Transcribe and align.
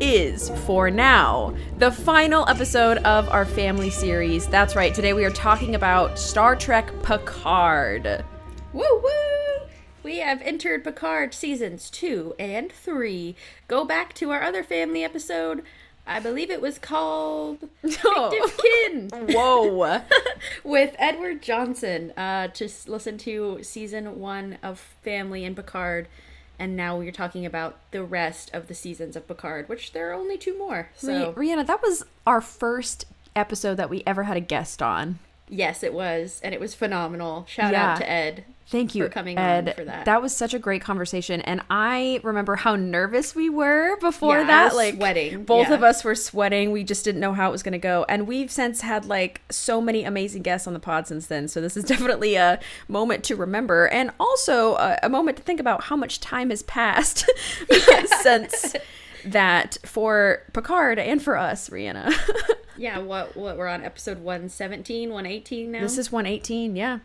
is, 0.00 0.50
for 0.66 0.90
now, 0.90 1.54
the 1.78 1.90
final 1.90 2.48
episode 2.48 2.98
of 2.98 3.28
our 3.28 3.44
family 3.44 3.90
series. 3.90 4.46
That's 4.46 4.76
right, 4.76 4.94
today 4.94 5.12
we 5.12 5.24
are 5.24 5.30
talking 5.30 5.74
about 5.74 6.18
Star 6.18 6.56
Trek 6.56 6.90
Picard. 7.02 8.24
Woo 8.72 9.00
woo! 9.02 9.66
We 10.02 10.18
have 10.18 10.42
entered 10.42 10.84
Picard 10.84 11.32
seasons 11.32 11.88
two 11.88 12.34
and 12.38 12.70
three. 12.70 13.36
Go 13.68 13.84
back 13.84 14.12
to 14.14 14.30
our 14.30 14.42
other 14.42 14.62
family 14.62 15.02
episode. 15.02 15.62
I 16.06 16.20
believe 16.20 16.50
it 16.50 16.60
was 16.60 16.78
called. 16.78 17.68
Fictive 17.82 18.58
Kin 18.58 19.10
Whoa. 19.30 20.02
with 20.64 20.94
Edward 20.98 21.40
Johnson 21.40 22.12
uh, 22.16 22.48
to 22.48 22.68
listen 22.86 23.16
to 23.18 23.60
season 23.62 24.20
one 24.20 24.58
of 24.62 24.78
Family 25.02 25.44
and 25.44 25.56
Picard. 25.56 26.08
And 26.58 26.76
now 26.76 26.96
we're 26.98 27.10
talking 27.12 27.44
about 27.44 27.78
the 27.90 28.02
rest 28.04 28.50
of 28.54 28.68
the 28.68 28.74
seasons 28.74 29.16
of 29.16 29.26
Picard, 29.26 29.68
which 29.68 29.92
there 29.92 30.10
are 30.10 30.14
only 30.14 30.38
two 30.38 30.56
more. 30.56 30.90
So, 30.96 31.32
Ri- 31.36 31.48
Rhianna, 31.48 31.66
that 31.66 31.82
was 31.82 32.04
our 32.26 32.40
first 32.40 33.06
episode 33.34 33.74
that 33.76 33.90
we 33.90 34.02
ever 34.06 34.22
had 34.24 34.36
a 34.36 34.40
guest 34.40 34.80
on. 34.82 35.18
yes, 35.48 35.82
it 35.82 35.92
was. 35.92 36.40
And 36.44 36.54
it 36.54 36.60
was 36.60 36.74
phenomenal. 36.74 37.44
Shout 37.48 37.72
Yeah. 37.72 37.92
out 37.92 37.98
to 37.98 38.08
Ed. 38.10 38.44
Thank 38.74 38.96
you 38.96 39.04
for 39.04 39.08
coming 39.08 39.38
Ed. 39.38 39.68
on 39.68 39.74
for 39.76 39.84
that. 39.84 40.04
That 40.04 40.20
was 40.20 40.34
such 40.34 40.52
a 40.52 40.58
great 40.58 40.82
conversation, 40.82 41.40
and 41.42 41.62
I 41.70 42.18
remember 42.24 42.56
how 42.56 42.74
nervous 42.74 43.32
we 43.32 43.48
were 43.48 43.96
before 44.00 44.38
Yeah, 44.38 44.46
that. 44.46 44.74
like 44.74 44.96
sweating, 44.96 45.44
both 45.44 45.68
yeah. 45.68 45.74
of 45.74 45.84
us 45.84 46.02
were 46.02 46.16
sweating. 46.16 46.72
We 46.72 46.82
just 46.82 47.04
didn't 47.04 47.20
know 47.20 47.32
how 47.34 47.48
it 47.48 47.52
was 47.52 47.62
going 47.62 47.72
to 47.72 47.78
go, 47.78 48.04
and 48.08 48.26
we've 48.26 48.50
since 48.50 48.80
had 48.80 49.04
like 49.04 49.42
so 49.48 49.80
many 49.80 50.02
amazing 50.02 50.42
guests 50.42 50.66
on 50.66 50.72
the 50.72 50.80
pod 50.80 51.06
since 51.06 51.28
then. 51.28 51.46
So 51.46 51.60
this 51.60 51.76
is 51.76 51.84
definitely 51.94 52.34
a 52.34 52.58
moment 52.88 53.22
to 53.24 53.36
remember, 53.36 53.86
and 53.86 54.10
also 54.18 54.74
a, 54.74 54.98
a 55.04 55.08
moment 55.08 55.36
to 55.36 55.44
think 55.44 55.60
about 55.60 55.84
how 55.84 55.96
much 55.96 56.18
time 56.18 56.50
has 56.50 56.62
passed 56.64 57.30
since 58.22 58.74
that 59.24 59.78
for 59.86 60.42
Picard 60.52 60.98
and 60.98 61.22
for 61.22 61.36
us, 61.38 61.70
Rhianna. 61.70 62.12
Yeah, 62.76 62.98
what 62.98 63.36
what 63.36 63.56
we're 63.56 63.68
on 63.68 63.84
episode 63.84 64.18
117, 64.18 65.10
118 65.10 65.70
now. 65.70 65.80
this 65.80 65.96
is 65.96 66.10
118, 66.10 66.74
yeah. 66.74 66.98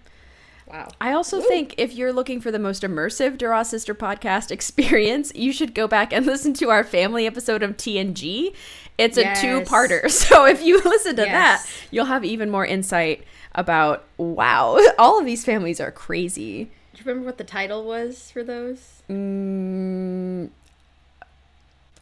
Wow. 0.69 0.87
I 1.01 1.13
also 1.13 1.41
think 1.41 1.75
if 1.77 1.93
you're 1.93 2.13
looking 2.13 2.39
for 2.41 2.51
the 2.51 2.59
most 2.59 2.83
immersive 2.83 3.37
Dura 3.37 3.63
Sister 3.65 3.93
podcast 3.95 4.51
experience, 4.57 5.31
you 5.35 5.51
should 5.51 5.73
go 5.73 5.87
back 5.87 6.13
and 6.13 6.25
listen 6.25 6.53
to 6.55 6.69
our 6.69 6.83
family 6.83 7.25
episode 7.25 7.63
of 7.63 7.77
TNG. 7.77 8.53
It's 8.97 9.17
a 9.17 9.21
Yes. 9.21 9.41
two-parter. 9.41 10.09
So 10.11 10.45
if 10.45 10.61
you 10.61 10.81
listen 10.83 11.15
to 11.17 11.23
that, 11.23 11.65
you'll 11.91 12.05
have 12.05 12.25
even 12.25 12.49
more 12.49 12.65
insight 12.65 13.23
about 13.55 14.03
wow, 14.17 14.79
all 14.99 15.19
of 15.19 15.25
these 15.25 15.43
families 15.45 15.79
are 15.79 15.91
crazy. 15.91 16.65
Do 16.93 16.99
you 16.99 17.05
remember 17.05 17.25
what 17.25 17.37
the 17.37 17.43
title 17.45 17.85
was 17.85 18.29
for 18.31 18.43
those? 18.43 19.01
Mm, 19.09 20.49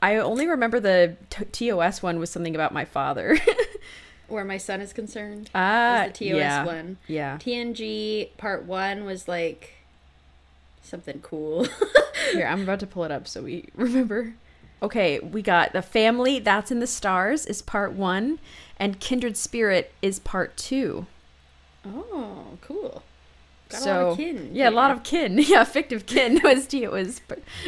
I 0.01 0.15
only 0.17 0.47
remember 0.47 0.79
the 0.79 1.15
t- 1.29 1.69
TOS 1.69 2.01
one 2.03 2.19
was 2.19 2.29
something 2.29 2.55
about 2.55 2.73
my 2.73 2.83
father. 2.85 3.37
Where 4.27 4.45
my 4.45 4.57
son 4.57 4.81
is 4.81 4.93
concerned. 4.93 5.49
Ah, 5.55 6.05
was 6.07 6.17
the 6.17 6.31
TOS 6.31 6.37
yeah. 6.37 6.65
one. 6.65 6.97
yeah. 7.07 7.37
TNG 7.37 8.35
part 8.37 8.65
one 8.65 9.05
was 9.05 9.27
like 9.27 9.75
something 10.81 11.19
cool. 11.21 11.67
Here, 12.33 12.47
I'm 12.47 12.61
about 12.61 12.79
to 12.81 12.87
pull 12.87 13.03
it 13.03 13.11
up 13.11 13.27
so 13.27 13.43
we 13.43 13.69
remember. 13.75 14.35
Okay, 14.81 15.19
we 15.19 15.41
got 15.41 15.73
The 15.73 15.81
Family 15.81 16.39
That's 16.39 16.71
in 16.71 16.79
the 16.79 16.87
Stars 16.87 17.45
is 17.45 17.61
part 17.63 17.93
one, 17.93 18.37
and 18.77 18.99
Kindred 18.99 19.35
Spirit 19.35 19.91
is 20.01 20.19
part 20.19 20.55
two. 20.55 21.07
oh, 21.85 22.57
cool. 22.61 23.03
Got 23.69 23.81
so, 23.81 23.91
a 23.91 24.03
lot 24.03 24.11
of 24.11 24.17
kin. 24.17 24.49
Yeah, 24.53 24.69
a 24.69 24.71
lot 24.71 24.91
of 24.91 25.03
kin. 25.03 25.37
Yeah, 25.47 25.63
fictive 25.63 26.05
kin 26.05 26.39
was 26.43 26.67
T. 26.71 26.83
it 26.83 26.91
was 26.91 27.21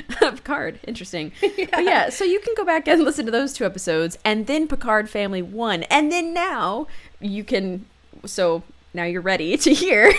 Picard. 0.08 0.80
Interesting. 0.88 1.32
But 1.42 1.84
yeah, 1.84 2.10
so 2.10 2.24
you 2.24 2.40
can 2.40 2.54
go 2.56 2.66
back 2.66 2.88
and 2.88 3.04
listen 3.04 3.26
to 3.26 3.32
those 3.32 3.54
two 3.54 3.66
episodes, 3.66 4.18
and 4.24 4.48
then 4.48 4.68
Picard 4.68 5.10
Family 5.10 5.42
one, 5.42 5.84
and 5.84 6.12
then 6.12 6.34
now 6.34 6.88
you 7.20 7.44
can. 7.44 7.86
So 8.26 8.64
now 8.94 9.04
you're 9.04 9.22
ready 9.22 9.56
to 9.58 9.74
hear 9.74 10.14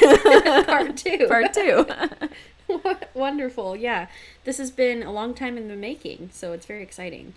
part 0.65 0.97
two. 0.97 1.27
part 1.29 1.53
two. 1.55 1.87
Wonderful. 3.15 3.77
Yeah. 3.77 4.07
This 4.45 4.59
has 4.59 4.71
been 4.71 5.03
a 5.03 5.13
long 5.13 5.35
time 5.35 5.57
in 5.57 5.69
the 5.69 5.77
making, 5.77 6.31
so 6.33 6.53
it's 6.53 6.67
very 6.67 6.83
exciting. 6.83 7.35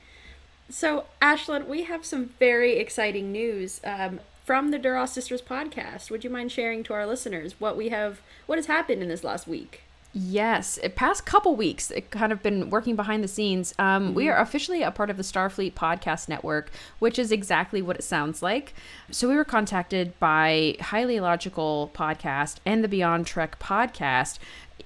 So, 0.70 1.06
Ashlyn, 1.22 1.68
we 1.68 1.84
have 1.84 2.06
some 2.06 2.32
very 2.40 2.78
exciting 2.78 3.32
news 3.32 3.82
um, 3.84 4.20
from 4.44 4.72
the 4.72 4.80
Duras 4.80 5.12
Sisters 5.12 5.42
podcast. 5.42 6.12
Would 6.12 6.24
you 6.24 6.30
mind 6.30 6.52
sharing 6.52 6.84
to 6.84 6.94
our 6.94 7.06
listeners 7.06 7.56
what 7.60 7.78
we 7.78 7.90
have, 7.90 8.22
what 8.46 8.58
has 8.58 8.66
happened 8.66 9.02
in 9.02 9.10
this 9.10 9.24
last 9.24 9.48
week? 9.48 9.84
Yes, 10.16 10.78
it 10.84 10.96
past 10.96 11.26
couple 11.26 11.56
weeks, 11.56 11.90
it 11.90 12.12
kind 12.12 12.32
of 12.32 12.44
been 12.44 12.70
working 12.70 12.96
behind 12.96 13.24
the 13.24 13.28
scenes. 13.28 13.74
Um, 13.80 14.14
We 14.14 14.30
are 14.30 14.38
officially 14.38 14.84
a 14.84 14.92
part 14.92 15.10
of 15.10 15.18
the 15.18 15.24
Starfleet 15.24 15.74
Podcast 15.74 16.30
Network, 16.30 16.70
which 17.00 17.18
is 17.18 17.32
exactly 17.32 17.82
what 17.82 17.96
it 17.96 18.04
sounds 18.04 18.44
like. 18.44 18.76
So 19.10 19.28
we 19.28 19.36
were 19.36 19.44
contacted 19.44 20.18
by 20.20 20.76
Highly 20.80 21.20
Logical 21.20 21.90
Podcast 21.96 22.58
and 22.64 22.84
the 22.84 22.88
Beyond 22.88 23.26
Trek 23.26 23.58
Podcast. 23.58 24.38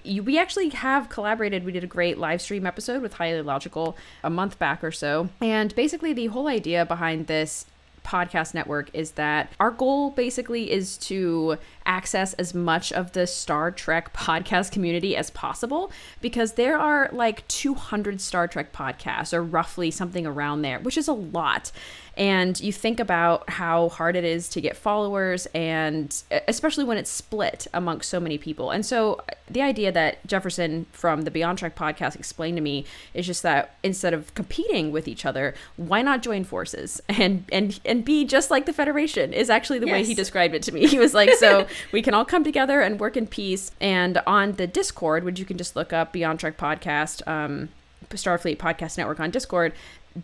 You, 0.02 0.24
we 0.24 0.40
actually 0.40 0.70
have 0.70 1.10
collaborated. 1.10 1.66
We 1.66 1.74
did 1.74 1.84
a 1.84 1.88
great 1.88 2.18
live 2.18 2.42
stream 2.42 2.66
episode 2.66 3.02
with 3.02 3.16
Highly 3.16 3.42
Logical 3.42 3.98
a 4.24 4.30
month 4.30 4.58
back 4.58 4.82
or 4.82 4.94
so. 4.94 5.28
And 5.42 5.76
basically, 5.76 6.14
the 6.14 6.28
whole 6.28 6.48
idea 6.48 6.86
behind 6.86 7.28
this 7.28 7.66
podcast 8.08 8.54
network 8.54 8.90
is 8.94 9.12
that 9.12 9.52
our 9.60 9.70
goal 9.70 10.12
basically 10.12 10.72
is 10.72 10.98
to 10.98 11.58
access 11.86 12.34
as 12.36 12.54
much 12.54 12.94
of 12.94 13.12
the 13.12 13.28
Star 13.28 13.70
Trek 13.70 14.14
podcast 14.14 14.72
community 14.72 15.16
as 15.16 15.30
possible 15.30 15.92
because 16.22 16.54
there 16.54 16.78
are 16.78 17.10
like 17.12 17.48
200 17.50 18.22
Star 18.22 18.48
Trek 18.48 18.72
podcasts 18.74 19.34
or 19.34 19.44
roughly 19.44 19.92
something 19.92 20.26
around 20.26 20.62
there, 20.62 20.80
which 20.80 20.98
is 20.98 21.08
a 21.08 21.14
lot. 21.14 21.72
And 22.18 22.60
you 22.60 22.74
think 22.74 23.00
about 23.00 23.50
how 23.50 23.90
hard 23.90 24.16
it 24.16 24.24
is 24.24 24.50
to 24.50 24.62
get 24.62 24.76
followers, 24.76 25.46
and 25.54 26.24
especially 26.48 26.84
when 26.84 26.98
it's 26.98 27.12
split 27.12 27.68
amongst 27.74 28.10
so 28.10 28.20
many 28.20 28.40
people. 28.40 28.72
And 28.72 28.84
so, 28.84 29.22
the 29.50 29.62
idea 29.62 29.92
that 29.92 30.26
Jefferson 30.26 30.88
from 30.92 31.22
the 31.22 31.32
Beyond 31.32 31.60
Trek 31.60 31.76
podcast 31.76 32.16
explained 32.16 32.58
to 32.58 32.62
me 32.62 32.86
is 33.14 33.28
just 33.28 33.44
that 33.44 33.76
instead 33.84 34.14
of 34.14 34.34
competing 34.34 34.92
with 34.92 35.08
each 35.08 35.26
other, 35.26 35.54
why 35.78 36.02
not 36.02 36.24
join 36.24 36.44
forces 36.44 37.02
and 37.10 37.46
and 37.52 37.80
and 37.86 38.04
be 38.04 38.26
just 38.26 38.50
like 38.50 38.66
the 38.66 38.74
Federation? 38.74 39.32
Is 39.32 39.50
actually 39.50 39.80
the 39.80 39.88
way 39.88 40.04
he 40.04 40.14
described 40.14 40.56
it 40.56 40.64
to 40.64 40.72
me. 40.72 40.88
He 40.98 41.00
was 41.00 41.14
like, 41.14 41.32
so 41.34 41.68
we 41.92 42.02
can 42.02 42.16
all 42.16 42.26
come 42.26 42.44
together 42.44 42.82
and 42.82 43.00
work 43.00 43.16
in 43.16 43.28
peace. 43.28 43.72
And 43.80 44.20
on 44.26 44.54
the 44.54 44.66
Discord, 44.66 45.24
which 45.24 45.38
you 45.38 45.46
can 45.46 45.58
just 45.58 45.76
look 45.76 45.94
up 45.94 46.12
Beyond 46.14 46.40
Trek 46.40 46.58
podcast. 46.58 47.28
Um, 47.28 47.70
Starfleet 48.10 48.58
Podcast 48.58 48.98
Network 48.98 49.20
on 49.20 49.32
Discord, 49.32 49.74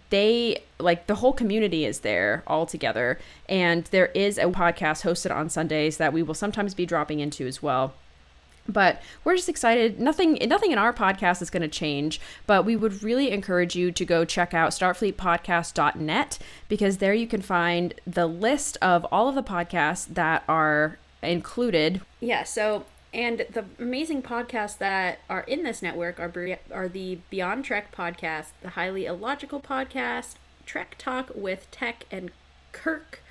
they 0.10 0.64
like 0.80 1.08
the 1.08 1.16
whole 1.16 1.34
community 1.34 1.86
is 1.86 2.00
there 2.00 2.44
all 2.48 2.66
together. 2.66 3.20
And 3.48 3.86
there 3.86 4.08
is 4.08 4.38
a 4.38 4.46
podcast 4.46 5.04
hosted 5.04 5.36
on 5.36 5.50
Sundays 5.50 5.98
that 5.98 6.14
we 6.14 6.24
will 6.24 6.34
sometimes 6.34 6.74
be 6.74 6.86
dropping 6.86 7.20
into 7.20 7.48
as 7.48 7.62
well. 7.62 7.94
But 8.68 9.02
we're 9.24 9.36
just 9.36 9.50
excited. 9.50 10.00
Nothing 10.00 10.38
nothing 10.48 10.72
in 10.72 10.78
our 10.78 10.94
podcast 10.94 11.42
is 11.42 11.50
going 11.50 11.64
to 11.64 11.68
change, 11.68 12.22
but 12.48 12.64
we 12.64 12.76
would 12.76 13.04
really 13.04 13.30
encourage 13.32 13.76
you 13.76 13.92
to 13.92 14.06
go 14.06 14.24
check 14.24 14.54
out 14.54 14.72
starfleetpodcast.net 14.72 16.40
because 16.70 16.98
there 16.98 17.14
you 17.14 17.28
can 17.28 17.42
find 17.42 17.94
the 18.08 18.26
list 18.26 18.78
of 18.82 19.06
all 19.12 19.28
of 19.28 19.36
the 19.36 19.44
podcasts 19.44 20.08
that 20.14 20.44
are 20.48 20.98
included 21.22 22.02
Yeah, 22.20 22.44
so 22.44 22.86
and 23.14 23.46
the 23.52 23.66
amazing 23.80 24.24
podcasts 24.24 24.78
that 24.80 25.20
are 25.30 25.42
in 25.42 25.64
this 25.64 25.82
network 25.82 26.20
are 26.20 26.58
are 26.72 26.88
the 26.88 27.20
Beyond 27.30 27.66
Trek 27.66 27.96
podcast, 27.96 28.48
the 28.62 28.70
Highly 28.70 29.06
Illogical 29.06 29.62
podcast, 29.62 30.36
Trek 30.66 30.96
Talk 30.98 31.32
with 31.36 31.70
Tech 31.70 32.06
and 32.10 32.32
Kirk, 32.72 33.22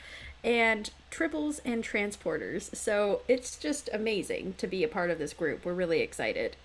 and 0.45 0.91
Tribbles 1.11 1.61
and 1.65 1.83
Transporters. 1.83 2.75
So 2.75 3.23
it's 3.27 3.57
just 3.57 3.91
amazing 3.93 4.55
to 4.59 4.67
be 4.67 4.85
a 4.85 4.89
part 4.89 5.11
of 5.11 5.19
this 5.19 5.33
group. 5.33 5.65
We're 5.65 5.75
really 5.75 6.01
excited. 6.01 6.57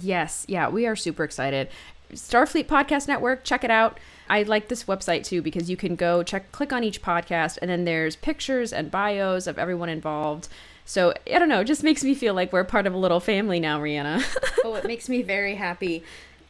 Yes, 0.00 0.44
yeah, 0.48 0.68
we 0.68 0.86
are 0.86 0.96
super 0.96 1.24
excited. 1.24 1.68
Starfleet 2.12 2.66
Podcast 2.66 3.08
Network, 3.08 3.44
check 3.44 3.64
it 3.64 3.70
out. 3.70 3.98
I 4.28 4.42
like 4.42 4.68
this 4.68 4.84
website 4.84 5.24
too 5.24 5.42
because 5.42 5.70
you 5.70 5.76
can 5.76 5.96
go 5.96 6.22
check 6.22 6.52
click 6.52 6.72
on 6.72 6.84
each 6.84 7.02
podcast 7.02 7.58
and 7.60 7.70
then 7.70 7.84
there's 7.84 8.16
pictures 8.16 8.72
and 8.72 8.90
bios 8.90 9.46
of 9.46 9.58
everyone 9.58 9.88
involved. 9.88 10.48
So 10.88 11.12
I 11.30 11.38
don't 11.38 11.50
know, 11.50 11.60
it 11.60 11.66
just 11.66 11.84
makes 11.84 12.02
me 12.02 12.14
feel 12.14 12.32
like 12.32 12.50
we're 12.50 12.64
part 12.64 12.86
of 12.86 12.94
a 12.94 12.96
little 12.96 13.20
family 13.20 13.60
now, 13.60 13.78
Rhianna. 13.78 14.24
oh, 14.64 14.74
it 14.74 14.86
makes 14.86 15.06
me 15.06 15.20
very 15.20 15.56
happy. 15.56 16.02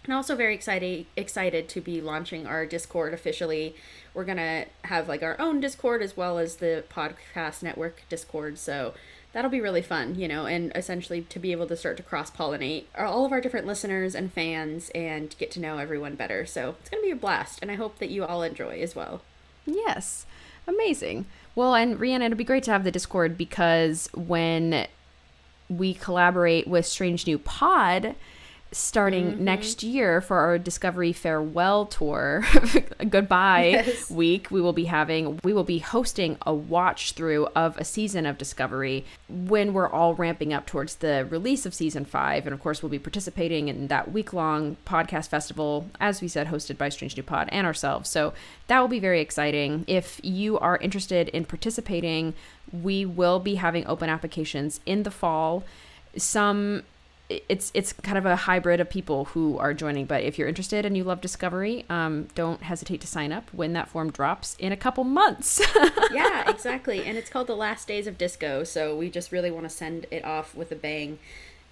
And 0.05 0.15
also 0.15 0.37
very 0.37 0.55
excited 0.55 1.07
excited 1.17 1.69
to 1.71 1.81
be 1.81 2.01
launching 2.01 2.47
our 2.47 2.65
Discord 2.65 3.13
officially. 3.13 3.75
We're 4.15 4.25
gonna 4.25 4.67
have 4.85 5.09
like 5.09 5.25
our 5.25 5.35
own 5.41 5.59
Discord 5.59 6.03
as 6.03 6.17
well 6.17 6.39
as 6.39 6.57
the 6.57 6.85
podcast 6.89 7.65
network 7.65 8.03
Discord. 8.09 8.59
So 8.59 8.95
that'll 9.33 9.51
be 9.51 9.61
really 9.61 9.83
fun, 9.83 10.15
you 10.15 10.29
know, 10.29 10.47
and 10.47 10.71
essentially 10.77 11.23
to 11.23 11.41
be 11.41 11.51
able 11.51 11.67
to 11.67 11.77
start 11.77 11.97
to 11.97 12.05
cross 12.05 12.31
pollinate 12.31 12.85
all 12.97 13.27
of 13.27 13.33
our 13.33 13.41
different 13.41 13.67
listeners 13.67 14.15
and 14.15 14.33
fans 14.33 14.89
and 14.95 15.35
get 15.41 15.51
to 15.51 15.61
know 15.61 15.79
everyone 15.79 16.15
better. 16.15 16.47
So 16.47 16.77
it's 16.79 16.91
gonna 16.91 17.03
be 17.03 17.11
a 17.11 17.17
blast, 17.17 17.59
and 17.61 17.73
I 17.73 17.75
hope 17.75 17.99
that 17.99 18.09
you 18.09 18.25
all 18.25 18.45
enjoy 18.45 18.81
as 18.81 18.95
well. 18.95 19.21
Yes. 19.67 20.27
Amazing. 20.69 21.27
Well, 21.59 21.75
and 21.75 21.99
Rhiannon, 21.99 22.27
it'd 22.27 22.39
be 22.39 22.45
great 22.45 22.63
to 22.63 22.71
have 22.71 22.85
the 22.85 22.93
Discord 22.93 23.37
because 23.37 24.09
when 24.15 24.87
we 25.69 25.93
collaborate 25.93 26.69
with 26.69 26.87
Strange 26.87 27.27
New 27.27 27.37
Pod 27.37 28.15
starting 28.71 29.33
Mm-hmm. 29.33 29.45
next 29.45 29.83
year 29.83 30.21
for 30.21 30.37
our 30.39 30.59
Discovery 30.59 31.13
Farewell 31.13 31.87
Tour, 31.87 32.45
goodbye 33.09 33.69
Yes. 33.69 34.11
week, 34.11 34.51
we 34.51 34.61
will 34.61 34.73
be 34.73 34.85
having, 34.85 35.41
we 35.43 35.53
will 35.53 35.65
be 35.65 35.79
hosting 35.79 36.37
a 36.47 36.53
watch 36.53 37.13
through 37.13 37.47
of 37.57 37.77
a 37.79 37.85
season 37.85 38.27
of 38.27 38.37
Discovery 38.39 39.05
when 39.29 39.73
we're 39.73 39.89
all 39.89 40.15
ramping 40.15 40.53
up 40.53 40.67
towards 40.67 40.97
the 40.97 41.27
release 41.31 41.65
of 41.65 41.73
season 41.75 42.05
five. 42.05 42.47
And 42.47 42.53
of 42.55 42.61
course, 42.61 42.83
we'll 42.83 42.91
be 42.91 42.99
participating 42.99 43.69
in 43.69 43.87
that 43.89 44.13
week 44.13 44.33
long 44.33 44.77
podcast 44.85 45.29
festival, 45.29 45.89
as 45.99 46.21
we 46.21 46.29
said, 46.29 46.49
hosted 46.49 46.77
by 46.77 46.89
Strange 46.91 47.17
New 47.17 47.23
Pod 47.23 47.49
and 47.51 47.67
ourselves. 47.67 48.09
So 48.11 48.35
that 48.67 48.81
will 48.81 48.89
be 48.89 49.01
very 49.01 49.21
exciting. 49.21 49.85
If 49.87 50.21
you 50.23 50.59
are 50.59 50.77
interested 50.79 51.29
in 51.31 51.47
participating, 51.47 52.35
we 52.71 53.07
will 53.07 53.39
be 53.41 53.55
having 53.55 53.87
open 53.87 54.11
applications 54.11 54.81
in 54.85 55.05
the 55.05 55.11
fall. 55.11 55.65
Some 56.17 56.83
it's 57.31 57.71
it's 57.75 57.93
kind 57.93 58.17
of 58.17 58.25
a 58.25 58.37
hybrid 58.37 58.81
of 58.81 58.89
people 58.89 59.27
who 59.27 59.59
are 59.59 59.75
joining 59.75 60.07
but 60.07 60.23
if 60.23 60.39
you're 60.39 60.49
interested 60.49 60.87
and 60.87 60.97
you 60.97 61.05
love 61.05 61.21
discovery 61.21 61.85
um, 61.91 62.27
don't 62.35 62.63
hesitate 62.63 63.03
to 63.03 63.07
sign 63.07 63.33
up 63.33 63.51
when 63.53 63.75
that 63.75 63.87
form 63.89 64.11
drops 64.11 64.57
in 64.59 64.73
a 64.73 64.77
couple 64.77 65.05
months 65.05 65.61
yeah, 66.13 66.49
exactly. 66.51 67.05
And 67.05 67.17
it's 67.17 67.31
called 67.31 67.47
The 67.47 67.57
Last 67.57 67.89
Days 67.89 68.07
of 68.07 68.19
Disco, 68.19 68.65
so 68.65 68.97
we 68.97 69.11
just 69.11 69.33
really 69.33 69.51
want 69.51 69.65
to 69.65 69.71
send 69.71 70.07
it 70.11 70.25
off 70.25 70.55
with 70.55 70.73
a 70.73 70.77
bang. 70.77 71.19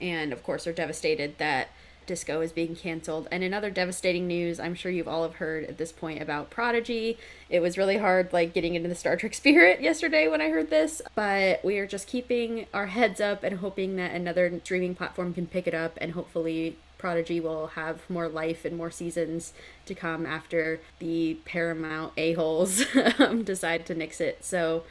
And 0.00 0.32
of 0.32 0.43
course, 0.43 0.67
are 0.67 0.73
devastated 0.73 1.38
that 1.38 1.69
Disco 2.06 2.41
is 2.41 2.53
being 2.53 2.76
canceled. 2.76 3.29
And 3.31 3.43
in 3.43 3.53
other 3.53 3.70
devastating 3.70 4.26
news, 4.26 4.61
I'm 4.61 4.75
sure 4.75 4.91
you've 4.91 5.08
all 5.08 5.23
have 5.25 5.37
heard 5.37 5.64
at 5.64 5.79
this 5.79 5.93
point 5.93 6.23
about 6.23 6.50
Prodigy. 6.50 7.19
It 7.50 7.61
was 7.61 7.76
really 7.76 7.99
hard, 7.99 8.32
like 8.32 8.55
getting 8.55 8.75
into 8.75 8.88
the 8.88 8.94
Star 8.94 9.17
Trek 9.17 9.35
spirit 9.35 9.81
yesterday 9.81 10.29
when 10.29 10.41
I 10.41 10.50
heard 10.50 10.70
this, 10.70 11.03
but 11.14 11.64
we 11.64 11.79
are 11.79 11.87
just 11.87 12.06
keeping 12.06 12.67
our 12.73 12.87
heads 12.87 13.20
up 13.20 13.43
and 13.43 13.58
hoping 13.58 13.97
that 13.97 14.12
another 14.12 14.61
streaming 14.64 14.94
platform 14.94 15.35
can 15.35 15.47
pick 15.47 15.67
it 15.67 15.75
up 15.75 15.99
and 16.00 16.12
hopefully 16.12 16.76
Prodigy 16.99 17.41
will 17.41 17.69
have 17.69 18.09
more 18.09 18.29
life 18.29 18.64
and 18.64 18.76
more 18.76 18.91
seasons 18.91 19.52
to 19.85 19.94
come 19.94 20.25
after 20.25 20.81
the 20.99 21.38
Paramount 21.44 22.12
a-holes 22.17 22.85
um, 23.19 23.43
decide 23.43 23.87
to 23.87 23.94
nix 23.94 24.20
it. 24.20 24.44
So, 24.44 24.85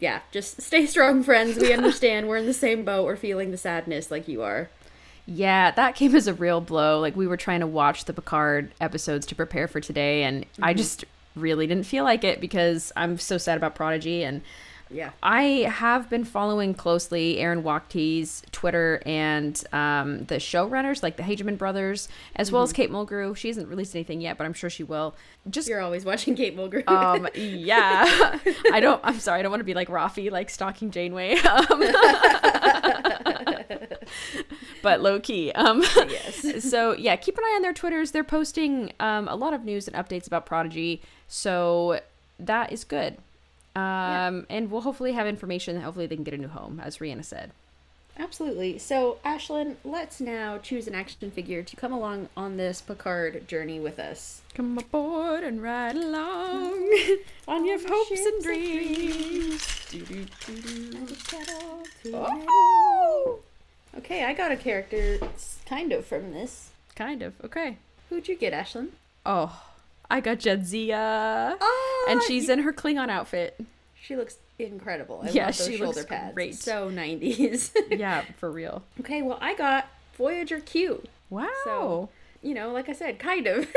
yeah, 0.00 0.20
just 0.30 0.62
stay 0.62 0.86
strong, 0.88 1.22
friends. 1.22 1.58
We 1.58 1.72
understand. 1.72 2.28
We're 2.28 2.38
in 2.38 2.46
the 2.46 2.54
same 2.54 2.84
boat. 2.84 3.04
We're 3.04 3.16
feeling 3.16 3.50
the 3.50 3.56
sadness 3.56 4.10
like 4.10 4.28
you 4.28 4.42
are. 4.42 4.70
Yeah 5.26 5.70
that 5.72 5.94
came 6.00 6.14
as 6.14 6.26
a 6.26 6.34
real 6.34 6.60
blow 6.60 7.00
like 7.00 7.16
we 7.16 7.26
were 7.26 7.36
trying 7.36 7.60
to 7.60 7.66
watch 7.66 8.04
the 8.06 8.12
picard 8.12 8.72
episodes 8.80 9.26
to 9.26 9.34
prepare 9.34 9.68
for 9.68 9.80
today 9.80 10.24
and 10.24 10.44
i 10.60 10.74
just 10.74 11.04
really 11.36 11.66
didn't 11.66 11.84
feel 11.84 12.04
like 12.04 12.24
it 12.24 12.40
because 12.40 12.92
i'm 12.96 13.18
so 13.18 13.38
sad 13.38 13.56
about 13.56 13.74
prodigy 13.74 14.22
and 14.24 14.42
Yeah. 14.90 15.12
I 15.22 15.42
have 15.72 16.10
been 16.10 16.24
following 16.24 16.74
closely 16.74 17.38
Aaron 17.38 17.62
Waltke's 17.62 18.42
Twitter 18.52 19.00
and 19.06 19.54
um, 19.72 20.24
the 20.26 20.34
showrunners, 20.34 21.02
like 21.02 21.16
the 21.16 21.22
Hageman 21.22 21.56
brothers, 21.56 22.10
as 22.36 22.52
well 22.52 22.62
as 22.62 22.74
Kate 22.74 22.90
Mulgrew. 22.90 23.34
She 23.34 23.48
hasn't 23.48 23.68
released 23.68 23.94
anything 23.94 24.20
yet, 24.20 24.36
but 24.36 24.44
I'm 24.44 24.52
sure 24.52 24.68
she 24.68 24.84
will. 24.84 25.14
Just 25.48 25.66
You're 25.66 25.80
always 25.80 26.04
watching 26.04 26.34
Kate 26.36 26.54
Mulgrew. 26.54 26.86
um, 26.88 27.26
yeah. 27.34 28.04
I 28.70 28.80
don't. 28.80 29.00
I'm 29.02 29.18
sorry. 29.18 29.38
I 29.38 29.42
don't 29.42 29.50
want 29.50 29.60
to 29.60 29.64
be 29.64 29.72
like 29.72 29.88
Raffi, 29.88 30.30
like 30.30 30.50
stalking 30.50 30.90
Janeway. 30.90 31.36
Um, 31.48 31.82
but 34.82 35.00
low 35.00 35.20
key. 35.20 35.52
Um, 35.52 35.82
yes. 35.82 36.64
so 36.70 36.94
yeah, 36.94 37.16
keep 37.16 37.38
an 37.38 37.44
eye 37.44 37.54
on 37.56 37.62
their 37.62 37.72
Twitters. 37.72 38.10
They're 38.10 38.24
posting 38.24 38.92
um, 39.00 39.28
a 39.28 39.34
lot 39.34 39.54
of 39.54 39.64
news 39.64 39.88
and 39.88 39.96
updates 39.96 40.26
about 40.26 40.46
Prodigy. 40.46 41.00
So 41.28 42.00
that 42.38 42.72
is 42.72 42.84
good. 42.84 43.16
Um, 43.74 44.46
and 44.50 44.70
we'll 44.70 44.82
hopefully 44.82 45.12
have 45.12 45.26
information. 45.26 45.76
That 45.76 45.82
hopefully 45.82 46.06
they 46.06 46.16
can 46.16 46.24
get 46.24 46.34
a 46.34 46.38
new 46.38 46.48
home, 46.48 46.80
as 46.84 46.98
Rhianna 46.98 47.24
said. 47.24 47.52
Absolutely. 48.18 48.78
So, 48.78 49.18
Ashlyn, 49.24 49.76
let's 49.84 50.20
now 50.20 50.58
choose 50.58 50.86
an 50.86 50.94
action 50.94 51.30
figure 51.30 51.62
to 51.62 51.76
come 51.76 51.92
along 51.92 52.28
on 52.36 52.58
this 52.58 52.82
Picard 52.82 53.48
journey 53.48 53.80
with 53.80 53.98
us. 53.98 54.42
Come 54.54 54.76
aboard 54.76 55.42
and 55.42 55.62
ride 55.62 55.96
along 55.96 56.90
on 57.48 57.64
your 57.66 57.78
hopes 57.78 58.20
and 58.20 58.42
dreams. 58.42 59.66
Oh! 62.12 63.40
Okay, 63.98 64.24
I 64.24 64.32
got 64.32 64.50
a 64.52 64.56
character 64.56 65.18
s- 65.34 65.58
kind 65.66 65.92
of 65.92 66.06
from 66.06 66.32
this. 66.32 66.70
Kind 66.96 67.22
of. 67.22 67.34
Okay. 67.44 67.76
Who'd 68.08 68.28
you 68.28 68.36
get, 68.36 68.52
Ashlyn? 68.52 68.88
Oh, 69.26 69.62
I 70.10 70.20
got 70.20 70.38
Jadzia. 70.38 71.56
Oh, 71.60 72.04
ah, 72.08 72.10
and 72.10 72.22
she's 72.22 72.48
in 72.48 72.60
her 72.60 72.72
Klingon 72.72 73.08
outfit. 73.10 73.60
She 74.00 74.16
looks 74.16 74.36
incredible. 74.58 75.20
I 75.24 75.30
Yeah, 75.30 75.46
love 75.46 75.56
those 75.58 75.66
she 75.66 75.76
shoulder 75.78 76.00
looks 76.00 76.06
pads. 76.06 76.34
great. 76.34 76.54
So 76.56 76.90
90s. 76.90 77.70
Yeah, 77.98 78.22
for 78.38 78.50
real. 78.50 78.82
okay, 79.00 79.22
well, 79.22 79.38
I 79.40 79.54
got 79.54 79.86
Voyager 80.16 80.60
Q. 80.60 81.02
Wow. 81.30 81.48
So, 81.64 82.08
you 82.42 82.52
know, 82.54 82.70
like 82.72 82.88
I 82.88 82.92
said, 82.92 83.18
kind 83.18 83.46
of 83.46 83.68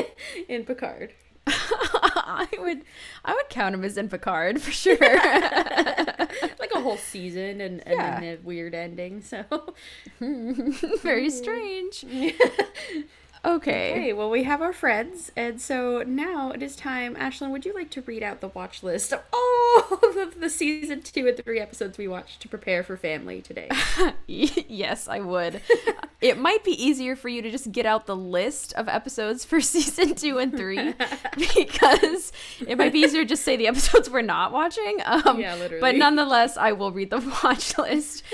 in 0.48 0.64
Picard. 0.64 1.12
I 1.46 2.48
would 2.58 2.80
I 3.24 3.34
would 3.34 3.50
count 3.50 3.74
him 3.74 3.84
as 3.84 3.98
in 3.98 4.08
Picard 4.08 4.62
for 4.62 4.70
sure. 4.72 4.96
Like 4.98 6.63
whole 6.84 6.96
season 6.96 7.60
and, 7.60 7.82
and 7.86 7.96
Yeah. 7.98 8.20
then 8.20 8.38
a 8.38 8.46
weird 8.46 8.74
ending. 8.74 9.20
So, 9.22 9.44
Very 10.20 11.30
strange. 11.30 12.04
Okay. 13.44 13.90
okay, 13.92 14.12
well, 14.14 14.30
we 14.30 14.44
have 14.44 14.62
our 14.62 14.72
friends. 14.72 15.30
And 15.36 15.60
so 15.60 16.02
now 16.06 16.50
it 16.50 16.62
is 16.62 16.76
time. 16.76 17.14
Ashlyn, 17.14 17.50
would 17.50 17.66
you 17.66 17.74
like 17.74 17.90
to 17.90 18.00
read 18.02 18.22
out 18.22 18.40
the 18.40 18.48
watch 18.48 18.82
list 18.82 19.12
of 19.12 19.20
all 19.32 19.98
of 20.18 20.40
the 20.40 20.48
season 20.48 21.02
two 21.02 21.28
and 21.28 21.36
three 21.36 21.60
episodes 21.60 21.98
we 21.98 22.08
watched 22.08 22.40
to 22.40 22.48
prepare 22.48 22.82
for 22.82 22.96
family 22.96 23.42
today? 23.42 23.68
yes, 24.26 25.08
I 25.08 25.20
would. 25.20 25.60
it 26.22 26.38
might 26.38 26.64
be 26.64 26.70
easier 26.70 27.16
for 27.16 27.28
you 27.28 27.42
to 27.42 27.50
just 27.50 27.70
get 27.70 27.84
out 27.84 28.06
the 28.06 28.16
list 28.16 28.72
of 28.74 28.88
episodes 28.88 29.44
for 29.44 29.60
season 29.60 30.14
two 30.14 30.38
and 30.38 30.56
three 30.56 30.94
because 31.36 32.32
it 32.66 32.78
might 32.78 32.92
be 32.92 33.00
easier 33.00 33.22
to 33.22 33.28
just 33.28 33.44
say 33.44 33.56
the 33.56 33.66
episodes 33.66 34.08
we're 34.08 34.22
not 34.22 34.52
watching. 34.52 35.00
Um, 35.04 35.38
Yeah, 35.38 35.54
literally. 35.56 35.80
But 35.80 35.96
nonetheless, 35.96 36.56
I 36.56 36.72
will 36.72 36.92
read 36.92 37.10
the 37.10 37.18
watch 37.44 37.76
list. 37.76 38.24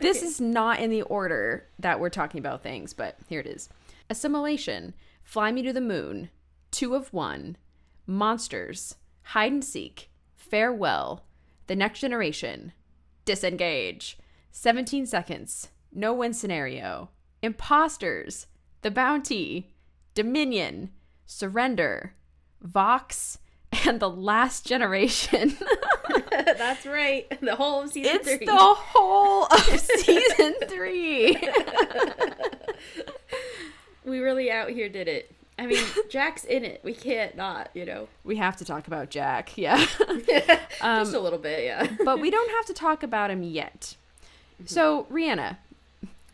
this 0.00 0.22
is 0.22 0.40
not 0.40 0.80
in 0.80 0.90
the 0.90 1.02
order 1.02 1.66
that 1.78 2.00
we're 2.00 2.08
talking 2.08 2.38
about 2.38 2.62
things, 2.62 2.94
but 2.94 3.16
here 3.28 3.40
it 3.40 3.46
is 3.46 3.68
Assimilation, 4.10 4.94
Fly 5.22 5.52
Me 5.52 5.62
to 5.62 5.72
the 5.72 5.80
Moon, 5.80 6.30
Two 6.70 6.94
of 6.94 7.12
One, 7.12 7.56
Monsters, 8.06 8.96
Hide 9.22 9.52
and 9.52 9.64
Seek, 9.64 10.10
Farewell, 10.36 11.24
The 11.66 11.76
Next 11.76 12.00
Generation, 12.00 12.72
Disengage, 13.24 14.18
17 14.52 15.06
Seconds, 15.06 15.68
No 15.92 16.14
Win 16.14 16.32
Scenario, 16.32 17.10
Imposters, 17.42 18.46
The 18.82 18.90
Bounty, 18.90 19.74
Dominion, 20.14 20.90
Surrender, 21.26 22.14
Vox, 22.62 23.38
and 23.86 24.00
The 24.00 24.08
Last 24.10 24.66
Generation. 24.66 25.56
That's 26.30 26.86
right. 26.86 27.26
The 27.42 27.54
whole 27.56 27.82
of 27.82 27.90
season 27.90 28.16
it's 28.16 28.26
three. 28.28 28.46
the 28.46 28.56
whole 28.56 29.44
of 29.44 29.60
season 29.80 30.54
three. 30.66 31.36
We 34.08 34.20
really 34.20 34.50
out 34.50 34.70
here 34.70 34.88
did 34.88 35.08
it. 35.08 35.34
I 35.58 35.66
mean, 35.66 35.84
Jack's 36.10 36.44
in 36.44 36.64
it. 36.64 36.80
We 36.84 36.94
can't 36.94 37.36
not, 37.36 37.70
you 37.74 37.84
know. 37.84 38.08
we 38.24 38.36
have 38.36 38.56
to 38.58 38.64
talk 38.64 38.86
about 38.86 39.10
Jack, 39.10 39.56
yeah. 39.58 39.84
Um, 40.80 41.02
just 41.02 41.14
a 41.14 41.18
little 41.20 41.40
bit, 41.40 41.64
yeah. 41.64 41.88
but 42.04 42.20
we 42.20 42.30
don't 42.30 42.50
have 42.52 42.66
to 42.66 42.72
talk 42.72 43.02
about 43.02 43.32
him 43.32 43.42
yet. 43.42 43.96
Mm-hmm. 44.54 44.66
So, 44.66 45.08
Rhianna, 45.10 45.56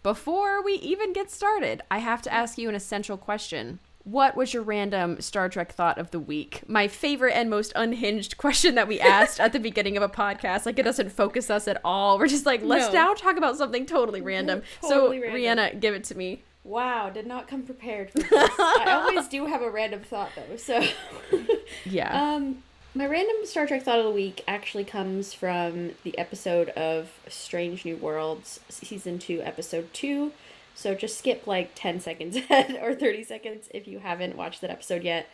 before 0.02 0.62
we 0.62 0.74
even 0.74 1.14
get 1.14 1.30
started, 1.30 1.80
I 1.90 1.98
have 1.98 2.20
to 2.22 2.32
ask 2.32 2.58
you 2.58 2.68
an 2.68 2.74
essential 2.74 3.16
question. 3.16 3.78
What 4.02 4.36
was 4.36 4.52
your 4.52 4.62
random 4.62 5.18
Star 5.22 5.48
Trek 5.48 5.72
thought 5.72 5.96
of 5.96 6.10
the 6.10 6.20
week? 6.20 6.60
My 6.68 6.88
favorite 6.88 7.32
and 7.32 7.48
most 7.48 7.72
unhinged 7.74 8.36
question 8.36 8.74
that 8.74 8.86
we 8.86 9.00
asked 9.00 9.40
at 9.40 9.54
the 9.54 9.58
beginning 9.58 9.96
of 9.96 10.02
a 10.02 10.10
podcast. 10.10 10.66
Like, 10.66 10.78
it 10.78 10.82
doesn't 10.84 11.10
focus 11.10 11.48
us 11.48 11.66
at 11.66 11.80
all. 11.82 12.18
We're 12.18 12.26
just 12.28 12.44
like, 12.44 12.62
let's 12.62 12.92
No. 12.92 13.06
now 13.06 13.14
talk 13.14 13.38
about 13.38 13.56
something 13.56 13.86
totally 13.86 14.20
random. 14.20 14.60
Totally 14.82 15.20
so, 15.20 15.22
random. 15.22 15.40
Rhianna, 15.40 15.80
give 15.80 15.94
it 15.94 16.04
to 16.04 16.14
me. 16.14 16.42
Wow, 16.64 17.10
did 17.10 17.26
not 17.26 17.46
come 17.46 17.62
prepared 17.62 18.10
for 18.10 18.18
this. 18.22 18.30
I 18.58 18.86
always 18.92 19.28
do 19.28 19.46
have 19.46 19.62
a 19.62 19.70
random 19.70 20.00
thought 20.00 20.30
though. 20.34 20.56
So, 20.56 20.82
Yeah. 21.84 22.34
um, 22.34 22.62
my 22.94 23.06
random 23.06 23.36
Star 23.44 23.66
Trek 23.66 23.82
thought 23.82 23.98
of 23.98 24.04
the 24.04 24.10
week 24.10 24.42
actually 24.48 24.84
comes 24.84 25.32
from 25.34 25.90
the 26.04 26.16
episode 26.16 26.70
of 26.70 27.10
Strange 27.28 27.84
New 27.84 27.96
Worlds, 27.96 28.60
season 28.68 29.18
two, 29.18 29.42
episode 29.42 29.92
two, 29.92 30.32
So 30.74 30.94
just 30.94 31.18
skip 31.18 31.46
like 31.46 31.72
10 31.74 32.00
seconds 32.00 32.36
ahead 32.50 32.78
or 32.80 32.94
30 32.94 33.24
seconds 33.24 33.68
if 33.74 33.86
you 33.86 33.98
haven't 33.98 34.36
watched 34.36 34.60
that 34.62 34.70
episode 34.70 35.02
yet. 35.02 35.28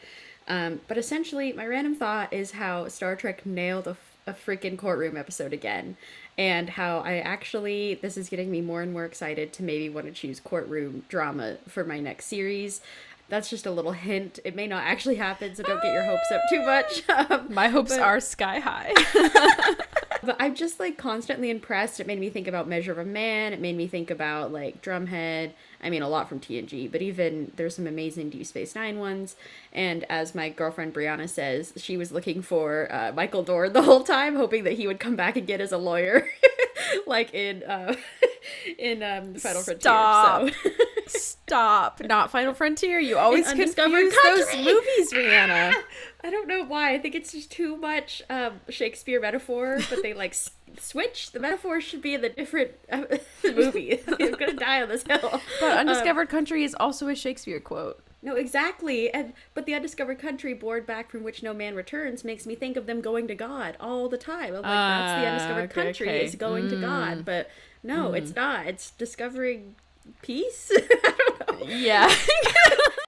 Um, 0.48 0.80
but 0.88 0.98
essentially, 0.98 1.52
my 1.52 1.66
random 1.66 1.94
thought 1.94 2.32
is 2.32 2.52
how 2.52 2.88
Star 2.88 3.14
Trek 3.14 3.46
nailed 3.46 3.86
a, 3.86 3.96
a 4.26 4.32
freaking 4.32 4.76
courtroom 4.76 5.16
episode 5.16 5.52
again. 5.52 5.96
And 6.40 6.70
how 6.70 7.00
I 7.00 7.18
actually, 7.18 7.96
this 7.96 8.16
is 8.16 8.30
getting 8.30 8.50
me 8.50 8.62
more 8.62 8.80
and 8.80 8.94
more 8.94 9.04
excited 9.04 9.52
to 9.52 9.62
maybe 9.62 9.90
want 9.90 10.06
to 10.06 10.12
choose 10.12 10.40
courtroom 10.40 11.04
drama 11.10 11.58
for 11.68 11.84
my 11.84 12.00
next 12.00 12.28
series. 12.28 12.80
That's 13.28 13.50
just 13.50 13.66
a 13.66 13.70
little 13.70 13.92
hint. 13.92 14.38
It 14.42 14.56
may 14.56 14.66
not 14.66 14.82
actually 14.84 15.16
happen, 15.16 15.54
so 15.54 15.62
don't 15.62 15.82
get 15.82 15.92
your 15.92 16.02
hopes 16.04 16.32
up 16.32 16.40
too 16.48 16.64
much. 16.64 17.08
Um, 17.10 17.46
My 17.54 17.68
hopes 17.68 17.90
but- 17.90 18.00
are 18.00 18.20
sky 18.20 18.58
high. 18.58 18.94
but 20.22 20.36
I'm 20.38 20.54
just 20.54 20.80
like 20.80 20.96
constantly 20.96 21.50
impressed. 21.50 22.00
It 22.00 22.06
made 22.06 22.18
me 22.18 22.30
think 22.30 22.46
about 22.46 22.68
Measure 22.68 22.92
of 22.92 22.98
a 22.98 23.04
Man. 23.04 23.52
It 23.52 23.60
made 23.60 23.76
me 23.76 23.86
think 23.86 24.10
about 24.10 24.52
like 24.52 24.82
Drumhead. 24.82 25.52
I 25.82 25.90
mean, 25.90 26.02
a 26.02 26.08
lot 26.08 26.28
from 26.28 26.40
TNG, 26.40 26.90
but 26.90 27.02
even 27.02 27.52
there's 27.56 27.76
some 27.76 27.86
amazing 27.86 28.30
Deep 28.30 28.46
Space 28.46 28.74
Nine 28.74 28.98
ones. 28.98 29.36
And 29.72 30.04
as 30.10 30.34
my 30.34 30.50
girlfriend 30.50 30.94
Brianna 30.94 31.28
says, 31.28 31.72
she 31.76 31.96
was 31.96 32.12
looking 32.12 32.42
for 32.42 32.88
uh, 32.92 33.12
Michael 33.14 33.42
Dorn 33.42 33.72
the 33.72 33.82
whole 33.82 34.04
time, 34.04 34.36
hoping 34.36 34.64
that 34.64 34.74
he 34.74 34.86
would 34.86 35.00
come 35.00 35.16
back 35.16 35.36
and 35.36 35.46
get 35.46 35.60
as 35.60 35.72
a 35.72 35.78
lawyer, 35.78 36.28
like 37.06 37.32
in 37.34 37.62
uh, 37.62 37.94
in 38.78 39.02
um, 39.02 39.34
Final 39.34 39.62
Stop. 39.62 40.40
Frontier. 40.42 40.72
So. 41.06 41.18
Stop. 41.18 42.00
Not 42.04 42.30
Final 42.30 42.54
Frontier. 42.54 42.98
You 43.00 43.18
always 43.18 43.46
Undiscovered 43.46 44.12
confuse 44.12 44.46
those 44.52 44.56
movies, 44.64 45.12
Rhianna. 45.12 45.74
I 46.22 46.30
don't 46.30 46.46
know 46.48 46.64
why. 46.64 46.92
I 46.94 46.98
think 46.98 47.14
it's 47.14 47.32
just 47.32 47.50
too 47.50 47.76
much 47.76 48.22
um, 48.30 48.60
Shakespeare 48.68 49.20
metaphor, 49.20 49.78
but 49.88 50.02
they 50.02 50.12
like 50.14 50.30
s- 50.32 50.50
switch. 50.78 51.32
The 51.32 51.40
metaphor 51.40 51.80
should 51.80 52.02
be 52.02 52.14
in 52.14 52.20
the 52.20 52.28
different 52.28 52.72
uh, 52.92 53.02
movie. 53.44 53.98
I'm 54.06 54.32
gonna 54.32 54.52
die 54.54 54.82
on 54.82 54.88
this 54.88 55.02
hill. 55.02 55.40
But 55.60 55.72
Um, 55.72 55.78
Undiscovered 55.78 56.28
Country 56.28 56.62
is 56.62 56.76
also 56.78 57.08
a 57.08 57.14
Shakespeare 57.16 57.58
quote. 57.58 58.00
no, 58.22 58.36
exactly. 58.36 59.12
And 59.12 59.32
but 59.54 59.66
the 59.66 59.74
undiscovered 59.74 60.18
country, 60.20 60.52
bored 60.54 60.86
back 60.86 61.10
from 61.10 61.24
which 61.24 61.42
no 61.42 61.52
man 61.54 61.74
returns, 61.74 62.22
makes 62.22 62.46
me 62.46 62.54
think 62.54 62.76
of 62.76 62.86
them 62.86 63.00
going 63.00 63.26
to 63.28 63.34
God 63.34 63.76
all 63.80 64.08
the 64.08 64.18
time. 64.18 64.48
I'm 64.54 64.62
like, 64.62 64.62
that's 64.62 65.20
the 65.22 65.26
Ah, 65.26 65.30
undiscovered 65.32 65.70
okay, 65.72 65.82
country 65.84 66.08
okay. 66.08 66.24
is 66.26 66.34
going 66.36 66.68
to 66.68 66.76
Mm. 66.76 66.80
God, 66.82 67.24
but 67.24 67.50
no, 67.82 68.12
it's 68.12 68.34
not. 68.34 68.66
It's 68.66 68.90
discovering 68.92 69.76
peace. 70.22 70.70
I 70.76 71.34
don't 71.38 71.60
know. 71.60 71.66
Yeah. 71.66 72.12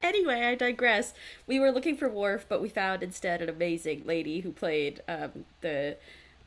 Anyway, 0.02 0.43
I 0.43 0.57
digress. 0.57 1.14
We 1.47 1.61
were 1.61 1.71
looking 1.71 1.97
for 1.97 2.09
Worf, 2.09 2.47
but 2.49 2.61
we 2.61 2.69
found 2.69 3.05
instead 3.05 3.41
an 3.41 3.49
amazing 3.49 4.02
lady 4.05 4.41
who 4.41 4.50
played 4.50 5.00
um, 5.07 5.45
the 5.61 5.97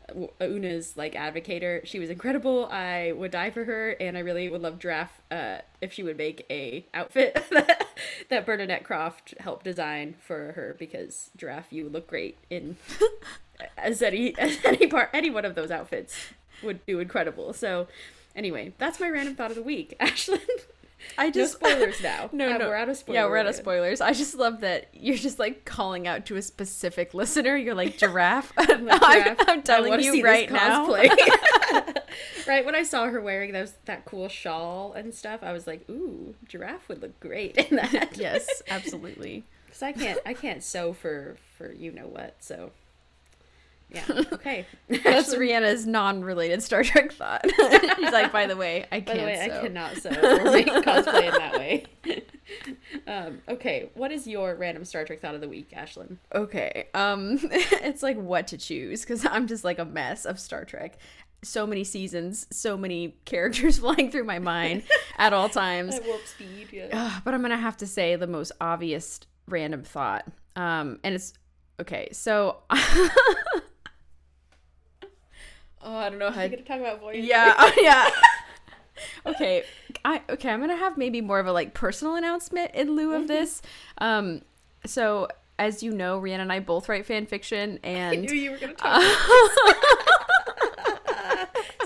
uh, 0.09 0.43
Una's 0.43 0.97
like 0.97 1.13
advocator. 1.13 1.85
She 1.85 1.97
was 1.97 2.09
incredible. 2.09 2.67
I 2.69 3.13
would 3.13 3.31
die 3.31 3.51
for 3.51 3.63
her, 3.63 3.91
and 3.91 4.17
I 4.17 4.19
really 4.19 4.49
would 4.49 4.61
love 4.61 4.77
Draft 4.77 5.21
uh, 5.31 5.59
if 5.79 5.93
she 5.93 6.03
would 6.03 6.17
make 6.17 6.45
a 6.49 6.85
outfit 6.93 7.33
that, 7.51 7.87
that 8.29 8.45
Bernadette 8.45 8.83
Croft 8.83 9.33
helped 9.39 9.63
design 9.63 10.15
for 10.19 10.51
her 10.51 10.75
because 10.77 11.31
Draft, 11.35 11.71
you 11.71 11.87
look 11.87 12.07
great 12.07 12.37
in 12.49 12.75
as 13.77 14.01
any 14.01 14.37
as 14.37 14.57
any 14.65 14.87
part 14.87 15.09
any 15.13 15.29
one 15.29 15.45
of 15.45 15.55
those 15.55 15.71
outfits 15.71 16.33
would 16.61 16.85
do 16.85 16.99
incredible. 16.99 17.53
So. 17.53 17.87
Anyway, 18.35 18.73
that's 18.77 18.99
my 18.99 19.09
random 19.09 19.35
thought 19.35 19.49
of 19.51 19.55
the 19.55 19.63
week. 19.63 19.95
Ashlyn, 20.01 20.41
I 21.17 21.27
no 21.27 21.31
just 21.31 21.53
spoilers 21.53 22.01
now. 22.01 22.29
No, 22.33 22.53
Uh, 22.53 22.57
no, 22.57 22.67
we're 22.67 22.75
out 22.75 22.89
of 22.89 22.97
spoilers. 22.97 23.15
Yeah, 23.15 23.25
we're 23.27 23.37
out 23.37 23.47
of 23.47 23.55
spoilers. 23.55 24.01
I 24.01 24.11
just 24.13 24.35
love 24.35 24.61
that 24.61 24.87
you're 24.93 25.15
just 25.17 25.39
like 25.39 25.63
calling 25.65 26.07
out 26.07 26.25
to 26.27 26.35
a 26.35 26.41
specific 26.41 27.13
listener. 27.13 27.55
You're 27.55 27.75
like 27.75 27.97
giraffe. 27.99 28.51
I'm, 28.57 28.85
Like, 28.85 29.01
Giraffe, 29.23 29.37
I'm 29.47 29.59
I 29.59 29.61
telling 29.61 30.01
you 30.01 30.23
right 30.23 30.51
now. 30.51 30.87
right 32.47 32.65
when 32.65 32.75
I 32.75 32.83
saw 32.83 33.05
her 33.07 33.21
wearing 33.21 33.51
those 33.53 33.73
that 33.85 34.05
cool 34.05 34.27
shawl 34.29 34.93
and 34.93 35.13
stuff, 35.13 35.41
I 35.43 35.51
was 35.51 35.67
like, 35.67 35.87
"Ooh, 35.89 36.35
giraffe 36.47 36.87
would 36.89 37.01
look 37.01 37.19
great 37.19 37.57
in 37.57 37.75
that." 37.77 38.17
yes, 38.17 38.61
absolutely. 38.69 39.43
because 39.65 39.81
I 39.83 39.91
can't, 39.91 40.19
I 40.25 40.33
can't 40.33 40.63
sew 40.63 40.93
for 40.93 41.37
for 41.57 41.71
you 41.71 41.91
know 41.91 42.07
what. 42.07 42.35
So, 42.39 42.71
yeah, 43.89 44.03
okay. 44.33 44.65
That's 44.89 45.33
Rhianna's 45.35 45.85
non-related 45.85 46.61
Star 46.63 46.83
Trek 46.83 47.11
thought. 47.13 47.45
She's 47.97 48.11
like, 48.11 48.31
by 48.31 48.45
the 48.47 48.55
way, 48.57 48.85
I 48.91 49.01
can't. 49.01 49.19
the 49.19 49.25
way, 49.25 49.47
sew." 49.47 49.57
I 49.57 49.61
cannot 49.61 49.95
sew 49.97 50.09
or 50.09 50.51
make 50.51 50.67
cosplay 50.85 51.27
in 51.27 51.31
that 51.33 51.53
way. 51.57 51.85
um, 53.07 53.41
okay, 53.49 53.89
what 53.93 54.11
is 54.11 54.27
your 54.27 54.55
random 54.55 54.85
Star 54.85 55.05
Trek 55.05 55.21
thought 55.21 55.35
of 55.35 55.41
the 55.41 55.47
week, 55.49 55.71
Ashlyn? 55.71 56.17
Okay. 56.33 56.87
Um 56.93 57.39
it's 57.51 58.03
like 58.03 58.17
what 58.17 58.47
to 58.47 58.57
choose 58.57 59.03
cuz 59.05 59.25
I'm 59.25 59.47
just 59.47 59.63
like 59.63 59.79
a 59.79 59.85
mess 59.85 60.25
of 60.25 60.39
Star 60.39 60.65
Trek. 60.65 60.97
So 61.43 61.67
many 61.67 61.83
seasons, 61.83 62.47
so 62.51 62.75
many 62.75 63.17
characters 63.25 63.77
flying 63.79 64.09
through 64.11 64.23
my 64.23 64.39
mind 64.39 64.83
at 65.17 65.31
all 65.31 65.47
times. 65.49 65.99
warp 66.05 66.25
speed. 66.25 66.69
Yeah. 66.71 66.89
Ugh, 66.91 67.21
but 67.23 67.33
I'm 67.35 67.41
going 67.41 67.51
to 67.51 67.57
have 67.57 67.77
to 67.77 67.87
say 67.87 68.15
the 68.15 68.25
most 68.27 68.51
obvious 68.59 69.19
random 69.47 69.83
thought. 69.83 70.25
Um 70.55 70.99
and 71.03 71.13
it's 71.15 71.33
okay. 71.79 72.09
So 72.11 72.63
Oh, 75.85 75.95
I 75.95 76.09
don't 76.09 76.17
know 76.19 76.31
how 76.31 76.47
gonna 76.47 76.57
talk 76.63 76.79
about 76.79 76.99
Voyager? 76.99 77.19
Yeah, 77.25 77.53
oh, 77.59 77.71
yeah. 77.79 78.09
okay, 79.27 79.63
I 80.03 80.21
okay. 80.29 80.49
I'm 80.49 80.59
gonna 80.59 80.75
have 80.75 80.97
maybe 80.97 81.21
more 81.21 81.39
of 81.39 81.47
a 81.47 81.51
like 81.53 81.73
personal 81.73 82.15
announcement 82.15 82.71
in 82.73 82.95
lieu 82.95 83.09
Mm-hmm. 83.11 83.21
of 83.21 83.27
this. 83.27 83.61
Um, 83.99 84.41
so 84.85 85.27
as 85.59 85.83
you 85.83 85.91
know, 85.91 86.19
Rhianna 86.19 86.39
and 86.39 86.51
I 86.51 86.59
both 86.59 86.89
write 86.89 87.05
fan 87.05 87.25
fiction, 87.27 87.79
I 87.83 87.87
and 87.87 88.21
knew 88.23 88.33
you 88.33 88.51
were 88.51 88.57
gonna 88.57 88.73
talk. 88.75 89.01
about 89.01 90.34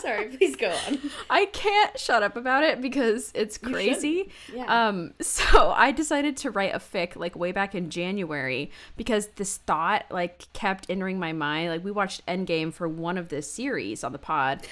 Sorry, 0.09 0.25
please 0.25 0.55
go 0.55 0.69
on. 0.69 0.99
I 1.29 1.45
can't 1.45 1.97
shut 1.99 2.23
up 2.23 2.35
about 2.35 2.63
it 2.63 2.81
because 2.81 3.31
it's 3.35 3.57
crazy. 3.57 4.29
Yeah. 4.53 4.87
Um, 4.87 5.13
so 5.21 5.71
I 5.71 5.91
decided 5.91 6.37
to 6.37 6.51
write 6.51 6.73
a 6.73 6.79
fic 6.79 7.15
like 7.15 7.35
way 7.35 7.51
back 7.51 7.75
in 7.75 7.89
January 7.89 8.71
because 8.97 9.27
this 9.35 9.57
thought 9.57 10.05
like 10.09 10.51
kept 10.53 10.87
entering 10.89 11.19
my 11.19 11.33
mind. 11.33 11.69
Like 11.69 11.83
we 11.83 11.91
watched 11.91 12.25
Endgame 12.25 12.73
for 12.73 12.87
one 12.87 13.17
of 13.17 13.29
the 13.29 13.41
series 13.41 14.03
on 14.03 14.11
the 14.11 14.19
pod. 14.19 14.65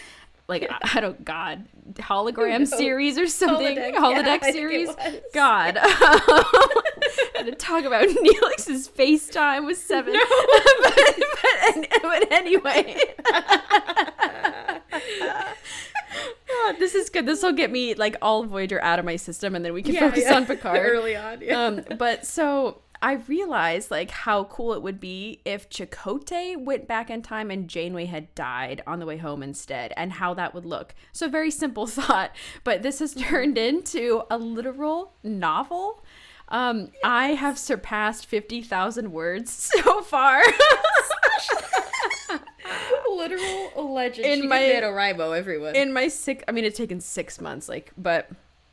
Like 0.48 0.68
I, 0.72 0.78
I 0.96 1.02
don't 1.02 1.24
God 1.26 1.66
hologram 1.96 2.66
series 2.66 3.18
or 3.18 3.28
something 3.28 3.76
Holodeck, 3.78 3.96
holodeck, 3.96 4.26
yeah, 4.26 4.34
I 4.34 4.40
think 4.40 4.44
it 4.44 4.54
series. 4.54 4.90
God, 5.34 5.78
and 7.38 7.48
to 7.48 7.56
talk 7.56 7.84
about 7.84 8.08
Neelix's 8.08 8.88
FaceTime 8.88 9.66
with 9.66 9.78
seven. 9.78 10.14
but, 10.14 11.20
but, 11.64 12.02
but 12.02 12.32
anyway. 12.32 12.98
Oh, 16.50 16.76
this 16.80 16.96
is 16.96 17.10
good. 17.10 17.26
This 17.26 17.44
will 17.44 17.54
get 17.54 17.72
me 17.72 17.94
like 17.94 18.16
all 18.22 18.44
Voyager 18.44 18.82
out 18.82 19.00
of 19.00 19.06
my 19.06 19.16
system, 19.16 19.56
and 19.56 19.64
then 19.64 19.74
we 19.74 19.84
can 19.84 19.96
focus 19.96 20.26
on 20.30 20.46
Picard. 20.46 20.80
early 20.82 21.16
on. 21.16 21.42
Yeah. 21.42 21.66
um, 21.66 21.84
but 21.98 22.26
so 22.26 22.82
I 23.02 23.14
realized 23.14 23.92
like 23.92 24.12
how 24.12 24.46
cool 24.46 24.74
it 24.74 24.82
would 24.82 25.00
be 25.00 25.42
if 25.46 25.70
Chakotay 25.70 26.58
went 26.58 26.88
back 26.88 27.10
in 27.10 27.22
time 27.22 27.52
and 27.52 27.68
Janeway 27.68 28.06
had 28.06 28.34
died 28.34 28.82
on 28.88 29.00
the 29.00 29.06
way 29.06 29.18
home 29.18 29.44
instead, 29.44 29.94
and 29.98 30.14
how 30.14 30.34
that 30.36 30.54
would 30.54 30.66
look. 30.66 30.96
So 31.12 31.28
very 31.30 31.52
simple 31.52 31.86
thought, 31.88 32.36
but 32.64 32.82
this 32.82 33.00
has 33.00 33.14
turned 33.14 33.58
into 33.58 34.24
a 34.32 34.38
literal 34.38 35.14
novel. 35.24 36.04
Um, 36.50 36.92
I 37.04 37.30
have 37.30 37.58
surpassed 37.58 38.26
fifty 38.26 38.62
thousand 38.62 39.12
words 39.12 39.52
so 39.84 40.02
far. 40.02 40.42
Literal 43.10 43.94
legend. 43.94 44.26
In 44.28 44.42
she 44.42 44.48
my- 44.48 44.60
my 44.60 44.64
NaNoWriMo, 44.82 45.38
everyone. 45.38 45.76
in 45.76 45.92
my 45.94 46.08
six, 46.08 46.44
I 46.48 46.52
mean, 46.52 46.66
it's 46.66 46.78
taken 46.78 47.00
six 47.02 47.42
months, 47.42 47.68
like, 47.70 47.92
but 47.98 48.30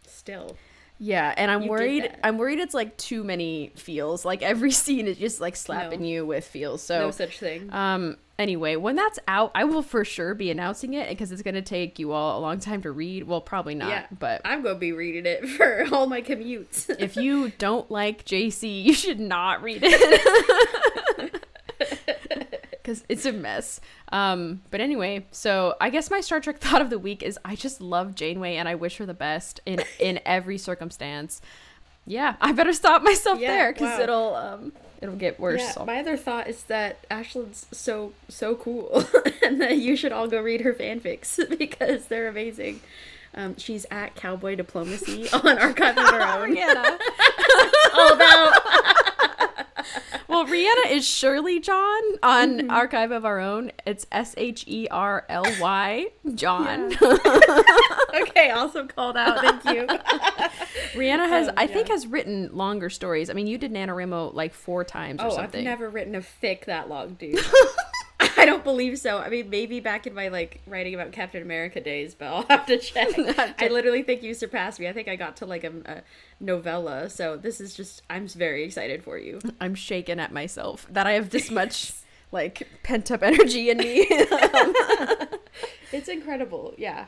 Still. 0.06 0.56
Yeah, 0.98 1.34
and 1.36 1.50
I'm 1.50 1.62
You 1.64 1.70
worried. 1.70 2.10
I'm 2.22 2.38
worried 2.38 2.60
it's 2.60 2.72
like 2.74 2.96
too 2.96 3.24
many 3.24 3.72
feels. 3.74 4.24
Like 4.24 4.42
every 4.42 4.70
scene 4.82 5.06
is 5.06 5.16
just 5.18 5.40
like 5.40 5.56
slapping 5.56 6.00
No. 6.02 6.06
you 6.06 6.26
with 6.26 6.46
feels. 6.46 6.82
So, 6.82 6.98
no 7.06 7.10
such 7.10 7.38
thing. 7.40 7.72
um, 7.72 8.16
anyway, 8.38 8.76
when 8.76 8.96
that's 8.96 9.18
out, 9.28 9.50
I 9.54 9.64
will 9.64 9.82
for 9.82 10.04
sure 10.04 10.34
be 10.34 10.50
announcing 10.50 10.94
it 10.94 11.08
because 11.08 11.32
it's 11.32 11.42
gonna 11.42 11.62
take 11.62 11.98
you 11.98 12.12
all 12.12 12.38
a 12.38 12.40
long 12.40 12.58
time 12.60 12.82
to 12.82 12.90
read. 12.90 13.24
Well, 13.24 13.40
probably 13.40 13.74
not, 13.74 13.88
yeah. 13.88 14.06
but 14.18 14.40
I'm 14.44 14.62
going 14.62 14.76
to 14.76 14.80
be 14.80 14.92
reading 14.92 15.26
it 15.26 15.48
for 15.56 15.86
all 15.92 16.06
my 16.06 16.22
commutes. 16.22 16.88
if 16.98 17.16
you 17.16 17.50
don't 17.58 17.90
like 17.90 18.24
JC, 18.24 18.82
you 18.84 18.94
should 18.94 19.20
not 19.20 19.62
read 19.62 19.80
it. 19.82 21.40
Because 22.70 23.02
it's 23.08 23.24
a 23.24 23.32
mess. 23.32 23.80
Um, 24.12 24.60
but 24.70 24.82
anyway, 24.82 25.24
so 25.30 25.74
I 25.80 25.88
guess 25.88 26.10
my 26.10 26.20
Star 26.20 26.38
Trek 26.38 26.58
thought 26.60 26.82
of 26.82 26.90
the 26.90 26.98
week 26.98 27.22
is 27.22 27.38
I 27.42 27.56
just 27.56 27.80
love 27.80 28.14
Janeway 28.14 28.56
and 28.56 28.68
I 28.68 28.74
wish 28.74 28.98
her 28.98 29.06
the 29.06 29.14
best 29.14 29.60
in 29.64 29.82
in 29.98 30.20
every 30.26 30.58
circumstance. 30.58 31.40
Yeah, 32.04 32.36
I 32.42 32.52
better 32.52 32.74
stop 32.74 33.02
myself 33.02 33.40
Yeah, 33.40 33.48
there 33.48 33.72
because 33.72 33.96
wow. 33.98 34.02
it'll 34.02 34.34
um 34.34 34.72
it'll 35.02 35.16
get 35.16 35.38
worse. 35.40 35.60
yeah, 35.60 35.70
so- 35.72 35.84
my 35.84 35.98
other 35.98 36.16
thought 36.16 36.48
is 36.48 36.62
that 36.64 37.08
Ashlyn's 37.08 37.66
so 37.72 38.12
so 38.28 38.54
cool, 38.54 39.04
and 39.42 39.60
that 39.60 39.76
you 39.78 39.96
should 39.96 40.12
all 40.12 40.28
go 40.28 40.40
read 40.40 40.60
her 40.62 40.72
fanfics 40.74 41.36
because 41.58 42.06
they're 42.06 42.28
amazing. 42.28 42.80
Um, 43.36 43.56
she's 43.56 43.84
at 43.90 44.14
Cowboy 44.14 44.54
Diplomacy 44.54 45.28
on 45.32 45.58
Archive 45.58 45.98
of 45.98 46.04
Her 46.06 46.22
Own. 46.22 46.54
Rhianna. 46.54 46.98
well, 50.28 50.46
Rhianna 50.46 50.90
is 50.90 51.06
Shirley 51.06 51.60
John 51.60 52.02
on 52.22 52.70
Archive 52.70 53.10
of 53.10 53.24
Our 53.24 53.40
Own. 53.40 53.72
It's 53.86 54.06
S 54.12 54.34
H 54.36 54.64
E 54.66 54.86
R 54.90 55.24
L 55.28 55.44
Y 55.60 56.06
John. 56.34 56.92
okay, 58.20 58.50
also 58.50 58.86
called 58.86 59.16
out. 59.16 59.40
Thank 59.40 59.64
you. 59.76 59.86
Rhianna 60.94 61.28
has, 61.28 61.48
Um, 61.48 61.54
I 61.56 61.66
think, 61.66 61.88
has 61.88 62.06
written 62.06 62.50
longer 62.52 62.90
stories. 62.90 63.30
I 63.30 63.32
mean, 63.32 63.46
you 63.46 63.58
did 63.58 63.72
NaNoWriMo 63.72 64.34
like 64.34 64.54
four 64.54 64.84
times 64.84 65.20
or 65.20 65.30
something. 65.30 65.66
Oh, 65.66 65.70
I've 65.70 65.78
never 65.78 65.90
written 65.90 66.14
a 66.14 66.20
fic 66.20 66.66
that 66.66 66.88
long, 66.88 67.14
dude. 67.14 67.40
I 68.44 68.46
don't 68.46 68.62
believe 68.62 68.98
so. 68.98 69.18
I 69.18 69.30
mean, 69.30 69.48
maybe 69.48 69.80
back 69.80 70.06
in 70.06 70.12
my 70.12 70.28
like 70.28 70.60
writing 70.66 70.94
about 70.94 71.12
Captain 71.12 71.40
America 71.40 71.80
days, 71.80 72.14
but 72.14 72.26
I'll 72.26 72.42
have 72.42 72.66
to 72.66 72.76
check. 72.76 73.08
I 73.58 73.68
literally 73.68 74.02
think 74.02 74.22
you 74.22 74.34
surpassed 74.34 74.78
me. 74.78 74.86
I 74.86 74.92
think 74.92 75.08
I 75.08 75.16
got 75.16 75.36
to 75.36 75.46
like 75.46 75.64
a, 75.64 75.72
a 75.86 76.02
novella. 76.40 77.08
So 77.08 77.38
this 77.38 77.58
is 77.58 77.74
just, 77.74 78.02
I'm 78.10 78.28
very 78.28 78.64
excited 78.64 79.02
for 79.02 79.16
you. 79.16 79.38
I'm 79.62 79.74
shaken 79.74 80.20
at 80.20 80.30
myself 80.30 80.86
that 80.90 81.06
I 81.06 81.12
have 81.12 81.30
this 81.30 81.50
much 81.62 81.94
like 82.32 82.68
pent 82.82 83.10
up 83.10 83.22
energy 83.22 83.70
in 83.70 83.78
me. 83.78 84.06
It's 85.92 86.08
incredible. 86.08 86.74
Yeah. 86.76 87.06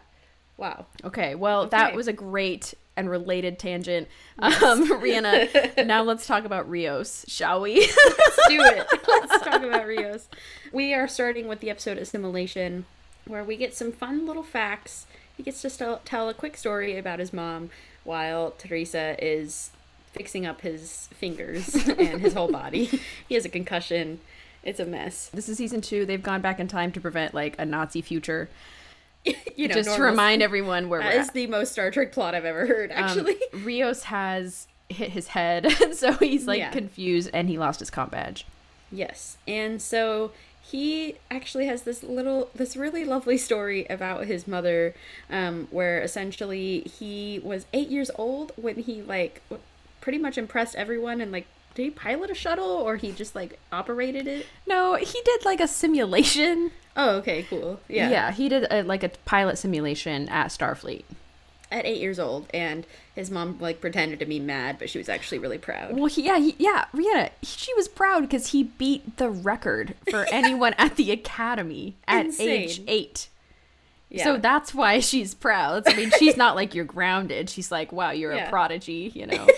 Wow. 0.57 0.87
okay, 1.05 1.35
well, 1.35 1.66
that 1.66 1.95
was 1.95 2.09
a 2.09 2.12
great 2.14 2.73
and 2.96 3.10
related 3.10 3.58
tangent. 3.58 4.08
Um, 4.38 4.52
Rhianna, 5.00 5.86
now 5.86 6.02
let's 6.02 6.26
talk 6.26 6.44
about 6.44 6.68
Rios, 6.68 7.24
shall 7.28 7.60
we? 7.60 7.80
Let's 7.80 8.48
do 8.48 8.60
it. 8.60 8.86
Let's 9.08 9.44
talk 9.44 9.62
about 9.62 9.86
Rios. 9.86 10.28
We 10.72 10.94
are 10.94 11.08
starting 11.08 11.48
with 11.48 11.60
the 11.60 11.70
episode 11.70 11.98
Assimilation, 11.98 12.86
where 13.26 13.44
we 13.44 13.56
get 13.56 13.74
some 13.74 13.92
fun 13.92 14.26
little 14.26 14.42
facts. 14.42 15.06
He 15.36 15.42
gets 15.42 15.62
to 15.62 15.70
tell, 15.70 16.00
tell 16.04 16.28
a 16.28 16.34
quick 16.34 16.56
story 16.56 16.96
about 16.96 17.18
his 17.18 17.32
mom 17.32 17.70
while 18.04 18.52
Teresa 18.52 19.16
is 19.24 19.70
fixing 20.12 20.46
up 20.46 20.62
his 20.62 21.08
fingers 21.12 21.74
and 21.74 22.20
his 22.20 22.32
whole 22.32 22.50
body. 22.50 23.00
He 23.28 23.34
has 23.34 23.44
a 23.44 23.50
concussion. 23.50 24.20
It's 24.62 24.80
a 24.80 24.86
mess. 24.86 25.28
this 25.32 25.48
is 25.48 25.58
season 25.58 25.80
two. 25.80 26.06
They've 26.06 26.22
gone 26.22 26.40
back 26.40 26.58
in 26.58 26.66
time 26.66 26.90
to 26.92 27.00
prevent 27.00 27.34
like 27.34 27.54
a 27.58 27.64
Nazi 27.66 28.00
future. 28.00 28.48
You 29.56 29.68
know, 29.68 29.75
Just 29.75 29.97
to 29.97 30.02
remind 30.02 30.42
everyone 30.42 30.88
where 30.90 31.00
That 31.00 31.14
we're 31.14 31.21
is 31.21 31.28
at. 31.28 31.35
the 31.35 31.47
most 31.47 31.73
Star 31.73 31.90
Trek 31.90 32.12
plot 32.12 32.35
I've 32.35 32.45
ever 32.45 32.66
heard, 32.66 32.92
Um, 32.92 32.99
actually. 33.04 33.37
Rios 33.64 34.02
has 34.04 34.66
hit 34.90 35.11
his 35.11 35.28
head, 35.28 35.71
so 35.95 36.12
he's 36.12 36.47
like 36.47 36.59
Yeah. 36.59 36.71
confused 36.71 37.30
and 37.33 37.49
he 37.49 37.56
lost 37.59 37.80
his 37.80 37.88
com 37.90 38.11
badge. 38.11 38.45
Yes. 38.92 39.38
And 39.49 39.80
so 39.80 40.33
he 40.62 41.14
actually 41.30 41.66
has 41.66 41.83
this 41.85 42.02
little, 42.02 42.50
this 42.54 42.76
really 42.76 43.04
lovely 43.04 43.38
story 43.38 43.87
about 43.88 44.26
his 44.26 44.47
mother, 44.47 44.95
um, 45.30 45.68
where 45.71 46.00
essentially 46.02 46.80
he 46.80 47.40
was 47.42 47.64
eight 47.73 47.88
years 47.88 48.11
old 48.16 48.52
when 48.56 48.76
he, 48.76 49.00
like, 49.00 49.40
pretty 50.02 50.18
much 50.18 50.37
impressed 50.37 50.75
everyone 50.76 51.21
and, 51.21 51.33
like, 51.33 51.47
did 51.76 51.83
he 51.85 51.90
pilot 51.90 52.30
a 52.30 52.35
shuttle 52.35 52.64
or 52.71 52.97
he 52.97 53.12
just, 53.12 53.35
like, 53.37 53.61
operated 53.71 54.26
it? 54.26 54.47
No, 54.66 54.97
he 54.97 55.21
did 55.25 55.45
like 55.45 55.61
a 55.61 55.68
simulation. 55.68 56.73
Oh, 56.97 57.16
okay, 57.18 57.42
cool. 57.45 57.78
Yeah. 57.88 58.09
Yeah, 58.11 58.33
he 58.33 58.49
did 58.49 58.66
a, 58.71 58.83
like 58.83 59.02
a 59.04 59.11
pilot 59.26 59.59
simulation 59.59 60.28
at 60.30 60.47
Starfleet. 60.49 61.04
At 61.71 61.85
eight 61.85 62.00
years 62.00 62.18
old. 62.18 62.49
And 62.54 62.87
his 63.14 63.30
mom, 63.30 63.59
like, 63.61 63.80
pretended 63.83 64.18
to 64.21 64.25
be 64.26 64.40
mad, 64.40 64.76
but 64.78 64.88
she 64.88 64.97
was 64.99 65.09
actually 65.11 65.38
really 65.38 65.59
proud. 65.59 65.95
Well, 65.97 66.06
he, 66.06 66.23
yeah, 66.25 66.38
he, 66.38 66.54
yeah, 66.59 66.87
Rhianna, 66.95 67.30
she 67.42 67.75
was 67.75 67.87
proud 67.88 68.23
because 68.23 68.49
he 68.52 68.62
beat 68.64 69.18
the 69.18 69.28
record 69.28 69.95
for 70.11 70.26
anyone 70.33 70.75
at 70.78 70.97
the 70.97 71.11
academy 71.11 71.95
at 72.09 72.40
age 72.40 72.80
eight. 72.88 73.28
Yeah. 74.09 74.25
So 74.25 74.37
that's 74.38 74.73
why 74.73 75.00
she's 75.00 75.35
proud. 75.35 75.83
I 75.87 75.95
mean, 75.97 76.11
she's 76.18 76.37
not 76.37 76.54
like 76.54 76.75
you're 76.75 76.85
grounded. 76.85 77.50
She's 77.50 77.71
like, 77.71 77.92
wow, 77.92 78.12
you're 78.12 78.33
Yeah. 78.35 78.47
a 78.47 78.50
prodigy, 78.50 79.11
you 79.14 79.26
know? 79.26 79.47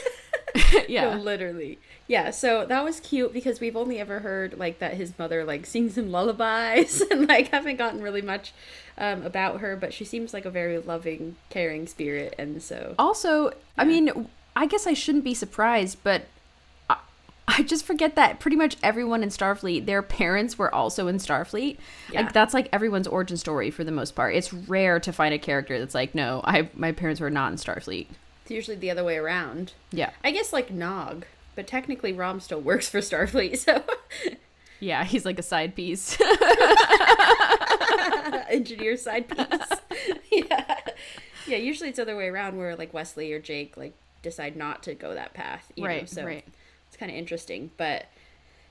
No, 0.78 0.84
yeah. 0.88 1.14
literally. 1.16 1.78
Yeah, 2.06 2.30
so 2.30 2.64
that 2.64 2.82
was 2.82 3.00
cute 3.00 3.32
because 3.32 3.60
we've 3.60 3.76
only 3.76 4.00
ever 4.00 4.20
heard 4.20 4.58
like 4.58 4.78
that 4.78 4.94
his 4.94 5.18
mother 5.18 5.44
like 5.44 5.66
sings 5.66 5.98
him 5.98 6.10
lullabies 6.10 7.00
and 7.10 7.28
like 7.28 7.48
haven't 7.48 7.76
gotten 7.76 8.00
really 8.00 8.22
much 8.22 8.52
um, 8.96 9.22
about 9.22 9.60
her, 9.60 9.76
but 9.76 9.92
she 9.92 10.04
seems 10.04 10.32
like 10.32 10.44
a 10.44 10.50
very 10.50 10.78
loving, 10.78 11.36
caring 11.50 11.86
spirit, 11.86 12.34
and 12.38 12.62
so 12.62 12.94
Also, 12.98 13.52
I 13.76 13.84
mean, 13.84 14.28
I 14.56 14.66
guess 14.66 14.86
I 14.86 14.94
shouldn't 14.94 15.24
be 15.24 15.34
surprised, 15.34 15.98
but 16.02 16.26
I, 16.90 16.96
I 17.48 17.62
just 17.62 17.84
forget 17.84 18.16
that 18.16 18.40
pretty 18.40 18.56
much 18.56 18.76
everyone 18.82 19.22
in 19.22 19.28
Starfleet, 19.28 19.86
their 19.86 20.02
parents 20.02 20.58
were 20.58 20.74
also 20.74 21.06
in 21.08 21.16
Starfleet. 21.16 21.76
Yeah. 22.12 22.22
Like 22.22 22.32
that's 22.32 22.54
like 22.54 22.68
everyone's 22.72 23.06
origin 23.06 23.36
story 23.36 23.70
for 23.70 23.84
the 23.84 23.92
most 23.92 24.14
part. 24.16 24.34
It's 24.34 24.52
rare 24.52 24.98
to 25.00 25.12
find 25.12 25.32
a 25.32 25.38
character 25.38 25.78
that's 25.78 25.94
like, 25.94 26.14
no, 26.14 26.40
I 26.44 26.70
my 26.74 26.92
parents 26.92 27.20
were 27.20 27.30
not 27.30 27.52
in 27.52 27.58
Starfleet. 27.58 28.08
It's 28.48 28.54
usually 28.54 28.78
the 28.78 28.90
other 28.90 29.04
way 29.04 29.18
around. 29.18 29.74
Yeah, 29.92 30.10
I 30.24 30.30
guess 30.30 30.54
like 30.54 30.70
Nog, 30.70 31.26
but 31.54 31.66
technically 31.66 32.14
Rom 32.14 32.40
still 32.40 32.62
works 32.62 32.88
for 32.88 33.00
Starfleet, 33.00 33.58
so 33.58 33.84
yeah, 34.80 35.04
he's 35.04 35.26
like 35.26 35.38
a 35.38 35.42
side 35.42 35.74
piece. 35.74 36.18
engineer 38.48 38.96
side 38.96 39.28
piece. 39.28 40.16
yeah, 40.32 40.78
yeah. 41.46 41.56
Usually 41.58 41.90
it's 41.90 41.96
the 41.96 42.02
other 42.02 42.16
way 42.16 42.28
around, 42.28 42.56
where 42.56 42.74
like 42.74 42.94
Wesley 42.94 43.30
or 43.34 43.38
Jake 43.38 43.76
like 43.76 43.92
decide 44.22 44.56
not 44.56 44.82
to 44.84 44.94
go 44.94 45.12
that 45.12 45.34
path. 45.34 45.70
You 45.76 45.82
Know? 45.82 45.88
Right, 45.90 46.08
So 46.08 46.24
right. 46.24 46.44
it's 46.86 46.96
kind 46.96 47.12
of 47.12 47.18
interesting, 47.18 47.70
but 47.76 48.06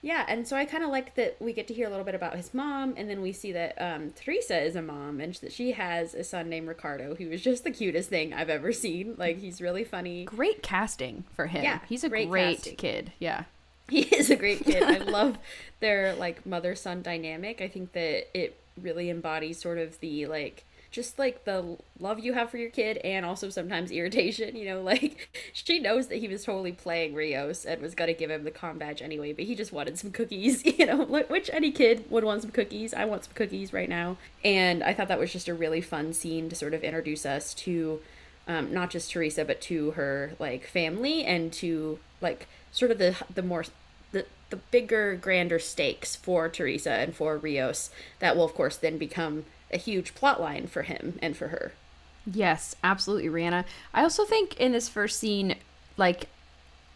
yeah. 0.07 0.23
And 0.29 0.47
so 0.47 0.55
I 0.55 0.63
kind 0.63 0.85
of 0.85 0.89
like 0.89 1.15
that 1.15 1.35
we 1.41 1.51
get 1.51 1.67
to 1.67 1.73
hear 1.73 1.85
a 1.85 1.89
little 1.89 2.05
bit 2.05 2.15
about 2.15 2.37
his 2.37 2.53
mom, 2.53 2.93
and 2.95 3.09
then 3.09 3.21
we 3.21 3.33
see 3.33 3.51
that 3.51 3.75
um, 3.77 4.13
Teresa 4.15 4.57
is 4.57 4.77
a 4.77 4.81
mom, 4.81 5.19
and 5.19 5.35
that 5.35 5.51
she 5.51 5.73
has 5.73 6.13
a 6.13 6.23
son 6.23 6.47
named 6.47 6.69
Ricardo, 6.69 7.13
who 7.15 7.29
is 7.29 7.41
just 7.41 7.65
the 7.65 7.71
cutest 7.71 8.07
thing 8.07 8.33
I've 8.33 8.49
ever 8.49 8.71
seen. 8.71 9.15
Like 9.17 9.39
he's 9.39 9.61
really 9.61 9.83
funny. 9.83 10.23
great 10.23 10.63
casting 10.63 11.25
for 11.35 11.47
him. 11.47 11.61
Yeah, 11.61 11.79
he's 11.89 12.05
a 12.05 12.09
great 12.09 12.29
great, 12.29 12.75
kid. 12.77 13.11
Yeah. 13.19 13.43
He 13.89 14.01
is 14.01 14.29
a 14.29 14.37
great 14.37 14.63
kid. 14.63 14.81
I 14.81 14.97
love 15.11 15.37
their 15.81 16.15
like 16.15 16.45
mother 16.45 16.73
son 16.73 17.01
dynamic. 17.01 17.61
I 17.61 17.67
think 17.67 17.91
that 17.91 18.37
it 18.37 18.57
really 18.81 19.09
embodies 19.09 19.59
sort 19.59 19.77
of 19.77 19.99
the 19.99 20.25
like 20.27 20.63
just 20.97 21.19
like 21.19 21.45
the 21.45 21.77
love 21.99 22.17
you 22.17 22.33
have 22.33 22.49
for 22.49 22.57
your 22.57 22.71
kid 22.71 22.97
and 22.97 23.23
also 23.23 23.51
sometimes 23.51 23.91
irritation, 23.91 24.55
you 24.55 24.65
know, 24.65 24.81
like 24.93 25.29
she 25.53 25.77
knows 25.77 26.07
that 26.07 26.15
he 26.15 26.27
was 26.27 26.43
totally 26.43 26.71
playing 26.71 27.13
Rios 27.13 27.65
and 27.65 27.79
was 27.83 27.93
going 27.93 28.07
to 28.07 28.15
give 28.15 28.31
him 28.31 28.43
the 28.43 28.51
com 28.51 28.79
badge 28.79 29.03
anyway, 29.03 29.31
but 29.31 29.45
he 29.45 29.53
just 29.53 29.71
wanted 29.71 29.99
some 29.99 30.11
cookies, 30.11 30.65
you 30.79 30.87
know, 30.87 31.05
which 31.05 31.51
any 31.53 31.71
kid 31.71 32.09
would 32.09 32.23
want 32.23 32.41
some 32.41 32.49
cookies. 32.49 32.95
I 32.95 33.05
want 33.05 33.25
some 33.25 33.33
cookies 33.35 33.71
right 33.71 33.87
now. 33.87 34.17
And 34.43 34.83
I 34.83 34.95
thought 34.95 35.07
that 35.09 35.19
was 35.19 35.31
just 35.31 35.47
a 35.47 35.53
really 35.53 35.81
fun 35.81 36.13
scene 36.13 36.49
to 36.49 36.55
sort 36.55 36.73
of 36.73 36.83
introduce 36.83 37.27
us 37.27 37.53
to 37.53 38.01
um, 38.47 38.73
not 38.73 38.89
just 38.89 39.11
Teresa, 39.11 39.45
but 39.45 39.61
to 39.61 39.91
her 39.91 40.31
like 40.39 40.65
family 40.65 41.23
and 41.23 41.53
to 41.53 41.99
like 42.21 42.47
sort 42.71 42.89
of 42.89 42.97
the 42.97 43.15
the 43.33 43.43
more 43.43 43.65
the 44.13 44.25
the 44.49 44.55
bigger, 44.55 45.15
grander 45.15 45.59
stakes 45.59 46.15
for 46.15 46.49
Teresa 46.49 46.91
and 46.91 47.15
for 47.15 47.37
Rios 47.37 47.91
that 48.17 48.35
will 48.35 48.45
of 48.45 48.55
course 48.55 48.77
then 48.77 48.97
become 48.97 49.45
a 49.71 49.77
huge 49.77 50.15
plot 50.15 50.39
line 50.41 50.67
for 50.67 50.83
him 50.83 51.17
and 51.21 51.35
for 51.35 51.49
her. 51.49 51.73
Yes, 52.25 52.75
absolutely, 52.83 53.29
Rhianna. 53.29 53.65
I 53.93 54.03
also 54.03 54.25
think 54.25 54.57
in 54.57 54.71
this 54.71 54.89
first 54.89 55.19
scene, 55.19 55.55
like 55.95 56.27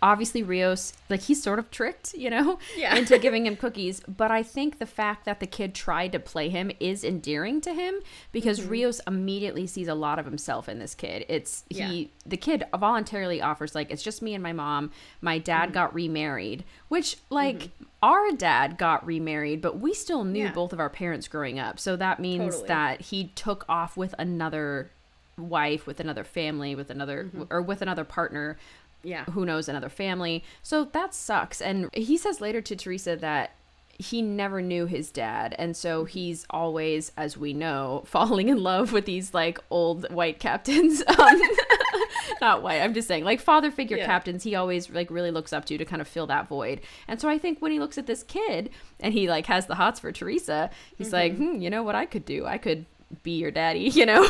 obviously 0.04 0.42
Rios, 0.42 0.94
like 1.10 1.22
he's 1.22 1.44
sort 1.44 1.60
of 1.60 1.70
tricked, 1.70 2.14
you 2.16 2.30
know, 2.30 2.58
Yeah. 2.76 2.96
into 2.96 3.20
giving 3.20 3.46
him 3.46 3.56
cookies. 3.56 4.00
But 4.08 4.32
I 4.32 4.42
think 4.42 4.80
the 4.80 4.86
fact 4.88 5.26
that 5.26 5.40
the 5.40 5.46
kid 5.46 5.76
tried 5.76 6.12
to 6.14 6.20
play 6.20 6.50
him 6.50 6.72
is 6.80 7.04
endearing 7.04 7.62
to 7.62 7.74
him 7.74 7.96
because 8.32 8.60
Mm-hmm. 8.60 8.70
Rios 8.70 9.02
immediately 9.06 9.68
sees 9.68 9.88
a 9.88 9.94
lot 9.94 10.18
of 10.18 10.26
himself 10.26 10.68
in 10.68 10.80
this 10.80 10.96
kid. 10.96 11.26
It's 11.30 11.64
Yeah. 11.70 11.88
he 11.90 12.12
the 12.26 12.38
kid 12.38 12.64
voluntarily 12.76 13.42
offers 13.42 13.76
like 13.76 13.92
it's 13.92 14.02
just 14.04 14.22
me 14.22 14.34
and 14.34 14.42
my 14.42 14.54
mom. 14.54 14.92
My 15.22 15.38
dad 15.38 15.66
Mm-hmm. 15.66 15.74
got 15.74 15.94
remarried, 15.94 16.64
which 16.88 17.18
like 17.30 17.70
our 18.02 18.32
dad 18.32 18.80
got 18.80 19.06
remarried, 19.06 19.62
but 19.62 19.80
we 19.80 19.94
still 19.94 20.24
knew 20.24 20.46
Yeah. 20.46 20.52
both 20.52 20.74
of 20.74 20.80
our 20.80 20.90
parents 20.90 21.28
growing 21.28 21.60
up. 21.60 21.80
So 21.80 21.96
that 21.96 22.20
means 22.20 22.56
Totally. 22.56 22.68
that 22.70 23.02
he 23.02 23.28
took 23.36 23.66
off 23.70 23.96
with 23.96 24.16
another 24.18 24.90
wife 25.38 25.88
with 25.88 26.00
another 26.00 26.24
family 26.24 26.76
with 26.76 26.92
another 26.92 27.32
or 27.50 27.62
with 27.64 27.82
another 27.82 28.04
partner 28.04 28.58
Yeah. 29.04 29.26
who 29.26 29.46
knows 29.46 29.68
another 29.70 29.90
family. 29.90 30.44
So 30.62 30.86
that 30.86 31.14
sucks. 31.14 31.62
And 31.62 31.90
he 31.94 32.18
says 32.18 32.40
later 32.42 32.62
to 32.62 32.76
teresa 32.76 33.16
that 33.18 33.52
he 33.98 34.22
never 34.22 34.62
knew 34.64 34.88
his 34.88 35.12
dad. 35.12 35.56
And 35.60 35.78
so 35.78 36.06
he's 36.06 36.46
always 36.50 37.12
as 37.18 37.38
we 37.38 37.54
know 37.54 38.04
falling 38.08 38.50
in 38.50 38.62
love 38.64 38.92
with 38.94 39.06
these 39.06 39.34
like 39.34 39.60
old 39.70 40.12
white 40.12 40.40
captains. 40.40 41.04
Um, 41.20 41.42
not 42.42 42.64
white 42.64 42.80
i'm 42.82 42.94
just 42.94 43.08
saying 43.08 43.24
like 43.24 43.40
father 43.40 43.70
figure 43.70 43.98
Yeah. 43.98 44.06
captains 44.08 44.42
he 44.44 44.56
always 44.56 44.90
like 44.90 45.12
really 45.12 45.30
looks 45.30 45.54
up 45.54 45.66
to 45.66 45.78
to 45.78 45.86
kind 45.86 46.02
of 46.02 46.08
fill 46.08 46.26
that 46.28 46.48
void. 46.48 46.82
And 47.08 47.20
so 47.22 47.30
i 47.30 47.38
think 47.38 47.62
when 47.62 47.72
he 47.72 47.80
looks 47.80 47.98
at 47.98 48.08
this 48.08 48.24
kid 48.24 48.70
and 49.00 49.14
he 49.14 49.30
like 49.30 49.46
has 49.48 49.68
the 49.68 49.76
hots 49.76 50.00
for 50.00 50.12
teresa 50.12 50.70
he's 50.98 51.14
like 51.14 51.36
hmm, 51.36 51.56
you 51.62 51.70
know 51.70 51.84
what 51.84 51.94
i 51.96 52.06
could 52.06 52.26
do? 52.26 52.46
I 52.46 52.58
could 52.58 52.86
be 53.24 53.32
your 53.38 53.52
daddy 53.52 53.82
you 53.90 54.06
know? 54.06 54.24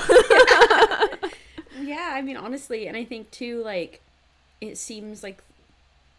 Yeah, 1.80 2.12
I 2.14 2.22
mean 2.22 2.38
honestly, 2.38 2.88
and 2.88 2.98
I 2.98 3.06
think 3.06 3.32
too 3.32 3.64
like 3.64 4.02
it 4.62 4.78
seems 4.78 5.24
like 5.24 5.42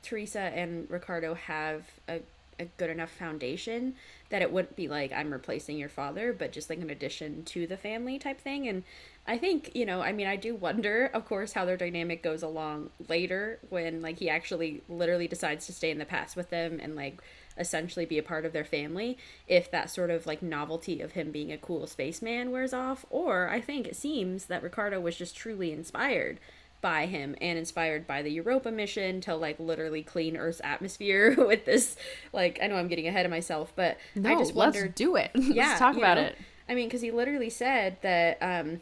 Teresa 0.02 0.40
and 0.40 0.90
Ricardo 0.90 1.34
have 1.34 1.84
a, 2.08 2.20
a 2.58 2.64
good 2.76 2.90
enough 2.90 3.10
foundation 3.10 3.94
that 4.30 4.42
it 4.42 4.52
wouldn't 4.52 4.76
be 4.76 4.88
like 4.88 5.12
I'm 5.12 5.32
replacing 5.32 5.78
your 5.78 5.88
father, 5.88 6.32
but 6.32 6.52
just 6.52 6.68
like 6.68 6.80
an 6.80 6.90
addition 6.90 7.44
to 7.44 7.66
the 7.66 7.76
family 7.76 8.18
type 8.18 8.40
thing. 8.40 8.66
And 8.66 8.82
I 9.26 9.38
think, 9.38 9.70
you 9.74 9.86
know, 9.86 10.02
I 10.02 10.12
mean 10.12 10.26
I 10.26 10.36
do 10.36 10.54
wonder, 10.56 11.08
of 11.14 11.24
course, 11.24 11.52
how 11.52 11.64
their 11.64 11.76
dynamic 11.76 12.22
goes 12.22 12.42
along 12.42 12.90
later 13.08 13.60
when 13.70 14.02
like 14.02 14.18
he 14.18 14.28
actually 14.28 14.82
literally 14.88 15.28
decides 15.28 15.66
to 15.66 15.72
stay 15.72 15.90
in 15.90 15.98
the 15.98 16.04
past 16.04 16.34
with 16.34 16.50
them 16.50 16.80
and 16.82 16.96
like 16.96 17.22
essentially 17.58 18.06
be 18.06 18.18
a 18.18 18.22
part 18.22 18.46
of 18.46 18.52
their 18.54 18.64
family 18.64 19.18
if 19.46 19.70
that 19.70 19.90
sort 19.90 20.10
of 20.10 20.26
like 20.26 20.42
novelty 20.42 21.02
of 21.02 21.12
him 21.12 21.30
being 21.30 21.52
a 21.52 21.58
cool 21.58 21.86
spaceman 21.86 22.50
wears 22.50 22.72
off. 22.72 23.06
Or 23.10 23.48
I 23.48 23.60
think 23.60 23.86
it 23.86 23.94
seems 23.94 24.46
that 24.46 24.62
Ricardo 24.62 25.00
was 25.00 25.16
just 25.16 25.36
truly 25.36 25.70
inspired 25.70 26.40
by 26.82 27.06
him 27.06 27.34
and 27.40 27.58
inspired 27.58 28.06
by 28.06 28.20
the 28.22 28.30
Europa 28.30 28.70
mission 28.70 29.20
to 29.22 29.34
like 29.34 29.58
literally 29.58 30.02
clean 30.02 30.36
Earth's 30.36 30.60
atmosphere 30.62 31.34
with 31.38 31.64
this 31.64 31.96
like 32.34 32.58
I 32.62 32.66
know 32.66 32.76
I'm 32.76 32.88
getting 32.88 33.06
ahead 33.08 33.24
of 33.24 33.30
myself, 33.30 33.72
but 33.76 33.96
No, 34.14 34.30
I 34.30 34.34
just 34.36 34.54
let's 34.54 34.82
do 34.94 35.16
it. 35.16 35.30
yeah, 35.34 35.68
let's 35.68 35.78
talk 35.78 35.96
about 35.96 36.16
know? 36.18 36.24
it. 36.24 36.36
I 36.68 36.74
mean, 36.74 36.88
because 36.88 37.00
he 37.00 37.10
literally 37.10 37.50
said 37.50 37.96
that, 38.02 38.38
um, 38.42 38.80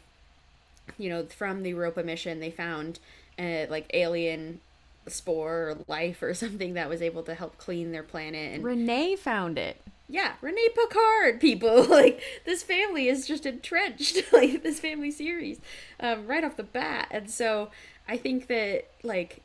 you 0.97 1.09
know, 1.09 1.25
from 1.25 1.63
the 1.63 1.69
Europa 1.69 2.03
mission, 2.03 2.39
they 2.39 2.51
found 2.51 2.99
uh, 3.39 3.65
like 3.69 3.89
alien 3.93 4.59
spore 5.07 5.69
or 5.71 5.77
life 5.87 6.21
or 6.21 6.33
something 6.35 6.73
that 6.75 6.89
was 6.89 7.01
able 7.01 7.23
to 7.23 7.33
help 7.35 7.57
clean 7.57 7.91
their 7.91 8.03
planet. 8.03 8.53
And 8.53 8.63
Renee 8.63 9.15
found 9.15 9.57
it. 9.57 9.81
yeah, 10.07 10.33
Rene 10.41 10.61
Picard, 10.75 11.39
people 11.41 11.83
like 11.85 12.21
this 12.45 12.63
family 12.63 13.07
is 13.07 13.27
just 13.27 13.45
entrenched, 13.45 14.21
like 14.33 14.61
this 14.63 14.79
family 14.79 15.11
series, 15.11 15.59
um, 15.99 16.27
right 16.27 16.43
off 16.43 16.57
the 16.57 16.63
bat. 16.63 17.07
And 17.11 17.29
so 17.31 17.71
I 18.11 18.17
think 18.17 18.47
that 18.47 18.89
like 19.03 19.41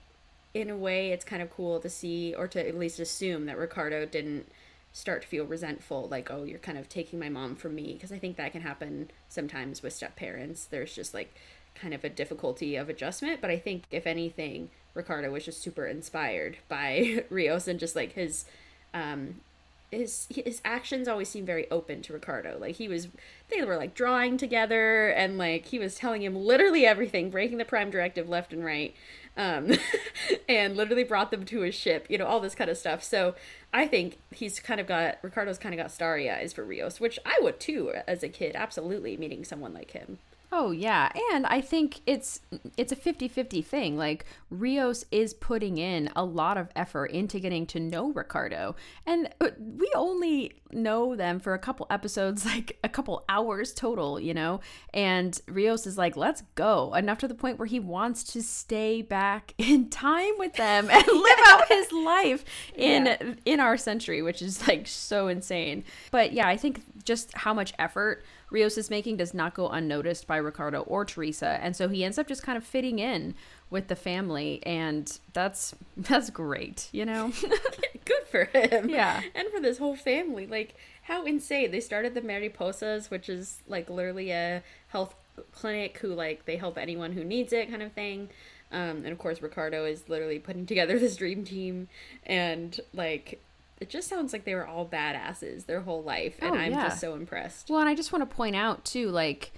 in 0.52 0.70
a 0.70 0.76
way, 0.76 1.12
it's 1.12 1.24
kind 1.24 1.40
of 1.40 1.50
cool 1.50 1.79
to 1.79 1.88
see 1.88 2.35
or 2.35 2.48
to 2.48 2.68
at 2.68 2.76
least 2.76 2.98
assume 2.98 3.46
that 3.46 3.57
Ricardo 3.57 4.05
didn't 4.05 4.50
start 4.92 5.22
to 5.22 5.29
feel 5.29 5.44
resentful, 5.44 6.09
like 6.09 6.33
oh, 6.33 6.42
you're 6.42 6.59
kind 6.59 6.76
of 6.76 6.88
taking 6.88 7.20
my 7.20 7.29
mom 7.29 7.55
from 7.55 7.76
me, 7.76 7.92
because 7.94 8.11
I 8.11 8.18
think 8.18 8.37
that 8.37 8.50
can 8.50 8.62
happen 8.62 9.09
sometimes 9.29 9.85
with 9.85 9.92
step 9.92 10.16
parents. 10.16 10.64
There's 10.64 10.92
just 10.92 11.14
like 11.14 11.33
kind 11.76 11.94
of 11.94 12.02
a 12.02 12.09
difficulty 12.09 12.74
of 12.74 12.88
adjustment, 12.88 13.40
but 13.40 13.50
I 13.50 13.59
think 13.59 13.85
if 13.92 14.05
anything, 14.05 14.70
Ricardo 14.94 15.31
was 15.31 15.44
just 15.44 15.62
super 15.62 15.87
inspired 15.87 16.57
by 16.68 17.22
Rios 17.31 17.68
and 17.68 17.79
just 17.79 17.94
like 17.94 18.14
his 18.14 18.46
um 18.92 19.42
his 19.90 20.27
his 20.31 20.61
actions 20.64 21.09
always 21.09 21.29
seem 21.29 21.46
very 21.46 21.70
open 21.70 22.03
to 22.03 22.12
Ricardo. 22.12 22.59
Like 22.59 22.77
he 22.77 22.88
was 22.88 23.09
they 23.49 23.62
were 23.64 23.77
like 23.77 23.94
drawing 23.94 24.37
together 24.37 25.09
and 25.09 25.38
like 25.38 25.66
he 25.66 25.79
was 25.79 25.94
telling 25.94 26.22
him 26.22 26.35
literally 26.35 26.85
everything, 26.85 27.31
breaking 27.31 27.59
the 27.59 27.64
prime 27.64 27.90
directive 27.90 28.29
left 28.29 28.53
and 28.53 28.64
right. 28.64 28.94
Um 29.37 29.72
and 30.49 30.77
literally 30.77 31.05
brought 31.05 31.31
them 31.31 31.44
to 31.46 31.61
his 31.61 31.75
ship, 31.75 32.07
you 32.09 32.18
know, 32.18 32.27
all 32.27 32.40
this 32.40 32.55
kind 32.55 32.70
of 32.70 32.79
stuff. 32.79 33.03
So 33.03 33.35
I 33.72 33.87
think 33.87 34.18
he's 34.33 34.59
kind 34.61 34.81
of 34.81 34.87
got 34.87 35.18
Ricardo's 35.22 35.59
kind 35.59 35.75
of 35.75 35.79
got 35.79 35.92
starry 35.92 36.31
eyes 36.31 36.53
for 36.53 36.64
Rios, 36.64 37.01
which 37.01 37.18
I 37.25 37.38
would 37.42 37.61
too 37.61 37.92
as 38.07 38.22
a 38.22 38.29
kid, 38.29 38.57
absolutely 38.57 39.16
meeting 39.16 39.44
someone 39.44 39.72
like 39.75 39.92
him. 39.92 40.18
Oh 40.59 40.71
yeah, 40.71 41.11
and 41.33 41.45
I 41.47 41.61
think 41.61 42.01
it's 42.07 42.40
it's 42.79 42.90
a 42.90 42.97
50-50 42.97 43.62
thing. 43.62 43.99
Like 43.99 44.25
Rios 44.49 45.05
is 45.11 45.35
putting 45.35 45.77
in 45.77 46.09
a 46.16 46.25
lot 46.25 46.57
of 46.57 46.71
effort 46.75 47.07
into 47.11 47.38
getting 47.40 47.66
to 47.66 47.79
know 47.81 48.11
Ricardo. 48.11 48.75
And 49.05 49.29
uh, 49.38 49.51
we 49.59 49.90
only 49.95 50.55
know 50.73 51.14
them 51.14 51.40
for 51.40 51.53
a 51.53 51.59
couple 51.59 51.87
episodes, 51.90 52.47
like 52.53 52.79
a 52.83 52.88
couple 52.88 53.25
hours 53.29 53.75
total, 53.75 54.19
you 54.19 54.33
know? 54.33 54.61
And 54.95 55.38
Rios 55.47 55.87
is 55.87 55.99
like, 55.99 56.16
"Let's 56.16 56.42
go." 56.55 56.95
Enough 56.95 57.19
to 57.19 57.29
the 57.29 57.35
point 57.35 57.59
where 57.59 57.66
he 57.66 57.79
wants 57.79 58.25
to 58.33 58.42
stay 58.42 59.03
back 59.03 59.53
in 59.59 59.90
time 59.90 60.38
with 60.38 60.55
them 60.55 60.88
and 60.90 61.07
live 61.12 61.38
out 61.49 61.69
his 61.69 61.92
life 61.92 62.45
in 62.75 63.05
Yeah. 63.07 63.35
in 63.45 63.61
our 63.61 63.77
century, 63.77 64.23
which 64.23 64.40
is 64.40 64.66
like 64.66 64.87
so 64.87 65.29
insane. 65.29 65.85
But 66.11 66.33
yeah, 66.33 66.49
I 66.49 66.57
think 66.57 66.81
just 67.05 67.35
how 67.37 67.53
much 67.53 67.75
effort 67.79 68.25
Rios 68.50 68.90
making 68.90 69.16
does 69.16 69.35
not 69.35 69.54
go 69.54 69.68
unnoticed 69.68 70.26
by 70.26 70.37
Ricardo 70.37 70.82
or 70.82 71.04
Teresa, 71.04 71.59
and 71.61 71.74
so 71.74 71.88
he 71.88 72.04
ends 72.04 72.18
up 72.18 72.28
just 72.28 72.42
kind 72.42 72.56
of 72.56 72.64
fitting 72.64 72.98
in 72.98 73.35
with 73.70 73.88
the 73.88 73.96
family, 73.96 74.62
and 74.64 75.18
that's 75.32 75.74
that's 75.96 76.30
great, 76.30 76.88
you 76.92 77.04
know. 77.04 77.32
Good 78.04 78.26
for 78.30 78.44
him. 78.44 78.88
Yeah. 78.88 79.20
And 79.35 79.48
for 79.48 79.61
this 79.61 79.78
whole 79.78 79.96
family. 79.96 80.46
Like, 80.46 80.76
how 81.02 81.24
insane. 81.24 81.70
They 81.70 81.80
started 81.80 82.14
the 82.14 82.20
Mariposas, 82.20 83.11
which 83.11 83.28
is 83.28 83.62
like 83.66 83.90
literally 83.90 84.30
a 84.30 84.62
health 84.88 85.14
clinic 85.52 85.98
who, 85.98 86.09
like, 86.09 86.44
they 86.44 86.56
help 86.56 86.78
anyone 86.78 87.12
who 87.12 87.24
needs 87.24 87.52
it 87.52 87.68
kind 87.68 87.82
of 87.82 87.92
thing. 87.92 88.28
Um, 88.72 88.98
and 89.04 89.09
of 89.09 89.18
course, 89.18 89.42
Ricardo 89.42 89.85
is 89.85 90.09
literally 90.09 90.38
putting 90.38 90.66
together 90.66 90.98
this 91.00 91.16
dream 91.16 91.44
team. 91.44 91.88
And, 92.24 92.78
like, 92.92 93.40
it 93.80 93.88
just 93.90 94.08
sounds 94.08 94.32
like 94.32 94.44
they 94.44 94.54
were 94.54 94.66
all 94.66 94.86
badasses 94.86 95.66
their 95.66 95.82
whole 95.82 96.02
life. 96.02 96.36
And 96.40 96.54
Oh, 96.54 96.58
I'm 96.58 96.72
yeah. 96.72 96.84
just 96.88 97.00
so 97.00 97.14
impressed. 97.14 97.68
Well, 97.68 97.80
and 97.80 97.88
I 97.88 97.94
just 97.94 98.12
want 98.12 98.28
to 98.28 98.34
point 98.36 98.56
out 98.56 98.84
too, 98.84 99.10
like, 99.10 99.52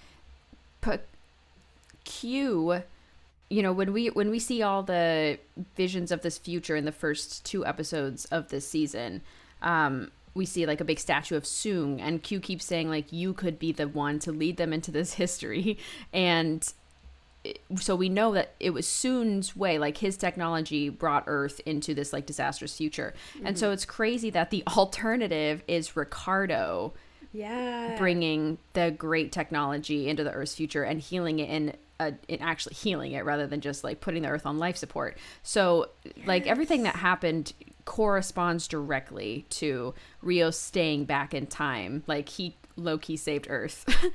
P- 0.80 0.92
Q. 2.04 2.82
You 3.50 3.62
know, 3.62 3.72
when 3.72 3.92
we 3.92 4.08
when 4.08 4.28
we 4.30 4.38
see 4.38 4.62
all 4.62 4.82
the 4.82 5.38
visions 5.76 6.12
of 6.12 6.20
this 6.22 6.36
future 6.36 6.76
in 6.76 6.84
the 6.84 6.92
first 6.92 7.44
two 7.46 7.64
episodes 7.64 8.26
of 8.26 8.48
this 8.48 8.68
season, 8.68 9.22
um, 9.62 10.10
we 10.34 10.44
see 10.44 10.66
like 10.66 10.80
a 10.82 10.84
big 10.84 10.98
statue 10.98 11.34
of 11.36 11.44
Soong, 11.44 11.98
and 12.00 12.22
Q 12.22 12.40
keeps 12.40 12.64
saying 12.66 12.90
like 12.90 13.10
you 13.10 13.32
could 13.32 13.58
be 13.58 13.72
the 13.72 13.88
one 13.88 14.18
to 14.20 14.32
lead 14.32 14.58
them 14.58 14.72
into 14.74 14.90
this 14.90 15.14
history, 15.22 15.78
and 16.12 16.70
so 17.80 17.94
we 17.96 18.08
know 18.08 18.32
that 18.34 18.54
it 18.60 18.70
was 18.70 18.86
Soong's 18.86 19.54
way, 19.56 19.78
like 19.78 19.98
his 19.98 20.16
technology 20.16 20.88
brought 20.88 21.24
Earth 21.26 21.60
into 21.66 21.94
this 21.94 22.12
like 22.12 22.26
disastrous 22.26 22.76
future, 22.76 23.14
and 23.44 23.58
so 23.58 23.70
it's 23.70 23.84
crazy 23.84 24.30
that 24.30 24.50
the 24.50 24.62
alternative 24.76 25.62
is 25.68 25.96
Ricardo 25.96 26.92
Yeah. 27.32 27.96
bringing 27.98 28.58
the 28.72 28.90
great 28.90 29.32
technology 29.32 30.08
into 30.08 30.24
the 30.24 30.32
Earth's 30.32 30.54
future 30.54 30.82
and 30.82 31.00
healing 31.00 31.38
it 31.40 31.50
in, 31.50 31.74
uh, 32.00 32.12
in 32.28 32.40
actually 32.40 32.74
healing 32.74 33.12
it 33.12 33.24
rather 33.24 33.46
than 33.46 33.60
just 33.60 33.84
like 33.84 34.00
putting 34.00 34.22
the 34.22 34.28
Earth 34.28 34.46
on 34.46 34.58
life 34.58 34.76
support. 34.76 35.18
So, 35.42 35.90
like 36.26 36.46
everything 36.46 36.84
that 36.84 36.96
happened 36.96 37.52
corresponds 37.84 38.68
directly 38.68 39.46
to 39.50 39.94
Rio 40.22 40.50
staying 40.50 41.04
back 41.06 41.32
in 41.34 41.46
time. 41.46 42.02
Like 42.06 42.28
he 42.28 42.56
low 42.76 42.98
key 42.98 43.16
saved 43.16 43.46
Earth. 43.50 43.84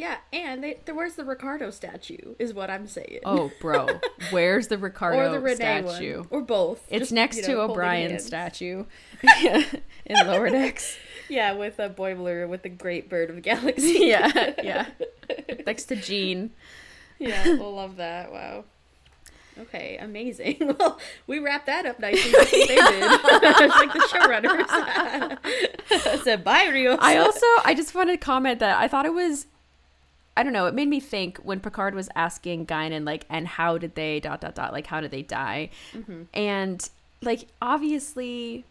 Yeah. 0.00 0.16
And 0.32 0.64
they, 0.64 0.78
there, 0.86 0.94
where's 0.94 1.16
the 1.16 1.26
Ricardo 1.26 1.70
statue, 1.70 2.34
is 2.38 2.54
what 2.54 2.70
I'm 2.70 2.86
saying. 2.86 3.18
oh, 3.26 3.52
bro, 3.60 3.86
where's 4.30 4.68
the 4.68 4.78
Ricardo 4.78 5.18
or 5.18 5.28
the 5.28 5.40
Renee 5.40 5.56
statue? 5.56 6.20
one. 6.20 6.28
Or 6.30 6.40
both. 6.40 6.82
It's 6.88 7.00
Just, 7.00 7.12
next 7.12 7.36
you 7.36 7.42
to 7.42 7.48
know, 7.50 7.56
holding 7.58 7.72
O'Brien's 7.72 8.24
statue 8.24 8.86
in 9.42 10.26
Lower 10.26 10.48
Decks. 10.48 10.96
Yeah, 11.28 11.52
with 11.52 11.78
a 11.78 11.90
Boimler 11.90 12.48
with 12.48 12.62
the 12.62 12.70
Great 12.70 13.10
Bird 13.10 13.28
of 13.28 13.36
the 13.36 13.42
Galaxy. 13.42 14.06
Yeah, 14.06 14.54
yeah. 14.64 14.86
Next 15.66 15.84
to 15.86 15.96
Jean. 15.96 16.52
yeah, 17.18 17.44
we'll 17.44 17.74
love 17.74 17.96
that. 17.96 18.32
Wow. 18.32 18.64
Okay, 19.58 19.98
amazing. 20.00 20.76
Well, 20.78 20.98
we 21.26 21.40
wrapped 21.40 21.66
that 21.66 21.84
up 21.84 22.00
nicely. 22.00 22.32
Like 22.32 22.50
they 22.50 22.66
did. 22.66 22.78
like 22.78 23.92
the 23.92 24.08
showrunners. 24.10 24.66
Said 26.22 26.42
bye, 26.42 26.70
Rios. 26.72 26.98
I 27.02 27.18
also 27.18 27.44
I 27.66 27.74
just 27.74 27.94
wanted 27.94 28.12
to 28.12 28.18
comment 28.18 28.60
that 28.60 28.78
I 28.78 28.88
thought 28.88 29.04
it 29.04 29.12
was 29.12 29.46
I 30.40 30.42
don't 30.42 30.54
know, 30.54 30.64
it 30.64 30.72
made 30.72 30.88
me 30.88 31.00
think 31.00 31.36
when 31.38 31.60
Picard 31.60 31.94
was 31.94 32.08
asking 32.16 32.64
Guinan 32.64 33.04
like 33.04 33.26
and 33.28 33.46
how 33.46 33.76
did 33.76 33.94
they 33.94 34.20
dot 34.20 34.40
dot 34.40 34.54
dot 34.54 34.72
like 34.72 34.86
how 34.86 35.02
did 35.02 35.10
they 35.10 35.20
die? 35.20 35.68
Mm-hmm. 35.92 36.22
And 36.32 36.88
like 37.20 37.48
obviously 37.60 38.64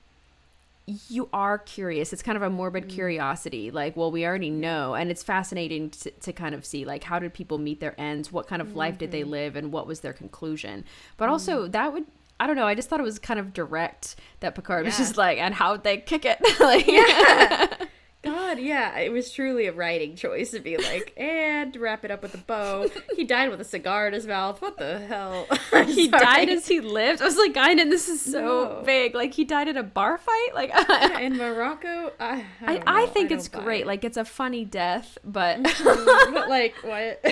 you 1.10 1.30
are 1.32 1.60
curious. 1.60 2.12
It's 2.12 2.24
kind 2.24 2.36
of 2.36 2.42
a 2.42 2.50
morbid 2.50 2.86
mm-hmm. 2.86 2.96
curiosity. 2.96 3.70
Like, 3.70 3.96
well, 3.96 4.10
we 4.10 4.26
already 4.26 4.50
know, 4.50 4.96
and 4.96 5.12
it's 5.12 5.22
fascinating 5.22 5.92
to, 5.92 6.10
to 6.10 6.34
kind 6.34 6.56
of 6.56 6.66
see 6.66 6.86
like 6.86 7.04
how 7.04 7.20
did 7.20 7.36
people 7.36 7.60
meet 7.60 7.80
their 7.80 7.94
ends? 8.02 8.32
What 8.32 8.48
kind 8.48 8.64
of 8.64 8.76
life 8.76 8.98
did 8.98 9.12
they 9.12 9.22
mm-hmm. 9.22 9.30
live, 9.30 9.56
and 9.56 9.72
what 9.72 9.86
was 9.86 10.00
their 10.00 10.14
conclusion? 10.14 10.86
But 11.18 11.30
also 11.30 11.68
that 11.68 11.94
would. 11.94 12.06
I 12.40 12.48
don't 12.48 12.56
know. 12.56 12.66
I 12.66 12.74
just 12.74 12.90
thought 12.90 13.00
it 13.00 13.04
was 13.04 13.20
kind 13.20 13.40
of 13.40 13.54
direct 13.54 14.16
that 14.40 14.56
Picard 14.56 14.86
was 14.86 14.98
just 14.98 15.18
like, 15.18 15.38
and 15.38 15.54
how'd 15.54 15.84
they 15.84 15.98
kick 15.98 16.26
it? 16.26 16.40
like, 16.60 17.90
God, 18.22 18.60
yeah, 18.60 18.98
it 19.00 19.14
was 19.14 19.32
truly 19.32 19.68
a 19.68 19.72
writing 19.72 20.16
choice 20.18 20.52
to 20.52 20.60
be 20.60 20.76
like, 20.78 21.14
and 21.18 21.74
wrap 21.78 22.04
it 22.04 22.12
up 22.12 22.22
with 22.22 22.34
a 22.36 22.38
bow. 22.40 22.90
He 23.16 23.24
died 23.24 23.50
with 23.50 23.62
a 23.62 23.64
cigar 23.64 24.08
in 24.08 24.14
his 24.14 24.28
mouth. 24.28 24.62
What 24.62 24.78
the 24.78 25.00
hell? 25.00 25.48
he 25.86 26.10
died 26.10 26.50
as 26.50 26.68
he 26.68 26.82
lived. 26.82 27.22
I 27.22 27.26
was 27.26 27.38
like, 27.38 27.54
Guinan, 27.54 27.90
this 27.90 28.10
is 28.10 28.22
so 28.22 28.42
No. 28.80 28.82
big. 28.86 29.16
Like 29.16 29.34
he 29.34 29.46
died 29.46 29.70
in 29.70 29.78
a 29.78 29.84
bar 29.84 30.18
fight. 30.18 30.50
Like 30.54 30.72
in 31.22 31.38
Morocco. 31.38 32.12
I, 32.20 32.44
I, 32.66 32.78
I, 32.78 32.84
I 33.04 33.06
think 33.08 33.30
don't 33.30 33.38
it's 33.40 33.48
great. 33.48 33.82
it. 33.82 33.88
Like 33.88 34.04
it's 34.04 34.18
a 34.18 34.26
funny 34.26 34.66
death, 34.66 35.18
but 35.24 35.64
but 35.84 36.50
like 36.50 36.76
what? 36.82 37.24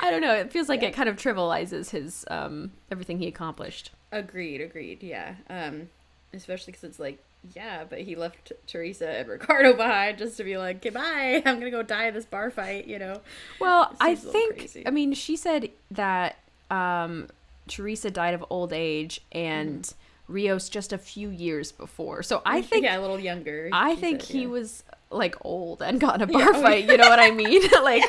I 0.00 0.10
don't 0.10 0.20
know. 0.20 0.34
It 0.34 0.52
feels 0.52 0.68
like 0.68 0.82
it 0.84 0.94
kind 0.94 1.08
of 1.08 1.16
trivializes 1.16 1.90
his 1.90 2.24
um 2.30 2.70
everything 2.92 3.18
he 3.18 3.26
accomplished. 3.26 3.90
Agreed, 4.12 4.60
agreed. 4.60 5.02
Yeah. 5.02 5.34
Um, 5.50 5.88
especially 6.32 6.72
because 6.72 6.84
it's 6.84 6.98
like, 7.00 7.18
yeah, 7.54 7.84
but 7.88 8.00
he 8.00 8.14
left 8.14 8.52
Teresa 8.66 9.08
and 9.08 9.28
Ricardo 9.28 9.74
behind 9.74 10.18
just 10.18 10.36
to 10.36 10.44
be 10.44 10.56
like, 10.56 10.80
goodbye. 10.80 11.42
I'm 11.44 11.58
gonna 11.58 11.70
go 11.70 11.82
die 11.82 12.06
in 12.06 12.14
this 12.14 12.24
bar 12.24 12.50
fight. 12.50 12.86
You 12.86 12.98
know. 12.98 13.20
Well, 13.60 13.94
I 14.00 14.14
seems 14.14 14.22
a 14.22 14.26
little 14.26 14.40
think 14.40 14.58
crazy. 14.58 14.86
I 14.86 14.90
mean 14.90 15.12
she 15.12 15.36
said 15.36 15.70
that 15.90 16.36
um 16.70 17.28
Teresa 17.68 18.10
died 18.10 18.34
of 18.34 18.44
old 18.48 18.72
age 18.72 19.20
and 19.32 19.92
Rios 20.28 20.68
just 20.68 20.92
a 20.92 20.98
few 20.98 21.30
years 21.30 21.72
before. 21.72 22.22
So 22.22 22.42
I 22.46 22.62
think 22.62 22.84
yeah, 22.84 22.98
a 22.98 23.00
little 23.00 23.18
younger. 23.18 23.68
I 23.72 23.96
think 23.96 24.22
said, 24.22 24.30
he 24.30 24.42
yeah. 24.42 24.48
was 24.48 24.84
like 25.10 25.36
old 25.44 25.82
and 25.82 26.00
got 26.00 26.14
in 26.16 26.22
a 26.22 26.26
bar 26.32 26.54
oh, 26.54 26.62
fight. 26.62 26.88
You 26.88 26.96
know 26.96 27.08
what 27.08 27.18
I 27.18 27.32
mean? 27.32 27.62
like, 27.82 28.02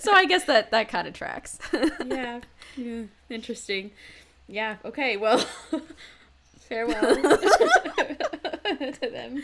so 0.00 0.12
I 0.12 0.26
guess 0.26 0.44
that 0.44 0.70
that 0.70 0.88
kind 0.88 1.08
of 1.08 1.14
tracks. 1.14 1.58
yeah. 2.06 2.40
Yeah. 2.76 3.02
Interesting. 3.30 3.90
Yeah. 4.48 4.76
Okay. 4.84 5.16
Well. 5.16 5.44
Farewell 6.72 7.16
to 8.92 9.10
them. 9.10 9.42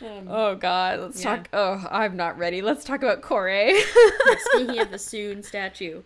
Um, 0.00 0.26
Oh 0.28 0.54
God, 0.54 1.00
let's 1.00 1.22
Yeah. 1.22 1.36
talk. 1.36 1.48
Oh, 1.52 1.86
I'm 1.90 2.16
not 2.16 2.38
ready. 2.38 2.62
Let's 2.62 2.82
talk 2.84 3.02
about 3.02 3.20
Kore. 3.20 3.50
Speaking 4.54 4.78
of 4.80 4.90
the 4.90 4.96
Soong 4.96 5.44
statue. 5.44 6.02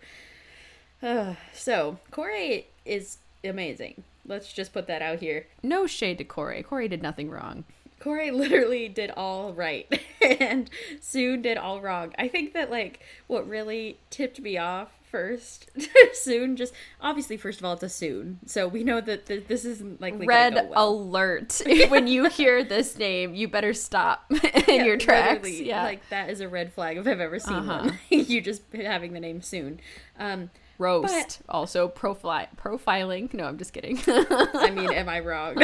Uh, 1.01 1.35
so, 1.53 1.99
Kore 2.11 2.63
is 2.85 3.19
amazing. 3.45 4.03
Let's 4.27 4.53
just 4.53 4.73
put 4.73 4.89
that 4.89 5.03
out 5.03 5.21
here. 5.21 5.47
no 5.63 5.87
shade 5.87 6.19
to 6.19 6.25
Kore. 6.25 6.61
Kore 6.63 6.89
did 6.89 7.01
nothing 7.03 7.31
wrong. 7.31 7.63
Kore 8.01 8.31
literally 8.33 8.89
did 8.89 9.11
all 9.13 9.53
right, 9.55 9.87
and 10.21 10.69
Soong 11.01 11.43
did 11.43 11.57
all 11.57 11.81
wrong. 11.81 12.13
I 12.19 12.27
think 12.29 12.53
that, 12.55 12.71
like, 12.71 13.01
what 13.29 13.49
really 13.49 13.99
tipped 14.11 14.41
me 14.41 14.59
off 14.59 14.91
first, 15.11 15.71
Soong 16.27 16.57
just 16.57 16.73
obviously, 17.01 17.37
first 17.37 17.59
of 17.61 17.65
all, 17.65 17.73
it's 17.75 17.83
a 17.83 17.87
Soong. 17.87 18.37
So 18.47 18.67
we 18.69 18.85
know 18.85 19.01
that 19.01 19.27
th- 19.27 19.47
this 19.49 19.65
isn't 19.65 20.01
likely 20.01 20.27
Red 20.27 20.55
go 20.55 20.65
well. 20.65 20.89
alert! 20.91 21.61
when 21.89 22.07
you 22.07 22.29
hear 22.29 22.63
this 22.65 22.99
name, 22.99 23.35
you 23.35 23.49
better 23.49 23.73
stop 23.75 24.25
in 24.31 24.77
Yeah, 24.77 24.85
your 24.85 24.97
tracks. 24.97 25.49
Yeah, 25.51 25.83
Like, 25.85 26.09
that 26.11 26.31
is 26.31 26.41
a 26.41 26.49
red 26.49 26.73
flag 26.73 26.97
if 26.97 27.07
I've 27.07 27.21
ever 27.21 27.39
seen 27.39 27.57
Uh-huh. 27.57 27.85
one. 27.85 27.99
you 28.11 28.41
just 28.41 28.63
having 28.75 29.13
the 29.13 29.21
name 29.21 29.41
Soong. 29.41 29.79
Um, 30.19 30.51
roast. 30.79 31.41
Also 31.49 31.89
profile 31.89 32.47
profiling. 32.57 33.33
No, 33.33 33.45
I'm 33.45 33.59
just 33.59 33.73
kidding. 33.73 33.99
I 34.07 34.71
mean, 34.75 34.93
am 34.93 35.09
I 35.09 35.21
wrong? 35.21 35.57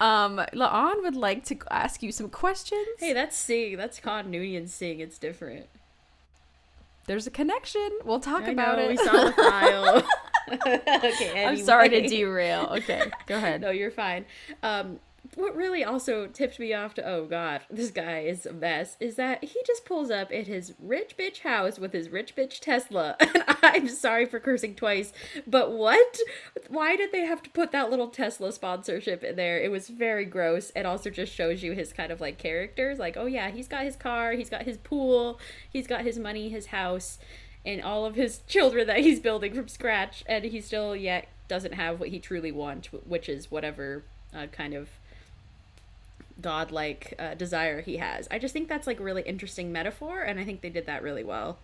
um, 0.00 0.40
La'an 0.52 1.02
would 1.02 1.16
like 1.16 1.44
to 1.46 1.56
ask 1.70 2.02
you 2.02 2.12
some 2.12 2.28
questions. 2.28 2.86
hey, 2.98 3.12
that's 3.12 3.36
Singh. 3.36 3.76
That's 3.76 4.00
continuity 4.00 4.56
and 4.56 4.68
Singh. 4.68 5.00
It's 5.00 5.18
different. 5.18 5.66
There's 7.06 7.26
a 7.26 7.30
connection. 7.30 7.88
We'll 8.04 8.20
talk 8.20 8.44
I 8.44 8.50
about 8.50 8.78
know, 8.78 8.84
it. 8.84 8.88
We 8.90 8.96
saw 8.96 9.24
the 9.24 9.32
file. 9.36 10.02
okay, 10.52 11.46
I'm 11.46 11.56
sorry 11.56 11.88
to 11.88 12.06
derail. 12.06 12.68
Okay, 12.78 13.02
go 13.26 13.36
ahead. 13.36 13.60
No, 13.62 13.70
you're 13.70 13.90
fine. 13.90 14.26
Um, 14.62 14.98
what 15.36 15.56
really 15.56 15.82
also 15.82 16.26
tipped 16.26 16.58
me 16.58 16.72
off 16.72 16.94
to 16.94 17.06
oh 17.06 17.24
god, 17.26 17.62
this 17.70 17.90
guy 17.90 18.20
is 18.20 18.46
a 18.46 18.52
mess. 18.52 18.96
Is 19.00 19.16
that 19.16 19.42
he 19.44 19.60
just 19.66 19.84
pulls 19.84 20.10
up 20.10 20.30
at 20.32 20.46
his 20.46 20.74
rich 20.78 21.16
bitch 21.18 21.40
house 21.40 21.78
with 21.78 21.92
his 21.92 22.08
rich 22.08 22.36
bitch 22.36 22.60
Tesla, 22.60 23.16
and 23.20 23.44
I'm 23.62 23.88
sorry 23.88 24.26
for 24.26 24.38
cursing 24.38 24.74
twice, 24.74 25.12
but 25.46 25.72
what? 25.72 26.18
Why 26.68 26.96
did 26.96 27.12
they 27.12 27.24
have 27.24 27.42
to 27.44 27.50
put 27.50 27.72
that 27.72 27.90
little 27.90 28.08
Tesla 28.08 28.52
sponsorship 28.52 29.24
in 29.24 29.36
there? 29.36 29.58
It 29.58 29.70
was 29.70 29.88
very 29.88 30.24
gross. 30.24 30.70
It 30.76 30.86
also 30.86 31.10
just 31.10 31.32
shows 31.32 31.62
you 31.62 31.72
his 31.72 31.92
kind 31.92 32.12
of 32.12 32.20
like 32.20 32.38
characters. 32.38 32.98
Like 32.98 33.16
oh 33.16 33.26
yeah, 33.26 33.50
he's 33.50 33.68
got 33.68 33.84
his 33.84 33.96
car, 33.96 34.32
he's 34.32 34.50
got 34.50 34.62
his 34.62 34.76
pool, 34.78 35.40
he's 35.68 35.86
got 35.86 36.02
his 36.02 36.18
money, 36.18 36.48
his 36.48 36.66
house 36.66 37.18
and 37.66 37.82
all 37.82 38.04
of 38.04 38.14
his 38.14 38.38
children 38.46 38.86
that 38.86 38.98
he's 38.98 39.20
building 39.20 39.54
from 39.54 39.68
scratch, 39.68 40.22
and 40.26 40.44
he 40.44 40.60
still 40.60 40.94
yet 40.94 41.28
doesn't 41.48 41.72
have 41.72 42.00
what 42.00 42.10
he 42.10 42.18
truly 42.18 42.52
wants, 42.52 42.88
which 42.88 43.28
is 43.28 43.50
whatever 43.50 44.04
uh, 44.34 44.46
kind 44.46 44.74
of 44.74 44.88
godlike 46.40 47.14
uh, 47.18 47.34
desire 47.34 47.80
he 47.80 47.96
has. 47.98 48.28
I 48.30 48.38
just 48.38 48.52
think 48.52 48.68
that's 48.68 48.86
like 48.86 49.00
a 49.00 49.02
really 49.02 49.22
interesting 49.22 49.72
metaphor, 49.72 50.22
and 50.22 50.38
I 50.38 50.44
think 50.44 50.60
they 50.60 50.70
did 50.70 50.86
that 50.86 51.02
really 51.02 51.24
well. 51.24 51.58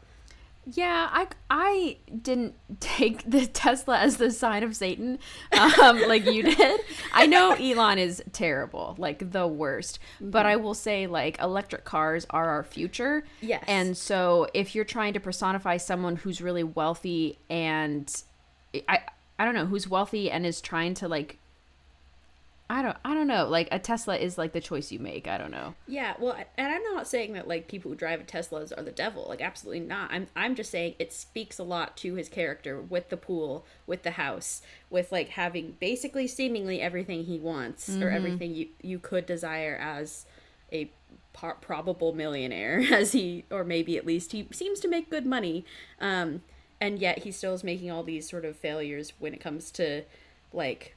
Yeah, 0.66 1.08
I, 1.10 1.26
I 1.48 1.96
didn't 2.22 2.54
take 2.80 3.28
the 3.28 3.46
Tesla 3.46 3.98
as 3.98 4.18
the 4.18 4.30
sign 4.30 4.62
of 4.62 4.76
Satan 4.76 5.18
um, 5.52 6.02
like 6.08 6.26
you 6.26 6.42
did. 6.42 6.80
I 7.12 7.26
know 7.26 7.52
Elon 7.60 7.98
is 7.98 8.22
terrible, 8.32 8.94
like 8.98 9.32
the 9.32 9.46
worst. 9.46 9.98
But 10.20 10.46
I 10.46 10.56
will 10.56 10.74
say, 10.74 11.06
like, 11.06 11.40
electric 11.40 11.84
cars 11.84 12.26
are 12.30 12.48
our 12.48 12.64
future. 12.64 13.24
Yes. 13.40 13.64
And 13.66 13.96
so 13.96 14.48
if 14.54 14.74
you're 14.74 14.84
trying 14.84 15.14
to 15.14 15.20
personify 15.20 15.78
someone 15.78 16.16
who's 16.16 16.40
really 16.40 16.64
wealthy 16.64 17.38
and 17.48 18.10
I, 18.88 19.00
I 19.38 19.44
don't 19.44 19.54
know, 19.54 19.66
who's 19.66 19.88
wealthy 19.88 20.30
and 20.30 20.44
is 20.44 20.60
trying 20.60 20.94
to, 20.94 21.08
like, 21.08 21.38
I 22.70 22.82
don't, 22.82 22.96
I 23.04 23.14
don't 23.14 23.26
know. 23.26 23.48
Like 23.48 23.66
a 23.72 23.80
Tesla 23.80 24.16
is 24.16 24.38
like 24.38 24.52
the 24.52 24.60
choice 24.60 24.92
you 24.92 25.00
make. 25.00 25.26
I 25.26 25.38
don't 25.38 25.50
know. 25.50 25.74
Yeah, 25.88 26.14
well, 26.20 26.36
and 26.56 26.68
I'm 26.72 26.84
not 26.94 27.08
saying 27.08 27.32
that 27.32 27.48
like 27.48 27.66
people 27.66 27.90
who 27.90 27.96
drive 27.96 28.20
a 28.20 28.22
Teslas 28.22 28.72
are 28.76 28.84
the 28.84 28.92
devil. 28.92 29.26
Like 29.28 29.40
absolutely 29.40 29.80
not. 29.80 30.12
I'm 30.12 30.28
I'm 30.36 30.54
just 30.54 30.70
saying 30.70 30.94
it 31.00 31.12
speaks 31.12 31.58
a 31.58 31.64
lot 31.64 31.96
to 31.98 32.14
his 32.14 32.28
character 32.28 32.80
with 32.80 33.08
the 33.08 33.16
pool, 33.16 33.66
with 33.88 34.04
the 34.04 34.12
house, 34.12 34.62
with 34.88 35.10
like 35.10 35.30
having 35.30 35.78
basically 35.80 36.28
seemingly 36.28 36.80
everything 36.80 37.24
he 37.24 37.40
wants 37.40 37.88
or 37.96 38.08
everything 38.08 38.54
you 38.54 38.68
you 38.80 39.00
could 39.00 39.26
desire 39.26 39.76
as 39.76 40.24
a 40.70 40.92
par- 41.32 41.58
probable 41.60 42.12
millionaire 42.12 42.84
as 42.92 43.10
he 43.10 43.46
or 43.50 43.64
maybe 43.64 43.96
at 43.96 44.06
least 44.06 44.30
he 44.30 44.46
seems 44.52 44.78
to 44.78 44.86
make 44.86 45.10
good 45.10 45.26
money. 45.26 45.64
Um 46.00 46.42
and 46.80 47.00
yet 47.00 47.24
he 47.24 47.32
still 47.32 47.52
is 47.52 47.64
making 47.64 47.90
all 47.90 48.04
these 48.04 48.30
sort 48.30 48.44
of 48.44 48.56
failures 48.56 49.12
when 49.18 49.34
it 49.34 49.40
comes 49.40 49.72
to 49.72 50.04
like 50.52 50.94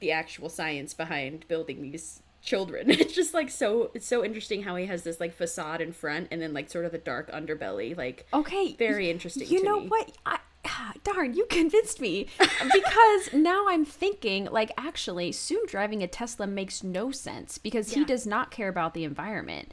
the 0.00 0.12
actual 0.12 0.48
science 0.48 0.94
behind 0.94 1.46
building 1.48 1.82
these 1.82 2.22
children. 2.42 2.90
It's 2.90 3.14
just 3.14 3.34
like 3.34 3.50
so 3.50 3.90
it's 3.94 4.06
so 4.06 4.24
interesting 4.24 4.62
how 4.62 4.76
he 4.76 4.86
has 4.86 5.02
this 5.02 5.20
like 5.20 5.32
facade 5.34 5.80
in 5.80 5.92
front 5.92 6.28
and 6.30 6.40
then 6.40 6.52
like 6.54 6.70
sort 6.70 6.84
of 6.84 6.92
the 6.92 6.98
dark 6.98 7.30
underbelly. 7.32 7.96
Like 7.96 8.26
Okay. 8.32 8.74
Very 8.78 9.10
interesting 9.10 9.48
You 9.48 9.62
know 9.62 9.80
me. 9.80 9.88
what? 9.88 10.12
I, 10.24 10.38
darn, 11.04 11.34
you 11.34 11.46
convinced 11.46 12.00
me. 12.00 12.28
because 12.72 13.32
now 13.32 13.66
I'm 13.68 13.84
thinking, 13.84 14.46
like, 14.46 14.72
actually, 14.76 15.30
Soong 15.32 15.66
driving 15.66 16.02
a 16.02 16.06
Tesla 16.06 16.46
makes 16.46 16.82
no 16.82 17.10
sense 17.10 17.58
because 17.58 17.92
he 17.92 18.04
does 18.04 18.26
not 18.26 18.50
care 18.50 18.68
about 18.68 18.94
the 18.94 19.04
environment. 19.04 19.72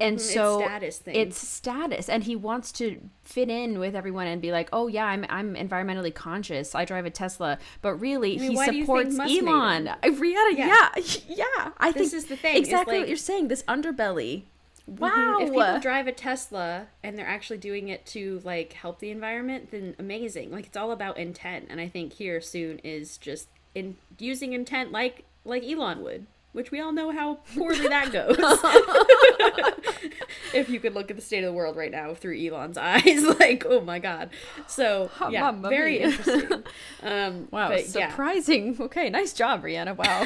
And 0.00 0.16
mm, 0.16 0.20
it's 0.20 0.34
so 0.34 0.58
status 0.60 0.98
thing. 0.98 1.14
it's 1.14 1.38
status, 1.38 2.08
and 2.08 2.24
he 2.24 2.34
wants 2.34 2.72
to 2.72 3.00
fit 3.22 3.48
in 3.48 3.78
with 3.78 3.94
everyone 3.94 4.26
and 4.26 4.42
be 4.42 4.50
like, 4.50 4.68
"Oh 4.72 4.88
yeah, 4.88 5.06
I'm 5.06 5.24
I'm 5.28 5.54
environmentally 5.54 6.12
conscious. 6.12 6.74
I 6.74 6.84
drive 6.84 7.06
a 7.06 7.10
Tesla." 7.10 7.58
But 7.80 7.94
really, 7.94 8.36
mean, 8.38 8.50
he 8.50 8.56
why 8.56 8.68
do 8.68 8.76
you 8.76 8.86
think 8.86 9.12
supports 9.12 9.32
Elon. 9.38 9.88
I 10.02 10.08
Rhianna, 10.10 10.56
yeah, 10.58 10.90
Yeah. 10.96 11.00
yeah. 11.28 11.70
I 11.78 11.92
This 11.92 12.10
think 12.10 12.14
is 12.14 12.24
the 12.26 12.36
thing, 12.36 12.56
Exactly 12.56 12.94
like- 12.94 13.02
what 13.02 13.08
you're 13.08 13.16
saying. 13.16 13.48
This 13.48 13.62
underbelly. 13.64 14.42
Mm-hmm. 14.90 14.98
Wow. 15.00 15.38
if 15.40 15.48
people 15.50 15.80
drive 15.80 16.06
a 16.08 16.12
Tesla 16.12 16.88
and 17.02 17.16
they're 17.16 17.26
actually 17.26 17.56
doing 17.56 17.88
it 17.88 18.04
to 18.06 18.42
like 18.44 18.74
help 18.74 18.98
the 18.98 19.10
environment, 19.10 19.70
then 19.70 19.94
amazing. 19.98 20.50
Like 20.50 20.66
it's 20.66 20.76
all 20.76 20.90
about 20.92 21.16
intent, 21.16 21.68
and 21.70 21.80
I 21.80 21.88
think 21.88 22.14
here 22.14 22.40
Soong 22.40 22.80
is 22.84 23.16
just 23.16 23.48
in 23.74 23.96
using 24.18 24.52
intent 24.52 24.92
like 24.92 25.24
like 25.44 25.62
Elon 25.62 26.02
would, 26.02 26.26
which 26.54 26.70
we 26.70 26.80
all 26.80 26.92
know 26.92 27.10
how 27.10 27.34
poorly 27.56 27.88
that 27.88 28.12
goes. 28.12 28.36
if 30.54 30.70
you 30.70 30.78
could 30.78 30.94
look 30.94 31.10
at 31.10 31.16
the 31.16 31.22
state 31.22 31.42
of 31.42 31.46
the 31.46 31.52
world 31.52 31.76
right 31.76 31.90
now 31.90 32.14
through 32.14 32.38
Elon's 32.38 32.78
eyes, 32.78 33.24
like 33.40 33.66
oh 33.68 33.80
my 33.80 33.98
god. 33.98 34.30
So 34.68 35.10
yeah, 35.30 35.40
Mamma 35.42 35.68
very 35.68 35.98
mia. 35.98 36.08
interesting. 36.08 36.62
Um, 37.02 37.48
Wow, 37.50 37.68
but 37.68 37.86
yeah, 37.94 38.08
surprising. 38.08 38.76
Okay, 38.80 39.10
nice 39.10 39.34
job, 39.34 39.62
Rhianna. 39.62 39.94
Wow. 39.94 40.24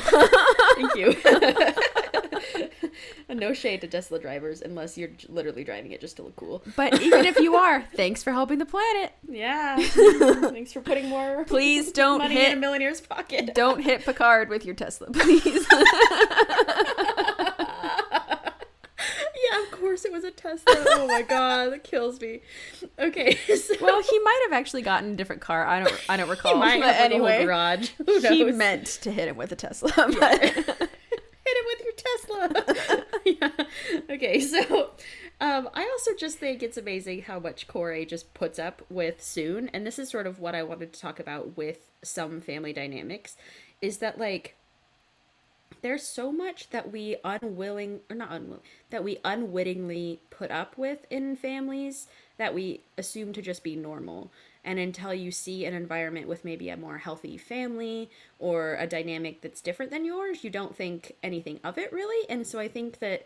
thank 0.77 0.95
you. 0.95 1.13
No 3.29 3.53
shade 3.55 3.81
to 3.83 3.87
Tesla 3.89 4.19
drivers 4.19 4.63
unless 4.63 4.97
you're 4.99 5.11
literally 5.29 5.65
driving 5.65 5.93
it 5.93 6.01
just 6.01 6.17
to 6.17 6.23
look 6.23 6.37
cool. 6.37 6.63
but 6.77 7.01
even 7.03 7.25
if 7.25 7.39
you 7.39 7.55
are, 7.57 7.83
thanks 7.95 8.23
for 8.23 8.33
helping 8.33 8.59
the 8.59 8.67
planet. 8.67 9.13
Yeah. 9.29 9.77
Thanks 10.49 10.73
for 10.73 10.81
putting 10.81 11.09
more 11.09 11.45
Please 11.45 11.93
don't 11.93 12.19
money 12.19 12.35
in 12.37 12.41
a 12.41 12.45
hit 12.51 12.59
millionaire's 12.59 13.01
pocket. 13.01 13.55
don't 13.55 13.81
hit 13.81 14.05
Picard 14.05 14.49
with 14.49 14.65
your 14.65 14.75
Tesla, 14.75 15.09
please. 15.13 15.67
Yeah, 19.51 19.63
of 19.63 19.71
course 19.71 20.05
it 20.05 20.13
was 20.13 20.25
a 20.25 20.31
Tesla. 20.31 20.65
Oh 20.89 21.07
my 21.07 21.23
god, 21.23 21.73
that 21.73 21.85
kills 21.85 22.21
me. 22.21 22.41
Okay, 22.99 23.37
so 23.57 23.75
well, 23.81 24.03
he 24.03 24.19
might 24.21 24.41
have 24.49 24.59
actually 24.59 24.83
gotten 24.83 25.13
a 25.13 25.17
different 25.17 25.41
car. 25.41 25.65
I 25.65 25.81
don't 25.85 25.95
I 26.09 26.17
don't 26.17 26.29
recall. 26.29 26.55
he 26.55 26.59
might 26.59 26.81
but 26.81 26.97
anyway, 26.97 27.45
garage. 27.45 27.91
He 28.07 28.45
meant 28.45 28.87
to 29.03 29.13
hit 29.13 29.29
him 29.29 29.37
with 29.37 29.53
a 29.53 29.57
Tesla. 29.57 29.93
But 29.97 30.41
hit 30.41 30.67
your 30.67 30.89
Tesla. 32.29 33.05
yeah. 33.25 33.51
Okay, 34.11 34.41
so 34.41 34.91
um, 35.41 35.69
I 35.75 35.83
also 35.83 36.13
just 36.19 36.39
think 36.39 36.63
it's 36.63 36.77
amazing 36.77 37.23
how 37.23 37.39
much 37.39 37.69
Kore 37.69 38.05
just 38.05 38.33
puts 38.35 38.59
up 38.59 38.83
with 38.91 39.21
Soong, 39.21 39.71
and 39.73 39.87
this 39.87 39.99
is 39.99 40.11
sort 40.11 40.27
of 40.27 40.41
what 40.41 40.55
I 40.55 40.63
wanted 40.63 40.93
to 40.93 41.01
talk 41.01 41.21
about 41.21 41.57
with 41.57 41.91
some 42.03 42.41
family 42.41 42.73
dynamics, 42.73 43.37
is 43.81 43.99
that 43.99 44.19
like 44.19 44.57
there's 45.83 46.03
so 46.03 46.33
much 46.33 46.71
that 46.71 46.91
we 46.91 47.17
unwilling 47.25 48.01
or 48.11 48.17
not 48.17 48.33
unwilling 48.33 48.63
that 48.91 49.05
we 49.05 49.19
unwittingly 49.25 50.21
put 50.31 50.51
up 50.51 50.77
with 50.77 51.07
in 51.11 51.37
families 51.37 52.09
that 52.37 52.55
we 52.55 52.81
assume 52.97 53.33
to 53.33 53.43
just 53.43 53.63
be 53.63 53.77
normal 53.77 54.31
and 54.65 54.79
until 54.79 55.15
you 55.15 55.31
see 55.31 55.65
an 55.65 55.75
environment 55.75 56.29
with 56.29 56.45
maybe 56.45 56.69
a 56.69 56.77
more 56.77 56.99
healthy 56.99 57.37
family 57.37 58.11
or 58.39 58.77
a 58.79 58.87
dynamic 58.87 59.41
that's 59.41 59.61
different 59.61 59.91
than 59.91 60.05
yours 60.05 60.45
you 60.45 60.51
don't 60.51 60.77
think 60.77 61.15
anything 61.23 61.59
of 61.65 61.79
it 61.79 61.93
really 61.93 62.29
and 62.29 62.47
so 62.47 62.59
i 62.59 62.69
think 62.69 62.99
that 62.99 63.25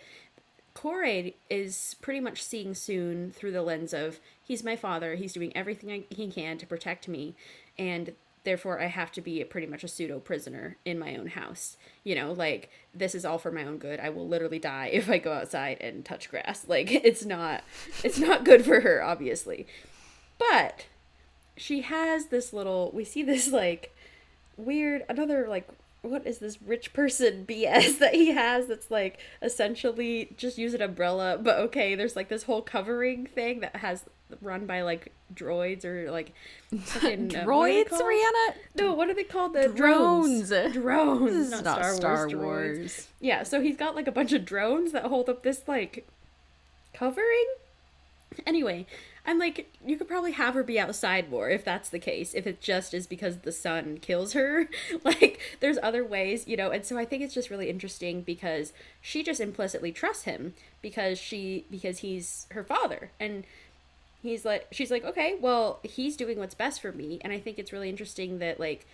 Kore 0.75 1.05
is 1.51 1.97
pretty 2.01 2.21
much 2.21 2.43
seeing 2.43 2.73
Soong 2.73 3.33
through 3.33 3.53
the 3.53 3.63
lens 3.63 3.93
of 3.93 4.21
he's 4.43 4.65
my 4.65 4.75
father, 4.75 5.17
he's 5.17 5.35
doing 5.35 5.55
everything 5.55 6.05
he 6.09 6.31
can 6.31 6.57
to 6.59 6.67
protect 6.67 7.09
me, 7.09 7.35
and 7.79 8.15
therefore 8.45 8.81
I 8.81 8.87
have 8.87 9.13
to 9.13 9.21
be 9.21 9.43
pretty 9.45 9.67
much 9.67 9.85
a 9.85 9.89
pseudo 9.89 10.19
prisoner 10.19 10.77
in 10.85 10.99
my 10.99 11.17
own 11.17 11.29
house. 11.29 11.77
You 12.05 12.15
know, 12.15 12.33
like 12.33 12.71
this 12.95 13.15
is 13.15 13.25
all 13.25 13.39
for 13.39 13.53
my 13.53 13.65
own 13.65 13.79
good. 13.79 14.01
I 14.01 14.09
will 14.09 14.27
literally 14.27 14.59
die 14.59 14.87
if 14.93 15.09
I 15.11 15.19
go 15.19 15.33
outside 15.33 15.79
and 15.81 16.05
touch 16.05 16.31
grass. 16.31 16.67
Like 16.67 16.91
it's 16.91 17.25
not 17.25 17.65
it's 18.03 18.19
not 18.19 18.45
good 18.45 18.65
for 18.65 18.81
her 18.81 19.03
obviously. 19.03 19.67
But 20.39 20.87
she 21.57 21.83
has 21.83 22.27
this 22.27 22.53
little 22.53 22.91
we 22.93 23.05
see 23.05 23.23
this 23.23 23.53
like 23.53 23.95
weird 24.57 25.05
another 25.09 25.47
like 25.49 25.69
what 26.03 26.27
is 26.27 26.39
this 26.39 26.61
rich 26.61 26.93
person 26.93 27.45
BS 27.49 27.99
that 27.99 28.15
he 28.15 28.33
has 28.33 28.67
that's 28.67 28.91
like 28.91 29.19
essentially 29.41 30.35
just 30.37 30.59
use 30.59 30.75
an 30.75 30.83
umbrella, 30.83 31.39
but 31.41 31.59
okay, 31.59 31.95
there's 31.95 32.17
like 32.17 32.29
this 32.29 32.43
whole 32.45 32.61
covering 32.63 33.27
thing 33.27 33.61
that 33.61 33.77
has 33.77 34.05
run 34.41 34.67
by 34.67 34.83
like 34.83 35.13
droids 35.35 35.85
or 35.85 36.11
like 36.11 36.33
fucking, 36.77 37.35
uh, 37.37 37.45
what 37.45 37.71
are 37.71 37.73
they 37.73 37.85
Droids, 37.85 37.89
called? 37.91 38.03
Rhianna? 38.03 38.55
No, 38.77 38.95
what 38.95 39.09
are 39.09 39.15
they 39.15 39.25
called? 39.25 39.55
The 39.55 39.69
Drones. 39.69 40.49
drones. 40.49 40.73
Drones. 40.75 41.51
Not, 41.51 41.65
not 41.65 41.79
Star, 41.79 41.95
Star 41.95 42.29
Wars. 42.29 42.35
Wars. 42.35 43.09
Yeah, 43.21 43.43
so 43.45 43.61
he's 43.61 43.77
got 43.77 43.95
like 43.95 44.09
a 44.09 44.13
bunch 44.13 44.33
of 44.33 44.45
drones 44.45 44.93
that 44.93 45.05
hold 45.05 45.29
up 45.29 45.43
this 45.43 45.63
like 45.69 46.09
covering. 46.93 47.47
Anyway, 48.47 48.87
I'm 49.25 49.39
like, 49.39 49.73
you 49.87 49.97
could 49.97 50.09
probably 50.09 50.33
have 50.33 50.55
her 50.55 50.65
be 50.65 50.81
outside 50.81 51.31
more 51.31 51.49
if 51.49 51.65
that's 51.65 51.89
the 51.89 52.01
case. 52.01 52.35
If 52.35 52.47
it 52.47 52.61
just 52.61 52.93
is 52.93 53.07
because 53.07 53.39
the 53.39 53.53
sun 53.53 53.99
kills 53.99 54.33
her, 54.33 54.69
like 55.05 55.41
there's 55.61 55.79
other 55.83 56.05
ways, 56.05 56.49
you 56.49 56.57
know. 56.57 56.71
And 56.71 56.85
so 56.85 56.99
I 56.99 57.05
think 57.05 57.23
it's 57.23 57.35
just 57.35 57.51
really 57.51 57.71
interesting 57.71 58.23
because 58.23 58.73
she 59.01 59.23
just 59.23 59.41
implicitly 59.41 59.93
trusts 59.93 60.25
him 60.25 60.55
because 60.81 61.19
she 61.19 61.67
because 61.71 61.99
he's 61.99 62.47
her 62.51 62.65
father 62.65 63.11
and 63.21 63.45
he's 64.23 64.45
like 64.45 64.67
she's 64.71 64.91
like 64.91 65.05
okay 65.05 65.37
well 65.41 65.81
he's 65.83 66.17
doing 66.17 66.39
what's 66.39 66.55
best 66.55 66.81
for 66.81 66.93
me 66.93 67.19
and 67.23 67.33
i 67.33 67.41
think 67.41 67.59
it's 67.59 67.73
really 67.73 67.89
interesting 67.89 68.39
that 68.39 68.61
like 68.61 68.87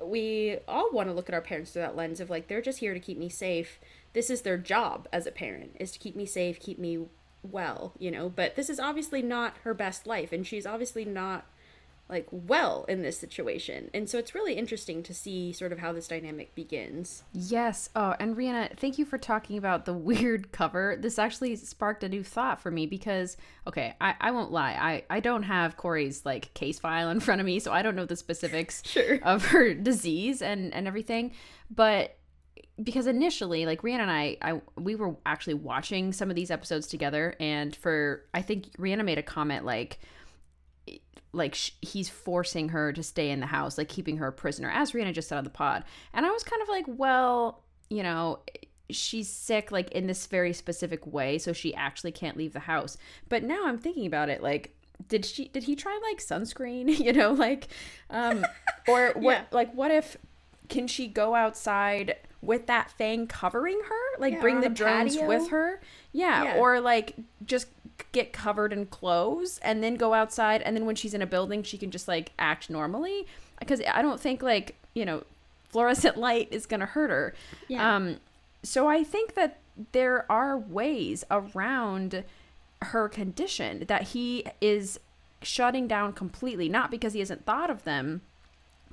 we 0.00 0.58
all 0.68 0.90
want 0.92 1.08
to 1.08 1.14
look 1.14 1.28
at 1.28 1.34
our 1.34 1.40
parents 1.40 1.70
through 1.70 1.82
that 1.82 1.96
lens 1.96 2.20
of 2.20 2.28
like 2.28 2.48
they're 2.48 2.60
just 2.60 2.80
here 2.80 2.92
to 2.92 3.00
keep 3.00 3.16
me 3.16 3.28
safe 3.28 3.78
this 4.12 4.28
is 4.28 4.42
their 4.42 4.58
job 4.58 5.08
as 5.12 5.26
a 5.26 5.30
parent 5.30 5.74
is 5.78 5.92
to 5.92 5.98
keep 5.98 6.16
me 6.16 6.26
safe 6.26 6.58
keep 6.60 6.78
me 6.78 7.06
well 7.50 7.92
you 7.98 8.10
know 8.10 8.28
but 8.28 8.56
this 8.56 8.68
is 8.70 8.78
obviously 8.80 9.22
not 9.22 9.56
her 9.64 9.74
best 9.74 10.06
life 10.06 10.32
and 10.32 10.46
she's 10.46 10.66
obviously 10.66 11.04
not 11.04 11.44
like 12.08 12.28
well 12.30 12.84
in 12.88 13.02
this 13.02 13.18
situation 13.18 13.90
and 13.92 14.08
so 14.08 14.16
it's 14.16 14.32
really 14.32 14.54
interesting 14.54 15.02
to 15.02 15.12
see 15.12 15.52
sort 15.52 15.72
of 15.72 15.80
how 15.80 15.92
this 15.92 16.06
dynamic 16.06 16.54
begins 16.54 17.24
Yes. 17.32 17.90
Oh, 17.96 18.14
and 18.20 18.36
Rhianna, 18.36 18.76
thank 18.78 18.96
you 18.96 19.04
for 19.04 19.18
talking 19.18 19.58
about 19.58 19.86
the 19.86 19.92
weird 20.10 20.52
cover. 20.52 20.96
This 21.00 21.18
actually 21.18 21.56
sparked 21.56 22.04
a 22.04 22.08
new 22.08 22.22
thought 22.22 22.60
for 22.60 22.70
me 22.70 22.86
because, 22.86 23.36
okay, 23.66 23.94
I, 24.00 24.14
I 24.20 24.30
won't 24.30 24.52
lie. 24.52 24.72
I, 25.10 25.16
I 25.16 25.18
don't 25.20 25.42
have 25.42 25.76
Kore's 25.76 26.24
like 26.24 26.54
case 26.54 26.78
file 26.78 27.10
in 27.10 27.18
front 27.18 27.40
of 27.40 27.44
me, 27.46 27.58
so 27.58 27.72
I 27.72 27.82
don't 27.82 27.96
know 27.96 28.04
the 28.06 28.14
specifics 28.16 28.82
Sure. 28.86 29.18
of 29.24 29.46
her 29.46 29.74
disease 29.90 30.42
and, 30.42 30.72
and 30.72 30.86
everything. 30.86 31.32
But 31.74 32.15
because 32.82 33.06
initially, 33.06 33.64
like 33.64 33.82
Rhianna 33.82 34.00
and 34.00 34.10
I, 34.10 34.36
I, 34.42 34.60
we 34.76 34.94
were 34.94 35.16
actually 35.24 35.54
watching 35.54 36.12
some 36.12 36.28
of 36.30 36.36
these 36.36 36.50
episodes 36.50 36.86
together, 36.86 37.34
and 37.40 37.74
for 37.74 38.24
I 38.34 38.42
think 38.42 38.76
Rhianna 38.76 39.04
made 39.04 39.18
a 39.18 39.22
comment 39.22 39.64
like, 39.64 39.98
like 41.32 41.54
sh- 41.54 41.70
he's 41.80 42.08
forcing 42.08 42.70
her 42.70 42.92
to 42.92 43.02
stay 43.02 43.30
in 43.30 43.40
the 43.40 43.46
house, 43.46 43.78
like 43.78 43.88
keeping 43.88 44.18
her 44.18 44.26
a 44.26 44.32
prisoner, 44.32 44.70
as 44.70 44.92
Rhianna 44.92 45.14
just 45.14 45.28
said 45.28 45.38
on 45.38 45.44
the 45.44 45.50
pod. 45.50 45.84
And 46.12 46.26
I 46.26 46.30
was 46.30 46.42
kind 46.42 46.60
of 46.60 46.68
like, 46.68 46.84
well, 46.86 47.62
you 47.88 48.02
know, 48.02 48.40
she's 48.90 49.28
sick 49.28 49.72
like 49.72 49.90
in 49.92 50.06
this 50.06 50.26
very 50.26 50.52
specific 50.52 51.06
way, 51.06 51.38
so 51.38 51.52
she 51.52 51.74
actually 51.74 52.12
can't 52.12 52.36
leave 52.36 52.52
the 52.52 52.60
house. 52.60 52.98
But 53.28 53.42
now 53.42 53.66
I'm 53.66 53.78
thinking 53.78 54.06
about 54.06 54.28
it, 54.28 54.42
like, 54.42 54.74
did 55.08 55.24
she 55.24 55.48
did 55.48 55.64
he 55.64 55.76
try 55.76 55.98
like 56.10 56.18
sunscreen? 56.18 56.98
you 57.04 57.12
know, 57.12 57.32
like, 57.32 57.68
um, 58.10 58.44
or 58.86 59.12
what? 59.14 59.38
Yeah. 59.38 59.44
Like, 59.50 59.72
what 59.72 59.90
if 59.90 60.16
can 60.68 60.86
she 60.86 61.06
go 61.08 61.34
outside? 61.34 62.16
With 62.46 62.66
that 62.66 62.90
thing 62.92 63.26
covering 63.26 63.80
her, 63.88 64.20
like 64.20 64.34
Yeah, 64.34 64.40
bring 64.40 64.60
the 64.60 64.68
the 64.68 64.74
drones 64.74 65.14
patio. 65.16 65.28
with 65.28 65.48
her, 65.50 65.80
yeah, 66.12 66.44
Yeah. 66.44 66.56
or 66.58 66.80
like 66.80 67.14
just 67.44 67.66
get 68.12 68.32
covered 68.32 68.72
in 68.72 68.86
clothes 68.86 69.58
and 69.62 69.82
then 69.82 69.96
go 69.96 70.14
outside 70.14 70.60
and 70.62 70.76
then 70.76 70.84
when 70.86 70.94
she's 70.94 71.14
in 71.14 71.22
a 71.22 71.26
building 71.26 71.62
she 71.62 71.78
can 71.78 71.90
just 71.90 72.06
like 72.06 72.30
act 72.38 72.68
normally 72.68 73.26
because 73.58 73.80
i 73.90 74.02
don't 74.02 74.20
think 74.20 74.42
like 74.42 74.74
you 74.94 75.02
know 75.02 75.22
fluorescent 75.70 76.14
light 76.28 76.46
is 76.50 76.66
going 76.66 76.80
to 76.80 76.84
hurt 76.86 77.08
her 77.08 77.34
Yeah. 77.68 77.96
um 77.96 78.16
so 78.62 78.86
i 78.86 79.02
think 79.02 79.32
that 79.34 79.56
there 79.92 80.30
are 80.30 80.58
ways 80.58 81.24
around 81.30 82.22
her 82.82 83.08
condition 83.08 83.84
that 83.88 84.02
he 84.08 84.44
is 84.60 85.00
shutting 85.40 85.88
down 85.88 86.12
completely 86.12 86.68
not 86.68 86.90
because 86.90 87.14
he 87.14 87.20
hasn't 87.20 87.46
thought 87.46 87.70
of 87.70 87.84
them 87.84 88.20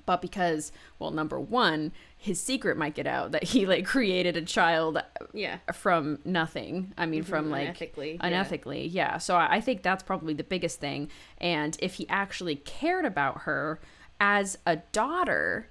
but 0.05 0.21
because 0.21 0.71
well 0.99 1.11
number 1.11 1.39
one 1.39 1.91
his 2.23 2.39
secret 2.39 2.77
might 2.77 2.95
get 2.95 3.05
out 3.05 3.33
that 3.33 3.43
he 3.43 3.65
like 3.65 3.85
created 3.93 4.37
a 4.37 4.41
child 4.41 5.01
yeah 5.33 5.57
from 5.73 6.19
nothing. 6.23 6.93
I 6.97 7.05
mean, 7.05 7.23
from 7.23 7.49
like 7.49 7.77
unethically, 7.77 8.15
yeah. 8.15 8.29
unethically, 8.29 8.87
yeah. 8.89 9.17
So 9.17 9.35
I 9.35 9.55
I 9.55 9.61
think 9.61 9.81
that's 9.81 10.03
probably 10.03 10.33
the 10.33 10.43
biggest 10.43 10.79
thing. 10.79 11.09
And 11.37 11.77
if 11.79 11.95
he 11.95 12.07
actually 12.09 12.55
cared 12.55 13.05
about 13.05 13.41
her 13.41 13.79
as 14.19 14.57
a 14.65 14.77
daughter, 14.77 15.67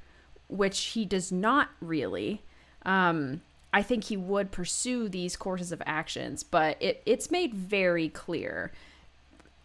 which 0.49 0.81
he 0.81 1.05
does 1.05 1.33
not 1.33 1.71
really, 1.81 2.43
um, 2.85 3.41
I 3.73 3.83
think 3.83 4.05
he 4.05 4.17
would 4.17 4.51
pursue 4.51 5.09
these 5.09 5.37
courses 5.37 5.73
of 5.73 5.83
actions. 5.87 6.43
But 6.43 6.77
it, 6.81 7.03
it's 7.07 7.31
made 7.31 7.55
very 7.55 8.09
clear 8.09 8.73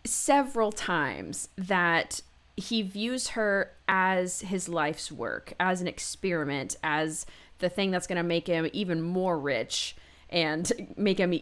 several 0.06 0.72
times 0.72 1.50
that 1.58 2.22
he 2.58 2.82
views 2.82 3.30
her 3.30 3.72
as 3.88 4.42
his 4.42 4.68
life's 4.68 5.12
work, 5.12 5.54
as 5.60 5.80
an 5.80 5.88
experiment, 5.88 6.76
as 6.84 7.26
the 7.60 7.70
thing 7.70 7.92
that's 7.92 8.08
going 8.08 8.18
to 8.18 8.24
make 8.24 8.48
him 8.48 8.68
even 8.74 9.02
more 9.02 9.40
rich 9.40 9.96
and 10.30 10.72
make 10.98 11.20
him 11.20 11.40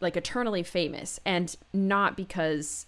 like 0.00 0.16
eternally 0.16 0.62
famous, 0.62 1.20
and 1.26 1.54
not 1.74 2.16
because 2.16 2.86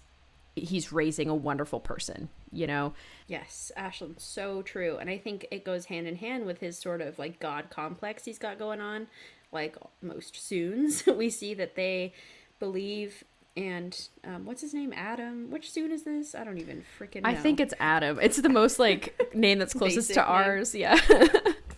he's 0.55 0.91
raising 0.91 1.29
a 1.29 1.35
wonderful 1.35 1.79
person, 1.79 2.29
you 2.51 2.65
know? 2.65 2.93
Yes, 3.27 3.71
Ashlyn, 3.77 4.19
so 4.19 4.63
true. 4.63 4.97
And 4.97 5.09
I 5.09 5.19
think 5.19 5.45
it 5.51 5.63
goes 5.63 5.85
hand 5.85 6.07
in 6.07 6.15
hand 6.15 6.45
with 6.45 6.59
his 6.59 6.77
sort 6.77 7.01
of 7.01 7.19
like 7.19 7.39
God 7.39 7.69
complex 7.69 8.25
he's 8.25 8.39
got 8.39 8.57
going 8.57 8.81
on. 8.81 9.07
Like 9.51 9.77
most 10.01 10.33
Soongs, 10.33 11.05
we 11.17 11.29
see 11.29 11.53
that 11.53 11.75
they 11.75 12.13
believe 12.59 13.23
and 13.55 14.07
um, 14.23 14.45
what's 14.45 14.61
his 14.61 14.73
name? 14.73 14.93
Adam. 14.95 15.51
Which 15.51 15.71
Soong 15.71 15.91
is 15.91 16.03
this? 16.03 16.33
I 16.35 16.43
don't 16.43 16.57
even 16.57 16.83
freaking 16.99 17.21
know. 17.23 17.29
I 17.29 17.35
think 17.35 17.59
it's 17.59 17.73
Adam. 17.79 18.19
It's 18.21 18.37
the 18.37 18.49
most 18.49 18.79
like 18.79 19.31
name 19.35 19.59
that's 19.59 19.73
closest 19.73 20.09
Basic 20.09 20.23
to 20.23 20.29
name. 20.29 20.31
ours. 20.31 20.73
Yeah. 20.75 20.99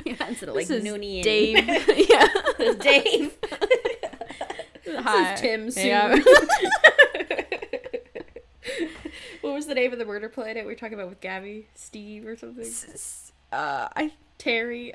yeah, 0.05 0.27
instead 0.27 0.49
of 0.49 0.55
like 0.55 0.67
this 0.67 0.83
is 0.83 0.83
Noonie 0.83 1.15
and 1.15 1.23
Dave. 1.23 1.67
yeah. 2.09 2.27
This 2.57 2.75
is 2.75 2.75
Dave. 2.77 3.37
Hi. 4.87 5.35
This 5.35 5.35
is 5.35 5.41
Tim 5.41 5.67
Soong. 5.67 5.85
Yeah. 5.85 6.19
what 9.41 9.53
was 9.53 9.65
the 9.67 9.75
name 9.75 9.91
of 9.93 9.99
the 9.99 10.05
murder 10.05 10.29
planet 10.29 10.65
we 10.65 10.71
were 10.71 10.75
talking 10.77 10.93
about 10.95 11.09
with 11.09 11.19
Gabby? 11.21 11.67
Steve 11.75 12.25
or 12.25 12.35
something? 12.37 12.65
uh, 13.51 13.89
I 13.95 14.13
Terry? 14.37 14.93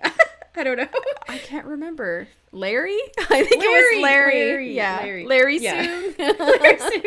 I 0.56 0.64
don't 0.64 0.76
know. 0.76 0.88
I 1.28 1.38
can't 1.38 1.66
remember. 1.66 2.28
Larry? 2.52 2.98
I 3.30 3.44
think 3.44 3.62
it 3.62 3.68
was 3.68 4.02
Larry. 4.02 4.34
Larry, 4.44 4.74
yeah. 4.74 4.98
Larry. 5.02 5.26
Larry, 5.26 5.58
Yeah. 5.58 5.82
soon. 5.84 6.14
Very 6.36 6.78
soon. 6.78 7.02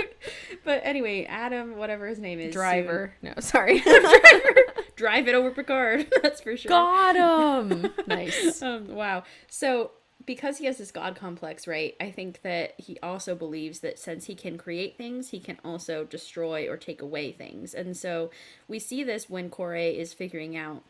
But 0.63 0.81
anyway, 0.85 1.25
Adam, 1.25 1.75
whatever 1.75 2.07
his 2.07 2.19
name 2.19 2.39
is, 2.39 2.53
Driver. 2.53 3.13
No, 3.21 3.33
sorry. 3.39 3.79
driver, 3.81 4.55
drive 4.95 5.27
it 5.27 5.35
over 5.35 5.51
Picard. 5.51 6.07
That's 6.21 6.39
for 6.41 6.55
sure. 6.55 6.69
Got 6.69 7.15
him. 7.17 7.91
Nice. 8.07 8.61
Um, 8.61 8.87
wow. 8.95 9.23
So 9.49 9.91
because 10.25 10.59
he 10.59 10.65
has 10.65 10.77
this 10.77 10.91
god 10.91 11.17
complex, 11.17 11.67
right? 11.67 11.95
I 11.99 12.09
think 12.09 12.43
that 12.43 12.75
he 12.77 12.97
also 13.03 13.35
believes 13.35 13.79
that 13.81 13.99
since 13.99 14.27
he 14.27 14.35
can 14.35 14.57
create 14.57 14.97
things, 14.97 15.31
he 15.31 15.39
can 15.41 15.57
also 15.65 16.05
destroy 16.05 16.69
or 16.69 16.77
take 16.77 17.01
away 17.01 17.33
things. 17.33 17.73
And 17.73 17.97
so 17.97 18.31
we 18.69 18.79
see 18.79 19.03
this 19.03 19.29
when 19.29 19.49
Kore 19.49 19.75
is 19.75 20.13
figuring 20.13 20.55
out, 20.55 20.81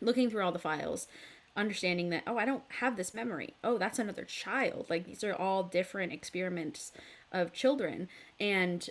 looking 0.00 0.30
through 0.30 0.42
all 0.42 0.52
the 0.52 0.58
files, 0.58 1.06
understanding 1.56 2.10
that, 2.10 2.22
oh, 2.26 2.38
I 2.38 2.44
don't 2.44 2.62
have 2.80 2.96
this 2.96 3.14
memory. 3.14 3.54
Oh, 3.62 3.78
that's 3.78 3.98
another 3.98 4.24
child. 4.24 4.86
Like 4.88 5.06
these 5.06 5.24
are 5.24 5.34
all 5.34 5.62
different 5.62 6.12
experiments 6.12 6.92
of 7.32 7.52
children. 7.52 8.08
And 8.38 8.88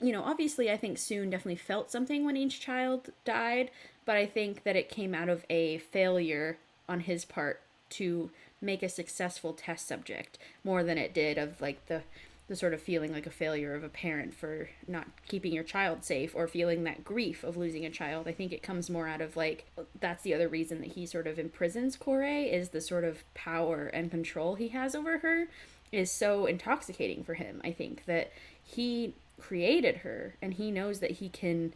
you 0.00 0.12
know, 0.12 0.22
obviously, 0.22 0.70
I 0.70 0.76
think 0.76 0.98
Soong 0.98 1.30
definitely 1.30 1.56
felt 1.56 1.90
something 1.90 2.24
when 2.24 2.36
each 2.36 2.60
child 2.60 3.10
died, 3.24 3.70
but 4.04 4.16
I 4.16 4.26
think 4.26 4.62
that 4.64 4.76
it 4.76 4.90
came 4.90 5.14
out 5.14 5.28
of 5.28 5.44
a 5.48 5.78
failure 5.78 6.58
on 6.88 7.00
his 7.00 7.24
part 7.24 7.62
to 7.88 8.30
make 8.60 8.82
a 8.82 8.88
successful 8.88 9.52
test 9.52 9.86
subject 9.86 10.38
more 10.64 10.82
than 10.82 10.98
it 10.98 11.14
did 11.14 11.38
of 11.38 11.60
like 11.60 11.84
the 11.86 12.02
the 12.48 12.56
sort 12.56 12.72
of 12.72 12.80
feeling 12.80 13.12
like 13.12 13.26
a 13.26 13.30
failure 13.30 13.74
of 13.74 13.82
a 13.82 13.88
parent 13.88 14.32
for 14.32 14.68
not 14.86 15.06
keeping 15.26 15.52
your 15.52 15.64
child 15.64 16.04
safe 16.04 16.34
or 16.34 16.46
feeling 16.46 16.84
that 16.84 17.04
grief 17.04 17.42
of 17.42 17.56
losing 17.56 17.84
a 17.84 17.90
child. 17.90 18.28
I 18.28 18.32
think 18.32 18.52
it 18.52 18.62
comes 18.62 18.88
more 18.88 19.08
out 19.08 19.20
of 19.20 19.36
like 19.36 19.66
that's 19.98 20.22
the 20.22 20.34
other 20.34 20.48
reason 20.48 20.80
that 20.80 20.92
he 20.92 21.06
sort 21.06 21.26
of 21.26 21.38
imprisons 21.38 21.96
Kore 21.96 22.22
is 22.22 22.68
the 22.68 22.80
sort 22.80 23.04
of 23.04 23.24
power 23.34 23.86
and 23.86 24.10
control 24.10 24.54
he 24.54 24.68
has 24.68 24.94
over 24.94 25.18
her 25.18 25.48
is 25.90 26.10
so 26.10 26.46
intoxicating 26.46 27.24
for 27.24 27.34
him. 27.34 27.60
I 27.64 27.72
think 27.72 28.04
that 28.06 28.32
he 28.62 29.14
created 29.40 29.98
her 29.98 30.36
and 30.40 30.54
he 30.54 30.70
knows 30.70 31.00
that 31.00 31.12
he 31.12 31.28
can 31.28 31.74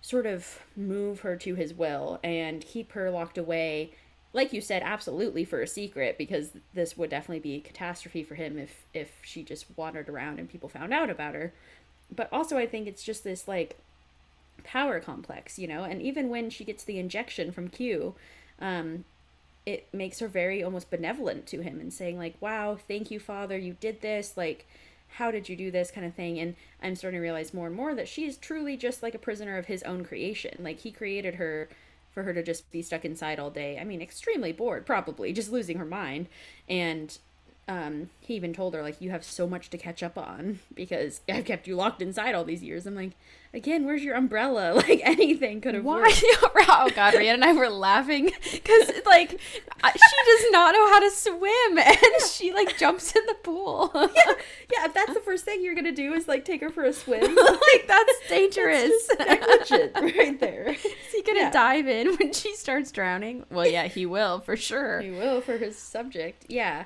sort 0.00 0.26
of 0.26 0.60
move 0.76 1.20
her 1.20 1.34
to 1.36 1.54
his 1.56 1.74
will 1.74 2.20
and 2.22 2.64
keep 2.64 2.92
her 2.92 3.10
locked 3.10 3.36
away 3.36 3.90
like 4.32 4.52
you 4.52 4.60
said 4.60 4.82
absolutely 4.82 5.44
for 5.44 5.62
a 5.62 5.66
secret 5.66 6.18
because 6.18 6.50
this 6.74 6.96
would 6.96 7.10
definitely 7.10 7.40
be 7.40 7.54
a 7.54 7.60
catastrophe 7.60 8.22
for 8.22 8.34
him 8.34 8.58
if 8.58 8.84
if 8.92 9.10
she 9.22 9.42
just 9.42 9.66
wandered 9.76 10.08
around 10.08 10.38
and 10.38 10.48
people 10.48 10.68
found 10.68 10.92
out 10.92 11.10
about 11.10 11.34
her. 11.34 11.52
But 12.14 12.28
also 12.32 12.56
i 12.56 12.66
think 12.66 12.86
it's 12.86 13.02
just 13.02 13.24
this 13.24 13.46
like 13.48 13.78
power 14.64 15.00
complex 15.00 15.58
you 15.58 15.68
know? 15.68 15.84
And 15.84 16.02
even 16.02 16.28
when 16.28 16.50
she 16.50 16.64
gets 16.64 16.84
the 16.84 16.98
injection 16.98 17.52
from 17.52 17.68
q 17.68 18.14
um 18.60 19.04
it 19.66 19.86
makes 19.92 20.20
her 20.20 20.28
very 20.28 20.62
almost 20.62 20.90
benevolent 20.90 21.46
to 21.46 21.60
him 21.60 21.80
and 21.80 21.92
saying 21.92 22.18
like 22.18 22.34
wow 22.40 22.78
thank 22.88 23.10
you 23.10 23.20
father 23.20 23.58
you 23.58 23.76
did 23.80 24.00
this 24.00 24.36
like 24.36 24.66
how 25.12 25.30
did 25.30 25.48
you 25.48 25.56
do 25.56 25.70
this? 25.70 25.90
kind 25.90 26.06
of 26.06 26.14
thing. 26.14 26.38
And 26.38 26.54
i'm 26.82 26.94
starting 26.94 27.18
to 27.18 27.22
realize 27.22 27.54
more 27.54 27.66
and 27.66 27.76
more 27.76 27.94
that 27.94 28.08
she's 28.08 28.36
truly 28.36 28.76
just 28.76 29.02
like 29.02 29.14
a 29.14 29.18
prisoner 29.18 29.56
of 29.58 29.66
his 29.66 29.82
own 29.82 30.04
creation. 30.04 30.56
Like 30.60 30.80
he 30.80 30.90
created 30.90 31.36
her 31.36 31.68
for 32.10 32.22
her 32.22 32.32
to 32.34 32.42
just 32.42 32.70
be 32.70 32.82
stuck 32.82 33.04
inside 33.04 33.38
all 33.38 33.50
day. 33.50 33.78
I 33.78 33.84
mean 33.84 34.00
extremely 34.00 34.52
bored 34.52 34.86
probably 34.86 35.32
just 35.32 35.52
losing 35.52 35.78
her 35.78 35.84
mind. 35.84 36.28
And 36.68 37.16
um, 37.68 38.08
he 38.20 38.34
even 38.34 38.52
told 38.54 38.74
her 38.74 38.82
like 38.82 39.00
you 39.00 39.10
have 39.10 39.22
so 39.22 39.46
much 39.46 39.68
to 39.70 39.78
catch 39.78 40.02
up 40.02 40.16
on 40.16 40.58
because 40.74 41.20
I've 41.28 41.44
kept 41.44 41.66
you 41.68 41.76
locked 41.76 42.00
inside 42.02 42.34
all 42.34 42.44
these 42.44 42.62
years. 42.62 42.86
I'm 42.86 42.94
like, 42.94 43.12
again, 43.52 43.84
where's 43.84 44.02
your 44.02 44.14
umbrella? 44.16 44.72
Like 44.88 45.02
anything 45.04 45.60
could 45.60 45.74
have 45.74 45.84
Why? 45.84 45.98
worked. 45.98 46.24
oh 46.70 46.90
God, 46.94 47.14
Rhianna 47.14 47.34
and 47.34 47.44
I 47.44 47.52
were 47.52 47.68
laughing 47.68 48.30
because 48.52 48.90
like 49.04 49.30
she 49.30 50.16
does 50.26 50.50
not 50.50 50.72
know 50.74 50.88
how 50.88 51.00
to 51.00 51.10
swim, 51.10 51.78
and 51.78 51.96
she 52.30 52.52
like 52.52 52.78
jumps 52.78 53.14
in 53.14 53.24
the 53.26 53.34
pool. 53.34 53.90
Yeah, 53.94 54.32
yeah. 54.72 54.84
if 54.86 54.94
that's 54.94 55.12
the 55.14 55.20
first 55.20 55.44
thing 55.44 55.62
you're 55.62 55.74
gonna 55.74 55.92
do 55.92 56.14
is 56.14 56.26
like 56.26 56.44
take 56.44 56.60
her 56.62 56.70
for 56.70 56.84
a 56.84 56.92
swim. 56.92 57.20
like 57.22 57.86
that's 57.86 58.12
dangerous. 58.28 58.92
negligent 59.18 59.92
right 59.94 60.40
there. 60.40 60.68
Is 60.70 61.12
he 61.12 61.22
gonna 61.22 61.40
Yeah. 61.40 61.50
dive 61.50 61.86
in 61.88 62.14
when 62.16 62.32
she 62.32 62.54
starts 62.54 62.90
drowning? 62.92 63.44
Well, 63.50 63.66
yeah, 63.66 63.88
he 63.88 64.06
will 64.06 64.40
for 64.40 64.56
sure. 64.56 65.00
He 65.00 65.10
will 65.10 65.40
for 65.42 65.58
his 65.58 65.76
subject. 65.78 66.46
Yeah. 66.48 66.84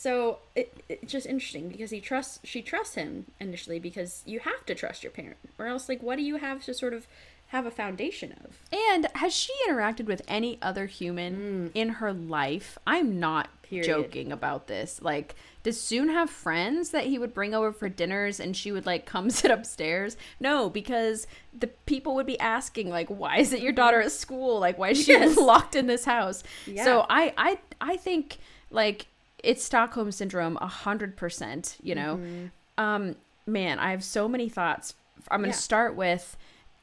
So 0.00 0.38
it, 0.56 0.82
it's 0.88 1.12
just 1.12 1.26
interesting 1.26 1.68
because 1.68 1.90
he 1.90 2.00
trusts 2.00 2.40
she 2.42 2.62
trusts 2.62 2.94
him 2.94 3.26
initially 3.38 3.78
because 3.78 4.22
you 4.24 4.40
have 4.40 4.64
to 4.64 4.74
trust 4.74 5.02
your 5.02 5.10
parent 5.12 5.36
or 5.58 5.66
else 5.66 5.90
like 5.90 6.02
what 6.02 6.16
do 6.16 6.22
you 6.22 6.36
have 6.36 6.64
to 6.64 6.72
sort 6.72 6.94
of 6.94 7.06
have 7.48 7.66
a 7.66 7.70
foundation 7.70 8.34
of? 8.42 8.56
And 8.72 9.08
has 9.16 9.34
she 9.34 9.52
interacted 9.68 10.06
with 10.06 10.22
any 10.26 10.58
other 10.62 10.86
human 10.86 11.36
mm. 11.36 11.70
in 11.74 11.88
her 11.90 12.14
life? 12.14 12.78
I'm 12.86 13.20
not 13.20 13.50
Period. 13.62 13.84
joking 13.84 14.32
about 14.32 14.68
this. 14.68 15.00
Like, 15.02 15.34
does 15.64 15.76
Soong 15.76 16.08
have 16.08 16.30
friends 16.30 16.90
that 16.90 17.04
he 17.04 17.18
would 17.18 17.34
bring 17.34 17.52
over 17.52 17.70
for 17.70 17.90
dinners 17.90 18.40
and 18.40 18.56
she 18.56 18.72
would 18.72 18.86
like 18.86 19.04
come 19.14 19.28
sit 19.28 19.50
upstairs? 19.50 20.16
No, 20.38 20.70
because 20.70 21.26
the 21.52 21.66
people 21.66 22.14
would 22.14 22.26
be 22.26 22.40
asking 22.40 22.88
like, 22.88 23.08
why 23.08 23.38
isn't 23.38 23.60
your 23.60 23.72
daughter 23.72 24.00
at 24.00 24.12
school? 24.12 24.60
Like, 24.60 24.78
why 24.78 24.90
is 24.90 25.04
she 25.04 25.12
Yes. 25.12 25.36
locked 25.36 25.76
in 25.76 25.88
this 25.88 26.06
house? 26.06 26.42
Yeah. 26.66 26.84
So 26.84 27.04
I, 27.10 27.34
I, 27.36 27.58
I 27.82 27.96
think 27.98 28.38
like 28.70 29.08
it's 29.42 29.64
Stockholm 29.64 30.10
syndrome 30.12 30.58
a 30.60 30.66
hundred 30.66 31.16
percent. 31.16 31.76
You 31.82 31.94
know, 31.94 32.16
mm-hmm. 32.16 32.46
um, 32.84 33.16
man, 33.46 33.78
I 33.78 33.90
have 33.90 34.04
so 34.04 34.28
many 34.28 34.48
thoughts. 34.48 34.94
I'm 35.30 35.40
gonna 35.40 35.48
Yeah. 35.48 35.54
start 35.54 35.96
with. 35.96 36.36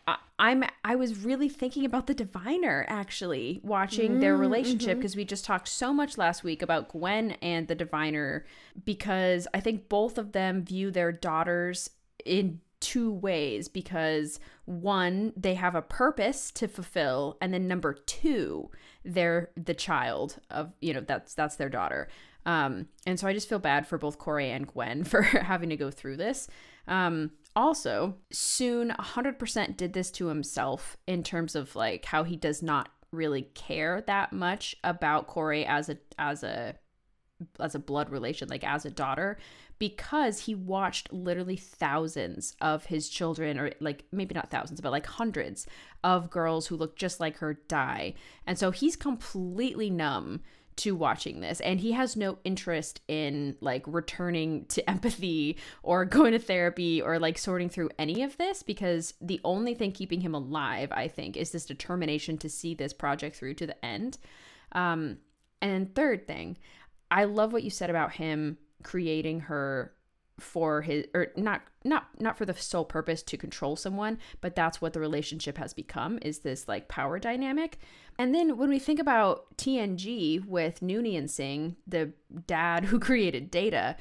I- 0.08 0.18
I'm 0.40 0.64
I 0.86 0.96
was 0.96 1.24
really 1.24 1.50
thinking 1.50 1.84
about 1.84 2.08
the 2.08 2.14
diviner 2.14 2.86
actually 2.88 3.60
watching 3.64 4.20
their 4.20 4.34
mm-hmm. 4.34 4.42
relationship 4.42 4.92
mm-hmm. 4.92 5.00
because 5.00 5.16
we 5.16 5.26
just 5.26 5.46
talked 5.46 5.68
so 5.68 5.94
much 5.94 6.18
last 6.18 6.44
week 6.44 6.62
about 6.62 6.90
Gwen 6.90 7.32
and 7.42 7.68
the 7.68 7.76
diviner 7.76 8.46
because 8.86 9.48
I 9.54 9.60
think 9.60 9.90
both 9.90 10.18
of 10.18 10.32
them 10.32 10.64
view 10.64 10.92
their 10.92 11.12
daughters 11.12 11.90
in 12.24 12.62
two 12.80 13.12
ways 13.12 13.68
because 13.68 14.40
one 14.66 15.34
they 15.36 15.56
have 15.56 15.74
a 15.74 15.82
purpose 15.82 16.52
to 16.52 16.68
fulfill 16.68 17.38
and 17.42 17.54
then 17.54 17.68
number 17.68 17.94
two 17.94 18.70
they're 19.04 19.50
the 19.56 19.74
child 19.74 20.38
of 20.52 20.72
you 20.80 20.94
know 20.94 21.02
that's 21.02 21.34
that's 21.34 21.56
their 21.56 21.70
daughter 21.70 22.08
um 22.48 22.88
and 23.06 23.20
so 23.20 23.28
i 23.28 23.34
just 23.34 23.48
feel 23.48 23.60
bad 23.60 23.86
for 23.86 24.00
both 24.00 24.18
Kore 24.18 24.40
and 24.40 24.66
gwen 24.66 25.04
for 25.04 25.22
having 25.22 25.70
to 25.70 25.78
go 25.78 25.92
through 25.92 26.18
this 26.18 26.48
um 26.88 27.30
also 27.56 28.16
Soong 28.32 28.96
100% 28.96 29.78
did 29.78 29.94
this 29.94 30.12
to 30.12 30.28
himself 30.28 30.96
in 31.08 31.24
terms 31.24 31.56
of 31.56 31.76
like 31.76 32.06
how 32.06 32.24
he 32.24 32.36
does 32.36 32.62
not 32.62 32.90
really 33.12 33.42
care 33.42 34.02
that 34.08 34.32
much 34.32 34.76
about 34.84 35.28
Kore 35.28 35.54
as 35.54 35.90
a 35.90 35.98
as 36.20 36.44
a 36.44 36.76
as 37.60 37.76
a 37.76 37.80
blood 37.80 38.10
relation, 38.10 38.48
like 38.48 38.64
as 38.64 38.86
a 38.86 38.90
daughter, 38.90 39.38
because 39.80 40.42
he 40.42 40.56
watched 40.56 41.12
literally 41.14 41.56
thousands 41.56 42.56
of 42.62 42.86
his 42.86 43.10
children, 43.10 43.60
or 43.60 43.72
like 43.80 44.06
maybe 44.12 44.34
not 44.34 44.50
thousands, 44.50 44.82
but 44.82 44.92
like 44.92 45.06
hundreds 45.06 45.68
of 46.04 46.30
girls 46.30 46.68
who 46.68 46.76
look 46.76 46.96
just 46.96 47.20
like 47.20 47.38
her 47.38 47.54
die. 47.68 48.14
And 48.46 48.58
so 48.58 48.72
he's 48.72 48.96
completely 48.96 49.90
numb 49.90 50.42
to 50.78 50.96
watching 50.96 51.42
this 51.42 51.60
and 51.62 51.80
he 51.80 51.92
has 51.92 52.16
no 52.16 52.38
interest 52.44 53.02
in 53.08 53.56
like 53.62 53.84
returning 53.88 54.66
to 54.66 54.88
empathy 54.90 55.58
or 55.84 56.06
going 56.06 56.32
to 56.32 56.40
therapy 56.40 57.02
or 57.02 57.20
like 57.20 57.38
sorting 57.38 57.70
through 57.70 57.90
any 58.00 58.24
of 58.24 58.38
this 58.38 58.64
because 58.64 59.14
the 59.22 59.42
only 59.44 59.74
thing 59.74 59.92
keeping 59.92 60.22
him 60.22 60.34
alive 60.34 60.92
i 60.92 61.08
think 61.08 61.36
is 61.36 61.52
this 61.52 61.66
determination 61.66 62.38
to 62.38 62.50
see 62.50 62.74
this 62.74 62.94
project 62.94 63.36
through 63.36 63.54
to 63.54 63.68
the 63.68 63.86
end. 63.86 64.18
Um 64.72 65.18
and 65.62 65.94
third 65.94 66.28
thing 66.28 66.58
I 67.10 67.24
love 67.24 67.54
what 67.54 67.64
you 67.64 67.70
said 67.70 67.90
about 67.90 68.14
him 68.14 68.58
creating 68.84 69.42
her 69.42 69.94
for 70.40 70.82
his 70.82 71.06
or 71.14 71.28
not 71.36 71.62
not 71.84 72.08
not 72.20 72.38
for 72.38 72.46
the 72.46 72.54
sole 72.54 72.86
purpose 72.86 73.24
to 73.24 73.38
control 73.38 73.76
someone 73.76 74.20
but 74.40 74.56
that's 74.56 74.80
what 74.80 74.94
the 74.94 75.00
relationship 75.00 75.58
has 75.58 75.74
become 75.74 76.20
is 76.22 76.40
this 76.40 76.68
like 76.68 76.88
power 76.88 77.20
dynamic. 77.20 77.78
And 78.20 78.34
then 78.34 78.58
when 78.58 78.70
we 78.70 78.80
think 78.80 79.00
about 79.00 79.58
tng 79.58 80.46
with 80.46 80.80
noonien 80.82 81.30
singh 81.30 81.76
the 81.88 82.12
dad 82.46 82.86
who 82.86 83.00
created 83.08 83.50
data 83.50 83.96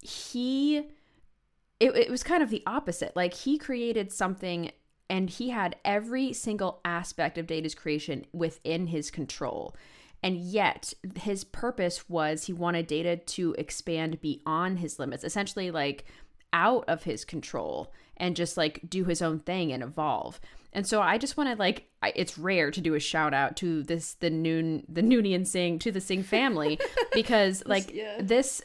he 0.00 0.88
it, 1.80 1.96
it 1.96 2.10
was 2.10 2.22
kind 2.22 2.42
of 2.42 2.50
the 2.50 2.62
opposite. 2.66 3.14
Like 3.14 3.34
he 3.34 3.56
created 3.56 4.12
something 4.12 4.72
and 5.08 5.30
he 5.30 5.50
had 5.50 5.76
every 5.84 6.32
single 6.32 6.80
aspect 6.84 7.38
of 7.38 7.46
data's 7.46 7.74
creation 7.74 8.26
within 8.32 8.88
his 8.88 9.10
control 9.10 9.74
and 10.22 10.36
yet 10.36 10.92
his 11.16 11.44
purpose 11.44 12.08
was 12.08 12.44
he 12.44 12.52
wanted 12.52 12.86
data 12.86 13.16
to 13.16 13.54
expand 13.58 14.20
beyond 14.20 14.78
his 14.78 14.98
limits 14.98 15.24
essentially 15.24 15.70
like 15.70 16.04
out 16.52 16.84
of 16.88 17.04
his 17.04 17.24
control 17.24 17.92
and 18.16 18.36
just 18.36 18.56
like 18.56 18.80
do 18.88 19.04
his 19.04 19.22
own 19.22 19.38
thing 19.38 19.72
and 19.72 19.82
evolve 19.82 20.40
and 20.72 20.86
so 20.86 21.00
i 21.00 21.18
just 21.18 21.36
want 21.36 21.48
to 21.48 21.56
like 21.56 21.88
it's 22.14 22.38
rare 22.38 22.70
to 22.70 22.80
do 22.80 22.94
a 22.94 23.00
shout 23.00 23.34
out 23.34 23.56
to 23.56 23.82
this 23.84 24.14
the 24.14 24.30
noon 24.30 24.84
the 24.88 25.02
noonian 25.02 25.46
sing 25.46 25.78
to 25.78 25.92
the 25.92 26.00
sing 26.00 26.22
family 26.22 26.78
because 27.12 27.62
like 27.66 27.92
yeah. 27.92 28.16
this 28.20 28.62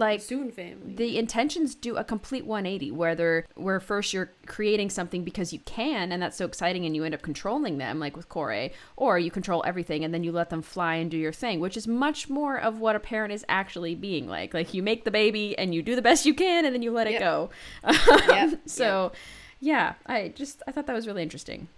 like 0.00 0.20
Soong 0.20 0.52
family. 0.52 0.94
the 0.96 1.16
intentions 1.18 1.74
do 1.76 1.96
a 1.96 2.02
complete 2.02 2.44
180 2.44 2.90
where 2.90 3.14
they're 3.14 3.46
where 3.54 3.78
first 3.78 4.12
you're 4.12 4.32
creating 4.46 4.90
something 4.90 5.22
because 5.22 5.52
you 5.52 5.60
can 5.60 6.10
and 6.10 6.20
that's 6.20 6.36
so 6.36 6.44
exciting 6.44 6.84
and 6.84 6.96
you 6.96 7.04
end 7.04 7.14
up 7.14 7.22
controlling 7.22 7.78
them 7.78 8.00
like 8.00 8.16
with 8.16 8.28
Kore 8.28 8.70
or 8.96 9.18
you 9.18 9.30
control 9.30 9.62
everything 9.64 10.02
and 10.04 10.12
then 10.12 10.24
you 10.24 10.32
let 10.32 10.50
them 10.50 10.62
fly 10.62 10.96
and 10.96 11.10
do 11.10 11.16
your 11.16 11.32
thing 11.32 11.60
which 11.60 11.76
is 11.76 11.86
much 11.86 12.28
more 12.28 12.58
of 12.58 12.80
what 12.80 12.96
a 12.96 13.00
parent 13.00 13.32
is 13.32 13.44
actually 13.48 13.94
being 13.94 14.26
like 14.28 14.52
like 14.52 14.74
you 14.74 14.82
make 14.82 15.04
the 15.04 15.10
baby 15.12 15.56
and 15.56 15.74
you 15.74 15.82
do 15.82 15.94
the 15.94 16.02
best 16.02 16.26
you 16.26 16.34
can 16.34 16.64
and 16.64 16.74
then 16.74 16.82
you 16.82 16.90
let 16.90 17.06
it 17.06 17.20
go 17.20 17.50
Yep, 18.28 18.60
so 18.66 19.12
yeah 19.60 19.94
I 20.06 20.32
just 20.34 20.62
I 20.66 20.72
thought 20.72 20.86
that 20.88 20.94
was 20.94 21.06
really 21.06 21.22
interesting 21.22 21.68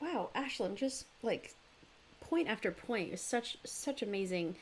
wow, 0.00 0.28
Ashlyn, 0.34 0.76
just 0.76 1.06
like 1.22 1.54
point 2.20 2.48
after 2.48 2.70
point 2.70 3.12
is 3.12 3.20
such 3.20 3.56
such 3.64 4.02
amazing. 4.02 4.56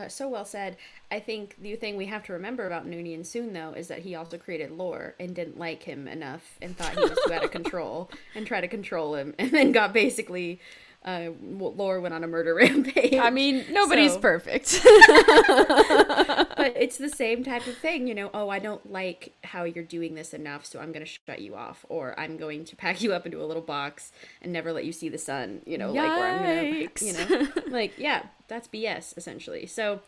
Uh, 0.00 0.08
so 0.08 0.28
well 0.28 0.44
said. 0.44 0.76
I 1.10 1.20
think 1.20 1.56
the 1.60 1.76
thing 1.76 1.96
we 1.96 2.06
have 2.06 2.24
to 2.24 2.32
remember 2.32 2.66
about 2.66 2.86
Noonien 2.86 3.20
Soong, 3.20 3.52
though, 3.52 3.72
is 3.78 3.88
that 3.88 3.98
he 3.98 4.14
also 4.14 4.38
created 4.38 4.70
Lore 4.70 5.14
and 5.20 5.34
didn't 5.34 5.58
like 5.58 5.82
him 5.82 6.08
enough 6.08 6.56
and 6.62 6.76
thought 6.76 6.94
he 6.94 7.00
was 7.00 7.18
too 7.26 7.32
out 7.32 7.44
of 7.44 7.50
control 7.60 8.10
and 8.34 8.46
tried 8.46 8.62
to 8.62 8.68
control 8.68 9.14
him 9.14 9.34
and 9.38 9.50
then 9.50 9.72
got 9.72 9.92
basically. 9.92 10.60
Uh, 11.02 11.30
Lore 11.42 12.00
went 12.00 12.12
on 12.12 12.22
a 12.24 12.26
murder 12.26 12.54
rampage. 12.56 13.14
I 13.14 13.30
mean 13.30 13.64
nobody's 13.70 14.12
So- 14.12 14.20
perfect 14.20 14.80
but 14.84 16.74
it's 16.76 16.98
the 16.98 17.08
same 17.08 17.42
type 17.44 17.66
of 17.66 17.76
thing, 17.78 18.06
you 18.06 18.14
know. 18.14 18.30
Oh, 18.34 18.48
I 18.48 18.58
don't 18.58 18.90
like 18.90 19.32
how 19.44 19.64
you're 19.64 19.84
doing 19.84 20.14
this 20.14 20.34
enough, 20.34 20.64
so 20.66 20.78
I'm 20.78 20.92
going 20.92 21.04
to 21.04 21.10
shut 21.26 21.40
you 21.40 21.54
off, 21.54 21.84
or 21.88 22.18
I'm 22.18 22.36
going 22.36 22.64
to 22.66 22.76
pack 22.76 23.00
you 23.02 23.12
up 23.12 23.24
into 23.26 23.42
a 23.42 23.46
little 23.46 23.62
box 23.62 24.12
and 24.42 24.52
never 24.52 24.72
let 24.72 24.84
you 24.84 24.92
see 24.92 25.08
the 25.08 25.18
sun. 25.18 25.62
You 25.66 25.78
know, 25.78 25.90
like 25.92 26.08
where 26.18 26.32
I'm 26.32 26.42
going 26.44 26.88
to, 26.94 27.04
you 27.04 27.12
know, 27.12 27.48
like 27.68 27.98
yeah, 27.98 28.26
that's 28.48 28.68
BS 28.68 29.16
essentially. 29.16 29.66
So. 29.66 30.00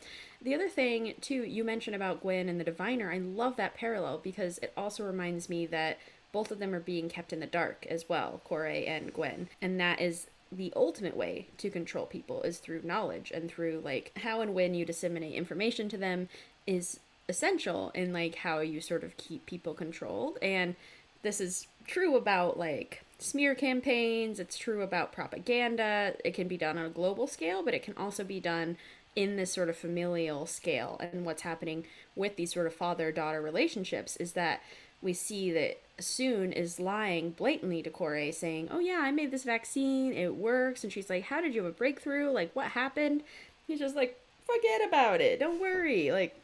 The 0.45 0.57
other 0.57 0.69
thing, 0.69 1.15
too, 1.21 1.45
you 1.45 1.63
mentioned 1.63 1.95
about 1.95 2.21
Gwen 2.21 2.49
and 2.49 2.59
the 2.59 2.65
Diviner, 2.65 3.13
I 3.13 3.19
love 3.19 3.55
that 3.59 3.77
parallel 3.77 4.19
because 4.19 4.59
it 4.59 4.73
also 4.77 5.05
reminds 5.05 5.49
me 5.49 5.67
that 5.67 6.01
both 6.33 6.51
of 6.51 6.59
them 6.59 6.75
are 6.75 6.81
being 6.81 7.09
kept 7.09 7.33
in 7.33 7.39
the 7.39 7.47
dark 7.47 7.87
as 7.89 8.09
well, 8.09 8.41
Kore 8.43 8.67
and 8.67 9.13
Gwen. 9.13 9.49
And 9.61 9.79
that 9.79 10.01
is 10.01 10.27
the 10.53 10.73
ultimate 10.77 11.17
way 11.17 11.49
to 11.59 11.71
control 11.71 12.07
people 12.07 12.43
is 12.43 12.59
through 12.59 12.83
knowledge 12.85 13.33
and 13.35 13.51
through 13.51 13.81
like 13.83 14.13
how 14.19 14.41
and 14.41 14.55
when 14.55 14.75
you 14.75 14.85
disseminate 14.85 15.35
information 15.35 15.89
to 15.89 15.97
them 15.97 16.29
is 16.67 17.01
essential 17.29 17.91
in 17.95 18.13
like 18.13 18.37
how 18.37 18.61
you 18.61 18.81
sort 18.81 19.03
of 19.03 19.17
keep 19.17 19.47
people 19.47 19.73
controlled. 19.73 20.39
And 20.43 20.77
this 21.23 21.41
is 21.41 21.67
true 21.87 22.17
about 22.17 22.59
like 22.59 23.03
smear 23.19 23.55
campaigns. 23.55 24.39
It's 24.39 24.59
true 24.59 24.83
about 24.83 25.13
propaganda. 25.13 26.15
It 26.25 26.35
can 26.35 26.49
be 26.49 26.59
done 26.59 26.77
on 26.77 26.85
a 26.85 26.91
global 26.91 27.27
scale 27.27 27.63
but 27.63 27.75
it 27.75 27.83
can 27.83 27.97
also 27.97 28.23
be 28.23 28.41
done 28.41 28.77
in 29.15 29.37
this 29.37 29.53
sort 29.53 29.69
of 29.69 29.77
familial 29.77 30.47
scale. 30.47 30.99
And 31.01 31.25
what's 31.25 31.43
happening 31.43 31.87
with 32.15 32.37
these 32.37 32.53
sort 32.53 32.67
of 32.67 32.75
father 32.75 33.13
daughter 33.13 33.41
relationships 33.41 34.17
is 34.17 34.33
that 34.33 34.63
we 35.03 35.13
see 35.13 35.51
that 35.53 35.81
Soong 36.01 36.53
is 36.53 36.81
lying 36.81 37.31
blatantly 37.31 37.83
to 37.83 37.91
Kore, 37.91 38.33
saying, 38.33 38.69
"Oh 38.71 38.79
yeah, 38.79 39.01
I 39.03 39.11
made 39.11 39.31
this 39.31 39.45
vaccine. 39.45 40.13
It 40.13 40.37
works." 40.37 40.85
And 40.85 40.93
she's 40.93 41.11
like, 41.11 41.25
"How 41.25 41.41
did 41.41 41.55
you 41.55 41.65
have 41.65 41.73
a 41.73 41.77
breakthrough? 41.77 42.31
Like, 42.31 42.55
what 42.55 42.69
happened?" 42.69 43.23
he's 43.67 43.81
just 43.81 43.97
like, 43.97 44.19
forget 44.47 44.87
about 44.87 45.21
it. 45.21 45.41
Don't 45.41 45.61
worry. 45.61 46.11
Like, 46.11 46.37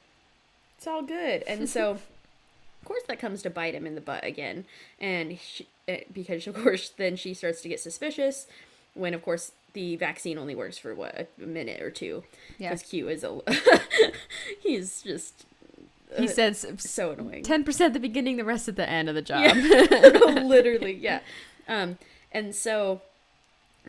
it's 0.76 0.86
all 0.86 1.02
good. 1.02 1.42
And 1.46 1.68
so, 1.68 1.90
of 1.92 2.02
course, 2.84 3.02
that 3.08 3.18
comes 3.18 3.42
to 3.42 3.50
bite 3.50 3.74
him 3.74 3.86
in 3.86 3.94
the 3.94 4.00
butt 4.00 4.24
again. 4.24 4.64
And 5.00 5.38
she, 5.38 5.66
eh, 5.86 6.00
because, 6.12 6.46
of 6.46 6.54
course, 6.54 6.90
then 6.90 7.16
she 7.16 7.34
starts 7.34 7.60
to 7.62 7.68
get 7.68 7.80
suspicious 7.80 8.46
when, 8.94 9.14
of 9.14 9.22
course, 9.22 9.52
the 9.74 9.96
vaccine 9.96 10.38
only 10.38 10.54
works 10.54 10.78
for 10.78 10.94
what 10.94 11.28
a 11.40 11.46
minute 11.46 11.82
or 11.82 11.90
two. 11.90 12.24
Yeah. 12.58 12.70
Because 12.70 12.82
Q 12.88 13.08
is 13.08 13.22
a 13.22 13.40
he's 14.62 15.02
just 15.02 15.44
He 16.16 16.26
uh, 16.26 16.30
says 16.30 16.66
so 16.78 17.12
annoying. 17.12 17.42
ten 17.42 17.64
percent 17.64 17.88
at 17.88 17.92
the 17.94 18.00
beginning, 18.00 18.36
the 18.36 18.44
rest 18.44 18.68
at 18.68 18.76
the 18.76 18.88
end 18.88 19.08
of 19.08 19.14
the 19.14 19.22
job. 19.22 19.54
literally 20.44 20.92
yeah 20.94 21.20
um 21.68 21.98
and 22.32 22.54
so 22.54 23.00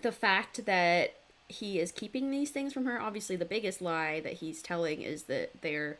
the 0.01 0.11
fact 0.11 0.65
that 0.65 1.13
he 1.47 1.79
is 1.79 1.91
keeping 1.91 2.29
these 2.29 2.51
things 2.51 2.73
from 2.73 2.85
her 2.85 3.01
obviously 3.01 3.35
the 3.35 3.45
biggest 3.45 3.81
lie 3.81 4.19
that 4.19 4.33
he's 4.33 4.61
telling 4.61 5.01
is 5.01 5.23
that 5.23 5.49
they're 5.61 5.97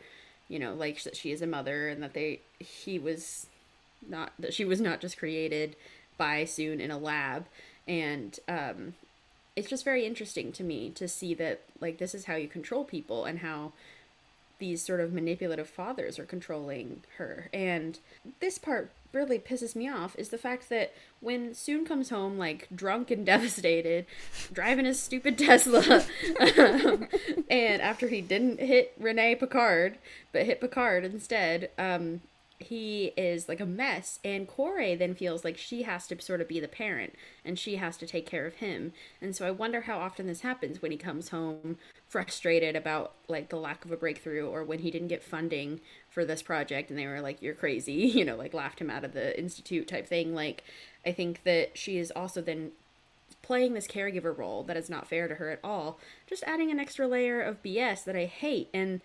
you 0.47 0.59
know 0.59 0.74
like 0.74 1.01
that 1.03 1.15
she 1.15 1.32
is 1.32 1.41
a 1.41 1.47
mother 1.47 1.89
and 1.89 2.03
that 2.03 2.13
they 2.13 2.39
he 2.59 2.99
was 2.99 3.47
not 4.07 4.32
that 4.38 4.53
she 4.53 4.63
was 4.63 4.80
not 4.80 5.01
just 5.01 5.17
created 5.17 5.76
by 6.17 6.43
Soong 6.43 6.80
in 6.80 6.91
a 6.91 6.97
lab 6.97 7.45
and 7.88 8.39
um 8.47 8.93
it's 9.55 9.70
just 9.70 9.84
very 9.84 10.05
interesting 10.05 10.51
to 10.53 10.63
me 10.63 10.89
to 10.91 11.07
see 11.07 11.34
that 11.34 11.61
like 11.82 11.97
this 11.97 12.13
is 12.13 12.26
how 12.26 12.36
you 12.36 12.47
control 12.47 12.84
people 12.84 13.26
and 13.26 13.39
how 13.39 13.74
these 14.60 14.86
sort 14.86 14.99
of 14.99 15.14
manipulative 15.14 15.70
fathers 15.70 16.20
are 16.20 16.26
controlling 16.26 17.01
her. 17.18 17.49
And 17.53 17.99
this 18.39 18.57
part 18.57 18.91
really 19.12 19.39
pisses 19.39 19.76
me 19.76 19.89
off 19.89 20.16
is 20.18 20.30
the 20.30 20.38
fact 20.38 20.70
that 20.70 20.93
when 21.20 21.51
Soong 21.51 21.86
comes 21.86 22.10
home 22.10 22.38
like 22.38 22.68
drunk 22.74 23.10
and 23.10 23.26
devastated, 23.26 24.05
driving 24.51 24.86
his 24.86 24.99
stupid 24.99 25.38
Tesla, 25.38 26.03
um, 26.57 27.07
and 27.49 27.82
after 27.82 28.07
he 28.07 28.22
didn't 28.22 28.60
hit 28.60 28.93
Renee 28.99 29.36
Picard, 29.36 29.97
but 30.32 30.45
hit 30.45 30.62
Picard 30.62 31.03
instead, 31.03 31.72
um, 31.78 32.22
he 32.60 33.14
is 33.16 33.47
like 33.47 33.62
a 33.62 33.66
mess 33.66 34.20
and 34.24 34.47
Kore 34.47 34.95
then 34.95 35.16
feels 35.16 35.45
like 35.45 35.57
she 35.57 35.84
has 35.84 36.07
to 36.07 36.22
sort 36.22 36.41
of 36.41 36.49
be 36.49 36.60
the 36.60 36.68
parent 36.68 37.16
and 37.45 37.57
she 37.57 37.78
has 37.78 37.95
to 37.97 38.05
take 38.05 38.26
care 38.26 38.45
of 38.45 38.55
him. 38.55 38.91
And 39.22 39.34
so 39.34 39.47
I 39.47 39.51
wonder 39.51 39.82
how 39.82 39.97
often 39.97 40.28
this 40.28 40.41
happens 40.41 40.82
when 40.82 40.91
he 40.91 40.97
comes 40.97 41.30
home 41.30 41.78
frustrated 42.07 42.76
about 42.76 43.14
like 43.30 43.49
the 43.49 43.55
lack 43.55 43.86
of 43.86 43.91
a 43.91 43.97
breakthrough 43.97 44.45
or 44.45 44.64
when 44.64 44.80
he 44.80 44.91
didn't 44.91 45.07
get 45.07 45.24
funding 45.24 45.80
for 46.10 46.26
this 46.26 46.41
project 46.41 46.89
and 46.89 46.99
they 46.99 47.07
were 47.07 47.22
like 47.22 47.41
you're 47.41 47.53
crazy, 47.53 47.93
you 48.14 48.26
know, 48.26 48.36
like 48.36 48.53
laughed 48.53 48.82
him 48.82 48.89
out 48.89 49.05
of 49.05 49.14
the 49.14 49.39
institute 49.39 49.88
type 49.88 50.05
thing. 50.05 50.36
Like 50.36 50.64
I 51.05 51.14
think 51.14 51.43
that 51.43 51.78
she 51.78 51.97
is 51.97 52.12
also 52.14 52.41
then 52.41 52.72
playing 53.41 53.74
this 53.74 53.88
caregiver 53.88 54.38
role 54.38 54.64
that 54.64 54.76
is 54.76 54.89
not 54.89 55.07
fair 55.07 55.30
to 55.30 55.36
her 55.36 55.49
at 55.49 55.60
all, 55.64 55.97
just 56.28 56.43
adding 56.43 56.72
an 56.72 56.80
extra 56.80 57.07
layer 57.07 57.41
of 57.41 57.64
BS 57.64 58.03
that 58.03 58.18
I 58.18 58.26
hate 58.26 58.70
and 58.74 59.01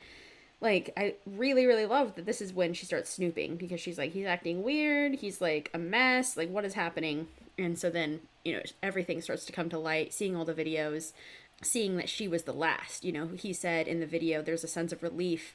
like 0.65 0.95
I 0.97 1.15
really 1.27 1.67
really 1.67 1.85
love 1.85 2.15
that 2.15 2.25
this 2.25 2.41
is 2.41 2.53
when 2.53 2.73
she 2.73 2.87
starts 2.87 3.11
snooping 3.11 3.57
because 3.57 3.81
she's 3.81 3.99
like 3.99 4.13
he's 4.13 4.27
acting 4.27 4.63
weird, 4.63 5.17
he's 5.17 5.41
like 5.41 5.71
a 5.75 5.79
mess, 5.79 6.37
like 6.37 6.49
what 6.49 6.65
is 6.65 6.73
happening? 6.73 7.29
And 7.59 7.79
so 7.79 7.91
then, 7.91 8.21
you 8.45 8.55
know, 8.55 8.63
everything 8.83 9.21
starts 9.21 9.45
to 9.45 9.53
come 9.53 9.69
to 9.69 9.79
light, 9.79 10.13
seeing 10.13 10.35
all 10.35 10.47
the 10.47 10.55
videos, 10.55 11.13
seeing 11.63 11.99
that 11.99 12.09
she 12.09 12.27
was 12.27 12.45
the 12.45 12.53
last, 12.53 13.05
you 13.05 13.13
know, 13.13 13.29
he 13.29 13.53
said 13.53 13.87
in 13.87 14.01
the 14.01 14.07
video 14.07 14.43
there's 14.43 14.65
a 14.65 14.69
sense 14.69 14.91
of 14.91 15.03
relief 15.03 15.55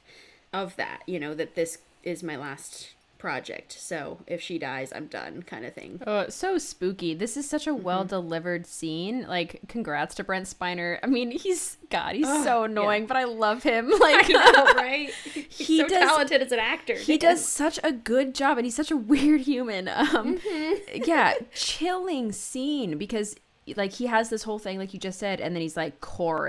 of 0.52 0.76
that, 0.76 1.02
you 1.06 1.18
know, 1.18 1.34
that 1.34 1.56
this 1.56 1.78
is 2.04 2.22
my 2.22 2.36
last 2.36 2.90
project. 3.20 3.72
So 3.78 4.18
if 4.26 4.40
she 4.40 4.58
dies, 4.58 4.92
I'm 4.92 5.06
done 5.06 5.42
kind 5.44 5.64
of 5.64 5.74
thing. 5.74 6.00
Oh, 6.06 6.28
so 6.28 6.58
spooky. 6.58 7.14
This 7.14 7.36
is 7.36 7.48
such 7.48 7.66
a 7.66 7.70
Mm-hmm. 7.70 7.82
well 7.84 8.04
delivered 8.04 8.66
scene. 8.66 9.26
Like, 9.28 9.60
congrats 9.68 10.16
to 10.16 10.24
Brent 10.24 10.46
Spiner. 10.46 10.98
I 11.04 11.06
mean, 11.06 11.30
he's 11.30 11.76
God, 11.90 12.16
he's 12.16 12.26
Oh, 12.28 12.42
so 12.42 12.58
yeah. 12.60 12.64
annoying, 12.64 13.06
but 13.06 13.16
I 13.16 13.24
love 13.24 13.62
him. 13.62 13.92
Like 14.00 14.28
right? 14.74 15.10
He's 15.34 15.68
He 15.68 15.78
so 15.78 15.86
does- 15.88 15.98
talented 16.08 16.42
as 16.42 16.50
an 16.50 16.58
actor. 16.58 16.94
he 16.94 17.16
does 17.18 17.44
such 17.46 17.78
a 17.84 17.92
good 17.92 18.34
job 18.34 18.58
and 18.58 18.64
he's 18.66 18.74
such 18.74 18.90
a 18.90 18.96
weird 19.12 19.42
human. 19.42 19.86
Um 19.86 20.38
Mm-hmm. 20.40 21.02
yeah, 21.06 21.34
chilling 21.54 22.32
scene 22.32 22.96
because 22.98 23.36
like 23.76 23.92
he 23.92 24.06
has 24.06 24.28
this 24.30 24.42
whole 24.42 24.58
thing 24.58 24.78
like 24.78 24.92
you 24.94 25.00
just 25.00 25.18
said 25.18 25.40
and 25.40 25.54
then 25.54 25.62
he's 25.62 25.76
like 25.76 26.00
Kore. 26.00 26.48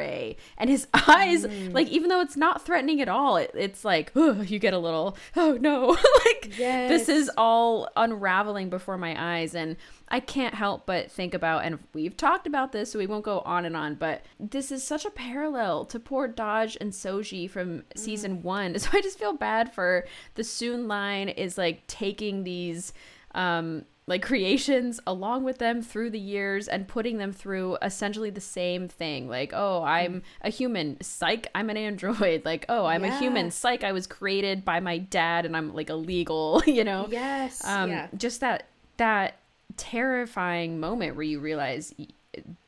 And 0.57 0.69
his 0.69 0.87
eyes 0.93 1.45
Mm. 1.45 1.73
like 1.73 1.87
even 1.89 2.09
though 2.09 2.21
it's 2.21 2.37
not 2.37 2.63
threatening 2.65 3.01
at 3.01 3.09
all 3.09 3.37
it, 3.37 3.51
it's 3.55 3.83
like 3.85 4.11
oh 4.15 4.41
you 4.41 4.59
get 4.59 4.73
a 4.73 4.79
little 4.79 5.17
oh 5.35 5.57
no. 5.59 5.97
Like 6.25 6.55
this 6.57 7.07
is 7.09 7.29
all 7.37 7.89
unraveling 7.95 8.69
before 8.69 8.97
my 8.97 9.15
eyes 9.39 9.55
and 9.55 9.75
I 10.09 10.19
can't 10.19 10.53
help 10.53 10.85
but 10.85 11.11
think 11.11 11.33
about 11.33 11.63
and 11.63 11.79
we've 11.93 12.15
talked 12.17 12.45
about 12.47 12.71
this 12.71 12.91
so 12.91 12.99
we 12.99 13.07
won't 13.07 13.23
go 13.23 13.39
on 13.41 13.65
and 13.65 13.75
on 13.77 13.95
but 13.95 14.23
this 14.39 14.71
is 14.71 14.83
such 14.83 15.05
a 15.05 15.09
parallel 15.11 15.85
to 15.85 15.99
poor 15.99 16.27
Dahj 16.27 16.77
and 16.81 16.91
Soji 16.91 17.49
from 17.49 17.83
season 17.95 18.41
1 18.43 18.79
so 18.79 18.89
I 18.93 19.01
just 19.01 19.17
feel 19.19 19.33
bad 19.33 19.73
for 19.73 20.05
the 20.35 20.41
Soong 20.43 20.87
line 20.87 21.29
is 21.29 21.57
like 21.57 21.85
taking 21.87 22.43
these 22.43 22.93
um 23.33 23.85
like 24.07 24.21
creations 24.23 24.99
along 25.05 25.43
with 25.43 25.57
them 25.59 25.81
through 25.81 26.09
the 26.09 26.19
years 26.19 26.67
and 26.67 26.87
putting 26.87 27.17
them 27.17 27.31
through 27.31 27.77
essentially 27.81 28.29
the 28.29 28.41
same 28.41 28.87
thing. 28.87 29.29
Like 29.29 29.53
oh 29.53 29.83
i'm 29.83 30.23
a 30.41 30.49
human. 30.49 30.97
Psych 31.01 31.47
i'm 31.55 31.69
an 31.69 31.77
android. 31.77 32.43
Like 32.51 32.65
oh 32.69 32.85
i'm 32.85 33.03
a 33.03 33.19
human. 33.19 33.51
Psych 33.51 33.83
i 33.83 33.91
was 33.91 34.07
created 34.07 34.65
by 34.65 34.79
my 34.79 34.97
dad 34.97 35.45
and 35.45 35.55
i'm 35.55 35.73
like 35.73 35.89
illegal 35.89 36.61
you 36.67 36.83
know? 36.83 37.07
Yes. 37.09 37.65
um 37.65 37.91
yeah. 37.91 38.07
just 38.17 38.41
that 38.41 38.67
that 38.97 39.37
terrifying 39.77 40.79
moment 40.79 41.15
where 41.15 41.23
you 41.23 41.39
realize 41.39 41.93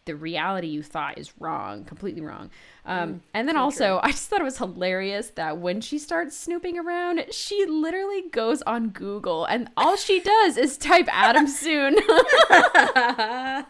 the 0.06 0.16
reality 0.16 0.68
you 0.68 0.84
thought 0.84 1.18
is 1.18 1.34
wrong 1.40 1.84
completely 1.84 2.22
wrong 2.22 2.50
um 2.86 3.22
and 3.34 3.48
then 3.48 3.56
also 3.56 4.00
i 4.04 4.12
just 4.12 4.30
thought 4.30 4.42
it 4.42 4.44
was 4.44 4.58
hilarious 4.58 5.30
that 5.32 5.58
when 5.58 5.80
she 5.80 5.98
starts 5.98 6.38
snooping 6.38 6.78
around 6.78 7.24
she 7.32 7.66
literally 7.66 8.24
goes 8.32 8.62
on 8.64 8.90
google 8.90 9.46
and 9.46 9.70
all 9.78 9.96
she 9.96 10.20
does 10.20 10.58
is 10.58 10.78
type 10.78 11.08
adam 11.12 11.48
Soong. 11.48 11.96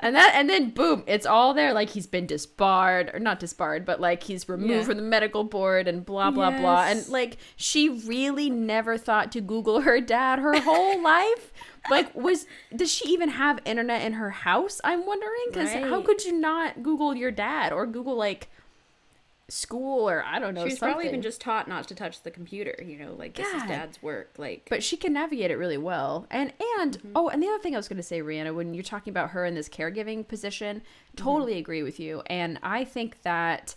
And 0.00 0.14
that 0.14 0.32
and 0.36 0.48
then 0.48 0.70
boom 0.70 1.02
it's 1.08 1.26
all 1.26 1.54
there. 1.54 1.72
Like 1.72 1.90
he's 1.90 2.06
been 2.06 2.24
disbarred 2.24 3.10
or 3.12 3.18
not 3.18 3.40
disbarred 3.40 3.84
but 3.84 4.00
like 4.00 4.22
he's 4.22 4.48
removed 4.48 4.70
Yeah. 4.70 4.82
from 4.84 4.96
the 4.96 5.02
medical 5.02 5.42
board 5.42 5.88
and 5.88 6.06
blah 6.06 6.30
blah 6.30 6.52
blah. 6.52 6.84
And 6.86 7.06
like 7.08 7.36
she 7.56 7.88
really 7.88 8.48
never 8.48 8.96
thought 8.96 9.32
to 9.32 9.40
google 9.40 9.80
her 9.80 10.00
dad 10.00 10.38
her 10.38 10.60
whole 10.60 11.02
life. 11.02 11.52
Like 11.90 12.14
was 12.14 12.46
does 12.74 12.92
she 12.92 13.08
even 13.08 13.30
have 13.30 13.58
internet 13.64 14.02
in 14.02 14.12
her 14.14 14.30
house 14.30 14.80
i'm 14.84 15.04
wondering? 15.04 15.46
Because 15.48 15.72
how 15.72 16.00
could 16.02 16.24
you 16.24 16.32
not 16.38 16.82
google 16.84 17.16
your 17.16 17.32
dad 17.32 17.72
or 17.72 17.84
google 17.84 18.14
like 18.14 18.37
school 19.50 20.08
or 20.10 20.22
i 20.26 20.38
don't 20.38 20.52
know 20.52 20.60
She 20.60 20.70
was 20.72 20.78
something 20.78 20.92
probably 20.92 21.08
even 21.08 21.22
just 21.22 21.40
taught 21.40 21.68
not 21.68 21.88
to 21.88 21.94
touch 21.94 22.22
the 22.22 22.30
computer, 22.30 22.74
you 22.84 22.98
know, 22.98 23.14
like 23.14 23.34
this 23.34 23.46
is 23.46 23.62
dad's 23.62 24.02
work. 24.02 24.34
Like 24.36 24.66
but 24.68 24.82
she 24.82 24.96
can 24.98 25.14
navigate 25.14 25.50
it 25.50 25.56
really 25.56 25.78
well 25.78 26.26
and 26.30 26.52
and 26.78 26.98
Mm-hmm. 26.98 27.12
oh 27.16 27.28
and 27.30 27.42
the 27.42 27.46
other 27.48 27.58
thing 27.62 27.74
i 27.74 27.78
was 27.78 27.88
going 27.88 27.96
to 27.96 28.02
say 28.02 28.20
Rhianna 28.20 28.54
when 28.54 28.74
you're 28.74 28.82
talking 28.84 29.10
about 29.10 29.30
her 29.30 29.46
in 29.46 29.54
this 29.54 29.68
caregiving 29.68 30.26
position 30.28 30.76
Mm-hmm. 30.80 31.24
totally 31.24 31.56
agree 31.58 31.82
with 31.82 31.98
you 31.98 32.22
and 32.26 32.58
i 32.62 32.84
think 32.84 33.22
that 33.22 33.74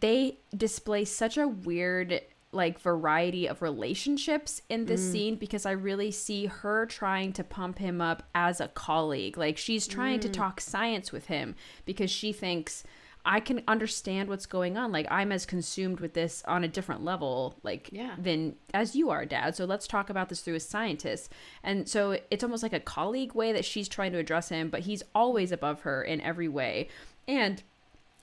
they 0.00 0.38
display 0.56 1.04
such 1.04 1.36
a 1.36 1.46
weird 1.48 2.20
like 2.52 2.78
variety 2.80 3.46
of 3.46 3.60
relationships 3.60 4.62
in 4.68 4.84
Mm. 4.84 4.86
this 4.86 5.10
scene 5.12 5.34
because 5.34 5.66
i 5.66 5.72
really 5.72 6.10
see 6.12 6.46
her 6.46 6.86
trying 6.86 7.32
to 7.34 7.44
pump 7.44 7.78
him 7.78 8.00
up 8.00 8.22
as 8.34 8.60
a 8.60 8.68
colleague 8.68 9.36
like 9.36 9.58
she's 9.58 9.86
trying 9.86 10.18
Mm. 10.20 10.22
to 10.22 10.28
talk 10.28 10.60
science 10.60 11.10
with 11.12 11.26
him 11.26 11.54
because 11.84 12.10
she 12.10 12.32
thinks 12.32 12.84
I 13.28 13.40
can 13.40 13.62
understand 13.66 14.28
what's 14.28 14.46
going 14.46 14.78
on. 14.78 14.92
Like 14.92 15.06
I'm 15.10 15.32
as 15.32 15.44
consumed 15.44 15.98
with 15.98 16.14
this 16.14 16.44
on 16.46 16.62
a 16.62 16.68
different 16.68 17.04
level, 17.04 17.56
like 17.64 17.88
Yeah. 17.92 18.14
than 18.16 18.54
as 18.72 18.94
you 18.94 19.10
are, 19.10 19.26
Dad. 19.26 19.56
So 19.56 19.64
let's 19.64 19.88
talk 19.88 20.08
about 20.08 20.28
this 20.28 20.40
through 20.42 20.54
a 20.54 20.60
scientist. 20.60 21.32
And 21.64 21.88
so 21.88 22.18
it's 22.30 22.44
almost 22.44 22.62
like 22.62 22.72
a 22.72 22.78
colleague 22.80 23.34
way 23.34 23.52
that 23.52 23.64
she's 23.64 23.88
trying 23.88 24.12
to 24.12 24.18
address 24.18 24.48
him, 24.50 24.70
but 24.70 24.80
he's 24.82 25.02
always 25.12 25.50
above 25.50 25.80
her 25.80 26.02
in 26.02 26.20
every 26.20 26.48
way. 26.48 26.88
And 27.26 27.62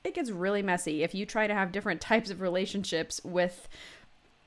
it 0.06 0.14
gets 0.14 0.32
really 0.32 0.62
messy 0.62 1.04
if 1.04 1.14
you 1.14 1.26
try 1.26 1.47
to 1.47 1.54
have 1.54 1.74
different 1.74 1.99
types 2.12 2.30
of 2.30 2.39
relationships 2.39 3.20
with 3.26 3.68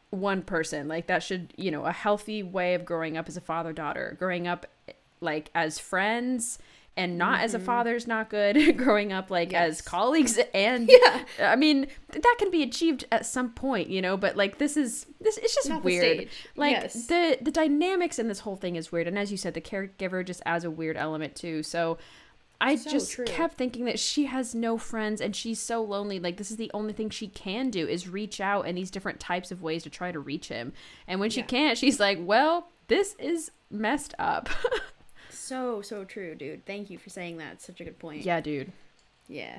one 0.08 0.40
person. 0.40 0.88
Like 0.88 1.06
that 1.08 1.22
should, 1.22 1.52
you 1.56 1.70
know, 1.70 1.84
a 1.84 1.92
healthy 1.92 2.42
way 2.42 2.74
of 2.74 2.86
growing 2.86 3.18
up 3.18 3.28
as 3.28 3.36
a 3.36 3.42
father 3.42 3.74
daughter, 3.74 4.16
growing 4.18 4.46
up 4.48 4.66
like 5.20 5.50
as 5.54 5.78
friends 5.78 6.58
and 6.96 7.18
not 7.18 7.40
as 7.40 7.52
a 7.54 7.58
mm-hmm. 7.58 7.66
father's 7.66 8.06
not 8.06 8.30
good 8.30 8.76
growing 8.78 9.12
up 9.12 9.30
like 9.30 9.52
as 9.52 9.80
colleagues 9.82 10.38
and 10.54 10.88
Yeah. 10.90 11.24
i 11.40 11.56
mean 11.56 11.86
that 12.10 12.36
can 12.38 12.50
be 12.50 12.62
achieved 12.62 13.04
at 13.12 13.26
some 13.26 13.50
point 13.50 13.88
you 13.90 14.00
know 14.00 14.16
but 14.16 14.36
like 14.36 14.58
this 14.58 14.76
is 14.76 15.06
this 15.20 15.36
it's 15.38 15.54
just 15.54 15.68
Not 15.68 15.84
weird 15.84 16.02
stage. 16.18 16.30
like 16.56 16.72
Yes. 16.72 17.06
the 17.06 17.38
the 17.42 17.50
dynamics 17.50 18.18
in 18.18 18.28
this 18.28 18.40
whole 18.40 18.56
thing 18.56 18.76
is 18.76 18.90
weird 18.90 19.06
and 19.06 19.18
as 19.18 19.30
you 19.30 19.36
said 19.36 19.54
the 19.54 19.60
caregiver 19.60 20.24
just 20.24 20.40
adds 20.46 20.64
a 20.64 20.70
weird 20.70 20.96
element 20.96 21.34
too 21.34 21.62
so 21.62 21.98
I 22.58 22.76
So 22.76 22.90
just 22.90 23.12
true. 23.12 23.26
kept 23.26 23.58
thinking 23.58 23.84
that 23.84 23.98
she 23.98 24.24
has 24.24 24.54
no 24.54 24.78
friends 24.78 25.20
and 25.20 25.36
she's 25.36 25.60
so 25.60 25.82
lonely. 25.82 26.18
Like 26.18 26.38
this 26.38 26.50
is 26.50 26.56
the 26.56 26.70
only 26.72 26.94
thing 26.94 27.10
she 27.10 27.28
can 27.28 27.68
do 27.68 27.86
is 27.86 28.08
reach 28.08 28.40
out 28.40 28.66
in 28.66 28.74
these 28.74 28.90
different 28.90 29.20
types 29.20 29.50
of 29.52 29.60
ways 29.60 29.82
to 29.82 29.90
try 29.90 30.10
to 30.10 30.18
reach 30.18 30.48
him. 30.48 30.72
And 31.06 31.20
when 31.20 31.28
she 31.28 31.40
Yeah. 31.40 31.46
can't, 31.48 31.76
she's 31.76 32.00
like, 32.00 32.16
"Well, 32.18 32.70
this 32.88 33.14
is 33.18 33.50
messed 33.70 34.14
up." 34.18 34.48
so 35.46 35.82
so 35.82 36.04
true, 36.04 36.34
dude. 36.34 36.66
Thank 36.66 36.90
you 36.90 36.98
for 36.98 37.10
saying 37.10 37.38
that. 37.38 37.54
It's 37.54 37.66
such 37.66 37.80
a 37.80 37.84
good 37.84 37.98
point. 37.98 38.24
yeah, 38.24 38.40
dude. 38.40 38.72
Yeah. 39.28 39.58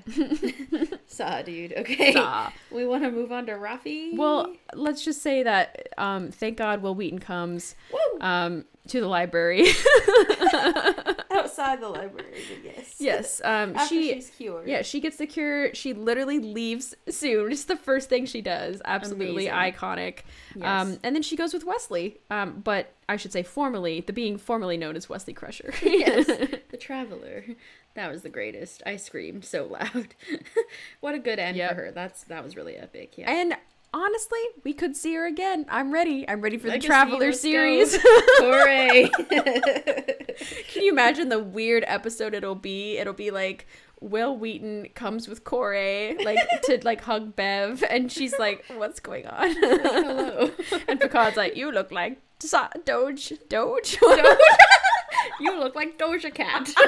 Saw, 1.08 1.42
dude. 1.42 1.74
Okay. 1.74 2.14
Saw. 2.14 2.52
We 2.72 2.88
want 2.88 3.04
to 3.04 3.12
move 3.12 3.32
on 3.32 3.46
to 3.48 3.54
Raffi. 3.54 4.16
Well, 4.16 4.54
let's 4.74 5.04
just 5.04 5.22
say 5.22 5.44
that 5.44 5.90
um, 5.98 6.32
thank 6.32 6.58
God 6.58 6.82
Wil 6.82 6.96
Wheaton 6.96 7.20
comes 7.20 7.76
um, 8.22 8.64
to 8.88 9.02
the 9.02 9.08
library. 9.08 9.68
outside 11.38 11.82
the 11.82 11.90
library, 11.90 12.34
yes. 12.64 12.96
yes, 13.00 13.42
um, 13.46 13.76
After 13.76 13.88
she 13.96 14.14
she's 14.14 14.30
cured. 14.32 14.68
yeah 14.68 14.82
she 14.82 15.00
gets 15.00 15.18
the 15.18 15.28
cure. 15.28 15.74
She 15.74 15.94
literally 15.94 16.40
leaves 16.40 16.96
Soong. 17.08 17.52
It's 17.52 17.66
the 17.66 17.76
first 17.78 18.10
thing 18.10 18.26
she 18.26 18.42
does. 18.42 18.82
Absolutely 18.86 19.48
Amazing. 19.48 19.74
iconic. 19.80 20.20
Yes. 20.56 20.66
Um, 20.66 21.00
and 21.04 21.16
then 21.16 21.22
she 21.24 21.36
goes 21.36 21.54
with 21.54 21.64
Wesley. 21.66 22.20
Um, 22.32 22.62
but 22.64 22.94
I 23.10 23.16
should 23.18 23.32
say 23.32 23.44
formally, 23.44 24.02
the 24.02 24.14
being 24.14 24.38
formerly 24.38 24.78
known 24.78 24.96
as 24.96 25.08
Wesley 25.10 25.34
Crusher. 25.34 25.74
yes. 25.84 26.28
The 26.70 26.78
Traveler. 26.78 27.46
That 27.96 28.12
was 28.12 28.22
the 28.24 28.30
greatest. 28.30 28.84
I 28.86 28.98
screamed 28.98 29.46
so 29.46 29.66
loud. 29.66 30.14
what 31.00 31.16
a 31.16 31.20
good 31.20 31.40
end 31.40 31.56
Yep. 31.58 31.70
for 31.70 31.76
her. 31.76 31.92
That's 31.92 32.24
that 32.26 32.44
was 32.44 32.56
really 32.56 32.76
epic. 32.76 33.18
Yeah. 33.18 33.32
and 33.32 33.56
honestly, 33.94 34.40
we 34.64 34.74
could 34.74 34.96
see 34.96 35.14
her 35.16 35.26
again. 35.26 35.66
I'm 35.70 35.92
ready. 35.92 36.28
I'm 36.28 36.42
ready 36.42 36.58
for 36.58 36.68
Legacy, 36.68 36.88
the 36.88 36.88
Traveler 36.88 37.32
series. 37.32 37.98
Hooray. 38.02 39.10
Can 40.70 40.84
you 40.84 40.92
imagine 40.92 41.30
the 41.30 41.40
weird 41.40 41.84
episode 41.88 42.34
it'll 42.34 42.56
be? 42.56 42.98
It'll 42.98 43.14
be 43.14 43.32
like 43.32 43.68
Wil 44.00 44.38
Wheaton 44.38 44.90
comes 44.94 45.28
with 45.28 45.44
Kore, 45.44 46.14
like 46.24 46.40
to 46.64 46.80
like 46.84 47.02
hug 47.02 47.36
Bev, 47.36 47.84
and 47.90 48.12
she's 48.12 48.38
like, 48.38 48.64
"What's 48.76 49.00
going 49.00 49.26
on?" 49.28 49.56
Hello. 49.56 50.52
and 50.88 51.00
Picard's 51.00 51.38
like, 51.38 51.56
"You 51.56 51.72
look 51.72 51.92
like 51.92 52.20
Sa- 52.40 52.70
Doge, 52.86 53.34
Doge." 53.50 53.98
You 55.40 55.60
look 55.60 55.76
like 55.76 55.98
Doja 55.98 56.34
Cat. 56.34 56.70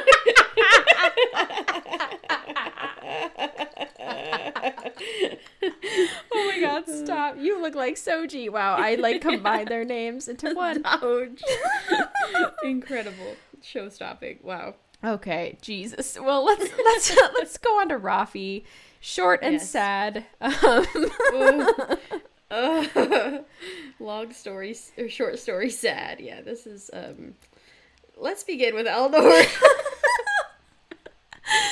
oh 6.32 6.34
my 6.34 6.59
God! 6.61 6.88
Stop! 6.88 7.36
You 7.39 7.61
look 7.61 7.75
like 7.75 7.95
Soji. 7.95 8.49
Wow, 8.49 8.75
I 8.75 8.95
like 8.95 9.21
combined 9.21 9.67
their 9.67 9.86
names 9.86 10.27
into 10.27 10.53
one. 10.55 10.84
Doge. 11.01 11.41
Incredible. 12.63 13.36
Show 13.61 13.89
stopping. 13.89 14.39
Wow. 14.43 14.75
Okay, 15.03 15.57
Jesus. 15.61 16.17
Well, 16.19 16.43
let's 16.45 16.69
let's 16.86 17.15
let's 17.38 17.57
go 17.57 17.80
on 17.80 17.89
to 17.89 17.99
Raffi. 17.99 18.63
Short 19.01 19.41
and 19.43 19.53
Yes. 19.53 19.69
sad. 19.69 20.25
Um. 20.41 20.86
Ugh. 22.51 23.43
long 23.99 24.34
story 24.34 24.75
or 24.97 25.07
short 25.07 25.38
story 25.39 25.69
sad. 25.69 26.19
Yeah, 26.19 26.41
this 26.41 26.65
is 26.65 26.89
um 26.93 27.36
let's 28.20 28.43
begin 28.43 28.76
with 28.76 28.88
Elnor. 28.88 29.20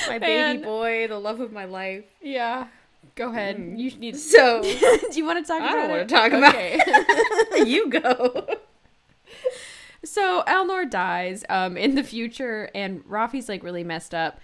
my 0.08 0.18
baby 0.18 0.62
boy, 0.62 1.06
the 1.08 1.18
love 1.18 1.40
of 1.40 1.52
my 1.52 1.64
life. 1.64 2.04
yeah. 2.22 2.68
Go 3.14 3.30
ahead. 3.30 3.56
You 3.76 3.90
need. 3.96 4.14
To. 4.14 4.20
So 4.20 4.62
Do 4.62 5.18
you 5.18 5.24
want 5.24 5.44
to 5.44 5.52
talk 5.52 5.60
I 5.60 5.64
about 5.66 5.74
don't 5.74 5.84
it? 5.86 5.90
wanna 5.90 6.06
talk 6.06 6.32
about 6.32 6.54
Okay. 6.54 7.64
you 7.66 7.90
go. 7.90 8.46
So 10.04 10.44
Elnor 10.46 10.88
dies 10.88 11.44
um, 11.48 11.76
in 11.76 11.96
the 11.96 12.04
future, 12.04 12.70
and 12.76 13.04
Raffi's 13.04 13.48
like 13.48 13.64
really 13.64 13.82
messed 13.82 14.14
up. 14.14 14.38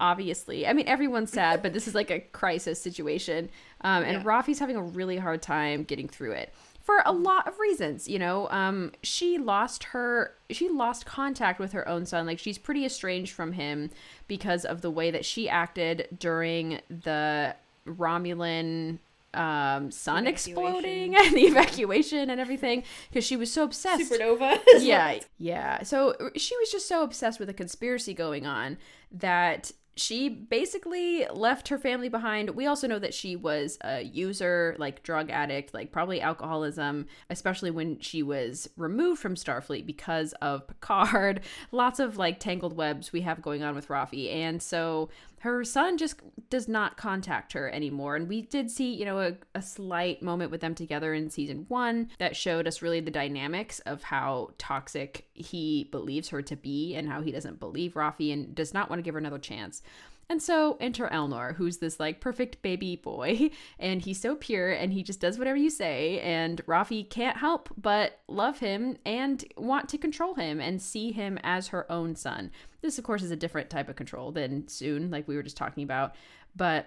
Obviously, 0.00 0.66
I 0.66 0.72
mean 0.72 0.88
everyone's 0.88 1.30
sad, 1.32 1.62
but 1.62 1.72
this 1.72 1.86
is 1.86 1.94
like 1.94 2.10
a 2.10 2.18
crisis 2.20 2.80
situation, 2.82 3.48
um, 3.82 4.02
and 4.02 4.18
Yeah. 4.18 4.22
Raffi's 4.24 4.58
having 4.58 4.76
a 4.76 4.82
really 4.82 5.18
hard 5.18 5.40
time 5.40 5.84
getting 5.84 6.08
through 6.08 6.32
it 6.32 6.52
for 6.86 7.02
a 7.04 7.12
lot 7.12 7.48
of 7.48 7.58
reasons. 7.58 8.06
You 8.06 8.20
know, 8.20 8.48
um, 8.50 8.92
she 9.02 9.38
lost 9.38 9.84
her, 9.84 10.34
she 10.50 10.68
lost 10.68 11.04
contact 11.04 11.58
with 11.58 11.72
her 11.72 11.86
own 11.88 12.06
son. 12.06 12.26
Like 12.26 12.38
she's 12.38 12.58
pretty 12.58 12.84
estranged 12.84 13.32
from 13.32 13.52
him 13.52 13.90
because 14.28 14.64
of 14.64 14.82
the 14.82 14.90
way 14.90 15.10
that 15.10 15.24
she 15.24 15.48
acted 15.48 16.06
during 16.16 16.80
the 16.88 17.54
Romulan 17.86 18.98
um 19.34 19.90
sun 19.90 20.26
exploding 20.26 21.14
and 21.18 21.34
the 21.34 21.42
evacuation 21.42 22.30
and 22.30 22.40
everything 22.40 22.82
because 23.10 23.22
she 23.22 23.36
was 23.36 23.52
so 23.52 23.64
obsessed 23.64 24.10
Supernova. 24.10 24.58
yeah, 24.78 25.18
yeah. 25.38 25.82
So 25.82 26.14
she 26.36 26.56
was 26.56 26.70
just 26.70 26.88
so 26.88 27.02
obsessed 27.02 27.38
with 27.40 27.50
a 27.50 27.52
conspiracy 27.52 28.14
going 28.14 28.46
on 28.46 28.78
that 29.12 29.72
she 29.96 30.28
basically 30.28 31.26
left 31.32 31.68
her 31.68 31.78
family 31.78 32.10
behind. 32.10 32.50
We 32.50 32.66
also 32.66 32.86
know 32.86 32.98
that 32.98 33.14
she 33.14 33.34
was 33.34 33.78
a 33.80 34.02
user, 34.02 34.76
like 34.78 35.02
drug 35.02 35.30
addict, 35.30 35.72
like 35.72 35.90
probably 35.90 36.20
alcoholism, 36.20 37.06
especially 37.30 37.70
when 37.70 37.98
she 38.00 38.22
was 38.22 38.68
removed 38.76 39.20
from 39.20 39.36
Starfleet 39.36 39.86
because 39.86 40.34
of 40.34 40.66
Picard. 40.66 41.40
Lots 41.72 41.98
of 41.98 42.18
like 42.18 42.38
tangled 42.38 42.76
webs 42.76 43.10
we 43.10 43.22
have 43.22 43.40
going 43.40 43.62
on 43.62 43.74
with 43.74 43.88
Raffi. 43.88 44.32
And 44.34 44.62
so 44.62 45.08
her 45.40 45.64
son 45.64 45.98
just 45.98 46.20
does 46.50 46.68
not 46.68 46.96
contact 46.96 47.52
her 47.52 47.70
anymore. 47.70 48.16
And 48.16 48.28
we 48.28 48.42
did 48.42 48.70
see, 48.70 48.92
you 48.92 49.04
know, 49.04 49.20
a, 49.20 49.32
a 49.54 49.62
slight 49.62 50.22
moment 50.22 50.50
with 50.50 50.60
them 50.60 50.74
together 50.74 51.12
in 51.12 51.30
season 51.30 51.66
one 51.68 52.10
that 52.18 52.36
showed 52.36 52.66
us 52.66 52.82
really 52.82 53.00
the 53.00 53.10
dynamics 53.10 53.80
of 53.80 54.02
how 54.04 54.50
toxic 54.58 55.28
he 55.34 55.88
believes 55.90 56.28
her 56.30 56.42
to 56.42 56.56
be 56.56 56.94
and 56.94 57.08
how 57.08 57.20
he 57.20 57.32
doesn't 57.32 57.60
believe 57.60 57.94
Raffi 57.94 58.32
and 58.32 58.54
does 58.54 58.72
not 58.72 58.88
want 58.88 58.98
to 58.98 59.02
give 59.02 59.14
her 59.14 59.18
another 59.20 59.38
chance. 59.38 59.82
And 60.28 60.42
so 60.42 60.76
enter 60.80 61.08
Elnor, 61.08 61.54
who's 61.54 61.78
this 61.78 62.00
like 62.00 62.20
perfect 62.20 62.60
baby 62.62 62.96
boy, 62.96 63.50
and 63.78 64.02
he's 64.02 64.20
so 64.20 64.34
pure 64.34 64.70
and 64.70 64.92
he 64.92 65.02
just 65.02 65.20
does 65.20 65.38
whatever 65.38 65.56
you 65.56 65.70
say. 65.70 66.20
And 66.20 66.64
Raffi 66.66 67.08
can't 67.08 67.36
help 67.36 67.70
but 67.76 68.20
love 68.28 68.58
him 68.58 68.96
and 69.04 69.44
want 69.56 69.88
to 69.90 69.98
control 69.98 70.34
him 70.34 70.60
and 70.60 70.82
see 70.82 71.12
him 71.12 71.38
as 71.42 71.68
her 71.68 71.90
own 71.90 72.16
son. 72.16 72.50
This, 72.82 72.98
of 72.98 73.04
course, 73.04 73.22
is 73.22 73.30
a 73.30 73.36
different 73.36 73.70
type 73.70 73.88
of 73.88 73.96
control 73.96 74.32
than 74.32 74.64
Soong, 74.64 75.10
like 75.10 75.28
we 75.28 75.36
were 75.36 75.42
just 75.42 75.56
talking 75.56 75.84
about. 75.84 76.14
But 76.54 76.86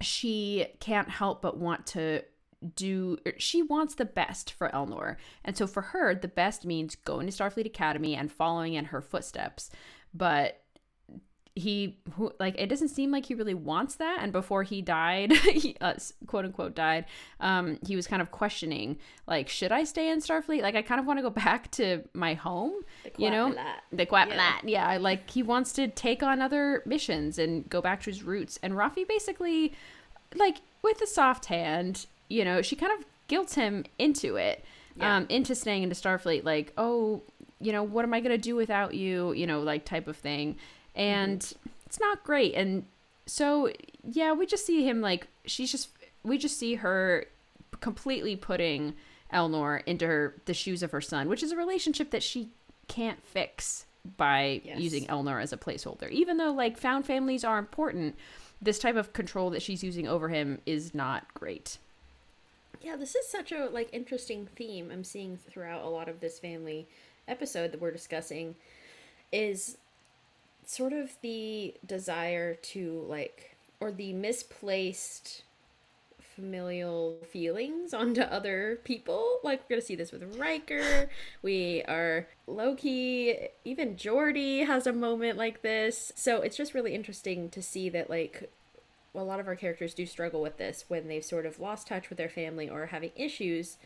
she 0.00 0.66
can't 0.80 1.08
help 1.08 1.42
but 1.42 1.58
want 1.58 1.86
to 1.86 2.22
do 2.74 3.18
er, 3.26 3.34
she 3.38 3.62
wants 3.62 3.94
the 3.94 4.04
best 4.04 4.52
for 4.52 4.68
Elnor. 4.70 5.16
And 5.44 5.56
so 5.56 5.66
for 5.66 5.82
her, 5.82 6.14
the 6.14 6.28
best 6.28 6.64
means 6.64 6.96
going 6.96 7.26
to 7.26 7.32
Starfleet 7.32 7.66
Academy 7.66 8.14
and 8.14 8.30
following 8.30 8.74
in 8.74 8.86
her 8.86 9.00
footsteps. 9.00 9.70
But 10.14 10.61
he 11.54 11.98
who 12.16 12.32
like 12.40 12.54
it 12.58 12.68
doesn't 12.68 12.88
seem 12.88 13.10
like 13.10 13.26
he 13.26 13.34
really 13.34 13.52
wants 13.54 13.96
that. 13.96 14.18
And 14.22 14.32
before 14.32 14.62
he 14.62 14.80
died 14.80 15.32
he, 15.36 15.76
uh, 15.82 15.94
quote 16.26 16.46
unquote 16.46 16.74
died 16.74 17.04
um 17.40 17.78
he 17.86 17.94
was 17.94 18.06
kind 18.06 18.22
of 18.22 18.30
questioning 18.30 18.96
like 19.26 19.48
should 19.48 19.70
i 19.70 19.84
stay 19.84 20.08
in 20.10 20.20
starfleet? 20.20 20.62
Like 20.62 20.74
i 20.74 20.80
kind 20.82 20.98
of 20.98 21.06
want 21.06 21.18
to 21.18 21.22
go 21.22 21.30
back 21.44 21.70
to 21.72 22.02
my 22.14 22.32
home 22.34 22.72
you 23.18 23.30
know? 23.30 23.54
The 23.92 24.06
Qowat 24.06 24.28
Milat. 24.30 24.62
Yeah. 24.64 24.92
yeah. 24.92 24.98
Like 24.98 25.28
he 25.28 25.42
wants 25.42 25.72
to 25.74 25.88
take 25.88 26.22
on 26.22 26.40
other 26.40 26.82
missions 26.86 27.38
and 27.38 27.68
go 27.68 27.82
back 27.82 28.00
to 28.04 28.10
his 28.10 28.22
roots. 28.22 28.58
And 28.62 28.72
Raffi 28.74 29.06
basically 29.06 29.74
like 30.34 30.58
with 30.82 31.00
a 31.02 31.06
soft 31.06 31.46
hand 31.46 32.06
you 32.30 32.44
know 32.46 32.62
she 32.62 32.74
kind 32.76 32.92
of 32.98 33.04
guilts 33.28 33.54
him 33.54 33.84
into 33.98 34.36
it 34.36 34.64
Yeah. 34.96 35.16
um 35.16 35.26
into 35.28 35.54
staying 35.54 35.82
into 35.82 35.94
starfleet 35.94 36.44
like 36.44 36.72
oh 36.78 37.20
you 37.60 37.72
know 37.72 37.82
what 37.82 38.04
am 38.04 38.12
i 38.14 38.20
gonna 38.20 38.38
do 38.38 38.56
without 38.56 38.94
you? 38.94 39.32
You 39.32 39.46
know 39.46 39.60
like 39.60 39.84
type 39.84 40.08
of 40.08 40.16
thing 40.16 40.56
and 40.94 41.52
it's 41.86 42.00
not 42.00 42.22
great. 42.24 42.54
And 42.54 42.84
so 43.26 43.70
yeah 44.04 44.32
we 44.32 44.44
just 44.46 44.66
see 44.66 44.84
him 44.86 45.00
like 45.00 45.28
she's 45.44 45.70
just 45.70 45.90
we 46.24 46.36
just 46.36 46.58
see 46.58 46.74
her 46.74 47.24
completely 47.80 48.34
putting 48.34 48.94
elnor 49.32 49.80
into 49.86 50.04
her 50.06 50.34
the 50.46 50.52
shoes 50.52 50.82
of 50.82 50.90
her 50.90 51.00
son 51.00 51.28
which 51.28 51.40
is 51.40 51.52
a 51.52 51.56
relationship 51.56 52.10
that 52.10 52.22
she 52.22 52.48
can't 52.88 53.22
fix 53.24 53.86
by 54.16 54.60
Yes. 54.64 54.80
using 54.80 55.06
elnor 55.06 55.40
as 55.40 55.52
a 55.52 55.56
placeholder. 55.56 56.10
Even 56.10 56.36
though 56.36 56.50
like 56.52 56.76
found 56.76 57.06
families 57.06 57.44
are 57.44 57.58
important 57.58 58.16
this 58.60 58.80
type 58.80 58.96
of 58.96 59.12
control 59.12 59.50
that 59.50 59.62
she's 59.62 59.84
using 59.84 60.08
over 60.08 60.28
him 60.28 60.60
is 60.66 60.92
not 60.94 61.32
great. 61.34 61.78
Yeah, 62.80 62.96
this 62.96 63.14
is 63.14 63.28
such 63.28 63.52
a 63.52 63.66
like 63.66 63.88
interesting 63.92 64.48
theme 64.56 64.90
I'm 64.92 65.04
seeing 65.04 65.36
throughout 65.36 65.84
a 65.84 65.88
lot 65.88 66.08
of 66.08 66.18
this 66.18 66.40
family 66.40 66.88
episode 67.28 67.70
that 67.70 67.80
we're 67.80 67.92
discussing 67.92 68.56
is 69.30 69.78
sort 70.66 70.92
of 70.92 71.16
the 71.22 71.74
desire 71.84 72.54
to 72.54 73.04
like 73.08 73.56
or 73.80 73.90
the 73.90 74.12
misplaced 74.12 75.42
familial 76.34 77.18
feelings 77.30 77.92
onto 77.92 78.20
other 78.22 78.78
people. 78.84 79.38
Like 79.42 79.62
we're 79.62 79.76
gonna 79.76 79.82
see 79.82 79.96
this 79.96 80.12
with 80.12 80.38
Riker. 80.38 81.10
We 81.42 81.82
are 81.84 82.28
Loki. 82.46 83.48
Even 83.64 83.96
Geordi 83.96 84.66
has 84.66 84.86
a 84.86 84.92
moment 84.92 85.36
like 85.36 85.62
this. 85.62 86.12
So 86.16 86.40
it's 86.42 86.56
just 86.56 86.74
really 86.74 86.94
interesting 86.94 87.48
to 87.50 87.62
see 87.62 87.88
that 87.90 88.08
like 88.08 88.50
a 89.14 89.22
lot 89.22 89.40
of 89.40 89.46
our 89.46 89.56
characters 89.56 89.94
do 89.94 90.06
struggle 90.06 90.40
with 90.40 90.56
this 90.56 90.86
when 90.88 91.06
they've 91.06 91.24
sort 91.24 91.44
of 91.44 91.60
lost 91.60 91.86
touch 91.86 92.08
with 92.08 92.16
their 92.16 92.30
family 92.30 92.68
or 92.68 92.86
having 92.86 93.10
issues 93.14 93.76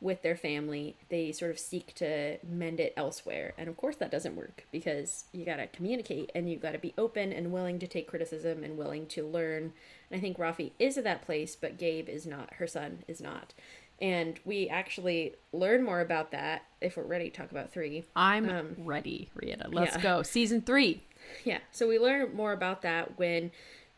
with 0.00 0.22
their 0.22 0.36
family. 0.36 0.96
They 1.08 1.32
sort 1.32 1.50
of 1.50 1.58
seek 1.58 1.94
to 1.96 2.38
mend 2.46 2.80
it 2.80 2.94
elsewhere. 2.96 3.54
And 3.58 3.68
of 3.68 3.76
course, 3.76 3.96
that 3.96 4.10
doesn't 4.10 4.36
work 4.36 4.66
because 4.72 5.24
you 5.32 5.44
got 5.44 5.56
to 5.56 5.66
communicate 5.66 6.30
and 6.34 6.50
you 6.50 6.56
got 6.56 6.72
to 6.72 6.78
be 6.78 6.94
open 6.96 7.32
and 7.32 7.52
willing 7.52 7.78
to 7.80 7.86
take 7.86 8.08
criticism 8.08 8.64
and 8.64 8.78
willing 8.78 9.06
to 9.08 9.26
learn. 9.26 9.72
And 10.10 10.18
I 10.18 10.20
think 10.20 10.38
Raffi 10.38 10.72
is 10.78 10.96
at 10.96 11.04
that 11.04 11.22
place, 11.22 11.54
but 11.56 11.78
Gabe 11.78 12.08
is 12.08 12.26
not. 12.26 12.54
Her 12.54 12.66
son 12.66 13.04
is 13.06 13.20
not. 13.20 13.54
And 14.00 14.40
we 14.46 14.68
actually 14.68 15.34
learn 15.52 15.84
more 15.84 16.00
about 16.00 16.30
that 16.30 16.62
if 16.80 16.96
we're 16.96 17.02
ready 17.04 17.28
to 17.28 17.36
talk 17.36 17.50
about 17.50 17.70
three. 17.70 18.04
i'm 18.16 18.48
Um, 18.48 18.76
ready 18.78 19.28
rieta 19.36 19.66
let's 19.72 19.96
yeah. 19.96 20.02
go 20.02 20.22
season 20.22 20.62
three 20.62 21.02
Yeah, 21.44 21.58
so 21.70 21.86
we 21.86 21.98
learn 21.98 22.34
more 22.34 22.52
about 22.52 22.80
that 22.80 23.18
when 23.18 23.50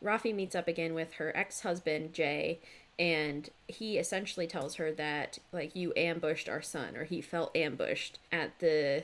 Raffi 0.03 0.35
meets 0.35 0.55
up 0.55 0.67
again 0.67 0.93
with 0.93 1.13
her 1.13 1.31
ex 1.35 1.61
husband, 1.61 2.11
Jay, 2.11 2.59
and 2.99 3.49
he 3.67 3.97
essentially 3.97 4.47
tells 4.47 4.75
her 4.75 4.91
that, 4.91 5.39
like, 5.51 5.75
you 5.75 5.93
ambushed 5.95 6.47
our 6.47 6.61
son, 6.61 6.95
or 6.95 7.05
he 7.05 7.21
felt 7.21 7.55
ambushed 7.55 8.19
at 8.31 8.59
the 8.59 9.03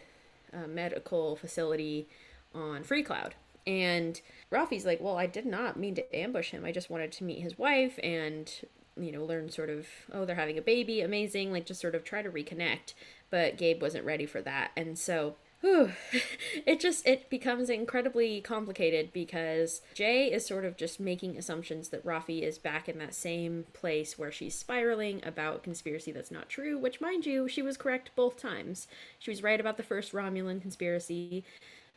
uh, 0.54 0.68
medical 0.68 1.36
facility 1.36 2.08
on 2.54 2.84
Free 2.84 3.04
Cloud. 3.04 3.36
And 3.66 4.20
Raffi's 4.52 4.86
like, 4.86 5.00
Well, 5.02 5.18
I 5.18 5.28
did 5.28 5.46
not 5.46 5.78
mean 5.78 5.96
to 5.96 6.16
ambush 6.16 6.52
him. 6.52 6.66
I 6.66 6.72
just 6.72 6.90
wanted 6.90 7.12
to 7.14 7.24
meet 7.24 7.42
his 7.42 7.58
wife 7.58 8.00
and, 8.04 8.52
you 8.98 9.12
know, 9.12 9.24
learn 9.24 9.50
sort 9.50 9.70
of, 9.70 9.88
oh, 10.12 10.26
they're 10.26 10.36
having 10.36 10.58
a 10.58 10.62
baby. 10.62 11.02
Amazing. 11.02 11.52
Like, 11.52 11.66
just 11.66 11.82
sort 11.82 11.96
of 11.96 12.04
try 12.04 12.22
to 12.22 12.32
reconnect. 12.32 12.94
But 13.30 13.58
Gabe 13.58 13.82
wasn't 13.82 14.06
ready 14.06 14.26
for 14.26 14.42
that. 14.42 14.72
And 14.76 14.98
so 14.98 15.36
Whew. 15.62 15.92
it 16.66 16.80
just 16.80 17.06
it 17.06 17.30
becomes 17.30 17.70
incredibly 17.70 18.40
complicated 18.40 19.12
because 19.12 19.82
Jay 19.94 20.32
is 20.32 20.46
sort 20.46 20.64
of 20.64 20.78
just 20.78 21.00
making 21.00 21.38
assumptions 21.38 21.90
that 21.90 22.06
Raffi 22.06 22.42
is 22.44 22.58
back 22.58 22.88
in 22.88 22.98
that 23.00 23.14
same 23.14 23.66
place 23.74 24.18
where 24.18 24.32
she's 24.32 24.56
spiraling 24.56 25.22
about 25.26 25.64
conspiracy 25.64 26.12
that's 26.12 26.32
not 26.32 26.48
true, 26.48 26.78
which 26.78 27.02
mind 27.02 27.26
you, 27.26 27.48
she 27.48 27.62
was 27.62 27.76
correct 27.76 28.12
both 28.16 28.38
times. 28.38 28.88
She 29.20 29.32
was 29.32 29.44
right 29.44 29.60
about 29.60 29.78
the 29.78 29.84
first 29.84 30.14
Romulan 30.14 30.62
conspiracy 30.62 31.44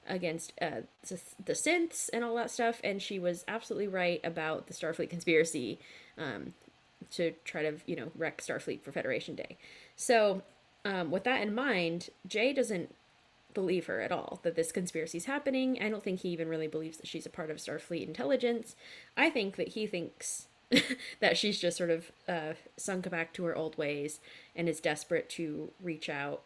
against 0.09 0.53
uh, 0.61 0.83
the 1.09 1.53
synths 1.53 2.11
and 2.13 2.25
all 2.25 2.35
that 2.35 2.51
stuff, 2.51 2.81
and 2.83 3.01
she 3.01 3.21
was 3.21 3.45
absolutely 3.47 3.87
right 3.87 4.21
about 4.25 4.67
the 4.67 4.75
Starfleet 4.75 5.09
conspiracy 5.11 5.79
um, 6.19 6.55
to 7.13 7.33
try 7.45 7.63
to 7.63 7.75
you 7.87 7.95
know 7.95 8.11
wreck 8.17 8.41
Starfleet 8.41 8.83
for 8.83 8.91
Federation 8.91 9.37
Day. 9.37 9.57
So 9.95 10.43
um, 10.85 11.13
with 11.13 11.23
that 11.25 11.43
in 11.43 11.55
mind, 11.55 12.11
Jay 12.27 12.53
doesn't 12.53 12.93
believe 13.55 13.87
her 13.87 14.01
at 14.01 14.13
all 14.13 14.41
that 14.43 14.57
this 14.57 14.73
conspiracy 14.73 15.19
is 15.19 15.25
happening. 15.27 15.79
I 15.83 15.89
don't 15.89 16.03
think 16.03 16.21
he 16.21 16.31
even 16.31 16.49
really 16.49 16.67
believes 16.67 16.99
that 16.99 17.07
she's 17.07 17.27
a 17.27 17.31
part 17.31 17.51
of 17.51 17.59
Starfleet 17.59 18.07
intelligence. 18.07 18.77
I 19.17 19.31
think 19.31 19.57
that 19.57 19.69
he 19.69 19.87
thinks 19.87 20.47
that 21.21 21.37
she's 21.37 21.61
just 21.61 21.77
sort 21.77 21.91
of 21.91 22.11
uh, 22.29 22.55
sunk 22.77 23.09
back 23.11 23.33
to 23.35 23.45
her 23.45 23.57
old 23.57 23.77
ways 23.77 24.21
and 24.57 24.69
is 24.69 24.81
desperate 24.81 25.29
to 25.31 25.71
reach 25.83 26.09
out. 26.09 26.43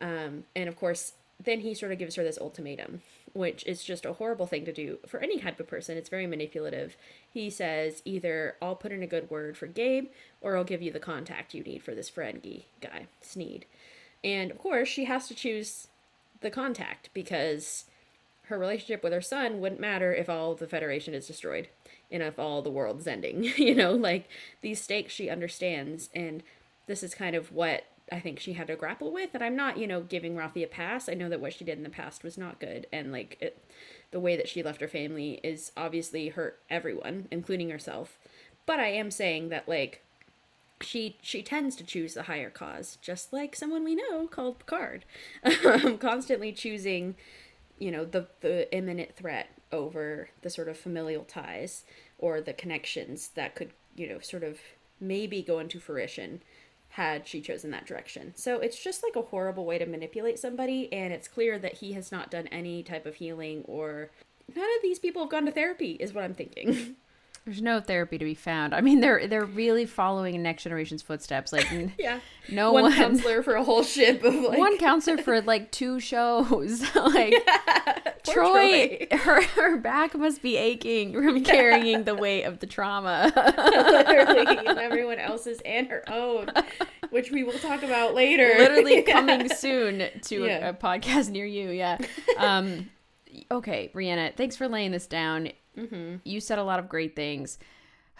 Um, 0.00 0.44
and 0.54 0.68
of 0.68 0.76
course, 0.76 1.12
then 1.42 1.60
he 1.60 1.74
sort 1.74 1.92
of 1.92 1.98
gives 1.98 2.14
her 2.14 2.24
this 2.24 2.38
ultimatum, 2.38 3.02
which 3.32 3.64
is 3.66 3.84
just 3.84 4.06
a 4.06 4.14
horrible 4.14 4.46
thing 4.46 4.64
to 4.64 4.72
do 4.72 4.98
for 5.06 5.20
any 5.20 5.38
type 5.38 5.60
of 5.60 5.66
person. 5.66 5.96
It's 5.96 6.08
very 6.08 6.26
manipulative. 6.26 6.96
He 7.30 7.50
says 7.50 8.02
either 8.04 8.56
I'll 8.62 8.76
put 8.76 8.92
in 8.92 9.02
a 9.02 9.06
good 9.06 9.30
word 9.30 9.56
for 9.56 9.66
Gabe 9.66 10.08
or 10.40 10.56
I'll 10.56 10.64
give 10.64 10.82
you 10.82 10.90
the 10.90 10.98
contact 10.98 11.54
you 11.54 11.62
need 11.62 11.82
for 11.82 11.94
this 11.94 12.10
Ferengi 12.10 12.64
guy, 12.80 13.06
Sneed. 13.20 13.66
And 14.24 14.50
of 14.50 14.58
course, 14.58 14.88
she 14.88 15.04
has 15.04 15.28
to 15.28 15.34
choose 15.34 15.88
the 16.40 16.50
contact 16.50 17.10
because 17.14 17.84
her 18.46 18.58
relationship 18.58 19.02
with 19.02 19.12
her 19.12 19.20
son 19.20 19.60
wouldn't 19.60 19.80
matter 19.80 20.14
if 20.14 20.28
all 20.28 20.54
the 20.54 20.68
Federation 20.68 21.14
is 21.14 21.26
destroyed 21.26 21.68
and 22.10 22.22
if 22.22 22.38
all 22.38 22.62
the 22.62 22.70
world's 22.70 23.06
ending. 23.06 23.44
you 23.56 23.74
know, 23.74 23.92
like 23.92 24.28
these 24.62 24.80
stakes 24.80 25.12
she 25.12 25.28
understands, 25.28 26.08
and 26.14 26.42
this 26.86 27.02
is 27.02 27.14
kind 27.14 27.34
of 27.34 27.52
what 27.52 27.84
I 28.10 28.20
think 28.20 28.38
she 28.38 28.52
had 28.52 28.68
to 28.68 28.76
grapple 28.76 29.12
with. 29.12 29.30
And 29.34 29.42
I'm 29.42 29.56
not, 29.56 29.78
you 29.78 29.86
know, 29.86 30.00
giving 30.00 30.36
Raffi 30.36 30.62
a 30.62 30.68
pass. 30.68 31.08
I 31.08 31.14
know 31.14 31.28
that 31.28 31.40
what 31.40 31.54
she 31.54 31.64
did 31.64 31.76
in 31.76 31.82
the 31.82 31.90
past 31.90 32.22
was 32.22 32.38
not 32.38 32.60
good, 32.60 32.86
and 32.92 33.10
like 33.10 33.36
it, 33.40 33.64
the 34.12 34.20
way 34.20 34.36
that 34.36 34.48
she 34.48 34.62
left 34.62 34.80
her 34.80 34.88
family 34.88 35.40
is 35.42 35.72
obviously 35.76 36.28
hurt 36.28 36.60
everyone, 36.70 37.26
including 37.30 37.70
herself. 37.70 38.18
But 38.64 38.78
I 38.78 38.88
am 38.88 39.10
saying 39.10 39.48
that 39.48 39.68
like 39.68 40.02
she 40.80 41.16
she 41.22 41.42
tends 41.42 41.76
to 41.76 41.84
choose 41.84 42.14
the 42.14 42.24
higher 42.24 42.50
cause, 42.50 42.98
just 43.00 43.32
like 43.32 43.56
someone 43.56 43.84
we 43.84 43.94
know 43.94 44.26
called 44.26 44.58
Picard, 44.58 45.04
constantly 46.00 46.52
choosing, 46.52 47.16
you 47.78 47.90
know, 47.90 48.04
the 48.04 48.26
the 48.40 48.72
imminent 48.74 49.16
threat 49.16 49.48
over 49.72 50.28
the 50.42 50.50
sort 50.50 50.68
of 50.68 50.76
familial 50.76 51.24
ties 51.24 51.84
or 52.18 52.40
the 52.40 52.52
connections 52.52 53.28
that 53.34 53.54
could 53.54 53.70
you 53.96 54.08
know 54.08 54.20
sort 54.20 54.44
of 54.44 54.58
maybe 55.00 55.42
go 55.42 55.58
into 55.58 55.80
fruition 55.80 56.40
had 56.90 57.26
she 57.26 57.40
chosen 57.40 57.70
that 57.70 57.86
direction. 57.86 58.32
So 58.36 58.58
it's 58.58 58.82
just 58.82 59.02
like 59.02 59.16
a 59.16 59.28
horrible 59.28 59.66
way 59.66 59.78
to 59.78 59.86
manipulate 59.86 60.38
somebody, 60.38 60.90
and 60.92 61.12
it's 61.12 61.28
clear 61.28 61.58
that 61.58 61.74
he 61.74 61.92
has 61.92 62.10
not 62.10 62.30
done 62.30 62.46
any 62.48 62.82
type 62.82 63.06
of 63.06 63.16
healing 63.16 63.64
or 63.66 64.10
none 64.54 64.64
of 64.64 64.82
these 64.82 64.98
people 64.98 65.22
have 65.22 65.30
gone 65.30 65.46
to 65.46 65.52
therapy, 65.52 65.92
is 65.92 66.12
what 66.12 66.24
I'm 66.24 66.34
thinking. 66.34 66.96
There's 67.46 67.62
no 67.62 67.80
therapy 67.80 68.18
to 68.18 68.24
be 68.24 68.34
found. 68.34 68.74
I 68.74 68.80
mean, 68.80 68.98
they're 68.98 69.28
they're 69.28 69.44
really 69.44 69.86
following 69.86 70.42
next 70.42 70.64
generation's 70.64 71.00
footsteps. 71.00 71.52
Like, 71.52 71.68
yeah, 71.98 72.18
no 72.48 72.72
one, 72.72 72.82
one 72.82 72.92
counselor 72.92 73.40
for 73.40 73.54
a 73.54 73.62
whole 73.62 73.84
ship 73.84 74.24
of 74.24 74.34
like 74.34 74.58
one 74.58 74.76
counselor 74.78 75.16
for 75.18 75.40
like 75.40 75.70
two 75.70 76.00
shows. 76.00 76.82
like 76.96 77.34
yeah, 77.46 77.98
Troi, 78.24 79.08
Troi, 79.08 79.12
her 79.12 79.42
her 79.42 79.76
back 79.76 80.16
must 80.16 80.42
be 80.42 80.56
aching 80.56 81.12
from 81.12 81.44
carrying 81.44 82.02
the 82.02 82.16
weight 82.16 82.42
of 82.42 82.58
the 82.58 82.66
trauma. 82.66 83.32
Literally, 83.36 84.66
and 84.66 84.78
everyone 84.80 85.20
else's 85.20 85.60
and 85.64 85.86
her 85.86 86.02
own, 86.10 86.50
which 87.10 87.30
we 87.30 87.44
will 87.44 87.60
talk 87.60 87.84
about 87.84 88.12
later. 88.12 88.54
Literally 88.58 89.02
coming 89.02 89.48
soon 89.50 90.02
to 90.22 90.46
yeah. 90.46 90.66
a, 90.66 90.70
a, 90.70 90.74
podcast 90.74 91.30
near 91.30 91.46
you. 91.46 91.70
Yeah. 91.70 91.98
Um. 92.38 92.90
Okay, 93.52 93.92
Rhianna, 93.94 94.34
thanks 94.34 94.56
for 94.56 94.66
laying 94.66 94.90
this 94.90 95.06
down 95.06 95.50
Mm-hmm. 95.76 96.16
You 96.24 96.40
said 96.40 96.58
a 96.58 96.64
lot 96.64 96.78
of 96.78 96.88
great 96.88 97.16
things. 97.16 97.58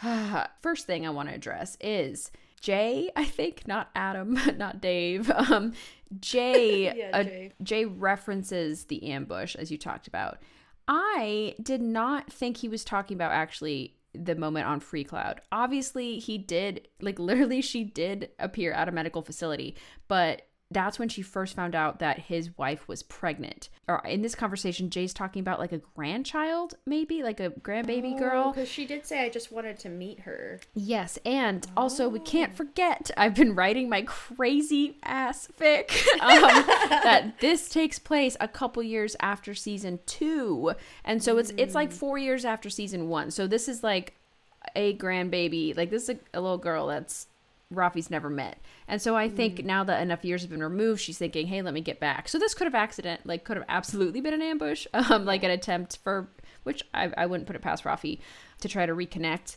First 0.60 0.86
thing 0.86 1.06
I 1.06 1.10
want 1.10 1.28
to 1.28 1.34
address 1.34 1.76
is 1.80 2.30
Jay, 2.60 3.10
I 3.16 3.24
think, 3.24 3.66
not 3.66 3.90
Adam, 3.94 4.38
not 4.56 4.80
Dave. 4.80 5.30
Um, 5.30 5.72
Jay, 6.20 6.84
yeah, 6.96 7.22
Jay. 7.22 7.52
Uh, 7.52 7.64
Jay 7.64 7.84
references 7.84 8.84
the 8.84 9.10
ambush 9.10 9.56
as 9.56 9.70
you 9.70 9.78
talked 9.78 10.08
about. 10.08 10.38
I 10.88 11.56
did 11.60 11.80
not 11.80 12.32
think 12.32 12.58
he 12.58 12.68
was 12.68 12.84
talking 12.84 13.16
about 13.16 13.32
actually 13.32 13.96
the 14.14 14.34
moment 14.34 14.66
on 14.66 14.80
Free 14.80 15.04
Cloud. 15.04 15.40
Obviously, 15.52 16.18
he 16.18 16.38
did, 16.38 16.88
like, 17.00 17.18
literally, 17.20 17.60
she 17.60 17.84
did 17.84 18.30
appear 18.38 18.72
at 18.72 18.88
a 18.88 18.92
medical 18.92 19.22
facility, 19.22 19.76
but 20.08 20.45
that's 20.70 20.98
when 20.98 21.08
she 21.08 21.22
first 21.22 21.54
found 21.54 21.74
out 21.74 22.00
that 22.00 22.18
his 22.18 22.56
wife 22.58 22.88
was 22.88 23.02
pregnant. 23.02 23.68
Or 23.86 24.04
in 24.04 24.22
this 24.22 24.34
conversation, 24.34 24.90
Jay's 24.90 25.14
talking 25.14 25.40
about 25.40 25.60
like 25.60 25.72
a 25.72 25.80
grandchild, 25.94 26.74
maybe 26.84 27.22
like 27.22 27.38
a 27.38 27.50
grandbaby 27.50 28.14
oh, 28.14 28.18
girl. 28.18 28.52
Because 28.52 28.68
she 28.68 28.84
did 28.84 29.06
say, 29.06 29.24
I 29.24 29.28
just 29.28 29.52
wanted 29.52 29.78
to 29.80 29.88
meet 29.88 30.20
her. 30.20 30.60
Yes. 30.74 31.18
And 31.24 31.66
oh. 31.76 31.82
also, 31.82 32.08
we 32.08 32.18
can't 32.18 32.52
oh. 32.54 32.56
forget, 32.56 33.12
I've 33.16 33.34
been 33.34 33.54
writing 33.54 33.88
my 33.88 34.02
crazy 34.02 34.98
ass 35.04 35.48
fic 35.58 35.90
um, 36.20 36.66
that 36.90 37.34
this 37.40 37.68
takes 37.68 38.00
place 38.00 38.36
a 38.40 38.48
couple 38.48 38.82
years 38.82 39.14
after 39.20 39.54
season 39.54 40.00
two. 40.04 40.72
And 41.04 41.22
so 41.22 41.38
it's, 41.38 41.52
mm. 41.52 41.60
it's 41.60 41.76
like 41.76 41.90
mm. 41.90 41.94
four 41.94 42.18
years 42.18 42.44
after 42.44 42.70
season 42.70 43.08
one. 43.08 43.30
So 43.30 43.46
this 43.46 43.68
is 43.68 43.84
like 43.84 44.14
a 44.74 44.96
grandbaby. 44.96 45.76
Like 45.76 45.90
this 45.90 46.08
is 46.08 46.10
a, 46.10 46.38
a 46.38 46.40
little 46.40 46.58
girl 46.58 46.88
that's 46.88 47.28
Raffi's 47.74 48.10
never 48.10 48.30
met. 48.30 48.60
And 48.86 49.02
so 49.02 49.16
I 49.16 49.28
think 49.28 49.56
mm. 49.56 49.64
now 49.64 49.84
that 49.84 50.00
enough 50.00 50.24
years 50.24 50.42
have 50.42 50.50
been 50.50 50.62
removed, 50.62 51.00
she's 51.00 51.18
thinking, 51.18 51.46
hey, 51.46 51.62
let 51.62 51.74
me 51.74 51.80
get 51.80 51.98
back. 51.98 52.28
So 52.28 52.38
this 52.38 52.54
could 52.54 52.66
have 52.66 52.74
accident, 52.74 53.22
like 53.24 53.44
could 53.44 53.56
have 53.56 53.66
absolutely 53.68 54.20
been 54.20 54.34
an 54.34 54.42
ambush, 54.42 54.86
um, 54.94 55.24
like 55.24 55.42
an 55.42 55.50
attempt 55.50 55.98
for, 56.02 56.28
which 56.62 56.82
I, 56.94 57.12
I 57.16 57.26
wouldn't 57.26 57.46
put 57.46 57.56
it 57.56 57.62
past 57.62 57.84
Raffi 57.84 58.20
to 58.60 58.68
try 58.68 58.86
to 58.86 58.94
reconnect. 58.94 59.56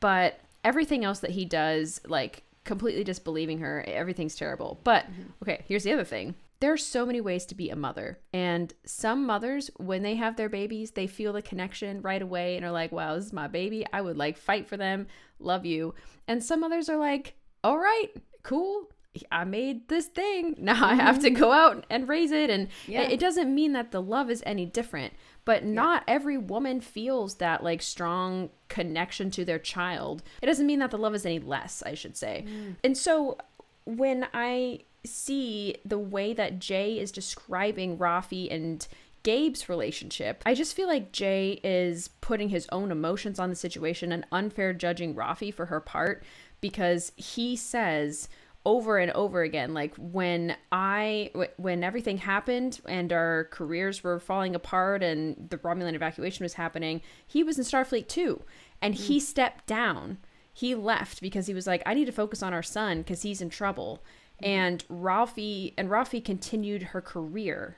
But 0.00 0.40
everything 0.64 1.04
else 1.04 1.20
that 1.20 1.30
he 1.30 1.44
does, 1.44 2.00
like 2.06 2.42
completely 2.64 3.04
disbelieving 3.04 3.58
her, 3.58 3.84
everything's 3.86 4.34
terrible. 4.34 4.80
But 4.82 5.04
mm-hmm. 5.04 5.22
okay, 5.42 5.64
here's 5.68 5.84
the 5.84 5.92
other 5.92 6.04
thing. 6.04 6.34
There 6.60 6.72
are 6.72 6.78
so 6.78 7.04
many 7.04 7.20
ways 7.20 7.44
to 7.46 7.56
be 7.56 7.70
a 7.70 7.76
mother. 7.76 8.20
And 8.32 8.72
some 8.86 9.26
mothers, 9.26 9.68
when 9.78 10.02
they 10.02 10.14
have 10.14 10.36
their 10.36 10.48
babies, 10.48 10.92
they 10.92 11.08
feel 11.08 11.32
the 11.32 11.42
connection 11.42 12.00
right 12.02 12.22
away 12.22 12.56
and 12.56 12.64
are 12.64 12.70
like, 12.70 12.92
wow, 12.92 13.16
this 13.16 13.26
is 13.26 13.32
my 13.32 13.48
baby. 13.48 13.84
I 13.92 14.00
would 14.00 14.16
like 14.16 14.38
fight 14.38 14.68
for 14.68 14.76
them, 14.76 15.08
love 15.40 15.66
you. 15.66 15.94
And 16.28 16.42
some 16.42 16.60
mothers 16.60 16.88
are 16.88 16.96
like, 16.96 17.34
all 17.64 17.78
right, 17.78 18.08
cool. 18.42 18.88
I 19.30 19.44
made 19.44 19.88
this 19.88 20.06
thing. 20.06 20.56
Now 20.62 20.86
I 20.86 20.94
have 20.94 21.18
to 21.20 21.28
mm-hmm. 21.28 21.40
go 21.40 21.52
out 21.52 21.84
and 21.90 22.08
raise 22.08 22.30
it. 22.30 22.48
And 22.50 22.68
yeah. 22.86 23.02
it, 23.02 23.20
doesn't 23.20 23.54
mean 23.54 23.72
that 23.72 23.90
the 23.90 24.00
love 24.00 24.30
is 24.30 24.42
any 24.46 24.64
different, 24.64 25.12
but 25.44 25.64
not 25.64 26.04
yeah. 26.06 26.14
every 26.14 26.38
woman 26.38 26.80
feels 26.80 27.34
that 27.36 27.62
like 27.62 27.82
strong 27.82 28.50
connection 28.68 29.30
to 29.32 29.44
their 29.44 29.58
child. 29.58 30.22
It 30.40 30.46
doesn't 30.46 30.66
mean 30.66 30.78
that 30.78 30.90
the 30.90 30.98
love 30.98 31.14
is 31.14 31.26
any 31.26 31.38
less, 31.38 31.82
I 31.84 31.94
should 31.94 32.16
say. 32.16 32.44
Mm. 32.48 32.76
And 32.84 32.96
so 32.96 33.38
when 33.84 34.28
I 34.32 34.80
see 35.04 35.76
the 35.84 35.98
way 35.98 36.32
that 36.32 36.58
Jay 36.58 36.98
is 36.98 37.10
describing 37.10 37.98
Raffi 37.98 38.52
and 38.52 38.86
Gabe's 39.24 39.68
relationship, 39.68 40.42
I 40.46 40.54
just 40.54 40.74
feel 40.74 40.88
like 40.88 41.12
Jay 41.12 41.60
is 41.62 42.08
putting 42.20 42.48
his 42.48 42.68
own 42.72 42.90
emotions 42.90 43.38
on 43.38 43.50
the 43.50 43.56
situation 43.56 44.12
and 44.12 44.26
unfair 44.32 44.72
judging 44.72 45.14
Raffi 45.14 45.52
for 45.52 45.66
her 45.66 45.80
part 45.80 46.24
because 46.62 47.12
he 47.16 47.54
says 47.54 48.30
over 48.64 48.96
and 48.96 49.10
over 49.12 49.42
again 49.42 49.74
like 49.74 49.94
when 49.96 50.56
i 50.70 51.30
when 51.56 51.82
everything 51.82 52.16
happened 52.16 52.80
and 52.86 53.12
our 53.12 53.48
careers 53.50 54.02
were 54.02 54.18
falling 54.18 54.54
apart 54.54 55.02
and 55.02 55.48
the 55.50 55.58
romulan 55.58 55.94
evacuation 55.94 56.44
was 56.44 56.54
happening 56.54 57.02
he 57.26 57.42
was 57.42 57.58
in 57.58 57.64
starfleet 57.64 58.08
too 58.08 58.40
and 58.80 58.94
mm. 58.94 58.98
he 58.98 59.20
stepped 59.20 59.66
down 59.66 60.16
he 60.54 60.74
left 60.74 61.20
because 61.20 61.48
he 61.48 61.54
was 61.54 61.66
like 61.66 61.82
i 61.84 61.92
need 61.92 62.06
to 62.06 62.12
focus 62.12 62.42
on 62.42 62.54
our 62.54 62.62
son 62.62 62.98
because 62.98 63.22
he's 63.22 63.42
in 63.42 63.50
trouble 63.50 64.00
mm. 64.40 64.46
and 64.46 64.84
Raffi 64.88 65.74
and 65.76 65.90
Raffi 65.90 66.24
continued 66.24 66.84
her 66.84 67.00
career 67.00 67.76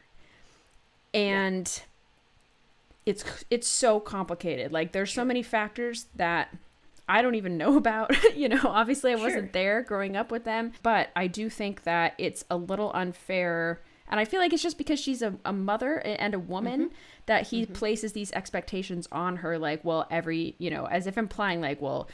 and 1.14 1.82
it's 3.06 3.24
it's 3.50 3.68
so 3.68 4.00
complicated. 4.00 4.72
Like 4.72 4.92
there's 4.92 5.12
so 5.12 5.24
many 5.24 5.42
factors 5.42 6.06
that 6.16 6.54
I 7.08 7.22
don't 7.22 7.34
even 7.34 7.56
know 7.56 7.76
about. 7.84 8.12
you 8.36 8.48
know, 8.48 8.60
obviously 8.64 9.12
I 9.12 9.16
wasn't 9.16 9.44
Sure. 9.44 9.50
there 9.52 9.82
growing 9.82 10.16
up 10.16 10.30
with 10.30 10.44
them, 10.44 10.72
but 10.82 11.10
I 11.14 11.26
do 11.26 11.48
think 11.50 11.84
that 11.84 12.14
it's 12.18 12.44
a 12.50 12.56
little 12.56 12.90
unfair. 12.94 13.80
And 14.08 14.20
I 14.20 14.24
feel 14.24 14.40
like 14.40 14.52
it's 14.52 14.62
just 14.62 14.78
because 14.78 15.00
she's 15.00 15.22
a, 15.22 15.34
a 15.44 15.52
mother 15.52 15.96
and 15.98 16.34
a 16.34 16.38
woman 16.38 16.86
mm-hmm. 16.86 16.94
that 17.26 17.48
he 17.48 17.62
mm-hmm. 17.62 17.72
places 17.72 18.12
these 18.12 18.32
expectations 18.32 19.08
on 19.10 19.36
her, 19.36 19.58
like, 19.58 19.84
well, 19.84 20.06
every, 20.10 20.56
you 20.58 20.70
know, 20.70 20.86
as 20.86 21.06
if 21.06 21.16
implying, 21.16 21.60
like, 21.60 21.80
well, 21.80 22.08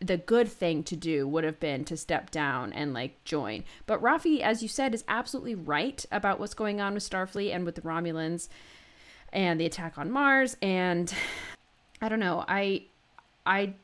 the 0.00 0.16
good 0.16 0.48
thing 0.48 0.82
to 0.82 0.96
do 0.96 1.28
would 1.28 1.44
have 1.44 1.60
been 1.60 1.84
to 1.84 1.96
step 1.96 2.30
down 2.30 2.72
and 2.72 2.94
like 2.94 3.22
join. 3.24 3.64
But 3.86 4.00
Raffi, 4.02 4.40
as 4.40 4.62
you 4.62 4.68
said, 4.68 4.94
is 4.94 5.04
absolutely 5.06 5.54
right 5.54 6.04
about 6.10 6.40
what's 6.40 6.54
going 6.54 6.80
on 6.80 6.94
with 6.94 7.08
Starfleet 7.08 7.54
and 7.54 7.64
with 7.66 7.74
the 7.74 7.82
Romulans 7.82 8.48
and 9.32 9.60
the 9.60 9.66
attack 9.66 9.98
on 9.98 10.10
Mars. 10.10 10.56
And 10.62 11.12
I 12.00 12.08
don't 12.08 12.20
know, 12.20 12.44
I, 12.48 12.84
I, 13.44 13.74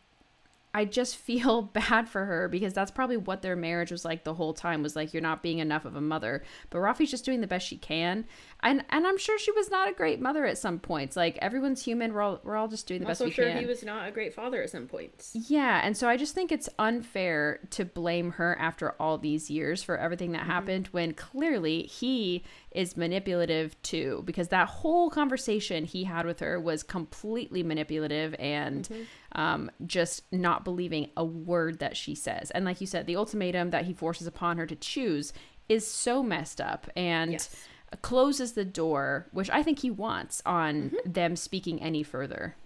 I 0.77 0.85
just 0.85 1.17
feel 1.17 1.63
bad 1.81 2.09
for 2.09 2.25
her 2.25 2.49
because 2.49 2.73
that's 2.75 2.91
probably 2.91 3.17
what 3.17 3.43
their 3.43 3.57
marriage 3.57 3.91
was 3.91 4.05
like 4.05 4.25
the 4.25 4.35
whole 4.35 4.53
time 4.55 4.83
was 4.83 4.95
like 4.95 5.13
you're 5.15 5.23
not 5.23 5.43
being 5.43 5.59
enough 5.59 5.85
of 5.85 5.97
a 5.97 6.01
mother. 6.01 6.43
But 6.71 6.81
Raffi's 6.81 7.11
just 7.11 7.25
doing 7.25 7.41
the 7.41 7.47
best 7.47 7.67
she 7.67 7.77
can. 7.79 8.27
And 8.63 8.85
and 8.91 9.07
I'm 9.07 9.19
sure 9.19 9.39
she 9.39 9.53
was 9.53 9.71
not 9.71 9.89
a 9.89 9.93
great 9.93 10.21
mother 10.21 10.45
at 10.45 10.59
some 10.59 10.79
points. 10.79 11.17
Like 11.17 11.39
everyone's 11.41 11.83
human, 11.85 12.13
we're 12.13 12.23
all 12.23 12.41
we're 12.45 12.57
all 12.57 12.69
just 12.69 12.87
doing 12.87 13.01
the 13.01 13.07
I'm 13.07 13.11
best 13.11 13.21
also 13.23 13.29
we 13.29 13.35
sure 13.35 13.49
can. 13.49 13.59
he 13.59 13.67
was 13.67 13.83
not 13.85 14.09
a 14.09 14.13
great 14.13 14.35
father 14.35 14.63
at 14.63 14.71
some 14.71 14.87
points. 14.87 15.33
Yeah, 15.49 15.81
and 15.83 15.97
so 15.97 16.09
I 16.09 16.17
just 16.17 16.35
think 16.35 16.53
it's 16.53 16.69
unfair 16.79 17.61
to 17.71 17.85
blame 17.85 18.33
her 18.33 18.57
after 18.59 18.93
all 19.01 19.19
these 19.19 19.51
years 19.51 19.83
for 19.83 19.97
everything 19.97 20.27
Mm-hmm. 20.31 20.33
that 20.41 20.47
happened 20.47 20.87
when 20.89 21.15
clearly 21.15 21.83
he 21.85 22.43
is 22.73 22.97
manipulative 22.97 23.81
too 23.83 24.23
because 24.27 24.49
that 24.49 24.69
whole 24.69 25.09
conversation 25.09 25.85
he 25.85 26.05
had 26.05 26.27
with 26.27 26.41
her 26.41 26.59
was 26.61 26.83
completely 26.83 27.63
manipulative 27.63 28.35
and 28.39 28.89
Mm-hmm. 28.89 29.03
Um, 29.37 29.71
just 29.87 30.25
not 30.33 30.65
believing 30.65 31.11
a 31.17 31.25
word 31.25 31.79
that 31.79 31.97
she 31.97 32.15
says. 32.17 32.51
And 32.51 32.65
like 32.65 32.81
you 32.81 32.87
said, 32.89 33.07
the 33.07 33.15
ultimatum 33.17 33.71
that 33.71 33.85
he 33.85 33.93
forces 33.93 34.27
upon 34.27 34.57
her 34.59 34.67
to 34.67 34.75
choose 34.75 35.33
is 35.69 35.87
so 35.87 36.23
messed 36.23 36.61
up 36.61 36.91
and 36.97 37.33
Yes. 37.33 37.69
closes 38.03 38.55
the 38.55 38.65
door, 38.65 39.27
which 39.33 39.51
I 39.51 39.63
think 39.63 39.81
he 39.81 39.91
wants 39.91 40.43
on 40.45 40.91
Mm-hmm. 40.91 41.13
them 41.13 41.37
speaking 41.37 41.81
any 41.83 42.03
further. 42.03 42.57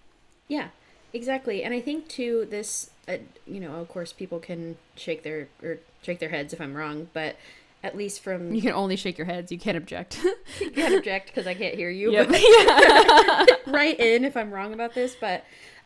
Yeah, 0.48 0.68
exactly. 1.12 1.62
And 1.62 1.74
I 1.74 1.80
think 1.80 2.08
too 2.08 2.46
this, 2.50 2.90
uh, 3.08 3.18
you 3.46 3.60
know, 3.60 3.74
of 3.76 3.88
course, 3.88 4.12
people 4.12 4.38
can 4.38 4.76
shake 4.96 5.22
their 5.22 5.48
or 5.62 5.78
shake 6.02 6.18
their 6.20 6.28
heads 6.30 6.52
if 6.52 6.60
I'm 6.60 6.74
wrong, 6.74 7.08
but 7.12 7.36
at 7.82 7.96
least 7.96 8.20
from 8.22 8.54
You 8.54 8.60
can 8.62 8.72
only 8.72 8.94
shake 8.96 9.16
your 9.18 9.24
heads, 9.26 9.50
you 9.50 9.58
can't 9.58 9.76
object. 9.76 10.22
you 10.60 10.70
can't 10.70 10.94
object 10.94 11.26
because 11.28 11.46
I 11.46 11.54
can't 11.54 11.74
hear 11.74 11.90
you. 11.90 12.12
Yep. 12.12 12.28
But 12.28 13.60
write 13.66 13.98
in 14.10 14.24
if 14.24 14.36
I'm 14.36 14.50
wrong 14.52 14.72
about 14.74 14.94
this. 14.94 15.16
But 15.18 15.44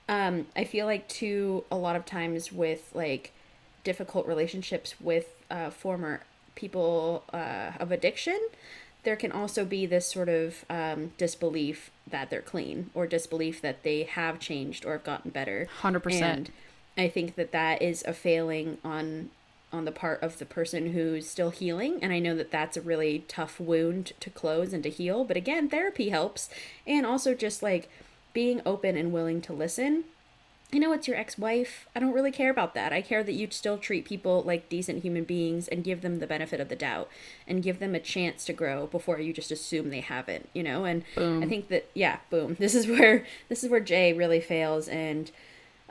um, 0.08 0.46
I 0.54 0.64
feel 0.64 0.86
like 0.86 1.08
too 1.08 1.64
a 1.70 1.76
lot 1.76 1.96
of 1.96 2.04
times 2.04 2.52
with 2.52 2.90
like 2.94 3.32
difficult 3.84 4.26
relationships 4.26 4.94
with 5.00 5.42
uh, 5.50 5.70
former 5.70 6.22
people 6.54 7.24
uh, 7.32 7.72
of 7.78 7.90
addiction, 7.90 8.38
there 9.04 9.16
can 9.16 9.32
also 9.32 9.64
be 9.64 9.86
this 9.86 10.06
sort 10.06 10.28
of 10.28 10.64
um, 10.70 11.12
disbelief 11.18 11.90
that 12.06 12.30
they're 12.30 12.42
clean 12.42 12.90
or 12.94 13.06
disbelief 13.06 13.60
that 13.60 13.82
they 13.82 14.02
have 14.02 14.38
changed 14.38 14.84
or 14.84 14.92
have 14.92 15.04
gotten 15.04 15.30
better. 15.30 15.68
100%. 15.82 16.20
And 16.22 16.50
I 16.96 17.08
think 17.08 17.34
that 17.36 17.52
that 17.52 17.82
is 17.82 18.02
a 18.06 18.12
failing 18.12 18.78
on 18.84 19.30
on 19.72 19.84
the 19.84 19.92
part 19.92 20.22
of 20.22 20.38
the 20.38 20.46
person 20.46 20.92
who's 20.92 21.28
still 21.28 21.50
healing 21.50 21.98
and 22.00 22.12
I 22.12 22.20
know 22.20 22.36
that 22.36 22.52
that's 22.52 22.76
a 22.76 22.80
really 22.80 23.24
tough 23.26 23.58
wound 23.58 24.12
to 24.20 24.30
close 24.30 24.72
and 24.72 24.84
to 24.84 24.88
heal 24.88 25.24
but 25.24 25.36
again 25.36 25.68
therapy 25.68 26.10
helps 26.10 26.48
and 26.86 27.04
also 27.04 27.34
just 27.34 27.60
like 27.60 27.90
being 28.34 28.60
open 28.66 28.96
and 28.96 29.12
willing 29.12 29.40
to 29.40 29.54
listen 29.54 30.04
I 30.74 30.78
know 30.78 30.92
it's 30.92 31.06
your 31.06 31.16
ex-wife. 31.16 31.86
I 31.94 32.00
don't 32.00 32.12
really 32.12 32.32
care 32.32 32.50
about 32.50 32.74
that. 32.74 32.92
I 32.92 33.00
care 33.00 33.22
that 33.22 33.32
you 33.32 33.46
still 33.52 33.78
treat 33.78 34.04
people 34.04 34.42
like 34.42 34.68
decent 34.68 35.02
human 35.02 35.22
beings 35.22 35.68
and 35.68 35.84
give 35.84 36.00
them 36.00 36.18
the 36.18 36.26
benefit 36.26 36.58
of 36.58 36.68
the 36.68 36.74
doubt 36.74 37.08
and 37.46 37.62
give 37.62 37.78
them 37.78 37.94
a 37.94 38.00
chance 38.00 38.44
to 38.46 38.52
grow 38.52 38.88
before 38.88 39.20
you 39.20 39.32
just 39.32 39.52
assume 39.52 39.90
they 39.90 40.00
haven't, 40.00 40.48
you 40.52 40.64
know? 40.64 40.84
And 40.84 41.04
boom. 41.14 41.44
I 41.44 41.46
think 41.46 41.68
that 41.68 41.88
yeah, 41.94 42.18
boom. 42.28 42.56
This 42.64 42.74
is 42.74 42.88
where 42.88 43.24
this 43.48 43.62
is 43.62 43.70
where 43.70 43.78
Jay 43.78 44.12
really 44.12 44.40
fails 44.40 44.88
and 44.88 45.30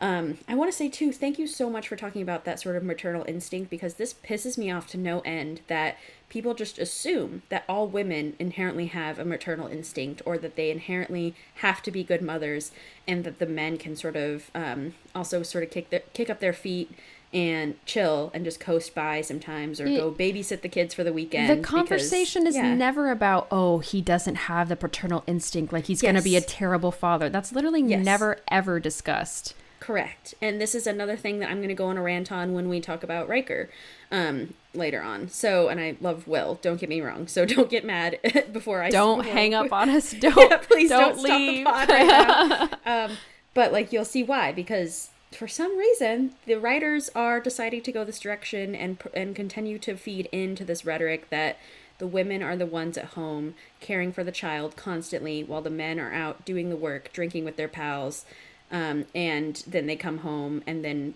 um, 0.03 0.37
I 0.47 0.55
want 0.55 0.69
to 0.71 0.75
say 0.77 0.89
too, 0.89 1.11
thank 1.13 1.39
you 1.39 1.47
so 1.47 1.69
much 1.69 1.87
for 1.87 1.95
talking 1.95 2.21
about 2.21 2.43
that 2.45 2.59
sort 2.59 2.75
of 2.75 2.83
maternal 2.83 3.23
instinct 3.27 3.69
because 3.69 3.93
this 3.95 4.13
pisses 4.13 4.57
me 4.57 4.69
off 4.69 4.85
to 4.87 4.97
no 4.97 5.21
end 5.21 5.61
that 5.67 5.97
people 6.29 6.53
just 6.53 6.77
assume 6.77 7.41
that 7.49 7.63
all 7.69 7.87
women 7.87 8.35
inherently 8.37 8.87
have 8.87 9.17
a 9.17 9.23
maternal 9.25 9.67
instinct 9.67 10.21
or 10.25 10.37
that 10.37 10.55
they 10.55 10.69
inherently 10.71 11.33
have 11.55 11.81
to 11.83 11.91
be 11.91 12.03
good 12.03 12.21
mothers 12.21 12.71
and 13.07 13.23
that 13.23 13.39
the 13.39 13.45
men 13.45 13.77
can 13.77 13.95
sort 13.95 14.15
of 14.15 14.51
um, 14.53 14.93
also 15.15 15.41
sort 15.41 15.63
of 15.63 15.69
kick 15.71 15.89
their 15.89 16.01
kick 16.13 16.29
up 16.29 16.39
their 16.39 16.53
feet 16.53 16.91
and 17.31 17.73
chill 17.85 18.29
and 18.33 18.43
just 18.45 18.59
coast 18.59 18.93
by 18.93 19.21
sometimes 19.21 19.79
or 19.81 19.85
It- 19.87 19.97
go 19.97 20.11
babysit 20.11 20.61
the 20.61 20.69
kids 20.69 20.93
for 20.93 21.03
the 21.03 21.13
weekend. 21.13 21.49
the 21.49 21.55
because- 21.55 21.69
conversation 21.71 22.45
is 22.45 22.55
yeah. 22.55 22.75
never 22.75 23.09
about 23.09 23.47
oh 23.51 23.79
he 23.79 24.01
doesn't 24.01 24.35
have 24.35 24.69
the 24.69 24.75
paternal 24.75 25.23
instinct 25.27 25.71
like 25.71 25.85
he's 25.85 26.01
going 26.01 26.15
to 26.15 26.21
be 26.21 26.35
a 26.35 26.41
terrible 26.41 26.91
father 26.91 27.29
that's 27.29 27.51
literally 27.51 27.81
Yes. 27.81 28.03
never 28.05 28.39
ever 28.51 28.79
discussed 28.79 29.55
Correct. 29.83 30.33
And 30.41 30.61
this 30.61 30.75
is 30.75 30.87
another 30.87 31.17
thing 31.17 31.39
that 31.39 31.49
I'm 31.49 31.57
going 31.57 31.67
to 31.67 31.75
go 31.75 31.87
on 31.87 31.97
a 31.97 32.01
rant 32.01 32.31
on 32.31 32.53
when 32.53 32.69
we 32.69 32.79
talk 32.79 33.03
about 33.03 33.27
Riker 33.27 33.69
um, 34.13 34.53
later 34.73 35.01
on. 35.01 35.27
So, 35.27 35.67
and 35.67 35.77
I 35.77 35.97
love 35.99 36.25
Will, 36.25 36.57
don't 36.61 36.79
get 36.79 36.87
me 36.87 37.01
wrong. 37.01 37.27
So 37.27 37.43
don't 37.53 37.69
get 37.69 37.83
mad 37.83 38.17
before 38.53 38.81
I 38.81 38.89
don't 38.89 39.25
hang 39.25 39.53
up 39.53 39.73
on 39.73 39.89
us 39.89 40.11
don't 40.19 40.37
yeah, 40.37 40.55
please 40.55 40.89
don't, 40.89 41.17
leave 41.19 41.67
stop 41.67 41.87
the 41.87 41.87
pod 41.87 41.89
right 41.89 42.79
now. 42.85 43.07
um, 43.07 43.17
but 43.53 43.73
like 43.73 43.91
you'll 43.91 44.05
see 44.05 44.23
why 44.23 44.53
because 44.53 45.09
for 45.31 45.49
some 45.49 45.77
reason 45.77 46.31
the 46.45 46.55
writers 46.55 47.09
are 47.13 47.41
deciding 47.41 47.81
to 47.81 47.91
go 47.91 48.05
this 48.05 48.19
direction 48.19 48.73
and 48.73 49.03
and 49.13 49.35
continue 49.35 49.77
to 49.79 49.97
feed 49.97 50.27
into 50.31 50.63
this 50.63 50.85
rhetoric 50.85 51.29
that 51.29 51.57
the 51.97 52.07
women 52.07 52.41
are 52.41 52.55
the 52.55 52.65
ones 52.65 52.97
at 52.97 53.05
home 53.05 53.53
caring 53.81 54.13
for 54.13 54.23
the 54.23 54.31
child 54.31 54.77
constantly 54.77 55.43
while 55.43 55.61
the 55.61 55.69
men 55.69 55.99
are 55.99 56.13
out 56.13 56.45
doing 56.45 56.69
the 56.69 56.75
work, 56.75 57.11
drinking 57.13 57.43
with 57.45 57.57
their 57.57 57.67
pals, 57.67 58.25
um, 58.73 59.05
and 59.15 59.63
then 59.67 59.85
they 59.87 59.95
come 59.95 60.19
home 60.19 60.63
and 60.67 60.83
then 60.83 61.13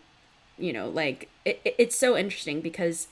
you 0.58 0.72
know 0.74 0.89
like 0.89 1.30
it, 1.45 1.60
it- 1.66 1.76
it's 1.78 1.95
so 1.97 2.16
interesting 2.18 2.62
because 2.62 3.08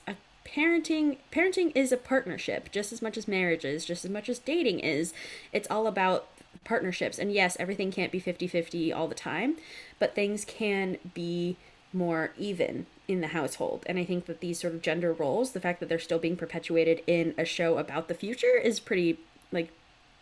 parenting 0.46 1.18
parenting 1.32 1.72
is 1.74 1.92
a 1.92 1.96
partnership. 1.96 2.70
Just 2.72 2.92
as 2.92 3.02
much 3.02 3.16
as 3.18 3.28
marriage 3.28 3.64
is 3.64 3.84
just 3.84 4.04
as 4.04 4.10
much 4.10 4.28
as 4.28 4.38
dating 4.38 4.80
is 4.80 5.12
it's 5.52 5.68
all 5.70 5.86
about 5.86 6.28
partnerships. 6.64 7.18
And 7.18 7.32
yes 7.32 7.56
everything 7.60 7.90
can't 7.92 8.12
be 8.12 8.20
50-50 8.20 8.92
all 8.92 9.08
the 9.08 9.14
time 9.14 9.56
but 9.98 10.14
things 10.14 10.44
can 10.44 10.98
be 11.14 11.56
more 11.92 12.32
even 12.38 12.86
in 13.08 13.20
the 13.20 13.28
household. 13.28 13.84
And 13.86 13.98
i 13.98 14.04
think 14.04 14.26
that 14.26 14.40
these 14.40 14.60
sort 14.60 14.74
of 14.74 14.82
gender 14.82 15.12
roles 15.12 15.52
the 15.52 15.60
fact 15.60 15.80
that 15.80 15.88
they're 15.88 15.98
still 15.98 16.18
being 16.18 16.36
perpetuated 16.36 17.02
in 17.06 17.34
a 17.38 17.44
show 17.44 17.78
about 17.78 18.08
the 18.08 18.14
future 18.14 18.56
is 18.62 18.80
pretty 18.80 19.18
like 19.52 19.70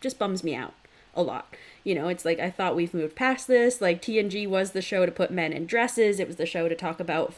just 0.01 0.19
bums 0.19 0.43
me 0.43 0.55
out 0.55 0.73
a 1.15 1.21
lot. 1.21 1.55
You 1.83 1.95
know, 1.95 2.07
it's 2.07 2.25
like 2.25 2.39
I 2.39 2.49
thought 2.49 2.75
we've 2.75 2.93
moved 2.93 3.15
past 3.15 3.47
this. 3.47 3.81
Like 3.81 4.01
TNG 4.01 4.47
was 4.47 4.71
the 4.71 4.81
show 4.81 5.05
to 5.05 5.11
put 5.11 5.31
men 5.31 5.53
in 5.53 5.65
dresses. 5.65 6.19
It 6.19 6.27
was 6.27 6.37
the 6.37 6.45
show 6.45 6.67
to 6.67 6.75
talk 6.75 6.99
about 6.99 7.33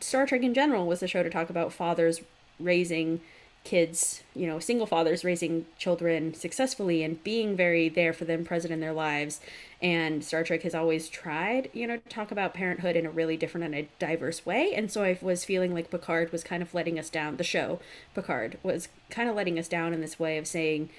Star 0.00 0.26
Trek 0.26 0.42
in 0.42 0.54
general 0.54 0.86
was 0.86 1.00
the 1.00 1.08
show 1.08 1.22
to 1.22 1.30
talk 1.30 1.50
about 1.50 1.72
fathers 1.72 2.20
raising 2.58 3.20
kids, 3.64 4.24
you 4.34 4.46
know, 4.46 4.58
single 4.58 4.86
fathers 4.86 5.22
raising 5.24 5.66
children 5.78 6.34
successfully 6.34 7.04
and 7.04 7.22
being 7.22 7.56
very 7.56 7.88
there 7.88 8.12
for 8.12 8.24
them, 8.24 8.44
present 8.44 8.72
in 8.72 8.80
their 8.80 8.92
lives. 8.92 9.40
And 9.80 10.24
Star 10.24 10.42
Trek 10.42 10.62
has 10.62 10.74
always 10.74 11.08
tried, 11.08 11.70
you 11.72 11.86
know, 11.86 11.96
to 11.96 12.08
talk 12.08 12.30
about 12.32 12.54
parenthood 12.54 12.96
in 12.96 13.06
a 13.06 13.10
really 13.10 13.36
different 13.36 13.66
and 13.66 13.74
a 13.74 13.88
diverse 13.98 14.44
way. 14.44 14.72
And 14.74 14.90
so 14.90 15.04
I 15.04 15.18
was 15.20 15.44
feeling 15.44 15.74
like 15.74 15.90
Picard 15.90 16.32
was 16.32 16.42
kind 16.42 16.62
of 16.62 16.74
letting 16.74 16.98
us 16.98 17.08
down. 17.08 17.36
The 17.36 17.44
show, 17.44 17.78
Picard, 18.14 18.58
was 18.62 18.88
kind 19.10 19.28
of 19.28 19.36
letting 19.36 19.58
us 19.58 19.68
down 19.68 19.94
in 19.94 20.00
this 20.00 20.18
way 20.18 20.38
of 20.38 20.46
saying, 20.46 20.90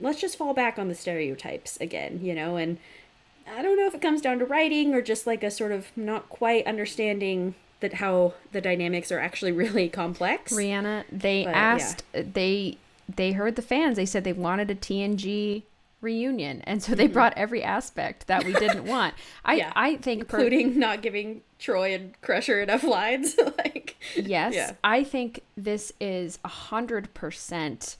let's 0.00 0.20
just 0.20 0.36
fall 0.36 0.54
back 0.54 0.78
on 0.78 0.88
the 0.88 0.94
stereotypes 0.94 1.76
again, 1.80 2.20
you 2.22 2.34
know, 2.34 2.56
and 2.56 2.78
I 3.52 3.62
don't 3.62 3.76
know 3.76 3.86
if 3.86 3.94
it 3.94 4.00
comes 4.02 4.20
down 4.20 4.38
to 4.38 4.44
writing 4.44 4.94
or 4.94 5.02
just 5.02 5.26
like 5.26 5.42
a 5.42 5.50
sort 5.50 5.72
of 5.72 5.86
not 5.96 6.28
quite 6.28 6.66
understanding 6.66 7.54
that 7.80 7.94
how 7.94 8.34
the 8.52 8.60
dynamics 8.60 9.10
are 9.10 9.18
actually 9.18 9.52
really 9.62 9.88
complex. 9.88 10.52
Rhianna, 10.52 11.04
they 11.10 11.44
But, 11.44 11.50
yeah. 11.50 11.56
asked 11.60 12.04
they 12.12 12.78
they 13.14 13.32
heard 13.32 13.56
the 13.56 13.62
fans. 13.62 13.96
They 13.96 14.06
said 14.06 14.24
they 14.24 14.32
wanted 14.32 14.70
a 14.70 14.74
TNG 14.74 15.64
reunion, 16.00 16.62
and 16.62 16.82
so 16.82 16.94
they 16.94 17.06
brought 17.06 17.32
every 17.36 17.62
aspect 17.62 18.26
that 18.28 18.44
we 18.44 18.52
didn't 18.52 18.84
want. 18.86 19.14
I 19.44 19.52
Mm-hmm. 19.54 19.58
Yeah. 19.58 19.72
I 19.76 19.96
think 19.96 20.28
per- 20.28 20.38
including 20.38 20.78
not 20.78 21.02
giving 21.02 21.42
Troi 21.60 21.94
and 21.94 22.20
Crusher 22.22 22.60
enough 22.60 22.84
lines. 22.84 23.36
like 23.58 23.96
yes, 24.16 24.54
Yeah. 24.54 24.72
I 24.82 25.04
think 25.04 25.42
this 25.56 25.92
is 26.00 26.38
a 26.44 26.48
hundred 26.48 27.12
percent 27.14 27.96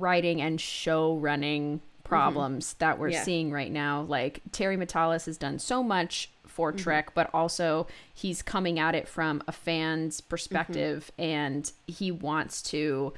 writing 0.00 0.40
and 0.42 0.60
show 0.60 1.16
running 1.16 1.80
problems 2.04 2.74
that 2.74 2.98
we're 2.98 3.06
Mm-hmm. 3.08 3.12
Yeah. 3.14 3.22
seeing 3.24 3.50
right 3.50 3.72
now. 3.72 4.02
Like 4.02 4.40
Terry 4.52 4.76
Matalas 4.76 5.26
has 5.26 5.38
done 5.38 5.58
so 5.58 5.82
much 5.82 6.30
for 6.46 6.70
Mm-hmm. 6.70 6.82
Trek, 6.82 7.14
but 7.14 7.30
also 7.34 7.86
he's 8.12 8.42
coming 8.42 8.78
at 8.78 8.94
it 8.94 9.08
from 9.08 9.42
a 9.48 9.52
fan's 9.52 10.20
Mm-hmm. 10.20 10.28
perspective 10.28 11.10
and 11.18 11.72
he 11.86 12.10
wants 12.12 12.62
to 12.64 13.12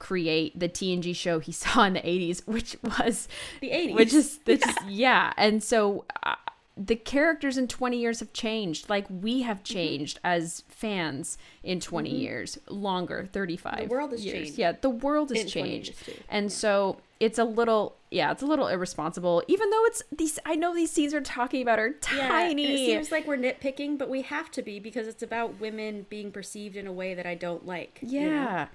create 0.00 0.58
the 0.58 0.68
TNG 0.68 1.14
show 1.14 1.38
he 1.38 1.52
saw 1.52 1.84
in 1.84 1.92
the 1.94 2.00
80s, 2.00 2.42
which 2.46 2.76
was 2.82 3.28
The 3.60 3.70
80s. 3.70 3.94
which 3.94 4.12
is, 4.12 4.40
which 4.44 4.66
is 4.66 4.74
yeah. 4.88 5.32
And 5.36 5.62
so 5.62 6.04
uh, 6.24 6.34
the 6.76 6.96
characters 6.96 7.56
in 7.56 7.68
20 7.68 7.96
years 7.98 8.18
have 8.20 8.32
changed. 8.32 8.90
Like 8.90 9.06
we 9.08 9.42
have 9.42 9.58
Mm-hmm. 9.58 9.74
changed 9.74 10.18
as 10.24 10.64
fans 10.68 11.38
in 11.62 11.78
20 11.80 12.10
years, 12.10 12.58
longer, 12.68 13.28
35. 13.32 13.78
The 13.78 13.86
world 13.86 14.10
has 14.10 14.24
years. 14.24 14.34
changed 14.46 14.58
Yeah, 14.58 14.72
the 14.80 14.90
world 14.90 15.30
has 15.30 15.42
in 15.42 15.46
changed. 15.48 15.94
And 16.28 16.50
so 16.52 16.96
it's 17.20 17.38
a 17.38 17.44
little 17.44 17.96
yeah, 18.10 18.32
it's 18.32 18.42
a 18.42 18.46
little 18.46 18.66
irresponsible 18.68 19.42
even 19.46 19.70
though 19.70 19.84
it's 19.86 20.02
these 20.10 20.38
I 20.44 20.56
know 20.56 20.74
these 20.74 20.90
scenes 20.90 21.14
we're 21.14 21.20
talking 21.20 21.62
about 21.62 21.78
are 21.78 21.92
tiny. 22.00 22.64
and 22.64 22.74
it 22.74 22.78
seems 22.78 23.12
like 23.12 23.26
we're 23.26 23.36
nitpicking, 23.38 23.96
but 23.96 24.08
we 24.08 24.22
have 24.22 24.50
to 24.52 24.62
be 24.62 24.80
because 24.80 25.06
it's 25.06 25.22
about 25.22 25.60
women 25.60 26.06
being 26.10 26.32
perceived 26.32 26.76
in 26.76 26.86
a 26.88 26.92
way 26.92 27.14
that 27.14 27.24
I 27.26 27.34
don't 27.36 27.64
like. 27.66 28.00
you 28.02 28.28
know? 28.30 28.66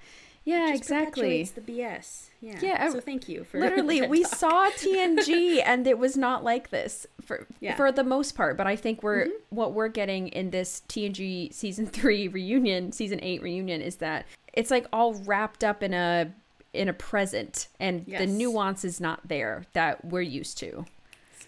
Yeah. 0.44 0.74
Exactly. 0.74 1.42
It's 1.42 1.50
the 1.52 1.60
BS. 1.60 2.28
Yeah. 2.40 2.58
Yeah, 2.62 2.90
So 2.90 3.00
thank 3.00 3.28
you 3.28 3.44
for 3.44 3.60
Literally, 3.60 4.06
we 4.08 4.22
talk. 4.22 4.32
saw 4.34 4.70
TNG 4.70 5.62
and 5.66 5.86
it 5.86 5.98
was 5.98 6.16
not 6.16 6.42
like 6.42 6.70
this 6.70 7.06
for 7.20 7.46
Yeah. 7.60 7.70
Mm-hmm. 7.72 7.76
for 7.76 7.92
the 7.92 8.04
most 8.04 8.34
part. 8.34 8.56
But 8.56 8.66
I 8.66 8.76
think 8.76 9.02
we're 9.02 9.28
what 9.50 9.74
we're 9.74 9.88
getting 9.88 10.28
in 10.28 10.50
this 10.50 10.82
TNG 10.88 11.52
season 11.52 11.86
three 11.98 12.28
reunion, 12.28 12.92
season 12.92 13.18
eight 13.22 13.42
reunion, 13.42 13.82
is 13.82 13.96
that 13.96 14.26
it's 14.52 14.70
like 14.70 14.86
all 14.92 15.14
wrapped 15.14 15.62
up 15.62 15.82
in 15.82 15.92
a 15.94 16.32
in 16.72 16.88
a 16.88 16.92
present, 16.92 17.66
and 17.80 18.06
the 18.06 18.26
nuance 18.26 18.84
is 18.84 19.00
not 19.00 19.26
there 19.26 19.64
that 19.72 20.04
we're 20.04 20.20
used 20.20 20.56
to. 20.58 20.84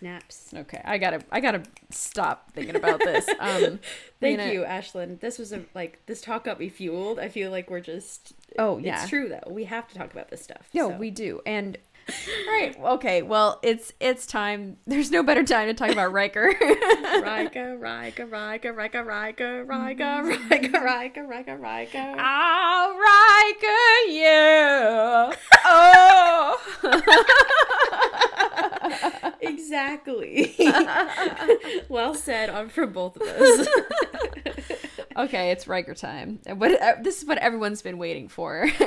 Snaps. 0.03 0.53
Okay, 0.55 0.81
I 0.85 0.99
gotta 0.99 1.23
I 1.31 1.41
gotta 1.41 1.63
stop 1.91 2.51
thinking 2.53 2.77
about 2.77 3.01
this. 3.01 3.29
Um, 3.43 3.81
Thank 4.21 4.39
Lena- 4.39 4.53
you, 4.53 4.61
Ashlyn. 4.61 5.19
This 5.21 5.39
was 5.39 5.53
a 5.53 5.65
like 5.75 6.01
this 6.07 6.21
talk 6.21 6.45
got 6.45 6.61
me 6.61 6.69
fueled. 6.69 7.19
I 7.19 7.29
feel 7.29 7.51
like 7.51 7.71
we're 7.71 7.81
just. 7.81 8.35
Oh, 8.59 8.79
yeah. 8.79 9.01
It's 9.01 9.09
true 9.09 9.29
though. 9.29 9.51
We 9.51 9.65
have 9.65 9.89
to 9.89 9.95
talk 9.95 10.13
about 10.13 10.31
this 10.31 10.43
stuff. 10.43 10.69
No, 10.73 10.91
so. 10.91 10.97
we 10.97 11.11
do. 11.11 11.41
And 11.45 11.77
right, 12.49 12.77
okay, 12.79 13.23
well, 13.23 13.59
it's 13.63 13.93
it's 14.01 14.27
time. 14.27 14.77
There's 14.87 15.11
no 15.11 15.23
better 15.23 15.45
time 15.45 15.69
to 15.69 15.75
talk 15.75 15.91
about 15.91 16.13
Riker. 16.13 16.53
Riker, 17.23 17.77
Riker, 17.79 18.27
Riker, 18.27 18.73
Riker, 18.73 19.05
Riker, 19.05 19.65
Riker, 19.65 19.67
Riker, 20.23 20.81
Riker, 20.83 21.27
Riker, 21.27 21.57
Riker. 21.57 22.15
I'll 22.19 22.99
Riker 22.99 24.09
you. 24.09 25.37
Oh. 25.65 27.69
Exactly. 29.43 30.55
well 31.89 32.15
said 32.15 32.51
on 32.51 32.69
for 32.69 32.87
both 32.87 33.17
of 33.17 33.23
us. 33.23 33.69
okay, 35.17 35.51
it's 35.51 35.67
Riker 35.67 35.95
time. 35.95 36.41
What 36.57 36.81
uh, 36.81 36.95
this 37.03 37.21
is 37.21 37.27
what 37.29 37.39
everyone's 37.39 37.83
been 37.83 37.99
waiting 37.99 38.29
for. 38.29 38.69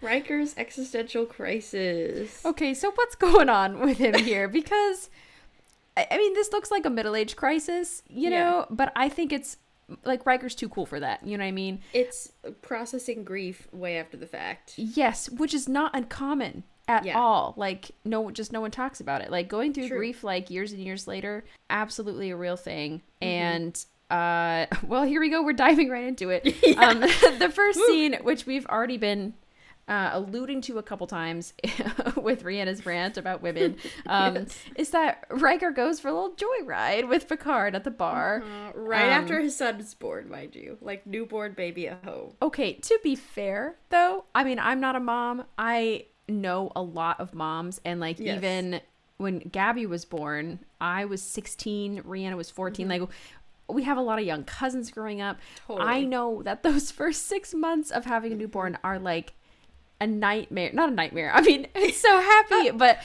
Riker's 0.00 0.54
existential 0.56 1.26
crisis. 1.26 2.44
okay, 2.44 2.74
so 2.74 2.90
what's 2.94 3.14
going 3.14 3.48
on 3.48 3.80
with 3.80 3.98
him 3.98 4.14
here? 4.14 4.48
Because 4.48 5.10
I 5.96 6.06
I 6.10 6.18
mean, 6.18 6.34
this 6.34 6.52
looks 6.52 6.70
like 6.70 6.86
a 6.86 6.90
middle-age 6.90 7.36
crisis, 7.36 8.02
you 8.08 8.30
Yeah. 8.30 8.42
know, 8.42 8.66
but 8.70 8.92
I 8.96 9.08
think 9.08 9.32
it's 9.32 9.58
like 10.04 10.24
Riker's 10.24 10.54
too 10.54 10.68
cool 10.68 10.86
for 10.86 11.00
that. 11.00 11.24
You 11.26 11.36
know 11.36 11.44
what 11.44 11.48
I 11.48 11.52
mean? 11.52 11.80
It's 11.92 12.32
processing 12.62 13.24
grief 13.24 13.68
way 13.72 13.98
after 13.98 14.16
the 14.16 14.26
fact. 14.26 14.74
Yes, 14.76 15.28
which 15.28 15.52
is 15.52 15.68
not 15.68 15.90
uncommon 15.94 16.62
at 16.90 17.04
Yeah. 17.06 17.18
all. 17.18 17.54
Like 17.56 17.90
no 18.04 18.30
just 18.30 18.52
no 18.52 18.60
one 18.60 18.70
talks 18.70 19.00
about 19.00 19.20
it. 19.22 19.30
Like 19.30 19.48
going 19.48 19.72
through 19.72 19.88
True. 19.88 19.98
grief 19.98 20.24
like 20.24 20.50
years 20.50 20.72
and 20.72 20.82
years 20.82 21.06
later, 21.06 21.44
absolutely 21.68 22.30
a 22.30 22.36
real 22.36 22.56
thing. 22.56 23.02
Mm-hmm. 23.22 23.24
And 23.28 23.84
uh 24.10 24.66
well, 24.86 25.04
here 25.04 25.20
we 25.20 25.30
go. 25.30 25.42
We're 25.42 25.52
diving 25.52 25.88
right 25.88 26.04
into 26.04 26.30
it. 26.30 26.42
Um 26.78 27.00
the 27.38 27.50
first 27.54 27.78
scene 27.86 28.14
which 28.22 28.46
we've 28.46 28.66
already 28.66 28.96
been 28.98 29.34
uh, 29.88 30.10
alluding 30.12 30.60
to 30.60 30.78
a 30.78 30.84
couple 30.84 31.04
times 31.08 31.52
with 32.16 32.44
Rhianna's 32.44 32.86
rant 32.86 33.16
about 33.18 33.42
women 33.42 33.74
um, 34.06 34.36
Yes. 34.36 34.58
is 34.76 34.90
that 34.90 35.24
Riker 35.30 35.72
goes 35.72 35.98
for 35.98 36.06
a 36.06 36.12
little 36.12 36.36
joyride 36.36 37.08
with 37.08 37.26
Picard 37.28 37.74
at 37.74 37.82
the 37.82 37.90
bar. 37.90 38.44
Uh, 38.44 38.70
right 38.78 39.02
Um, 39.06 39.22
after 39.24 39.40
his 39.40 39.56
son's 39.56 39.92
born, 39.94 40.30
mind 40.30 40.54
you. 40.54 40.78
Like 40.80 41.08
newborn 41.08 41.54
baby 41.54 41.88
at 41.88 42.04
home. 42.04 42.34
Okay, 42.40 42.74
to 42.74 43.00
be 43.02 43.16
fair 43.16 43.78
though, 43.88 44.26
I 44.32 44.44
mean, 44.44 44.60
I'm 44.60 44.78
not 44.78 44.94
a 44.94 45.00
mom. 45.00 45.42
I 45.58 46.06
know 46.30 46.72
a 46.74 46.82
lot 46.82 47.20
of 47.20 47.34
moms 47.34 47.80
and 47.84 48.00
like 48.00 48.18
Yes. 48.18 48.36
even 48.38 48.80
when 49.18 49.40
Gabby 49.40 49.84
was 49.84 50.04
born, 50.06 50.60
I 50.80 51.04
was 51.04 51.22
16, 51.22 52.02
Rhianna 52.04 52.36
was 52.36 52.50
14. 52.50 52.88
Mm-hmm. 52.88 53.02
Like 53.02 53.10
we 53.68 53.82
have 53.84 53.98
a 53.98 54.00
lot 54.00 54.18
of 54.18 54.24
young 54.24 54.44
cousins 54.44 54.90
growing 54.90 55.20
up. 55.20 55.38
I 55.68 56.00
know 56.04 56.42
that 56.42 56.62
those 56.64 56.90
first 56.90 57.26
6 57.26 57.54
months 57.54 57.90
of 57.90 58.04
having 58.06 58.32
a 58.32 58.36
newborn 58.36 58.78
are 58.82 58.98
like 58.98 59.34
a 60.00 60.06
nightmare. 60.06 60.70
Not 60.72 60.88
a 60.88 60.92
nightmare. 60.92 61.30
I 61.34 61.42
mean, 61.42 61.66
it's 61.74 62.00
so 62.02 62.20
happy, 62.20 62.70
but 62.70 62.98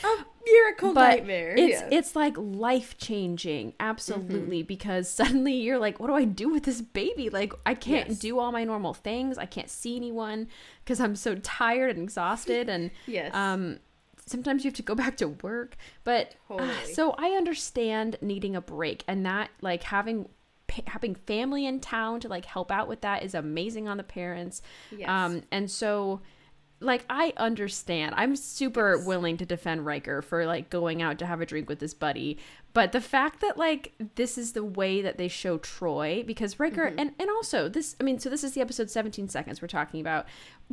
miracle 0.45 0.93
but 0.93 1.09
nightmare. 1.09 1.55
It's 1.57 1.69
yes. 1.81 1.87
it's 1.91 2.15
like 2.15 2.35
life 2.37 2.97
changing, 2.97 3.73
absolutely, 3.79 4.59
Mm-hmm. 4.59 4.67
because 4.67 5.09
suddenly 5.09 5.53
you're 5.53 5.79
like, 5.79 5.99
what 5.99 6.07
do 6.07 6.13
I 6.13 6.25
do 6.25 6.49
with 6.49 6.63
this 6.63 6.81
baby? 6.81 7.29
Like 7.29 7.53
I 7.65 7.73
can't 7.73 8.09
Yes. 8.09 8.19
do 8.19 8.39
all 8.39 8.51
my 8.51 8.63
normal 8.63 8.93
things. 8.93 9.37
I 9.37 9.45
can't 9.45 9.69
see 9.69 9.95
anyone 9.95 10.47
because 10.83 10.99
I'm 10.99 11.15
so 11.15 11.35
tired 11.35 11.95
and 11.95 12.03
exhausted, 12.03 12.69
and 12.69 12.91
Yes. 13.07 13.33
um, 13.33 13.79
sometimes 14.25 14.63
you 14.63 14.69
have 14.69 14.75
to 14.77 14.83
go 14.83 14.95
back 15.03 15.17
to 15.17 15.27
work. 15.29 15.75
But 16.03 16.35
uh, 16.49 16.69
so 16.93 17.15
I 17.17 17.29
understand 17.31 18.17
needing 18.21 18.55
a 18.55 18.61
break, 18.61 19.03
and 19.07 19.25
that 19.25 19.49
like 19.61 19.83
having 19.83 20.29
having 20.87 21.15
family 21.15 21.65
in 21.65 21.79
town 21.79 22.19
to 22.19 22.27
like 22.27 22.43
help 22.43 22.69
out 22.69 22.87
with 22.89 22.99
that 23.01 23.23
is 23.23 23.33
amazing 23.33 23.87
on 23.87 23.97
the 23.97 24.03
parents. 24.03 24.61
Yes. 24.95 25.07
Um, 25.07 25.43
and 25.51 25.71
so 25.71 26.21
like 26.79 27.05
I 27.09 27.33
understand. 27.37 28.13
I'm 28.17 28.35
super 28.35 28.97
willing 28.97 29.37
to 29.37 29.45
defend 29.45 29.85
Riker 29.85 30.21
for 30.21 30.45
like 30.45 30.69
going 30.69 31.01
out 31.01 31.19
to 31.19 31.25
have 31.25 31.41
a 31.41 31.45
drink 31.45 31.69
with 31.69 31.81
his 31.81 31.93
buddy. 31.93 32.37
But 32.73 32.91
the 32.91 33.01
fact 33.01 33.41
that 33.41 33.57
like 33.57 33.93
this 34.15 34.37
is 34.37 34.51
the 34.53 34.63
way 34.63 35.01
that 35.01 35.17
they 35.17 35.27
show 35.27 35.57
Troi 35.57 36.25
because 36.25 36.59
Riker 36.59 36.87
mm-hmm. 36.87 36.99
and 36.99 37.11
and 37.19 37.29
also 37.29 37.69
this 37.69 37.95
I 37.99 38.03
mean 38.03 38.19
so 38.19 38.29
this 38.29 38.43
is 38.43 38.53
the 38.53 38.61
episode 38.61 38.89
17 38.89 39.29
seconds 39.29 39.61
we're 39.61 39.67
talking 39.67 40.01
about. 40.01 40.25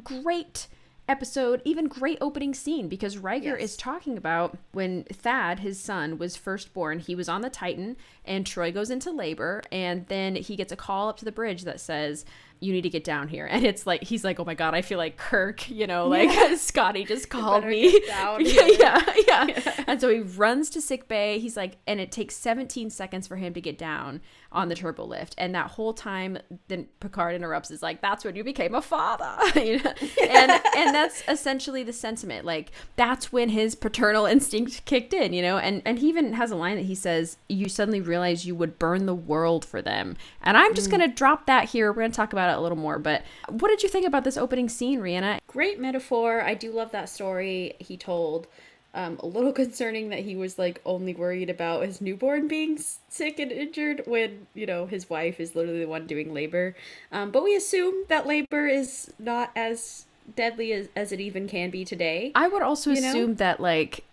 Great 0.03 0.67
episode, 1.09 1.61
even 1.65 1.87
great 1.87 2.19
opening 2.21 2.55
scene 2.55 2.89
because 2.89 3.19
Riker 3.19 3.59
Yes. 3.59 3.73
is 3.73 3.77
talking 3.77 4.17
about 4.17 4.57
when 4.73 5.05
Thad, 5.05 5.61
his 5.61 5.79
son, 5.81 6.17
was 6.17 6.37
first 6.37 6.73
born, 6.73 7.01
he 7.01 7.15
was 7.15 7.29
on 7.29 7.43
the 7.43 7.51
Titan 7.51 7.97
and 8.25 8.45
Troi 8.45 8.73
goes 8.73 8.91
into 8.91 9.11
labor 9.11 9.63
and 9.73 10.07
then 10.07 10.37
he 10.37 10.57
gets 10.57 10.73
a 10.73 10.77
call 10.77 11.09
up 11.09 11.17
to 11.19 11.25
the 11.25 11.33
bridge 11.33 11.63
that 11.65 11.81
says 11.81 12.25
you 12.63 12.73
need 12.73 12.83
to 12.83 12.89
get 12.89 13.03
down 13.05 13.29
here. 13.29 13.47
And 13.53 13.67
it's 13.67 13.87
like 13.87 14.03
he's 14.05 14.25
like, 14.25 14.41
"Oh 14.41 14.45
my 14.45 14.55
god, 14.55 14.75
I 14.75 14.81
feel 14.81 14.97
like 14.99 15.19
Kirk, 15.19 15.69
you 15.69 15.87
know, 15.87 16.09
like 16.09 16.31
Scotty 16.59 17.05
just 17.05 17.29
called 17.29 17.65
me." 17.65 18.01
yeah, 18.07 18.39
here. 18.39 18.69
yeah, 18.79 19.13
yeah. 19.29 19.85
And 19.87 20.01
so 20.01 20.09
he 20.09 20.21
runs 20.21 20.71
to 20.71 20.81
sick 20.81 21.07
bay. 21.07 21.39
He's 21.39 21.57
like 21.57 21.77
and 21.87 22.01
it 22.01 22.11
takes 22.11 22.35
17 22.37 22.89
seconds 22.89 23.27
for 23.27 23.37
him 23.37 23.53
to 23.55 23.61
get 23.61 23.77
down 23.77 24.21
on 24.51 24.69
the 24.69 24.75
turbo 24.75 25.05
lift. 25.05 25.35
And 25.37 25.55
that 25.55 25.73
whole 25.73 25.93
time 25.93 26.39
then 26.69 26.87
Picard 27.01 27.35
interrupts 27.35 27.71
is 27.71 27.83
like, 27.83 28.01
"That's 28.01 28.25
when 28.25 28.37
you 28.37 28.45
became 28.45 28.75
a 28.75 28.83
father." 28.83 29.37
You 29.61 29.83
know? 29.83 29.93
And 30.29 30.51
and 30.51 30.95
that's 30.95 31.23
essentially 31.29 31.83
the 31.83 31.93
sentiment. 31.93 32.47
Like 32.47 32.71
that's 32.97 33.33
when 33.33 33.51
his 33.51 33.75
paternal 33.75 34.25
instinct 34.25 34.85
kicked 34.87 35.13
in, 35.13 35.33
you 35.35 35.43
know? 35.43 35.59
And 35.59 35.83
and 35.85 35.99
he 35.99 36.09
even 36.09 36.33
has 36.35 36.51
a 36.51 36.57
line 36.57 36.77
that 36.77 36.87
he 36.87 36.95
says, 36.95 37.37
"You 37.49 37.69
suddenly 37.69 38.01
realize 38.13 38.47
you 38.47 38.55
would 38.55 38.79
burn 38.79 39.07
the 39.07 39.15
world 39.15 39.65
for 39.65 39.81
them." 39.83 40.17
And 40.43 40.57
I'm 40.57 40.75
just 40.75 40.91
going 40.91 41.01
to 41.01 41.15
drop 41.23 41.47
that 41.47 41.71
here. 41.71 41.91
We're 41.91 42.03
going 42.03 42.13
to 42.13 42.17
talk 42.17 42.33
about 42.33 42.51
it 42.51 42.59
a 42.59 42.61
little 42.61 42.79
more, 42.79 42.99
but 42.99 43.23
what 43.49 43.69
did 43.69 43.83
you 43.83 43.89
think 43.89 44.07
about 44.07 44.25
this 44.25 44.37
opening 44.37 44.69
scene, 44.69 45.01
Rhianna? 45.01 45.39
Great 45.47 45.79
metaphor. 45.81 46.43
I 46.43 46.55
do 46.55 46.71
love 46.73 46.91
that 46.93 47.09
story 47.09 47.75
he 47.79 47.97
told. 47.97 48.47
Um, 48.95 49.19
a 49.21 49.27
little 49.27 49.53
concerning 49.63 50.11
that 50.11 50.21
he 50.21 50.37
was 50.37 50.59
like 50.59 50.81
only 50.85 51.15
worried 51.15 51.49
about 51.49 51.85
his 51.85 52.01
newborn 52.01 52.47
being 52.47 52.79
sick 53.09 53.39
and 53.39 53.51
injured 53.51 54.03
when 54.07 54.47
you 54.55 54.67
know 54.67 54.85
his 54.87 55.09
wife 55.09 55.41
is 55.41 55.55
literally 55.55 55.81
the 55.81 55.89
one 55.89 56.07
doing 56.07 56.35
labor. 56.35 56.77
Um, 57.11 57.31
but 57.31 57.43
we 57.43 57.57
assume 57.57 58.05
that 58.09 58.27
labor 58.27 58.67
is 58.67 59.11
not 59.19 59.51
as 59.57 60.05
deadly 60.37 60.73
as, 60.73 60.89
as 60.95 61.13
it 61.13 61.21
even 61.21 61.49
can 61.49 61.71
be 61.71 61.85
today. 61.85 62.33
I 62.35 62.49
would 62.49 62.63
also 62.63 62.91
You 62.93 63.01
know? 63.01 63.09
assume 63.09 63.35
that 63.37 63.61
like 63.61 64.05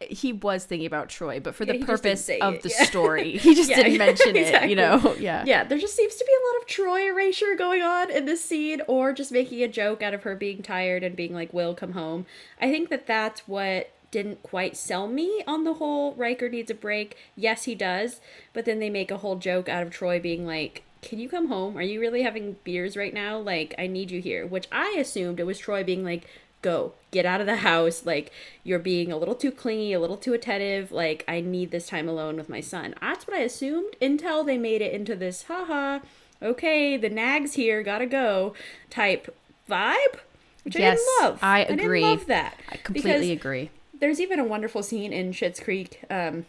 he 0.00 0.32
was 0.32 0.64
thinking 0.64 0.86
about 0.86 1.08
Troi, 1.08 1.42
but 1.42 1.54
for 1.54 1.64
Yeah, 1.64 1.72
the 1.72 1.78
he 1.78 1.84
just 1.84 2.02
didn't 2.02 2.26
purpose 2.26 2.28
of 2.40 2.62
the 2.62 2.68
yeah. 2.68 2.84
story, 2.84 3.32
he 3.38 3.54
just 3.54 3.70
Yeah, 3.70 3.76
didn't 3.76 3.98
mention 3.98 4.36
it. 4.36 4.68
You 4.68 4.76
know, 4.76 5.14
yeah, 5.20 5.44
yeah, 5.46 5.64
there 5.64 5.78
just 5.78 5.96
seems 5.96 6.16
to 6.16 6.24
be 6.24 6.32
a 6.32 6.44
lot 6.52 6.62
of 6.62 6.68
Troi 6.68 7.08
erasure 7.10 7.54
going 7.56 7.82
on 7.82 8.10
in 8.10 8.26
this 8.26 8.44
scene, 8.44 8.82
or 8.86 9.12
just 9.12 9.32
making 9.32 9.62
a 9.62 9.68
joke 9.68 10.02
out 10.02 10.14
of 10.14 10.22
her 10.24 10.36
being 10.36 10.62
tired 10.62 11.02
and 11.02 11.16
being 11.16 11.32
like, 11.32 11.52
"Will 11.54 11.74
come 11.74 11.92
home." 11.92 12.26
I 12.60 12.70
think 12.70 12.90
that 12.90 13.06
that's 13.06 13.48
what 13.48 13.90
didn't 14.10 14.42
quite 14.42 14.76
sell 14.76 15.08
me 15.08 15.42
on 15.46 15.64
the 15.64 15.74
whole 15.74 16.14
Riker 16.14 16.48
needs 16.48 16.70
a 16.70 16.74
break. 16.74 17.16
Yes, 17.34 17.64
he 17.64 17.74
does, 17.74 18.20
but 18.52 18.64
then 18.64 18.78
they 18.78 18.90
make 18.90 19.10
a 19.10 19.18
whole 19.18 19.36
joke 19.36 19.68
out 19.68 19.82
of 19.82 19.90
Troi 19.90 20.20
being 20.22 20.46
like, 20.46 20.82
"Can 21.02 21.18
you 21.18 21.28
come 21.28 21.48
home? 21.48 21.76
Are 21.76 21.82
you 21.82 22.00
really 22.00 22.22
having 22.22 22.56
beers 22.64 22.96
right 22.96 23.14
now? 23.14 23.38
Like, 23.38 23.74
I 23.78 23.86
need 23.86 24.10
you 24.10 24.20
here." 24.20 24.46
Which 24.46 24.68
I 24.70 24.94
assumed 24.98 25.40
it 25.40 25.44
was 25.46 25.58
Troi 25.60 25.84
being 25.84 26.04
like, 26.04 26.26
go 26.70 26.92
get 27.10 27.24
out 27.24 27.40
of 27.40 27.46
the 27.46 27.56
house 27.56 28.04
like 28.04 28.32
you're 28.64 28.78
being 28.78 29.12
a 29.12 29.16
little 29.16 29.34
too 29.34 29.52
clingy 29.52 29.92
a 29.92 30.00
little 30.00 30.16
too 30.16 30.34
attentive 30.34 30.92
like 30.92 31.24
i 31.28 31.40
need 31.40 31.70
this 31.70 31.88
time 31.88 32.08
alone 32.08 32.36
with 32.36 32.48
my 32.48 32.60
son 32.60 32.94
that's 33.00 33.26
what 33.26 33.36
i 33.36 33.40
assumed 33.40 33.94
until 34.00 34.44
they 34.44 34.58
made 34.58 34.82
it 34.82 34.92
into 34.92 35.14
this 35.14 35.44
haha 35.44 36.00
okay 36.42 36.96
the 36.96 37.08
nags 37.08 37.54
here 37.54 37.82
gotta 37.82 38.06
go 38.06 38.52
type 38.90 39.34
vibe, 39.68 40.18
which 40.62 40.76
Yes, 40.76 40.98
I 40.98 41.22
didn't 41.22 41.30
love. 41.30 41.38
I 41.42 41.60
agree. 41.60 42.02
love 42.02 42.26
that. 42.26 42.58
I 42.68 42.76
completely 42.76 43.32
agree. 43.32 43.70
There's 43.98 44.20
even 44.20 44.38
a 44.38 44.44
wonderful 44.44 44.82
scene 44.82 45.12
in 45.12 45.32
Schitt's 45.32 45.60
Creek 45.60 46.02
um, 46.10 46.44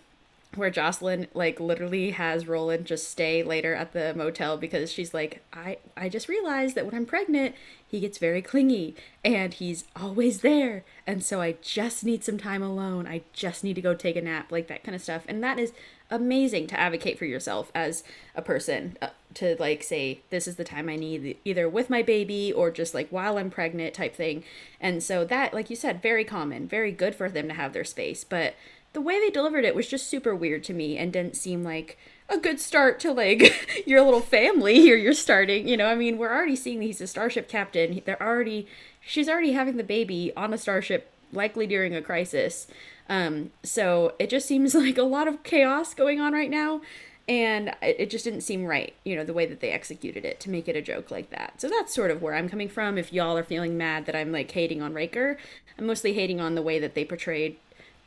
where 0.56 0.70
Jocelyn 0.70 1.28
like 1.34 1.60
literally 1.60 2.12
has 2.12 2.48
Roland 2.48 2.86
just 2.86 3.10
stay 3.10 3.44
later 3.44 3.76
at 3.76 3.94
the 3.94 4.14
motel 4.16 4.58
because 4.58 4.92
she's 4.92 5.14
like, 5.14 5.44
I 5.54 5.78
I 5.96 6.10
just 6.10 6.28
realized 6.28 6.76
that 6.76 6.86
when 6.86 6.96
I'm 6.96 7.06
pregnant, 7.06 7.56
he 7.88 8.00
gets 8.00 8.18
very 8.18 8.42
clingy 8.42 8.96
and 9.24 9.54
he's 9.54 9.86
always 9.96 10.42
there, 10.42 10.84
and 11.06 11.24
so 11.24 11.42
I 11.42 11.56
just 11.62 12.04
need 12.04 12.24
some 12.24 12.38
time 12.38 12.64
alone. 12.64 13.08
I 13.08 13.22
just 13.34 13.64
need 13.64 13.76
to 13.76 13.82
go 13.82 13.94
take 13.94 14.16
a 14.16 14.22
nap, 14.22 14.52
like 14.52 14.68
that 14.68 14.84
kind 14.84 14.96
of 14.96 15.02
stuff, 15.02 15.24
and 15.28 15.44
that 15.44 15.60
is 15.60 15.74
amazing 16.10 16.68
to 16.68 16.80
advocate 16.80 17.20
for 17.20 17.26
yourself 17.26 17.70
as 17.76 18.04
a 18.34 18.42
person 18.42 18.98
uh, 19.02 19.10
to 19.34 19.58
like 19.60 19.84
say 19.84 20.22
this 20.30 20.48
is 20.48 20.56
the 20.56 20.64
time 20.64 20.88
i 20.88 20.96
need 20.96 21.36
either 21.44 21.68
with 21.68 21.90
my 21.90 22.02
baby 22.02 22.52
or 22.54 22.72
just 22.72 22.94
like 22.94 23.10
while 23.10 23.38
i'm 23.38 23.50
pregnant 23.50 23.94
type 23.94 24.16
thing. 24.16 24.44
And 24.80 25.04
so 25.04 25.26
that 25.26 25.54
like 25.54 25.70
you 25.70 25.76
said 25.76 26.02
very 26.02 26.24
common 26.24 26.68
very 26.68 26.92
good 26.92 27.14
for 27.14 27.30
them 27.30 27.48
to 27.50 27.54
have 27.54 27.74
their 27.74 27.84
space. 27.84 28.24
But 28.24 28.56
the 28.98 29.02
way 29.02 29.20
they 29.20 29.30
delivered 29.30 29.64
it 29.64 29.76
was 29.76 29.88
just 29.88 30.08
super 30.08 30.36
weird 30.36 30.64
to 30.64 30.74
me 30.74 30.98
and 30.98 31.14
didn't 31.14 31.36
seem 31.36 31.64
like 31.64 32.00
a 32.30 32.38
good 32.40 32.60
start 32.60 33.00
to 33.00 33.12
like 33.12 33.84
your 33.86 34.02
little 34.02 34.22
family 34.22 34.76
here 34.76 34.98
you're 34.98 35.14
starting 35.14 35.68
you 35.68 35.78
know 35.78 35.86
i 35.86 35.94
mean 35.94 36.18
we're 36.18 36.34
already 36.34 36.56
seeing 36.56 36.82
he's 36.82 37.00
a 37.00 37.06
starship 37.06 37.48
captain 37.48 38.02
they're 38.06 38.22
already 38.22 38.66
she's 39.00 39.30
already 39.30 39.52
having 39.52 39.78
the 39.78 39.84
baby 39.84 40.34
on 40.36 40.52
a 40.52 40.58
starship 40.58 41.12
likely 41.32 41.68
during 41.68 41.96
a 41.96 42.02
crisis 42.02 42.68
um, 43.10 43.52
so 43.64 44.14
it 44.20 44.30
just 44.30 44.48
seems 44.48 44.76
like 44.76 44.98
a 44.98 45.04
lot 45.04 45.28
of 45.28 45.44
chaos 45.44 45.94
going 45.94 46.20
on 46.20 46.34
right 46.34 46.50
now. 46.50 46.82
And 47.30 47.70
it 47.82 47.98
it 48.00 48.10
just 48.10 48.24
didn't 48.24 48.42
seem 48.42 48.64
right, 48.66 48.94
you 49.04 49.16
know, 49.16 49.26
the 49.26 49.34
way 49.34 49.46
that 49.46 49.60
they 49.60 49.72
executed 49.72 50.24
it 50.24 50.40
to 50.42 50.50
make 50.50 50.70
it 50.70 50.78
a 50.78 50.82
joke 50.82 51.12
like 51.12 51.30
that. 51.32 51.60
So 51.60 51.68
that's 51.68 51.94
sort 51.94 52.10
of 52.10 52.22
where 52.22 52.34
I'm 52.34 52.48
coming 52.48 52.70
from. 52.70 52.98
If 52.98 53.12
y'all 53.12 53.38
are 53.38 53.44
feeling 53.44 53.78
mad 53.78 54.06
that 54.06 54.16
I'm 54.16 54.32
like 54.32 54.50
hating 54.50 54.82
on 54.82 54.94
Riker, 54.94 55.38
I'm 55.78 55.88
mostly 55.88 56.14
hating 56.14 56.40
on 56.40 56.56
the 56.56 56.62
way 56.62 56.80
that 56.80 56.96
they 56.96 57.04
portrayed 57.04 57.58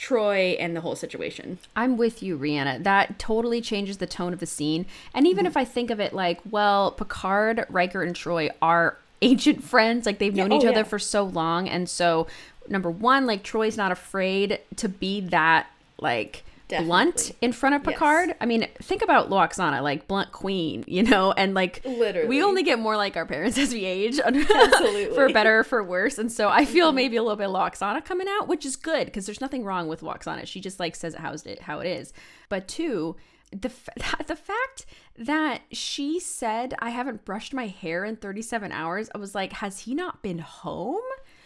Troi 0.00 0.56
and 0.58 0.74
the 0.74 0.80
whole 0.80 0.96
situation. 0.96 1.58
I'm 1.76 1.98
with 1.98 2.22
you, 2.22 2.38
Rhianna. 2.38 2.82
That 2.82 3.18
totally 3.18 3.60
changes 3.60 3.98
the 3.98 4.06
tone 4.06 4.32
of 4.32 4.40
the 4.40 4.46
scene. 4.46 4.86
And 5.14 5.26
even 5.26 5.40
Mm-hmm. 5.40 5.50
if 5.50 5.56
I 5.56 5.64
think 5.64 5.90
of 5.90 6.00
it 6.00 6.12
like, 6.14 6.40
well, 6.50 6.92
Picard, 6.92 7.66
Riker, 7.68 8.02
and 8.02 8.14
Troi 8.14 8.50
are 8.62 8.96
ancient 9.22 9.62
friends. 9.62 10.06
Like 10.06 10.18
they've 10.18 10.34
known 10.34 10.52
oh, 10.52 10.56
each 10.58 10.64
other 10.64 10.78
yeah. 10.78 10.82
for 10.84 10.98
so 10.98 11.24
long. 11.24 11.68
And 11.68 11.88
so, 11.88 12.26
number 12.68 12.90
one, 12.90 13.26
like 13.26 13.44
Troi's 13.44 13.76
not 13.76 13.92
afraid 13.92 14.58
to 14.76 14.88
be 14.88 15.20
that, 15.20 15.66
like, 15.98 16.44
blunt 16.70 17.32
in 17.40 17.52
front 17.52 17.74
of 17.74 17.82
Yes. 17.84 17.94
Picard. 17.94 18.34
I 18.40 18.46
mean, 18.46 18.66
think 18.82 19.02
about 19.02 19.30
Lwaxana, 19.30 19.82
like 19.82 20.06
blunt 20.08 20.32
queen, 20.32 20.84
you 20.86 21.02
know, 21.02 21.32
and 21.32 21.54
like 21.54 21.82
Literally. 21.84 22.28
we 22.28 22.42
only 22.42 22.62
get 22.62 22.78
more 22.78 22.96
like 22.96 23.16
our 23.16 23.26
parents 23.26 23.58
as 23.58 23.72
we 23.72 23.84
age, 23.84 24.18
Absolutely. 24.24 25.14
for 25.14 25.28
better 25.30 25.60
or 25.60 25.64
for 25.64 25.82
worse. 25.82 26.18
And 26.18 26.30
so 26.30 26.48
I 26.48 26.64
feel 26.64 26.88
mm-hmm. 26.88 26.96
maybe 26.96 27.16
a 27.16 27.22
little 27.22 27.36
bit 27.36 27.48
of 27.48 27.54
Lwaxana 27.54 28.04
coming 28.04 28.26
out, 28.28 28.48
which 28.48 28.64
is 28.64 28.76
good 28.76 29.06
because 29.06 29.26
there's 29.26 29.40
nothing 29.40 29.64
wrong 29.64 29.88
with 29.88 30.00
Lwaxana. 30.02 30.46
She 30.46 30.60
just 30.60 30.80
like 30.80 30.96
says 30.96 31.14
it 31.14 31.20
how 31.20 31.32
it 31.32 31.60
how 31.62 31.80
it 31.80 31.86
is. 31.86 32.12
But 32.48 32.68
two, 32.68 33.16
the 33.52 33.68
f- 33.68 33.88
the 34.26 34.36
fact 34.36 34.86
that 35.18 35.62
she 35.72 36.20
said 36.20 36.74
I 36.78 36.90
haven't 36.90 37.24
brushed 37.24 37.52
my 37.52 37.66
hair 37.66 38.04
in 38.04 38.16
37 38.16 38.72
hours, 38.72 39.10
I 39.14 39.18
was 39.18 39.34
like, 39.34 39.54
has 39.54 39.80
he 39.80 39.94
not 39.94 40.22
been 40.22 40.38
home? 40.38 41.00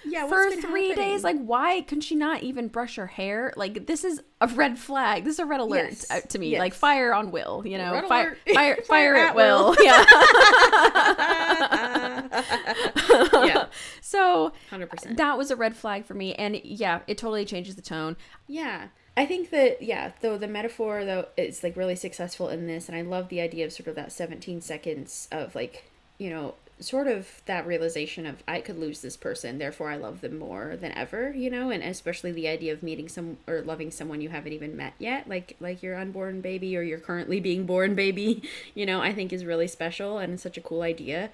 Yeah, 0.07 0.29
for 0.29 0.51
three 0.51 0.89
happening? 0.91 1.11
days, 1.11 1.25
like 1.25 1.39
why 1.43 1.81
couldn't 1.83 2.03
she 2.03 2.15
not 2.15 2.43
even 2.43 2.69
brush 2.69 2.97
her 2.97 3.07
hair? 3.07 3.53
Like 3.57 3.87
this 3.87 4.05
is 4.05 4.23
a 4.41 4.47
red 4.49 4.79
flag. 4.79 5.25
This 5.25 5.35
is 5.35 5.39
a 5.41 5.47
red 5.47 5.61
alert 5.61 5.91
Yes. 5.91 6.11
uh, 6.11 6.21
to 6.21 6.39
me. 6.39 6.51
Yes. 6.51 6.59
Like 6.61 6.75
fire 6.75 7.15
on 7.15 7.31
will, 7.31 7.63
you 7.67 7.79
know, 7.79 7.93
Red 7.93 8.07
fire, 8.09 8.37
alert. 8.47 8.55
fire, 8.55 8.77
Fire 8.87 9.15
at 9.17 9.29
at 9.31 9.35
will. 9.35 9.71
will. 9.71 9.85
Yeah. 9.85 10.05
yeah, 13.47 13.67
So 14.01 14.53
100%. 14.71 15.17
that 15.17 15.39
was 15.39 15.51
a 15.51 15.57
red 15.57 15.77
flag 15.77 16.05
for 16.05 16.15
me, 16.15 16.35
and 16.35 16.61
yeah, 16.65 17.01
it 17.07 17.19
totally 17.19 17.45
changes 17.45 17.77
the 17.77 17.83
tone. 17.83 18.17
Yeah. 18.47 18.89
I 19.17 19.27
think 19.27 19.51
that 19.51 19.81
yeah, 19.81 20.11
though 20.23 20.37
the 20.37 20.49
metaphor 20.49 21.05
though 21.05 21.29
is 21.37 21.63
like 21.63 21.77
really 21.77 21.95
successful 21.95 22.49
in 22.49 22.67
this 22.67 22.89
and 22.89 22.99
I 22.99 23.03
love 23.03 23.29
the 23.29 23.41
idea 23.41 23.65
of 23.65 23.73
sort 23.73 23.87
of 23.87 23.95
that 23.95 24.11
17 24.11 24.61
seconds 24.61 25.29
of 25.31 25.55
like, 25.55 25.85
you 26.19 26.31
know, 26.31 26.55
sort 26.81 27.07
of 27.07 27.43
that 27.47 27.67
realization 27.67 28.27
of 28.27 28.43
I 28.49 28.61
could 28.61 28.79
lose 28.79 29.01
this 29.01 29.17
person, 29.17 29.59
therefore 29.59 29.91
I 29.91 29.97
love 29.97 30.21
them 30.21 30.39
more 30.39 30.77
than 30.77 30.93
ever, 30.93 31.33
you 31.33 31.51
know, 31.51 31.71
and 31.71 31.83
especially 31.83 32.33
the 32.33 32.49
idea 32.49 32.73
of 32.73 32.83
meeting 32.83 33.09
some 33.09 33.39
or 33.47 33.63
loving 33.63 33.91
someone 33.91 34.21
you 34.21 34.29
haven't 34.29 34.53
even 34.53 34.77
met 34.77 34.95
yet, 34.99 35.29
like 35.29 35.57
like 35.61 35.83
your 35.83 35.97
unborn 35.97 36.41
baby 36.41 36.77
or 36.77 36.83
your 36.83 36.99
currently 36.99 37.41
being 37.41 37.67
born 37.67 37.95
baby, 37.95 38.43
you 38.75 38.87
know, 38.87 39.01
I 39.01 39.13
think 39.13 39.33
is 39.33 39.45
really 39.45 39.69
special 39.69 40.19
and 40.19 40.41
such 40.41 40.59
a 40.59 40.63
cool 40.63 40.83
idea. 40.83 41.31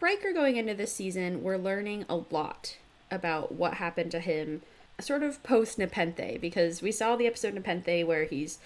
Riker 0.00 0.32
going 0.32 0.56
into 0.56 0.74
this 0.74 0.92
season, 0.92 1.42
we're 1.42 1.56
learning 1.56 2.04
a 2.08 2.16
lot 2.30 2.76
about 3.10 3.52
what 3.52 3.74
happened 3.74 4.10
to 4.10 4.20
him 4.20 4.62
sort 5.00 5.22
of 5.22 5.42
post 5.42 5.78
Nepenthe 5.78 6.40
because 6.40 6.82
we 6.82 6.92
saw 6.92 7.16
the 7.16 7.26
episode 7.26 7.54
Nepenthe 7.54 8.06
where 8.06 8.24
he's 8.24 8.58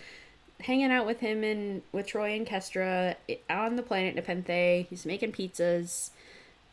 hanging 0.60 0.90
out 0.90 1.06
with 1.06 1.20
him 1.20 1.44
and 1.44 1.82
with 1.92 2.06
Troi 2.06 2.36
and 2.36 2.46
Kestra 2.46 3.16
on 3.48 3.76
the 3.76 3.82
planet 3.82 4.14
Nepenthe. 4.14 4.86
He's 4.88 5.06
making 5.06 5.32
pizzas, 5.32 6.10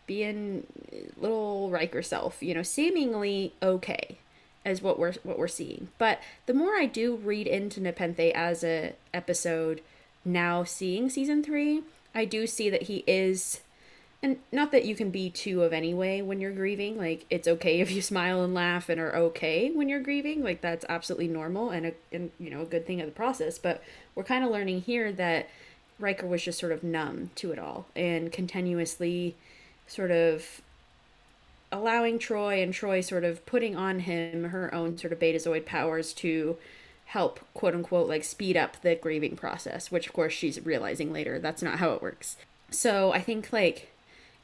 being 0.08 0.66
little 1.18 1.70
Riker 1.70 2.02
self, 2.02 2.42
you 2.42 2.54
know, 2.54 2.64
seemingly 2.64 3.54
okay 3.62 4.18
as 4.66 4.82
what 4.82 4.98
we're 4.98 5.14
what 5.24 5.38
we're 5.38 5.48
seeing. 5.48 5.90
But 5.98 6.20
the 6.46 6.54
more 6.54 6.76
I 6.76 6.86
do 6.86 7.16
read 7.16 7.48
into 7.48 7.82
Nepenthe 7.82 8.32
as 8.34 8.64
a 8.64 8.94
episode 9.14 9.82
now 10.26 10.64
seeing 10.64 11.10
season 11.10 11.44
3, 11.44 11.84
I 12.16 12.26
do 12.26 12.48
see 12.48 12.70
that 12.70 12.84
he 12.84 13.04
is 13.08 13.62
and 14.24 14.38
not 14.54 14.72
that 14.72 14.86
you 14.86 14.96
can 14.96 15.10
be 15.12 15.30
two 15.30 15.64
of 15.64 15.74
any 15.74 15.94
way 15.94 16.22
when 16.22 16.40
you're 16.40 16.54
grieving 16.54 16.98
like 16.98 17.26
it's 17.30 17.48
okay 17.48 17.82
if 17.82 17.92
you 17.92 18.02
smile 18.14 18.42
and 18.42 18.54
laugh 18.54 18.90
and 18.90 19.00
are 19.00 19.16
okay 19.16 19.70
when 19.70 19.90
you're 19.90 20.00
grieving 20.00 20.42
like 20.42 20.62
that's 20.62 20.86
absolutely 20.90 21.28
normal 21.28 21.70
and 21.70 21.86
a 21.86 21.94
and 22.12 22.32
you 22.40 22.50
know 22.50 22.62
a 22.62 22.66
good 22.66 22.88
thing 22.88 23.02
of 23.02 23.06
the 23.06 23.12
process 23.12 23.60
but 23.60 23.84
we're 24.16 24.24
kind 24.24 24.44
of 24.44 24.50
learning 24.50 24.82
here 24.82 25.12
that 25.12 25.48
Riker 26.00 26.26
was 26.26 26.42
just 26.42 26.60
sort 26.60 26.72
of 26.72 26.84
numb 26.84 27.30
to 27.36 27.52
it 27.52 27.60
all 27.60 27.86
and 27.96 28.32
continuously 28.32 29.36
sort 29.86 30.10
of 30.10 30.62
allowing 31.72 32.18
Troi 32.18 32.64
and 32.64 32.74
Troi 32.74 33.04
sort 33.04 33.24
of 33.24 33.46
putting 33.46 33.76
on 33.76 34.00
him 34.00 34.46
her 34.46 34.74
own 34.74 34.98
sort 34.98 35.14
of 35.14 35.20
betazoid 35.20 35.66
powers 35.66 36.14
to 36.14 36.58
help 37.06 37.40
quote 37.54 37.76
unquote 37.76 38.08
like 38.08 38.24
speed 38.24 38.56
up 38.56 38.82
the 38.82 38.96
grieving 38.96 39.36
process 39.36 39.92
which 39.92 40.08
of 40.08 40.14
course 40.14 40.34
she's 40.34 40.66
realizing 40.66 41.12
later 41.12 41.38
that's 41.38 41.62
not 41.62 41.80
how 41.80 41.92
it 41.92 42.02
works. 42.02 42.38
So 42.72 43.12
i 43.14 43.20
think 43.20 43.52
like 43.52 43.93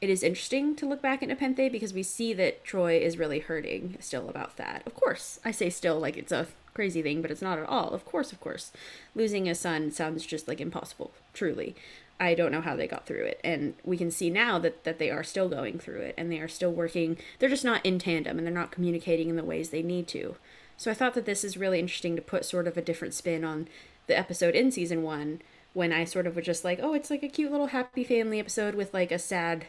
it 0.00 0.08
is 0.08 0.22
interesting 0.22 0.74
to 0.76 0.86
look 0.86 1.02
back 1.02 1.22
at 1.22 1.28
Nepenthe 1.28 1.70
because 1.70 1.92
we 1.92 2.02
see 2.02 2.32
that 2.34 2.64
Troi 2.64 3.00
is 3.00 3.18
really 3.18 3.40
hurting 3.40 3.96
still 4.00 4.28
about 4.28 4.56
that. 4.56 4.82
Of 4.86 4.94
course, 4.94 5.38
I 5.44 5.50
say 5.50 5.68
still 5.68 5.98
like 5.98 6.16
it's 6.16 6.32
a 6.32 6.46
crazy 6.72 7.02
thing, 7.02 7.20
but 7.20 7.30
it's 7.30 7.42
not 7.42 7.58
at 7.58 7.68
all. 7.68 7.90
Of 7.90 8.04
course, 8.04 8.32
of 8.32 8.40
course. 8.40 8.72
Losing 9.14 9.48
a 9.48 9.54
son 9.54 9.90
sounds 9.90 10.24
just 10.24 10.48
like 10.48 10.60
impossible, 10.60 11.12
truly. 11.34 11.74
I 12.18 12.34
don't 12.34 12.52
know 12.52 12.60
how 12.60 12.76
they 12.76 12.86
got 12.86 13.06
through 13.06 13.24
it. 13.24 13.40
And 13.42 13.74
we 13.84 13.96
can 13.96 14.10
see 14.10 14.30
now 14.30 14.58
that, 14.58 14.84
that 14.84 14.98
they 14.98 15.10
are 15.10 15.24
still 15.24 15.48
going 15.48 15.78
through 15.78 16.00
it 16.00 16.14
and 16.16 16.30
they 16.30 16.38
are 16.38 16.48
still 16.48 16.72
working. 16.72 17.16
They're 17.38 17.48
just 17.48 17.64
not 17.64 17.84
in 17.84 17.98
tandem 17.98 18.38
and 18.38 18.46
they're 18.46 18.54
not 18.54 18.70
communicating 18.70 19.28
in 19.28 19.36
the 19.36 19.44
ways 19.44 19.70
they 19.70 19.82
need 19.82 20.06
to. 20.08 20.36
So 20.76 20.90
I 20.90 20.94
thought 20.94 21.14
that 21.14 21.26
this 21.26 21.44
is 21.44 21.56
really 21.56 21.78
interesting 21.78 22.16
to 22.16 22.22
put 22.22 22.44
sort 22.44 22.66
of 22.66 22.76
a 22.76 22.82
different 22.82 23.14
spin 23.14 23.44
on 23.44 23.68
the 24.06 24.18
episode 24.18 24.54
in 24.54 24.70
season 24.70 25.02
one 25.02 25.42
when 25.72 25.92
I 25.92 26.04
sort 26.04 26.26
of 26.26 26.36
was 26.36 26.46
just 26.46 26.64
like, 26.64 26.78
oh, 26.82 26.94
it's 26.94 27.10
like 27.10 27.22
a 27.22 27.28
cute 27.28 27.52
little 27.52 27.68
happy 27.68 28.04
family 28.04 28.38
episode 28.40 28.74
with 28.74 28.92
like 28.92 29.12
a 29.12 29.18
sad 29.18 29.66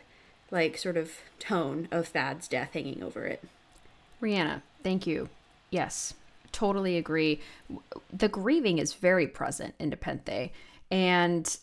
like 0.52 0.78
sort 0.78 0.98
of 0.98 1.14
tone 1.40 1.88
of 1.92 2.08
Thad's 2.10 2.48
death 2.48 2.74
hanging 2.74 3.02
over 3.02 3.26
it. 3.26 3.44
Rhianna, 4.22 4.62
thank 4.84 5.08
you. 5.08 5.30
Yes, 5.70 6.14
totally 6.52 6.98
agree. 6.98 7.40
The 8.12 8.28
grieving 8.28 8.78
is 8.78 8.94
very 8.94 9.26
present 9.28 9.74
in 9.80 9.90
Nepenthe, 9.90 10.52
and 10.92 11.58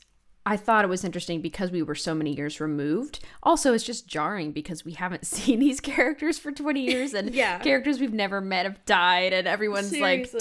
I 0.47 0.57
thought 0.57 0.85
it 0.85 0.89
was 0.89 1.05
interesting 1.05 1.43
because 1.43 1.71
we 1.71 1.83
were 1.83 1.95
so 1.95 2.15
many 2.15 2.35
years 2.35 2.59
removed. 2.59 3.23
Also, 3.43 3.75
it's 3.75 3.85
just 3.85 4.07
jarring 4.09 4.51
because 4.53 4.83
we 4.85 4.93
haven't 4.93 5.27
seen 5.35 5.61
these 5.61 5.79
characters 5.81 6.39
for 6.39 6.51
20 6.51 6.81
years 6.81 7.13
and 7.13 7.31
Yeah. 7.35 7.59
characters 7.59 8.01
we've 8.01 8.15
never 8.15 8.41
met 8.41 8.65
have 8.65 8.83
died 8.87 9.35
and 9.35 9.47
everyone's 9.47 9.93
like 9.99 10.25
Seriously. 10.27 10.41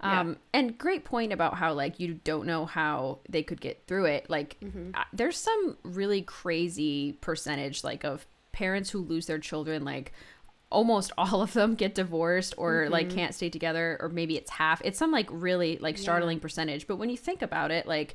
Different. 0.00 0.14
Yeah. 0.14 0.20
Um, 0.20 0.36
and 0.52 0.78
great 0.78 1.04
point 1.04 1.32
about 1.32 1.54
how 1.54 1.72
like 1.72 2.00
you 2.00 2.14
don't 2.24 2.46
know 2.46 2.66
how 2.66 3.18
they 3.28 3.42
could 3.42 3.60
get 3.60 3.82
through 3.86 4.06
it. 4.06 4.28
Like 4.30 4.56
Mm-hmm. 4.62 4.90
uh, 4.94 5.04
there's 5.12 5.36
some 5.36 5.76
really 5.82 6.22
crazy 6.22 7.12
percentage 7.20 7.84
like 7.84 8.04
of 8.04 8.26
parents 8.52 8.90
who 8.90 8.98
lose 9.00 9.26
their 9.26 9.38
children 9.38 9.84
like 9.84 10.12
almost 10.70 11.12
all 11.18 11.40
of 11.42 11.52
them 11.52 11.74
get 11.74 11.94
divorced 11.94 12.54
or 12.56 12.82
Mm-hmm. 12.84 12.92
like 12.92 13.10
can't 13.10 13.34
stay 13.34 13.48
together 13.50 13.96
or 14.00 14.08
maybe 14.08 14.36
it's 14.36 14.50
half. 14.50 14.80
It's 14.84 14.98
some 14.98 15.10
like 15.12 15.28
really 15.30 15.78
like 15.78 15.98
startling 15.98 16.40
percentage, 16.40 16.86
but 16.86 16.96
when 16.96 17.10
you 17.10 17.16
think 17.16 17.42
about 17.42 17.70
it 17.70 17.86
like 17.86 18.14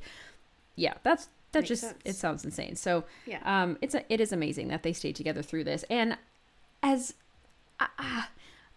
yeah, 0.76 0.94
that's 1.02 1.28
that 1.52 1.60
Makes 1.60 1.68
just 1.68 1.82
sense. 1.82 1.98
it 2.04 2.16
sounds 2.16 2.44
insane. 2.44 2.76
So 2.76 3.04
Yeah. 3.26 3.40
um 3.44 3.78
it's 3.80 3.94
a, 3.94 4.10
it 4.12 4.20
is 4.20 4.32
amazing 4.32 4.68
that 4.68 4.82
they 4.82 4.92
stayed 4.92 5.16
together 5.16 5.42
through 5.42 5.64
this. 5.64 5.84
And 5.88 6.18
as 6.82 7.14
I 7.80 8.26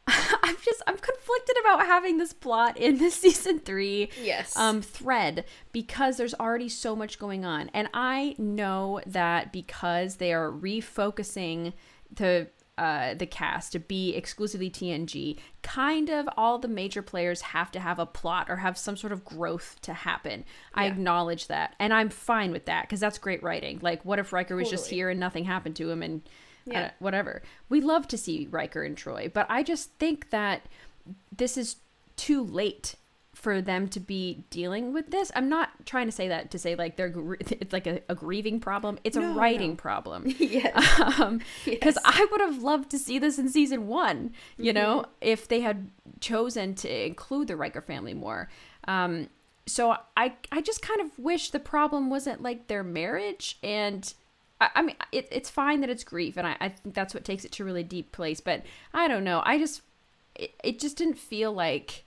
I'm 0.44 0.56
just 0.64 0.82
I'm 0.88 0.98
conflicted 0.98 1.56
about 1.62 1.86
having 1.86 2.18
this 2.18 2.34
plot 2.34 2.78
in 2.78 2.98
this 2.98 3.16
season 3.22 3.60
three 3.60 4.10
Yes. 4.22 4.56
um 4.58 4.82
thread 4.82 5.46
because 5.72 6.18
there's 6.18 6.34
already 6.36 6.70
so 6.70 6.96
much 6.96 7.20
going 7.20 7.46
on. 7.46 7.70
And 7.74 7.90
I 7.94 8.36
know 8.38 9.02
that 9.06 9.52
because 9.54 10.16
they 10.18 10.34
are 10.34 10.52
refocusing 10.52 11.74
the 12.12 12.48
uh, 12.78 13.14
the 13.14 13.26
cast 13.26 13.74
to 13.74 13.80
be 13.80 14.16
exclusively 14.16 14.70
TNG, 14.70 15.38
kind 15.64 16.10
of 16.10 16.30
all 16.38 16.58
the 16.60 16.70
major 16.70 17.02
players 17.02 17.42
have 17.42 17.70
to 17.72 17.80
have 17.82 18.00
a 18.00 18.06
plot 18.06 18.46
or 18.50 18.56
have 18.56 18.78
some 18.78 18.96
sort 18.96 19.12
of 19.12 19.26
growth 19.26 19.76
to 19.82 19.92
happen. 19.92 20.46
I 20.74 20.86
acknowledge 20.86 21.48
that. 21.48 21.76
And 21.78 21.94
I'm 21.94 22.08
fine 22.08 22.54
with 22.54 22.68
that 22.68 22.84
because 22.84 23.02
that's 23.02 23.18
great 23.18 23.44
writing. 23.44 23.80
Like, 23.82 24.06
what 24.06 24.18
if 24.18 24.32
Riker 24.32 24.56
was 24.56 24.70
just 24.70 24.90
here 24.90 25.10
and 25.10 25.20
nothing 25.20 25.44
happened 25.44 25.76
to 25.76 25.92
him 25.92 26.02
and 26.02 26.22
Yeah. 26.66 26.82
uh, 26.82 26.90
whatever? 27.00 27.42
We 27.70 27.82
love 27.82 28.08
to 28.10 28.18
see 28.18 28.48
Riker 28.50 28.84
and 28.84 28.96
Troi, 28.98 29.32
but 29.34 29.46
I 29.50 29.64
just 29.64 29.92
think 29.94 30.30
that 30.32 30.62
this 31.36 31.58
is 31.58 31.78
too 32.16 32.44
late 32.44 32.96
for 33.34 33.62
them 33.62 33.88
to 33.88 34.02
be 34.02 34.44
dealing 34.50 34.92
with 34.92 35.12
this. 35.12 35.32
I'm 35.34 35.48
not 35.48 35.70
trying 35.86 36.08
to 36.08 36.12
say 36.12 36.28
that 36.28 36.52
to 36.52 36.60
say 36.60 36.76
like 36.76 36.98
they're 36.98 37.08
gr- 37.08 37.36
it's 37.40 37.72
like 37.72 37.88
a, 37.88 38.02
a 38.10 38.16
grieving 38.16 38.60
problem. 38.60 39.00
It's 39.06 39.16
a 39.16 39.22
writing 39.22 39.72
no. 39.72 39.76
problem. 39.88 40.26
yes. 40.38 41.00
Um, 41.20 41.40
because 41.64 41.96
Yes. 41.96 42.04
I 42.04 42.28
would 42.32 42.42
have 42.42 42.62
loved 42.62 42.92
to 42.92 43.00
see 43.00 43.18
this 43.18 43.40
in 43.40 43.48
season 43.48 43.88
one. 43.88 44.34
You 44.58 44.74
know, 44.74 45.00
Mm-hmm. 45.00 45.12
if 45.22 45.48
they 45.48 45.62
had 45.62 45.90
chosen 46.20 46.76
to 46.76 47.06
include 47.06 47.48
the 47.48 47.56
Riker 47.56 47.82
family 47.82 48.14
more. 48.14 48.50
Um, 48.90 49.30
so 49.66 49.96
I 50.18 50.34
I 50.52 50.60
just 50.62 50.82
kind 50.82 51.00
of 51.00 51.18
wish 51.18 51.52
the 51.52 51.60
problem 51.60 52.10
wasn't 52.10 52.42
like 52.44 52.68
their 52.68 52.84
marriage 52.84 53.58
and. 53.64 54.14
I 54.62 54.70
I 54.76 54.82
mean, 54.82 54.96
it, 55.12 55.28
it's 55.32 55.50
fine 55.50 55.82
that 55.82 55.90
it's 55.90 56.04
grief, 56.04 56.38
and 56.38 56.48
I, 56.48 56.56
I 56.60 56.70
think 56.70 56.96
that's 56.96 57.14
what 57.14 57.24
takes 57.26 57.46
it 57.46 57.52
to 57.54 57.64
a 57.64 57.66
really 57.66 57.84
deep 57.84 58.12
place. 58.12 58.40
But 58.42 58.64
I 58.94 59.08
don't 59.08 59.24
know. 59.24 59.42
I 59.46 59.58
just, 59.58 59.82
it, 60.36 60.54
it 60.64 60.80
just 60.80 60.98
didn't 60.98 61.18
feel 61.18 61.52
like 61.54 62.06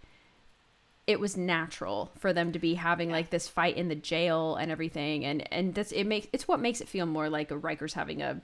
it 1.06 1.18
was 1.18 1.36
natural 1.36 2.12
for 2.18 2.32
them 2.32 2.52
to 2.52 2.58
be 2.60 2.74
having 2.74 3.10
like 3.10 3.30
this 3.30 3.48
fight 3.48 3.76
in 3.76 3.88
the 3.88 3.94
jail 3.94 4.54
and 4.54 4.70
everything 4.70 5.24
and 5.24 5.52
and 5.52 5.74
that's 5.74 5.90
it 5.90 6.04
makes 6.04 6.28
it's 6.32 6.46
what 6.46 6.60
makes 6.60 6.80
it 6.80 6.88
feel 6.88 7.06
more 7.06 7.28
like 7.28 7.50
a 7.50 7.56
Riker's 7.58 7.94
having 7.94 8.22
a 8.22 8.40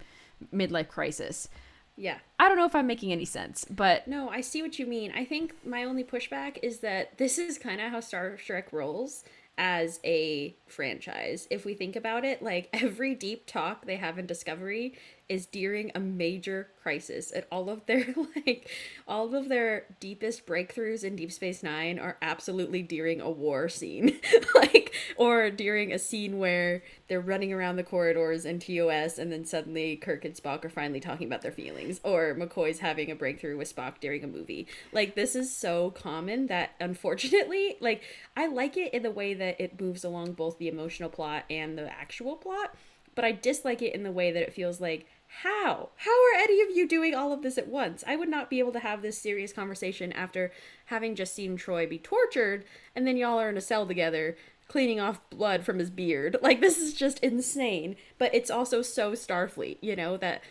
midlife 0.52 0.88
crisis. 0.88 1.48
yeah. 1.96 2.18
I 2.38 2.48
don't 2.48 2.56
know 2.56 2.64
if 2.66 2.74
I'm 2.74 2.86
making 2.86 3.12
any 3.12 3.24
sense, 3.24 3.64
but 3.70 4.06
No, 4.08 4.28
I 4.28 4.40
see 4.40 4.60
what 4.60 4.78
you 4.78 4.86
mean. 4.86 5.12
I 5.14 5.24
think 5.24 5.54
my 5.64 5.84
only 5.84 6.02
pushback 6.04 6.58
is 6.62 6.80
that 6.80 7.16
this 7.18 7.38
is 7.38 7.58
kind 7.58 7.80
of 7.80 7.92
how 7.92 8.00
Star 8.00 8.36
Trek 8.36 8.72
rolls 8.72 9.24
as 9.58 9.98
a 10.04 10.56
franchise. 10.66 11.48
If 11.50 11.64
we 11.64 11.74
think 11.74 11.96
about 11.96 12.24
it, 12.24 12.42
like 12.42 12.70
every 12.82 13.14
deep 13.14 13.46
talk 13.46 13.84
they 13.84 13.96
have 13.96 14.18
in 14.18 14.26
Discovery 14.26 14.94
is 15.28 15.46
during 15.46 15.90
a 15.94 16.00
major 16.00 16.68
crisis 16.82 17.30
and 17.30 17.44
all 17.52 17.68
of 17.68 17.84
their 17.86 18.14
like 18.46 18.70
all 19.06 19.34
of 19.34 19.48
their 19.48 19.84
deepest 20.00 20.46
breakthroughs 20.46 21.04
in 21.04 21.16
Deep 21.16 21.30
Space 21.30 21.62
9 21.62 21.98
are 21.98 22.16
absolutely 22.22 22.82
during 22.82 23.20
a 23.20 23.30
war 23.30 23.68
scene. 23.68 24.18
like 24.54 24.94
or 25.16 25.50
during 25.50 25.92
a 25.92 25.98
scene 25.98 26.38
where 26.38 26.82
they're 27.08 27.20
running 27.20 27.52
around 27.52 27.76
the 27.76 27.82
corridors 27.82 28.44
in 28.44 28.58
TOS 28.58 29.18
and 29.18 29.30
then 29.30 29.44
suddenly 29.44 29.96
Kirk 29.96 30.24
and 30.24 30.34
Spock 30.34 30.64
are 30.64 30.70
finally 30.70 31.00
talking 31.00 31.26
about 31.26 31.42
their 31.42 31.52
feelings 31.52 32.00
or 32.02 32.34
McCoy's 32.34 32.78
having 32.78 33.10
a 33.10 33.14
breakthrough 33.14 33.56
with 33.56 33.74
Spock 33.74 34.00
during 34.00 34.24
a 34.24 34.28
movie. 34.28 34.66
Like 34.92 35.14
this 35.14 35.36
is 35.36 35.54
so 35.54 35.90
common 35.90 36.46
that 36.46 36.70
unfortunately, 36.80 37.76
like 37.80 38.02
I 38.36 38.46
like 38.46 38.76
it 38.76 38.94
in 38.94 39.02
the 39.02 39.10
way 39.10 39.34
that 39.34 39.60
it 39.60 39.80
moves 39.80 40.04
along 40.04 40.32
both 40.32 40.58
the 40.58 40.68
emotional 40.68 41.10
plot 41.10 41.44
and 41.50 41.76
the 41.76 41.90
actual 41.90 42.36
plot, 42.36 42.74
but 43.14 43.24
I 43.24 43.32
dislike 43.32 43.82
it 43.82 43.94
in 43.94 44.04
the 44.04 44.12
way 44.12 44.30
that 44.30 44.42
it 44.42 44.52
feels 44.52 44.80
like 44.80 45.06
how? 45.42 45.90
How 45.96 46.10
are 46.10 46.40
any 46.40 46.60
of 46.62 46.70
you 46.74 46.88
doing 46.88 47.14
all 47.14 47.32
of 47.32 47.42
this 47.42 47.58
at 47.58 47.68
once? 47.68 48.02
I 48.06 48.16
would 48.16 48.28
not 48.28 48.50
be 48.50 48.58
able 48.58 48.72
to 48.72 48.80
have 48.80 49.02
this 49.02 49.18
serious 49.18 49.52
conversation 49.52 50.12
after 50.12 50.50
having 50.86 51.14
just 51.14 51.34
seen 51.34 51.56
Troi 51.56 51.88
be 51.88 51.98
tortured 51.98 52.64
and 52.96 53.06
then 53.06 53.16
y'all 53.16 53.38
are 53.38 53.50
in 53.50 53.56
a 53.56 53.60
cell 53.60 53.86
together 53.86 54.36
cleaning 54.68 55.00
off 55.00 55.20
blood 55.30 55.64
from 55.64 55.78
his 55.78 55.90
beard. 55.90 56.36
Like 56.42 56.60
this 56.60 56.78
is 56.78 56.94
just 56.94 57.18
insane, 57.18 57.96
but 58.16 58.34
it's 58.34 58.50
also 58.50 58.80
so 58.80 59.12
Starfleet, 59.12 59.78
you 59.82 59.94
know, 59.94 60.16
that 60.16 60.42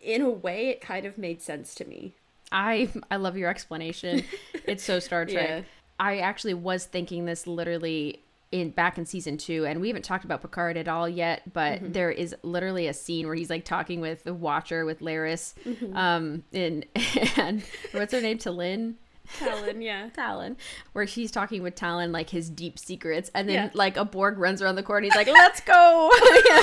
in 0.00 0.20
a 0.20 0.30
way 0.30 0.68
it 0.68 0.80
kind 0.80 1.06
of 1.06 1.16
made 1.16 1.40
sense 1.40 1.74
to 1.76 1.84
me. 1.86 2.14
I 2.52 2.90
I 3.10 3.16
love 3.16 3.38
your 3.38 3.48
explanation. 3.48 4.24
it's 4.66 4.84
so 4.84 4.98
Star 4.98 5.24
Trek. 5.24 5.48
Yeah. 5.48 5.62
I 5.98 6.18
actually 6.18 6.54
was 6.54 6.84
thinking 6.84 7.24
this 7.24 7.46
literally 7.46 8.20
in 8.54 8.70
back 8.70 8.96
in 8.98 9.04
season 9.04 9.36
two, 9.36 9.66
and 9.66 9.80
we 9.80 9.88
haven't 9.88 10.04
talked 10.04 10.24
about 10.24 10.40
Picard 10.42 10.76
at 10.76 10.88
all 10.88 11.08
yet, 11.08 11.52
but 11.52 11.80
Mm-hmm. 11.80 11.92
there 11.92 12.10
is 12.10 12.34
literally 12.42 12.86
a 12.86 12.94
scene 12.94 13.26
where 13.26 13.34
he's 13.34 13.50
like 13.50 13.64
talking 13.64 14.00
with 14.00 14.22
the 14.24 14.32
Watcher 14.34 14.84
with 14.84 15.00
Laris, 15.00 15.54
Mm-hmm. 15.66 15.96
um, 15.96 16.44
and 16.52 16.86
and 17.36 17.62
what's 17.92 18.12
her 18.12 18.20
name, 18.20 18.38
Tallinn. 18.38 18.94
Talon, 19.38 19.80
yeah. 19.80 20.10
Talon, 20.14 20.58
where 20.92 21.06
she's 21.06 21.30
talking 21.30 21.62
with 21.62 21.74
Talon 21.74 22.12
like 22.12 22.28
his 22.28 22.50
deep 22.50 22.78
secrets, 22.78 23.30
and 23.34 23.48
then 23.48 23.54
Yeah. 23.54 23.70
like 23.72 23.96
a 23.96 24.04
Borg 24.04 24.38
runs 24.38 24.60
around 24.60 24.74
the 24.76 24.82
corner. 24.82 25.04
He's 25.06 25.14
like, 25.16 25.26
"Let's 25.42 25.60
go!" 25.60 26.10
Yeah. 26.46 26.62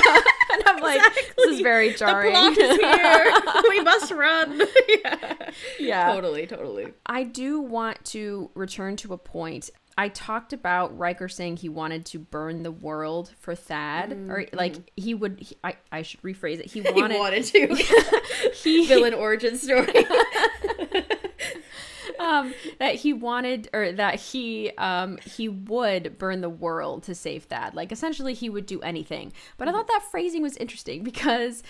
And 0.54 0.62
I'm 0.66 0.80
like, 0.80 1.00
"This 1.36 1.46
is 1.56 1.60
very 1.60 1.92
jarring." 1.94 2.32
The 2.32 2.38
plot 2.38 2.58
is 2.58 2.76
here. 2.78 3.68
we 3.68 3.80
must 3.80 4.12
run. 4.12 4.62
yeah. 4.88 5.34
yeah, 5.80 6.12
Totally, 6.14 6.46
totally. 6.46 6.86
I 7.04 7.24
do 7.24 7.60
want 7.60 8.02
to 8.06 8.50
return 8.54 8.96
to 8.98 9.12
a 9.12 9.18
point. 9.18 9.68
I 9.98 10.08
talked 10.08 10.52
about 10.52 10.96
Riker 10.98 11.28
saying 11.28 11.58
he 11.58 11.68
wanted 11.68 12.06
to 12.06 12.18
burn 12.18 12.62
the 12.62 12.70
world 12.72 13.30
for 13.38 13.54
Thad, 13.54 14.12
or 14.28 14.46
like 14.52 14.90
he 14.96 15.12
would. 15.14 15.38
He, 15.40 15.56
I 15.62 15.74
I 15.90 16.02
should 16.02 16.22
rephrase 16.22 16.60
it. 16.60 16.66
He 16.70 16.80
Mm-hmm. 16.80 16.94
He 16.96 17.00
wanted. 17.00 17.18
wanted 17.18 17.44
to. 17.52 18.50
he 18.54 18.86
Villain 18.88 19.14
origin 19.14 19.56
story. 19.58 19.92
um 22.18 22.52
that 22.78 22.94
he 22.96 23.12
wanted 23.12 23.68
or 23.72 23.92
that 23.92 24.16
he 24.20 24.70
um 24.78 25.18
he 25.24 25.48
would 25.48 26.18
burn 26.18 26.40
the 26.40 26.48
world 26.48 27.02
to 27.04 27.14
save 27.14 27.44
Thad. 27.44 27.74
Like 27.74 27.92
essentially 27.92 28.34
he 28.34 28.48
would 28.50 28.66
do 28.66 28.80
anything. 28.80 29.32
But 29.56 29.68
I 29.68 29.72
thought 29.72 29.88
that 29.88 30.02
phrasing 30.10 30.42
was 30.42 30.56
interesting 30.56 31.02
because 31.02 31.62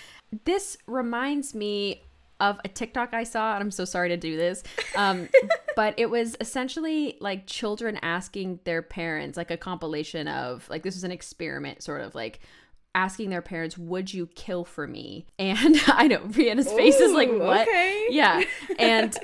this 0.44 0.76
reminds 0.86 1.54
me 1.54 2.02
of 2.42 2.60
a 2.64 2.68
TikTok 2.68 3.14
I 3.14 3.22
saw, 3.22 3.54
and 3.54 3.62
I'm 3.62 3.70
so 3.70 3.84
sorry 3.84 4.08
to 4.08 4.16
do 4.16 4.36
this. 4.36 4.64
Um, 4.96 5.28
but 5.76 5.94
it 5.96 6.10
was 6.10 6.36
essentially 6.40 7.16
like 7.20 7.46
children 7.46 7.98
asking 8.02 8.58
their 8.64 8.82
parents, 8.82 9.36
like 9.36 9.52
a 9.52 9.56
compilation 9.56 10.26
of 10.26 10.68
like 10.68 10.82
this 10.82 10.96
was 10.96 11.04
an 11.04 11.12
experiment, 11.12 11.82
sort 11.82 12.00
of 12.00 12.16
like 12.16 12.40
asking 12.96 13.30
their 13.30 13.42
parents, 13.42 13.78
"Would 13.78 14.12
you 14.12 14.26
kill 14.34 14.64
for 14.64 14.88
me?" 14.88 15.26
And 15.38 15.76
I 15.86 16.08
know 16.08 16.18
Rhianna's 16.18 16.70
face 16.72 16.96
is 16.96 17.12
like, 17.12 17.30
"What?" 17.30 17.68
okay. 17.68 18.06
Yeah, 18.10 18.42
and 18.78 19.16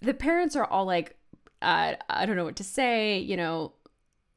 the 0.00 0.14
parents 0.14 0.56
are 0.56 0.64
all 0.64 0.86
like, 0.86 1.16
uh, 1.60 1.94
"I 2.08 2.24
don't 2.24 2.36
know 2.36 2.46
what 2.46 2.56
to 2.56 2.64
say," 2.64 3.18
you 3.18 3.36
know, 3.36 3.72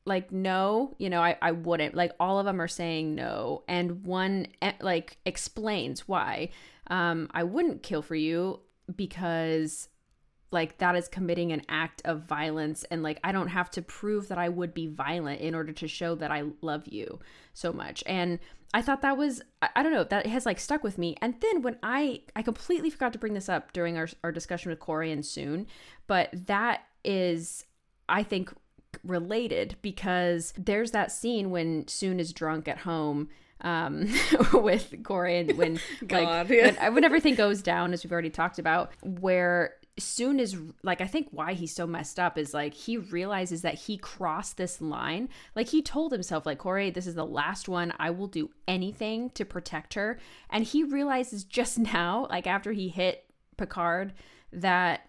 like 0.04 0.34
no 0.34 0.96
you 0.98 1.10
know 1.10 1.22
I, 1.22 1.38
I 1.42 1.52
wouldn't 1.52 1.96
like 1.96 2.12
all 2.20 2.40
of 2.40 2.46
them 2.46 2.60
are 2.60 2.68
saying 2.68 3.14
no 3.14 3.64
and 3.68 4.04
one 4.04 4.48
eh, 4.62 4.74
like 4.82 5.18
explains 5.26 6.08
why 6.08 6.50
um 6.88 7.28
i 7.32 7.44
wouldn't 7.44 7.84
kill 7.84 8.02
for 8.02 8.16
you 8.16 8.60
because 8.96 9.90
like 10.52 10.78
that 10.80 10.96
is 10.96 11.08
committing 11.08 11.52
an 11.52 11.62
act 11.70 12.02
of 12.06 12.24
violence. 12.24 12.84
And 12.92 13.04
like 13.04 13.20
i 13.24 13.32
don't 13.32 13.48
have 13.48 13.70
to 13.72 13.82
prove 13.82 14.28
that 14.28 14.38
i 14.38 14.50
would 14.50 14.74
be 14.74 14.88
violent 14.88 15.42
in 15.42 15.56
order 15.56 15.72
to 15.72 15.88
show 15.88 16.16
that 16.16 16.32
i 16.32 16.44
love 16.62 16.88
you 16.88 17.20
so 17.54 17.72
much. 17.72 18.04
And 18.06 18.40
i 18.74 18.82
thought 18.82 19.02
that 19.02 19.18
was 19.18 19.42
i, 19.62 19.84
don't 19.84 19.94
know 19.94 20.04
that 20.04 20.26
has 20.28 20.46
like 20.46 20.60
stuck 20.60 20.84
with 20.84 20.98
me. 20.98 21.16
And 21.22 21.36
then 21.42 21.62
when 21.62 21.78
i 21.82 22.22
i 22.36 22.42
completely 22.42 22.90
forgot 22.90 23.14
to 23.14 23.20
bring 23.20 23.34
this 23.34 23.50
up 23.50 23.74
during 23.74 23.98
our, 23.98 24.10
our 24.24 24.32
discussion 24.32 24.70
with 24.70 24.80
Kore 24.80 25.04
and 25.04 25.24
Soong 25.24 25.66
but 26.08 26.30
that 26.34 26.82
is 27.04 27.66
i 28.10 28.22
think 28.22 28.54
related 29.04 29.76
because 29.82 30.54
there's 30.58 30.92
that 30.92 31.12
scene 31.12 31.50
when 31.50 31.86
Soong 31.86 32.20
is 32.20 32.34
drunk 32.34 32.68
at 32.68 32.80
home 32.80 33.30
um 33.62 34.08
with 34.54 34.96
Kore 35.04 35.26
and 35.26 35.58
when 35.58 35.80
God, 36.08 36.50
like 36.50 36.50
yeah. 36.50 36.84
when, 36.84 36.96
when 36.96 37.04
everything 37.04 37.36
goes 37.36 37.62
down 37.62 37.94
as 37.94 38.04
we've 38.04 38.12
already 38.12 38.30
talked 38.30 38.60
about 38.60 38.92
where 39.02 39.76
Soong 40.00 40.40
is 40.40 40.58
like 40.84 41.02
i 41.02 41.06
think 41.06 41.28
why 41.32 41.54
he's 41.54 41.76
so 41.76 41.86
messed 41.86 42.20
up 42.20 42.38
is 42.38 42.54
like 42.54 42.74
he 42.74 42.98
realizes 42.98 43.62
that 43.62 43.76
he 43.76 43.98
crossed 43.98 44.58
this 44.58 44.82
line. 44.82 45.30
Like 45.56 45.68
he 45.68 45.82
told 45.82 46.12
himself 46.12 46.46
like 46.46 46.60
Kore 46.60 46.90
this 46.92 47.08
is 47.08 47.16
the 47.16 47.26
last 47.26 47.68
one. 47.70 47.94
I 48.00 48.10
will 48.10 48.28
do 48.28 48.50
anything 48.68 49.30
to 49.32 49.46
protect 49.46 49.94
her. 49.96 50.18
And 50.50 50.64
he 50.64 50.84
realizes 50.84 51.44
just 51.44 51.78
now 51.94 52.28
like 52.30 52.48
after 52.48 52.72
he 52.72 52.90
hit 52.90 53.26
picard 53.58 54.14
that 54.52 55.08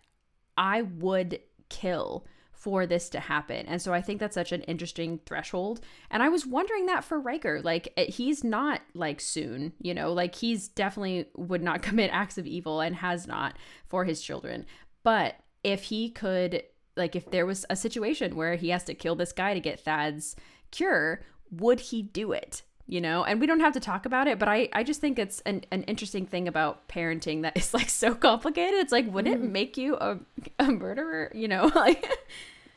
i 0.56 0.82
would 0.82 1.40
kill 1.68 2.26
for 2.62 2.86
this 2.86 3.08
to 3.08 3.18
happen. 3.18 3.66
And 3.66 3.82
so 3.82 3.92
I 3.92 4.00
think 4.00 4.20
that's 4.20 4.36
such 4.36 4.52
an 4.52 4.62
interesting 4.62 5.18
threshold. 5.26 5.80
And 6.12 6.22
I 6.22 6.28
was 6.28 6.46
wondering 6.46 6.86
that 6.86 7.02
for 7.02 7.18
Riker. 7.18 7.60
Like 7.60 7.92
it- 7.96 8.10
he's 8.10 8.44
not 8.44 8.82
like 8.94 9.18
Soong, 9.18 9.72
you 9.80 9.92
know, 9.92 10.12
like 10.12 10.36
he's 10.36 10.68
definitely 10.68 11.26
would 11.34 11.60
not 11.60 11.82
commit 11.88 12.12
acts 12.12 12.38
of 12.38 12.46
evil 12.46 12.80
and 12.80 12.94
has 12.94 13.26
not 13.26 13.56
for 13.88 14.04
his 14.04 14.22
children. 14.22 14.64
But 15.02 15.34
if 15.64 15.84
he 15.84 16.08
could 16.08 16.62
like 16.96 17.16
if 17.16 17.32
there 17.32 17.46
was 17.46 17.66
a 17.68 17.74
situation 17.74 18.36
where 18.36 18.54
he 18.54 18.68
has 18.68 18.84
to 18.84 18.94
kill 18.94 19.16
this 19.16 19.32
guy 19.32 19.54
to 19.54 19.60
get 19.60 19.80
Thad's 19.80 20.36
cure, 20.70 21.24
would 21.50 21.80
he 21.80 22.00
do 22.00 22.30
it? 22.30 22.62
you 22.86 23.00
know 23.00 23.24
and 23.24 23.40
we 23.40 23.46
don't 23.46 23.60
have 23.60 23.72
to 23.72 23.80
talk 23.80 24.06
about 24.06 24.26
it 24.26 24.38
but 24.38 24.48
i 24.48 24.68
i 24.72 24.82
just 24.82 25.00
think 25.00 25.18
it's 25.18 25.40
an, 25.42 25.62
an 25.70 25.82
interesting 25.84 26.26
thing 26.26 26.48
about 26.48 26.88
parenting 26.88 27.42
that 27.42 27.56
is 27.56 27.72
like 27.72 27.88
so 28.02 28.14
complicated 28.14 28.74
it's 28.74 28.92
like 28.92 29.10
would 29.12 29.26
it 29.26 29.40
mm. 29.40 29.50
make 29.50 29.76
you 29.76 29.96
a, 29.96 30.18
a 30.58 30.70
murderer 30.70 31.30
you 31.34 31.48
know 31.48 31.70
like 31.74 32.06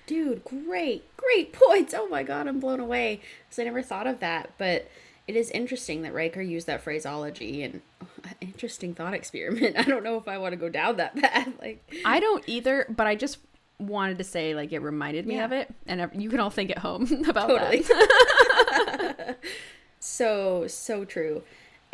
Dude, 0.08 0.44
great, 0.44 1.04
great 1.18 1.54
points. 1.68 1.94
Oh 1.96 2.08
my 2.08 2.24
god, 2.24 2.48
I'm 2.48 2.60
blown 2.60 2.80
away. 2.80 3.22
Because 3.46 3.60
I 3.60 3.64
never 3.64 3.82
thought 3.82 4.08
of 4.08 4.20
that. 4.20 4.52
But 4.58 4.90
it 5.28 5.36
is 5.36 5.50
interesting 5.52 6.04
that 6.04 6.14
Riker 6.14 6.42
used 6.42 6.68
that 6.68 6.82
phraseology 6.82 7.64
and 7.64 7.82
interesting 8.42 8.94
thought 8.94 9.14
experiment. 9.14 9.76
I 9.80 9.84
don't 9.84 10.04
know 10.04 10.18
if 10.18 10.28
I 10.28 10.38
want 10.38 10.54
to 10.54 10.58
go 10.58 10.70
down 10.70 10.98
that 10.98 11.16
path. 11.16 11.50
Like 11.60 11.84
i 12.06 12.20
don't 12.20 12.44
either 12.48 12.86
but 12.90 13.08
i 13.08 13.16
just 13.16 13.40
wanted 13.80 14.18
to 14.20 14.24
say 14.24 14.54
like 14.56 14.72
it 14.72 14.80
reminded 14.80 15.26
me 15.26 15.36
Yeah. 15.36 15.46
of 15.46 15.52
it 15.52 15.74
and 15.88 16.10
you 16.14 16.30
can 16.30 16.40
all 16.40 16.50
think 16.50 16.70
at 16.72 16.78
home 16.78 17.04
about 17.28 17.50
Totally. 17.50 17.82
that 17.82 19.38
so 20.00 20.68
so 20.68 21.04
true. 21.06 21.42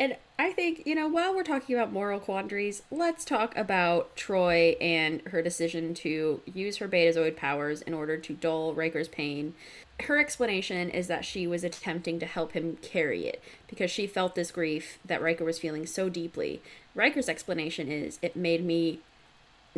And 0.02 0.16
I 0.36 0.50
think, 0.50 0.84
you 0.84 0.96
know, 0.96 1.06
while 1.06 1.32
we're 1.32 1.44
talking 1.44 1.76
about 1.76 1.92
moral 1.92 2.18
quandaries, 2.18 2.82
let's 2.90 3.24
talk 3.24 3.56
about 3.56 4.16
Troi 4.16 4.76
and 4.80 5.20
her 5.28 5.42
decision 5.42 5.94
to 5.94 6.40
use 6.52 6.78
her 6.78 6.88
betazoid 6.88 7.36
powers 7.36 7.82
in 7.82 7.94
order 7.94 8.16
to 8.16 8.32
dull 8.32 8.74
Riker's 8.74 9.06
pain. 9.06 9.54
Her 10.00 10.18
explanation 10.18 10.90
is 10.90 11.06
that 11.06 11.24
she 11.24 11.46
was 11.46 11.62
attempting 11.62 12.18
to 12.18 12.26
help 12.26 12.50
him 12.50 12.78
carry 12.82 13.26
it 13.26 13.40
because 13.68 13.92
she 13.92 14.08
felt 14.08 14.34
this 14.34 14.50
grief 14.50 14.98
that 15.04 15.22
Riker 15.22 15.44
was 15.44 15.60
feeling 15.60 15.86
so 15.86 16.08
deeply. 16.08 16.60
Riker's 16.96 17.28
explanation 17.28 17.86
is 17.86 18.18
it 18.22 18.34
made 18.34 18.64
me 18.64 18.98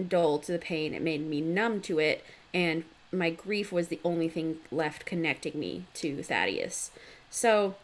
dull 0.09 0.39
to 0.39 0.53
the 0.53 0.59
pain, 0.59 0.95
it 0.95 1.03
made 1.03 1.21
me 1.21 1.43
numb 1.43 1.83
to 1.83 1.99
it, 1.99 2.25
and 2.55 2.85
my 3.13 3.29
grief 3.29 3.71
was 3.71 3.89
the 3.89 4.01
only 4.03 4.31
thing 4.31 4.57
left 4.73 5.05
connecting 5.05 5.61
me 5.61 5.85
to 5.93 6.23
Thaddeus. 6.23 6.93
So 7.29 7.75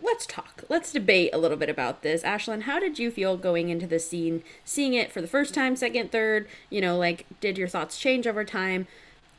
let's 0.00 0.26
talk. 0.26 0.64
Let's 0.68 0.92
debate 0.92 1.30
a 1.32 1.38
little 1.38 1.56
bit 1.56 1.68
about 1.68 2.02
this. 2.02 2.22
Ashlyn, 2.22 2.62
how 2.62 2.78
did 2.78 2.98
you 2.98 3.10
feel 3.10 3.36
going 3.36 3.68
into 3.68 3.86
the 3.86 3.98
scene, 3.98 4.42
seeing 4.64 4.94
it 4.94 5.12
for 5.12 5.20
the 5.20 5.26
first 5.26 5.54
time, 5.54 5.76
second, 5.76 6.12
third? 6.12 6.48
You 6.70 6.80
know, 6.80 6.96
like, 6.96 7.26
did 7.40 7.58
your 7.58 7.68
thoughts 7.68 7.98
change 7.98 8.26
over 8.26 8.44
time? 8.44 8.86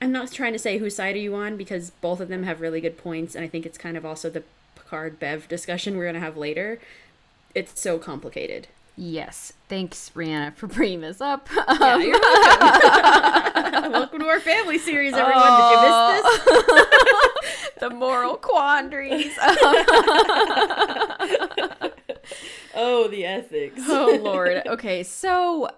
I'm 0.02 0.12
not 0.12 0.32
trying 0.32 0.54
to 0.54 0.60
say 0.60 0.78
whose 0.78 0.96
side 0.96 1.16
are 1.16 1.20
you 1.20 1.34
on 1.36 1.56
because 1.56 1.90
both 1.90 2.20
of 2.20 2.28
them 2.28 2.44
have 2.44 2.62
really 2.62 2.82
good 2.82 2.98
points, 2.98 3.36
and 3.36 3.44
I 3.44 3.48
think 3.48 3.66
it's 3.66 3.78
kind 3.78 3.96
of 3.96 4.06
also 4.06 4.30
the 4.30 4.44
Picard 4.76 5.20
Bev 5.20 5.48
discussion 5.48 5.96
we're 5.96 6.04
going 6.04 6.16
to 6.16 6.20
have 6.20 6.38
later. 6.38 6.80
It's 7.56 7.80
so 7.80 7.98
complicated. 7.98 8.68
Yes 8.96 9.54
thanks 9.70 10.12
Rhianna 10.14 10.56
for 10.56 10.68
bringing 10.76 11.02
this 11.02 11.20
up 11.20 11.50
Yeah, 11.52 11.98
you're 11.98 12.16
um, 12.16 12.22
welcome. 12.22 13.92
welcome 13.92 14.20
to 14.20 14.28
our 14.28 14.40
family 14.40 14.78
series, 14.78 15.14
everyone. 15.14 15.44
Did 15.44 15.72
you 15.72 15.78
miss 15.82 16.24
this? 16.24 17.70
the 17.80 17.90
moral 17.90 18.36
quandaries 18.38 19.34
Oh, 22.76 23.08
the 23.10 23.26
ethics. 23.26 23.82
oh 23.88 24.20
lord 24.24 24.62
okay 24.68 25.04
so 25.04 25.70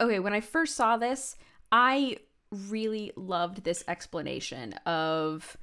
okay 0.00 0.18
when 0.18 0.32
i 0.32 0.40
first 0.40 0.74
saw 0.76 0.96
this 0.96 1.36
i 1.70 2.16
really 2.50 3.12
loved 3.16 3.64
this 3.64 3.82
explanation 3.88 4.72
of 4.86 5.56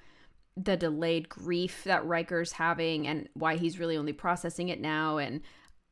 the 0.57 0.75
delayed 0.75 1.29
grief 1.29 1.83
that 1.85 2.05
Riker's 2.05 2.53
having 2.53 3.07
and 3.07 3.29
why 3.33 3.55
he's 3.55 3.79
really 3.79 3.95
only 3.95 4.11
processing 4.11 4.67
it 4.69 4.81
now 4.81 5.17
and 5.17 5.41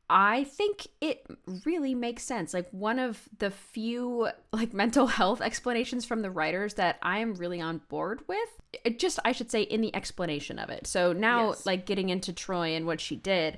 I 0.09 0.45
think 0.45 0.87
it 1.01 1.25
really 1.65 1.93
makes 1.93 2.23
sense. 2.23 2.53
Like 2.53 2.69
one 2.71 2.97
of 2.97 3.27
the 3.39 3.51
few 3.51 4.29
like 4.53 4.73
mental 4.73 5.07
health 5.07 5.41
explanations 5.41 6.05
from 6.05 6.21
the 6.21 6.31
writers 6.31 6.75
that 6.75 6.97
I 7.01 7.19
am 7.19 7.33
really 7.33 7.59
on 7.59 7.81
board 7.89 8.21
with. 8.27 8.49
It 8.85 8.99
just 8.99 9.19
I 9.25 9.33
should 9.33 9.51
say 9.51 9.63
in 9.63 9.81
the 9.81 9.93
explanation 9.95 10.59
of 10.59 10.69
it. 10.69 10.87
So 10.87 11.11
now 11.13 11.49
Yes. 11.49 11.65
like 11.65 11.85
getting 11.85 12.09
into 12.09 12.31
Troy 12.31 12.75
and 12.75 12.85
what 12.85 13.01
she 13.01 13.15
did, 13.17 13.57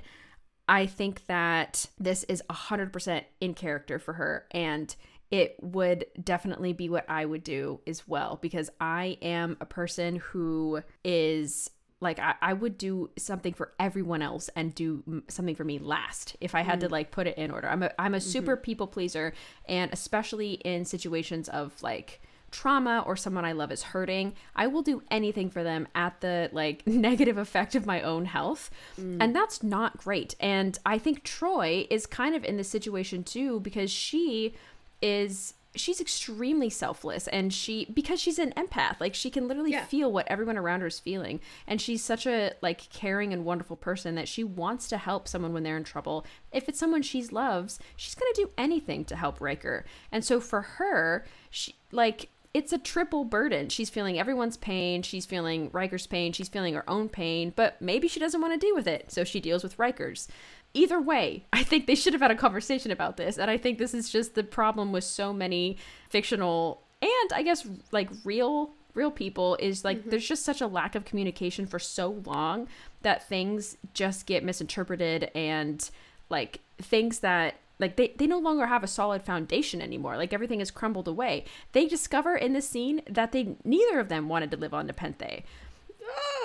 I 0.68 0.86
think 0.86 1.26
that 1.26 1.86
this 1.98 2.24
is 2.24 2.42
100% 2.50 3.24
in 3.40 3.54
character 3.54 3.98
for 3.98 4.14
her 4.14 4.46
and 4.50 4.94
it 5.30 5.56
would 5.60 6.06
definitely 6.22 6.72
be 6.72 6.88
what 6.88 7.08
I 7.08 7.24
would 7.24 7.44
do 7.44 7.80
as 7.86 8.08
well 8.08 8.38
because 8.42 8.70
I 8.80 9.16
am 9.22 9.56
a 9.60 9.66
person 9.66 10.16
who 10.16 10.82
is 11.04 11.70
like 12.00 12.18
I, 12.18 12.34
I 12.40 12.52
would 12.52 12.78
do 12.78 13.10
something 13.18 13.52
for 13.52 13.72
everyone 13.78 14.22
else 14.22 14.48
and 14.56 14.74
do 14.74 15.02
m- 15.06 15.24
something 15.28 15.54
for 15.54 15.64
me 15.64 15.78
last 15.78 16.36
if 16.40 16.54
I 16.54 16.62
had 16.62 16.80
to 16.80 16.88
mm. 16.88 16.92
like 16.92 17.10
put 17.10 17.26
it 17.26 17.36
in 17.36 17.50
order. 17.50 17.68
I'm 17.68 17.82
a 17.82 17.90
I'm 17.98 18.14
a 18.14 18.18
mm-hmm. 18.18 18.28
super 18.28 18.56
people 18.56 18.86
pleaser 18.86 19.34
and 19.68 19.92
especially 19.92 20.52
in 20.54 20.84
situations 20.84 21.48
of 21.48 21.82
like 21.82 22.20
trauma 22.50 23.04
or 23.06 23.16
someone 23.16 23.44
I 23.44 23.52
love 23.52 23.70
is 23.70 23.82
hurting, 23.82 24.34
I 24.56 24.66
will 24.66 24.82
do 24.82 25.02
anything 25.10 25.50
for 25.50 25.62
them 25.62 25.86
at 25.94 26.20
the 26.20 26.50
like 26.52 26.86
negative 26.86 27.38
effect 27.38 27.74
of 27.74 27.86
my 27.86 28.02
own 28.02 28.24
health. 28.24 28.70
Mm. 29.00 29.18
And 29.20 29.36
that's 29.36 29.62
not 29.62 29.98
great. 29.98 30.34
And 30.40 30.78
I 30.84 30.98
think 30.98 31.22
Troy 31.22 31.86
is 31.90 32.06
kind 32.06 32.34
of 32.34 32.44
in 32.44 32.56
this 32.56 32.68
situation 32.68 33.24
too 33.24 33.60
because 33.60 33.90
she 33.90 34.54
is 35.02 35.54
she's 35.76 36.00
extremely 36.00 36.68
selfless 36.68 37.28
and 37.28 37.54
she 37.54 37.84
because 37.94 38.20
she's 38.20 38.40
an 38.40 38.52
empath 38.56 38.98
like 39.00 39.14
she 39.14 39.30
can 39.30 39.46
literally 39.46 39.70
Yeah. 39.70 39.84
feel 39.84 40.10
what 40.10 40.26
everyone 40.28 40.58
around 40.58 40.80
her 40.80 40.88
is 40.88 40.98
feeling 40.98 41.40
and 41.66 41.80
she's 41.80 42.02
such 42.02 42.26
a 42.26 42.52
like 42.60 42.90
caring 42.90 43.32
and 43.32 43.44
wonderful 43.44 43.76
person 43.76 44.16
that 44.16 44.26
she 44.26 44.42
wants 44.42 44.88
to 44.88 44.98
help 44.98 45.28
someone 45.28 45.52
when 45.52 45.62
they're 45.62 45.76
in 45.76 45.84
trouble 45.84 46.26
if 46.50 46.68
it's 46.68 46.78
someone 46.80 47.02
she 47.02 47.22
loves 47.26 47.78
she's 47.94 48.16
going 48.16 48.32
to 48.34 48.42
do 48.42 48.50
anything 48.58 49.04
to 49.04 49.14
help 49.14 49.40
Riker 49.40 49.84
and 50.10 50.24
so 50.24 50.40
for 50.40 50.62
her 50.62 51.24
she 51.50 51.76
like 51.92 52.30
it's 52.52 52.72
a 52.72 52.78
triple 52.78 53.22
burden. 53.22 53.68
She's 53.68 53.90
feeling 53.90 54.18
everyone's 54.18 54.56
pain. 54.56 55.02
She's 55.02 55.24
feeling 55.24 55.70
Riker's 55.70 56.08
pain. 56.08 56.32
She's 56.32 56.48
feeling 56.48 56.74
her 56.74 56.82
own 56.90 57.08
pain, 57.08 57.52
but 57.54 57.80
maybe 57.80 58.08
she 58.08 58.18
doesn't 58.18 58.40
want 58.40 58.52
to 58.60 58.66
deal 58.66 58.74
with 58.74 58.88
it. 58.88 59.12
So 59.12 59.22
she 59.22 59.38
deals 59.38 59.62
with 59.62 59.78
Riker's. 59.78 60.26
Either 60.72 61.00
way, 61.00 61.44
I 61.52 61.62
think 61.62 61.86
they 61.86 61.94
should 61.94 62.12
have 62.12 62.22
had 62.22 62.30
a 62.30 62.36
conversation 62.36 62.90
about 62.90 63.16
this. 63.16 63.38
And 63.38 63.50
I 63.50 63.56
think 63.56 63.78
this 63.78 63.94
is 63.94 64.10
just 64.10 64.34
the 64.34 64.44
problem 64.44 64.92
with 64.92 65.04
so 65.04 65.32
many 65.32 65.76
fictional 66.08 66.82
and 67.02 67.32
I 67.32 67.42
guess 67.42 67.66
like 67.92 68.10
real 68.24 68.72
real 68.94 69.10
people 69.10 69.56
is 69.60 69.84
like 69.84 69.98
mm-hmm. 69.98 70.10
there's 70.10 70.26
just 70.26 70.44
such 70.44 70.60
a 70.60 70.66
lack 70.66 70.94
of 70.94 71.04
communication 71.04 71.66
for 71.66 71.78
so 71.78 72.22
long 72.26 72.68
that 73.02 73.28
things 73.28 73.76
just 73.94 74.26
get 74.26 74.44
misinterpreted 74.44 75.30
and 75.34 75.88
like 76.28 76.60
things 76.78 77.20
that 77.20 77.56
like 77.78 77.96
they, 77.96 78.12
they 78.18 78.26
no 78.26 78.38
longer 78.38 78.66
have 78.66 78.84
a 78.84 78.88
solid 78.88 79.22
foundation 79.22 79.80
anymore. 79.80 80.16
Like 80.18 80.34
everything 80.34 80.58
has 80.58 80.70
crumbled 80.70 81.08
away. 81.08 81.44
They 81.72 81.86
discover 81.86 82.36
in 82.36 82.52
this 82.52 82.68
scene 82.68 83.00
that 83.08 83.32
they 83.32 83.56
neither 83.64 83.98
of 83.98 84.08
them 84.08 84.28
wanted 84.28 84.50
to 84.50 84.56
live 84.58 84.74
on 84.74 84.86
nepenthe 84.86 85.44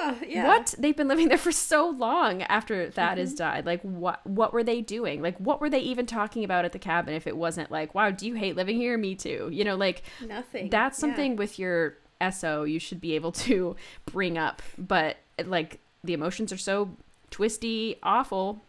Ah, 0.01 0.15
yeah. 0.27 0.45
what 0.47 0.75
they've 0.77 0.95
been 0.95 1.07
living 1.07 1.29
there 1.29 1.37
for 1.37 1.51
so 1.51 1.89
long 1.89 2.43
after 2.43 2.89
Thad 2.91 3.17
has 3.17 3.33
died 3.33 3.65
like 3.65 3.81
what 3.81 4.25
what 4.27 4.53
were 4.53 4.63
they 4.63 4.81
doing 4.81 5.21
like 5.21 5.37
what 5.39 5.59
were 5.61 5.69
they 5.69 5.79
even 5.79 6.05
talking 6.05 6.43
about 6.43 6.63
at 6.65 6.73
the 6.73 6.79
cabin 6.79 7.13
if 7.15 7.25
it 7.27 7.35
wasn't 7.35 7.71
like 7.71 7.95
wow 7.95 8.11
do 8.11 8.27
you 8.27 8.35
hate 8.35 8.55
living 8.55 8.77
here 8.77 8.97
me 8.97 9.15
too 9.15 9.49
you 9.51 9.63
know 9.63 9.75
like 9.75 10.03
Nothing. 10.25 10.69
that's 10.69 10.97
Yeah. 10.97 11.01
something 11.01 11.35
with 11.37 11.57
your 11.57 11.95
SO 12.31 12.63
you 12.63 12.79
should 12.79 13.01
be 13.01 13.13
able 13.15 13.31
to 13.31 13.75
bring 14.05 14.37
up. 14.37 14.61
But 14.77 15.17
like 15.43 15.79
the 16.03 16.13
emotions 16.13 16.53
are 16.53 16.57
so 16.57 16.91
twisty, 17.31 17.97
awful 18.03 18.61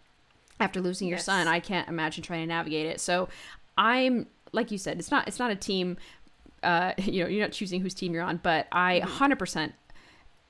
after 0.59 0.81
losing 0.81 1.06
your 1.09 1.18
Yes. 1.18 1.27
son. 1.27 1.47
I 1.47 1.60
can't 1.60 1.89
imagine 1.89 2.24
trying 2.24 2.40
to 2.43 2.47
navigate 2.47 2.86
it. 2.86 3.01
So 3.01 3.28
I'm 3.78 4.27
like 4.52 4.70
you 4.70 4.78
said, 4.78 4.98
it's 4.98 5.10
not 5.10 5.28
it's 5.28 5.39
not 5.39 5.51
a 5.51 5.56
team 5.56 5.97
uh 6.62 6.93
you 6.98 7.23
know, 7.23 7.28
you're 7.28 7.43
not 7.44 7.52
choosing 7.52 7.81
whose 7.82 7.94
team 7.94 8.14
you're 8.14 8.23
on, 8.23 8.39
but 8.43 8.66
I 8.73 9.01
100% 9.05 9.73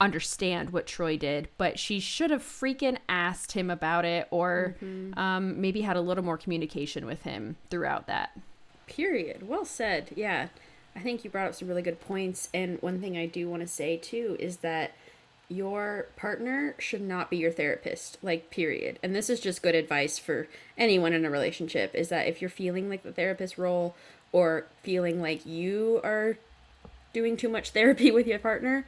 understand 0.01 0.71
what 0.71 0.87
Troy 0.87 1.17
did, 1.17 1.49
but 1.57 1.79
she 1.79 2.01
should 2.01 2.31
have 2.31 2.43
freaking 2.43 2.99
asked 3.09 3.53
him 3.53 3.71
about 3.71 4.05
it 4.05 4.29
or 4.31 4.77
um 5.17 5.61
maybe 5.61 5.83
had 5.83 5.97
a 5.97 6.01
little 6.01 6.25
more 6.25 6.37
communication 6.39 7.07
with 7.07 7.23
him 7.23 7.57
throughout 7.71 8.07
that. 8.07 8.39
Period. 8.87 9.49
Well 9.49 9.65
said. 9.65 10.11
Yeah. 10.15 10.49
I 10.95 11.01
think 11.01 11.25
you 11.25 11.31
brought 11.31 11.49
up 11.49 11.55
some 11.55 11.69
really 11.69 11.83
good 11.83 12.01
points. 12.01 12.49
And 12.55 12.81
one 12.81 13.01
thing 13.01 13.17
I 13.17 13.27
do 13.27 13.49
want 13.49 13.63
to 13.63 13.67
say 13.69 13.97
too 13.97 14.37
is 14.41 14.59
that 14.59 14.93
your 15.49 16.07
partner 16.17 16.75
should 16.79 17.03
not 17.03 17.31
be 17.31 17.37
your 17.37 17.53
therapist, 17.53 18.19
like, 18.21 18.51
period. 18.51 18.99
And 19.03 19.15
this 19.15 19.31
is 19.31 19.39
just 19.39 19.63
good 19.63 19.77
advice 19.77 20.19
for 20.19 20.49
anyone 20.77 21.13
in 21.13 21.25
a 21.25 21.31
relationship 21.31 21.95
is 21.95 22.09
that 22.09 22.27
if 22.27 22.41
you're 22.41 22.51
feeling 22.51 22.89
like 22.89 23.03
the 23.03 23.13
therapist 23.13 23.57
role 23.57 23.95
or 24.33 24.67
feeling 24.83 25.21
like 25.21 25.47
you 25.47 26.01
are 26.03 26.37
doing 27.13 27.37
too 27.37 27.49
much 27.49 27.71
therapy 27.71 28.11
with 28.13 28.27
your 28.27 28.39
partner, 28.41 28.87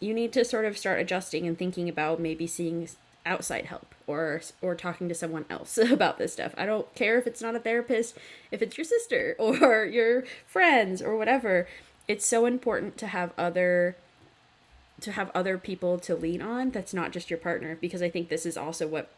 you 0.00 0.14
need 0.14 0.32
to 0.32 0.44
sort 0.44 0.64
of 0.64 0.76
start 0.76 0.98
adjusting 0.98 1.46
and 1.46 1.56
thinking 1.56 1.88
about 1.88 2.18
maybe 2.18 2.46
seeing 2.46 2.88
outside 3.26 3.66
help 3.66 3.94
or 4.06 4.40
or 4.62 4.74
talking 4.74 5.08
to 5.08 5.14
someone 5.14 5.44
else 5.50 5.78
about 5.90 6.18
this 6.18 6.32
stuff. 6.32 6.54
I 6.56 6.66
don't 6.66 6.92
care 6.94 7.18
if 7.18 7.26
it's 7.26 7.42
not 7.42 7.54
a 7.54 7.60
therapist, 7.60 8.16
if 8.50 8.62
it's 8.62 8.76
your 8.76 8.84
sister 8.84 9.36
or 9.38 9.84
your 9.84 10.24
friends 10.46 11.00
or 11.02 11.16
whatever. 11.16 11.68
It's 12.08 12.26
so 12.26 12.46
important 12.46 12.96
to 12.98 13.06
have 13.06 13.32
other 13.38 13.96
to 15.02 15.12
have 15.12 15.30
other 15.34 15.56
people 15.56 15.98
to 15.98 16.14
lean 16.14 16.42
on 16.42 16.70
that's 16.70 16.92
not 16.92 17.10
just 17.10 17.30
your 17.30 17.38
partner 17.38 17.74
because 17.80 18.02
I 18.02 18.10
think 18.10 18.28
this 18.28 18.44
is 18.44 18.58
also 18.58 18.86
what 18.86 19.10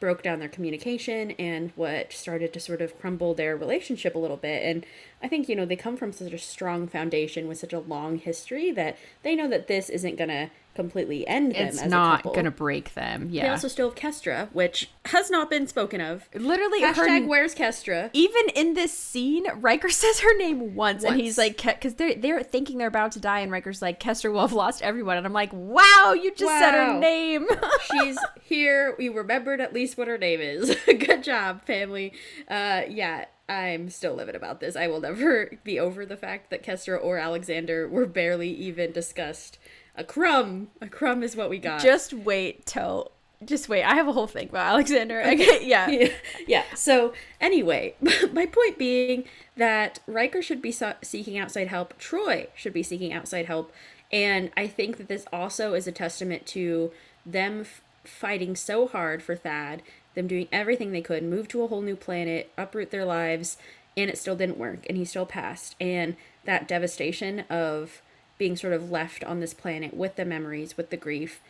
broke 0.00 0.22
down 0.22 0.38
their 0.38 0.48
communication 0.48 1.32
and 1.32 1.72
what 1.74 2.12
started 2.12 2.52
to 2.52 2.60
sort 2.60 2.80
of 2.80 2.98
crumble 3.00 3.34
their 3.34 3.56
relationship 3.56 4.14
a 4.14 4.18
little 4.18 4.36
bit. 4.36 4.62
And 4.62 4.84
I 5.22 5.28
think, 5.28 5.48
you 5.48 5.56
know, 5.56 5.64
they 5.64 5.76
come 5.76 5.96
from 5.96 6.12
such 6.12 6.32
a 6.32 6.38
strong 6.38 6.86
foundation 6.88 7.48
with 7.48 7.58
such 7.58 7.72
a 7.72 7.80
long 7.80 8.18
history 8.18 8.70
that 8.72 8.96
they 9.22 9.34
know 9.34 9.48
that 9.48 9.66
this 9.66 9.88
isn't 9.88 10.16
going 10.16 10.28
to 10.28 10.50
completely 10.76 11.26
end 11.26 11.52
them 11.52 11.68
It's 11.68 11.84
not 11.84 12.22
gonna 12.34 12.50
break 12.50 12.94
them. 12.94 13.28
Yeah 13.30 13.44
they 13.44 13.48
also 13.48 13.66
still 13.66 13.88
have 13.88 13.96
Kestra, 13.96 14.48
which 14.52 14.90
has 15.06 15.30
not 15.30 15.50
been 15.50 15.66
spoken 15.66 16.00
of. 16.00 16.28
Literally, 16.34 16.82
Hashtag 16.82 17.22
her, 17.22 17.26
where's 17.26 17.54
Kestra? 17.54 18.10
even 18.12 18.42
in 18.54 18.74
this 18.74 18.92
scene, 18.92 19.46
Riker 19.56 19.88
says 20.02 20.20
her 20.20 20.36
name 20.36 20.76
once, 20.76 21.02
and 21.02 21.18
he's 21.18 21.38
like, 21.38 21.56
because 21.62 21.94
they're 21.94 22.14
they're 22.14 22.42
thinking 22.42 22.78
they're 22.78 22.86
about 22.86 23.12
to 23.12 23.20
die, 23.20 23.40
and 23.40 23.50
Riker's 23.50 23.82
like, 23.82 23.98
kestra 23.98 24.30
will 24.30 24.42
have 24.42 24.52
lost 24.52 24.82
everyone, 24.82 25.16
and 25.16 25.26
I'm 25.26 25.32
like, 25.32 25.50
wow, 25.52 26.14
you 26.14 26.32
just 26.34 26.58
said 26.58 26.72
her 26.72 27.00
name. 27.00 27.46
She's 27.90 28.18
here. 28.42 28.94
We 28.98 29.08
remembered 29.08 29.60
at 29.60 29.72
least 29.72 29.96
what 29.96 30.06
her 30.08 30.18
name 30.18 30.40
is. 30.40 30.76
Good 30.86 31.24
job, 31.24 31.64
family. 31.64 32.12
Uh, 32.48 32.82
yeah, 32.88 33.24
I'm 33.48 33.90
still 33.90 34.14
livid 34.14 34.34
about 34.34 34.60
this. 34.60 34.74
I 34.76 34.88
will 34.88 35.00
never 35.00 35.52
be 35.64 35.78
over 35.78 36.04
the 36.04 36.16
fact 36.16 36.50
that 36.50 36.62
Kestra 36.64 37.02
or 37.02 37.18
Alexander 37.18 37.88
were 37.88 38.06
barely 38.06 38.50
even 38.50 38.92
discussed. 38.92 39.58
A 39.96 40.04
crumb. 40.04 40.68
A 40.80 40.88
crumb 40.88 41.22
is 41.22 41.36
what 41.36 41.48
we 41.48 41.58
got. 41.58 41.80
just 41.80 42.12
wait 42.12 42.66
till, 42.66 43.12
just 43.44 43.68
wait. 43.68 43.82
I 43.82 43.94
have 43.94 44.08
a 44.08 44.12
whole 44.12 44.26
thing 44.26 44.48
about 44.48 44.66
Alexander. 44.66 45.20
Okay, 45.22 45.66
yeah. 45.66 45.88
yeah. 45.90 46.08
yeah. 46.46 46.64
So 46.74 47.12
anyway, 47.40 47.94
my 48.32 48.46
point 48.46 48.78
being 48.78 49.24
that 49.56 50.00
Riker 50.06 50.42
should 50.42 50.60
be 50.60 50.72
so- 50.72 50.94
seeking 51.02 51.38
outside 51.38 51.68
help. 51.68 51.98
Troi 51.98 52.48
should 52.54 52.72
be 52.74 52.82
seeking 52.82 53.12
outside 53.12 53.46
help, 53.46 53.72
and 54.12 54.50
I 54.56 54.66
think 54.66 54.98
that 54.98 55.08
this 55.08 55.24
also 55.32 55.72
is 55.74 55.86
a 55.86 55.92
testament 55.92 56.44
to 56.48 56.92
them 57.24 57.62
f- 57.62 57.80
fighting 58.04 58.54
so 58.54 58.86
hard 58.86 59.22
for 59.22 59.34
Thad, 59.34 59.82
them 60.16 60.26
doing 60.26 60.48
everything 60.50 60.90
they 60.90 61.00
could, 61.00 61.22
move 61.22 61.46
to 61.48 61.62
a 61.62 61.68
whole 61.68 61.82
new 61.82 61.94
planet, 61.94 62.50
uproot 62.58 62.90
their 62.90 63.04
lives, 63.04 63.56
and 63.96 64.10
it 64.10 64.18
still 64.18 64.34
didn't 64.34 64.58
work, 64.58 64.84
and 64.88 64.98
he 64.98 65.04
still 65.04 65.24
passed. 65.24 65.76
And 65.80 66.16
that 66.44 66.66
devastation 66.66 67.40
of 67.48 68.02
being 68.36 68.56
sort 68.56 68.72
of 68.72 68.90
left 68.90 69.22
on 69.24 69.40
this 69.40 69.54
planet 69.54 69.94
with 69.94 70.16
the 70.16 70.24
memories, 70.24 70.76
with 70.76 70.90
the 70.90 70.96
grief, 70.96 71.40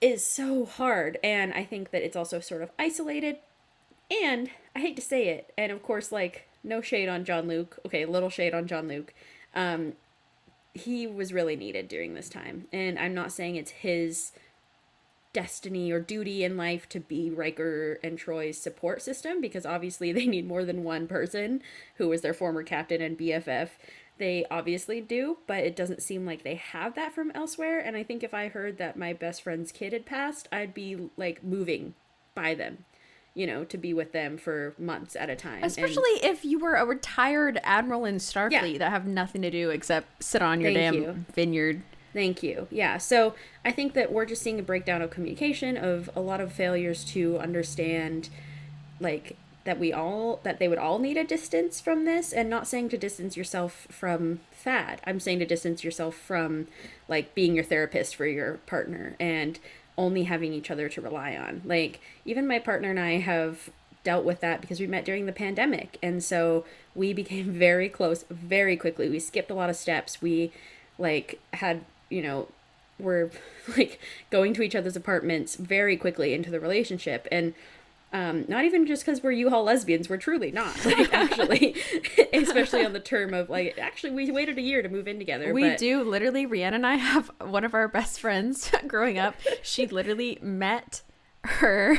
is 0.00 0.24
so 0.26 0.66
hard. 0.66 1.18
And 1.22 1.54
I 1.54 1.64
think 1.64 1.90
that 1.90 2.04
it's 2.04 2.16
also 2.16 2.40
sort 2.40 2.62
of 2.62 2.70
isolated. 2.78 3.36
And 4.10 4.50
I 4.74 4.80
hate 4.80 4.96
to 4.96 5.02
say 5.02 5.28
it, 5.28 5.52
and 5.56 5.72
of 5.72 5.82
course, 5.82 6.12
like, 6.12 6.48
no 6.62 6.80
shade 6.80 7.08
on 7.08 7.24
Jean-Luc. 7.24 7.78
Okay, 7.86 8.04
little 8.04 8.28
shade 8.28 8.54
on 8.54 8.66
Jean-Luc. 8.66 9.14
Um, 9.54 9.94
he 10.74 11.06
was 11.06 11.32
really 11.32 11.56
needed 11.56 11.88
during 11.88 12.14
this 12.14 12.28
time. 12.28 12.66
And 12.72 12.98
I'm 12.98 13.14
not 13.14 13.32
saying 13.32 13.56
it's 13.56 13.70
his 13.70 14.32
destiny 15.36 15.90
or 15.92 16.00
duty 16.00 16.42
in 16.44 16.56
life 16.56 16.88
to 16.88 16.98
be 16.98 17.28
Riker 17.28 17.98
and 18.02 18.18
Troi's 18.18 18.56
support 18.58 19.02
system 19.02 19.38
because 19.42 19.66
obviously 19.66 20.10
they 20.18 20.24
need 20.26 20.48
more 20.48 20.64
than 20.64 20.82
one 20.82 21.06
person 21.06 21.60
who 21.96 22.08
was 22.08 22.22
their 22.22 22.32
former 22.32 22.62
captain 22.62 23.02
and 23.02 23.18
BFF. 23.18 23.68
They 24.16 24.46
obviously 24.50 25.02
do, 25.02 25.36
but 25.46 25.58
it 25.58 25.76
doesn't 25.76 26.00
seem 26.00 26.24
like 26.24 26.42
they 26.42 26.54
have 26.54 26.94
that 26.94 27.12
from 27.14 27.30
elsewhere. 27.34 27.78
And 27.78 27.98
I 27.98 28.02
think 28.02 28.24
if 28.24 28.32
I 28.32 28.48
heard 28.48 28.78
that 28.78 28.96
my 28.96 29.12
best 29.12 29.42
friend's 29.42 29.72
kid 29.72 29.92
had 29.92 30.06
passed, 30.06 30.48
I'd 30.50 30.72
be 30.72 31.10
like 31.18 31.44
moving 31.44 31.92
by 32.34 32.54
them, 32.54 32.86
you 33.34 33.46
know, 33.46 33.64
to 33.64 33.76
be 33.76 33.92
with 33.92 34.12
them 34.12 34.38
for 34.38 34.74
months 34.78 35.16
at 35.16 35.28
a 35.28 35.36
time. 35.36 35.56
And- 35.56 35.64
Especially 35.66 36.12
if 36.22 36.46
you 36.46 36.58
were 36.58 36.76
a 36.76 36.86
retired 36.86 37.60
admiral 37.62 38.06
in 38.06 38.16
Starfleet 38.16 38.72
Yeah. 38.72 38.78
that 38.78 38.90
have 38.90 39.06
nothing 39.06 39.42
to 39.42 39.50
do 39.50 39.68
except 39.68 40.24
sit 40.24 40.40
on 40.40 40.62
your 40.62 40.72
Thank 40.72 40.94
damn 40.94 41.02
you. 41.02 41.24
vineyard. 41.34 41.82
Thank 42.16 42.42
you. 42.42 42.66
Yeah. 42.70 42.96
So 42.96 43.34
I 43.62 43.72
think 43.72 43.92
that 43.92 44.10
we're 44.10 44.24
just 44.24 44.40
seeing 44.40 44.58
a 44.58 44.62
breakdown 44.62 45.02
of 45.02 45.10
communication, 45.10 45.76
of 45.76 46.08
a 46.16 46.20
lot 46.20 46.40
of 46.40 46.50
failures 46.50 47.04
to 47.12 47.38
understand, 47.38 48.30
like, 48.98 49.36
that 49.64 49.78
we 49.78 49.92
all, 49.92 50.40
that 50.42 50.58
they 50.58 50.66
would 50.66 50.78
all 50.78 50.98
need 50.98 51.18
a 51.18 51.24
distance 51.24 51.78
from 51.78 52.06
this. 52.06 52.32
And 52.32 52.48
not 52.48 52.66
saying 52.66 52.88
to 52.88 52.96
distance 52.96 53.36
yourself 53.36 53.86
from 53.90 54.40
Thad. 54.50 55.02
I'm 55.04 55.20
saying 55.20 55.40
to 55.40 55.44
distance 55.44 55.84
yourself 55.84 56.14
from, 56.14 56.68
like, 57.06 57.34
being 57.34 57.54
your 57.54 57.64
therapist 57.64 58.16
for 58.16 58.26
your 58.26 58.60
partner 58.66 59.14
and 59.20 59.58
only 59.98 60.22
having 60.22 60.54
each 60.54 60.70
other 60.70 60.88
to 60.88 61.02
rely 61.02 61.36
on. 61.36 61.60
Like, 61.66 62.00
even 62.24 62.46
my 62.46 62.60
partner 62.60 62.88
and 62.88 62.98
I 62.98 63.18
have 63.18 63.68
dealt 64.04 64.24
with 64.24 64.40
that 64.40 64.62
because 64.62 64.80
we 64.80 64.86
met 64.86 65.04
during 65.04 65.26
the 65.26 65.32
pandemic. 65.32 65.98
And 66.02 66.24
so 66.24 66.64
we 66.94 67.12
became 67.12 67.52
very 67.52 67.90
close 67.90 68.24
very 68.30 68.78
quickly. 68.78 69.10
We 69.10 69.18
skipped 69.18 69.50
a 69.50 69.54
lot 69.54 69.68
of 69.68 69.76
steps. 69.76 70.22
We, 70.22 70.50
like, 70.98 71.38
had, 71.52 71.84
you 72.10 72.22
know, 72.22 72.48
were 72.98 73.30
like 73.76 74.00
going 74.30 74.54
to 74.54 74.62
each 74.62 74.74
other's 74.74 74.96
apartments 74.96 75.54
very 75.56 75.96
quickly 75.96 76.32
into 76.34 76.50
the 76.50 76.60
relationship. 76.60 77.26
And, 77.30 77.54
um, 78.12 78.44
not 78.48 78.64
even 78.64 78.86
just 78.86 79.04
because 79.04 79.22
we're 79.22 79.32
U-Haul 79.32 79.64
lesbians, 79.64 80.08
we're 80.08 80.16
truly 80.16 80.50
not. 80.52 80.74
Like, 80.86 81.12
actually, 81.12 81.74
especially 82.32 82.84
on 82.84 82.92
the 82.92 83.00
term 83.00 83.34
of 83.34 83.50
like, 83.50 83.76
actually, 83.78 84.12
we 84.12 84.30
waited 84.30 84.56
a 84.56 84.62
year 84.62 84.80
to 84.80 84.88
move 84.88 85.08
in 85.08 85.18
together. 85.18 85.52
We 85.52 85.70
but- 85.70 85.78
do 85.78 86.02
literally. 86.02 86.46
Rhianna 86.46 86.74
and 86.76 86.86
I 86.86 86.94
have 86.94 87.30
one 87.40 87.64
of 87.64 87.74
our 87.74 87.88
best 87.88 88.20
friends 88.20 88.70
growing 88.86 89.18
up. 89.18 89.34
She 89.62 89.86
literally 89.86 90.38
met 90.40 91.02
her 91.42 91.96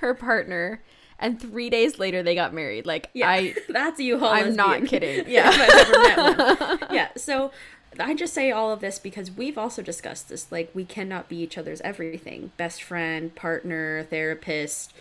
her 0.00 0.14
partner, 0.14 0.82
and 1.18 1.40
three 1.40 1.70
days 1.70 1.98
later 1.98 2.22
they 2.22 2.34
got 2.34 2.52
married. 2.52 2.84
Like 2.84 3.08
Yeah, 3.14 3.30
I, 3.30 3.54
that's 3.68 3.98
a 4.00 4.02
U-Haul. 4.04 4.28
I'm 4.28 4.56
not 4.56 4.80
lesbian. 4.80 4.86
kidding. 4.88 5.18
if 5.20 5.28
Yeah. 5.28 5.48
I've 5.52 5.88
ever 5.88 5.98
met 6.02 6.80
one. 6.80 6.94
Yeah. 6.94 7.08
So 7.16 7.52
I 7.98 8.14
just 8.14 8.34
say 8.34 8.50
all 8.50 8.72
of 8.72 8.80
this 8.80 8.98
because 8.98 9.30
we've 9.30 9.58
also 9.58 9.82
discussed 9.82 10.28
this. 10.28 10.50
Like 10.50 10.70
we 10.74 10.84
cannot 10.84 11.28
be 11.28 11.36
each 11.36 11.58
other's 11.58 11.80
everything: 11.82 12.52
best 12.56 12.82
friend, 12.82 13.34
partner, 13.34 14.04
therapist, 14.04 14.92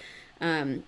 um, 0.42 0.84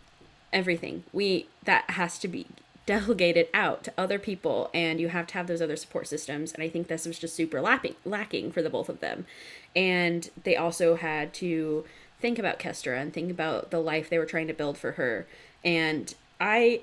everything. 0.51 1.03
We 1.13 1.47
that 1.63 1.91
has 1.91 2.17
to 2.19 2.27
be 2.27 2.47
delegated 2.87 3.47
out 3.53 3.83
to 3.83 3.93
other 3.95 4.17
people 4.17 4.71
and 4.73 4.99
you 4.99 5.09
have 5.09 5.27
to 5.27 5.35
have 5.35 5.45
those 5.45 5.61
other 5.61 5.75
support 5.75 6.07
systems 6.07 6.51
and 6.51 6.63
i 6.63 6.67
think 6.67 6.87
this 6.87 7.05
was 7.05 7.19
just 7.19 7.35
super 7.35 7.61
lacking 7.61 7.95
lacking 8.05 8.51
for 8.51 8.63
the 8.63 8.71
both 8.71 8.89
of 8.89 8.99
them 9.01 9.27
and 9.75 10.31
they 10.43 10.55
also 10.55 10.95
had 10.95 11.31
to 11.31 11.85
think 12.19 12.39
about 12.39 12.57
kestra 12.57 12.99
and 12.99 13.13
think 13.13 13.29
about 13.29 13.69
the 13.69 13.79
life 13.79 14.09
they 14.09 14.17
were 14.17 14.25
trying 14.25 14.47
to 14.47 14.53
build 14.53 14.79
for 14.79 14.93
her 14.93 15.27
and 15.63 16.15
I 16.41 16.81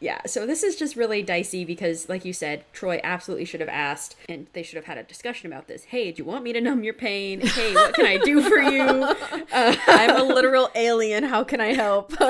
yeah 0.00 0.20
so 0.26 0.46
this 0.46 0.62
is 0.62 0.76
just 0.76 0.96
really 0.96 1.22
dicey 1.22 1.64
because 1.64 2.08
like 2.08 2.24
you 2.24 2.32
said 2.32 2.64
Troi 2.72 3.00
absolutely 3.02 3.44
should 3.44 3.60
have 3.60 3.68
asked 3.68 4.16
and 4.28 4.46
they 4.52 4.62
should 4.62 4.76
have 4.76 4.84
had 4.84 4.98
a 4.98 5.02
discussion 5.02 5.50
about 5.50 5.68
this 5.68 5.84
hey 5.84 6.12
do 6.12 6.22
you 6.22 6.24
want 6.24 6.44
me 6.44 6.52
to 6.52 6.60
numb 6.60 6.84
your 6.84 6.94
pain 6.94 7.40
hey 7.40 7.74
what 7.74 7.94
can 7.94 8.06
i 8.06 8.18
do 8.18 8.42
for 8.42 8.58
you 8.58 9.14
I'm 9.52 10.16
a 10.16 10.22
literal 10.22 10.70
alien. 10.74 11.24
How 11.24 11.44
can 11.44 11.60
I 11.60 11.72
help? 11.72 12.10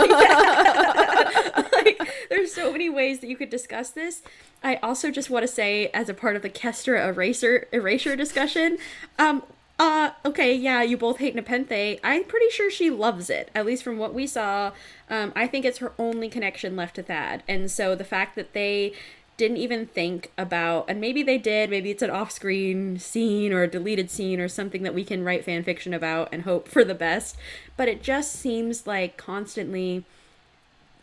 like 1.72 2.00
there's 2.28 2.52
so 2.52 2.72
many 2.72 2.88
ways 2.88 3.20
that 3.20 3.28
you 3.28 3.36
could 3.36 3.50
discuss 3.50 3.90
this. 3.90 4.22
I 4.62 4.76
also 4.76 5.10
just 5.10 5.30
want 5.30 5.42
to 5.42 5.48
say 5.48 5.90
as 5.92 6.08
a 6.08 6.14
part 6.14 6.36
of 6.36 6.42
the 6.42 6.50
Kestra 6.50 7.08
eraser 7.08 7.68
erasure 7.72 8.16
discussion, 8.16 8.78
um 9.18 9.42
uh 9.78 10.10
okay, 10.24 10.54
yeah, 10.54 10.82
you 10.82 10.96
both 10.96 11.18
hate 11.18 11.34
Nepenthe. 11.34 11.98
I'm 12.02 12.24
pretty 12.24 12.50
sure 12.50 12.70
she 12.70 12.90
loves 12.90 13.28
it. 13.28 13.50
At 13.54 13.66
least 13.66 13.82
from 13.82 13.98
what 13.98 14.14
we 14.14 14.26
saw, 14.26 14.72
um 15.10 15.32
I 15.36 15.46
think 15.46 15.64
it's 15.64 15.78
her 15.78 15.92
only 15.98 16.28
connection 16.28 16.76
left 16.76 16.96
to 16.96 17.02
Thad. 17.02 17.42
And 17.48 17.70
so 17.70 17.94
the 17.94 18.04
fact 18.04 18.36
that 18.36 18.52
they 18.52 18.94
didn't 19.36 19.58
even 19.58 19.86
think 19.86 20.32
about 20.38 20.86
and 20.88 21.00
maybe 21.00 21.22
they 21.22 21.36
did 21.38 21.68
maybe 21.68 21.90
it's 21.90 22.02
an 22.02 22.10
off-screen 22.10 22.98
scene 22.98 23.52
or 23.52 23.62
a 23.62 23.68
deleted 23.68 24.10
scene 24.10 24.40
or 24.40 24.48
something 24.48 24.82
that 24.82 24.94
we 24.94 25.04
can 25.04 25.22
write 25.22 25.44
fan 25.44 25.62
fiction 25.62 25.92
about 25.92 26.28
and 26.32 26.42
hope 26.42 26.68
for 26.68 26.82
the 26.84 26.94
best 26.94 27.36
but 27.76 27.88
it 27.88 28.02
just 28.02 28.32
seems 28.32 28.86
like 28.86 29.18
constantly 29.18 30.04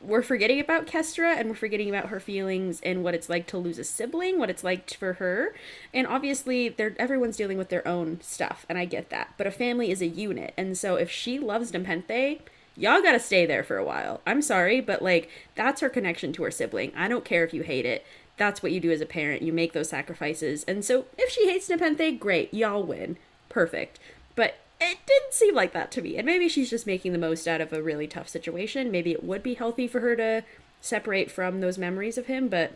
we're 0.03 0.21
forgetting 0.21 0.59
about 0.59 0.85
Kestra 0.85 1.37
and 1.37 1.49
we're 1.49 1.55
forgetting 1.55 1.89
about 1.89 2.09
her 2.09 2.19
feelings 2.19 2.81
and 2.81 3.03
what 3.03 3.13
it's 3.13 3.29
like 3.29 3.47
to 3.47 3.57
lose 3.57 3.79
a 3.79 3.83
sibling, 3.83 4.37
what 4.37 4.49
it's 4.49 4.63
like 4.63 4.93
for 4.93 5.13
her. 5.13 5.55
And 5.93 6.05
obviously, 6.05 6.69
they're 6.69 6.95
everyone's 6.99 7.37
dealing 7.37 7.57
with 7.57 7.69
their 7.69 7.87
own 7.87 8.19
stuff, 8.21 8.65
and 8.69 8.77
I 8.77 8.85
get 8.85 9.09
that. 9.09 9.33
But 9.37 9.47
a 9.47 9.51
family 9.51 9.91
is 9.91 10.01
a 10.01 10.07
unit, 10.07 10.53
and 10.57 10.77
so 10.77 10.95
if 10.95 11.09
she 11.09 11.39
loves 11.39 11.73
Nepenthe, 11.73 12.41
y'all 12.75 13.01
gotta 13.01 13.19
stay 13.19 13.45
there 13.45 13.63
for 13.63 13.77
a 13.77 13.85
while. 13.85 14.21
I'm 14.27 14.41
sorry, 14.41 14.81
but 14.81 15.01
like 15.01 15.29
that's 15.55 15.81
her 15.81 15.89
connection 15.89 16.33
to 16.33 16.43
her 16.43 16.51
sibling. 16.51 16.91
I 16.95 17.07
don't 17.07 17.25
care 17.25 17.43
if 17.43 17.53
you 17.53 17.63
hate 17.63 17.85
it. 17.85 18.05
That's 18.35 18.63
what 18.63 18.71
you 18.71 18.79
do 18.79 18.91
as 18.91 19.01
a 19.01 19.05
parent. 19.05 19.43
You 19.43 19.53
make 19.53 19.73
those 19.73 19.89
sacrifices. 19.89 20.63
And 20.63 20.83
so 20.83 21.05
if 21.17 21.29
she 21.29 21.49
hates 21.49 21.69
Nepenthe, 21.69 22.19
great, 22.19 22.53
y'all 22.53 22.83
win. 22.83 23.17
Perfect. 23.47 23.99
But 24.35 24.55
it 24.91 24.99
didn't 25.05 25.33
seem 25.33 25.55
like 25.55 25.73
that 25.73 25.91
to 25.91 26.01
me. 26.01 26.17
And 26.17 26.25
maybe 26.25 26.49
she's 26.49 26.69
just 26.69 26.87
making 26.87 27.11
the 27.11 27.17
most 27.17 27.47
out 27.47 27.61
of 27.61 27.73
a 27.73 27.81
really 27.81 28.07
tough 28.07 28.27
situation. 28.27 28.91
Maybe 28.91 29.11
it 29.11 29.23
would 29.23 29.43
be 29.43 29.55
healthy 29.55 29.87
for 29.87 29.99
her 29.99 30.15
to 30.15 30.43
separate 30.81 31.31
from 31.31 31.61
those 31.61 31.77
memories 31.77 32.17
of 32.17 32.27
him, 32.27 32.49
but 32.49 32.73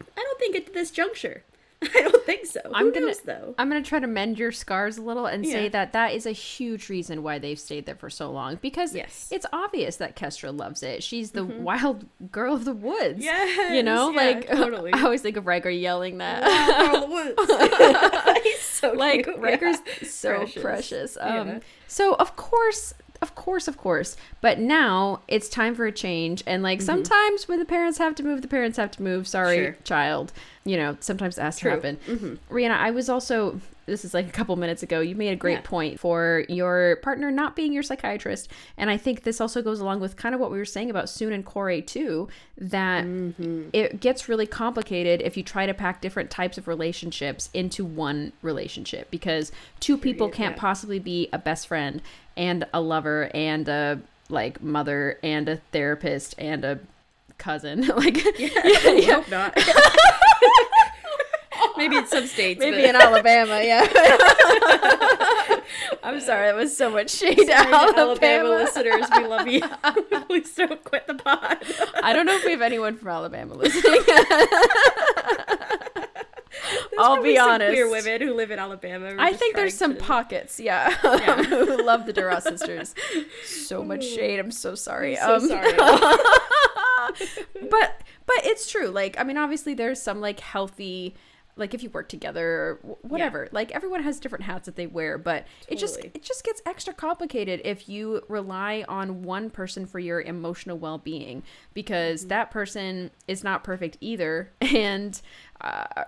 I 0.00 0.22
don't 0.22 0.38
think 0.38 0.56
at 0.56 0.74
this 0.74 0.90
juncture. 0.90 1.42
I 1.94 2.02
don't 2.02 2.24
think 2.24 2.46
so. 2.46 2.60
I'm 2.74 2.86
Who 2.86 2.92
gonna 2.92 3.06
knows, 3.06 3.20
though. 3.20 3.54
I'm 3.58 3.68
gonna 3.68 3.82
try 3.82 3.98
to 3.98 4.06
mend 4.06 4.38
your 4.38 4.52
scars 4.52 4.98
a 4.98 5.02
little 5.02 5.26
and 5.26 5.46
say 5.46 5.68
that 5.68 5.92
that 5.92 6.12
is 6.14 6.26
a 6.26 6.32
huge 6.32 6.88
reason 6.88 7.22
why 7.22 7.38
they've 7.38 7.58
stayed 7.58 7.86
there 7.86 7.94
for 7.96 8.10
so 8.10 8.30
long 8.30 8.58
because 8.62 8.94
Yes. 8.94 9.26
Mm-hmm. 9.26 9.34
it's 9.36 9.46
obvious 9.52 9.96
that 9.96 10.16
Kestra 10.16 10.56
loves 10.56 10.82
it. 10.82 11.02
She's 11.02 11.32
the 11.32 11.44
wild 11.44 12.06
girl 12.30 12.54
of 12.54 12.64
the 12.64 12.72
woods. 12.74 13.24
you 13.24 13.82
know, 13.82 14.10
yeah, 14.10 14.16
like 14.16 14.46
totally. 14.48 14.92
I 14.92 15.02
always 15.02 15.22
think 15.22 15.36
of 15.36 15.46
Riker 15.46 15.70
yelling 15.70 16.18
that. 16.18 16.42
Girl 16.42 17.02
of 17.04 17.10
the 17.10 17.14
woods. 17.14 18.42
He's 18.44 18.60
so 18.60 18.92
like 18.92 19.24
cute. 19.24 19.38
Riker's 19.38 19.76
Yeah. 20.00 20.08
so 20.08 20.46
precious. 20.60 21.16
Um, 21.20 21.48
Yeah. 21.48 21.58
So 21.86 22.14
of 22.14 22.36
course, 22.36 22.94
of 23.22 23.36
course, 23.36 23.68
of 23.68 23.78
course. 23.78 24.16
But 24.40 24.58
now 24.58 25.20
it's 25.28 25.48
time 25.48 25.74
for 25.74 25.86
a 25.86 25.92
change. 25.92 26.42
And 26.46 26.62
like 26.62 26.80
mm-hmm. 26.80 26.86
sometimes 26.86 27.48
when 27.48 27.60
the 27.60 27.64
parents 27.64 27.98
have 27.98 28.16
to 28.16 28.22
move, 28.22 28.42
the 28.42 28.48
parents 28.48 28.76
have 28.76 28.90
to 28.92 29.02
move. 29.02 29.26
Sorry, 29.28 29.56
Sure. 29.56 29.76
child. 29.84 30.32
You 30.64 30.76
know, 30.76 30.96
sometimes 31.00 31.36
that 31.36 31.42
has 31.42 31.58
True. 31.58 31.70
to 31.70 31.76
happen. 31.76 31.98
Mm-hmm. 32.06 32.54
Rhianna, 32.54 32.76
I 32.76 32.90
was 32.90 33.08
also, 33.08 33.60
this 33.86 34.04
is 34.04 34.14
like 34.14 34.28
a 34.28 34.32
couple 34.32 34.54
minutes 34.56 34.82
ago, 34.82 35.00
you 35.00 35.16
made 35.16 35.30
a 35.30 35.36
great 35.36 35.54
Yeah. 35.54 35.60
point 35.62 35.98
for 35.98 36.44
your 36.48 36.96
partner 37.02 37.30
not 37.32 37.56
being 37.56 37.72
your 37.72 37.82
psychiatrist. 37.82 38.48
And 38.76 38.88
I 38.88 38.96
think 38.96 39.22
this 39.22 39.40
also 39.40 39.62
goes 39.62 39.80
along 39.80 40.00
with 40.00 40.16
kind 40.16 40.34
of 40.34 40.40
what 40.40 40.52
we 40.52 40.58
were 40.58 40.64
saying 40.64 40.90
about 40.90 41.06
Soong 41.06 41.32
and 41.32 41.44
Kore 41.44 41.80
too, 41.80 42.28
that 42.58 43.04
mm-hmm. 43.04 43.70
it 43.72 44.00
gets 44.00 44.28
really 44.28 44.46
complicated 44.46 45.20
if 45.22 45.36
you 45.36 45.42
try 45.42 45.66
to 45.66 45.74
pack 45.74 46.00
different 46.00 46.30
types 46.30 46.58
of 46.58 46.68
relationships 46.68 47.50
into 47.52 47.84
one 47.84 48.32
relationship 48.40 49.10
because 49.10 49.50
two 49.80 49.96
people 49.98 50.28
can't 50.28 50.54
yeah. 50.54 50.60
possibly 50.60 51.00
be 51.00 51.28
a 51.32 51.38
best 51.38 51.66
friend 51.66 52.02
and 52.36 52.66
a 52.72 52.80
lover 52.80 53.30
and 53.34 53.68
a 53.68 54.00
like 54.28 54.62
mother 54.62 55.18
and 55.22 55.48
a 55.48 55.56
therapist 55.72 56.34
and 56.38 56.64
a 56.64 56.78
cousin 57.38 57.86
like 57.96 58.18
I 58.38 59.06
hope 59.10 59.28
not. 59.30 59.56
Maybe 61.76 61.96
in 61.96 62.06
some 62.06 62.26
states. 62.26 62.60
maybe 62.60 62.76
but- 62.76 62.84
in 62.84 62.96
alabama 62.96 63.60
yeah 63.62 63.80
i'm 66.04 66.20
sorry 66.20 66.46
that 66.46 66.54
was 66.54 66.76
so 66.76 66.90
much 66.90 67.10
shade 67.10 67.38
Sorry 67.38 67.50
alabama, 67.72 67.98
Alabama 67.98 68.48
listeners, 68.50 69.06
we 69.16 69.26
love 69.26 69.48
you. 69.48 69.62
Please 70.28 70.54
don't 70.54 70.82
quit 70.84 71.06
the 71.06 71.14
pod. 71.14 71.58
i 72.02 72.12
don't 72.12 72.26
know 72.26 72.36
if 72.36 72.44
we 72.44 72.50
have 72.52 72.62
anyone 72.62 72.96
from 72.96 73.08
alabama 73.08 73.54
listening 73.54 74.00
i'll 76.98 77.22
be 77.22 77.36
some 77.36 77.50
honest 77.50 77.70
Queer 77.72 77.90
women 77.90 78.20
who 78.20 78.34
live 78.34 78.50
in 78.50 78.58
Alabama. 78.58 79.14
I 79.18 79.32
think 79.32 79.56
there's 79.56 79.76
some 79.76 79.94
to- 79.94 80.00
pockets, 80.00 80.58
yeah, 80.60 80.90
who 81.44 81.82
love 81.84 82.06
the 82.06 82.12
Duras 82.12 82.44
sisters. 82.44 82.94
So 83.46 83.82
much 83.84 84.04
shade. 84.04 84.38
I'm 84.38 84.50
so 84.50 84.74
sorry. 84.74 85.18
I'm 85.18 85.40
So 85.40 85.44
Um, 85.44 85.48
sorry. 85.48 85.72
but 87.70 88.02
but 88.26 88.36
it's 88.44 88.70
true. 88.70 88.88
Like 88.88 89.18
I 89.18 89.24
mean, 89.24 89.36
obviously 89.36 89.74
there's 89.74 90.00
some 90.00 90.20
like 90.20 90.40
healthy, 90.40 91.14
like 91.56 91.74
if 91.74 91.82
you 91.82 91.90
work 91.90 92.08
together 92.08 92.46
or 92.46 92.78
wh- 92.82 93.04
whatever. 93.04 93.48
Like 93.52 93.72
everyone 93.72 94.02
has 94.02 94.20
different 94.20 94.44
hats 94.44 94.66
that 94.66 94.76
they 94.76 94.86
wear, 94.86 95.18
but 95.18 95.46
it 95.68 95.76
just 95.78 95.98
it 95.98 96.22
just 96.22 96.44
gets 96.44 96.60
extra 96.66 96.92
complicated 96.92 97.60
if 97.64 97.88
you 97.88 98.22
rely 98.28 98.84
on 98.88 99.22
one 99.22 99.50
person 99.50 99.86
for 99.86 99.98
your 99.98 100.20
emotional 100.20 100.78
well 100.78 100.98
being 100.98 101.42
because 101.74 102.20
Mm-hmm. 102.22 102.28
that 102.28 102.50
person 102.50 103.10
is 103.26 103.42
not 103.42 103.64
perfect 103.64 103.96
either, 104.00 104.50
and 104.60 105.20
uh, 105.60 106.04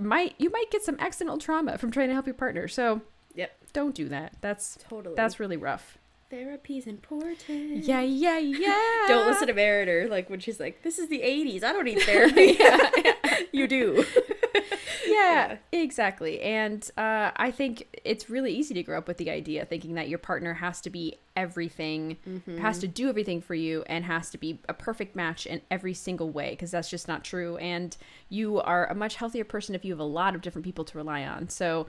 might 0.00 0.34
you 0.38 0.50
might 0.50 0.70
get 0.70 0.82
some 0.82 0.96
accidental 0.98 1.38
trauma 1.38 1.78
from 1.78 1.90
trying 1.90 2.08
to 2.08 2.14
help 2.14 2.26
your 2.26 2.34
partner. 2.34 2.68
So 2.68 3.00
Yep. 3.34 3.50
don't 3.72 3.94
do 3.94 4.08
that. 4.08 4.34
That's 4.40 4.78
Totally. 4.88 5.14
that's 5.14 5.38
really 5.40 5.56
rough. 5.56 5.98
Therapy's 6.30 6.86
important. 6.88 7.84
Yeah, 7.84 8.00
yeah, 8.00 8.38
yeah. 8.38 9.04
Don't 9.06 9.26
listen 9.28 9.46
to 9.46 9.54
Meritor, 9.54 10.08
like 10.10 10.28
when 10.28 10.40
she's 10.40 10.58
like, 10.58 10.82
"This 10.82 10.98
is 10.98 11.08
the 11.08 11.20
'80s. 11.20 11.62
I 11.62 11.72
don't 11.72 11.84
need 11.84 12.00
therapy." 12.02 12.58
you 13.52 13.66
do. 13.68 14.04
Yeah, 15.16 15.56
exactly. 15.72 16.40
And 16.40 16.88
uh, 16.96 17.30
I 17.36 17.50
think 17.50 18.00
it's 18.04 18.28
really 18.30 18.52
easy 18.52 18.74
to 18.74 18.82
grow 18.82 18.98
up 18.98 19.08
with 19.08 19.16
the 19.16 19.30
idea 19.30 19.64
thinking 19.64 19.94
that 19.94 20.08
your 20.08 20.18
partner 20.18 20.54
has 20.54 20.80
to 20.82 20.90
be 20.90 21.18
everything, 21.36 22.16
has 22.60 22.78
to 22.78 22.88
do 22.88 23.08
everything 23.08 23.40
for 23.40 23.54
you, 23.54 23.84
and 23.88 24.04
has 24.04 24.30
to 24.30 24.38
be 24.38 24.60
a 24.68 24.74
perfect 24.74 25.14
match 25.14 25.46
in 25.46 25.60
every 25.70 25.94
single 25.94 26.30
way, 26.30 26.50
because 26.50 26.70
that's 26.70 26.88
just 26.88 27.08
not 27.08 27.24
true. 27.24 27.56
And 27.58 27.96
you 28.28 28.60
are 28.60 28.86
a 28.86 28.94
much 28.94 29.16
healthier 29.16 29.44
person 29.44 29.74
if 29.74 29.84
you 29.84 29.92
have 29.92 30.00
a 30.00 30.04
lot 30.04 30.34
of 30.34 30.40
different 30.40 30.64
people 30.64 30.84
to 30.84 30.98
rely 30.98 31.24
on. 31.24 31.48
So. 31.48 31.86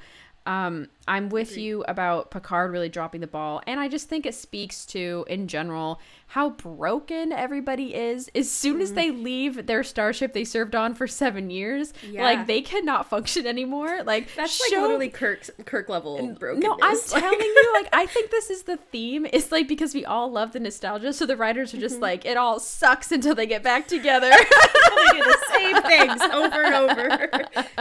Um, 0.48 0.88
I'm 1.10 1.30
with 1.30 1.58
you 1.58 1.84
about 1.88 2.32
Picard 2.32 2.72
really 2.72 2.90
dropping 2.90 3.22
the 3.22 3.28
ball, 3.28 3.62
and 3.68 3.80
I 3.80 3.88
just 3.88 4.10
think 4.10 4.26
it 4.26 4.34
speaks 4.36 4.86
to, 4.88 5.26
in 5.30 5.48
general, 5.48 6.02
how 6.28 6.50
broken 6.50 7.32
everybody 7.32 7.94
is. 7.96 8.30
As 8.36 8.52
soon 8.52 8.82
as 8.82 8.92
they 8.94 9.12
leave 9.12 9.68
their 9.68 9.84
starship 9.84 10.34
they 10.34 10.44
served 10.44 10.76
on 10.76 10.94
for 10.96 11.08
seven 11.08 11.50
years, 11.50 11.94
Yeah. 12.10 12.24
like 12.24 12.48
they 12.48 12.62
cannot 12.62 13.10
function 13.10 13.46
anymore. 13.48 14.04
Like 14.04 14.28
That's 14.36 14.60
like 14.60 14.70
show- 14.72 14.82
literally 14.82 15.08
Kirk's 15.10 15.50
Kirk 15.66 15.88
level 15.88 16.18
brokenness. 16.40 16.64
No, 16.64 16.78
I'm 16.82 16.96
Like- 17.12 17.22
telling 17.24 17.40
you, 17.40 17.72
like 17.74 17.88
I 17.94 18.06
think 18.06 18.32
this 18.32 18.50
is 18.50 18.64
the 18.64 18.76
theme. 18.78 19.26
It's 19.32 19.52
like 19.52 19.68
because 19.70 19.94
we 19.94 20.04
all 20.06 20.30
love 20.32 20.52
the 20.54 20.60
nostalgia, 20.60 21.14
so 21.14 21.26
the 21.26 21.38
writers 21.38 21.74
are 21.74 21.80
just 21.80 22.00
like 22.02 22.26
it 22.26 22.36
all 22.36 22.60
sucks 22.60 23.12
until 23.14 23.36
they 23.36 23.48
get 23.48 23.64
back 23.64 23.88
together. 23.88 24.30
they 24.32 25.20
do 25.20 25.24
the 25.24 25.38
same 25.54 25.82
things 25.84 26.22
over 26.22 26.64
and 26.64 26.74
over 26.76 27.30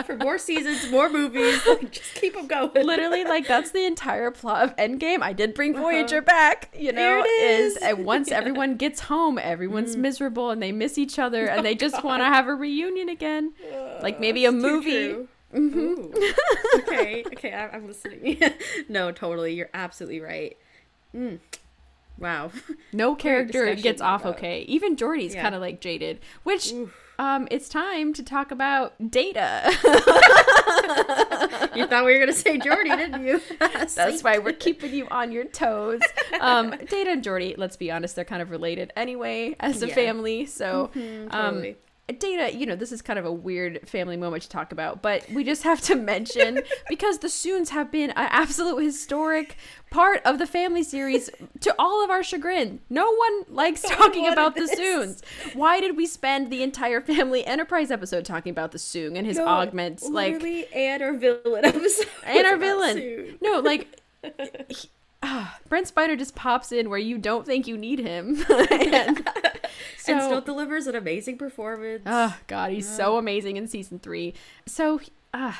for 0.05 0.17
more 0.17 0.39
seasons, 0.39 0.89
more 0.93 1.09
movies. 1.09 1.65
Like, 1.67 1.91
just 1.91 2.15
keep 2.15 2.35
them 2.35 2.47
going. 2.47 2.56
Literally, 2.75 3.25
like 3.25 3.47
that's 3.47 3.71
the 3.71 3.87
entire 3.87 4.31
plot 4.31 4.65
of 4.65 4.77
Endgame. 4.77 5.23
I 5.23 5.33
did 5.33 5.55
bring 5.55 5.75
uh-huh. 5.75 5.83
Voyager 5.83 6.23
back, 6.23 6.75
you 6.79 6.93
know. 6.93 7.23
It 7.25 7.29
is. 7.29 7.77
and 7.79 8.05
once 8.05 8.31
everyone 8.33 8.77
gets 8.77 9.01
home, 9.01 9.39
everyone's 9.39 9.97
mm. 9.97 10.01
miserable 10.01 10.51
and 10.51 10.63
they 10.63 10.73
miss 10.73 10.99
each 10.99 11.19
other 11.19 11.47
and 11.47 11.65
they 11.65 11.75
just 11.75 12.03
want 12.05 12.21
to 12.23 12.27
have 12.27 12.47
a 12.47 12.55
reunion 12.55 13.09
again, 13.09 13.53
uh, 13.73 14.01
like 14.03 14.21
maybe 14.21 14.45
a 14.45 14.53
movie. 14.53 15.17
Mm-hmm. 15.55 15.79
Ooh. 15.79 16.13
okay, 16.81 17.25
okay, 17.33 17.53
I- 17.53 17.69
I'm 17.69 17.87
listening. 17.87 18.41
no, 18.89 19.13
totally. 19.13 19.55
You're 19.55 19.71
absolutely 19.73 20.21
right. 20.21 20.57
Mm. 21.15 21.39
Wow. 22.19 22.51
No 22.93 23.15
character 23.15 23.75
gets 23.75 24.01
off 24.01 24.23
about- 24.23 24.37
okay. 24.37 24.63
Even 24.63 24.97
Geordi's 24.97 25.35
Yeah. 25.35 25.43
kind 25.43 25.55
of 25.55 25.61
like 25.61 25.81
jaded, 25.81 26.21
which 26.43 26.73
um 27.19 27.49
it's 27.51 27.69
time 27.69 28.13
to 28.15 28.23
talk 28.23 28.51
about 28.51 28.95
data. 29.11 29.71
You 31.75 31.87
thought 31.87 32.05
we 32.07 32.13
were 32.15 32.19
gonna 32.21 32.33
say 32.33 32.59
Geordi, 32.59 32.97
didn't 32.97 33.23
you? 33.25 33.41
That's 33.95 34.23
why 34.23 34.39
we're 34.39 34.53
keeping 34.53 34.95
you 34.95 35.07
on 35.11 35.31
your 35.33 35.45
toes. 35.45 36.01
Um 36.41 36.71
Data 36.89 37.11
and 37.11 37.23
Geordi, 37.23 37.55
let's 37.59 37.77
be 37.77 37.91
honest, 37.91 38.17
they're 38.17 38.25
kind 38.25 38.41
of 38.43 38.51
related 38.51 38.93
anyway 38.97 39.55
as 39.61 39.83
a 39.83 39.89
Yeah. 39.89 39.95
family. 39.95 40.47
So 40.47 40.91
um 40.95 41.29
totally. 41.31 41.77
Data, 42.09 42.57
you 42.57 42.67
know, 42.67 42.77
this 42.77 42.93
is 42.93 43.03
kind 43.03 43.19
of 43.19 43.25
a 43.25 43.33
weird 43.33 43.81
family 43.89 44.17
moment 44.17 44.45
to 44.45 44.49
talk 44.49 44.71
about, 44.71 45.03
but 45.03 45.29
we 45.33 45.43
just 45.43 45.65
have 45.65 45.81
to 45.83 45.97
mention 45.97 46.61
because 46.89 47.19
the 47.19 47.27
Soongs 47.27 47.71
have 47.71 47.91
been 47.91 48.11
an 48.11 48.29
absolute 48.31 48.81
historic 48.81 49.57
part 49.91 50.23
of 50.25 50.39
the 50.39 50.47
family 50.47 50.85
series 50.85 51.31
to 51.61 51.75
all 51.81 52.05
of 52.05 52.11
our 52.11 52.23
chagrin. 52.23 52.79
No 52.91 53.13
one 53.13 53.45
likes 53.49 53.83
talking 53.83 54.29
about 54.29 54.55
the 54.55 54.67
this. 54.67 54.79
Soongs. 54.79 55.23
Why 55.55 55.81
did 55.81 55.97
we 55.97 56.07
spend 56.07 56.49
the 56.53 56.63
entire 56.63 57.01
Family 57.01 57.45
Enterprise 57.45 57.91
episode 57.91 58.25
talking 58.25 58.51
about 58.51 58.71
the 58.71 58.79
Soong 58.79 59.17
and 59.19 59.27
his 59.27 59.39
No, 59.39 59.47
augments? 59.49 60.09
Like, 60.09 60.41
and 60.75 61.03
our 61.03 61.13
villain 61.15 61.65
episode. 61.65 62.07
and 62.25 62.47
our 62.47 62.57
villain. 62.57 62.97
Sue. 62.99 63.39
No, 63.43 63.59
like 63.59 63.89
he- 64.69 64.91
ah, 65.25 65.59
Brent 65.69 65.93
Spiner 65.93 66.17
just 66.17 66.37
pops 66.37 66.71
in 66.71 66.89
where 66.89 67.01
you 67.01 67.19
don't 67.19 67.45
think 67.45 67.67
you 67.67 67.77
need 67.77 67.99
him, 67.99 68.45
and 68.71 69.29
so 69.99 70.13
and 70.13 70.23
still 70.23 70.41
delivers 70.41 70.87
an 70.87 70.95
amazing 70.95 71.39
performance. 71.39 72.03
oh 72.07 72.37
god, 72.47 72.71
he's 72.73 72.89
so 72.89 73.17
amazing 73.19 73.57
in 73.57 73.67
season 73.69 73.99
three. 73.99 74.35
So 74.67 75.01
uh, 75.35 75.53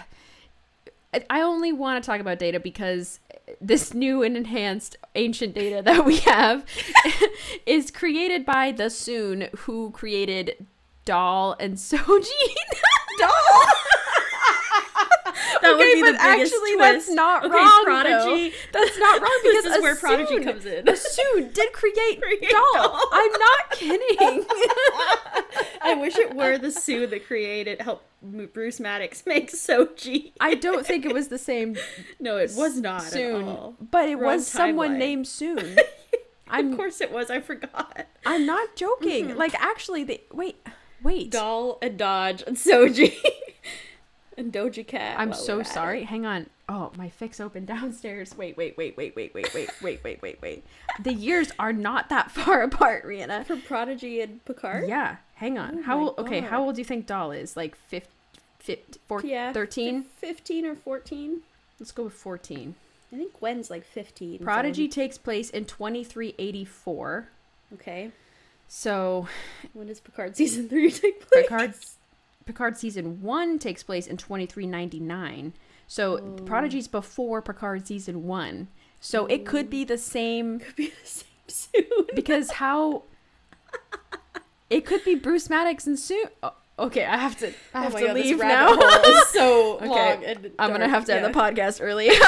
I- 1.15 1.25
I 1.31 1.41
only 1.41 1.73
want 1.73 2.03
to 2.03 2.07
talk 2.07 2.21
about 2.21 2.39
data 2.39 2.61
because 2.61 3.21
this 3.61 3.95
new 3.95 4.23
and 4.23 4.37
enhanced 4.37 4.97
ancient 5.15 5.55
data 5.55 5.81
that 5.83 6.05
we 6.05 6.17
have 6.19 6.65
is 7.67 7.91
created 7.91 8.45
by 8.45 8.73
the 8.73 8.85
Soong 8.85 9.49
who 9.61 9.91
created 9.93 10.67
Dal 11.05 11.57
and 11.61 11.75
Sojin. 11.77 12.27
Dal. 13.19 13.31
that 15.63 15.77
would 15.77 15.83
be 15.83 16.01
but 16.01 16.13
the 16.13 16.19
biggest 16.19 16.23
actually, 16.55 16.75
twist. 16.75 16.79
that's 17.07 17.11
not 17.11 17.45
okay, 17.45 17.55
wrong. 17.55 17.85
Prodigy. 17.85 18.51
though. 18.51 18.57
That's 18.81 18.99
not 18.99 19.21
wrong 19.21 19.41
because 19.43 19.65
This 19.65 19.75
is 19.77 19.83
where 19.83 19.97
Prodigy 19.97 20.41
comes 20.45 20.67
in. 20.67 20.85
Asun 20.87 21.53
did 21.55 21.73
create, 21.73 22.21
Create 22.21 22.51
doll. 22.51 22.63
Dal. 22.75 23.01
I'm 23.13 23.33
not 23.33 23.71
kidding. 23.73 24.45
I 25.83 25.95
wish 26.01 26.17
it 26.17 26.35
were 26.35 26.59
the 26.59 26.71
Sue 26.71 27.07
that 27.07 27.27
created 27.27 27.81
helped 27.81 28.05
Bruce 28.53 28.81
Maddox 28.81 29.25
make 29.27 29.51
Soji. 29.53 30.33
I 30.41 30.55
don't 30.55 30.85
think 30.87 31.05
it 31.07 31.13
was 31.15 31.29
the 31.29 31.39
same 31.39 31.77
No, 32.19 32.37
it 32.39 32.53
was 32.57 32.81
not 32.81 33.03
Soong, 33.03 33.43
at 33.43 33.49
all. 33.49 33.75
but 33.91 34.09
it 34.09 34.17
Wrong 34.17 34.35
was 34.37 34.47
someone 34.47 34.95
timeline. 34.95 34.99
named 34.99 35.25
Soong. 35.27 35.79
Of 35.79 35.85
I'm 36.49 36.77
course 36.77 37.01
it 37.01 37.13
was. 37.13 37.31
I 37.31 37.41
forgot. 37.41 38.07
I'm 38.25 38.47
not 38.47 38.77
joking. 38.77 39.29
Mm-hmm. 39.29 39.39
Like 39.39 39.55
actually, 39.61 40.05
they 40.05 40.23
wait, 40.33 40.57
wait. 41.03 41.31
Dal 41.31 41.79
and 41.83 41.99
Dahj 41.99 42.47
and 42.47 42.57
Soji 42.57 43.15
and 44.37 44.53
Doja 44.53 44.87
Cat. 44.87 45.19
I'm 45.19 45.33
so 45.33 45.63
sorry. 45.63 46.05
Hang 46.05 46.27
on. 46.27 46.47
Oh, 46.69 46.93
my 46.97 47.09
fix 47.09 47.41
opened 47.41 47.67
downstairs. 47.69 48.37
Wait, 48.37 48.57
wait, 48.57 48.77
wait, 48.77 48.97
wait, 48.97 49.15
wait, 49.17 49.35
wait, 49.35 49.55
wait, 49.55 49.71
wait, 49.83 50.03
wait, 50.05 50.23
wait, 50.23 50.43
wait. 50.43 50.65
The 51.03 51.13
years 51.13 51.53
are 51.59 51.73
not 51.73 52.09
that 52.09 52.31
far 52.33 52.63
apart, 52.63 53.05
Rhianna. 53.05 53.45
For 53.47 53.57
Prodigy 53.57 54.21
and 54.21 54.45
Picard. 54.45 54.89
Yeah, 54.89 55.17
hang 55.35 55.59
on. 55.59 55.79
Oh 55.79 55.83
how 55.83 55.99
old? 56.01 56.19
Okay, 56.19 56.41
how 56.41 56.63
old 56.65 56.75
do 56.77 56.81
you 56.81 56.85
think 56.85 57.07
Dal 57.07 57.31
is? 57.33 57.57
Like 57.57 57.77
15, 57.77 58.09
15 58.61 59.01
four, 59.07 59.21
Yeah, 59.23 59.53
13? 59.53 60.03
Fifteen 60.05 60.67
or 60.67 60.75
fourteen. 60.75 61.43
Let's 61.79 61.93
go 61.93 62.05
with 62.05 62.15
14. 62.15 62.75
I 63.13 63.17
think 63.17 63.39
Gwyn's 63.39 63.71
like 63.71 63.85
fifteen. 63.85 64.39
so- 64.39 64.45
Prodigy 64.45 64.89
takes 64.89 65.17
place 65.19 65.51
in 65.51 65.65
2384. 65.67 67.29
Okay. 67.75 68.11
So, 68.69 69.29
When 69.75 69.87
does 69.87 70.01
Picard 70.01 70.37
season 70.37 70.69
three 70.69 70.91
take 70.91 71.21
place? 71.29 71.45
Picard 71.45 71.75
Picard 72.47 72.77
season 72.79 73.21
1 73.23 73.59
takes 73.59 73.83
place 73.83 74.07
in 74.07 74.17
2399. 74.17 75.53
So, 75.89 76.19
Oh. 76.19 76.43
Prodigy's 76.45 76.87
before 76.89 77.43
Picard 77.43 77.87
season 77.87 78.25
1. 78.27 78.69
So 79.01 79.27
it 79.27 79.45
could 79.45 79.69
be 79.69 79.85
the 79.85 79.99
same 79.99 80.61
Could 80.61 80.77
Be 80.77 80.87
the 80.89 81.07
same 81.07 81.83
Soong. 81.85 82.15
because 82.15 82.51
how 82.63 83.03
it 84.71 84.87
could 84.87 85.05
be 85.05 85.15
Bruce 85.17 85.51
Maddox 85.51 85.87
and 85.89 85.97
Soong. 85.99 86.29
Oh, 86.43 86.53
okay, 86.79 87.05
I 87.05 87.17
have 87.17 87.37
to. 87.39 87.49
I 87.49 87.53
oh 87.75 87.83
have 87.83 87.95
oh 87.95 87.99
to 87.99 88.07
God, 88.07 88.15
leave 88.15 88.39
now. 88.39 88.75
so 89.29 89.79
Okay, 89.83 90.37
I'm 90.59 90.71
gonna 90.73 90.89
have 90.89 91.05
to 91.07 91.15
end 91.15 91.25
the 91.25 91.31
podcast 91.39 91.81
early. 91.83 92.09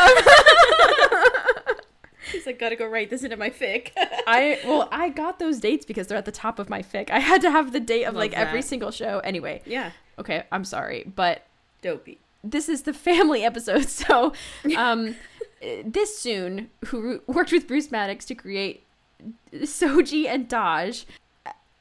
He's 2.33 2.45
like, 2.45 2.59
gotta 2.59 2.77
go 2.77 2.87
write 2.87 3.09
this 3.09 3.23
into 3.25 3.37
my 3.39 3.51
fic. 3.51 3.91
I 3.97 4.61
well, 4.67 4.89
I 4.93 5.09
got 5.09 5.39
those 5.39 5.59
dates 5.61 5.87
because 5.87 6.07
they're 6.09 6.19
at 6.19 6.27
the 6.27 6.33
top 6.33 6.59
of 6.59 6.69
my 6.69 6.83
fic. 6.83 7.09
I 7.11 7.21
had 7.21 7.41
to 7.43 7.51
have 7.51 7.73
the 7.73 7.81
date 7.81 8.05
of 8.05 8.15
Love 8.15 8.21
like 8.21 8.33
every 8.35 8.63
single 8.63 8.91
show. 8.91 9.21
Anyway, 9.21 9.63
yeah, 9.65 9.93
okay, 10.19 10.45
I'm 10.53 10.65
sorry, 10.65 11.05
but 11.15 11.45
dopey. 11.83 12.19
this 12.45 12.69
is 12.69 12.83
the 12.83 12.93
family 12.93 13.45
episode. 13.45 13.87
So, 13.89 14.33
um, 14.77 15.17
this 15.61 16.23
Soong 16.23 16.67
who 16.87 17.21
worked 17.27 17.53
with 17.53 17.67
Bruce 17.67 17.91
Maddox 17.91 18.25
to 18.27 18.35
create 18.35 18.85
Soji 19.53 20.27
and 20.27 20.49
Dahj. 20.49 21.05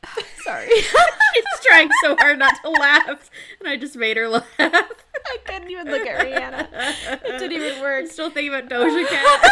Sorry, 0.43 0.69
She's 0.71 1.43
trying 1.65 1.89
so 2.01 2.15
hard 2.15 2.39
not 2.39 2.53
to 2.63 2.69
laugh, 2.69 3.29
and 3.59 3.67
I 3.67 3.75
just 3.77 3.95
made 3.97 4.15
her 4.17 4.29
laugh. 4.29 4.45
I 4.59 5.37
couldn't 5.43 5.69
even 5.69 5.87
look 5.87 6.07
at 6.07 6.25
Rhianna. 6.25 6.67
It 7.25 7.39
didn't 7.39 7.51
even 7.61 7.81
work. 7.81 8.03
I'm 8.03 8.07
still 8.09 8.29
thinking 8.29 8.53
about 8.53 8.69
Doja 8.69 9.05
Cat. 9.07 9.51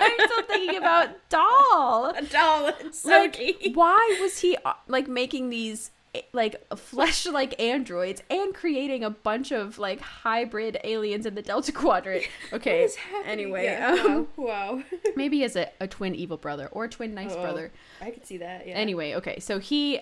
I'm 0.00 0.28
still 0.28 0.42
thinking 0.44 0.76
about 0.78 1.10
Dal. 1.28 2.14
A 2.16 2.22
doll 2.28 2.66
and 2.80 2.92
Like, 3.04 3.36
Soji. 3.36 3.74
why 3.76 4.18
was 4.20 4.38
he 4.40 4.56
uh, 4.64 4.72
like 4.88 5.06
making 5.06 5.50
these 5.50 5.92
like 6.32 6.56
flesh 6.76 7.26
like 7.26 7.60
androids 7.60 8.22
and 8.30 8.54
creating 8.54 9.04
a 9.04 9.10
bunch 9.10 9.52
of 9.52 9.78
like 9.78 10.00
hybrid 10.00 10.78
aliens 10.84 11.26
in 11.26 11.34
the 11.34 11.42
Delta 11.42 11.72
Quadrant? 11.72 12.24
Okay. 12.52 12.80
What 12.80 12.84
is 12.90 12.96
happening? 12.96 13.30
Anyway, 13.32 13.64
Yeah, 13.64 13.96
um, 14.04 14.28
wow. 14.36 14.74
wow. 14.76 14.82
maybe 15.16 15.42
as 15.44 15.56
a, 15.56 15.68
a 15.80 15.86
twin 15.88 16.14
evil 16.14 16.36
brother 16.36 16.68
or 16.72 16.84
a 16.84 16.88
twin 16.88 17.14
nice 17.14 17.32
Oh, 17.34 17.42
brother. 17.42 17.72
I 18.00 18.10
could 18.10 18.26
see 18.26 18.36
that. 18.38 18.66
Yeah. 18.66 18.74
Anyway, 18.74 19.14
okay. 19.14 19.38
So 19.40 19.58
he 19.58 20.00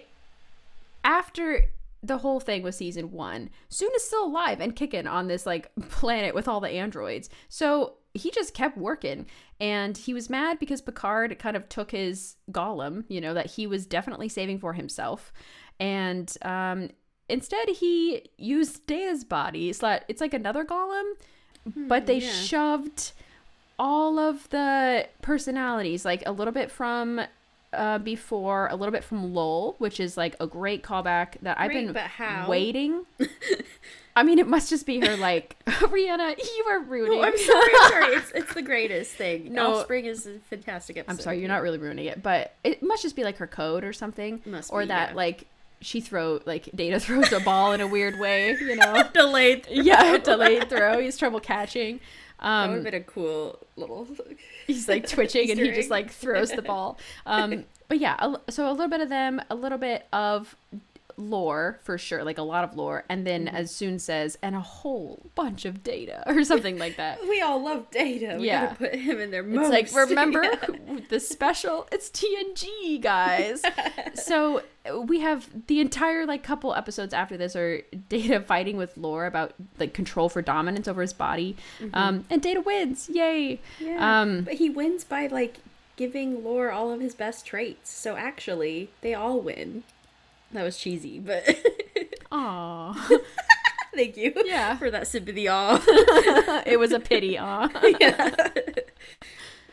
after 1.02 1.64
the 2.02 2.18
whole 2.18 2.40
thing 2.40 2.62
with 2.62 2.74
season 2.74 3.12
one, 3.12 3.48
Soong 3.70 3.94
is 3.96 4.04
still 4.04 4.26
alive 4.26 4.60
and 4.60 4.76
kicking 4.76 5.06
on 5.06 5.26
this 5.28 5.46
like 5.46 5.70
planet 5.88 6.34
with 6.34 6.48
all 6.48 6.60
the 6.60 6.68
androids. 6.68 7.30
So 7.48 7.94
he 8.12 8.30
just 8.30 8.54
kept 8.54 8.76
working 8.76 9.26
and 9.58 9.96
he 9.96 10.12
was 10.14 10.30
mad 10.30 10.58
because 10.58 10.80
Picard 10.80 11.36
kind 11.38 11.56
of 11.56 11.68
took 11.68 11.90
his 11.90 12.36
golem, 12.52 13.04
you 13.08 13.20
know, 13.20 13.34
that 13.34 13.52
he 13.52 13.66
was 13.66 13.86
definitely 13.86 14.28
saving 14.28 14.58
for 14.58 14.74
himself. 14.74 15.32
And 15.80 16.34
um 16.42 16.90
instead 17.28 17.68
he 17.68 18.30
used 18.36 18.86
Data's 18.86 19.24
body. 19.24 19.70
It's 19.70 19.82
like 19.82 20.04
it's 20.08 20.20
like 20.20 20.34
another 20.34 20.64
golem, 20.64 21.14
but 21.76 22.06
they 22.06 22.18
yeah. 22.18 22.30
shoved 22.30 23.12
all 23.78 24.18
of 24.18 24.48
the 24.50 25.08
personalities, 25.22 26.04
like 26.04 26.22
a 26.26 26.32
little 26.32 26.52
bit 26.52 26.70
from 26.70 27.20
uh, 27.72 27.98
B-4, 27.98 28.70
a 28.70 28.76
little 28.76 28.92
bit 28.92 29.04
from 29.04 29.34
Lore, 29.34 29.74
which 29.78 30.00
is 30.00 30.16
like 30.16 30.36
a 30.40 30.46
great 30.46 30.82
callback 30.82 31.40
that 31.42 31.58
I've 31.58 31.70
Great, 31.70 31.92
been 31.92 32.46
waiting. 32.46 33.04
I 34.16 34.22
mean, 34.22 34.38
it 34.38 34.46
must 34.46 34.70
just 34.70 34.86
be 34.86 35.00
her 35.00 35.16
like 35.16 35.56
Rhianna. 35.66 36.36
You 36.38 36.64
are 36.70 36.80
ruining. 36.80 37.18
Oh, 37.18 37.22
I'm 37.22 37.36
sorry. 37.36 37.72
I'm 37.80 37.90
sorry. 37.90 38.14
It's 38.14 38.30
it's 38.34 38.54
the 38.54 38.62
greatest 38.62 39.12
thing. 39.12 39.52
No. 39.52 39.82
Spring 39.82 40.04
is 40.04 40.26
a 40.26 40.38
fantastic 40.50 40.96
episode. 40.96 41.12
I'm 41.12 41.20
sorry, 41.20 41.40
you're 41.40 41.48
not 41.48 41.62
really 41.62 41.78
ruining 41.78 42.06
it, 42.06 42.22
but 42.22 42.54
it 42.62 42.82
must 42.82 43.02
just 43.02 43.16
be 43.16 43.24
like 43.24 43.38
her 43.38 43.48
code 43.48 43.82
or 43.82 43.92
something, 43.92 44.40
Must 44.46 44.72
or 44.72 44.82
be, 44.82 44.86
that 44.86 45.10
yeah. 45.10 45.16
like 45.16 45.46
she 45.80 46.00
throw 46.00 46.40
like 46.46 46.68
Data 46.74 46.98
throws 47.06 47.32
a 47.32 47.40
ball 47.40 47.72
in 47.72 47.80
a 47.80 47.86
weird 47.86 48.18
way, 48.18 48.56
you 48.60 48.76
know? 48.76 49.02
delayed. 49.12 49.66
yeah, 49.70 50.16
delayed 50.18 50.68
throw. 50.68 50.98
He's 51.00 51.16
trouble 51.16 51.40
catching. 51.40 52.00
That 52.40 52.66
would 52.68 52.70
Um, 52.70 52.74
have 52.74 52.84
been 52.84 52.94
a 52.94 53.00
cool 53.00 53.58
little. 53.76 54.06
he's 54.66 54.88
like 54.88 55.08
twitching 55.08 55.50
and 55.50 55.58
he 55.60 55.70
just 55.72 55.88
like 55.98 56.10
throws 56.10 56.50
the 56.50 56.62
ball 56.62 56.98
um 57.26 57.64
but 57.88 57.98
yeah 57.98 58.34
so 58.50 58.68
a 58.68 58.72
little 58.72 58.88
bit 58.88 59.00
of 59.00 59.08
them 59.08 59.40
a 59.50 59.54
little 59.54 59.78
bit 59.78 60.06
of 60.12 60.54
lore 61.16 61.78
for 61.82 61.96
sure 61.98 62.24
like 62.24 62.38
a 62.38 62.42
lot 62.42 62.64
of 62.64 62.76
lore 62.76 63.04
and 63.08 63.26
then 63.26 63.46
Mm-hmm. 63.46 63.56
as 63.56 63.70
soon 63.70 63.98
says 63.98 64.36
and 64.42 64.54
a 64.54 64.60
whole 64.60 65.30
bunch 65.34 65.64
of 65.64 65.82
data 65.82 66.22
or 66.26 66.42
something 66.44 66.78
like 66.78 66.96
that 66.96 67.20
We 67.28 67.40
all 67.42 67.62
love 67.62 67.90
Data. 67.90 68.36
We 68.40 68.46
Yeah. 68.48 68.72
put 68.74 68.94
him 68.94 69.20
in 69.20 69.30
there 69.30 69.44
it's 69.48 69.70
like 69.94 70.08
remember 70.08 70.42
Yeah. 70.44 71.00
the 71.08 71.20
special 71.20 71.86
it's 71.92 72.10
tng 72.10 73.00
guys 73.00 73.62
so 74.14 74.62
we 75.04 75.20
have 75.20 75.48
the 75.66 75.80
entire 75.80 76.26
like 76.26 76.42
couple 76.42 76.74
episodes 76.74 77.14
after 77.14 77.36
this 77.36 77.54
are 77.56 77.82
data 78.08 78.40
fighting 78.40 78.76
with 78.76 78.96
lore 78.96 79.26
about 79.26 79.54
like 79.78 79.94
control 79.94 80.28
for 80.28 80.42
dominance 80.42 80.88
over 80.88 81.00
his 81.02 81.12
body 81.12 81.56
um 81.94 82.24
and 82.30 82.42
data 82.42 82.60
wins 82.60 83.08
yay 83.12 83.60
Mm-hmm. 83.78 83.86
Yeah. 83.86 84.20
um 84.20 84.42
but 84.42 84.54
he 84.54 84.68
wins 84.70 85.04
by 85.04 85.26
like 85.26 85.56
giving 85.96 86.42
Lore 86.42 86.72
all 86.72 86.90
of 86.90 87.00
his 87.00 87.14
best 87.14 87.46
traits. 87.46 87.88
So 87.88 88.16
actually, 88.16 88.90
they 89.00 89.14
all 89.14 89.40
win. 89.40 89.84
That 90.54 90.62
was 90.62 90.78
cheesy, 90.78 91.18
but 91.18 91.44
Aw. 92.30 93.08
thank 93.94 94.16
you. 94.16 94.32
Yeah. 94.44 94.76
For 94.76 94.88
that 94.88 95.08
sympathy 95.08 95.48
awe. 95.48 95.82
it 96.64 96.78
was 96.78 96.92
a 96.92 97.00
pity 97.00 97.36
aw. 97.36 97.68
yeah. 98.00 98.34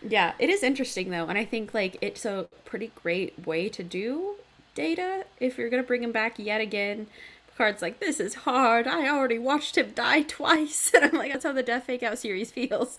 yeah, 0.02 0.34
it 0.40 0.50
is 0.50 0.64
interesting 0.64 1.12
though, 1.12 1.28
and 1.28 1.38
I 1.38 1.46
think 1.46 1.76
like 1.76 1.98
it's 2.02 2.26
a 2.26 2.48
pretty 2.66 2.92
great 2.96 3.46
way 3.46 3.70
to 3.70 3.84
do 3.84 4.36
data 4.74 5.26
if 5.40 5.58
you're 5.58 5.70
gonna 5.70 5.84
bring 5.84 6.04
him 6.04 6.12
back 6.12 6.40
yet 6.40 6.62
again. 6.62 7.06
Picard's 7.48 7.84
like, 7.84 8.00
this 8.00 8.20
is 8.20 8.34
hard. 8.34 8.88
I 8.88 9.08
already 9.08 9.38
watched 9.38 9.78
him 9.78 9.92
die 9.94 10.24
twice, 10.24 10.92
and 10.96 11.06
I'm 11.06 11.12
like, 11.12 11.32
that's 11.32 11.44
how 11.44 11.52
the 11.54 11.62
Death 11.62 11.84
Fake 11.84 12.02
Out 12.02 12.18
series 12.18 12.52
feels. 12.52 12.98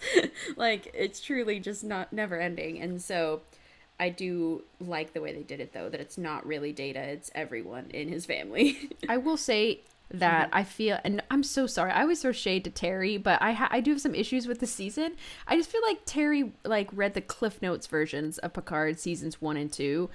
like 0.57 0.89
it's 0.95 1.21
truly 1.21 1.59
just 1.59 1.83
not 1.83 2.13
never 2.13 2.41
ending, 2.41 2.81
and 2.81 3.03
so. 3.03 3.41
I 4.03 4.09
do 4.09 4.65
like 4.81 5.13
the 5.13 5.21
way 5.21 5.33
they 5.33 5.45
did 5.45 5.61
it 5.61 5.73
though, 5.73 5.89
that 5.89 6.01
it's 6.01 6.19
not 6.19 6.45
really 6.45 6.73
data, 6.73 6.99
it's 6.99 7.31
everyone 7.37 7.87
in 7.91 8.09
his 8.09 8.27
family. 8.27 8.91
I 9.09 9.17
will 9.17 9.37
say 9.37 9.83
that 10.11 10.49
I 10.53 10.65
feel, 10.65 10.99
and 11.05 11.23
I'm 11.31 11.45
so 11.45 11.69
sorry. 11.69 11.93
I 11.93 12.03
always 12.03 12.21
throw 12.21 12.33
shade 12.33 12.65
to 12.65 12.71
Terry, 12.71 13.17
but 13.17 13.41
I 13.41 13.53
ha- 13.53 13.69
I 13.71 13.81
do 13.81 13.93
have 13.93 14.01
some 14.01 14.17
issues 14.17 14.49
with 14.49 14.59
the 14.59 14.67
season. 14.67 15.13
I 15.47 15.57
just 15.57 15.71
feel 15.71 15.83
like 15.83 16.01
Terry 16.05 16.53
like 16.65 16.91
read 16.93 17.15
the 17.15 17.21
Cliff 17.21 17.63
Notes 17.63 17.87
versions 17.87 18.39
of 18.39 18.53
Picard 18.55 18.99
seasons 18.99 19.41
one 19.41 19.57
and 19.57 19.73
two, 19.73 20.11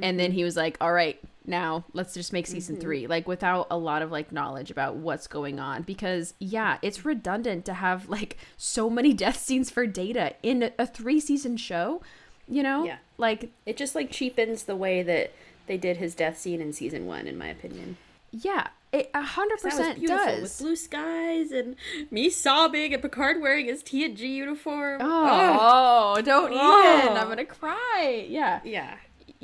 and 0.00 0.16
then 0.20 0.28
mm-hmm. 0.28 0.36
he 0.36 0.44
was 0.44 0.56
like, 0.56 0.76
"All 0.80 0.92
right, 0.92 1.20
now 1.44 1.84
let's 1.92 2.14
just 2.14 2.32
make 2.32 2.46
season 2.46 2.76
mm-hmm. 2.76 2.82
three, 2.82 3.06
like 3.08 3.26
without 3.26 3.66
a 3.68 3.76
lot 3.76 4.02
of 4.02 4.12
like 4.12 4.30
knowledge 4.30 4.70
about 4.70 4.94
what's 4.94 5.26
going 5.26 5.58
on. 5.58 5.82
Because 5.82 6.34
yeah, 6.38 6.78
it's 6.82 7.04
redundant 7.04 7.64
to 7.64 7.74
have 7.74 8.08
like 8.08 8.38
so 8.56 8.88
many 8.88 9.12
death 9.24 9.38
scenes 9.38 9.70
for 9.70 9.88
Data 9.88 10.34
in 10.42 10.62
a, 10.62 10.72
a 10.78 10.86
three 10.86 11.18
season 11.18 11.56
show. 11.56 12.00
You 12.48 12.62
know, 12.62 12.84
Yeah. 12.84 12.96
like 13.18 13.50
it 13.66 13.76
just 13.76 13.94
like 13.94 14.10
cheapens 14.10 14.64
the 14.64 14.76
way 14.76 15.02
that 15.02 15.32
they 15.66 15.76
did 15.78 15.96
his 15.96 16.14
death 16.14 16.38
scene 16.38 16.60
in 16.60 16.72
season 16.72 17.06
one, 17.06 17.26
in 17.26 17.38
my 17.38 17.46
opinion. 17.48 17.96
yeah, 18.32 18.68
it 18.92 19.10
a 19.14 19.22
hundred 19.22 19.60
percent 19.60 20.04
does. 20.06 20.42
with 20.42 20.58
blue 20.58 20.76
skies 20.76 21.50
and 21.52 21.74
me 22.10 22.28
sobbing 22.30 22.92
and 22.92 23.00
Picard 23.02 23.40
wearing 23.40 23.66
his 23.66 23.82
TNG 23.82 24.20
uniform. 24.20 25.00
Oh, 25.02 26.20
don't 26.22 26.52
even. 26.52 26.58
Oh. 26.60 27.14
I'm 27.16 27.28
gonna 27.28 27.44
cry. 27.44 28.26
Yeah. 28.28 28.60
yeah, 28.64 28.96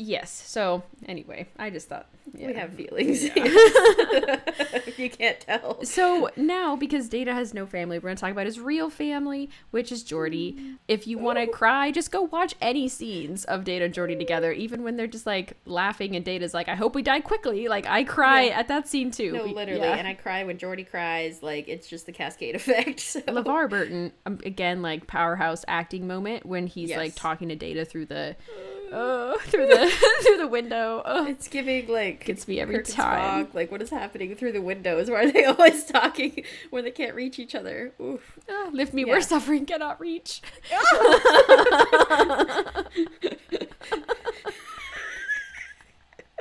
Yes. 0.03 0.31
So 0.33 0.83
anyway, 1.07 1.47
I 1.59 1.69
just 1.69 1.91
thought 1.91 2.07
yeah. 2.33 2.47
we 2.47 2.55
have 2.55 2.73
feelings. 2.73 3.23
you 4.99 5.11
can't 5.11 5.39
tell. 5.41 5.85
So 5.85 6.31
now, 6.37 6.75
because 6.75 7.11
Data 7.11 7.35
has 7.35 7.53
no 7.53 7.67
family, 7.67 7.99
we're 7.99 8.09
gonna 8.09 8.17
talk 8.17 8.31
about 8.31 8.47
his 8.47 8.59
real 8.59 8.89
family, 8.89 9.51
which 9.73 9.93
is 9.93 10.03
Geordi. 10.03 10.77
If 10.89 11.07
you 11.07 11.19
want 11.19 11.39
to 11.39 11.47
cry, 11.47 11.91
just 11.91 12.11
go 12.11 12.23
watch 12.23 12.55
any 12.63 12.89
scenes 12.89 13.45
of 13.45 13.65
Data 13.65 13.85
and 13.85 13.95
Geordi 13.95 14.19
together, 14.19 14.53
even 14.53 14.83
when 14.83 14.97
they're 14.97 15.07
just 15.07 15.27
like 15.27 15.59
laughing 15.67 16.17
and 16.17 16.25
Data's 16.25 16.55
like, 16.55 16.69
"I 16.71 16.77
hope 16.77 16.95
we 16.95 17.03
die 17.03 17.21
quickly." 17.21 17.69
Like 17.69 17.85
I 17.87 18.03
cry 18.05 18.45
Yeah. 18.45 18.61
at 18.61 18.69
that 18.69 18.89
scene 18.89 19.11
too. 19.11 19.33
No, 19.33 19.45
literally, 19.45 19.83
yeah. 19.83 19.97
and 19.97 20.09
I 20.09 20.15
cry 20.15 20.45
when 20.45 20.57
Geordi 20.57 20.89
cries. 20.89 21.43
Like 21.43 21.69
it's 21.69 21.87
just 21.89 22.07
the 22.07 22.13
cascade 22.13 22.55
effect. 22.61 23.01
So. 23.01 23.21
LeVar 23.21 23.69
Burton, 23.69 24.13
um, 24.25 24.39
again, 24.47 24.81
like 24.81 25.07
powerhouse 25.07 25.63
acting 25.69 26.07
moment 26.07 26.47
when 26.47 26.67
he's 26.67 26.97
like 26.97 27.15
talking 27.15 27.51
to 27.51 27.57
Data 27.57 27.85
through 27.85 28.07
the, 28.07 28.35
uh, 28.93 29.37
through 29.43 29.67
the 29.67 29.89
through 30.23 30.37
the 30.39 30.49
window. 30.49 31.03
Ugh. 31.05 31.29
It's 31.29 31.49
giving 31.49 31.89
like 31.89 32.25
Gets 32.25 32.47
me 32.49 32.61
every 32.61 32.83
time. 32.83 33.49
Like 33.53 33.71
what 33.71 33.83
is 33.83 33.91
happening 33.91 34.35
through 34.37 34.53
the 34.53 34.63
windows? 34.63 35.11
Why 35.11 35.25
are 35.25 35.31
they 35.31 35.45
always 35.53 35.85
talking 35.85 36.45
when 36.71 36.85
they 36.85 36.91
can't 36.91 37.15
reach 37.15 37.39
each 37.39 37.55
other? 37.55 37.93
Oof. 38.01 38.39
Ah, 38.49 38.69
lift 38.73 38.93
me 38.95 39.03
Yeah. 39.05 39.13
where 39.13 39.21
suffering 39.21 39.67
cannot 39.67 40.01
reach. 40.01 40.43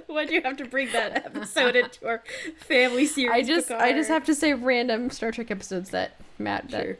Why'd 0.07 0.31
you 0.31 0.41
have 0.41 0.57
to 0.57 0.65
bring 0.65 0.91
that 0.91 1.15
episode 1.25 1.75
into 1.75 2.07
our 2.07 2.23
family 2.57 3.05
series? 3.05 3.31
I 3.31 3.43
just 3.43 3.69
I 3.71 3.93
just 3.93 4.09
have 4.09 4.23
to 4.25 4.33
say 4.33 4.53
random 4.53 5.09
Star 5.11 5.31
Trek 5.31 5.51
episodes 5.51 5.91
that 5.91 6.11
Matt 6.39 6.69
that 6.71 6.81
Sure. 6.83 6.97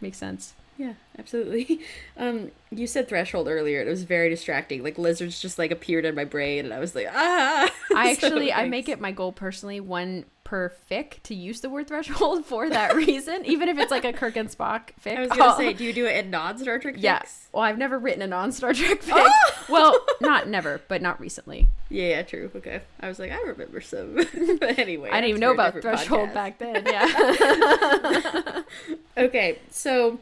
makes 0.00 0.18
sense. 0.18 0.52
Yeah, 0.80 0.94
absolutely. 1.18 1.80
Um, 2.16 2.50
you 2.70 2.86
said 2.86 3.08
threshold 3.08 3.48
earlier. 3.48 3.80
and 3.80 3.88
It 3.88 3.90
was 3.90 4.02
very 4.02 4.28
distracting. 4.28 4.82
Like 4.82 4.98
lizards 4.98 5.40
just 5.40 5.58
like 5.58 5.70
appeared 5.70 6.04
in 6.04 6.14
my 6.14 6.24
brain, 6.24 6.66
and 6.66 6.74
I 6.74 6.78
was 6.78 6.94
like, 6.94 7.06
ah. 7.10 7.70
I 7.96 8.14
So 8.14 8.26
actually 8.26 8.52
I 8.52 8.68
make 8.68 8.88
it 8.90 9.00
my 9.00 9.10
goal 9.10 9.32
personally 9.32 9.80
one 9.80 10.26
per 10.44 10.70
fic 10.90 11.22
to 11.22 11.34
use 11.34 11.60
the 11.62 11.70
word 11.70 11.86
threshold 11.88 12.44
for 12.50 12.68
that 12.68 12.94
reason, 12.94 13.46
even 13.46 13.68
if 13.70 13.78
it's 13.78 13.90
like 13.90 14.04
a 14.04 14.12
Kirk 14.12 14.36
and 14.36 14.50
Spock 14.50 14.90
fic. 15.02 15.16
I 15.16 15.20
was 15.20 15.28
gonna 15.30 15.44
I'll- 15.44 15.56
say, 15.56 15.72
do 15.72 15.82
you 15.84 15.94
do 15.94 16.04
it 16.06 16.22
in 16.24 16.30
non 16.30 16.58
Star 16.58 16.78
Trek? 16.78 16.96
yeah. 16.98 17.20
fics? 17.20 17.46
Well, 17.52 17.62
I've 17.62 17.78
never 17.78 17.98
written 17.98 18.20
a 18.22 18.26
non 18.26 18.52
Star 18.52 18.74
Trek 18.74 19.00
fic. 19.02 19.12
Oh! 19.14 19.52
well, 19.70 19.96
not 20.20 20.46
never, 20.48 20.80
but 20.88 21.00
not 21.00 21.18
recently. 21.20 21.68
Yeah, 21.88 22.08
yeah, 22.08 22.22
true. 22.22 22.50
Okay. 22.54 22.82
I 23.00 23.08
was 23.08 23.18
like, 23.18 23.32
I 23.32 23.40
remember 23.42 23.80
some. 23.80 24.14
but 24.14 24.78
anyway, 24.78 25.08
I 25.10 25.20
didn't 25.22 25.30
even 25.30 25.40
know 25.40 25.52
about 25.52 25.80
threshold 25.80 26.34
back 26.34 26.58
then. 26.58 26.84
Yeah. 26.86 28.62
Okay, 29.16 29.58
so 29.70 30.18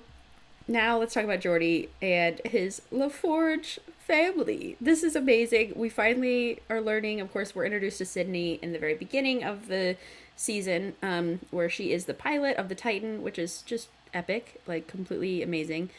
now 0.69 0.99
let's 0.99 1.15
talk 1.15 1.24
about 1.24 1.40
Geordi 1.40 1.89
and 2.01 2.40
his 2.45 2.82
LaForge 2.93 3.78
family. 3.99 4.77
This 4.81 5.03
is 5.03 5.16
amazing. 5.16 5.73
We 5.74 5.89
finally 5.89 6.61
are 6.69 6.81
learning. 6.81 7.20
Of 7.20 7.32
course, 7.32 7.55
we're 7.55 7.65
introduced 7.65 7.99
to 7.99 8.05
Sydney 8.05 8.59
in 8.62 8.73
the 8.73 8.78
very 8.78 8.95
beginning 8.95 9.43
of 9.43 9.69
the 9.69 9.97
season, 10.36 10.95
um, 11.03 11.40
where 11.51 11.69
she 11.70 11.93
is 11.93 12.05
the 12.05 12.15
pilot 12.15 12.57
of 12.57 12.69
the 12.69 12.74
Titan, 12.74 13.23
which 13.23 13.39
is 13.39 13.62
just 13.62 13.89
epic, 14.12 14.61
like 14.66 14.86
completely 14.86 15.43
amazing. 15.43 15.90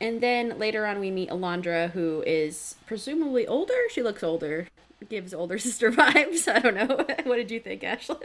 And 0.00 0.20
then 0.20 0.58
later 0.58 0.86
on, 0.86 0.98
we 0.98 1.10
meet 1.10 1.30
Alondra, 1.30 1.90
who 1.90 2.22
is 2.26 2.76
presumably 2.86 3.46
older. 3.46 3.74
She 3.90 4.02
looks 4.02 4.22
older, 4.22 4.68
gives 5.08 5.34
older 5.34 5.58
sister 5.60 5.90
vibes. 5.90 6.52
I 6.52 6.58
don't 6.60 6.74
know. 6.74 7.04
what 7.24 7.36
did 7.36 7.50
you 7.50 7.60
think, 7.60 7.82
Ashlyn? 7.82 8.22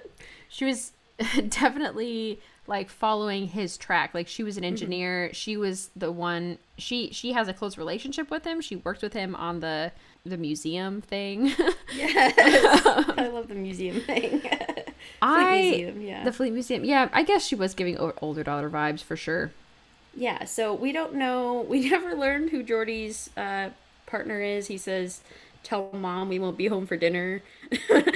she 0.49 0.65
was 0.65 0.94
definitely 1.49 2.40
like 2.68 2.89
following 2.89 3.48
his 3.48 3.77
track 3.77 4.14
like 4.14 4.27
she 4.27 4.44
Mm-hmm. 4.44 4.45
was 4.45 4.57
an 4.57 4.64
engineer 4.64 5.34
she 5.34 5.57
was 5.57 5.89
the 5.95 6.11
one 6.11 6.57
she 6.77 7.11
she 7.11 7.34
has 7.34 7.48
a 7.48 7.53
close 7.53 7.77
relationship 7.77 8.30
with 8.30 8.45
him 8.45 8.61
she 8.61 8.76
worked 8.76 9.02
with 9.02 9.14
him 9.14 9.35
on 9.35 9.60
the 9.61 9.91
the 10.26 10.38
museum 10.38 11.02
thing 11.02 11.53
Yes, 11.89 12.34
I 13.18 13.27
love 13.27 13.48
the 13.48 13.56
museum 13.56 14.02
thing. 14.02 14.41
i 15.22 15.81
Museum, 15.81 16.02
yeah. 16.02 16.23
the 16.23 16.31
fleet 16.34 16.52
museum 16.53 16.84
yeah 16.84 17.10
i 17.14 17.23
guess 17.23 17.45
she 17.45 17.56
was 17.56 17.73
giving 17.73 17.98
older 18.22 18.44
daughter 18.44 18.69
vibes 18.69 19.02
for 19.02 19.15
sure 19.15 19.52
Yeah, 20.14 20.45
so 20.45 20.73
we 20.73 20.91
don't 20.91 21.14
know. 21.15 21.61
We 21.69 21.89
never 21.89 22.15
learned 22.15 22.49
who 22.49 22.64
Geordi's 22.64 23.30
uh, 23.38 23.69
partner 24.06 24.41
is. 24.41 24.68
He 24.68 24.77
says, 24.77 25.22
"Tell 25.64 25.91
mom 25.94 26.30
we 26.30 26.39
won't 26.39 26.57
be 26.57 26.68
home 26.68 26.88
for 26.88 26.98
dinner." 26.98 27.44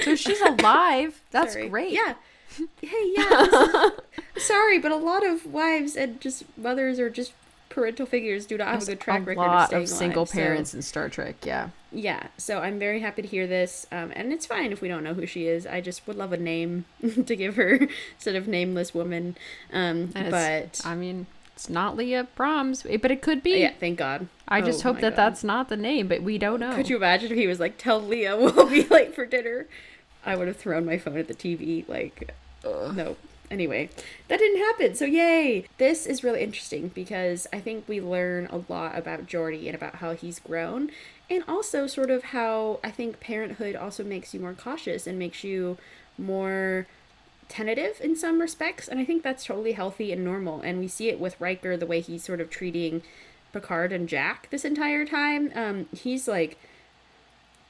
so 0.02 0.14
she's 0.16 0.40
alive 0.40 1.22
that's 1.30 1.52
Sorry. 1.54 1.68
great 1.68 1.92
Yeah. 1.92 2.14
Hey, 2.80 3.12
yeah. 3.16 3.86
is- 3.86 3.92
sorry, 4.44 4.78
but 4.78 4.92
a 4.92 4.96
lot 4.96 5.24
of 5.26 5.46
wives 5.46 5.96
and 5.96 6.20
just 6.20 6.44
mothers 6.56 6.98
or 6.98 7.08
just 7.10 7.32
parental 7.68 8.04
figures 8.04 8.44
do 8.44 8.58
not 8.58 8.68
have 8.68 8.82
a 8.82 8.86
good 8.86 9.00
track 9.00 9.22
a 9.22 9.24
record 9.24 9.40
lot 9.40 9.72
of 9.72 9.82
of 9.82 9.88
single 9.88 10.20
alive, 10.22 10.28
so- 10.28 10.34
parents 10.34 10.74
in 10.74 10.82
star 10.82 11.08
trek 11.08 11.36
yeah 11.42 11.70
yeah, 11.94 12.28
so 12.38 12.58
I'm 12.60 12.78
very 12.78 13.00
happy 13.00 13.20
to 13.20 13.28
hear 13.28 13.46
this, 13.46 13.86
um, 13.92 14.12
and 14.16 14.32
it's 14.32 14.46
fine 14.46 14.72
if 14.72 14.80
we 14.80 14.88
don't 14.88 15.04
know 15.04 15.12
who 15.12 15.26
she 15.26 15.46
is. 15.46 15.66
I 15.66 15.82
just 15.82 16.06
would 16.06 16.16
love 16.16 16.32
a 16.32 16.38
name 16.38 16.86
to 17.26 17.36
give 17.36 17.56
her 17.56 17.86
instead 18.14 18.34
of 18.34 18.48
nameless 18.48 18.94
woman. 18.94 19.36
Um, 19.70 20.06
but 20.14 20.80
i 20.86 20.94
mean 20.94 21.26
it's 21.54 21.68
not 21.68 21.94
leah 21.94 22.26
Brahms, 22.34 22.82
but 22.82 23.10
it 23.10 23.20
could 23.20 23.42
be 23.42 23.60
yeah, 23.60 23.72
thank 23.78 23.98
God. 23.98 24.28
i 24.48 24.62
just 24.62 24.80
Oh 24.86 24.92
hope 24.92 25.02
that 25.02 25.16
God. 25.16 25.16
that's 25.16 25.44
not 25.44 25.68
the 25.68 25.76
name 25.76 26.08
but 26.08 26.22
we 26.22 26.38
don't 26.38 26.60
know 26.60 26.74
Could 26.74 26.88
you 26.88 26.96
imagine 26.96 27.30
if 27.30 27.36
he 27.36 27.46
was 27.46 27.60
like, 27.60 27.76
"Tell 27.76 28.00
Leah 28.00 28.38
we'll 28.38 28.66
be 28.68 28.84
late 28.84 29.14
for 29.14 29.26
dinner"? 29.26 29.66
I 30.24 30.34
would 30.36 30.48
have 30.48 30.56
thrown 30.56 30.86
my 30.86 30.96
phone 30.96 31.18
at 31.18 31.28
the 31.28 31.34
TV. 31.34 31.86
Like, 31.88 32.34
no. 32.64 33.16
Anyway, 33.50 33.90
that 34.28 34.38
didn't 34.38 34.60
happen. 34.60 34.94
So 34.94 35.04
yay! 35.04 35.66
This 35.76 36.06
is 36.06 36.24
really 36.24 36.42
interesting 36.42 36.88
because 36.88 37.46
I 37.52 37.60
think 37.60 37.86
we 37.86 38.00
learn 38.00 38.46
a 38.46 38.62
lot 38.68 38.96
about 38.96 39.26
Jordy 39.26 39.68
and 39.68 39.74
about 39.74 39.96
how 39.96 40.14
he's 40.14 40.38
grown, 40.38 40.90
and 41.28 41.44
also 41.46 41.86
sort 41.86 42.10
of 42.10 42.24
how 42.24 42.80
I 42.82 42.90
think 42.90 43.20
parenthood 43.20 43.76
also 43.76 44.04
makes 44.04 44.32
you 44.32 44.40
more 44.40 44.54
cautious 44.54 45.06
and 45.06 45.18
makes 45.18 45.44
you 45.44 45.76
more 46.16 46.86
tentative 47.48 48.00
in 48.00 48.16
some 48.16 48.40
respects 48.40 48.88
and 48.88 48.98
i 48.98 49.04
think 49.04 49.22
that's 49.22 49.44
totally 49.44 49.72
healthy 49.72 50.10
and 50.10 50.24
normal 50.24 50.62
and 50.62 50.78
we 50.78 50.88
see 50.88 51.10
it 51.10 51.20
with 51.20 51.38
Riker 51.38 51.76
the 51.76 51.84
way 51.84 52.00
he's 52.00 52.24
sort 52.24 52.40
of 52.40 52.48
treating 52.48 53.02
Picard 53.52 53.92
and 53.92 54.08
Jack 54.08 54.48
this 54.48 54.64
entire 54.64 55.04
time 55.04 55.52
um 55.54 55.86
he's 55.94 56.26
like 56.26 56.56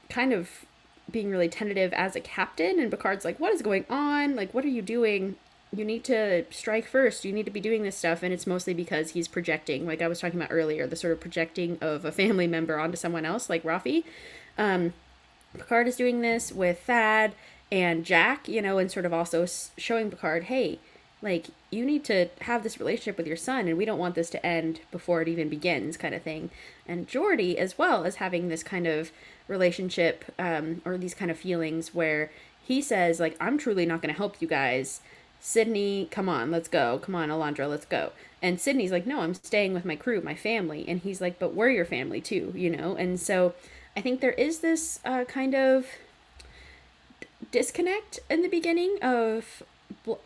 kind 0.09 0.31
of 0.31 0.65
being 1.11 1.29
really 1.29 1.49
tentative 1.49 1.93
as 1.93 2.15
a 2.15 2.19
captain 2.19 2.79
and 2.79 2.89
Picard's 2.89 3.25
like 3.25 3.39
what 3.39 3.53
is 3.53 3.61
going 3.61 3.85
on? 3.89 4.35
Like 4.35 4.53
what 4.53 4.65
are 4.65 4.69
you 4.69 4.81
doing? 4.81 5.35
You 5.75 5.85
need 5.85 6.03
to 6.05 6.45
strike 6.51 6.85
first. 6.87 7.25
You 7.25 7.33
need 7.33 7.45
to 7.45 7.51
be 7.51 7.59
doing 7.59 7.83
this 7.83 7.97
stuff. 7.97 8.21
And 8.21 8.31
it's 8.31 8.45
mostly 8.45 8.73
because 8.73 9.11
he's 9.11 9.27
projecting 9.27 9.85
like 9.85 10.01
I 10.01 10.07
was 10.07 10.19
talking 10.19 10.39
about 10.39 10.51
earlier 10.51 10.87
the 10.87 10.95
sort 10.95 11.13
of 11.13 11.19
projecting 11.19 11.77
of 11.81 12.05
a 12.05 12.11
family 12.11 12.47
member 12.47 12.79
onto 12.79 12.97
someone 12.97 13.25
else 13.25 13.49
like 13.49 13.63
Raffi 13.63 14.03
um 14.57 14.93
Picard 15.53 15.87
is 15.87 15.95
doing 15.95 16.21
this 16.21 16.51
with 16.51 16.79
Thad 16.81 17.33
and 17.71 18.05
Jack, 18.05 18.47
you 18.47 18.61
know, 18.61 18.77
and 18.77 18.91
sort 18.91 19.05
of 19.05 19.13
also 19.13 19.45
showing 19.77 20.09
Picard, 20.09 20.43
hey, 20.43 20.79
like, 21.23 21.47
you 21.71 21.85
need 21.85 22.03
to 22.03 22.27
have 22.41 22.61
this 22.61 22.79
relationship 22.79 23.17
with 23.17 23.25
your 23.25 23.37
son, 23.37 23.67
and 23.67 23.77
we 23.77 23.85
don't 23.85 23.97
want 23.97 24.13
this 24.13 24.29
to 24.31 24.45
end 24.45 24.81
before 24.91 25.21
it 25.21 25.29
even 25.29 25.47
begins, 25.47 25.95
kind 25.95 26.13
of 26.13 26.21
thing. 26.21 26.49
And 26.85 27.07
Geordi 27.07 27.55
as 27.55 27.77
well, 27.77 28.03
as 28.03 28.15
having 28.15 28.49
this 28.49 28.61
kind 28.61 28.85
of 28.85 29.11
relationship 29.47 30.25
um, 30.37 30.81
or 30.83 30.97
these 30.97 31.13
kind 31.13 31.31
of 31.31 31.37
feelings 31.37 31.95
where 31.95 32.29
he 32.61 32.81
says, 32.81 33.21
like, 33.21 33.37
I'm 33.39 33.57
truly 33.57 33.85
not 33.85 34.01
going 34.01 34.13
to 34.13 34.17
help 34.17 34.41
you 34.41 34.47
guys. 34.47 34.99
Sydney, 35.39 36.09
come 36.11 36.27
on, 36.27 36.51
let's 36.51 36.67
go. 36.67 36.99
Come 36.99 37.15
on, 37.15 37.29
Alondra, 37.29 37.69
let's 37.69 37.85
go. 37.85 38.11
And 38.41 38.59
Sydney's 38.59 38.91
like, 38.91 39.07
no, 39.07 39.21
I'm 39.21 39.33
staying 39.33 39.73
with 39.73 39.85
my 39.85 39.95
crew, 39.95 40.21
my 40.21 40.35
family. 40.35 40.85
And 40.87 40.99
he's 40.99 41.21
like, 41.21 41.39
but 41.39 41.53
we're 41.53 41.69
your 41.69 41.85
family 41.85 42.19
too, 42.19 42.51
you 42.55 42.69
know? 42.69 42.95
And 42.95 43.19
so 43.19 43.53
I 43.95 44.01
think 44.01 44.19
there 44.19 44.31
is 44.31 44.59
this 44.59 44.99
uh, 45.05 45.23
kind 45.23 45.55
of 45.55 45.87
disconnect 47.51 48.19
in 48.29 48.41
the 48.41 48.49
beginning 48.49 48.97
of 49.01 49.63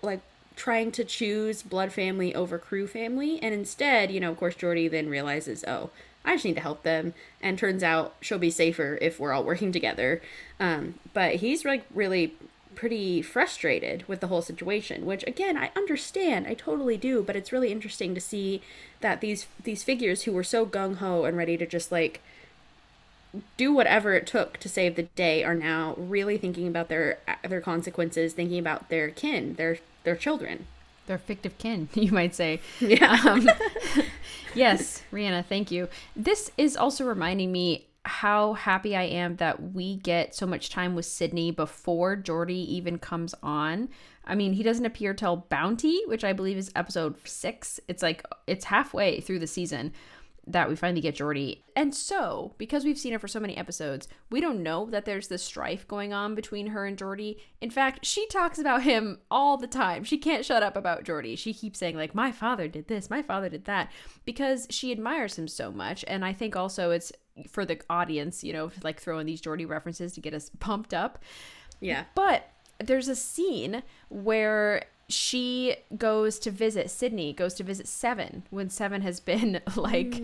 like 0.02 0.22
trying 0.58 0.92
to 0.92 1.06
choose 1.06 1.62
blood 1.62 1.94
family 1.94 2.36
over 2.36 2.58
crew 2.58 2.88
family. 2.88 3.42
And 3.42 3.54
instead, 3.54 4.12
you 4.12 4.20
know, 4.20 4.32
of 4.32 4.38
course, 4.38 4.56
Geordi 4.56 4.92
then 4.92 5.08
realizes, 5.08 5.64
oh, 5.66 5.92
I 6.26 6.34
just 6.34 6.44
need 6.44 6.56
to 6.56 6.62
help 6.62 6.84
them. 6.84 7.14
And 7.42 7.58
turns 7.58 7.84
out 7.84 8.16
she'll 8.20 8.40
be 8.40 8.52
safer 8.52 8.98
if 9.00 9.20
we're 9.20 9.32
all 9.32 9.44
working 9.46 9.72
together. 9.72 10.22
Um, 10.60 10.96
but 11.14 11.36
he's 11.36 11.64
like 11.64 11.86
really 11.94 12.34
pretty 12.76 13.22
frustrated 13.24 14.08
with 14.08 14.20
the 14.20 14.28
whole 14.28 14.44
situation 14.44 15.04
which 15.04 15.24
again 15.26 15.58
i 15.58 15.72
understand 15.76 16.46
i 16.46 16.54
totally 16.54 16.96
do 16.96 17.24
but 17.24 17.36
it's 17.36 17.52
really 17.52 17.72
interesting 17.72 18.14
to 18.14 18.22
see 18.22 18.62
that 19.02 19.20
these 19.20 19.48
these 19.64 19.82
figures 19.82 20.24
who 20.24 20.32
were 20.32 20.44
so 20.44 20.64
gung-ho 20.64 21.24
and 21.24 21.36
ready 21.36 21.58
to 21.58 21.66
just 21.66 21.92
like 21.92 22.22
do 23.58 23.74
whatever 23.74 24.14
it 24.14 24.28
took 24.28 24.58
to 24.58 24.70
save 24.70 24.96
the 24.96 25.04
day 25.16 25.44
are 25.44 25.56
now 25.56 25.96
really 25.98 26.38
thinking 26.38 26.68
about 26.68 26.88
their 26.88 27.18
their 27.50 27.62
consequences 27.62 28.34
thinking 28.34 28.60
about 28.60 28.90
their 28.90 29.10
kin 29.10 29.56
their 29.56 29.80
their 30.08 30.16
children 30.16 30.66
They're 31.06 31.18
fictive 31.18 31.58
kin, 31.58 31.90
you 31.94 32.14
might 32.14 32.34
say. 32.34 32.62
yeah 32.80 33.20
Um, 33.26 33.48
yes, 34.56 35.04
Rhianna, 35.12 35.46
thank 35.46 35.70
you. 35.70 35.90
This 36.16 36.50
is 36.58 36.78
also 36.78 37.04
reminding 37.06 37.52
me 37.52 37.88
how 38.06 38.54
happy 38.54 38.96
I 38.96 39.04
am 39.04 39.36
that 39.36 39.74
we 39.74 39.98
get 39.98 40.34
so 40.34 40.46
much 40.46 40.70
time 40.70 40.96
with 40.96 41.06
Sydney 41.06 41.52
before 41.52 42.16
Geordi 42.16 42.66
even 42.68 43.00
comes 43.00 43.36
on. 43.44 43.90
I 44.24 44.34
mean, 44.36 44.54
he 44.54 44.64
doesn't 44.64 44.86
appear 44.86 45.14
till 45.14 45.46
Bounty, 45.50 46.00
which 46.08 46.24
I 46.24 46.32
believe 46.32 46.58
is 46.58 46.72
episode 46.74 47.16
six. 47.28 47.82
It's 47.90 48.02
like 48.02 48.26
it's 48.48 48.66
halfway 48.66 49.20
through 49.20 49.40
the 49.40 49.48
season 49.48 49.92
that 50.48 50.70
we 50.70 50.76
finally 50.76 51.02
get 51.02 51.16
Geordi. 51.16 51.62
And 51.76 51.94
so, 51.94 52.56
because 52.58 52.86
we've 52.86 52.98
seen 52.98 53.14
her 53.14 53.20
for 53.20 53.28
so 53.28 53.40
many 53.40 53.58
episodes, 53.58 54.08
we 54.30 54.40
don't 54.40 54.64
know 54.64 54.88
that 54.90 55.06
there's 55.06 55.28
this 55.28 55.44
strife 55.44 55.88
going 55.88 56.14
on 56.14 56.36
between 56.36 56.68
her 56.68 56.86
and 56.86 56.98
Geordi. 56.98 57.38
In 57.60 57.70
fact, 57.70 58.06
she 58.06 58.26
talks 58.28 58.58
about 58.58 58.84
him 58.84 59.20
all 59.30 59.58
the 59.58 59.68
time. 59.68 60.04
She 60.04 60.18
can't 60.18 60.46
shut 60.46 60.64
up 60.64 60.78
about 60.78 61.04
Geordi. 61.04 61.38
She 61.38 61.54
keeps 61.54 61.80
saying 61.80 61.98
like, 61.98 62.16
"My 62.16 62.32
father 62.32 62.68
did 62.68 62.88
this, 62.88 63.10
my 63.10 63.22
father 63.22 63.50
did 63.50 63.66
that," 63.66 63.92
because 64.26 64.68
she 64.70 64.92
admires 64.92 65.38
him 65.38 65.48
so 65.48 65.72
much. 65.72 66.06
And 66.08 66.24
I 66.24 66.34
think 66.34 66.56
also 66.56 66.92
it's 66.92 67.12
for 67.50 67.66
the 67.66 67.80
audience, 67.90 68.44
you 68.44 68.54
know, 68.54 68.72
like 68.84 69.00
throwing 69.00 69.26
these 69.26 69.42
Geordi 69.42 69.68
references 69.68 70.14
to 70.14 70.22
get 70.22 70.34
us 70.34 70.50
pumped 70.60 70.94
up. 70.94 71.24
yeah 71.80 72.06
But 72.16 72.50
there's 72.80 73.08
a 73.08 73.16
scene 73.16 73.84
where 74.10 74.86
she 75.10 75.76
goes 75.98 76.38
to 76.40 76.52
visit 76.52 76.90
Sydney, 76.90 77.34
goes 77.34 77.54
to 77.56 77.64
visit 77.64 77.88
Seven 77.88 78.44
when 78.50 78.70
Seven 78.70 79.02
has 79.02 79.20
been 79.20 79.62
like 79.76 80.22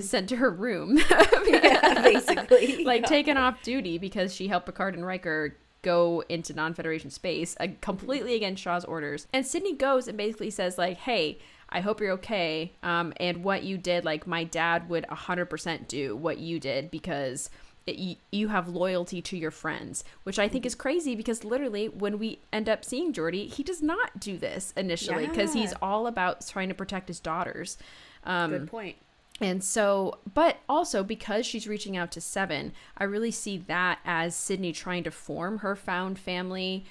sent 0.00 0.28
to 0.28 0.36
her 0.36 0.50
room, 0.50 0.98
yeah 1.46 2.02
basically 2.02 2.84
like 2.84 3.04
taken 3.04 3.36
off 3.36 3.62
duty 3.62 3.98
because 3.98 4.34
she 4.34 4.48
helped 4.48 4.66
Picard 4.66 4.94
and 4.94 5.06
Riker 5.06 5.56
go 5.82 6.22
into 6.28 6.52
non-Federation 6.52 7.10
space, 7.10 7.56
uh, 7.60 7.68
completely 7.80 8.34
against 8.34 8.62
Shaw's 8.62 8.84
orders. 8.84 9.26
And 9.32 9.46
Sydney 9.46 9.74
goes 9.74 10.08
and 10.08 10.16
basically 10.16 10.50
says 10.50 10.78
like, 10.78 10.98
"Hey." 10.98 11.38
I 11.68 11.80
hope 11.80 12.00
you're 12.00 12.12
okay. 12.12 12.74
Um, 12.84 13.12
and 13.16 13.42
what 13.42 13.64
you 13.64 13.76
did, 13.76 14.04
like 14.04 14.24
my 14.24 14.44
dad 14.44 14.88
would 14.88 15.04
100% 15.10 15.88
do 15.88 16.14
what 16.14 16.38
you 16.38 16.60
did 16.60 16.92
because 16.92 17.50
you, 17.86 18.16
you 18.32 18.48
have 18.48 18.68
loyalty 18.68 19.22
to 19.22 19.36
your 19.36 19.50
friends, 19.50 20.04
which 20.24 20.38
I 20.38 20.48
think 20.48 20.66
is 20.66 20.74
crazy 20.74 21.14
because 21.14 21.44
literally 21.44 21.88
when 21.88 22.18
we 22.18 22.40
end 22.52 22.68
up 22.68 22.84
seeing 22.84 23.12
Geordi, 23.12 23.52
he 23.52 23.62
does 23.62 23.80
not 23.80 24.18
do 24.18 24.36
this 24.36 24.72
initially 24.76 25.26
because 25.26 25.52
he's 25.52 25.72
all 25.80 26.06
about 26.06 26.46
trying 26.46 26.68
to 26.68 26.74
protect 26.74 27.08
his 27.08 27.20
daughters. 27.20 27.78
Um, 28.24 28.50
Good 28.50 28.66
point. 28.68 28.96
and 29.40 29.62
so, 29.62 30.18
but 30.34 30.58
also 30.68 31.04
because 31.04 31.46
she's 31.46 31.68
reaching 31.68 31.96
out 31.96 32.10
to 32.12 32.20
Seven, 32.20 32.72
I 32.98 33.04
really 33.04 33.30
see 33.30 33.58
that 33.68 34.00
as 34.04 34.34
Sydney 34.34 34.72
trying 34.72 35.04
to 35.04 35.10
form 35.12 35.58
her 35.58 35.76
found 35.76 36.18
family 36.18 36.84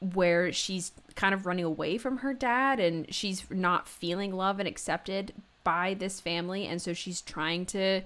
where 0.00 0.52
she's 0.52 0.92
kind 1.16 1.34
of 1.34 1.44
running 1.46 1.64
away 1.64 1.98
from 1.98 2.18
her 2.18 2.32
dad 2.32 2.78
and 2.78 3.12
she's 3.12 3.44
not 3.50 3.88
feeling 3.88 4.32
love 4.32 4.60
and 4.60 4.68
accepted 4.68 5.32
by 5.64 5.94
this 5.94 6.20
family. 6.20 6.66
And 6.66 6.80
so 6.80 6.92
she's 6.92 7.20
trying 7.20 7.66
to 7.66 8.02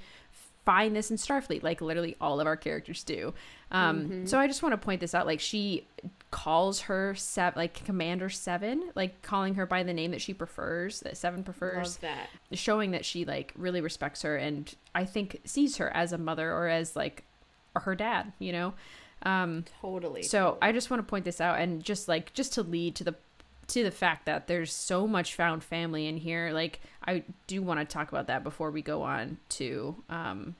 find 0.64 0.94
this 0.94 1.10
in 1.10 1.16
Starfleet, 1.16 1.62
like 1.62 1.80
literally 1.80 2.16
all 2.20 2.40
of 2.40 2.47
our 2.47 2.56
characters 2.56 3.02
do. 3.05 3.34
Um, 3.70 4.26
So 4.26 4.39
I 4.39 4.47
just 4.47 4.62
want 4.62 4.72
to 4.74 4.76
point 4.76 5.01
this 5.01 5.14
out. 5.14 5.26
Like 5.26 5.40
she 5.40 5.86
calls 6.30 6.82
her 6.82 7.14
seven, 7.14 7.59
like 7.59 7.84
Commander 7.84 8.28
Seven, 8.30 8.90
like 8.94 9.22
calling 9.22 9.55
her 9.55 9.66
by 9.66 9.82
the 9.82 9.93
name 9.93 10.10
that 10.12 10.20
she 10.20 10.32
prefers, 10.34 11.01
that 11.01 11.16
Seven 11.16 11.43
prefers 11.44 11.97
Love 11.97 12.01
that. 12.02 12.28
showing 12.52 12.93
that 12.93 13.05
she 13.05 13.24
like 13.24 13.52
really 13.56 13.80
respects 13.80 14.22
her 14.22 14.36
and 14.36 14.72
I 14.94 15.05
think 15.05 15.40
sees 15.44 15.76
her 15.78 15.90
as 15.94 16.12
a 16.12 16.18
mother 16.18 16.52
or 16.52 16.68
as 16.68 16.94
like 16.97 17.24
her 17.76 17.94
dad, 17.94 18.32
you 18.39 18.52
know. 18.52 18.74
Um 19.24 19.64
Totally. 19.80 20.22
so 20.22 20.59
I 20.60 20.72
just 20.72 20.90
want 20.90 21.01
to 21.02 21.09
point 21.09 21.24
this 21.24 21.40
out 21.40 21.59
and 21.60 21.82
just 21.82 22.09
like 22.09 22.32
just 22.34 22.52
to 22.55 22.62
lead 22.62 22.94
to 22.97 23.05
the 23.05 23.14
to 23.68 23.82
the 23.82 23.90
fact 23.90 24.26
that 24.26 24.47
there's 24.47 24.72
so 24.72 25.06
much 25.06 25.34
found 25.34 25.62
family 25.64 26.06
in 26.06 26.16
here. 26.16 26.51
Like 26.52 26.80
I 27.06 27.24
do 27.47 27.62
want 27.62 27.80
to 27.80 27.86
talk 27.86 28.09
about 28.09 28.26
that 28.26 28.44
before 28.44 28.70
we 28.70 28.82
go 28.82 29.02
on 29.02 29.39
to 29.51 29.97
um 30.09 30.56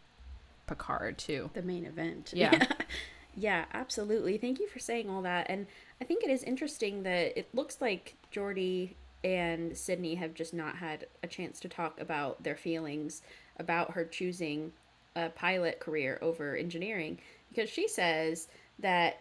Picard 0.67 1.19
too. 1.19 1.51
the 1.55 1.63
main 1.63 1.85
event. 1.85 2.33
Yeah. 2.35 2.67
yeah, 3.37 3.65
absolutely. 3.73 4.39
Thank 4.39 4.61
you 4.61 4.69
for 4.69 4.79
saying 4.79 5.11
all 5.11 5.23
that. 5.23 5.47
And 5.49 5.67
I 6.01 6.05
think 6.05 6.25
it 6.25 6.31
is 6.31 6.43
interesting 6.43 7.03
that 7.03 7.37
it 7.39 7.49
looks 7.55 7.81
like 7.81 8.15
Geordi 8.33 8.95
and 9.25 9.77
Sydney 9.77 10.15
have 10.17 10.35
just 10.35 10.55
not 10.55 10.77
had 10.77 11.07
a 11.23 11.27
chance 11.27 11.61
to 11.61 11.69
talk 11.69 12.01
about 12.01 12.43
their 12.43 12.57
feelings 12.57 13.23
about 13.59 13.93
her 13.93 14.05
choosing 14.05 14.73
a 15.15 15.29
pilot 15.29 15.79
career 15.79 16.19
over 16.23 16.57
engineering 16.57 17.19
because 17.49 17.69
she 17.69 17.87
says 17.87 18.49
that 18.79 19.21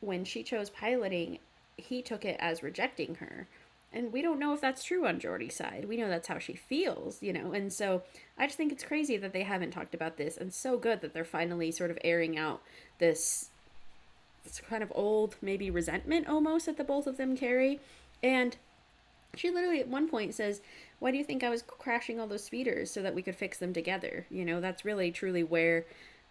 when 0.00 0.24
she 0.24 0.42
chose 0.42 0.68
piloting, 0.70 1.38
he 1.76 2.02
took 2.02 2.24
it 2.24 2.36
as 2.40 2.62
rejecting 2.62 3.16
her. 3.16 3.48
And 3.92 4.12
we 4.12 4.22
don't 4.22 4.40
know 4.40 4.52
if 4.52 4.60
that's 4.60 4.82
true 4.82 5.06
on 5.06 5.20
Geordi's 5.20 5.54
side. 5.54 5.86
We 5.88 5.96
know 5.96 6.08
that's 6.08 6.26
how 6.26 6.38
she 6.38 6.54
feels, 6.54 7.22
you 7.22 7.32
know. 7.32 7.52
And 7.52 7.72
so 7.72 8.02
I 8.36 8.46
just 8.46 8.56
think 8.56 8.72
it's 8.72 8.82
crazy 8.82 9.16
that 9.16 9.32
they 9.32 9.44
haven't 9.44 9.70
talked 9.70 9.94
about 9.94 10.16
this 10.16 10.36
and 10.36 10.52
so 10.52 10.76
good 10.76 11.00
that 11.00 11.14
they're 11.14 11.24
finally 11.24 11.70
sort 11.70 11.92
of 11.92 11.98
airing 12.02 12.36
out 12.36 12.60
this 12.98 13.50
this 14.42 14.60
kind 14.60 14.82
of 14.82 14.92
old 14.94 15.36
maybe 15.40 15.70
resentment 15.70 16.28
almost 16.28 16.66
that 16.66 16.76
the 16.76 16.84
both 16.84 17.06
of 17.06 17.16
them 17.16 17.36
carry. 17.36 17.80
And 18.22 18.56
she 19.36 19.50
literally 19.50 19.80
at 19.80 19.88
one 19.88 20.08
point 20.08 20.34
says, 20.34 20.60
"Why 20.98 21.12
do 21.12 21.16
you 21.16 21.24
think 21.24 21.44
I 21.44 21.50
was 21.50 21.62
crashing 21.62 22.18
all 22.18 22.26
those 22.26 22.44
speeders 22.44 22.90
so 22.90 23.00
that 23.00 23.14
we 23.14 23.22
could 23.22 23.36
fix 23.36 23.58
them 23.58 23.72
together?" 23.72 24.26
You 24.28 24.44
know, 24.44 24.60
that's 24.60 24.84
really 24.84 25.12
truly 25.12 25.44
where 25.44 25.86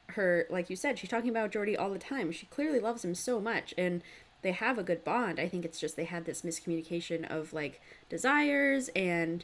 her 0.09 0.45
like 0.49 0.69
you 0.69 0.75
said, 0.75 0.99
she's 0.99 1.09
talking 1.09 1.29
about 1.29 1.51
Geordi 1.51 1.79
all 1.79 1.89
the 1.89 1.97
time. 1.97 2.33
She 2.33 2.45
clearly 2.47 2.81
loves 2.81 3.05
him 3.05 3.15
so 3.15 3.39
much 3.39 3.73
and 3.77 4.01
they 4.43 4.51
have 4.51 4.77
a 4.77 4.83
good 4.83 5.03
bond. 5.03 5.39
I 5.39 5.47
think 5.47 5.65
it's 5.65 5.79
just 5.79 5.95
they 5.95 6.03
had 6.03 6.25
this 6.25 6.43
miscommunication 6.43 7.29
of 7.29 7.53
like 7.53 7.81
desires 8.09 8.89
and 8.95 9.43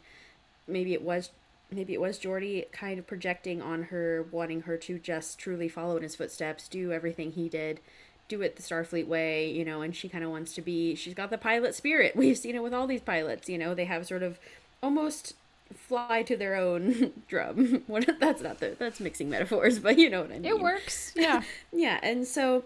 maybe 0.67 0.93
it 0.93 1.01
was 1.01 1.31
maybe 1.71 1.93
it 1.93 2.01
was 2.01 2.19
Geordi 2.19 2.71
kind 2.71 2.99
of 2.99 3.07
projecting 3.07 3.61
on 3.61 3.83
her 3.83 4.25
wanting 4.31 4.61
her 4.61 4.77
to 4.77 4.99
just 4.99 5.39
truly 5.39 5.69
follow 5.69 5.97
in 5.97 6.03
his 6.03 6.15
footsteps, 6.15 6.67
do 6.67 6.91
everything 6.91 7.31
he 7.31 7.49
did, 7.49 7.79
do 8.27 8.41
it 8.41 8.55
the 8.55 8.61
Starfleet 8.61 9.07
way, 9.07 9.49
you 9.49 9.65
know, 9.65 9.81
and 9.81 9.95
she 9.95 10.09
kind 10.09 10.23
of 10.23 10.29
wants 10.29 10.53
to 10.55 10.61
be 10.61 10.95
she's 10.95 11.13
got 11.13 11.29
the 11.29 11.37
pilot 11.37 11.73
spirit. 11.73 12.15
We've 12.15 12.37
seen 12.37 12.55
it 12.55 12.63
with 12.63 12.73
all 12.73 12.87
these 12.87 13.01
pilots, 13.01 13.49
you 13.49 13.57
know, 13.57 13.73
they 13.73 13.85
have 13.85 14.05
sort 14.05 14.23
of 14.23 14.39
almost 14.83 15.33
fly 15.75 16.23
to 16.23 16.35
their 16.35 16.55
own 16.55 17.13
drum. 17.27 17.83
That's 18.19 18.41
not 18.41 18.59
the 18.59 18.75
that's 18.79 18.99
mixing 18.99 19.29
metaphors, 19.29 19.79
but 19.79 19.97
you 19.97 20.09
know 20.09 20.21
what 20.21 20.31
I 20.31 20.39
mean. 20.39 20.45
It 20.45 20.59
works. 20.59 21.13
Yeah. 21.15 21.43
Yeah, 21.71 21.99
and 22.01 22.27
so 22.27 22.63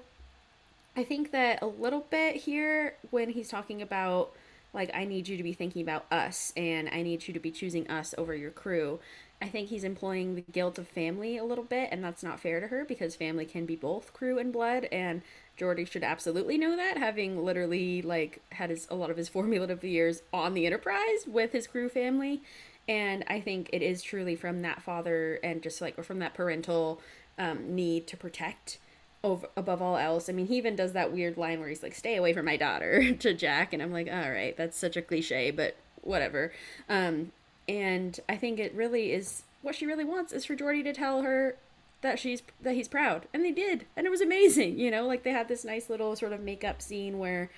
I 0.96 1.04
think 1.04 1.32
that 1.32 1.62
a 1.62 1.68
little 1.68 2.06
bit 2.10 2.36
here 2.36 2.96
when 3.10 3.30
he's 3.30 3.50
talking 3.50 3.82
about 3.82 4.34
like 4.74 4.90
I 4.94 5.06
need 5.06 5.28
you 5.28 5.38
to 5.38 5.44
be 5.44 5.54
thinking 5.54 5.82
about 5.82 6.06
us 6.12 6.52
and 6.58 6.90
I 6.90 7.04
need 7.04 7.28
you 7.28 7.34
to 7.34 7.40
be 7.40 7.52
choosing 7.52 7.88
us 7.90 8.16
over 8.18 8.36
your 8.36 8.52
crew. 8.52 9.00
I 9.42 9.48
think 9.48 9.70
he's 9.70 9.84
employing 9.84 10.36
the 10.36 10.42
guilt 10.42 10.78
of 10.78 10.88
family 10.88 11.38
a 11.38 11.44
little 11.44 11.64
bit 11.64 11.90
and 11.92 12.04
that's 12.04 12.24
not 12.24 12.40
fair 12.40 12.60
to 12.60 12.68
her 12.68 12.86
because 12.86 13.16
family 13.16 13.46
can 13.46 13.66
be 13.66 13.76
both 13.76 14.14
crew 14.14 14.40
and 14.40 14.54
blood 14.54 14.86
and 14.92 15.22
Geordi 15.60 15.88
should 15.90 16.04
absolutely 16.04 16.58
know 16.58 16.76
that 16.76 16.98
having 16.98 17.44
literally 17.44 18.02
like 18.02 18.42
had 18.54 18.70
his 18.70 18.88
a 18.90 18.96
lot 18.96 19.10
of 19.10 19.18
his 19.18 19.30
formative 19.30 19.84
years 19.84 20.22
on 20.32 20.54
the 20.54 20.66
Enterprise 20.66 21.26
with 21.28 21.52
his 21.52 21.68
crew 21.68 21.90
family 21.90 22.42
and 22.88 23.24
I 23.28 23.40
think 23.40 23.70
it 23.74 23.82
is 23.82 24.02
truly 24.02 24.36
from 24.36 24.62
that 24.62 24.82
father 24.82 25.40
and 25.44 25.62
just 25.62 25.82
like 25.82 25.98
or 25.98 26.04
from 26.04 26.20
that 26.20 26.34
parental 26.34 27.02
um, 27.38 27.76
need 27.76 28.08
to 28.08 28.18
protect 28.18 28.78
over 29.24 29.48
above 29.56 29.82
all 29.82 29.98
else. 29.98 30.30
I 30.30 30.34
mean, 30.34 30.48
he 30.48 30.58
even 30.58 30.76
does 30.76 30.94
that 30.94 31.12
weird 31.12 31.38
line 31.38 31.60
where 31.60 31.70
he's 31.70 31.84
like, 31.84 31.96
"Stay 31.96 32.16
away 32.16 32.34
from 32.34 32.46
my 32.46 32.58
daughter" 32.58 33.14
to 33.20 33.34
Jack, 33.34 33.74
and 33.74 33.82
I'm 33.82 33.94
like, 33.94 34.08
"All 34.08 34.32
right, 34.32 34.56
that's 34.58 34.78
such 34.78 34.98
a 34.98 35.02
cliche, 35.02 35.52
but 35.52 35.76
whatever." 36.02 36.52
Um, 36.90 37.32
and 37.68 38.20
I 38.28 38.36
think 38.36 38.60
it 38.60 38.74
really 38.74 39.14
is 39.14 39.44
what 39.62 39.76
she 39.76 39.86
really 39.86 40.04
wants 40.04 40.34
is 40.34 40.46
for 40.46 40.56
Geordi 40.56 40.84
to 40.84 40.94
tell 40.94 41.22
her 41.22 41.56
that 42.02 42.20
she's 42.20 42.44
that 42.62 42.76
he's 42.76 42.88
proud, 42.88 43.28
and 43.34 43.44
they 43.44 43.52
did, 43.52 43.86
and 43.96 44.06
it 44.06 44.10
was 44.10 44.22
amazing. 44.22 44.78
You 44.84 44.92
know, 44.92 45.08
like 45.08 45.24
they 45.24 45.32
had 45.32 45.48
this 45.48 45.64
nice 45.64 45.90
little 45.90 46.16
sort 46.16 46.34
of 46.34 46.42
makeup 46.42 46.82
scene 46.82 47.18
where 47.18 47.50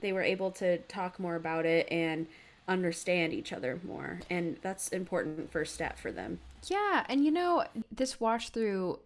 they 0.00 0.12
were 0.12 0.22
able 0.22 0.50
to 0.52 0.78
talk 0.78 1.20
more 1.20 1.36
about 1.36 1.64
it 1.64 1.86
and 1.90 2.26
understand 2.66 3.32
each 3.32 3.52
other 3.52 3.78
more, 3.86 4.20
and 4.28 4.56
that's 4.62 4.88
important 4.88 5.52
first 5.52 5.74
step 5.74 5.98
for 5.98 6.10
them. 6.10 6.40
Yeah, 6.66 7.04
and 7.08 7.24
you 7.24 7.30
know, 7.30 7.64
this 7.92 8.18
watch 8.18 8.48
through 8.48 8.98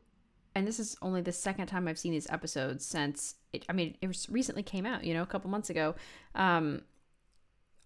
and 0.58 0.66
this 0.66 0.80
is 0.80 0.96
only 1.00 1.22
the 1.22 1.32
second 1.32 1.68
time 1.68 1.86
I've 1.86 1.98
seen 1.98 2.12
these 2.12 2.28
episodes 2.28 2.84
since 2.84 3.36
it, 3.52 3.64
I 3.68 3.72
mean, 3.72 3.96
it 4.02 4.08
was 4.08 4.28
recently 4.28 4.64
came 4.64 4.84
out, 4.84 5.04
you 5.04 5.14
know, 5.14 5.22
a 5.22 5.26
couple 5.26 5.48
months 5.50 5.70
ago. 5.70 5.94
Um 6.34 6.82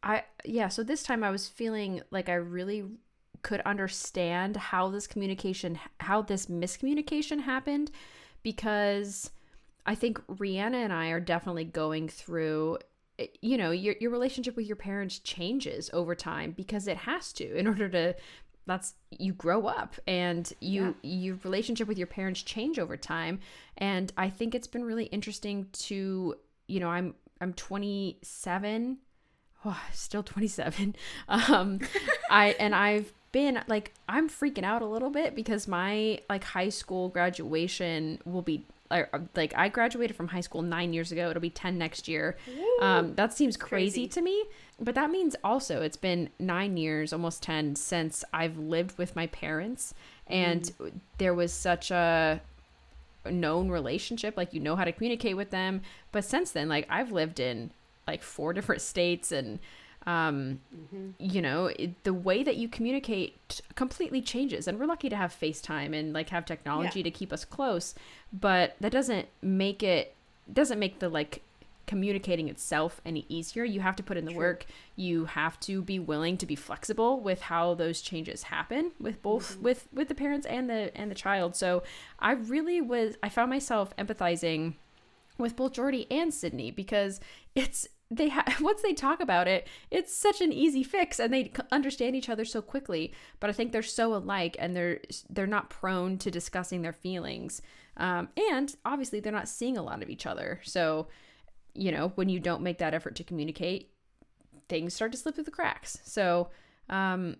I 0.02 0.24
yeah, 0.44 0.68
so 0.68 0.82
this 0.82 1.02
time 1.02 1.22
I 1.22 1.30
was 1.30 1.48
feeling 1.48 2.00
like 2.10 2.28
I 2.28 2.34
really 2.34 2.84
could 3.42 3.60
understand 3.62 4.56
how 4.56 4.88
this 4.88 5.06
communication 5.06 5.78
how 6.00 6.22
this 6.22 6.46
miscommunication 6.46 7.42
happened 7.42 7.90
because 8.42 9.30
I 9.84 9.94
think 9.94 10.18
Rhianna 10.26 10.76
and 10.76 10.92
I 10.92 11.08
are 11.08 11.20
definitely 11.20 11.64
going 11.64 12.08
through 12.08 12.78
eh, 13.18 13.26
you 13.42 13.58
know 13.58 13.70
your 13.70 13.96
your 14.00 14.10
relationship 14.10 14.56
with 14.56 14.66
your 14.66 14.76
parents 14.76 15.18
changes 15.18 15.90
over 15.92 16.14
time 16.14 16.52
because 16.52 16.88
it 16.88 16.96
has 16.96 17.32
to 17.34 17.54
in 17.54 17.66
order 17.66 17.88
to 17.90 18.14
that's 18.66 18.94
you 19.10 19.32
grow 19.32 19.66
up 19.66 19.96
and 20.06 20.52
you 20.60 20.94
your 21.02 21.36
relationship 21.42 21.88
with 21.88 21.98
your 21.98 22.06
parents 22.06 22.42
change 22.42 22.78
over 22.78 22.96
time. 22.96 23.40
And 23.78 24.12
i 24.16 24.28
think 24.28 24.54
it's 24.54 24.66
been 24.66 24.84
really 24.84 25.06
interesting 25.06 25.66
to 25.72 26.36
you 26.66 26.80
know 26.80 26.88
i'm 26.88 27.14
i'm 27.40 27.52
27 27.52 28.98
oh, 29.64 29.80
still 29.92 30.22
27 30.22 30.96
um 31.28 31.80
i 32.30 32.56
and 32.58 32.74
i've 32.74 33.12
been 33.32 33.62
like 33.66 33.92
i'm 34.08 34.28
freaking 34.28 34.64
out 34.64 34.82
a 34.82 34.86
little 34.86 35.10
bit 35.10 35.34
because 35.34 35.66
my 35.66 36.20
like 36.28 36.44
high 36.44 36.68
school 36.68 37.08
graduation 37.08 38.18
will 38.24 38.42
be 38.42 38.64
like, 38.90 39.08
like 39.34 39.54
i 39.56 39.68
graduated 39.68 40.14
from 40.14 40.28
high 40.28 40.40
school 40.40 40.60
nine 40.60 40.92
years 40.92 41.12
ago. 41.12 41.30
It'll 41.30 41.40
be 41.40 41.50
10 41.50 41.78
next 41.78 42.08
year. 42.08 42.36
Um 42.80 43.14
that 43.14 43.32
seems 43.32 43.56
crazy. 43.56 44.02
Crazy. 44.02 44.08
to 44.08 44.22
me 44.22 44.44
but 44.80 44.94
that 44.94 45.10
means 45.10 45.36
also 45.44 45.82
it's 45.82 45.96
been 45.96 46.30
nine 46.38 46.76
years 46.76 47.12
almost 47.12 47.42
10 47.42 47.76
since 47.76 48.24
i've 48.32 48.58
lived 48.58 48.98
with 48.98 49.14
my 49.16 49.26
parents. 49.28 49.94
And 50.26 50.70
there 51.18 51.34
was 51.34 51.52
such 51.52 51.90
a 51.90 52.40
known 53.30 53.68
relationship 53.68 54.36
like 54.36 54.52
you 54.54 54.60
know 54.60 54.74
how 54.76 54.84
to 54.84 54.92
communicate 54.92 55.36
with 55.36 55.50
them. 55.50 55.82
But 56.10 56.24
since 56.24 56.50
then 56.52 56.68
like 56.68 56.86
i've 56.90 57.12
lived 57.12 57.38
in 57.38 57.70
like 58.08 58.22
four 58.22 58.52
different 58.56 58.80
states 58.82 59.30
and 59.30 59.58
um 60.04 60.58
you 61.18 61.40
know 61.40 61.66
it, 61.66 62.02
the 62.02 62.12
way 62.12 62.42
that 62.42 62.56
you 62.56 62.66
communicate 62.68 63.60
completely 63.76 64.20
changes. 64.20 64.66
And 64.66 64.80
we're 64.80 64.86
lucky 64.86 65.08
to 65.10 65.16
have 65.16 65.32
facetime 65.38 65.94
and 65.96 66.12
like 66.12 66.30
have 66.30 66.44
technology 66.44 67.00
Yeah. 67.00 67.04
to 67.04 67.10
keep 67.12 67.32
us 67.32 67.44
close. 67.44 67.94
But 68.32 68.74
that 68.80 68.90
doesn't 68.90 69.28
make 69.42 69.82
it 69.84 70.14
doesn't 70.52 70.78
make 70.80 70.98
the 70.98 71.08
like 71.08 71.42
communicating 71.92 72.48
itself 72.48 73.02
any 73.04 73.26
easier. 73.28 73.64
You 73.64 73.80
have 73.80 73.96
to 73.96 74.02
put 74.02 74.16
in 74.16 74.24
the 74.24 74.32
work. 74.32 74.64
You 74.96 75.26
have 75.26 75.60
to 75.60 75.82
be 75.82 75.98
willing 75.98 76.38
to 76.38 76.46
be 76.46 76.56
flexible 76.56 77.20
with 77.20 77.42
how 77.42 77.74
those 77.74 78.00
changes 78.00 78.44
happen 78.44 78.92
with 78.98 79.20
both 79.20 79.58
with 79.60 79.88
with 79.92 80.08
the 80.08 80.14
parents 80.14 80.46
and 80.46 80.70
the 80.70 80.90
and 80.94 81.10
the 81.10 81.14
child. 81.14 81.54
So 81.54 81.82
i 82.18 82.32
really 82.32 82.80
was 82.80 83.16
i 83.22 83.28
found 83.28 83.50
myself 83.50 83.94
empathizing 83.96 84.76
with 85.36 85.54
both 85.54 85.74
Geordi 85.74 86.06
and 86.10 86.32
Sydney 86.32 86.70
because 86.70 87.20
it's 87.54 87.86
they 88.10 88.30
ha- 88.30 88.56
once 88.62 88.80
they 88.80 88.94
talk 88.94 89.20
about 89.20 89.46
it, 89.46 89.68
it's 89.90 90.16
such 90.16 90.40
an 90.40 90.50
easy 90.50 90.82
fix 90.82 91.20
and 91.20 91.30
they 91.30 91.44
c- 91.44 91.62
understand 91.70 92.16
each 92.16 92.30
other 92.30 92.46
so 92.46 92.62
quickly. 92.62 93.12
But 93.38 93.50
I 93.50 93.52
think 93.52 93.72
they're 93.72 93.82
so 93.82 94.14
alike 94.14 94.56
and 94.58 94.74
they're 94.74 95.00
they're 95.28 95.46
not 95.46 95.68
prone 95.68 96.16
to 96.18 96.30
discussing 96.30 96.80
their 96.80 96.94
feelings. 96.94 97.60
Um, 97.98 98.28
and 98.50 98.74
obviously, 98.84 99.20
they're 99.20 99.32
not 99.32 99.48
seeing 99.48 99.76
a 99.76 99.82
lot 99.82 100.02
of 100.02 100.08
each 100.08 100.26
other. 100.26 100.60
So, 100.64 101.08
you 101.74 101.90
know, 101.92 102.12
when 102.14 102.28
you 102.28 102.40
don't 102.40 102.62
make 102.62 102.78
that 102.78 102.94
effort 102.94 103.14
to 103.16 103.24
communicate, 103.24 103.90
things 104.68 104.94
start 104.94 105.12
to 105.12 105.18
slip 105.18 105.34
through 105.34 105.44
the 105.44 105.50
cracks. 105.50 105.98
So, 106.04 106.48
um, 106.88 107.36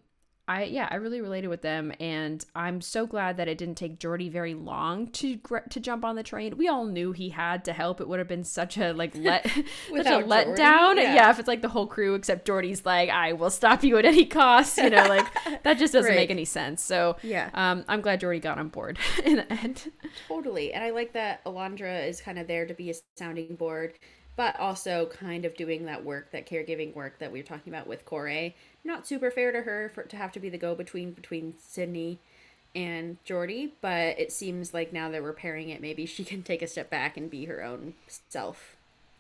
I 0.49 0.65
yeah, 0.65 0.89
I 0.91 0.97
really 0.97 1.21
related 1.21 1.47
with 1.47 1.63
them, 1.63 1.93
and 2.01 2.45
I'm 2.57 2.81
so 2.81 3.07
glad 3.07 3.37
that 3.37 3.47
it 3.47 3.57
didn't 3.59 3.77
take 3.77 4.01
Geordi 4.01 4.29
very 4.29 4.55
long 4.55 5.07
to 5.13 5.37
gr- 5.37 5.59
to 5.71 5.79
jump 5.79 6.05
on 6.05 6.17
the 6.17 6.25
train. 6.25 6.57
We 6.57 6.67
all 6.67 6.85
knew 6.85 7.13
he 7.13 7.29
had 7.29 7.65
to 7.67 7.73
help. 7.73 8.01
It 8.01 8.09
would 8.09 8.19
have 8.19 8.27
been 8.27 8.43
such 8.43 8.77
a 8.77 8.93
like 8.93 9.17
let 9.17 9.47
such 9.49 10.07
a 10.07 10.27
letdown. 10.27 10.97
Yeah. 10.97 11.15
yeah. 11.15 11.31
if 11.31 11.39
it's 11.39 11.47
like 11.47 11.63
the 11.63 11.69
whole 11.69 11.87
crew 11.87 12.15
except 12.17 12.45
Geordi's 12.45 12.85
like, 12.85 13.09
I 13.09 13.35
will 13.35 13.51
stop 13.51 13.85
you 13.85 13.97
at 13.99 14.05
any 14.05 14.27
cost. 14.27 14.79
You 14.79 14.91
know, 14.91 15.07
like 15.07 15.27
that 15.63 15.75
just 15.79 15.93
doesn't 15.93 16.11
Right. 16.11 16.17
make 16.17 16.31
any 16.31 16.45
sense. 16.45 16.83
So 16.83 17.17
Yeah. 17.23 17.49
um, 17.55 17.85
I'm 17.87 18.01
glad 18.01 18.21
Geordi 18.21 18.43
got 18.43 18.59
on 18.59 18.67
board 18.69 18.99
in 19.25 19.37
the 19.37 19.53
end. 19.53 19.93
Totally. 20.27 20.73
And 20.73 20.83
I 20.83 20.91
like 20.91 21.13
that 21.13 21.45
Alondra 21.45 22.07
is 22.09 22.21
kind 22.21 22.41
of 22.41 22.49
there 22.49 22.67
to 22.67 22.75
be 22.75 22.91
a 22.91 22.95
sounding 23.17 23.55
board, 23.55 23.95
but 24.37 24.59
also 24.59 25.07
kind 25.07 25.45
of 25.45 25.57
doing 25.57 25.85
that 25.87 26.05
work, 26.05 26.31
that 26.33 26.49
caregiving 26.49 26.95
work 26.95 27.19
that 27.19 27.33
we 27.33 27.41
were 27.41 27.47
talking 27.47 27.73
about 27.73 27.87
with 27.87 28.05
Kore. 28.05 28.53
Not 28.85 29.07
super 29.07 29.31
fair 29.31 29.53
to 29.53 29.63
her 29.63 29.91
for 29.95 30.03
to 30.05 30.17
have 30.17 30.33
to 30.33 30.41
be 30.41 30.49
the 30.49 30.59
go 30.59 30.75
between 30.75 31.13
between 31.13 31.55
Sydney 31.59 32.19
and 32.75 33.19
Geordi, 33.27 33.71
but 33.83 34.19
it 34.19 34.33
seems 34.33 34.73
like 34.73 34.93
now 34.93 35.11
that 35.11 35.23
we're 35.23 35.35
pairing 35.35 35.69
it, 35.69 35.81
maybe 35.83 36.07
she 36.07 36.25
can 36.31 36.43
take 36.43 36.63
a 36.63 36.67
step 36.67 36.89
back 36.91 37.17
and 37.17 37.31
be 37.31 37.45
her 37.45 37.63
own 37.63 37.95
self. 38.29 38.77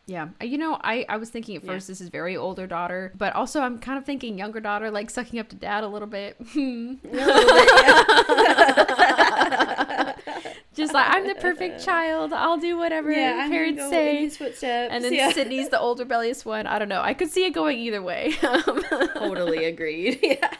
Yeah. 0.07 0.31
Uh, 0.41 0.47
You 0.47 0.59
know, 0.59 0.79
I, 0.83 1.05
I 1.09 1.17
was 1.19 1.31
thinking 1.31 1.55
at 1.57 1.63
Yeah. 1.63 1.71
first 1.73 1.87
this 1.87 2.01
is 2.01 2.09
very 2.09 2.37
older 2.37 2.67
daughter, 2.67 3.13
but 3.17 3.35
also 3.35 3.61
I'm 3.61 3.79
kind 3.79 3.99
of 3.99 4.05
thinking 4.05 4.37
younger 4.37 4.59
daughter, 4.59 4.91
like 4.91 5.11
sucking 5.11 5.39
up 5.39 5.49
to 5.51 5.57
dad 5.57 5.85
a 5.85 5.89
little 5.89 6.09
bit. 6.09 6.37
Hmm. 6.53 6.95
Just 10.74 10.94
like, 10.94 11.07
I'm 11.09 11.27
the 11.27 11.35
perfect 11.40 11.85
child. 11.85 12.32
I'll 12.32 12.57
do 12.59 12.77
whatever 12.78 13.12
parents 13.12 13.82
say. 13.90 14.28
footsteps. 14.31 14.93
And 14.93 15.05
then 15.05 15.12
yeah. 15.12 15.31
Sydney's 15.35 15.69
the 15.69 15.78
old 15.78 15.99
rebellious 16.01 16.44
one. 16.44 16.66
I 16.66 16.78
don't 16.78 16.89
know. 16.89 17.01
I 17.03 17.15
could 17.15 17.31
see 17.31 17.44
it 17.44 17.51
going 17.53 17.78
either 17.78 18.01
way. 18.03 18.35
Um, 18.43 18.82
totally 19.15 19.65
agreed. 19.66 20.19
Yeah. 20.23 20.51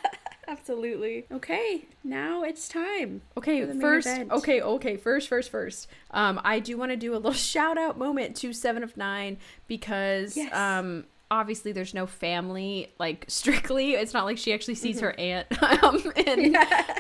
Absolutely. 0.49 1.25
Okay, 1.33 1.87
now 2.05 2.43
it's 2.43 2.69
time. 2.69 3.23
Okay, 3.39 3.61
for 3.63 3.69
the 3.69 3.73
main 3.75 3.81
first, 3.81 4.09
okay, 4.09 4.61
okay, 4.61 4.97
first, 4.97 5.29
first, 5.29 5.51
first. 5.51 5.89
Um, 6.11 6.41
I 6.45 6.59
do 6.59 6.77
want 6.77 6.91
to 6.91 6.97
do 6.97 7.13
a 7.15 7.17
little 7.17 7.33
shout 7.33 7.79
out 7.79 7.97
moment 7.97 8.37
to 8.39 8.53
Seven 8.53 8.83
of 8.83 8.97
Nine 8.97 9.39
because, 9.67 10.37
Yes. 10.37 10.53
um, 10.53 11.05
obviously 11.31 11.73
there's 11.73 11.95
no 11.95 12.07
family 12.07 12.93
like 12.99 13.25
strictly. 13.29 13.93
It's 13.93 14.13
not 14.13 14.27
like 14.27 14.37
she 14.37 14.53
actually 14.53 14.75
sees 14.75 15.01
her 15.01 15.15
Mm-hmm. 15.19 15.65
aunt 15.65 15.83
um, 15.85 16.13
in 16.17 16.57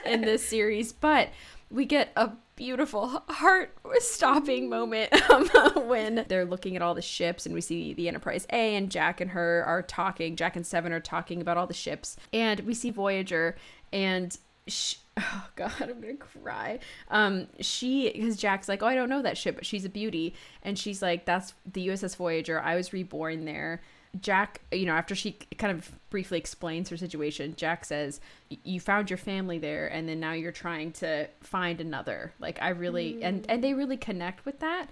in 0.06 0.20
this 0.22 0.46
series, 0.48 0.92
but 0.92 1.28
we 1.72 1.86
get 1.86 2.12
a 2.16 2.30
beautiful 2.54 3.08
heart 3.28 3.74
stopping 3.98 4.68
moment 4.68 5.12
um, 5.30 5.48
when 5.88 6.24
they're 6.28 6.44
looking 6.44 6.76
at 6.76 6.82
all 6.82 6.94
the 6.94 7.02
ships 7.02 7.46
and 7.46 7.54
we 7.54 7.60
see 7.60 7.94
the 7.94 8.06
enterprise 8.08 8.46
a 8.52 8.76
and 8.76 8.90
jack 8.90 9.20
and 9.20 9.30
her 9.30 9.64
are 9.66 9.82
talking 9.82 10.36
jack 10.36 10.54
and 10.54 10.66
seven 10.66 10.92
are 10.92 11.00
talking 11.00 11.40
about 11.40 11.56
all 11.56 11.66
the 11.66 11.74
ships. 11.74 12.16
And 12.32 12.60
we 12.60 12.74
see 12.74 12.90
voyager 12.90 13.56
and 13.92 14.36
sh 14.68 14.96
oh 15.18 15.48
god 15.56 15.72
i'm 15.80 16.00
gonna 16.00 16.14
cry. 16.14 16.78
Um 17.10 17.48
she 17.60 18.12
because 18.12 18.36
jack's 18.36 18.68
like 18.68 18.82
oh 18.82 18.86
i 18.86 18.94
don't 18.94 19.08
know 19.08 19.22
that 19.22 19.38
ship 19.38 19.56
but 19.56 19.66
she's 19.66 19.84
a 19.84 19.90
beauty. 19.90 20.34
And 20.62 20.78
she's 20.78 21.00
like 21.00 21.24
that's 21.24 21.54
the 21.70 21.88
uss 21.88 22.16
voyager. 22.16 22.60
I 22.60 22.76
was 22.76 22.92
reborn 22.92 23.46
there 23.46 23.80
Jack, 24.20 24.60
you 24.70 24.84
know, 24.84 24.92
after 24.92 25.14
she 25.14 25.32
kind 25.56 25.76
of 25.76 25.90
briefly 26.10 26.36
explains 26.36 26.90
her 26.90 26.96
situation, 26.96 27.54
Jack 27.56 27.84
says, 27.84 28.20
"You 28.62 28.78
found 28.78 29.08
your 29.08 29.16
family 29.16 29.58
there, 29.58 29.86
and 29.86 30.08
then 30.08 30.20
now 30.20 30.32
you're 30.32 30.52
trying 30.52 30.92
to 30.92 31.28
find 31.40 31.80
another." 31.80 32.34
Like 32.38 32.60
I 32.60 32.70
really, 32.70 33.22
and 33.22 33.42
mm. 33.42 33.46
and 33.48 33.64
they 33.64 33.72
really 33.72 33.96
connect 33.96 34.44
with 34.44 34.60
that. 34.60 34.88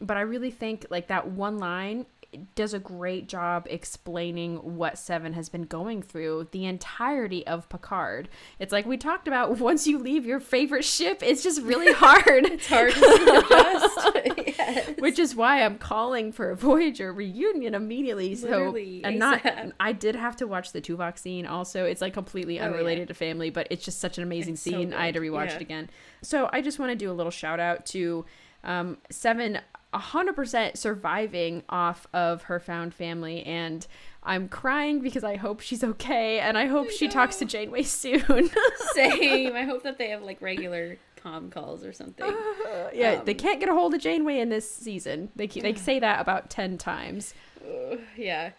But 0.00 0.16
I 0.16 0.22
really 0.22 0.50
think 0.50 0.86
like 0.88 1.08
that 1.08 1.28
one 1.28 1.58
line 1.58 2.06
does 2.54 2.72
a 2.74 2.78
great 2.78 3.28
job 3.28 3.66
explaining 3.70 4.56
what 4.76 4.98
Seven 4.98 5.34
has 5.34 5.48
been 5.48 5.64
going 5.64 6.02
through 6.02 6.48
the 6.50 6.64
entirety 6.64 7.46
of 7.46 7.68
Picard. 7.68 8.28
It's 8.58 8.72
like 8.72 8.86
we 8.86 8.96
talked 8.96 9.28
about. 9.28 9.58
Once 9.62 9.86
you 9.86 9.98
leave 9.98 10.24
your 10.26 10.40
favorite 10.40 10.84
ship, 10.84 11.22
it's 11.22 11.42
just 11.42 11.62
really 11.62 11.92
hard. 11.96 12.46
It's 12.46 12.66
hard 12.66 12.92
to 12.92 13.44
adjust. 13.46 14.46
yes. 14.46 14.90
Which 14.98 15.18
is 15.18 15.34
why 15.34 15.62
I'm 15.62 15.78
calling 15.78 16.32
for 16.32 16.50
a 16.50 16.56
Voyager 16.56 17.12
reunion 17.12 17.74
immediately. 17.74 18.34
So 18.34 18.48
Literally, 18.48 19.02
and 19.04 19.18
not 19.18 19.42
I 19.78 19.92
did 19.92 20.16
have 20.16 20.36
to 20.36 20.46
watch 20.46 20.72
the 20.72 20.80
Tuvok 20.80 21.18
scene 21.18 21.46
also. 21.46 21.84
It's 21.84 22.00
like 22.00 22.14
completely 22.14 22.58
Oh, 22.58 22.64
yeah. 22.64 22.68
unrelated 22.70 23.08
to 23.08 23.14
family, 23.14 23.50
but 23.50 23.66
it's 23.70 23.84
just 23.84 24.00
such 24.00 24.18
an 24.18 24.24
amazing 24.24 24.54
It's 24.54 24.62
so 24.62 24.70
scene. 24.70 24.92
I 24.92 25.06
had 25.06 25.14
to 25.14 25.20
rewatch 25.20 25.48
yeah. 25.48 25.56
it 25.56 25.62
again. 25.62 25.90
So 26.22 26.48
I 26.52 26.60
just 26.60 26.78
want 26.78 26.90
to 26.92 26.96
do 26.96 27.10
a 27.10 27.14
little 27.14 27.30
shout 27.30 27.60
out 27.60 27.86
to 27.86 28.24
um, 28.64 28.98
Seven 29.10 29.58
100% 29.94 30.76
surviving 30.76 31.62
off 31.68 32.06
of 32.12 32.44
her 32.44 32.58
found 32.58 32.94
family 32.94 33.42
and 33.44 33.86
I'm 34.22 34.48
crying 34.48 35.00
because 35.00 35.24
I 35.24 35.36
hope 35.36 35.60
she's 35.60 35.82
okay 35.82 36.38
and 36.40 36.56
I 36.56 36.66
hope 36.66 36.90
she 36.90 37.08
talks 37.08 37.36
to 37.36 37.44
Janeway 37.44 37.82
soon. 37.82 38.22
Same. 38.94 39.54
I 39.54 39.64
hope 39.64 39.82
that 39.82 39.98
they 39.98 40.10
have 40.10 40.22
like 40.22 40.40
regular 40.40 40.96
com 41.16 41.50
calls 41.50 41.84
or 41.84 41.92
something. 41.92 42.24
yeah, 42.94 43.20
they 43.22 43.32
Um, 43.32 43.38
can't 43.38 43.60
get 43.60 43.68
a 43.68 43.74
hold 43.74 43.94
of 43.94 44.00
Janeway 44.00 44.38
in 44.38 44.48
this 44.48 44.72
season. 44.72 45.30
They 45.36 45.46
keep, 45.46 45.62
they 45.62 45.74
say 45.76 45.98
that 45.98 46.20
about 46.20 46.50
10 46.50 46.78
times. 46.78 47.34
yeah. 48.16 48.50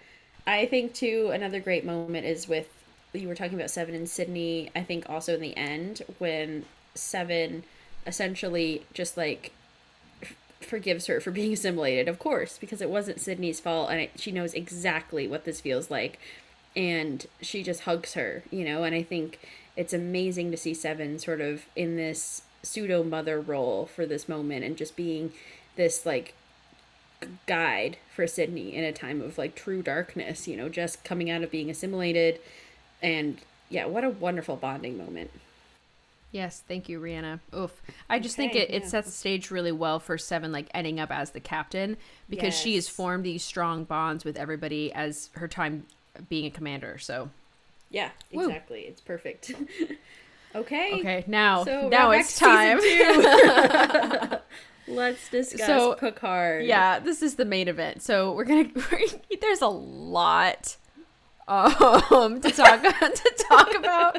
I 0.45 0.65
think 0.65 0.93
too 0.93 1.31
another 1.34 1.60
great 1.61 1.85
moment 1.85 2.26
is 2.26 2.47
with 2.47 2.68
you 3.14 3.27
were 3.27 3.35
talking 3.35 3.53
about 3.55 3.69
Seven 3.69 3.95
and 3.95 4.10
Sydney. 4.10 4.72
I 4.76 4.81
think 4.81 5.10
also 5.10 5.35
in 5.35 5.41
the 5.41 5.55
end 5.55 6.01
when 6.18 6.65
Seven 6.95 7.64
essentially 8.05 8.85
just 8.93 9.15
like 9.18 9.53
forgives 10.65 11.07
her 11.07 11.19
for 11.19 11.31
being 11.31 11.53
assimilated, 11.53 12.07
of 12.07 12.19
course, 12.19 12.57
because 12.57 12.81
it 12.81 12.90
wasn't 12.90 13.19
Sydney's 13.19 13.60
fault 13.60 13.90
and 13.90 13.99
it, 14.02 14.11
she 14.15 14.31
knows 14.31 14.53
exactly 14.53 15.27
what 15.27 15.45
this 15.45 15.61
feels 15.61 15.90
like. 15.91 16.19
And 16.76 17.26
she 17.41 17.64
just 17.64 17.81
hugs 17.81 18.14
her, 18.14 18.44
you 18.49 18.65
know, 18.65 18.84
and 18.84 18.95
I 18.95 19.03
think 19.03 19.40
it's 19.76 19.94
amazing 19.94 20.52
to 20.52 20.57
see 20.57 20.73
Seven 20.73 21.19
sort 21.19 21.41
of 21.41 21.65
in 21.76 21.95
this 21.95 22.44
pseudo 22.64 23.03
mother 23.03 23.40
role 23.40 23.85
for 23.85 24.06
this 24.06 24.30
moment 24.30 24.64
and 24.64 24.77
just 24.77 24.95
being 24.95 25.34
this 25.76 26.06
like 26.06 26.34
guide 27.45 27.98
for 28.14 28.27
Sydney 28.27 28.76
in 28.76 28.84
a 28.84 28.91
time 28.91 29.22
of 29.22 29.38
like 29.38 29.56
true 29.56 29.81
darkness, 29.81 30.48
you 30.48 30.57
know, 30.57 30.69
just 30.69 31.03
coming 31.03 31.30
out 31.30 31.44
of 31.44 31.52
being 31.52 31.69
assimilated. 31.69 32.40
And 33.02 33.40
yeah, 33.69 33.85
what 33.85 34.03
a 34.03 34.10
wonderful 34.10 34.56
bonding 34.56 34.98
moment. 34.98 35.31
Yes, 36.34 36.64
thank 36.68 36.89
you, 36.89 36.99
Rhianna. 36.99 37.39
Oof. 37.55 37.80
I 38.10 38.18
just 38.19 38.35
think 38.35 38.53
Okay, 38.53 38.64
it, 38.64 38.72
it 38.72 38.81
yeah. 38.84 38.88
sets 38.89 39.07
the 39.07 39.14
stage 39.14 39.51
really 39.51 39.72
well 39.72 39.99
for 39.99 40.18
Seven, 40.18 40.51
like 40.51 40.68
ending 40.73 40.99
up 40.99 41.11
as 41.11 41.30
the 41.31 41.39
captain 41.39 41.95
because 42.27 42.53
she 42.57 42.73
has 42.76 42.89
formed 42.89 43.23
these 43.23 43.43
strong 43.43 43.84
bonds 43.84 44.26
with 44.26 44.35
everybody 44.35 44.91
as 44.93 45.30
her 45.34 45.47
time 45.47 45.85
being 46.30 46.45
a 46.47 46.49
commander. 46.49 46.97
So, 46.97 47.30
Yeah, 47.91 48.10
Woo. 48.34 48.47
exactly. 48.47 48.81
It's 48.81 48.99
perfect. 48.99 49.51
okay. 50.55 50.93
okay, 50.99 51.23
now 51.27 51.64
So 51.65 51.88
now 51.89 52.10
it's 52.10 52.34
to 52.39 52.45
time. 52.45 52.80
Let's 54.88 55.30
discuss 55.30 55.65
So, 55.68 55.93
Picard. 55.95 56.65
yeah, 56.65 56.97
this 56.99 57.22
is 57.22 57.35
the 57.35 57.45
main 57.45 57.68
event. 57.68 58.01
So 58.01 58.34
we're 58.34 58.43
gonna. 58.43 58.69
there's 59.39 59.61
a 59.61 59.68
lot 59.68 60.77
um 61.48 62.40
to 62.41 62.49
talk 62.52 62.82
to 62.99 63.45
talk 63.49 63.76
about 63.76 64.18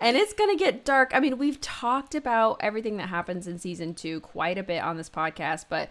and 0.00 0.16
it's 0.16 0.32
gonna 0.34 0.56
get 0.56 0.84
dark 0.84 1.10
i 1.14 1.20
mean 1.20 1.38
we've 1.38 1.60
talked 1.60 2.14
about 2.14 2.56
everything 2.60 2.96
that 2.98 3.08
happens 3.08 3.46
in 3.46 3.58
season 3.58 3.94
two 3.94 4.20
quite 4.20 4.58
a 4.58 4.62
bit 4.62 4.82
on 4.82 4.96
this 4.96 5.08
podcast 5.08 5.64
but 5.68 5.88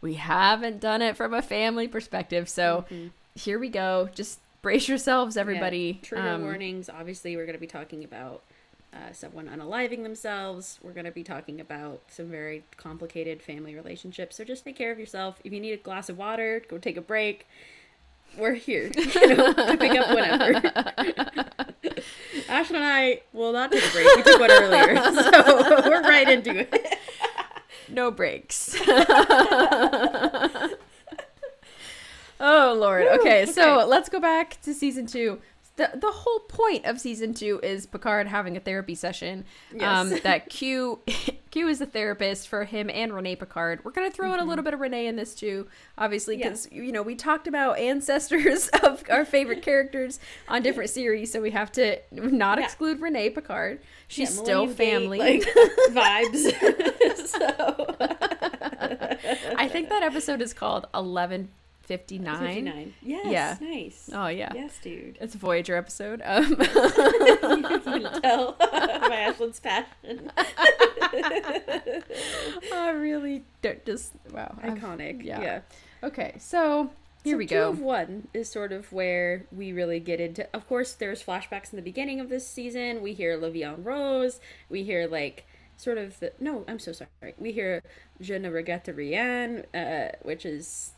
we 0.00 0.14
haven't 0.14 0.80
done 0.80 1.02
it 1.02 1.16
from 1.16 1.34
a 1.34 1.42
family 1.42 1.86
perspective 1.88 2.48
so 2.48 2.84
here 3.34 3.58
we 3.58 3.68
go 3.68 4.08
just 4.14 4.40
brace 4.62 4.88
yourselves 4.88 5.36
Yeah, 5.36 5.42
everybody 5.42 6.00
Trigger 6.02 6.26
Um, 6.26 6.42
warnings. 6.42 6.88
Obviously, 6.88 7.36
we're 7.36 7.44
going 7.44 7.54
to 7.56 7.60
be 7.60 7.66
talking 7.66 8.02
about 8.02 8.42
uh, 8.94 9.12
someone 9.12 9.46
unaliving 9.46 10.04
themselves. 10.04 10.78
We're 10.82 10.92
going 10.92 11.04
to 11.04 11.10
be 11.10 11.22
talking 11.22 11.60
about 11.60 12.00
some 12.08 12.30
very 12.30 12.64
complicated 12.78 13.42
family 13.42 13.74
relationships. 13.74 14.36
So 14.36 14.44
just 14.44 14.64
take 14.64 14.76
care 14.76 14.90
of 14.90 14.98
yourself. 14.98 15.38
If 15.44 15.52
you 15.52 15.60
need 15.60 15.72
a 15.72 15.76
glass 15.76 16.08
of 16.08 16.16
water, 16.16 16.62
go 16.66 16.78
take 16.78 16.96
a 16.96 17.02
break. 17.02 17.46
We're 18.36 18.54
here, 18.54 18.90
you 18.96 19.34
know, 19.36 19.52
to 19.52 19.76
pick 19.76 19.92
up 19.98 20.08
whenever. 20.14 20.52
Ashlyn 22.48 22.74
and 22.74 22.84
I 22.84 23.22
will 23.32 23.52
not 23.52 23.70
take 23.70 23.84
a 23.84 23.90
break. 23.90 24.16
We 24.16 24.22
took 24.22 24.40
one 24.40 24.50
earlier, 24.50 24.96
so 24.96 25.82
we're 25.88 26.02
right 26.02 26.28
into 26.28 26.58
it. 26.58 26.98
no 27.88 28.10
breaks 28.10 28.76
oh 32.40 32.76
lord 32.78 33.06
okay, 33.06 33.46
so 33.46 33.84
let's 33.86 34.08
go 34.08 34.18
back 34.20 34.60
to 34.62 34.72
season 34.74 35.06
two 35.06 35.38
the, 35.76 35.90
the 35.94 36.10
whole 36.10 36.40
point 36.40 36.84
of 36.84 37.00
season 37.00 37.34
two 37.34 37.58
is 37.62 37.86
Picard 37.86 38.28
having 38.28 38.56
a 38.56 38.60
therapy 38.60 38.94
session. 38.94 39.44
Um, 39.80 40.10
Yes. 40.10 40.20
that 40.22 40.48
Q 40.48 41.00
Q 41.50 41.68
is 41.68 41.78
the 41.80 41.86
therapist 41.86 42.48
for 42.48 42.64
him 42.64 42.88
and 42.90 43.12
Renee 43.12 43.36
Picard. 43.36 43.84
We're 43.84 43.90
gonna 43.92 44.10
throw 44.10 44.32
in 44.34 44.40
a 44.40 44.44
little 44.44 44.62
bit 44.64 44.72
of 44.74 44.80
Renee 44.80 45.06
in 45.06 45.16
this 45.16 45.34
too, 45.34 45.66
obviously, 45.98 46.36
Yeah. 46.36 46.44
because 46.50 46.68
you 46.70 46.92
know 46.92 47.02
we 47.02 47.14
talked 47.16 47.46
about 47.48 47.78
ancestors 47.78 48.68
of 48.82 49.02
our 49.10 49.24
favorite 49.24 49.62
characters 49.68 50.20
on 50.48 50.62
different 50.62 50.90
series, 50.90 51.32
so 51.32 51.40
we 51.40 51.50
have 51.50 51.72
to 51.72 51.98
not 52.12 52.58
Yeah. 52.58 52.64
exclude 52.64 53.00
Renee 53.00 53.30
Picard. 53.30 53.80
She's 54.08 54.36
Yeah, 54.36 54.42
still 54.42 54.66
family. 54.68 55.18
like 55.18 55.42
vibes. 55.90 57.28
so 57.28 57.96
I 59.58 59.68
think 59.68 59.88
that 59.88 60.02
episode 60.02 60.40
is 60.42 60.52
called 60.54 60.84
1159. 60.92 61.48
59. 61.84 62.94
Yes. 63.02 63.26
Yeah. 63.26 63.56
Nice. 63.60 64.10
Oh, 64.12 64.28
yeah. 64.28 64.52
Yes, 64.54 64.78
dude. 64.82 65.18
It's 65.20 65.34
a 65.34 65.38
Voyager 65.38 65.76
episode. 65.76 66.22
Um, 66.24 66.50
you 66.50 66.56
can 66.56 67.62
tell 68.22 68.52
by 68.58 69.28
Ashlyn's 69.30 69.60
passion. 69.60 70.30
I 72.72 72.90
really 72.90 73.44
don't 73.62 73.84
just, 73.84 74.12
wow. 74.32 74.56
Iconic. 74.62 75.22
yeah. 75.22 75.40
yeah. 75.40 75.60
Okay, 76.02 76.34
so 76.38 76.90
here 77.22 77.34
so 77.34 77.38
we 77.38 77.46
two 77.46 77.54
go. 77.54 77.70
of 77.70 77.80
one 77.80 78.28
is 78.34 78.50
sort 78.50 78.72
of 78.72 78.92
where 78.92 79.46
we 79.50 79.72
really 79.72 80.00
get 80.00 80.20
into. 80.20 80.46
Of 80.54 80.68
course, 80.68 80.92
there's 80.92 81.22
flashbacks 81.22 81.72
in 81.72 81.76
the 81.76 81.82
beginning 81.82 82.20
of 82.20 82.28
this 82.28 82.46
season. 82.46 83.02
We 83.02 83.14
hear 83.14 83.36
La 83.36 83.48
Vie 83.48 83.62
en 83.62 83.82
Rose. 83.82 84.40
We 84.68 84.84
hear 84.84 85.06
like 85.06 85.46
sort 85.76 85.96
of 85.96 86.20
the 86.20 86.32
no. 86.38 86.64
I'm 86.68 86.78
so 86.78 86.92
sorry. 86.92 87.34
We 87.38 87.52
hear 87.52 87.82
Je 88.20 88.38
ne 88.38 88.48
regrette 88.50 88.94
rien, 88.94 89.64
uh, 89.74 90.16
which 90.22 90.44
is 90.44 90.92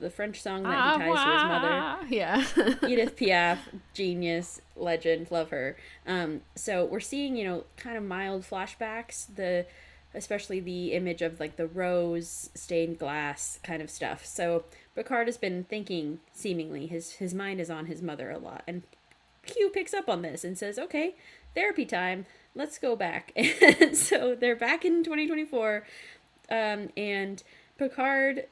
the 0.00 0.10
French 0.10 0.40
song 0.40 0.62
that 0.64 0.98
he 0.98 0.98
ties 1.06 1.24
to 1.24 1.32
his 1.32 1.42
mother. 1.44 1.68
Ah, 1.70 2.04
Yeah. 2.08 2.44
Edith 2.88 3.16
Piaf, 3.16 3.58
genius, 3.92 4.60
legend, 4.76 5.30
love 5.30 5.50
her. 5.50 5.76
Um, 6.06 6.42
so 6.54 6.84
we're 6.84 7.00
seeing, 7.00 7.36
you 7.36 7.44
know, 7.44 7.64
kind 7.76 7.96
of 7.96 8.02
mild 8.02 8.42
flashbacks, 8.42 9.26
the 9.34 9.66
especially 10.14 10.60
the 10.60 10.92
image 10.92 11.22
of 11.22 11.40
like 11.40 11.56
the 11.56 11.66
rose 11.66 12.48
stained 12.54 12.98
glass 12.98 13.58
kind 13.64 13.82
of 13.82 13.90
stuff. 13.90 14.24
So 14.24 14.64
Picard 14.94 15.26
has 15.26 15.36
been 15.36 15.64
thinking 15.64 16.20
seemingly 16.32 16.86
his 16.86 17.12
his 17.14 17.34
mind 17.34 17.60
is 17.60 17.68
on 17.70 17.86
his 17.86 18.00
mother 18.00 18.30
a 18.30 18.38
lot 18.38 18.62
and 18.66 18.82
Q 19.44 19.70
picks 19.74 19.92
up 19.92 20.08
on 20.08 20.22
this 20.22 20.44
and 20.44 20.56
says, 20.56 20.78
"Okay, 20.78 21.16
therapy 21.54 21.84
time. 21.84 22.26
Let's 22.54 22.78
go 22.78 22.96
back." 22.96 23.32
And 23.36 23.96
so 23.96 24.34
they're 24.34 24.56
back 24.56 24.84
in 24.84 25.02
2024 25.04 25.84
um, 26.50 26.88
and 26.96 27.42
Picard 27.76 28.46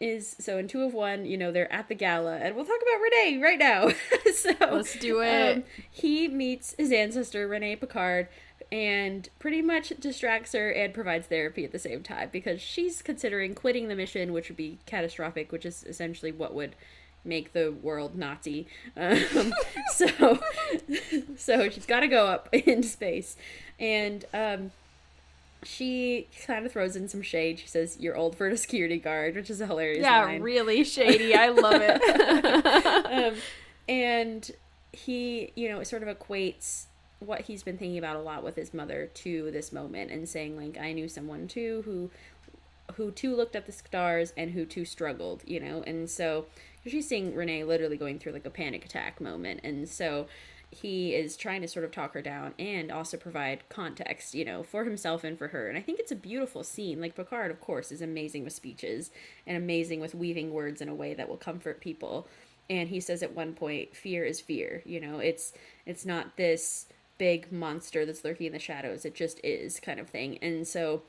is 0.00 0.34
so 0.40 0.56
in 0.56 0.66
two 0.66 0.82
of 0.82 0.94
one, 0.94 1.26
you 1.26 1.36
know, 1.36 1.52
they're 1.52 1.72
at 1.72 1.88
the 1.88 1.94
gala, 1.94 2.36
and 2.38 2.56
we'll 2.56 2.64
talk 2.64 2.80
about 2.80 3.02
Renee 3.02 3.38
right 3.42 3.58
now. 3.58 3.90
so 4.34 4.54
Let's 4.60 4.98
do 4.98 5.20
it. 5.20 5.56
Um, 5.58 5.64
he 5.90 6.26
meets 6.26 6.74
his 6.78 6.90
ancestor 6.90 7.46
Renee 7.46 7.76
Picard, 7.76 8.28
and 8.72 9.28
pretty 9.38 9.62
much 9.62 9.92
distracts 10.00 10.52
her 10.52 10.70
and 10.70 10.94
provides 10.94 11.26
therapy 11.26 11.64
at 11.64 11.72
the 11.72 11.78
same 11.78 12.02
time 12.02 12.30
because 12.32 12.60
she's 12.60 13.02
considering 13.02 13.54
quitting 13.54 13.88
the 13.88 13.96
mission, 13.96 14.32
which 14.32 14.48
would 14.48 14.56
be 14.56 14.78
catastrophic, 14.86 15.52
which 15.52 15.66
is 15.66 15.84
essentially 15.84 16.32
what 16.32 16.54
would 16.54 16.74
make 17.24 17.52
the 17.52 17.70
world 17.70 18.16
Nazi. 18.16 18.66
Um, 18.96 19.52
so, 19.94 20.40
so 21.36 21.68
she's 21.68 21.86
got 21.86 22.00
to 22.00 22.08
go 22.08 22.26
up 22.26 22.48
into 22.52 22.88
space, 22.88 23.36
and 23.78 24.24
um, 24.32 24.70
she 25.62 26.28
kind 26.46 26.64
of 26.64 26.72
throws 26.72 26.96
in 26.96 27.08
some 27.08 27.22
shade. 27.22 27.58
She 27.58 27.66
says, 27.66 27.98
"You're 28.00 28.16
old 28.16 28.36
for 28.36 28.48
a 28.48 28.56
security 28.56 28.98
guard," 28.98 29.34
which 29.34 29.50
is 29.50 29.60
a 29.60 29.66
hilarious 29.66 30.02
yeah, 30.02 30.24
line. 30.24 30.42
really 30.42 30.84
shady. 30.84 31.34
I 31.34 31.48
love 31.50 31.82
it. 31.82 33.04
um, 33.06 33.34
and 33.88 34.50
he, 34.92 35.52
you 35.54 35.68
know, 35.68 35.82
sort 35.82 36.02
of 36.02 36.08
equates 36.16 36.86
what 37.18 37.42
he's 37.42 37.62
been 37.62 37.76
thinking 37.76 37.98
about 37.98 38.16
a 38.16 38.20
lot 38.20 38.42
with 38.42 38.56
his 38.56 38.72
mother 38.72 39.10
to 39.14 39.50
this 39.50 39.72
moment, 39.72 40.10
and 40.10 40.28
saying 40.28 40.56
like, 40.56 40.78
"I 40.78 40.92
knew 40.92 41.08
someone 41.08 41.48
too 41.48 41.82
who." 41.84 42.10
who 42.96 43.12
too 43.12 43.36
looked 43.36 43.54
at 43.54 43.66
the 43.66 43.72
stars 43.72 44.32
and 44.36 44.50
who 44.50 44.66
too 44.66 44.84
struggled, 44.84 45.44
you 45.46 45.60
know, 45.60 45.80
and 45.86 46.10
so 46.10 46.46
she's 46.84 47.06
seeing 47.06 47.36
Renee 47.36 47.62
literally 47.62 47.96
going 47.96 48.18
through 48.18 48.32
like 48.32 48.44
a 48.44 48.50
panic 48.50 48.84
attack 48.84 49.20
moment, 49.20 49.60
and 49.62 49.88
so 49.88 50.26
he 50.70 51.14
is 51.14 51.36
trying 51.36 51.62
to 51.62 51.68
sort 51.68 51.84
of 51.84 51.90
talk 51.90 52.14
her 52.14 52.22
down 52.22 52.54
and 52.58 52.92
also 52.92 53.16
provide 53.16 53.68
context, 53.68 54.34
you 54.34 54.44
know, 54.44 54.62
for 54.62 54.84
himself 54.84 55.24
and 55.24 55.36
for 55.36 55.48
her. 55.48 55.68
And 55.68 55.76
I 55.76 55.80
think 55.80 55.98
it's 55.98 56.12
a 56.12 56.16
beautiful 56.16 56.62
scene. 56.62 57.00
Like 57.00 57.16
Picard, 57.16 57.50
of 57.50 57.60
course, 57.60 57.90
is 57.90 58.00
amazing 58.00 58.44
with 58.44 58.52
speeches 58.52 59.10
and 59.46 59.56
amazing 59.56 60.00
with 60.00 60.14
weaving 60.14 60.52
words 60.52 60.80
in 60.80 60.88
a 60.88 60.94
way 60.94 61.12
that 61.14 61.28
will 61.28 61.36
comfort 61.36 61.80
people. 61.80 62.28
And 62.68 62.88
he 62.88 63.00
says 63.00 63.22
at 63.22 63.34
one 63.34 63.54
point, 63.54 63.96
fear 63.96 64.24
is 64.24 64.40
fear. 64.40 64.82
You 64.86 65.00
know, 65.00 65.18
it's 65.18 65.52
it's 65.86 66.06
not 66.06 66.36
this 66.36 66.86
big 67.18 67.50
monster 67.50 68.06
that's 68.06 68.24
lurking 68.24 68.46
in 68.46 68.52
the 68.52 68.58
shadows. 68.60 69.04
It 69.04 69.14
just 69.14 69.40
is 69.42 69.80
kind 69.80 69.98
of 69.98 70.08
thing. 70.08 70.38
And 70.40 70.66
so 70.66 71.02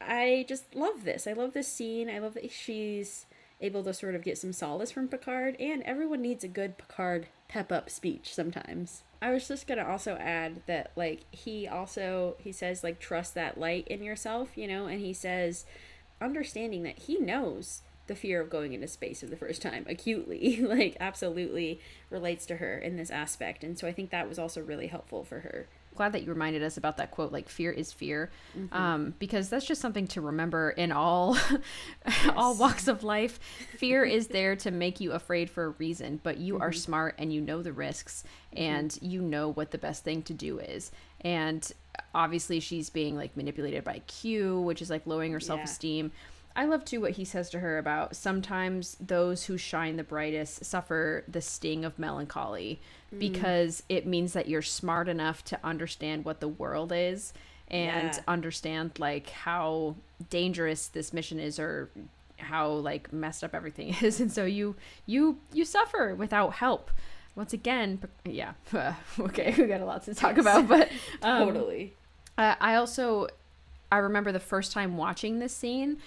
I 0.00 0.44
just 0.48 0.74
love 0.74 1.04
this. 1.04 1.26
I 1.28 1.32
love 1.32 1.52
this 1.52 1.68
scene. 1.68 2.10
I 2.10 2.18
love 2.18 2.34
that 2.34 2.50
she's 2.50 3.26
able 3.60 3.82
to 3.84 3.94
sort 3.94 4.14
of 4.14 4.22
get 4.22 4.36
some 4.36 4.52
solace 4.52 4.90
from 4.90 5.08
Picard, 5.08 5.56
and 5.58 5.82
everyone 5.84 6.20
needs 6.20 6.44
a 6.44 6.48
good 6.48 6.76
Picard 6.76 7.28
pep 7.48 7.72
up 7.72 7.90
speech 7.90 8.34
sometimes. 8.34 9.02
I 9.22 9.30
was 9.30 9.48
just 9.48 9.66
gonna 9.66 9.86
also 9.86 10.16
add 10.16 10.62
that 10.66 10.92
like 10.96 11.24
he 11.30 11.66
also 11.66 12.36
he 12.38 12.52
says 12.52 12.84
like 12.84 12.98
trust 12.98 13.34
that 13.34 13.58
light 13.58 13.88
in 13.88 14.02
yourself, 14.02 14.50
you 14.56 14.68
know, 14.68 14.86
and 14.86 15.00
he 15.00 15.12
says 15.12 15.64
understanding 16.20 16.82
that 16.82 16.98
he 17.00 17.18
knows 17.18 17.82
the 18.06 18.14
fear 18.14 18.40
of 18.40 18.50
going 18.50 18.72
into 18.72 18.86
space 18.86 19.20
for 19.20 19.26
the 19.26 19.36
first 19.36 19.60
time 19.60 19.84
acutely 19.88 20.60
like 20.60 20.96
absolutely 21.00 21.80
relates 22.10 22.46
to 22.46 22.56
her 22.56 22.78
in 22.78 22.96
this 22.96 23.10
aspect 23.10 23.64
and 23.64 23.78
so 23.78 23.86
i 23.86 23.92
think 23.92 24.10
that 24.10 24.28
was 24.28 24.38
also 24.38 24.62
really 24.62 24.86
helpful 24.86 25.24
for 25.24 25.40
her 25.40 25.68
Glad 25.96 26.12
that 26.12 26.22
you 26.22 26.28
reminded 26.28 26.62
us 26.62 26.76
about 26.76 26.96
that 26.98 27.10
quote, 27.10 27.32
like 27.32 27.48
"fear 27.48 27.72
is 27.72 27.92
fear," 27.92 28.30
Mm-hmm. 28.56 28.74
um, 28.76 29.14
because 29.18 29.48
that's 29.48 29.66
just 29.66 29.80
something 29.80 30.06
to 30.08 30.20
remember 30.20 30.70
in 30.70 30.92
all 30.92 31.36
all 32.36 32.54
walks 32.56 32.88
of 32.88 33.02
life. 33.02 33.38
Fear 33.78 34.04
is 34.18 34.28
there 34.28 34.56
to 34.56 34.70
make 34.70 35.00
you 35.00 35.12
afraid 35.12 35.50
for 35.50 35.64
a 35.64 35.68
reason, 35.70 36.20
but 36.22 36.38
you 36.38 36.54
Mm-hmm. 36.54 36.62
are 36.62 36.72
smart 36.72 37.14
and 37.18 37.32
you 37.32 37.40
know 37.40 37.62
the 37.62 37.72
risks 37.72 38.24
and 38.52 38.96
you 39.02 39.20
know 39.20 39.48
what 39.52 39.70
the 39.72 39.78
best 39.78 40.04
thing 40.04 40.22
to 40.22 40.32
do 40.34 40.58
is. 40.58 40.90
And 41.22 41.70
obviously, 42.14 42.60
she's 42.60 42.88
being 42.90 43.16
like 43.16 43.36
manipulated 43.36 43.84
by 43.84 44.00
Q, 44.06 44.60
which 44.60 44.80
is 44.80 44.90
like 44.90 45.06
lowering 45.06 45.32
her 45.32 45.40
self 45.40 45.60
esteem. 45.64 46.12
I 46.56 46.64
love 46.64 46.84
too 46.84 47.00
what 47.02 47.12
he 47.12 47.24
says 47.24 47.50
to 47.50 47.60
her 47.60 47.78
about 47.78 48.16
sometimes 48.16 48.96
those 48.98 49.44
who 49.44 49.56
shine 49.58 49.96
the 49.96 50.02
brightest 50.04 50.64
suffer 50.64 51.22
the 51.28 51.40
sting 51.42 51.84
of 51.84 51.98
melancholy 51.98 52.80
because 53.18 53.82
it 53.88 54.06
means 54.06 54.32
that 54.32 54.48
you're 54.48 54.62
smart 54.62 55.08
enough 55.08 55.44
to 55.44 55.58
understand 55.62 56.24
what 56.24 56.40
the 56.40 56.48
world 56.48 56.92
is 56.94 57.32
and 57.68 58.12
Yeah. 58.14 58.20
understand 58.28 58.98
like 58.98 59.30
how 59.30 59.96
dangerous 60.30 60.88
this 60.88 61.12
mission 61.12 61.38
is 61.38 61.58
or 61.58 61.90
how 62.38 62.68
like 62.68 63.12
messed 63.12 63.42
up 63.44 63.54
everything 63.54 63.94
is 64.02 64.20
and 64.20 64.30
so 64.32 64.44
you 64.44 64.76
you 65.06 65.38
you 65.52 65.64
suffer 65.64 66.14
without 66.14 66.54
help 66.54 66.90
once 67.34 67.52
again 67.52 68.00
yeah 68.24 68.52
okay 69.20 69.54
we 69.56 69.64
got 69.66 69.80
a 69.80 69.84
lot 69.84 70.02
to 70.04 70.14
talk 70.14 70.36
about 70.38 70.66
but 70.74 70.88
um, 71.22 71.46
totally 71.46 71.94
uh, 72.38 72.54
I 72.60 72.74
also 72.74 73.28
I 73.90 73.98
remember 73.98 74.32
the 74.32 74.40
first 74.40 74.72
time 74.72 74.96
watching 74.96 75.38
this 75.38 75.54
scene. 75.54 75.98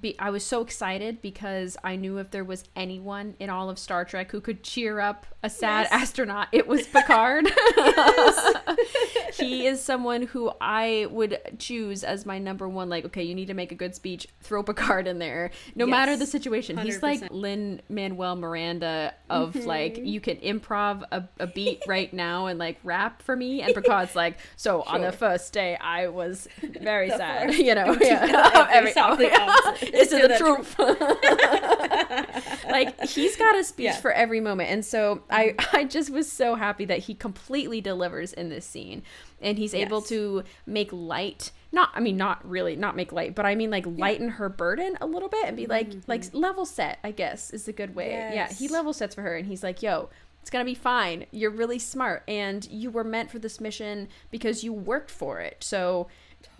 Be, 0.00 0.18
I 0.18 0.30
was 0.30 0.44
so 0.44 0.62
excited 0.62 1.20
because 1.20 1.76
I 1.84 1.96
knew 1.96 2.18
if 2.18 2.30
there 2.30 2.44
was 2.44 2.64
anyone 2.74 3.34
in 3.38 3.50
all 3.50 3.68
of 3.68 3.78
Star 3.78 4.04
Trek 4.04 4.30
who 4.30 4.40
could 4.40 4.62
cheer 4.62 5.00
up 5.00 5.26
a 5.42 5.50
sad 5.50 5.88
Yes. 5.90 6.02
astronaut, 6.02 6.48
it 6.52 6.66
was 6.66 6.86
Picard. 6.92 7.46
he 9.34 9.66
is 9.66 9.82
someone 9.82 10.22
who 10.22 10.50
I 10.60 11.06
would 11.10 11.38
choose 11.58 12.04
as 12.04 12.24
my 12.24 12.38
number 12.38 12.68
one. 12.68 12.88
Like, 12.88 13.04
okay, 13.06 13.22
you 13.22 13.34
need 13.34 13.46
to 13.46 13.54
make 13.54 13.72
a 13.72 13.74
good 13.74 13.94
speech, 13.94 14.28
throw 14.40 14.62
Picard 14.62 15.06
in 15.06 15.18
there, 15.18 15.50
no 15.74 15.86
matter 15.86 16.16
the 16.16 16.26
situation. 16.26 16.78
He's 16.78 17.02
like 17.02 17.20
100%. 17.20 17.28
Lin-Manuel 17.30 18.36
Miranda 18.36 19.14
of 19.28 19.54
like, 19.56 19.98
you 19.98 20.20
can 20.20 20.36
improv 20.36 21.02
a, 21.10 21.28
a 21.38 21.46
beat 21.46 21.82
right 21.86 22.12
now 22.12 22.46
and 22.46 22.58
like 22.58 22.78
rap 22.84 23.22
for 23.22 23.34
me, 23.36 23.62
and 23.62 23.74
Picard's 23.74 24.14
like, 24.14 24.38
so 24.56 24.82
on 24.82 25.00
the 25.02 25.12
first 25.12 25.52
day 25.52 25.76
I 25.76 26.08
was 26.08 26.48
very 26.80 27.10
sad, 27.10 27.54
you 27.54 27.74
know, 27.74 27.96
yeah, 28.00 28.68
every 28.70 28.90
exactly 28.90 29.28
oh, 29.32 29.36
opposite. 29.40 29.81
is 29.94 30.08
To 30.08 30.28
the 30.28 30.36
truth. 30.38 30.78
like 32.70 33.00
he's 33.08 33.36
got 33.36 33.56
a 33.58 33.64
speech 33.64 33.84
Yeah. 33.86 33.96
for 33.96 34.12
every 34.12 34.40
moment, 34.40 34.70
and 34.70 34.84
so 34.84 35.22
I 35.30 35.54
I 35.72 35.84
just 35.84 36.10
was 36.10 36.30
so 36.30 36.54
happy 36.54 36.84
that 36.86 36.98
he 37.00 37.14
completely 37.14 37.80
delivers 37.80 38.32
in 38.32 38.48
this 38.48 38.64
scene, 38.66 39.02
and 39.40 39.58
he's 39.58 39.74
able 39.74 40.02
to 40.02 40.44
make 40.66 40.90
light. 40.92 41.50
Not, 41.74 41.88
I 41.94 42.00
mean, 42.00 42.18
not 42.18 42.46
really, 42.46 42.76
not 42.76 42.96
make 42.96 43.12
light, 43.12 43.34
but 43.34 43.46
I 43.46 43.54
mean, 43.54 43.70
like 43.70 43.86
lighten 43.86 44.28
her 44.28 44.50
burden 44.50 44.98
a 45.00 45.06
little 45.06 45.30
bit 45.30 45.46
and 45.46 45.56
be 45.56 45.66
like, 45.66 45.90
like 46.06 46.22
level 46.34 46.66
set. 46.66 46.98
I 47.02 47.12
guess 47.12 47.50
is 47.50 47.66
a 47.66 47.72
good 47.72 47.94
way. 47.94 48.10
Yeah, 48.10 48.48
he 48.52 48.66
Mm-hmm. 48.66 48.74
Level 48.74 48.92
sets 48.92 49.14
for 49.14 49.22
her, 49.22 49.36
and 49.36 49.46
he's 49.46 49.62
like, 49.62 49.82
"Yo, 49.82 50.10
it's 50.42 50.50
gonna 50.50 50.64
be 50.66 50.74
fine. 50.74 51.26
You're 51.30 51.50
really 51.50 51.78
smart, 51.78 52.22
and 52.28 52.66
you 52.70 52.90
were 52.90 53.04
meant 53.04 53.30
for 53.30 53.38
this 53.38 53.60
mission 53.60 54.08
because 54.30 54.62
you 54.64 54.72
worked 54.72 55.10
for 55.10 55.40
it. 55.40 55.56
So 55.64 56.08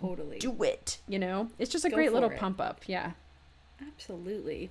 totally 0.01 0.39
do 0.39 0.63
it. 0.63 0.99
You 1.07 1.19
know, 1.19 1.49
it's 1.59 1.71
just 1.71 1.85
a 1.85 1.89
Go 1.89 1.95
great 1.95 2.13
little 2.13 2.29
it. 2.29 2.37
pump 2.37 2.59
up. 2.61 2.81
Yeah, 2.87 3.11
Absolutely. 3.85 4.69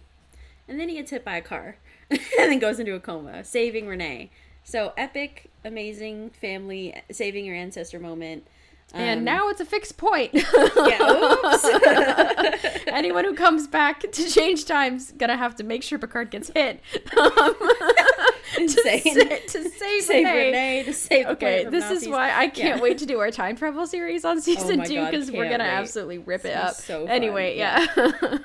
And 0.68 0.78
then 0.78 0.88
he 0.88 0.94
gets 0.94 1.10
hit 1.10 1.24
by 1.24 1.36
a 1.36 1.42
car 1.42 1.76
and 2.10 2.20
then 2.38 2.58
goes 2.58 2.78
into 2.78 2.94
a 2.94 3.00
coma, 3.00 3.44
saving 3.44 3.86
Renee. 3.86 4.30
So 4.64 4.92
epic, 4.96 5.50
amazing 5.64 6.30
family 6.30 6.94
saving 7.10 7.44
your 7.44 7.56
ancestor 7.56 7.98
moment. 7.98 8.46
And 8.94 9.24
now 9.24 9.48
it's 9.48 9.60
a 9.60 9.64
fixed 9.64 9.96
point. 9.96 10.30
Yeah, 10.74 10.98
oops. 11.02 11.64
Anyone 12.86 13.24
who 13.24 13.34
comes 13.34 13.66
back 13.66 14.00
to 14.00 14.28
change 14.30 14.64
times 14.66 15.12
gonna 15.12 15.36
have 15.36 15.54
to 15.56 15.64
make 15.64 15.82
sure 15.82 15.98
Picard 15.98 16.30
gets 16.30 16.50
hit 16.50 16.80
um, 17.16 17.30
to, 18.54 18.62
Insane. 18.62 19.00
sa- 19.00 19.36
to 19.60 19.68
save, 19.70 20.02
save 20.02 20.26
Renee. 20.26 20.46
Renee 20.46 20.82
to 20.84 20.92
save 20.92 21.26
Okay, 21.26 21.64
this 21.64 21.90
is 21.90 22.08
why 22.08 22.32
I 22.36 22.48
can't 22.48 22.76
Yeah. 22.78 22.82
wait 22.82 22.98
to 22.98 23.06
do 23.06 23.18
our 23.20 23.30
time 23.30 23.56
travel 23.56 23.86
series 23.86 24.24
on 24.24 24.40
season 24.40 24.78
my 24.78 24.84
two 24.84 24.94
God, 24.96 25.10
because 25.10 25.30
we're 25.30 25.48
gonna 25.48 25.64
wait. 25.64 25.70
absolutely 25.70 26.18
rip 26.18 26.40
it 26.40 26.54
This 26.54 26.56
up. 26.56 26.74
so 26.74 27.06
anyway, 27.06 27.56
yeah. 27.56 27.86
yeah. 27.96 28.38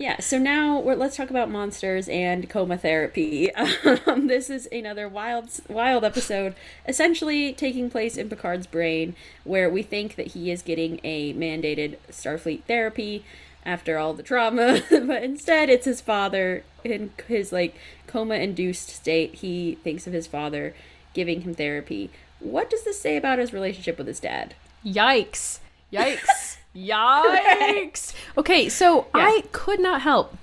Yeah, 0.00 0.18
so 0.18 0.38
now 0.38 0.80
we're, 0.80 0.94
let's 0.94 1.14
talk 1.14 1.28
about 1.28 1.50
monsters 1.50 2.08
and 2.08 2.48
coma 2.48 2.78
therapy. 2.78 3.50
Um, 4.06 4.28
this 4.28 4.48
is 4.48 4.66
another 4.72 5.08
wild, 5.08 5.50
wild 5.68 6.04
episode, 6.04 6.54
essentially 6.88 7.52
taking 7.52 7.90
place 7.90 8.16
in 8.16 8.30
Picard's 8.30 8.66
brain, 8.66 9.14
where 9.44 9.68
we 9.68 9.82
think 9.82 10.14
that 10.16 10.28
he 10.28 10.50
is 10.50 10.62
getting 10.62 11.00
a 11.04 11.34
mandated 11.34 11.96
Starfleet 12.10 12.62
therapy 12.64 13.24
after 13.64 13.98
all 13.98 14.14
the 14.14 14.22
trauma, 14.22 14.82
but 14.90 15.22
instead 15.22 15.68
it's 15.68 15.84
his 15.84 16.00
father 16.00 16.64
in 16.82 17.10
his 17.28 17.52
like 17.52 17.76
coma-induced 18.06 18.88
state. 18.88 19.36
He 19.36 19.76
thinks 19.84 20.06
of 20.06 20.14
his 20.14 20.26
father 20.26 20.74
giving 21.12 21.42
him 21.42 21.54
therapy. 21.54 22.10
What 22.38 22.70
does 22.70 22.84
this 22.84 23.00
say 23.00 23.16
about 23.18 23.38
his 23.38 23.52
relationship 23.52 23.98
with 23.98 24.06
his 24.06 24.20
dad? 24.20 24.54
Yikes! 24.84 25.58
Yikes! 25.92 26.56
Yikes! 26.76 28.14
Okay, 28.38 28.68
so 28.68 29.06
Yeah. 29.14 29.22
I 29.26 29.42
could 29.52 29.80
not 29.80 30.02
help 30.02 30.36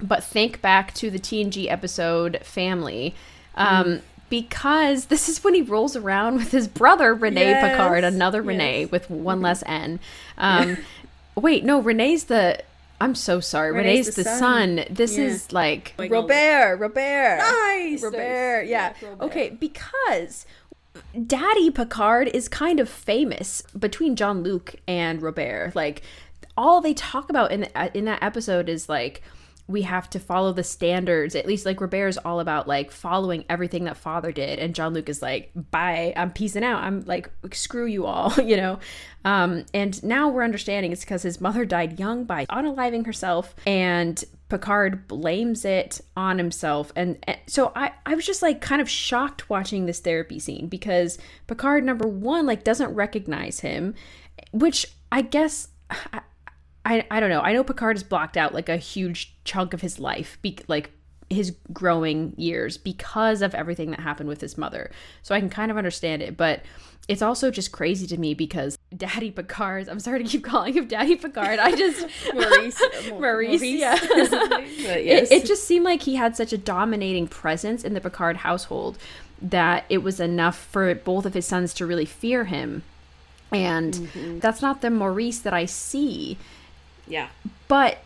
but 0.00 0.22
think 0.22 0.62
back 0.62 0.94
to 0.94 1.10
the 1.10 1.18
TNG 1.18 1.68
episode 1.70 2.38
Family. 2.42 3.14
Um, 3.54 3.84
Mm. 3.84 4.00
Because 4.30 5.06
this 5.06 5.26
is 5.28 5.42
when 5.42 5.54
he 5.54 5.62
rolls 5.62 5.96
around 5.96 6.36
with 6.36 6.50
his 6.52 6.68
brother 6.68 7.14
Rene 7.14 7.40
Yes, 7.40 7.66
Picard, 7.72 8.04
another 8.04 8.42
Rene 8.42 8.80
yes. 8.80 8.84
Mm-hmm. 8.86 8.92
with 8.92 9.08
one 9.10 9.40
less 9.40 9.62
N. 9.66 10.00
Um, 10.38 10.76
wait, 11.34 11.64
no, 11.64 11.80
Rene's 11.80 12.24
the. 12.24 12.62
I'm 13.00 13.14
so 13.14 13.40
sorry. 13.40 13.72
Rene's, 13.72 13.86
Renee's 13.86 14.14
the, 14.16 14.22
the 14.24 14.28
son. 14.38 14.76
son. 14.76 14.84
This 14.90 15.16
Yeah. 15.16 15.24
is 15.24 15.50
like 15.52 15.94
Like 15.96 16.10
Robert. 16.10 16.76
Robert. 16.78 17.38
Nice, 17.38 18.02
Robert. 18.02 18.64
Yeah. 18.66 18.92
Yeah, 19.00 19.08
Robert. 19.08 19.24
Okay, 19.24 19.48
because 19.50 20.44
Daddy 21.26 21.70
Picard 21.70 22.28
is 22.28 22.48
kind 22.48 22.80
of 22.80 22.88
famous 22.88 23.62
between 23.78 24.16
Jean-Luc 24.16 24.76
and 24.86 25.22
Robert. 25.22 25.72
Like 25.74 26.02
all 26.56 26.80
they 26.80 26.94
talk 26.94 27.30
about 27.30 27.52
in 27.52 27.60
the, 27.62 27.78
uh, 27.78 27.88
in 27.94 28.04
that 28.06 28.22
episode 28.22 28.68
is 28.68 28.88
like 28.88 29.22
we 29.68 29.82
have 29.82 30.08
to 30.10 30.18
follow 30.18 30.52
the 30.52 30.64
standards. 30.64 31.34
At 31.34 31.46
least 31.46 31.66
like 31.66 31.80
Robert 31.80 32.08
is 32.08 32.18
all 32.18 32.40
about 32.40 32.66
like 32.66 32.90
following 32.90 33.44
everything 33.48 33.84
that 33.84 33.98
father 33.98 34.32
did 34.32 34.58
and 34.58 34.74
Jean-Luc 34.74 35.08
is 35.08 35.22
like 35.22 35.52
bye, 35.70 36.12
I'm 36.16 36.32
peacing 36.32 36.64
out. 36.64 36.82
I'm 36.82 37.04
like 37.04 37.30
screw 37.52 37.86
you 37.86 38.06
all, 38.06 38.32
you 38.42 38.56
know. 38.56 38.80
Um 39.24 39.66
and 39.74 40.02
now 40.02 40.28
we're 40.28 40.42
understanding 40.42 40.90
it's 40.90 41.02
because 41.04 41.22
his 41.22 41.40
mother 41.40 41.64
died 41.64 42.00
young 42.00 42.24
by 42.24 42.46
unaliving 42.46 43.04
herself 43.04 43.54
and 43.66 44.24
Picard 44.48 45.06
blames 45.08 45.64
it 45.64 46.00
on 46.16 46.38
himself. 46.38 46.90
And, 46.96 47.18
and 47.24 47.38
so 47.46 47.70
I, 47.76 47.92
I 48.06 48.14
was 48.14 48.24
just 48.24 48.40
like 48.40 48.60
kind 48.60 48.80
of 48.80 48.88
shocked 48.88 49.50
watching 49.50 49.84
this 49.84 50.00
therapy 50.00 50.38
scene 50.38 50.68
because 50.68 51.18
Picard, 51.46 51.84
number 51.84 52.08
one, 52.08 52.46
like 52.46 52.64
doesn't 52.64 52.94
recognize 52.94 53.60
him, 53.60 53.94
which 54.52 54.86
I 55.12 55.22
guess. 55.22 55.68
I, 55.90 56.20
I, 56.88 57.06
I 57.10 57.20
don't 57.20 57.28
know. 57.30 57.40
I 57.42 57.52
know 57.52 57.62
Picard 57.62 57.96
has 57.96 58.02
blocked 58.02 58.36
out 58.36 58.54
like 58.54 58.68
a 58.68 58.76
huge 58.78 59.34
chunk 59.44 59.74
of 59.74 59.82
his 59.82 59.98
life, 60.00 60.38
be, 60.42 60.58
like 60.68 60.90
his 61.30 61.54
growing 61.72 62.32
years, 62.36 62.78
because 62.78 63.42
of 63.42 63.54
everything 63.54 63.90
that 63.90 64.00
happened 64.00 64.28
with 64.28 64.40
his 64.40 64.56
mother. 64.56 64.90
So 65.22 65.34
I 65.34 65.40
can 65.40 65.50
kind 65.50 65.70
of 65.70 65.76
understand 65.76 66.22
it, 66.22 66.36
but 66.36 66.62
it's 67.06 67.22
also 67.22 67.50
just 67.50 67.72
crazy 67.72 68.06
to 68.06 68.18
me 68.18 68.34
because 68.34 68.76
Daddy 68.96 69.30
Picard. 69.30 69.88
I'm 69.88 70.00
sorry 70.00 70.22
to 70.22 70.28
keep 70.28 70.42
calling 70.50 70.72
him 70.74 70.86
Daddy 70.88 71.16
Picard. 71.16 71.58
I 71.58 71.74
just 71.74 72.06
Maurice. 72.34 72.80
Maurice, 73.10 73.62
yeah. 73.62 73.96
but 74.08 74.62
it, 74.98 75.30
it 75.30 75.46
just 75.46 75.64
seemed 75.64 75.84
like 75.84 76.02
he 76.02 76.16
had 76.16 76.36
such 76.36 76.52
a 76.52 76.58
dominating 76.58 77.28
presence 77.28 77.84
in 77.84 77.94
the 77.94 78.00
Picard 78.00 78.38
household 78.38 78.98
that 79.40 79.84
it 79.88 79.98
was 79.98 80.20
enough 80.20 80.58
for 80.58 80.94
both 80.94 81.24
of 81.26 81.34
his 81.34 81.46
sons 81.46 81.72
to 81.74 81.86
really 81.86 82.04
fear 82.06 82.44
him. 82.46 82.82
And 83.52 83.94
Mm-hmm. 83.94 84.38
that's 84.40 84.60
not 84.60 84.80
the 84.82 84.90
Maurice 84.90 85.38
that 85.40 85.54
I 85.54 85.64
see. 85.66 86.36
Yeah. 87.08 87.28
But 87.66 87.98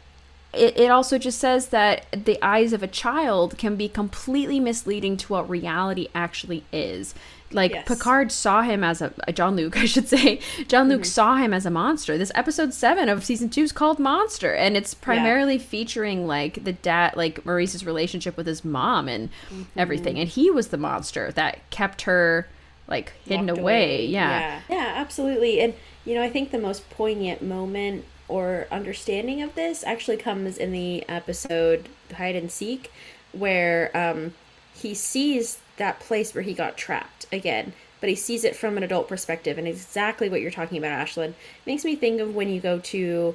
it, 0.53 0.79
it 0.79 0.91
also 0.91 1.19
just 1.19 1.39
says 1.39 1.69
that 1.69 2.07
the 2.13 2.39
eyes 2.45 2.73
of 2.73 2.83
a 2.83 2.89
child 2.89 3.57
can 3.57 3.77
be 3.77 3.89
completely 3.89 4.61
misleading 4.61 5.17
to 5.19 5.33
what 5.33 5.49
reality 5.49 6.09
actually 6.15 6.65
is. 6.73 7.15
Like 7.51 7.73
Yes. 7.73 7.87
Picard 7.87 8.33
saw 8.33 8.63
him 8.63 8.83
as 8.83 9.03
a, 9.03 9.13
a 9.27 9.33
Jean-Luc, 9.33 9.77
I 9.79 9.85
should 9.85 10.09
say. 10.09 10.41
Jean-Luc 10.69 11.03
mm-hmm. 11.03 11.05
saw 11.05 11.37
him 11.37 11.55
as 11.55 11.67
a 11.67 11.71
monster. 11.71 12.19
This 12.19 12.33
episode 12.35 12.75
seven 12.75 13.09
of 13.09 13.25
season 13.25 13.51
two 13.51 13.63
is 13.63 13.73
called 13.73 13.99
Monster, 13.99 14.55
and 14.55 14.77
it's 14.77 14.95
primarily 14.95 15.59
featuring 15.59 16.27
like 16.27 16.65
the 16.65 16.73
dad, 16.73 17.17
like 17.17 17.45
Maurice's 17.45 17.85
relationship 17.85 18.37
with 18.37 18.47
his 18.47 18.65
mom 18.65 19.09
and 19.09 19.31
mm-hmm. 19.49 19.63
everything. 19.77 20.19
And 20.19 20.29
he 20.29 20.51
was 20.51 20.69
the 20.69 20.79
monster 20.79 21.33
that 21.33 21.59
kept 21.71 22.03
her 22.03 22.47
like 22.89 23.13
hidden 23.25 23.47
walked 23.47 23.59
away. 23.59 24.07
Yeah. 24.07 24.29
yeah. 24.29 24.61
Yeah, 24.69 24.93
absolutely. 24.97 25.61
And 25.61 25.75
you 26.05 26.15
know, 26.15 26.23
I 26.23 26.31
think 26.31 26.51
the 26.51 26.59
most 26.59 26.89
poignant 26.91 27.43
moment 27.43 28.05
or 28.29 28.67
understanding 28.71 29.43
of 29.43 29.55
this 29.55 29.85
actually 29.85 30.17
comes 30.17 30.57
in 30.59 30.73
the 30.73 31.09
episode 31.09 31.89
Hide 32.15 32.37
and 32.37 32.51
Seek 32.51 32.91
where 33.33 33.91
um 33.97 34.35
he 34.75 34.95
sees 34.95 35.59
that 35.77 36.01
place 36.01 36.35
where 36.35 36.43
he 36.43 36.55
got 36.55 36.77
trapped 36.77 37.27
again, 37.33 37.73
but 38.01 38.09
he 38.09 38.17
sees 38.17 38.45
it 38.45 38.57
from 38.57 38.77
an 38.77 38.83
adult 38.83 39.09
perspective 39.09 39.59
and 39.59 39.69
exactly 39.69 40.29
what 40.29 40.41
you're 40.41 40.51
talking 40.51 40.79
about, 40.79 41.07
Ashlyn. 41.07 41.35
Makes 41.67 41.85
me 41.85 41.95
think 41.95 42.21
of 42.21 42.35
when 42.35 42.49
you 42.49 42.61
go 42.61 42.79
to 42.79 43.35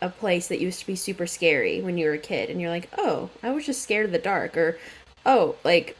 a 0.00 0.08
place 0.08 0.48
that 0.48 0.60
used 0.60 0.80
to 0.80 0.86
be 0.86 0.96
super 0.96 1.26
scary 1.26 1.80
when 1.80 1.96
you 1.98 2.06
were 2.06 2.14
a 2.14 2.18
kid 2.18 2.50
and 2.50 2.60
you're 2.60 2.70
like, 2.70 2.88
"Oh, 2.96 3.30
I 3.42 3.50
was 3.50 3.66
just 3.66 3.82
scared 3.82 4.06
of 4.06 4.12
the 4.12 4.18
dark," 4.18 4.56
or 4.56 4.78
"Oh, 5.24 5.56
like 5.64 5.96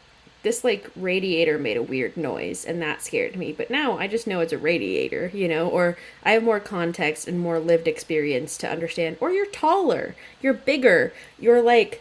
this 0.47 0.62
like 0.62 0.89
radiator 0.94 1.59
made 1.59 1.77
a 1.77 1.82
weird 1.82 2.16
noise 2.16 2.64
and 2.64 2.81
that 2.81 3.02
scared 3.02 3.35
me 3.35 3.51
but 3.51 3.68
now 3.68 3.98
i 3.98 4.06
just 4.06 4.28
know 4.28 4.39
it's 4.39 4.52
a 4.52 4.59
radiator 4.59 5.28
you 5.35 5.48
know 5.48 5.68
or 5.68 5.98
i 6.23 6.31
have 6.31 6.43
more 6.44 6.60
context 6.60 7.27
and 7.27 7.40
more 7.40 7.59
lived 7.59 7.89
experience 7.89 8.56
to 8.56 8.70
understand 8.70 9.16
or 9.20 9.32
you're 9.32 9.47
taller 9.47 10.14
you're 10.40 10.55
bigger 10.55 11.12
you're 11.36 11.60
like 11.60 12.01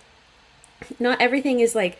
not 1.00 1.20
everything 1.20 1.60
is 1.60 1.74
like 1.74 1.98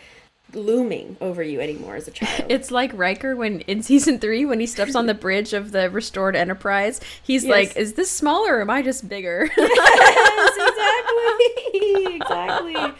looming 0.54 1.18
over 1.20 1.42
you 1.42 1.60
anymore 1.60 1.96
as 1.96 2.08
a 2.08 2.12
child 2.12 2.46
It's 2.50 2.70
like 2.70 2.92
Riker 2.94 3.36
when 3.36 3.62
in 3.62 3.82
season 3.82 4.20
three 4.20 4.46
when 4.46 4.60
he 4.60 4.68
steps 4.68 4.94
on 4.94 5.08
the 5.08 5.16
bridge 5.16 5.52
of 5.52 5.72
the 5.72 5.90
restored 5.90 6.36
Enterprise. 6.36 7.02
He's 7.22 7.44
Yes. 7.44 7.52
like, 7.52 7.76
"Is 7.76 7.94
this 7.94 8.12
smaller 8.12 8.58
or 8.58 8.62
am 8.62 8.70
I 8.70 8.84
just 8.84 9.10
bigger?" 9.10 9.50
yes, 9.58 10.65
exactly, 11.74 12.16
exactly. 12.16 12.94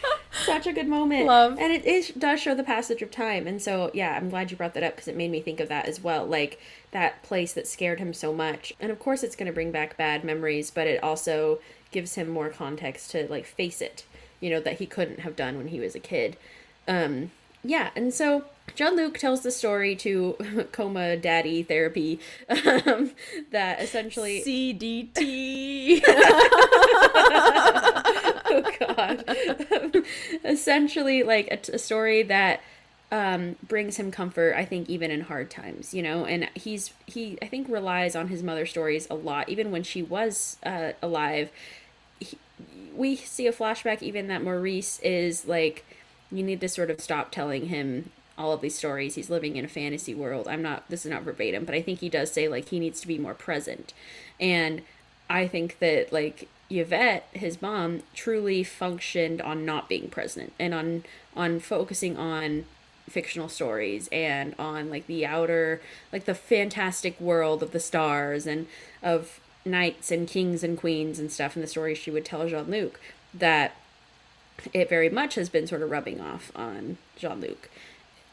Such 0.44 0.66
a 0.66 0.72
good 0.72 0.88
moment. 0.88 1.26
Love. 1.26 1.58
and 1.58 1.72
it 1.72 1.84
is 1.84 2.10
does 2.10 2.40
show 2.40 2.54
the 2.54 2.62
passage 2.62 3.02
of 3.02 3.10
time. 3.10 3.46
And 3.46 3.60
so, 3.60 3.90
yeah, 3.94 4.16
I'm 4.16 4.30
glad 4.30 4.50
you 4.50 4.56
brought 4.56 4.74
that 4.74 4.82
up 4.82 4.94
because 4.94 5.08
it 5.08 5.16
made 5.16 5.30
me 5.30 5.40
think 5.40 5.60
of 5.60 5.68
that 5.68 5.86
as 5.86 6.02
well. 6.02 6.26
Like 6.26 6.60
that 6.92 7.22
place 7.22 7.52
that 7.54 7.66
scared 7.66 7.98
him 7.98 8.12
so 8.12 8.32
much. 8.32 8.72
And 8.80 8.90
of 8.90 8.98
course, 8.98 9.22
it's 9.22 9.36
going 9.36 9.46
to 9.46 9.52
bring 9.52 9.72
back 9.72 9.96
bad 9.96 10.24
memories, 10.24 10.70
but 10.70 10.86
it 10.86 11.02
also 11.02 11.60
gives 11.90 12.14
him 12.14 12.28
more 12.28 12.48
context 12.50 13.10
to 13.12 13.26
like 13.28 13.46
face 13.46 13.80
it. 13.80 14.04
You 14.40 14.50
know 14.50 14.60
that 14.60 14.78
he 14.78 14.86
couldn't 14.86 15.20
have 15.20 15.36
done 15.36 15.56
when 15.56 15.68
he 15.68 15.80
was 15.80 15.94
a 15.94 16.00
kid. 16.00 16.36
Um, 16.86 17.30
yeah, 17.64 17.90
and 17.96 18.12
so 18.12 18.44
Jean-Luc 18.74 19.18
tells 19.18 19.42
the 19.42 19.50
story 19.50 19.94
to 19.96 20.36
coma 20.72 21.16
daddy 21.16 21.62
therapy 21.62 22.20
um, 22.48 23.12
that 23.50 23.80
essentially 23.80 24.42
CDT. 24.44 26.02
oh 28.46 28.64
god. 28.80 30.04
Essentially 30.44 31.22
like 31.22 31.48
a, 31.50 31.58
a 31.74 31.78
story 31.78 32.22
that 32.24 32.60
um 33.12 33.54
brings 33.68 33.98
him 33.98 34.10
comfort 34.10 34.52
i 34.56 34.64
think 34.64 34.90
even 34.90 35.12
in 35.12 35.20
hard 35.20 35.48
times 35.48 35.94
you 35.94 36.02
know? 36.02 36.24
And 36.24 36.50
he's 36.54 36.92
he 37.06 37.38
i 37.40 37.46
think 37.46 37.68
relies 37.68 38.16
on 38.16 38.26
his 38.26 38.42
mother's 38.42 38.70
stories 38.70 39.06
a 39.08 39.14
lot. 39.14 39.48
Even 39.48 39.70
when 39.70 39.84
she 39.84 40.02
was 40.02 40.56
uh 40.66 40.92
alive 41.00 41.50
he, 42.18 42.36
we 42.94 43.14
see 43.14 43.46
a 43.46 43.52
flashback 43.52 44.02
even 44.02 44.26
that 44.26 44.42
maurice 44.42 44.98
is 45.00 45.46
like 45.46 45.84
you 46.32 46.42
need 46.42 46.60
to 46.60 46.68
sort 46.68 46.90
of 46.90 47.00
stop 47.00 47.30
telling 47.30 47.66
him 47.66 48.10
all 48.38 48.52
of 48.52 48.60
these 48.60 48.76
stories. 48.76 49.14
He's 49.14 49.30
living 49.30 49.56
in 49.56 49.64
a 49.64 49.68
fantasy 49.68 50.14
world. 50.14 50.48
I'm 50.48 50.62
not 50.62 50.88
this 50.88 51.04
is 51.04 51.10
not 51.10 51.22
verbatim 51.22 51.64
but 51.64 51.74
i 51.74 51.82
think 51.82 52.00
he 52.00 52.08
does 52.08 52.30
say 52.32 52.48
like 52.48 52.68
he 52.68 52.80
needs 52.80 53.00
to 53.00 53.08
be 53.08 53.18
more 53.18 53.34
present. 53.34 53.92
And 54.40 54.82
i 55.28 55.46
think 55.46 55.78
that 55.80 56.12
like 56.12 56.48
yvette 56.68 57.28
his 57.32 57.62
mom 57.62 58.02
truly 58.14 58.62
functioned 58.64 59.40
on 59.40 59.64
not 59.64 59.88
being 59.88 60.08
present 60.08 60.52
and 60.58 60.74
on 60.74 61.04
on 61.36 61.60
focusing 61.60 62.16
on 62.16 62.64
fictional 63.08 63.48
stories 63.48 64.08
and 64.10 64.52
on 64.58 64.90
like 64.90 65.06
the 65.06 65.24
outer 65.24 65.80
like 66.12 66.24
the 66.24 66.34
fantastic 66.34 67.20
world 67.20 67.62
of 67.62 67.70
the 67.70 67.78
stars 67.78 68.46
and 68.46 68.66
of 69.00 69.38
knights 69.64 70.10
and 70.10 70.26
kings 70.26 70.64
and 70.64 70.76
queens 70.76 71.20
and 71.20 71.30
stuff 71.30 71.54
in 71.54 71.62
the 71.62 71.68
stories 71.68 71.98
she 71.98 72.10
would 72.10 72.24
tell 72.24 72.48
jean-luc 72.48 72.98
that 73.32 73.76
it 74.72 74.88
very 74.88 75.08
much 75.08 75.34
has 75.34 75.48
been 75.48 75.66
sort 75.66 75.82
of 75.82 75.90
rubbing 75.90 76.20
off 76.20 76.50
on 76.54 76.98
Jean 77.16 77.40
Luc. 77.40 77.68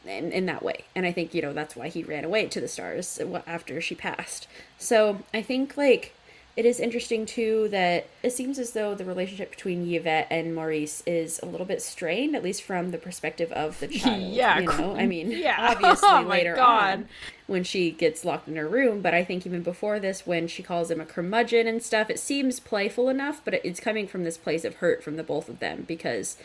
In, 0.06 0.32
in 0.32 0.46
that 0.46 0.62
way. 0.62 0.84
And 0.94 1.06
I 1.06 1.12
think, 1.12 1.34
you 1.34 1.42
know, 1.42 1.52
that's 1.52 1.76
why 1.76 1.88
he 1.88 2.02
ran 2.02 2.24
away 2.24 2.46
to 2.46 2.60
the 2.60 2.68
stars 2.68 3.20
after 3.46 3.80
she 3.80 3.94
passed. 3.94 4.46
So 4.78 5.20
I 5.32 5.42
think, 5.42 5.76
like, 5.76 6.14
it 6.56 6.64
is 6.64 6.78
interesting 6.78 7.26
too 7.26 7.66
that 7.70 8.06
it 8.22 8.30
seems 8.30 8.60
as 8.60 8.70
though 8.72 8.94
the 8.94 9.04
relationship 9.04 9.50
between 9.50 9.92
Yvette 9.92 10.28
and 10.30 10.54
Maurice 10.54 11.02
is 11.04 11.40
a 11.42 11.46
little 11.46 11.66
bit 11.66 11.82
strained, 11.82 12.36
at 12.36 12.44
least 12.44 12.62
from 12.62 12.92
the 12.92 12.98
perspective 12.98 13.50
of 13.50 13.80
the 13.80 13.88
child. 13.98 14.32
Yeah, 14.32 14.60
you 14.60 14.66
know, 14.66 14.94
I 14.96 15.04
mean, 15.08 15.32
yeah. 15.32 15.56
obviously 15.72 16.08
Oh 16.08 16.22
later 16.22 16.54
God. 16.54 16.92
on 16.92 17.08
when 17.48 17.64
she 17.64 17.90
gets 17.90 18.24
locked 18.24 18.46
in 18.46 18.54
her 18.54 18.68
room, 18.68 19.00
but 19.00 19.12
I 19.14 19.24
think 19.24 19.44
even 19.46 19.64
before 19.64 19.98
this, 19.98 20.26
when 20.28 20.46
she 20.46 20.62
calls 20.62 20.92
him 20.92 21.00
a 21.00 21.04
curmudgeon 21.04 21.66
and 21.66 21.82
stuff, 21.82 22.08
it 22.08 22.20
seems 22.20 22.60
playful 22.60 23.08
enough, 23.08 23.40
but 23.44 23.54
it's 23.64 23.80
coming 23.80 24.06
from 24.06 24.22
this 24.22 24.38
place 24.38 24.64
of 24.64 24.76
hurt 24.76 25.02
from 25.02 25.16
the 25.16 25.24
both 25.24 25.48
of 25.48 25.58
them 25.58 25.84
because 25.88 26.36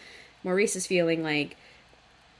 Maurice 0.43 0.75
is 0.75 0.87
feeling 0.87 1.21
like 1.23 1.55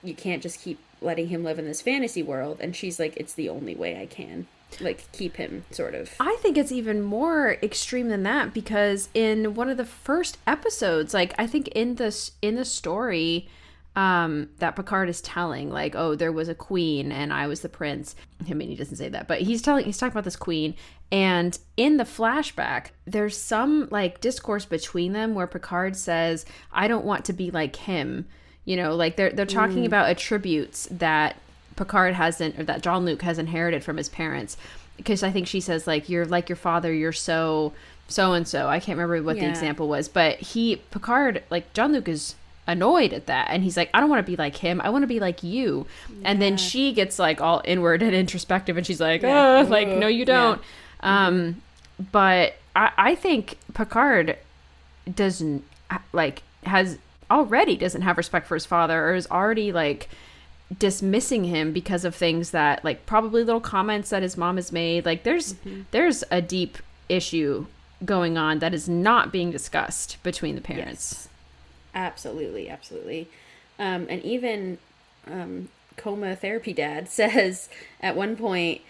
you 0.03 0.15
can't 0.15 0.41
just 0.41 0.61
keep 0.61 0.79
letting 1.01 1.27
him 1.27 1.43
live 1.43 1.59
in 1.59 1.65
this 1.65 1.81
fantasy 1.81 2.23
world, 2.23 2.59
and 2.59 2.75
she's 2.75 2.99
like, 2.99 3.15
it's 3.17 3.33
the 3.33 3.49
only 3.49 3.75
way 3.75 3.99
I 3.99 4.05
can 4.05 4.47
like 4.79 5.11
keep 5.11 5.37
him 5.37 5.65
sort 5.71 5.95
of. 5.95 6.13
I 6.19 6.37
think 6.41 6.57
it's 6.57 6.71
even 6.71 7.01
more 7.01 7.57
extreme 7.63 8.09
than 8.09 8.23
that 8.23 8.53
because 8.53 9.09
in 9.13 9.55
one 9.55 9.69
of 9.69 9.77
the 9.77 9.85
first 9.85 10.37
episodes, 10.45 11.13
like 11.13 11.33
I 11.37 11.47
think 11.47 11.69
in 11.69 11.95
this 11.95 12.31
in 12.41 12.55
the 12.55 12.65
story 12.65 13.47
um 13.95 14.49
that 14.59 14.75
Picard 14.75 15.09
is 15.09 15.21
telling, 15.21 15.69
like, 15.69 15.95
oh, 15.95 16.15
there 16.15 16.31
was 16.31 16.47
a 16.49 16.55
queen 16.55 17.11
and 17.11 17.33
I 17.33 17.47
was 17.47 17.61
the 17.61 17.69
prince. 17.69 18.15
I 18.49 18.53
mean, 18.53 18.69
he 18.69 18.75
doesn't 18.75 18.97
say 18.97 19.09
that, 19.09 19.27
but 19.27 19.41
he's 19.41 19.61
telling 19.61 19.85
he's 19.85 19.97
talking 19.97 20.13
about 20.13 20.25
this 20.25 20.35
queen. 20.35 20.75
And 21.11 21.57
in 21.75 21.97
the 21.97 22.03
flashback, 22.03 22.87
there's 23.05 23.35
some 23.35 23.87
like 23.89 24.21
discourse 24.21 24.65
between 24.65 25.13
them 25.13 25.33
where 25.33 25.47
Picard 25.47 25.95
says, 25.95 26.45
I 26.71 26.87
don't 26.87 27.05
want 27.05 27.25
to 27.25 27.33
be 27.33 27.49
like 27.49 27.75
him. 27.75 28.27
You 28.69 28.75
know, 28.75 28.93
like 28.95 29.15
they're 29.15 29.31
they're 29.31 29.47
talking 29.47 29.83
about 29.87 30.09
attributes 30.09 30.87
that 30.91 31.37
Picard 31.75 32.13
hasn't 32.13 32.59
or 32.59 32.63
that 32.65 32.83
Jean-Luc 32.83 33.23
has 33.23 33.39
inherited 33.39 33.83
from 33.83 33.97
his 33.97 34.09
parents. 34.09 34.57
Because 34.95 35.23
I 35.23 35.31
think 35.31 35.47
she 35.47 35.59
says 35.59 35.87
like 35.87 36.07
you're 36.07 36.25
like 36.25 36.49
your 36.49 36.55
father 36.55 36.93
you're 36.93 37.11
so 37.11 37.73
so 38.07 38.33
and 38.33 38.47
so. 38.47 38.67
I 38.67 38.79
can't 38.79 38.95
remember 38.99 39.23
what 39.23 39.37
the 39.37 39.49
example 39.49 39.87
was 39.87 40.07
but 40.07 40.37
he 40.37 40.75
Picard 40.91 41.41
like 41.49 41.73
Jean-Luc 41.73 42.07
is 42.07 42.35
annoyed 42.67 43.11
at 43.11 43.25
that 43.25 43.47
and 43.49 43.63
he's 43.63 43.75
like 43.75 43.89
I 43.91 43.99
don't 44.01 44.09
want 44.09 44.23
to 44.23 44.31
be 44.31 44.35
like 44.35 44.57
him 44.57 44.79
I 44.81 44.91
want 44.91 45.01
to 45.01 45.07
be 45.07 45.19
like 45.19 45.41
you. 45.41 45.87
And 46.23 46.39
then 46.39 46.55
she 46.57 46.93
gets 46.93 47.17
like 47.17 47.41
all 47.41 47.63
inward 47.65 48.03
and 48.03 48.13
introspective 48.23 48.77
and 48.77 48.85
she's 48.85 49.01
like 49.01 49.23
Yeah. 49.23 49.63
oh 49.65 49.67
like 49.67 49.87
no 49.87 50.05
you 50.05 50.25
don't. 50.25 50.61
Um 50.99 51.63
but 52.11 52.53
I 52.75 52.91
I 52.97 53.15
think 53.15 53.57
Picard 53.73 54.37
doesn't 55.11 55.63
like 56.13 56.43
has 56.65 56.99
already 57.29 57.75
doesn't 57.75 58.01
have 58.01 58.17
respect 58.17 58.47
for 58.47 58.55
his 58.55 58.65
father 58.65 59.07
or 59.07 59.15
is 59.15 59.27
already 59.29 59.71
like 59.71 60.09
dismissing 60.77 61.45
him 61.45 61.73
because 61.73 62.05
of 62.05 62.13
things 62.15 62.51
that 62.51 62.83
like 62.83 63.05
probably 63.05 63.43
little 63.43 63.61
comments 63.61 64.09
that 64.11 64.21
his 64.21 64.37
mom 64.37 64.55
has 64.57 64.71
made. 64.71 65.05
Like 65.05 65.23
there's 65.23 65.55
there's 65.91 66.23
a 66.31 66.41
deep 66.41 66.77
issue 67.07 67.65
going 68.05 68.37
on 68.37 68.59
that 68.59 68.73
is 68.73 68.87
not 68.87 69.31
being 69.31 69.51
discussed 69.51 70.21
between 70.23 70.55
the 70.55 70.61
parents. 70.61 71.27
Absolutely, 71.93 72.69
absolutely. 72.69 73.27
Um, 73.77 74.07
and 74.09 74.21
even 74.23 74.77
um, 75.27 75.69
coma 75.97 76.35
therapy 76.35 76.73
dad 76.73 77.09
says 77.09 77.69
at 77.99 78.15
one 78.15 78.35
point, 78.35 78.81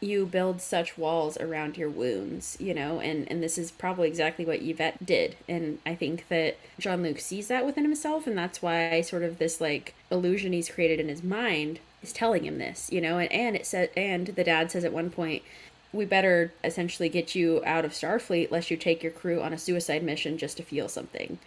you 0.00 0.26
build 0.26 0.60
such 0.60 0.98
walls 0.98 1.36
around 1.38 1.76
your 1.78 1.88
wounds, 1.88 2.56
you 2.60 2.74
know, 2.74 3.00
and, 3.00 3.30
and 3.30 3.42
this 3.42 3.56
is 3.56 3.70
probably 3.70 4.08
exactly 4.08 4.44
what 4.44 4.62
Yvette 4.62 5.04
did. 5.04 5.36
And 5.48 5.78
I 5.86 5.94
think 5.94 6.28
that 6.28 6.58
Jean 6.78 7.02
Luc 7.02 7.18
sees 7.18 7.48
that 7.48 7.64
within 7.64 7.84
himself, 7.84 8.26
and 8.26 8.36
that's 8.36 8.60
why 8.60 9.00
sort 9.00 9.22
of 9.22 9.38
this 9.38 9.60
like 9.60 9.94
illusion 10.10 10.52
he's 10.52 10.68
created 10.68 11.00
in 11.00 11.08
his 11.08 11.22
mind 11.22 11.80
is 12.02 12.12
telling 12.12 12.44
him 12.44 12.58
this, 12.58 12.92
you 12.92 13.00
know, 13.00 13.18
and, 13.18 13.32
and 13.32 13.56
it 13.56 13.66
said 13.66 13.90
and 13.96 14.28
the 14.28 14.44
dad 14.44 14.70
says 14.70 14.84
at 14.84 14.92
one 14.92 15.10
point, 15.10 15.42
we 15.92 16.04
better 16.04 16.52
essentially 16.62 17.08
get 17.08 17.34
you 17.34 17.62
out 17.64 17.84
of 17.84 17.92
Starfleet 17.92 18.50
lest 18.50 18.70
you 18.70 18.76
take 18.76 19.02
your 19.02 19.12
crew 19.12 19.40
on 19.40 19.54
a 19.54 19.58
suicide 19.58 20.02
mission 20.02 20.36
just 20.36 20.58
to 20.58 20.62
feel 20.62 20.88
something 20.88 21.38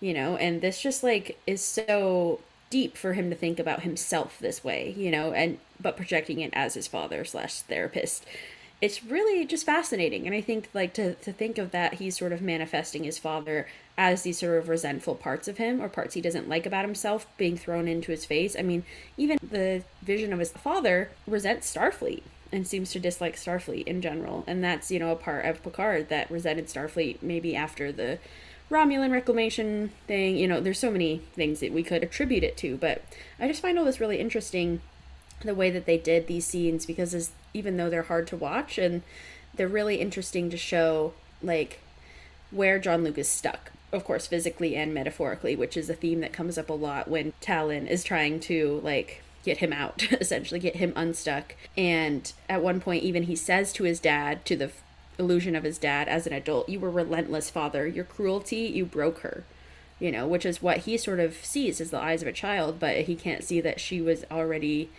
you 0.00 0.14
know 0.14 0.36
and 0.36 0.60
this 0.60 0.80
just 0.80 1.02
like 1.02 1.38
is 1.46 1.62
so 1.62 2.40
deep 2.70 2.96
for 2.96 3.14
him 3.14 3.30
to 3.30 3.36
think 3.36 3.58
about 3.58 3.82
himself 3.82 4.38
this 4.38 4.62
way 4.62 4.94
you 4.96 5.10
know 5.10 5.32
and 5.32 5.58
but 5.80 5.96
projecting 5.96 6.40
it 6.40 6.50
as 6.52 6.74
his 6.74 6.86
father 6.86 7.24
slash 7.24 7.60
therapist. 7.62 8.26
It's 8.80 9.04
really 9.04 9.44
just 9.44 9.66
fascinating 9.66 10.26
and 10.26 10.34
i 10.36 10.40
think 10.40 10.68
like 10.72 10.94
to, 10.94 11.14
to 11.14 11.32
think 11.32 11.58
of 11.58 11.72
that 11.72 11.94
he's 11.94 12.16
sort 12.16 12.32
of 12.32 12.40
manifesting 12.40 13.02
his 13.04 13.18
father 13.18 13.66
as 13.96 14.22
these 14.22 14.38
sort 14.38 14.56
of 14.58 14.68
resentful 14.68 15.16
parts 15.16 15.48
of 15.48 15.58
him 15.58 15.80
or 15.80 15.88
parts 15.88 16.14
he 16.14 16.20
doesn't 16.20 16.48
like 16.48 16.64
about 16.64 16.84
himself 16.84 17.26
being 17.36 17.56
thrown 17.56 17.88
into 17.88 18.12
his 18.12 18.24
face. 18.24 18.54
I 18.56 18.62
mean 18.62 18.84
even 19.16 19.38
the 19.42 19.82
vision 20.02 20.32
of 20.32 20.38
his 20.38 20.52
father 20.52 21.10
resents 21.26 21.72
starfleet 21.74 22.22
and 22.52 22.66
seems 22.66 22.92
to 22.92 23.00
dislike 23.00 23.34
starfleet 23.34 23.84
in 23.84 24.00
general 24.00 24.44
and 24.46 24.62
that's 24.62 24.92
you 24.92 25.00
know 25.00 25.10
a 25.10 25.16
part 25.16 25.44
of 25.44 25.62
picard 25.62 26.08
that 26.08 26.30
resented 26.30 26.66
starfleet 26.66 27.20
maybe 27.20 27.56
after 27.56 27.90
the 27.90 28.18
Romulan 28.70 29.12
reclamation 29.12 29.92
thing. 30.06 30.36
You 30.36 30.46
know, 30.46 30.60
there's 30.60 30.78
so 30.78 30.90
many 30.90 31.22
things 31.34 31.60
that 31.60 31.72
we 31.72 31.82
could 31.82 32.02
attribute 32.02 32.44
it 32.44 32.56
to, 32.58 32.76
but 32.76 33.02
I 33.40 33.48
just 33.48 33.62
find 33.62 33.78
all 33.78 33.84
this 33.84 34.00
really 34.00 34.18
interesting 34.18 34.80
the 35.42 35.54
way 35.54 35.70
that 35.70 35.86
they 35.86 35.96
did 35.96 36.26
these 36.26 36.46
scenes 36.46 36.84
because 36.84 37.30
even 37.54 37.76
though 37.76 37.88
they're 37.88 38.02
hard 38.02 38.26
to 38.26 38.36
watch 38.36 38.76
and 38.76 39.02
they're 39.54 39.68
really 39.68 39.96
interesting 39.96 40.50
to 40.50 40.56
show 40.56 41.14
like 41.42 41.80
where 42.50 42.78
Jean-Luc 42.78 43.18
is 43.18 43.28
stuck. 43.28 43.72
Of 43.92 44.04
course, 44.04 44.26
physically 44.26 44.76
and 44.76 44.92
metaphorically, 44.92 45.56
which 45.56 45.76
is 45.76 45.88
a 45.88 45.94
theme 45.94 46.20
that 46.20 46.32
comes 46.32 46.58
up 46.58 46.68
a 46.68 46.74
lot 46.74 47.08
when 47.08 47.32
Tallinn 47.40 47.86
is 47.86 48.04
trying 48.04 48.38
to 48.40 48.80
like 48.84 49.22
get 49.44 49.58
him 49.58 49.72
out, 49.72 50.12
essentially 50.20 50.60
get 50.60 50.76
him 50.76 50.92
unstuck. 50.94 51.54
And 51.76 52.30
at 52.48 52.62
one 52.62 52.80
point 52.80 53.02
even 53.02 53.24
he 53.24 53.36
says 53.36 53.72
to 53.74 53.84
his 53.84 54.00
dad, 54.00 54.44
to 54.46 54.56
the 54.56 54.70
illusion 55.18 55.56
of 55.56 55.64
his 55.64 55.78
dad 55.78 56.08
as 56.08 56.26
an 56.26 56.32
adult, 56.32 56.68
you 56.68 56.80
were 56.80 56.90
relentless, 56.90 57.50
father. 57.50 57.86
Your 57.86 58.04
cruelty, 58.04 58.60
you 58.60 58.84
broke 58.84 59.20
her. 59.20 59.44
You 60.00 60.12
know, 60.12 60.28
which 60.28 60.46
is 60.46 60.62
what 60.62 60.78
he 60.78 60.96
sort 60.96 61.18
of 61.18 61.34
sees 61.44 61.80
as 61.80 61.90
the 61.90 62.00
eyes 62.00 62.22
of 62.22 62.28
a 62.28 62.32
child, 62.32 62.78
but 62.78 62.98
he 62.98 63.16
can't 63.16 63.42
see 63.42 63.60
that 63.60 63.80
she 63.80 64.00
was 64.00 64.24
already 64.30 64.90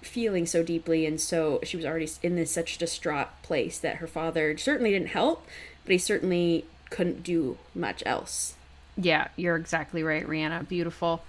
feeling 0.00 0.46
so 0.46 0.62
deeply 0.62 1.04
and 1.04 1.20
so 1.20 1.60
she 1.62 1.76
was 1.76 1.84
already 1.84 2.08
in 2.22 2.34
this 2.34 2.50
such 2.50 2.78
distraught 2.78 3.28
place 3.42 3.78
that 3.78 3.96
her 3.96 4.06
father 4.06 4.56
certainly 4.56 4.92
didn't 4.92 5.08
help, 5.08 5.46
but 5.84 5.92
he 5.92 5.98
certainly 5.98 6.64
couldn't 6.88 7.22
do 7.22 7.58
much 7.74 8.02
else. 8.06 8.54
Yeah, 8.96 9.28
you're 9.36 9.56
exactly 9.56 10.02
right, 10.02 10.26
Rhianna. 10.26 10.66
Beautiful. 10.66 11.22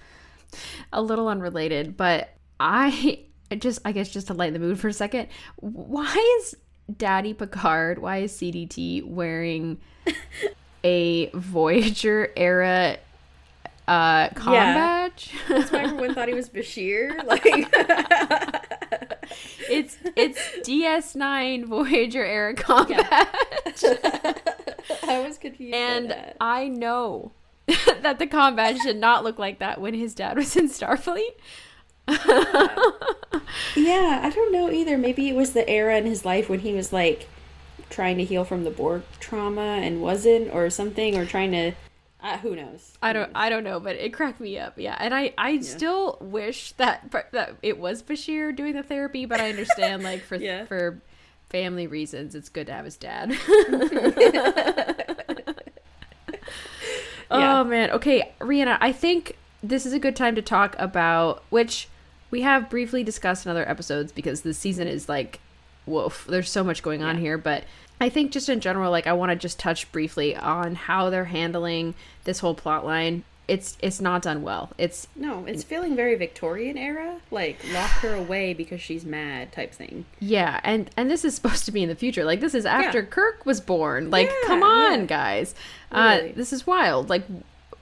A 0.92 1.02
little 1.02 1.28
unrelated, 1.28 1.96
but 1.96 2.30
I 2.58 3.20
just 3.58 3.80
I 3.84 3.92
guess 3.92 4.08
just 4.10 4.28
to 4.28 4.34
lighten 4.34 4.54
the 4.54 4.60
mood 4.60 4.78
for 4.78 4.88
a 4.88 4.92
second, 4.92 5.28
why 5.56 6.38
is 6.40 6.56
Daddy 6.98 7.34
Picard, 7.34 7.98
why 8.00 8.18
is 8.18 8.32
CDT 8.32 9.04
wearing 9.04 9.78
a 10.84 11.30
Voyager 11.34 12.30
era 12.36 12.98
uh 13.88 14.28
com 14.34 14.52
Yeah. 14.54 14.74
badge? 14.74 15.30
That's 15.48 15.70
why 15.72 15.80
everyone 15.84 16.14
thought 16.14 16.28
he 16.28 16.34
was 16.34 16.48
Bashir. 16.50 17.24
Like, 17.24 17.42
it's 19.70 19.96
it's 20.16 20.38
DS9 20.68 21.64
Voyager 21.66 22.24
era 22.24 22.54
com 22.54 22.86
badge. 22.88 23.84
I 25.04 25.24
was 25.26 25.38
confused. 25.38 25.72
by 25.72 25.78
And. 25.78 26.16
I 26.40 26.68
know 26.68 27.32
that 28.02 28.18
the 28.18 28.26
com 28.26 28.56
badge 28.56 28.80
did 28.82 28.96
not 28.96 29.22
look 29.24 29.38
like 29.38 29.58
that 29.60 29.80
when 29.80 29.94
his 29.94 30.14
dad 30.14 30.36
was 30.36 30.56
in 30.56 30.68
Starfleet. 30.68 31.34
Yeah, 33.74 34.20
I 34.22 34.30
don't 34.30 34.52
know 34.52 34.70
either. 34.70 34.98
Maybe 34.98 35.28
it 35.28 35.34
was 35.34 35.52
the 35.52 35.68
era 35.68 35.96
in 35.96 36.04
his 36.06 36.24
life 36.24 36.48
when 36.48 36.60
he 36.60 36.72
was 36.74 36.92
like 36.92 37.28
trying 37.90 38.18
to 38.18 38.24
heal 38.24 38.44
from 38.44 38.64
the 38.64 38.70
Borg 38.70 39.02
trauma 39.20 39.78
and 39.82 40.00
wasn't, 40.02 40.52
or 40.52 40.68
something, 40.70 41.16
or 41.16 41.24
trying 41.26 41.52
to. 41.52 41.72
Uh, 42.22 42.38
who 42.38 42.54
knows? 42.54 42.92
I 43.02 43.12
don't 43.12 43.30
I 43.34 43.48
don't 43.50 43.64
know, 43.64 43.80
but 43.80 43.96
it 43.96 44.12
cracked 44.12 44.40
me 44.40 44.58
up. 44.58 44.74
Yeah, 44.78 44.96
and 45.00 45.14
I 45.14 45.32
I 45.38 45.60
still 45.60 46.18
wish 46.20 46.72
that 46.72 47.10
that 47.32 47.56
it 47.62 47.78
was 47.78 48.02
Bashir 48.02 48.54
doing 48.54 48.74
the 48.74 48.82
therapy, 48.82 49.26
but 49.26 49.40
I 49.40 49.50
understand 49.50 50.02
like 50.02 50.22
for 50.22 50.36
Yeah. 50.36 50.66
for 50.66 51.00
family 51.48 51.86
reasons, 51.86 52.34
it's 52.34 52.48
good 52.48 52.66
to 52.68 52.72
have 52.72 52.84
his 52.84 52.96
dad. 52.96 53.32
Yeah. 57.30 57.60
Oh 57.60 57.64
man. 57.64 57.90
Okay, 57.92 58.30
Rhianna, 58.40 58.76
I 58.82 58.92
think 58.92 59.38
this 59.62 59.86
is 59.86 59.94
a 59.94 59.98
good 59.98 60.14
time 60.14 60.34
to 60.34 60.42
talk 60.42 60.76
about 60.78 61.42
which 61.48 61.88
we 62.32 62.40
have 62.42 62.68
briefly 62.68 63.04
discussed 63.04 63.46
in 63.46 63.50
other 63.52 63.68
episodes 63.68 64.10
because 64.10 64.40
this 64.40 64.58
season 64.58 64.88
is 64.88 65.08
like 65.08 65.38
woof. 65.86 66.26
There's 66.28 66.50
so 66.50 66.64
much 66.64 66.82
going 66.82 67.02
on 67.04 67.18
here, 67.18 67.38
but 67.38 67.62
I 68.00 68.08
think 68.08 68.32
just 68.32 68.48
in 68.48 68.58
general 68.58 68.90
like 68.90 69.06
I 69.06 69.12
want 69.12 69.30
to 69.30 69.36
just 69.36 69.60
touch 69.60 69.90
briefly 69.92 70.34
on 70.34 70.74
how 70.74 71.10
they're 71.10 71.26
handling 71.26 71.94
this 72.24 72.40
whole 72.40 72.54
plot 72.54 72.84
line. 72.84 73.22
It's 73.48 73.76
it's 73.82 74.00
not 74.00 74.22
done 74.22 74.42
well. 74.42 74.70
It's 74.78 75.08
No, 75.16 75.44
it's 75.46 75.64
feeling 75.64 75.94
very 75.96 76.14
Victorian 76.14 76.78
era, 76.78 77.18
like 77.30 77.58
lock 77.74 77.90
her 78.00 78.14
away 78.14 78.54
because 78.54 78.80
she's 78.80 79.04
mad 79.04 79.52
type 79.52 79.72
thing. 79.74 80.06
Yeah, 80.20 80.60
and 80.62 80.88
and 80.96 81.10
this 81.10 81.24
is 81.24 81.34
supposed 81.38 81.64
to 81.66 81.72
be 81.72 81.82
in 81.82 81.88
the 81.88 81.96
future. 81.96 82.24
Like 82.24 82.40
this 82.40 82.54
is 82.54 82.64
after 82.64 83.00
Yeah. 83.00 83.06
Kirk 83.06 83.44
was 83.44 83.60
born. 83.60 84.10
Like 84.10 84.28
Yeah, 84.28 84.46
come 84.48 84.62
on, 84.62 85.00
yeah. 85.00 85.06
guys. 85.06 85.54
Uh 85.90 86.18
Really. 86.20 86.32
this 86.32 86.52
is 86.52 86.66
wild. 86.66 87.10
Like 87.10 87.24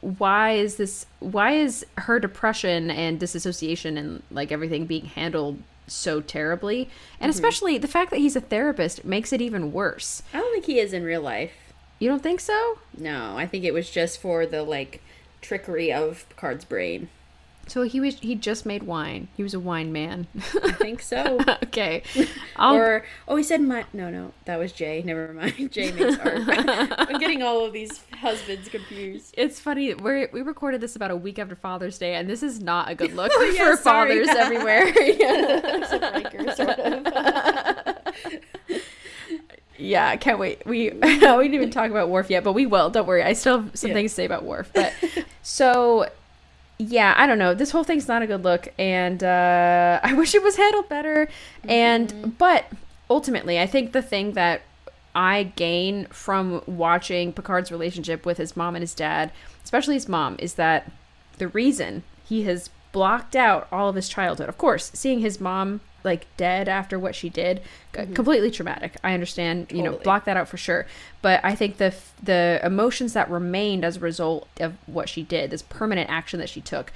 why 0.00 0.52
is 0.52 0.76
this 0.76 1.06
why 1.18 1.52
is 1.52 1.84
her 1.98 2.18
depression 2.18 2.90
and 2.90 3.20
disassociation 3.20 3.96
and 3.98 4.22
like 4.30 4.50
everything 4.50 4.86
being 4.86 5.06
handled 5.06 5.58
so 5.86 6.20
terribly 6.20 6.88
and 7.20 7.30
mm-hmm. 7.30 7.30
especially 7.30 7.78
the 7.78 7.88
fact 7.88 8.10
that 8.10 8.18
he's 8.18 8.36
a 8.36 8.40
therapist 8.40 9.04
makes 9.04 9.32
it 9.32 9.40
even 9.40 9.72
worse 9.72 10.22
I 10.32 10.38
don't 10.38 10.52
think 10.52 10.66
he 10.66 10.78
is 10.78 10.92
in 10.92 11.04
real 11.04 11.22
life. 11.22 11.52
you 11.98 12.08
don't 12.08 12.22
think 12.22 12.40
so 12.40 12.78
No, 12.96 13.36
I 13.36 13.46
think 13.46 13.64
it 13.64 13.74
was 13.74 13.90
just 13.90 14.20
for 14.20 14.46
the 14.46 14.62
like 14.62 15.02
trickery 15.40 15.92
of 15.92 16.28
Picard's 16.28 16.64
brain. 16.64 17.08
So 17.70 17.82
he 17.82 18.00
was 18.00 18.18
he 18.18 18.34
just 18.34 18.66
made 18.66 18.82
wine 18.82 19.28
he 19.36 19.42
was 19.42 19.54
a 19.54 19.60
wine 19.60 19.92
man 19.92 20.26
I 20.62 20.72
think 20.72 21.00
so. 21.00 21.38
okay 21.64 22.02
I'll, 22.56 22.74
or 22.74 23.04
oh, 23.28 23.36
he 23.36 23.42
said 23.44 23.60
my 23.60 23.84
no, 23.92 24.10
no, 24.10 24.32
that 24.44 24.58
was 24.58 24.72
Jay. 24.72 25.02
Never 25.04 25.32
mind. 25.32 25.70
Jay 25.72 25.92
makes 25.92 26.18
art. 26.18 26.40
I'm 27.08 27.18
getting 27.18 27.42
all 27.42 27.64
of 27.64 27.72
these 27.72 28.02
husbands 28.20 28.68
confused. 28.68 29.34
it's 29.38 29.60
funny 29.60 29.94
we 29.94 30.26
we 30.32 30.42
recorded 30.42 30.80
this 30.80 30.96
about 30.96 31.10
a 31.10 31.16
week 31.16 31.38
after 31.38 31.54
father's 31.54 31.96
day 31.98 32.14
and 32.14 32.28
this 32.28 32.42
is 32.42 32.60
not 32.60 32.90
a 32.90 32.94
good 32.94 33.14
look 33.14 33.30
Yeah, 33.54 33.70
for 33.70 33.76
sorry. 33.82 34.24
fathers 34.24 34.28
everywhere 34.36 34.82
It's 34.86 35.92
a 35.92 36.56
sort 36.56 36.78
of. 36.78 38.00
Yeah, 39.78 40.08
I 40.08 40.18
can't 40.18 40.38
wait. 40.38 40.66
We 40.66 40.90
we 40.90 40.98
didn't 40.98 41.54
even 41.54 41.70
talk 41.70 41.90
about 41.90 42.10
Worf 42.10 42.28
yet, 42.28 42.44
but 42.44 42.52
we 42.52 42.66
will. 42.66 42.90
Don't 42.90 43.06
worry. 43.06 43.22
I 43.22 43.32
still 43.32 43.62
have 43.62 43.70
some 43.78 43.88
Yeah. 43.88 43.94
things 43.94 44.10
to 44.10 44.14
say 44.16 44.24
about 44.26 44.44
Worf. 44.44 44.70
But 44.74 44.92
so 45.42 46.06
yeah, 46.80 47.14
I 47.16 47.26
don't 47.26 47.38
know. 47.38 47.52
This 47.52 47.70
whole 47.70 47.84
thing's 47.84 48.08
not 48.08 48.22
a 48.22 48.26
good 48.26 48.42
look, 48.42 48.68
and 48.78 49.22
uh, 49.22 50.00
I 50.02 50.14
wish 50.14 50.34
it 50.34 50.42
was 50.42 50.56
handled 50.56 50.88
better. 50.88 51.28
And 51.64 52.38
but 52.38 52.64
ultimately, 53.10 53.60
I 53.60 53.66
think 53.66 53.92
the 53.92 54.02
thing 54.02 54.32
that 54.32 54.62
I 55.14 55.52
gain 55.56 56.06
from 56.06 56.62
watching 56.66 57.32
Picard's 57.32 57.70
relationship 57.70 58.24
with 58.24 58.38
his 58.38 58.56
mom 58.56 58.76
and 58.76 58.82
his 58.82 58.94
dad, 58.94 59.30
especially 59.62 59.94
his 59.94 60.08
mom, 60.08 60.36
is 60.38 60.54
that 60.54 60.90
the 61.36 61.48
reason 61.48 62.02
he 62.24 62.44
has 62.44 62.70
blocked 62.92 63.36
out 63.36 63.68
all 63.70 63.88
of 63.88 63.94
his 63.94 64.08
childhood. 64.08 64.48
Of 64.48 64.56
course, 64.56 64.90
seeing 64.94 65.20
his 65.20 65.38
mom 65.38 65.80
like 66.04 66.26
dead 66.36 66.68
after 66.68 66.98
what 66.98 67.14
she 67.14 67.28
did, 67.28 67.60
c- 67.94 68.02
mm-hmm. 68.02 68.14
completely 68.14 68.50
traumatic. 68.50 68.96
I 69.02 69.14
understand, 69.14 69.70
you 69.70 69.82
know, 69.82 69.92
block 69.92 70.24
that 70.24 70.36
out 70.36 70.48
for 70.48 70.56
sure. 70.56 70.86
But 71.22 71.40
I 71.44 71.54
think 71.54 71.76
the 71.76 71.94
the 72.22 72.60
emotions 72.62 73.12
that 73.12 73.30
remained 73.30 73.84
as 73.84 73.96
a 73.96 74.00
result 74.00 74.48
of 74.58 74.76
what 74.86 75.08
she 75.08 75.22
did, 75.22 75.50
this 75.50 75.62
permanent 75.62 76.10
action 76.10 76.40
that 76.40 76.48
she 76.48 76.60
took, 76.60 76.92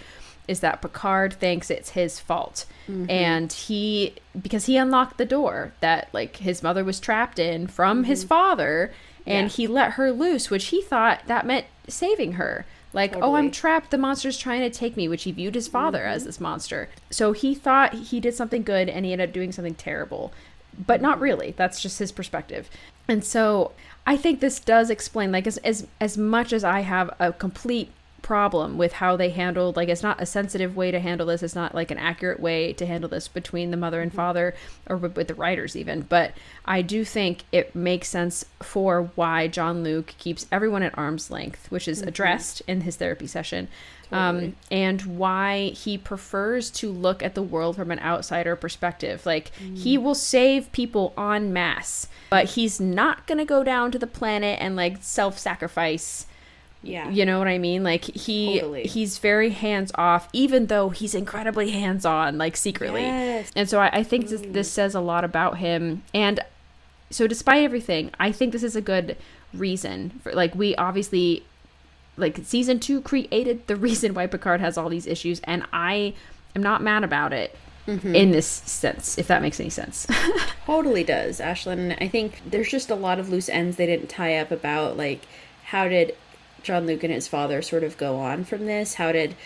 is 0.47 0.61
that 0.61 0.83
Picard 0.83 1.33
thinks 1.35 1.71
it's 1.71 1.91
his 1.91 2.21
fault, 2.21 2.67
mm-hmm. 2.89 3.09
and 3.11 3.53
he 3.53 4.15
because 4.41 4.67
he 4.67 4.77
unlocked 4.77 5.19
the 5.19 5.25
door 5.25 5.73
that 5.81 6.09
like 6.13 6.37
his 6.37 6.63
mother 6.63 6.85
was 6.85 7.01
trapped 7.01 7.39
in 7.39 7.67
from 7.67 8.05
his 8.05 8.21
mm-hmm. 8.21 8.29
father, 8.29 8.93
and 9.27 9.51
Yeah. 9.51 9.57
he 9.57 9.67
let 9.67 9.93
her 9.93 10.13
loose, 10.13 10.51
which 10.51 10.67
he 10.67 10.83
thought 10.83 11.23
that 11.27 11.47
meant 11.47 11.67
saving 11.89 12.33
her. 12.33 12.67
Like, 12.95 13.17
oh, 13.17 13.35
I'm 13.35 13.51
trapped. 13.51 13.91
The 13.91 13.99
monster's 13.99 14.39
trying 14.39 14.61
to 14.61 14.71
take 14.71 14.97
me, 14.97 15.09
which 15.09 15.25
he 15.25 15.33
viewed 15.33 15.57
his 15.57 15.69
father 15.69 16.05
as 16.05 16.23
mm-hmm. 16.23 16.29
this 16.29 16.41
monster. 16.41 16.89
So 17.11 17.33
he 17.33 17.55
thought 17.55 17.93
he 17.93 18.21
did 18.21 18.35
something 18.35 18.63
good 18.63 18.89
and 18.89 19.05
he 19.05 19.13
ended 19.13 19.29
up 19.29 19.35
doing 19.35 19.53
something 19.53 19.75
terrible. 19.75 20.33
But 20.87 21.03
not 21.03 21.21
really. 21.21 21.55
That's 21.57 21.83
just 21.83 21.99
his 21.99 22.13
perspective. 22.13 22.71
And 23.09 23.25
so 23.25 23.73
I 24.07 24.17
think 24.17 24.41
this 24.41 24.61
does 24.61 24.91
explain, 24.91 25.33
like, 25.33 25.47
as, 25.47 25.59
as, 25.59 25.87
as 26.01 26.17
much 26.17 26.53
as 26.53 26.65
I 26.65 26.81
have 26.81 27.15
a 27.19 27.33
complete 27.33 27.91
problem 28.25 28.79
with 28.79 28.95
how 28.95 29.19
they 29.19 29.29
handled 29.29 29.77
like 29.77 29.91
it's 29.91 30.03
not 30.03 30.19
a 30.19 30.25
sensitive 30.25 30.75
way 30.75 30.91
to 30.91 30.99
handle 30.99 31.27
this 31.27 31.43
it's 31.43 31.55
not 31.55 31.75
like 31.75 31.91
an 31.91 31.99
accurate 31.99 32.41
way 32.41 32.73
to 32.73 32.87
handle 32.87 33.09
this 33.11 33.29
between 33.29 33.71
the 33.71 33.77
mother 33.77 34.01
and 34.01 34.11
mm-hmm. 34.11 34.17
father 34.17 34.55
or 34.87 34.97
with, 34.97 35.15
with 35.15 35.29
the 35.29 35.35
writers 35.35 35.77
even 35.77 36.01
but 36.01 36.33
i 36.65 36.81
do 36.81 37.05
think 37.05 37.45
it 37.53 37.75
makes 37.77 38.09
sense 38.09 38.43
for 38.63 39.11
why 39.15 39.47
jean-luc 39.47 40.15
keeps 40.17 40.47
everyone 40.51 40.83
at 40.83 40.97
arm's 40.97 41.31
length 41.31 41.71
which 41.71 41.87
is 41.87 41.99
mm-hmm. 41.99 42.09
addressed 42.09 42.63
in 42.67 42.81
his 42.81 42.97
therapy 42.97 43.27
session 43.27 43.69
um, 44.13 44.55
and 44.71 45.03
why 45.03 45.71
he 45.71 45.99
prefers 45.99 46.71
to 46.73 46.93
look 46.93 47.21
at 47.21 47.35
the 47.35 47.43
world 47.43 47.75
from 47.75 47.91
an 47.91 47.99
outsider 47.99 48.55
perspective. 48.55 49.27
Like 49.27 49.51
he 49.57 49.99
mm. 49.99 50.03
will 50.03 50.15
save 50.15 50.71
people 50.71 51.13
en 51.19 51.53
masse 51.53 52.07
but 52.31 52.51
he's 52.51 52.79
not 52.79 53.27
gonna 53.27 53.45
go 53.45 53.65
down 53.65 53.91
to 53.91 53.99
the 53.99 54.07
planet 54.07 54.59
and 54.61 54.77
like 54.77 54.99
self-sacrifice 55.01 56.27
Yeah. 56.85 57.09
you 57.11 57.25
know 57.25 57.39
what 57.39 57.49
I 57.49 57.59
mean? 57.59 57.83
Like 57.83 58.05
he 58.05 58.61
Totally. 58.61 58.85
he's 58.85 59.19
very 59.19 59.51
hands 59.51 59.93
off, 59.97 60.29
even 60.33 60.67
though 60.67 60.91
he's 60.91 61.15
incredibly 61.15 61.71
hands 61.71 62.05
on, 62.05 62.39
like 62.39 62.57
secretly. 62.57 63.03
Yes. 63.03 63.51
And 63.57 63.69
so 63.69 63.81
I, 63.81 63.89
I 63.89 64.03
think 64.03 64.29
this, 64.29 64.43
this 64.43 64.69
mm. 64.69 64.73
says 64.73 64.95
a 64.95 65.01
lot 65.01 65.25
about 65.25 65.59
him. 65.59 66.03
And 66.13 66.41
so 67.11 67.27
despite 67.27 67.63
everything, 67.63 68.11
I 68.19 68.33
think 68.33 68.53
this 68.53 68.63
is 68.63 68.77
a 68.77 68.81
good 68.81 69.17
reason 69.53 70.11
for 70.23 70.33
like 70.33 70.55
we 70.55 70.75
obviously 70.77 71.45
like 72.17 72.41
season 72.45 72.81
two 72.81 73.01
created 73.01 73.67
the 73.67 73.77
reason 73.89 74.15
why 74.15 74.27
Picard 74.27 74.61
has 74.61 74.77
all 74.77 74.89
these 74.89 75.07
issues, 75.07 75.41
and 75.45 75.65
I 75.73 76.15
am 76.55 76.63
not 76.63 76.83
mad 76.83 77.05
about 77.05 77.33
it 77.33 77.57
mm-hmm. 77.87 78.15
in 78.15 78.31
this 78.31 78.47
sense, 78.47 79.19
if 79.19 79.29
that 79.29 79.43
makes 79.43 79.61
any 79.61 79.71
sense. 79.71 80.07
Totally 80.67 81.05
does, 81.05 81.41
Ashlyn. 81.41 82.01
I 82.01 82.09
think 82.09 82.41
there's 82.47 82.69
just 82.69 82.91
a 82.91 82.95
lot 82.95 83.19
of 83.19 83.29
loose 83.29 83.49
ends 83.49 83.77
they 83.77 83.87
didn't 83.87 84.09
tie 84.09 84.37
up 84.37 84.51
about 84.51 84.97
like 84.97 85.23
how 85.67 85.89
did 85.89 86.17
Jean-Luc 86.65 87.05
and 87.05 87.13
his 87.13 87.29
father 87.29 87.63
sort 87.63 87.85
of 87.85 87.97
go 87.97 88.17
on 88.17 88.45
from 88.45 88.67
this? 88.67 88.95
How 88.95 89.13
did 89.13 89.37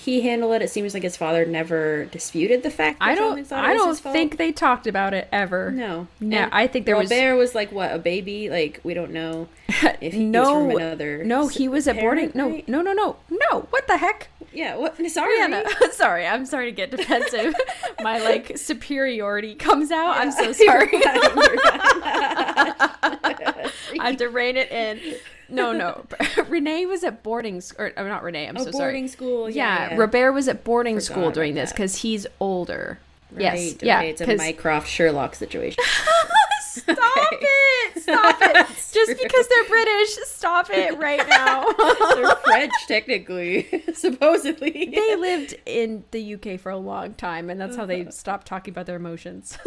he 0.00 0.20
handle 0.20 0.52
it? 0.52 0.62
It 0.62 0.70
seems 0.70 0.94
like 0.94 1.02
his 1.02 1.16
father 1.16 1.44
never 1.44 2.04
disputed 2.06 2.62
the 2.62 2.70
fact 2.70 3.00
that 3.00 3.08
I 3.08 3.14
don't 3.16 3.52
I 3.52 3.74
don't 3.74 3.98
think 3.98 4.36
they 4.36 4.52
talked 4.52 4.86
about 4.86 5.12
it 5.12 5.26
ever. 5.32 5.72
No. 5.72 6.06
No, 6.20 6.48
I 6.52 6.68
think 6.68 6.86
there 6.86 6.96
was- 6.96 7.10
Robert 7.10 7.36
was 7.36 7.52
like 7.54 7.72
what, 7.72 7.92
a 7.92 7.98
baby? 7.98 8.48
Like 8.48 8.80
we 8.84 8.94
don't 8.94 9.10
know 9.10 9.48
if 10.00 10.12
he 10.12 10.24
no, 10.24 10.66
was 10.66 10.72
from 10.72 10.80
another 10.82 11.24
no, 11.24 11.48
he 11.48 11.66
was 11.68 11.88
at 11.88 11.96
boarding. 11.98 12.30
parent, 12.30 12.34
No, 12.36 12.48
right? 12.48 12.68
no, 12.68 12.80
no, 12.80 12.92
no, 12.92 13.16
no. 13.28 13.60
What 13.70 13.88
the 13.88 13.96
heck? 13.98 14.28
Yeah, 14.52 14.76
what 14.76 14.96
sorry. 15.10 15.36
Rhianna, 15.36 15.66
sorry, 15.92 16.26
I'm 16.26 16.46
sorry 16.46 16.66
to 16.66 16.72
get 16.72 16.92
defensive. 16.92 17.54
My 18.00 18.18
like 18.20 18.56
superiority 18.56 19.56
comes 19.56 19.90
out. 19.90 20.16
I'm 20.16 20.30
so 20.30 20.52
sorry. 20.52 20.90
I 20.92 23.72
have 24.00 24.16
to 24.18 24.28
rein 24.28 24.56
it 24.56 24.70
in. 24.70 25.00
No, 25.48 25.72
no. 25.72 26.04
Renee 26.48 26.86
was 26.86 27.04
at 27.04 27.22
boarding 27.22 27.60
school. 27.60 27.86
Or, 27.86 27.92
oh, 27.96 28.06
not 28.06 28.22
Renee. 28.22 28.46
I'm 28.48 28.56
Oh, 28.56 28.64
so 28.64 28.70
sorry. 28.70 28.84
boarding 28.84 29.08
school. 29.08 29.48
Yeah, 29.50 29.78
Yeah, 29.86 29.90
yeah. 29.92 29.96
Robert 29.96 30.32
was 30.32 30.48
at 30.48 30.64
boarding 30.64 31.00
school 31.00 31.30
during 31.30 31.54
this 31.54 31.72
because 31.72 31.96
he's 32.02 32.26
older. 32.40 32.98
Right, 33.32 33.42
yes. 33.42 33.74
okay, 33.74 33.86
Yeah. 33.86 34.00
It's 34.02 34.20
a 34.20 34.36
Mycroft 34.36 34.88
Sherlock 34.88 35.34
situation. 35.34 35.82
Stop 36.82 37.32
it! 37.32 38.02
Stop 38.02 38.38
it! 38.40 38.66
Just 38.66 38.92
true. 38.92 39.14
because 39.22 39.48
they're 39.48 39.68
British, 39.68 40.16
stop 40.24 40.70
it 40.70 40.98
right 40.98 41.26
now. 41.28 41.70
They're 42.14 42.36
French, 42.44 42.72
technically, 42.86 43.84
supposedly. 43.94 44.92
they 44.94 45.16
lived 45.16 45.54
in 45.66 46.04
the 46.10 46.34
UK 46.34 46.58
for 46.58 46.70
a 46.70 46.76
long 46.76 47.14
time, 47.14 47.50
and 47.50 47.60
that's 47.60 47.76
how 47.76 47.86
they 47.86 48.02
uh-huh. 48.02 48.10
stopped 48.10 48.46
talking 48.46 48.72
about 48.72 48.86
their 48.86 48.96
emotions. 48.96 49.58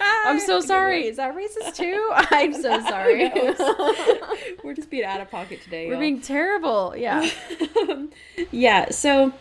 I'm 0.00 0.40
so 0.40 0.60
sorry. 0.60 1.06
Is 1.06 1.16
that 1.16 1.34
racist 1.34 1.76
too? 1.76 2.10
I'm 2.12 2.52
so 2.54 2.80
sorry. 2.82 3.30
We're 4.62 4.74
just 4.74 4.90
being 4.90 5.04
out 5.04 5.20
of 5.20 5.30
pocket 5.30 5.62
today. 5.62 5.86
We're 5.86 5.94
y'all. 5.94 6.00
being 6.00 6.20
terrible. 6.20 6.94
Yeah. 6.96 7.28
Yeah, 8.50 8.90
so 8.90 9.32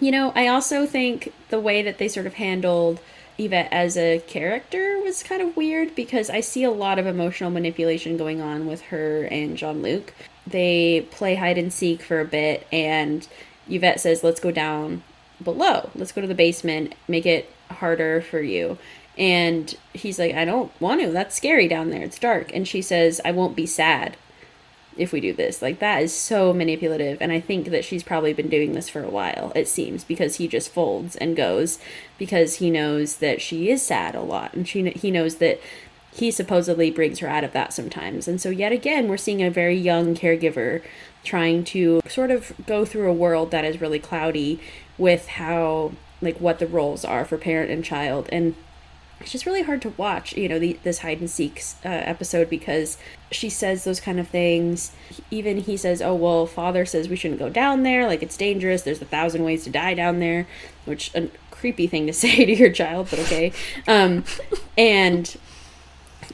you 0.00 0.10
know, 0.10 0.32
I 0.34 0.48
also 0.48 0.86
think 0.86 1.32
the 1.50 1.60
way 1.60 1.82
that 1.82 1.98
they 1.98 2.08
sort 2.08 2.26
of 2.26 2.34
handled 2.34 3.00
Yvette 3.38 3.72
as 3.72 3.96
a 3.96 4.18
character 4.26 5.00
was 5.00 5.22
kind 5.22 5.40
of 5.40 5.56
weird 5.56 5.94
because 5.94 6.28
I 6.28 6.40
see 6.40 6.64
a 6.64 6.70
lot 6.70 6.98
of 6.98 7.06
emotional 7.06 7.50
manipulation 7.50 8.16
going 8.16 8.40
on 8.40 8.66
with 8.66 8.82
her 8.82 9.24
and 9.24 9.56
Jean 9.56 9.80
Luc. 9.80 10.12
They 10.46 11.06
play 11.10 11.36
hide 11.36 11.56
and 11.56 11.72
seek 11.72 12.02
for 12.02 12.20
a 12.20 12.24
bit, 12.24 12.66
and 12.72 13.26
Yvette 13.68 14.00
says, 14.00 14.24
Let's 14.24 14.40
go 14.40 14.50
down 14.50 15.02
below. 15.42 15.90
Let's 15.94 16.12
go 16.12 16.20
to 16.20 16.26
the 16.26 16.34
basement, 16.34 16.94
make 17.06 17.26
it 17.26 17.50
harder 17.70 18.20
for 18.20 18.40
you. 18.40 18.78
And 19.16 19.76
he's 19.92 20.18
like, 20.18 20.34
I 20.34 20.44
don't 20.44 20.70
want 20.80 21.00
to. 21.00 21.10
That's 21.10 21.36
scary 21.36 21.66
down 21.66 21.90
there. 21.90 22.02
It's 22.02 22.18
dark. 22.18 22.54
And 22.54 22.68
she 22.68 22.80
says, 22.80 23.20
I 23.24 23.32
won't 23.32 23.56
be 23.56 23.66
sad 23.66 24.16
if 24.98 25.12
we 25.12 25.20
do 25.20 25.32
this. 25.32 25.62
Like 25.62 25.78
that 25.78 26.02
is 26.02 26.12
so 26.12 26.52
manipulative 26.52 27.18
and 27.20 27.32
I 27.32 27.40
think 27.40 27.68
that 27.70 27.84
she's 27.84 28.02
probably 28.02 28.32
been 28.32 28.48
doing 28.48 28.72
this 28.72 28.88
for 28.88 29.02
a 29.02 29.10
while, 29.10 29.52
it 29.54 29.68
seems, 29.68 30.04
because 30.04 30.36
he 30.36 30.48
just 30.48 30.70
folds 30.70 31.16
and 31.16 31.36
goes 31.36 31.78
because 32.18 32.56
he 32.56 32.70
knows 32.70 33.16
that 33.16 33.40
she 33.40 33.70
is 33.70 33.82
sad 33.82 34.14
a 34.14 34.20
lot 34.20 34.54
and 34.54 34.68
she 34.68 34.90
he 34.90 35.10
knows 35.10 35.36
that 35.36 35.60
he 36.12 36.30
supposedly 36.30 36.90
brings 36.90 37.20
her 37.20 37.28
out 37.28 37.44
of 37.44 37.52
that 37.52 37.72
sometimes. 37.72 38.26
And 38.26 38.40
so 38.40 38.50
yet 38.50 38.72
again, 38.72 39.08
we're 39.08 39.16
seeing 39.16 39.42
a 39.42 39.50
very 39.50 39.76
young 39.76 40.14
caregiver 40.14 40.82
trying 41.24 41.64
to 41.64 42.00
sort 42.08 42.30
of 42.30 42.52
go 42.66 42.84
through 42.84 43.10
a 43.10 43.14
world 43.14 43.50
that 43.50 43.64
is 43.64 43.80
really 43.80 43.98
cloudy 43.98 44.60
with 44.96 45.28
how 45.28 45.92
like 46.20 46.40
what 46.40 46.58
the 46.58 46.66
roles 46.66 47.04
are 47.04 47.24
for 47.24 47.38
parent 47.38 47.70
and 47.70 47.84
child 47.84 48.28
and 48.32 48.54
it's 49.20 49.32
just 49.32 49.46
really 49.46 49.62
hard 49.62 49.82
to 49.82 49.90
watch 49.90 50.36
you 50.36 50.48
know 50.48 50.58
the, 50.58 50.78
this 50.82 51.00
hide 51.00 51.20
and 51.20 51.30
seek 51.30 51.62
uh, 51.84 51.88
episode 51.88 52.48
because 52.48 52.98
she 53.30 53.50
says 53.50 53.84
those 53.84 54.00
kind 54.00 54.18
of 54.20 54.28
things. 54.28 54.92
Even 55.30 55.58
he 55.58 55.76
says 55.76 56.00
oh 56.00 56.14
well 56.14 56.46
father 56.46 56.86
says 56.86 57.08
we 57.08 57.16
shouldn't 57.16 57.40
go 57.40 57.48
down 57.48 57.82
there. 57.82 58.06
Like 58.06 58.22
it's 58.22 58.36
dangerous. 58.36 58.82
There's 58.82 59.02
a 59.02 59.06
thousand 59.06 59.44
ways 59.44 59.64
to 59.64 59.70
die 59.70 59.94
down 59.94 60.18
there 60.18 60.46
which 60.84 61.14
a 61.14 61.28
creepy 61.50 61.86
thing 61.86 62.06
to 62.06 62.12
say 62.24 62.44
to 62.44 62.54
your 62.54 62.70
child 62.70 63.08
but 63.10 63.18
okay. 63.20 63.52
Um 63.86 64.24
and 64.76 65.36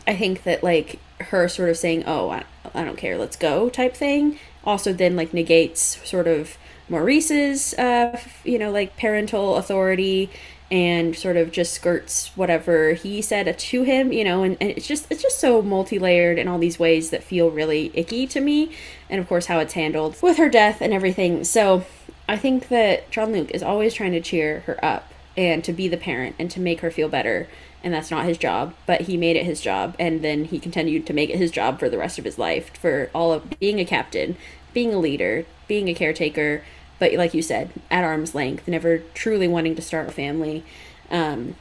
i 0.07 0.15
think 0.15 0.43
that 0.43 0.63
like 0.63 0.99
her 1.19 1.49
sort 1.49 1.71
of 1.71 1.77
saying 1.79 2.05
oh 2.07 2.31
I, 2.31 2.45
I 2.75 2.85
don't 2.85 2.99
care. 2.99 3.17
Let's 3.17 3.37
go 3.37 3.69
type 3.69 3.95
thing 3.95 4.39
also 4.67 4.93
then 4.93 5.17
like 5.17 5.35
negates 5.35 6.01
sort 6.09 6.27
of 6.27 6.57
Maurice's, 6.89 7.73
uh, 7.75 8.21
you 8.45 8.59
know, 8.59 8.71
like 8.71 8.97
parental 8.97 9.57
authority 9.57 10.31
and 10.71 11.15
sort 11.15 11.37
of 11.37 11.53
just 11.53 11.73
skirts 11.73 12.31
whatever 12.37 12.95
he 12.95 13.21
said 13.21 13.59
to 13.59 13.83
him, 13.83 14.13
you 14.13 14.25
know, 14.25 14.43
and, 14.43 14.57
and 14.61 14.71
it's 14.71 14.87
just 14.87 15.07
it's 15.11 15.23
just 15.23 15.39
so 15.39 15.63
multi-layered 15.63 16.39
in 16.39 16.49
all 16.49 16.59
these 16.59 16.79
ways 16.79 17.11
that 17.11 17.23
feel 17.23 17.51
really 17.51 17.91
icky 17.95 18.27
to 18.27 18.41
me. 18.41 18.75
And 19.11 19.21
of 19.21 19.29
course 19.29 19.47
how 19.47 19.59
it's 19.59 19.75
handled 19.75 20.21
with 20.23 20.39
her 20.39 20.49
death 20.49 20.81
and 20.81 20.93
everything. 20.93 21.45
So 21.45 21.85
I 22.29 22.37
think 22.37 22.69
that 22.69 23.11
Jean 23.11 23.33
Luc 23.33 23.51
is 23.51 23.63
always 23.63 23.95
trying 23.95 24.13
to 24.13 24.21
cheer 24.21 24.61
her 24.61 24.83
up 24.85 25.13
and 25.37 25.63
to 25.65 25.73
be 25.73 25.89
the 25.89 25.97
parent 25.97 26.37
and 26.39 26.51
to 26.51 26.61
make 26.61 26.81
her 26.81 26.91
feel 26.91 27.09
better. 27.09 27.49
And 27.83 27.93
that's 27.93 28.11
not 28.11 28.25
his 28.25 28.39
job, 28.39 28.75
but 28.87 29.03
he 29.03 29.19
made 29.19 29.37
it 29.37 29.45
his 29.45 29.61
job. 29.61 29.95
And 29.99 30.23
then 30.23 30.47
he 30.47 30.59
continued 30.59 31.07
to 31.07 31.13
make 31.13 31.29
it 31.29 31.37
his 31.37 31.51
job 31.51 31.79
for 31.79 31.91
the 31.91 31.99
rest 31.99 32.19
of 32.19 32.25
his 32.25 32.39
life 32.39 32.75
for 32.79 33.11
all 33.15 33.33
of 33.33 33.59
being 33.61 33.79
a 33.79 33.85
captain, 33.85 34.37
being 34.73 34.95
a 34.95 34.99
leader, 34.99 35.45
being 35.69 35.89
a 35.89 35.95
caretaker, 35.95 36.63
but 37.05 37.13
like 37.19 37.35
you 37.35 37.43
said, 37.43 37.71
at 37.91 38.03
arm's 38.03 38.35
length, 38.35 38.67
never 38.67 38.99
truly 39.13 39.47
wanting 39.47 39.77
to 39.77 39.83
start 39.83 40.09
a 40.09 40.11
family. 40.11 40.65
Um, 41.11 41.55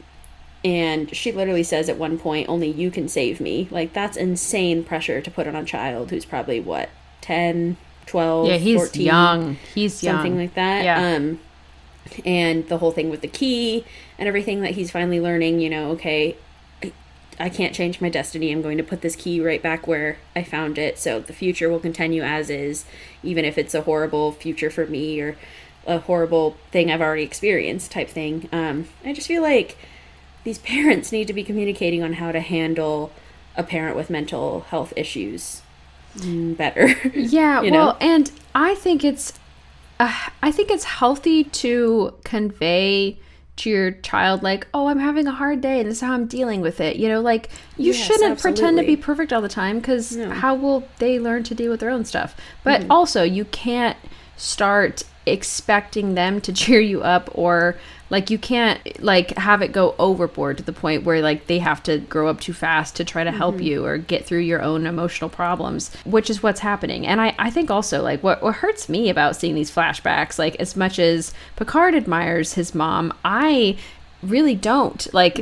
and 0.64 1.14
she 1.14 1.34
literally 1.34 1.64
says 1.64 1.90
at 1.90 1.98
one 1.98 2.18
point, 2.18 2.48
only 2.48 2.70
you 2.70 2.90
can 2.90 3.10
save 3.10 3.42
me. 3.42 3.68
Like, 3.70 3.92
that's 3.92 4.16
insane 4.16 4.86
pressure 4.86 5.20
to 5.20 5.30
put 5.30 5.46
on 5.46 5.54
a 5.54 5.66
child 5.66 6.12
who's 6.12 6.24
probably, 6.24 6.62
what, 6.62 6.88
10, 7.20 7.76
12, 8.06 8.48
Yeah, 8.48 8.56
he's 8.56 8.78
14, 8.80 9.06
young. 9.06 9.56
He's 9.76 9.96
something 9.96 10.32
young. 10.32 10.42
like 10.42 10.54
that. 10.54 10.86
Yeah. 10.86 11.16
Um, 11.18 11.42
and 12.24 12.66
the 12.70 12.78
whole 12.78 12.92
thing 12.92 13.10
with 13.10 13.20
the 13.20 13.28
key 13.28 13.84
and 14.18 14.26
everything 14.30 14.62
that 14.62 14.72
he's 14.72 14.92
finally 14.92 15.20
learning, 15.20 15.60
you 15.60 15.70
know, 15.70 15.92
okay, 15.92 16.38
I, 17.40 17.50
can't 17.50 17.74
change 17.74 18.02
my 18.02 18.10
destiny. 18.10 18.52
I'm 18.52 18.62
going 18.62 18.78
to 18.78 18.84
put 18.84 19.02
this 19.02 19.16
key 19.16 19.40
right 19.42 19.62
back 19.62 19.88
where 19.88 20.18
I 20.36 20.44
found 20.44 20.78
it. 20.78 20.98
So 20.98 21.20
the 21.20 21.34
future 21.34 21.70
will 21.70 21.80
continue 21.80 22.22
as 22.22 22.50
is, 22.50 22.86
even 23.22 23.46
if 23.46 23.58
it's 23.58 23.74
a 23.74 23.82
horrible 23.82 24.32
future 24.32 24.70
for 24.70 24.86
me 24.86 25.20
or 25.22 25.38
a 25.86 26.00
horrible 26.00 26.58
thing 26.72 26.92
I've 26.92 27.02
already 27.02 27.24
experienced 27.24 27.92
type 27.92 28.10
thing. 28.10 28.50
Um, 28.52 28.88
I 29.04 29.14
just 29.14 29.28
feel 29.28 29.42
like 29.42 29.78
these 30.44 30.58
parents 30.60 31.12
need 31.12 31.28
to 31.28 31.34
be 31.34 31.44
communicating 31.44 32.04
on 32.04 32.14
how 32.14 32.32
to 32.32 32.40
handle 32.40 33.12
a 33.56 33.64
parent 33.64 33.96
with 33.96 34.10
mental 34.10 34.62
health 34.62 34.94
issues 34.96 35.62
mm, 36.18 36.56
better. 36.58 36.96
Yeah, 37.14 37.62
you 37.62 37.72
well, 37.72 37.98
and 38.00 38.32
I 38.56 38.76
think 38.76 39.04
it's, 39.04 39.34
uh, 40.00 40.30
I 40.42 40.52
think 40.52 40.70
it's 40.72 40.84
healthy 40.84 41.44
to 41.44 42.14
convey 42.24 43.18
to 43.56 43.70
your 43.70 43.92
child 43.92 44.42
like, 44.42 44.68
oh, 44.74 44.88
I'm 44.88 45.00
having 45.00 45.28
a 45.28 45.32
hard 45.32 45.62
day, 45.62 45.80
and 45.80 45.88
this 45.90 45.98
is 45.98 46.02
how 46.02 46.14
I'm 46.14 46.26
dealing 46.26 46.62
with 46.62 46.82
it. 46.82 46.96
You 46.96 47.08
know, 47.08 47.22
like 47.22 47.50
you 47.78 47.94
Yes, 47.94 47.98
shouldn't 48.06 48.40
pretend 48.40 48.78
to 48.80 48.84
be 48.84 48.96
perfect 48.98 49.32
all 49.32 49.42
the 49.42 49.50
time 49.50 49.80
because 49.80 50.16
No. 50.16 50.26
Mm-hmm. 50.26 50.34
how 50.40 50.56
will 50.56 50.88
they 51.00 51.20
learn 51.20 51.44
to 51.44 51.56
deal 51.56 51.70
with 51.72 51.80
their 51.80 51.90
own 51.92 52.04
stuff? 52.06 52.36
But 52.64 52.86
also, 52.90 53.22
you 53.24 53.46
can't 53.46 53.98
start 54.38 55.04
expecting 55.26 56.16
them 56.16 56.40
to 56.42 56.54
cheer 56.62 56.80
you 56.82 57.02
up 57.02 57.30
or 57.34 57.76
like 58.10 58.30
you 58.30 58.38
can't 58.38 58.80
like 59.02 59.36
have 59.38 59.62
it 59.62 59.72
go 59.72 59.96
overboard 59.98 60.58
to 60.58 60.64
the 60.64 60.74
point 60.74 61.04
where 61.04 61.22
like 61.22 61.48
they 61.48 61.60
have 61.60 61.82
to 61.82 61.98
grow 62.00 62.28
up 62.28 62.40
too 62.40 62.54
fast 62.54 62.96
to 62.96 63.04
try 63.04 63.24
to 63.24 63.32
help 63.32 63.56
Mm-hmm. 63.56 63.64
you 63.64 63.86
or 63.86 63.98
get 63.98 64.26
through 64.26 64.40
your 64.40 64.62
own 64.62 64.86
emotional 64.86 65.30
problems 65.30 65.94
which 66.06 66.30
is 66.30 66.44
what's 66.44 66.60
happening. 66.60 67.06
And 67.08 67.20
i 67.22 67.34
i 67.40 67.50
think 67.50 67.72
also 67.72 68.02
like 68.04 68.22
what 68.24 68.42
what 68.44 68.56
hurts 68.56 68.88
me 68.90 69.10
about 69.10 69.36
seeing 69.36 69.56
these 69.56 69.72
flashbacks 69.74 70.38
like 70.38 70.56
as 70.58 70.76
much 70.76 71.00
as 71.00 71.34
picard 71.56 71.96
admires 71.96 72.54
his 72.54 72.76
mom 72.76 73.14
i 73.26 73.78
really 74.22 74.56
don't. 74.56 75.14
Like 75.14 75.40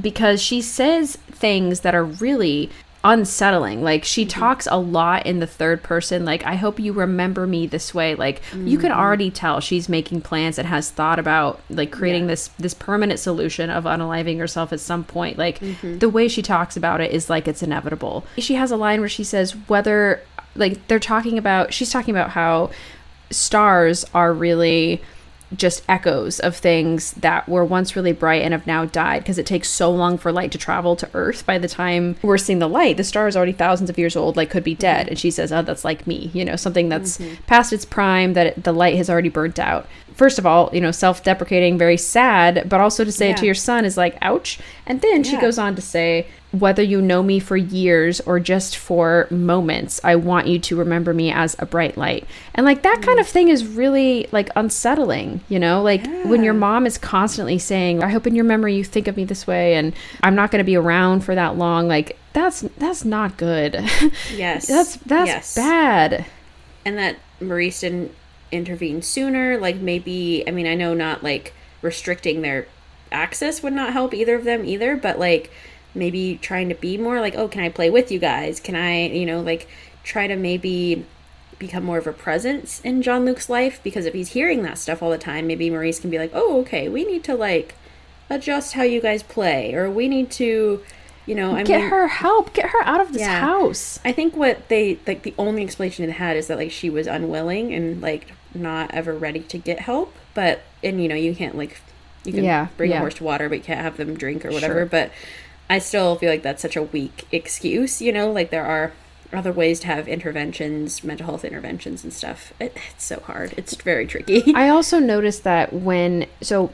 because 0.00 0.40
she 0.42 0.60
says 0.62 1.16
things 1.16 1.80
that 1.80 1.94
are 1.94 2.04
really 2.04 2.70
unsettling. 3.04 3.82
Like 3.82 4.04
she 4.04 4.24
mm-hmm. 4.24 4.40
talks 4.40 4.66
a 4.70 4.76
lot 4.76 5.26
in 5.26 5.38
the 5.38 5.46
third 5.46 5.82
person. 5.82 6.24
Like 6.24 6.44
i 6.44 6.56
hope 6.56 6.80
you 6.80 6.92
remember 6.92 7.46
me 7.46 7.66
this 7.66 7.94
way. 7.94 8.14
Like 8.14 8.42
you 8.54 8.78
can 8.78 8.90
mm-hmm. 8.90 9.00
already 9.00 9.30
tell 9.30 9.60
she's 9.60 9.88
making 9.88 10.22
plans 10.22 10.58
and 10.58 10.66
has 10.68 10.90
thought 10.90 11.18
about 11.18 11.60
like 11.70 11.90
creating 11.90 12.26
this 12.26 12.48
this 12.58 12.74
permanent 12.74 13.20
solution 13.20 13.70
of 13.70 13.84
unaliving 13.84 14.38
herself 14.38 14.72
at 14.72 14.80
some 14.80 15.04
point. 15.04 15.38
Like 15.38 15.60
mm-hmm. 15.60 15.98
the 15.98 16.08
way 16.08 16.28
she 16.28 16.42
talks 16.42 16.76
about 16.76 17.00
it 17.00 17.12
is 17.12 17.30
like 17.30 17.46
it's 17.46 17.62
inevitable. 17.62 18.24
She 18.38 18.54
has 18.54 18.70
a 18.70 18.76
line 18.76 19.00
where 19.00 19.08
she 19.08 19.24
says 19.24 19.52
whether 19.68 20.22
like 20.54 20.86
they're 20.88 20.98
talking 20.98 21.38
about 21.38 21.72
she's 21.72 21.90
talking 21.90 22.14
about 22.14 22.30
how 22.30 22.70
stars 23.30 24.04
are 24.14 24.32
really 24.32 25.00
just 25.56 25.82
echoes 25.88 26.40
of 26.40 26.56
things 26.56 27.12
that 27.12 27.48
were 27.48 27.64
once 27.64 27.96
really 27.96 28.12
bright 28.12 28.42
and 28.42 28.52
have 28.52 28.66
now 28.66 28.84
died 28.84 29.20
because 29.20 29.38
it 29.38 29.46
takes 29.46 29.68
so 29.68 29.90
long 29.90 30.18
for 30.18 30.30
light 30.30 30.52
to 30.52 30.58
travel 30.58 30.94
to 30.96 31.08
earth 31.14 31.46
by 31.46 31.58
the 31.58 31.68
time 31.68 32.16
we're 32.22 32.38
seeing 32.38 32.58
the 32.58 32.68
light. 32.68 32.96
The 32.96 33.04
star 33.04 33.28
is 33.28 33.36
already 33.36 33.52
thousands 33.52 33.90
of 33.90 33.98
years 33.98 34.16
old 34.16 34.36
like 34.36 34.50
could 34.50 34.64
be 34.64 34.72
mm-hmm. 34.72 34.80
dead. 34.80 35.08
And 35.08 35.18
she 35.18 35.30
says 35.30 35.52
oh 35.52 35.62
that's 35.62 35.84
like 35.84 36.06
me 36.06 36.30
you 36.34 36.44
know 36.44 36.56
something 36.56 36.88
that's 36.88 37.18
mm-hmm. 37.18 37.42
past 37.44 37.72
its 37.72 37.84
prime 37.84 38.34
that 38.34 38.46
it, 38.46 38.64
the 38.64 38.72
light 38.72 38.96
has 38.96 39.08
already 39.08 39.28
burnt 39.28 39.58
out 39.58 39.86
first 40.18 40.38
of 40.38 40.44
all 40.44 40.68
you 40.72 40.80
know 40.80 40.90
self-deprecating 40.90 41.78
very 41.78 41.96
sad 41.96 42.68
but 42.68 42.80
also 42.80 43.04
to 43.04 43.12
say 43.12 43.30
it 43.30 43.36
to 43.38 43.46
your 43.46 43.54
son 43.54 43.84
is 43.84 43.96
like 43.96 44.18
ouch. 44.20 44.58
And 44.86 45.00
then 45.00 45.24
she 45.24 45.36
goes 45.38 45.58
on 45.58 45.74
to 45.76 45.82
say 45.82 46.26
whether 46.50 46.82
you 46.82 47.00
know 47.02 47.22
me 47.22 47.38
for 47.38 47.56
years 47.56 48.20
or 48.22 48.40
just 48.40 48.76
for 48.76 49.28
moments 49.30 50.00
i 50.02 50.16
want 50.16 50.46
you 50.46 50.58
to 50.58 50.74
remember 50.76 51.12
me 51.12 51.30
as 51.30 51.54
a 51.58 51.66
bright 51.66 51.96
light. 51.96 52.26
And 52.54 52.66
like 52.66 52.82
that 52.82 53.02
kind 53.02 53.18
of 53.18 53.26
mm. 53.26 53.30
thing 53.30 53.48
is 53.48 53.66
really 53.66 54.28
like 54.32 54.50
unsettling 54.56 55.40
you 55.48 55.58
know? 55.58 55.82
Like 55.82 56.04
when 56.24 56.42
your 56.42 56.54
mom 56.54 56.86
is 56.86 56.98
constantly 56.98 57.58
saying 57.58 58.02
i 58.02 58.08
hope 58.08 58.26
in 58.26 58.34
your 58.34 58.44
memory 58.44 58.74
you 58.74 58.84
think 58.84 59.08
of 59.08 59.16
me 59.16 59.24
this 59.24 59.46
way 59.46 59.74
and 59.74 59.94
i'm 60.22 60.34
not 60.34 60.50
going 60.50 60.60
to 60.60 60.64
be 60.64 60.76
around 60.76 61.20
for 61.20 61.34
that 61.34 61.56
long 61.56 61.88
like 61.88 62.18
that's 62.38 62.60
that's 62.78 63.04
not 63.04 63.36
good. 63.36 63.74
Yes. 64.34 64.66
that's 64.66 64.96
that's 64.96 65.26
yes. 65.26 65.54
bad. 65.54 66.26
And 66.84 66.96
that 66.98 67.16
Maurice 67.40 67.80
didn't 67.80 68.14
intervene 68.52 69.02
sooner. 69.02 69.58
Like 69.58 69.76
maybe, 69.76 70.44
I 70.46 70.50
mean, 70.50 70.66
I 70.66 70.74
know 70.74 70.94
not 70.94 71.22
like 71.22 71.54
restricting 71.82 72.42
their 72.42 72.66
access 73.10 73.62
would 73.62 73.72
not 73.72 73.92
help 73.92 74.12
either 74.12 74.34
of 74.34 74.44
them 74.44 74.64
either, 74.64 74.96
but 74.96 75.18
like 75.18 75.50
maybe 75.94 76.38
trying 76.40 76.68
to 76.68 76.74
be 76.74 76.98
more 76.98 77.20
like, 77.20 77.34
oh, 77.34 77.48
can 77.48 77.62
I 77.62 77.68
play 77.68 77.90
with 77.90 78.10
you 78.10 78.18
guys? 78.18 78.60
Can 78.60 78.76
I, 78.76 79.08
you 79.08 79.26
know, 79.26 79.40
like 79.40 79.68
try 80.04 80.26
to 80.26 80.36
maybe 80.36 81.04
become 81.58 81.84
more 81.84 81.98
of 81.98 82.06
a 82.06 82.12
presence 82.12 82.80
in 82.82 83.02
Jean-Luc's 83.02 83.48
life? 83.48 83.80
Because 83.82 84.06
if 84.06 84.14
he's 84.14 84.32
hearing 84.32 84.62
that 84.62 84.78
stuff 84.78 85.02
all 85.02 85.10
the 85.10 85.18
time, 85.18 85.46
maybe 85.46 85.70
Maurice 85.70 86.00
can 86.00 86.10
be 86.10 86.18
like, 86.18 86.30
oh, 86.34 86.60
okay, 86.60 86.88
we 86.88 87.04
need 87.04 87.24
to 87.24 87.34
like 87.34 87.74
adjust 88.30 88.74
how 88.74 88.82
you 88.82 89.00
guys 89.00 89.22
play, 89.22 89.74
or 89.74 89.90
we 89.90 90.08
need 90.08 90.30
to, 90.30 90.84
you 91.28 91.34
know, 91.34 91.54
I 91.54 91.62
get 91.62 91.80
mean, 91.82 91.90
her 91.90 92.08
help 92.08 92.54
get 92.54 92.70
her 92.70 92.82
out 92.84 93.00
of 93.00 93.12
this 93.12 93.20
Yeah. 93.20 93.40
house 93.40 94.00
I 94.04 94.12
think 94.12 94.34
what 94.34 94.68
they 94.68 94.98
like 95.06 95.22
the 95.22 95.34
only 95.38 95.62
explanation 95.62 96.06
they 96.06 96.12
had 96.12 96.36
is 96.36 96.46
that 96.48 96.56
like 96.58 96.70
she 96.72 96.88
was 96.90 97.06
unwilling 97.06 97.74
and 97.74 98.00
like 98.00 98.32
not 98.54 98.92
ever 98.94 99.12
ready 99.12 99.40
to 99.40 99.58
get 99.58 99.80
help. 99.80 100.14
But 100.34 100.62
and 100.82 101.02
you 101.02 101.08
know 101.08 101.14
you 101.14 101.34
can't 101.34 101.56
like 101.56 101.80
you 102.24 102.32
can 102.32 102.44
Yeah, 102.44 102.68
bring 102.76 102.90
yeah. 102.90 102.96
a 102.96 103.00
horse 103.00 103.14
to 103.14 103.24
water, 103.24 103.48
but 103.48 103.58
you 103.58 103.64
can't 103.64 103.80
have 103.80 103.96
them 103.96 104.16
drink 104.16 104.44
or 104.44 104.50
whatever. 104.50 104.74
Sure. 104.80 104.86
But 104.86 105.12
I 105.70 105.78
still 105.78 106.16
feel 106.16 106.30
like 106.30 106.42
that's 106.42 106.62
such 106.62 106.76
a 106.76 106.82
weak 106.82 107.26
excuse. 107.30 108.00
You 108.00 108.12
know, 108.12 108.30
like 108.32 108.50
there 108.50 108.64
are 108.64 108.92
other 109.32 109.52
ways 109.52 109.80
to 109.80 109.86
have 109.88 110.08
interventions, 110.08 111.04
mental 111.04 111.26
health 111.26 111.44
interventions 111.44 112.02
and 112.04 112.12
stuff. 112.12 112.52
It, 112.58 112.74
it's 112.92 113.04
so 113.04 113.20
hard. 113.20 113.52
It's 113.58 113.74
very 113.76 114.06
tricky. 114.06 114.54
I 114.54 114.70
also 114.70 114.98
noticed 114.98 115.44
that 115.44 115.72
when 115.74 116.26
so 116.40 116.72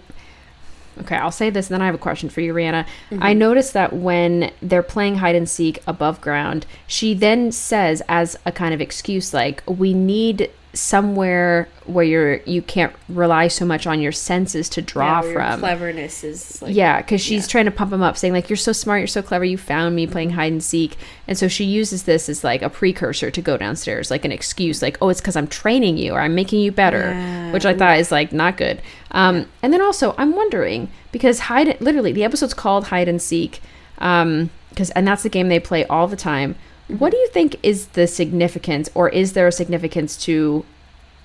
okay, 1.01 1.17
I'll 1.17 1.31
say 1.31 1.51
this 1.51 1.69
and 1.69 1.75
then 1.75 1.83
I 1.83 1.87
have 1.87 1.95
a 1.95 1.99
question 1.99 2.29
for 2.29 2.41
you, 2.41 2.53
Rhianna. 2.55 2.87
I 3.11 3.15
mm-hmm. 3.15 3.39
noticed 3.39 3.73
that 3.75 3.93
when 3.93 4.53
they're 4.63 4.83
playing 4.83 5.17
hide 5.17 5.35
and 5.35 5.49
seek 5.49 5.81
above 5.87 6.21
ground, 6.21 6.67
she 6.87 7.15
then 7.15 7.53
says 7.53 8.03
as 8.09 8.37
a 8.47 8.53
kind 8.53 8.75
of 8.75 8.81
excuse 8.81 9.35
like 9.35 9.63
we 9.67 9.95
need 9.95 10.51
somewhere 10.75 11.69
where 11.87 12.05
you're 12.05 12.37
you 12.45 12.61
can't 12.63 12.93
rely 13.09 13.49
so 13.49 13.65
much 13.65 13.87
on 13.87 14.01
your 14.01 14.13
senses 14.13 14.69
to 14.71 14.83
draw 14.83 15.23
Yeah, 15.23 15.33
from. 15.33 15.61
cleverness 15.61 16.25
is 16.25 16.61
like 16.63 16.75
Yeah, 16.75 17.01
because 17.01 17.21
she's 17.21 17.45
yeah. 17.47 17.51
trying 17.51 17.65
to 17.67 17.71
pump 17.71 17.93
him 17.93 18.03
up, 18.03 18.17
saying 18.17 18.33
like, 18.35 18.49
"You're 18.51 18.57
so 18.57 18.73
smart, 18.73 19.01
you're 19.01 19.07
so 19.07 19.23
clever, 19.23 19.45
you 19.45 19.57
found 19.57 19.95
me 19.97 20.07
playing 20.07 20.31
hide 20.31 20.53
and 20.53 20.63
seek." 20.63 20.97
And 21.29 21.39
so 21.39 21.49
she 21.49 21.65
uses 21.65 22.03
this 22.05 22.29
as 22.29 22.45
like 22.45 22.63
a 22.63 22.69
precursor 22.71 23.31
to 23.31 23.41
go 23.41 23.57
downstairs, 23.57 24.11
like 24.11 24.25
an 24.25 24.33
excuse, 24.33 24.83
like, 24.83 24.99
"Oh, 25.01 25.09
it's 25.09 25.21
because 25.21 25.37
I'm 25.37 25.47
training 25.47 25.97
you 25.97 26.13
or 26.13 26.21
I'm 26.21 26.35
making 26.35 26.61
you 26.61 26.73
better," 26.73 27.11
Yeah. 27.15 27.53
which 27.53 27.65
I 27.65 27.75
thought 27.75 27.99
is 27.99 28.11
like 28.13 28.33
not 28.33 28.57
good. 28.57 28.83
Um, 29.13 29.47
And 29.63 29.73
then 29.73 29.81
also, 29.81 30.15
I'm 30.19 30.35
wondering 30.35 30.89
because 31.13 31.39
hide, 31.41 31.81
literally, 31.81 32.13
the 32.13 32.25
episode's 32.25 32.55
called 32.55 32.87
hide 32.89 33.09
and 33.09 33.23
seek, 33.23 33.63
um, 33.99 34.51
because 34.71 34.91
and 34.91 35.07
that's 35.07 35.23
the 35.23 35.29
game 35.29 35.49
they 35.49 35.61
play 35.61 35.85
all 35.87 36.09
the 36.09 36.17
time. 36.17 36.57
What 36.89 37.11
do 37.13 37.17
you 37.17 37.29
think 37.29 37.57
is 37.63 37.89
the 37.89 38.07
significance, 38.07 38.91
or 38.95 39.09
is 39.09 39.33
there 39.33 39.47
a 39.47 39.53
significance 39.53 40.17
to 40.25 40.65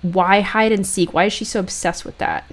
why 0.02 0.42
hide 0.42 0.72
and 0.72 0.88
seek? 0.88 1.14
Why 1.14 1.26
is 1.26 1.34
she 1.34 1.46
so 1.46 1.60
obsessed 1.60 2.06
with 2.06 2.18
that? 2.20 2.46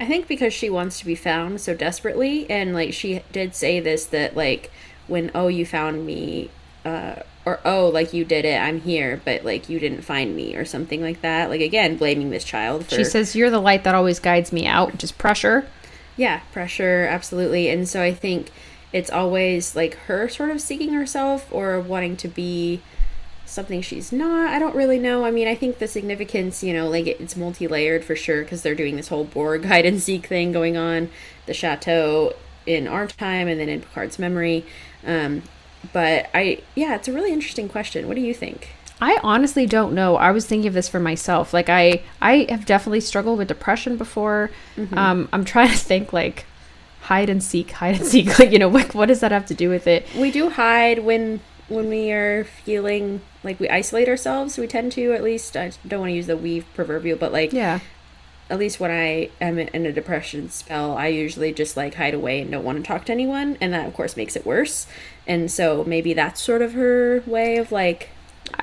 I 0.00 0.06
think 0.06 0.26
because 0.26 0.52
she 0.52 0.68
wants 0.68 0.98
to 0.98 1.06
be 1.06 1.14
found 1.14 1.60
so 1.60 1.74
desperately, 1.74 2.50
and 2.50 2.74
like 2.74 2.92
she 2.92 3.22
did 3.32 3.54
say 3.54 3.78
this 3.78 4.06
that 4.06 4.36
like 4.36 4.72
when 5.06 5.30
oh 5.34 5.46
you 5.46 5.64
found 5.64 6.04
me, 6.04 6.50
uh, 6.84 7.16
or 7.44 7.60
oh 7.64 7.88
like 7.88 8.12
you 8.12 8.24
did 8.24 8.44
it, 8.44 8.60
I'm 8.60 8.80
here, 8.80 9.20
but 9.24 9.44
like 9.44 9.68
you 9.68 9.78
didn't 9.78 10.02
find 10.02 10.34
me 10.34 10.56
or 10.56 10.64
something 10.64 11.00
like 11.00 11.20
that. 11.22 11.50
Like 11.50 11.60
again, 11.60 11.96
blaming 11.96 12.30
this 12.30 12.42
child 12.44 12.86
for 12.86 12.96
She 12.96 13.04
says, 13.04 13.36
"You're 13.36 13.50
the 13.50 13.60
light 13.60 13.84
that 13.84 13.94
always 13.94 14.18
guides 14.18 14.52
me 14.52 14.66
out," 14.66 14.92
which 14.92 15.04
is 15.04 15.12
pressure. 15.12 15.66
yeah 16.16 16.40
pressure 16.52 17.06
absolutely, 17.08 17.68
and 17.68 17.88
so 17.88 18.02
I 18.02 18.12
think 18.12 18.50
it's 18.94 19.10
always 19.10 19.74
like 19.74 19.94
her 20.06 20.28
sort 20.28 20.50
of 20.50 20.60
seeking 20.60 20.92
herself 20.92 21.52
or 21.52 21.80
wanting 21.80 22.16
to 22.16 22.28
be 22.28 22.80
something 23.44 23.82
she's 23.82 24.12
not. 24.12 24.54
I 24.54 24.60
don't 24.60 24.76
really 24.76 25.00
know. 25.00 25.24
I 25.24 25.32
mean, 25.32 25.48
I 25.48 25.56
think 25.56 25.78
the 25.78 25.88
significance, 25.88 26.62
you 26.62 26.72
know, 26.72 26.88
like 26.88 27.08
it's 27.08 27.36
multi-layered 27.36 28.04
for 28.04 28.14
sure 28.14 28.42
because 28.44 28.62
they're 28.62 28.76
doing 28.76 28.94
this 28.94 29.08
whole 29.08 29.24
Borg 29.24 29.64
hide 29.66 29.84
and 29.84 30.00
seek 30.00 30.26
thing 30.26 30.52
going 30.52 30.76
on, 30.76 31.10
the 31.46 31.52
chateau 31.52 32.34
in 32.66 32.86
our 32.86 33.08
time 33.08 33.48
and 33.48 33.58
then 33.58 33.68
in 33.68 33.80
Picard's 33.80 34.20
memory. 34.20 34.64
Um, 35.04 35.42
but 35.92 36.30
I, 36.32 36.62
yeah, 36.76 36.94
it's 36.94 37.08
a 37.08 37.12
really 37.12 37.32
interesting 37.32 37.68
question. 37.68 38.06
What 38.06 38.14
do 38.14 38.20
you 38.20 38.32
think? 38.32 38.74
I 39.00 39.18
honestly 39.24 39.66
don't 39.66 39.92
know. 39.92 40.14
I 40.14 40.30
was 40.30 40.46
thinking 40.46 40.68
of 40.68 40.74
this 40.74 40.88
for 40.88 41.00
myself. 41.00 41.52
Like 41.52 41.68
I, 41.68 42.04
I 42.22 42.46
have 42.48 42.64
definitely 42.64 43.00
struggled 43.00 43.38
with 43.38 43.48
depression 43.48 43.96
before. 43.96 44.52
Um, 44.96 45.28
I'm 45.32 45.44
trying 45.44 45.70
to 45.70 45.76
think 45.76 46.12
like 46.12 46.46
hide 47.04 47.28
and 47.30 47.42
seek, 47.42 47.70
hide 47.72 47.96
and 47.96 48.06
seek. 48.06 48.26
Like 48.38 48.50
you 48.50 48.58
know, 48.58 48.68
like 48.68 48.94
what 48.94 49.06
does 49.06 49.20
that 49.20 49.32
have 49.32 49.46
to 49.46 49.54
do 49.54 49.68
with 49.70 49.86
it? 49.86 50.06
We 50.16 50.30
do 50.30 50.50
hide 50.50 51.00
when 51.04 51.40
when 51.68 51.88
we 51.88 52.12
are 52.12 52.44
feeling 52.44 53.20
like 53.42 53.58
we 53.60 53.68
isolate 53.68 54.08
ourselves. 54.08 54.58
We 54.58 54.66
tend 54.66 54.92
to, 54.92 55.12
at 55.12 55.22
least. 55.22 55.56
I 55.56 55.72
don't 55.86 56.00
want 56.00 56.10
to 56.10 56.14
use 56.16 56.26
the 56.26 56.36
we 56.36 56.60
proverbial, 56.60 57.16
but 57.18 57.32
like 57.32 57.52
Yeah. 57.52 57.80
at 58.50 58.58
least 58.58 58.78
when 58.80 58.90
I 58.90 59.30
am 59.40 59.58
in 59.58 59.86
a 59.86 59.92
depression 59.92 60.50
spell, 60.50 60.96
I 60.96 61.06
usually 61.08 61.52
just 61.52 61.76
like 61.76 61.94
hide 61.94 62.12
away 62.14 62.40
and 62.42 62.50
don't 62.50 62.64
want 62.64 62.78
to 62.78 62.84
talk 62.84 63.06
to 63.06 63.12
anyone, 63.12 63.56
and 63.60 63.72
that 63.72 63.86
of 63.86 63.94
course 63.94 64.16
makes 64.16 64.36
it 64.36 64.44
worse. 64.44 64.86
And 65.26 65.50
so 65.50 65.84
maybe 65.84 66.12
that's 66.12 66.40
sort 66.42 66.60
of 66.60 66.74
her 66.74 67.22
way 67.26 67.56
of 67.56 67.72
like, 67.72 68.10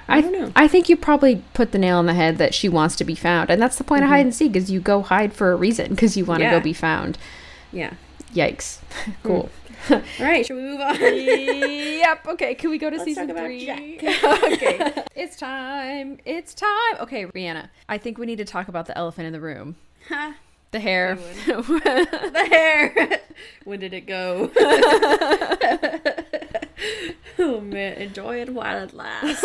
I, 0.07 0.21
don't 0.21 0.31
know. 0.31 0.51
I 0.55 0.67
think 0.67 0.87
you 0.89 0.95
probably 0.95 1.43
put 1.55 1.71
the 1.71 1.79
nail 1.79 1.97
on 1.97 2.05
the 2.05 2.13
head 2.13 2.37
that 2.37 2.53
she 2.53 2.69
wants 2.69 2.95
to 2.97 3.03
be 3.03 3.15
found, 3.15 3.49
and 3.49 3.59
that's 3.59 3.77
the 3.77 3.83
point 3.83 4.03
of 4.03 4.09
hide 4.09 4.25
and 4.25 4.33
seek. 4.35 4.55
Is 4.55 4.69
you 4.69 4.79
go 4.79 5.01
hide 5.01 5.33
for 5.33 5.51
a 5.51 5.55
reason 5.55 5.89
because 5.89 6.15
you 6.15 6.23
want 6.25 6.39
to 6.41 6.45
Mm-hmm. 6.45 6.53
Yeah. 6.53 6.59
go 6.59 6.63
be 6.63 6.73
found. 6.73 7.17
yeah. 7.71 7.93
Yikes! 8.33 8.79
cool. 9.23 9.49
All 9.89 10.01
right, 10.19 10.45
should 10.45 10.55
we 10.55 10.61
move 10.61 10.79
on? 10.79 10.95
yep. 11.01 12.25
Okay. 12.27 12.55
Can 12.55 12.69
we 12.69 12.77
go 12.77 12.89
to 12.89 12.97
Let's 12.97 13.05
season 13.05 13.27
three? 13.29 13.69
Okay. 13.69 15.03
It's 15.15 15.35
time. 15.35 16.19
It's 16.23 16.53
time. 16.53 16.97
Okay, 16.99 17.25
Rhianna. 17.25 17.69
I 17.89 17.97
think 17.97 18.17
we 18.17 18.25
need 18.27 18.37
to 18.37 18.45
talk 18.45 18.67
about 18.67 18.85
the 18.85 18.97
elephant 18.97 19.27
in 19.27 19.33
the 19.33 19.41
room. 19.41 19.75
The 20.71 20.79
hair. 20.79 21.15
the 21.15 22.47
hair. 22.49 23.19
when 23.65 23.79
did 23.79 23.93
it 23.93 24.05
go? 24.07 24.51
oh 27.39 27.59
man, 27.61 27.93
enjoy 27.93 28.39
it 28.41 28.53
while 28.53 28.83
it 28.83 28.93
lasts. 28.93 29.41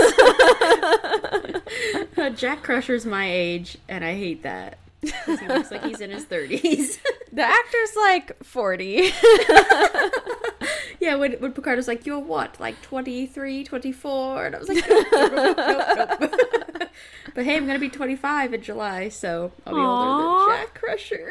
Jack 2.38 2.62
Crusher's 2.62 3.06
my 3.06 3.30
age, 3.30 3.78
and 3.88 4.04
I 4.04 4.14
hate 4.14 4.42
that. 4.42 4.78
He 5.26 5.48
looks 5.48 5.70
like 5.70 5.84
he's 5.84 6.00
in 6.00 6.10
his 6.10 6.24
thirties. 6.24 6.98
the 7.32 7.42
actor's 7.42 7.96
like 7.96 8.42
forty. 8.44 9.10
yeah, 11.00 11.16
when, 11.16 11.32
when 11.34 11.52
Picard 11.52 11.76
was 11.76 11.88
like, 11.88 12.06
You're 12.06 12.18
what? 12.18 12.58
Like 12.60 12.80
23, 12.82 13.64
24? 13.64 14.46
And 14.46 14.54
I 14.54 14.58
was 14.58 14.68
like, 14.68 14.84
Nope, 14.88 15.06
nope, 15.12 15.32
nope, 15.32 16.20
nope, 16.20 16.90
but 17.34 17.44
hey, 17.44 17.56
I'm 17.56 17.66
going 17.66 17.76
to 17.76 17.80
be 17.80 17.88
25 17.90 18.54
in 18.54 18.62
July, 18.62 19.08
so 19.08 19.52
I'll 19.66 19.74
be 19.74 19.80
older 19.80 20.52
than 20.52 20.58
Jack 20.58 20.74
Crusher. 20.74 21.30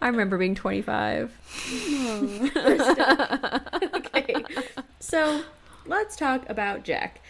I 0.00 0.08
remember 0.08 0.36
being 0.36 0.54
twenty-five. 0.54 1.32
okay. 3.96 4.44
So 5.00 5.42
let's 5.86 6.16
talk 6.16 6.48
about 6.50 6.84
Jack. 6.84 7.20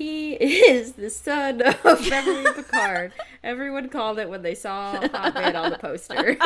He 0.00 0.32
is 0.32 0.92
the 0.92 1.10
son 1.10 1.60
of 1.60 1.82
Beverly 2.08 2.50
Picard. 2.54 3.12
Everyone 3.44 3.90
called 3.90 4.18
it 4.18 4.30
when 4.30 4.40
they 4.40 4.54
saw 4.54 4.98
Hotman 4.98 5.54
on 5.54 5.70
the 5.72 5.76
poster. 5.78 6.30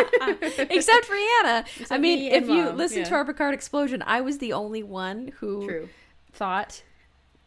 Except 0.59 1.07
Rhianna. 1.09 1.65
I 1.89 1.99
mean, 1.99 2.19
me 2.19 2.31
if 2.33 2.49
you 2.49 2.65
Mom, 2.65 2.77
listen 2.77 2.99
yeah. 2.99 3.05
to 3.05 3.15
our 3.15 3.25
Picard 3.25 3.55
explosion, 3.55 4.03
I 4.05 4.23
was 4.23 4.39
the 4.39 4.53
only 4.55 4.83
one 4.83 5.31
who 5.39 5.69
True. 5.69 5.89
thought 6.33 6.83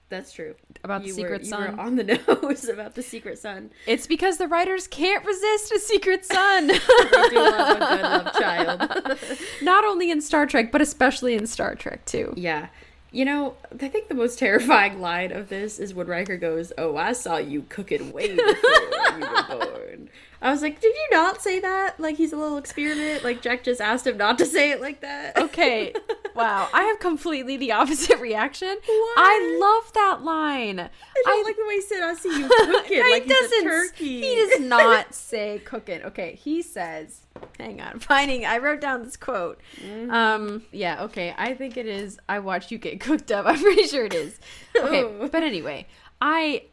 That's 0.07 0.31
true. 0.31 0.55
About 0.85 1.03
the 1.03 1.09
Secret 1.11 1.41
were, 1.41 1.65
You 1.65 1.71
were 1.75 1.77
on 1.81 1.97
the 1.97 2.03
nose 2.41 2.69
about 2.69 2.95
the 2.95 3.03
Secret 3.03 3.38
Son. 3.38 3.69
it's 3.85 4.07
because 4.07 4.38
the 4.38 4.47
writers 4.47 4.88
can't 4.88 5.25
resist 5.25 5.73
a 5.73 5.79
secret 5.79 6.23
son. 6.23 6.67
They 6.67 7.29
do 7.31 7.35
love 7.35 7.75
a 7.75 7.79
good 7.79 8.01
love 8.01 8.34
child. 8.34 9.19
Not 9.61 9.84
only 9.84 10.09
in 10.09 10.21
Star 10.21 10.45
Trek, 10.45 10.71
but 10.71 10.81
especially 10.81 11.34
in 11.35 11.47
Star 11.47 11.75
Trek 11.75 12.05
too. 12.05 12.34
Yeah. 12.38 12.67
You 13.11 13.25
know, 13.25 13.55
I 13.81 13.88
think 13.88 14.09
the 14.09 14.15
most 14.15 14.38
terrifying 14.39 14.99
line 15.01 15.31
of 15.31 15.49
this 15.49 15.79
is 15.79 15.93
when 15.93 16.07
Riker 16.07 16.38
goes, 16.38 16.73
Oh, 16.77 16.97
I 16.97 17.13
saw 17.13 17.38
you 17.38 17.63
cooking 17.69 18.11
way 18.11 18.27
before 18.35 19.17
you 19.17 19.19
were 19.19 19.43
born. 19.47 20.09
I 20.41 20.51
was 20.51 20.61
like, 20.61 20.81
Did 20.81 20.93
you 20.93 21.07
not 21.11 21.41
say 21.41 21.59
that? 21.61 21.99
Like 21.99 22.17
he's 22.17 22.34
a 22.34 22.38
little 22.38 22.57
experiment? 22.57 23.23
Like 23.23 23.41
Jack 23.41 23.63
just 23.63 23.79
asked 23.81 24.05
him 24.05 24.17
not 24.17 24.38
to 24.39 24.45
say 24.45 24.71
it 24.71 24.81
like 24.81 25.01
that? 25.01 25.38
Okay. 25.38 25.93
Wow. 26.35 26.69
I 26.71 26.84
have 26.84 26.99
completely 26.99 27.57
the 27.57 27.71
opposite 27.71 28.19
reaction. 28.19 28.67
What? 28.67 29.15
I 29.17 29.57
love 29.59 29.91
that 29.93 30.21
line. 30.23 30.79
I 30.79 30.89
don't 31.25 31.43
like 31.43 31.55
the 31.55 31.65
way 31.65 31.73
he 31.77 31.81
said, 31.81 32.03
I 32.03 32.13
see 32.13 32.29
you 32.29 32.47
cooking. 32.59 32.93
he 32.93 33.01
like 33.11 33.23
he's 33.23 33.31
a 33.31 33.34
doesn't. 33.41 33.63
turkey. 33.63 34.21
He 34.21 34.35
does 34.35 34.59
not 34.59 35.15
say 35.15 35.59
cooking. 35.65 36.03
Okay, 36.03 36.35
he 36.35 36.61
says. 36.61 37.21
Hang 37.59 37.81
on, 37.81 37.99
finding. 37.99 38.45
I 38.45 38.57
wrote 38.59 38.81
down 38.81 39.03
this 39.03 39.18
quote. 39.18 39.59
Mm-hmm. 39.81 40.11
Um. 40.11 40.64
Yeah. 40.72 41.03
Okay. 41.03 41.34
I 41.38 41.53
think 41.53 41.77
it 41.77 41.85
is. 41.88 42.19
I 42.30 42.39
watched 42.39 42.72
you 42.72 42.77
get 42.77 42.99
cooked 43.07 43.31
up. 43.31 43.45
I'm 43.45 43.59
pretty 43.59 43.84
sure 43.88 44.05
it 44.05 44.14
is. 44.14 44.39
Okay. 44.76 45.03
But 45.31 45.43
anyway, 45.43 45.88
I. 46.22 46.64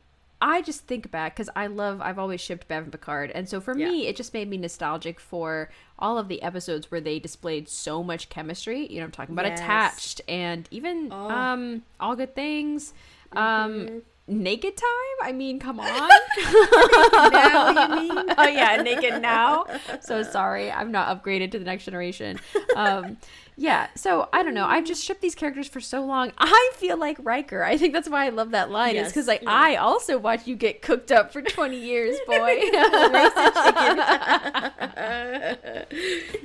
I 0.41 0.61
just 0.61 0.87
think 0.87 1.11
back 1.11 1.35
because 1.37 1.49
I 1.57 1.69
love. 1.69 2.03
I've 2.03 2.19
always 2.19 2.39
shipped 2.41 2.69
Bev 2.69 2.83
and 2.83 2.93
Picard, 2.93 3.31
and 3.31 3.49
so 3.49 3.63
for 3.63 3.73
me, 3.73 4.09
it 4.09 4.15
just 4.17 4.35
made 4.35 4.51
me 4.51 4.59
nostalgic 4.59 5.19
for 5.19 5.71
all 5.99 6.19
of 6.19 6.29
the 6.29 6.43
episodes 6.43 6.91
where 6.91 7.01
they 7.01 7.19
displayed 7.19 7.67
so 7.67 8.03
much 8.03 8.29
chemistry. 8.29 8.87
You 8.93 8.99
know, 8.99 9.05
I'm 9.07 9.11
talking 9.11 9.35
about 9.35 9.47
Yes. 9.47 9.61
attached 9.61 10.21
and 10.29 10.69
even 10.71 11.09
Oh. 11.11 11.31
um 11.31 11.83
all 11.99 12.15
good 12.15 12.35
things. 12.35 12.93
Um, 13.33 14.03
naked 14.27 14.77
time. 14.77 14.89
I 15.23 15.33
mean, 15.33 15.59
come 15.59 15.81
on. 15.81 15.87
now, 17.33 17.71
you 17.71 18.09
mean? 18.09 18.35
oh 18.39 18.47
yeah, 18.47 18.81
naked 18.83 19.21
now. 19.21 19.67
So 20.01 20.23
sorry, 20.23 20.71
I'm 20.71 20.91
not 20.91 21.23
upgraded 21.23 21.51
to 21.53 21.59
the 21.59 21.65
next 21.65 21.85
generation. 21.85 22.39
Um, 22.77 23.19
yeah, 23.57 23.87
so 23.95 24.29
I 24.33 24.43
don't 24.43 24.55
know. 24.55 24.67
I've 24.67 24.85
just 24.85 25.05
shipped 25.05 25.21
these 25.21 25.37
characters 25.37 25.69
for 25.69 25.81
so 25.81 26.05
long. 26.05 26.33
I 26.39 26.73
feel 26.75 26.97
like 26.97 27.19
Riker. 27.23 27.63
I 27.63 27.77
think 27.77 27.93
that's 27.93 28.09
why 28.09 28.27
I 28.27 28.31
love 28.31 28.51
that 28.51 28.71
line. 28.71 28.97
Is 28.97 29.09
because 29.09 29.29
like 29.29 29.43
yeah. 29.43 29.53
I 29.53 29.77
also 29.77 30.19
watched 30.19 30.49
you 30.49 30.57
get 30.57 30.83
cooked 30.83 31.13
up 31.13 31.33
for 31.33 31.41
20 31.41 31.77
years, 31.77 32.17
boy. 32.27 32.35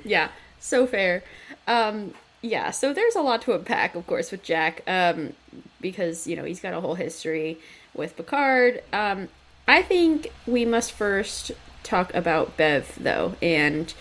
yeah, 0.06 0.30
so 0.60 0.86
fair. 0.86 1.24
Um, 1.68 2.14
yeah, 2.42 2.72
so 2.72 2.94
there's 2.94 3.16
a 3.16 3.22
lot 3.22 3.42
to 3.44 3.54
unpack, 3.54 3.96
of 3.96 4.06
course, 4.06 4.32
with 4.32 4.44
Jack, 4.44 4.84
um, 4.88 5.34
because 5.82 6.28
you 6.28 6.36
know 6.36 6.44
he's 6.44 6.60
got 6.60 6.74
a 6.74 6.82
whole 6.82 6.96
history 6.96 7.58
with 7.94 8.16
Picard. 8.16 8.84
Um, 8.94 9.30
I 9.68 9.82
think 9.82 10.32
we 10.48 10.66
must 10.66 10.92
first 10.92 11.52
talk 11.84 12.14
about 12.14 12.58
Bev, 12.58 12.98
though, 13.00 13.36
and 13.42 13.94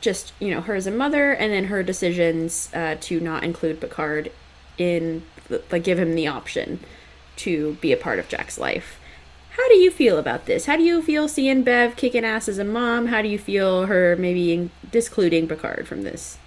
just 0.00 0.32
you 0.40 0.50
know 0.50 0.60
her 0.60 0.74
as 0.74 0.86
a 0.86 0.90
mother, 0.90 1.32
and 1.32 1.52
then 1.52 1.64
her 1.64 1.82
decisions 1.82 2.70
uh, 2.74 2.96
to 3.00 3.20
not 3.20 3.44
include 3.44 3.80
Picard 3.80 4.30
in, 4.78 5.22
like, 5.70 5.84
give 5.84 5.98
him 5.98 6.14
the 6.14 6.26
option 6.26 6.80
to 7.36 7.74
be 7.80 7.92
a 7.92 7.96
part 7.96 8.18
of 8.18 8.28
Jack's 8.28 8.58
life. 8.58 8.98
How 9.50 9.66
do 9.68 9.76
you 9.76 9.90
feel 9.90 10.18
about 10.18 10.44
this? 10.44 10.66
How 10.66 10.76
do 10.76 10.82
you 10.82 11.00
feel 11.00 11.28
seeing 11.28 11.62
Bev 11.62 11.96
kicking 11.96 12.24
ass 12.24 12.46
as 12.46 12.58
a 12.58 12.64
mom? 12.64 13.06
How 13.06 13.22
do 13.22 13.28
you 13.28 13.38
feel 13.38 13.86
her 13.86 14.14
maybe 14.18 14.52
in- 14.52 14.70
discluding 14.90 15.48
Picard 15.48 15.88
from 15.88 16.02
this? 16.02 16.38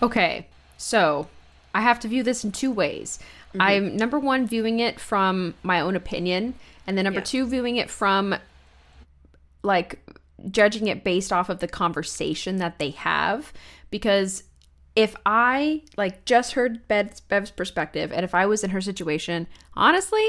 Okay, 0.00 0.46
so 0.76 1.28
I 1.74 1.80
have 1.80 1.98
to 2.00 2.08
view 2.08 2.22
this 2.22 2.44
in 2.44 2.52
two 2.52 2.70
ways. 2.70 3.18
Mm-hmm. 3.52 3.60
I'm 3.62 3.96
number 3.96 4.18
one 4.18 4.46
viewing 4.46 4.80
it 4.80 4.98
from 5.00 5.54
my 5.62 5.80
own 5.80 5.96
opinion, 5.96 6.54
and 6.86 6.96
then 6.96 7.04
number 7.04 7.20
Yeah. 7.20 7.24
two 7.24 7.46
viewing 7.46 7.76
it 7.76 7.90
from 7.90 8.34
like 9.62 10.00
judging 10.50 10.88
it 10.88 11.04
based 11.04 11.32
off 11.32 11.48
of 11.48 11.60
the 11.60 11.68
conversation 11.68 12.56
that 12.56 12.78
they 12.78 12.90
have. 12.90 13.52
Because 13.90 14.44
if 14.96 15.14
I 15.24 15.82
like 15.96 16.24
just 16.24 16.52
heard 16.52 16.86
Bev's, 16.88 17.20
Bev's 17.20 17.50
perspective, 17.50 18.12
and 18.12 18.24
if 18.24 18.34
I 18.34 18.46
was 18.46 18.64
in 18.64 18.70
her 18.70 18.80
situation, 18.80 19.46
honestly, 19.74 20.26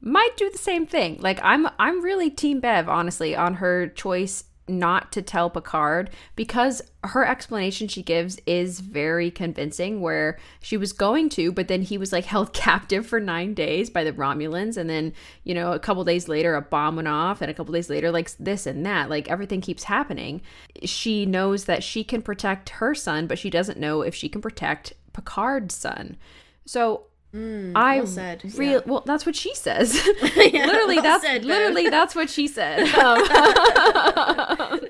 might 0.00 0.36
do 0.36 0.50
the 0.50 0.58
same 0.58 0.86
thing. 0.86 1.18
Like 1.20 1.38
I'm 1.42 1.68
I'm 1.78 2.02
really 2.02 2.30
team 2.30 2.60
Bev 2.60 2.88
honestly 2.88 3.36
on 3.36 3.54
her 3.54 3.88
choice 3.88 4.44
not 4.68 5.10
to 5.12 5.22
tell 5.22 5.50
Picard 5.50 6.10
because 6.36 6.82
her 7.04 7.26
explanation 7.26 7.88
she 7.88 8.02
gives 8.02 8.38
is 8.46 8.80
very 8.80 9.30
convincing 9.30 10.00
where 10.00 10.38
she 10.60 10.76
was 10.76 10.92
going 10.92 11.28
to 11.30 11.50
but 11.50 11.68
then 11.68 11.82
he 11.82 11.98
was 11.98 12.12
like 12.12 12.24
held 12.32 12.52
captive 12.52 13.06
for 13.06 13.20
9 13.20 13.54
days 13.54 13.90
by 13.90 14.04
the 14.04 14.12
Romulans. 14.12 14.76
And 14.76 14.88
then 14.88 15.12
you 15.44 15.54
know 15.54 15.72
a 15.72 15.78
couple 15.78 16.04
days 16.04 16.28
later 16.28 16.54
a 16.54 16.62
bomb 16.62 16.96
went 16.96 17.08
off 17.08 17.42
and 17.42 17.50
a 17.50 17.54
couple 17.54 17.74
days 17.74 17.90
later 17.90 18.10
like 18.10 18.30
this 18.38 18.66
and 18.66 18.86
that 18.86 19.10
like 19.10 19.30
everything 19.30 19.60
keeps 19.60 19.84
happening. 19.84 20.42
She 20.84 21.26
knows 21.26 21.64
that 21.64 21.82
she 21.82 22.04
can 22.04 22.22
protect 22.22 22.70
her 22.70 22.94
son 22.94 23.26
but 23.26 23.38
she 23.38 23.50
doesn't 23.50 23.78
know 23.78 24.02
if 24.02 24.14
she 24.14 24.28
can 24.28 24.40
protect 24.40 24.92
Picard's 25.12 25.74
son. 25.74 26.16
So 26.64 27.06
I 27.34 27.38
Mm, 27.38 27.74
well 27.74 28.06
said, 28.06 28.42
real 28.58 28.72
yeah. 28.72 28.80
well. 28.84 29.02
That's 29.06 29.24
what 29.24 29.34
she 29.36 29.54
says. 29.54 29.94
Yeah, 30.36 30.66
literally, 30.66 30.96
well 30.96 31.02
that's 31.02 31.24
said, 31.24 31.44
literally 31.44 31.88
that's 31.88 32.14
what 32.14 32.28
she 32.30 32.46
said. 32.46 32.80
Um, 32.94 34.80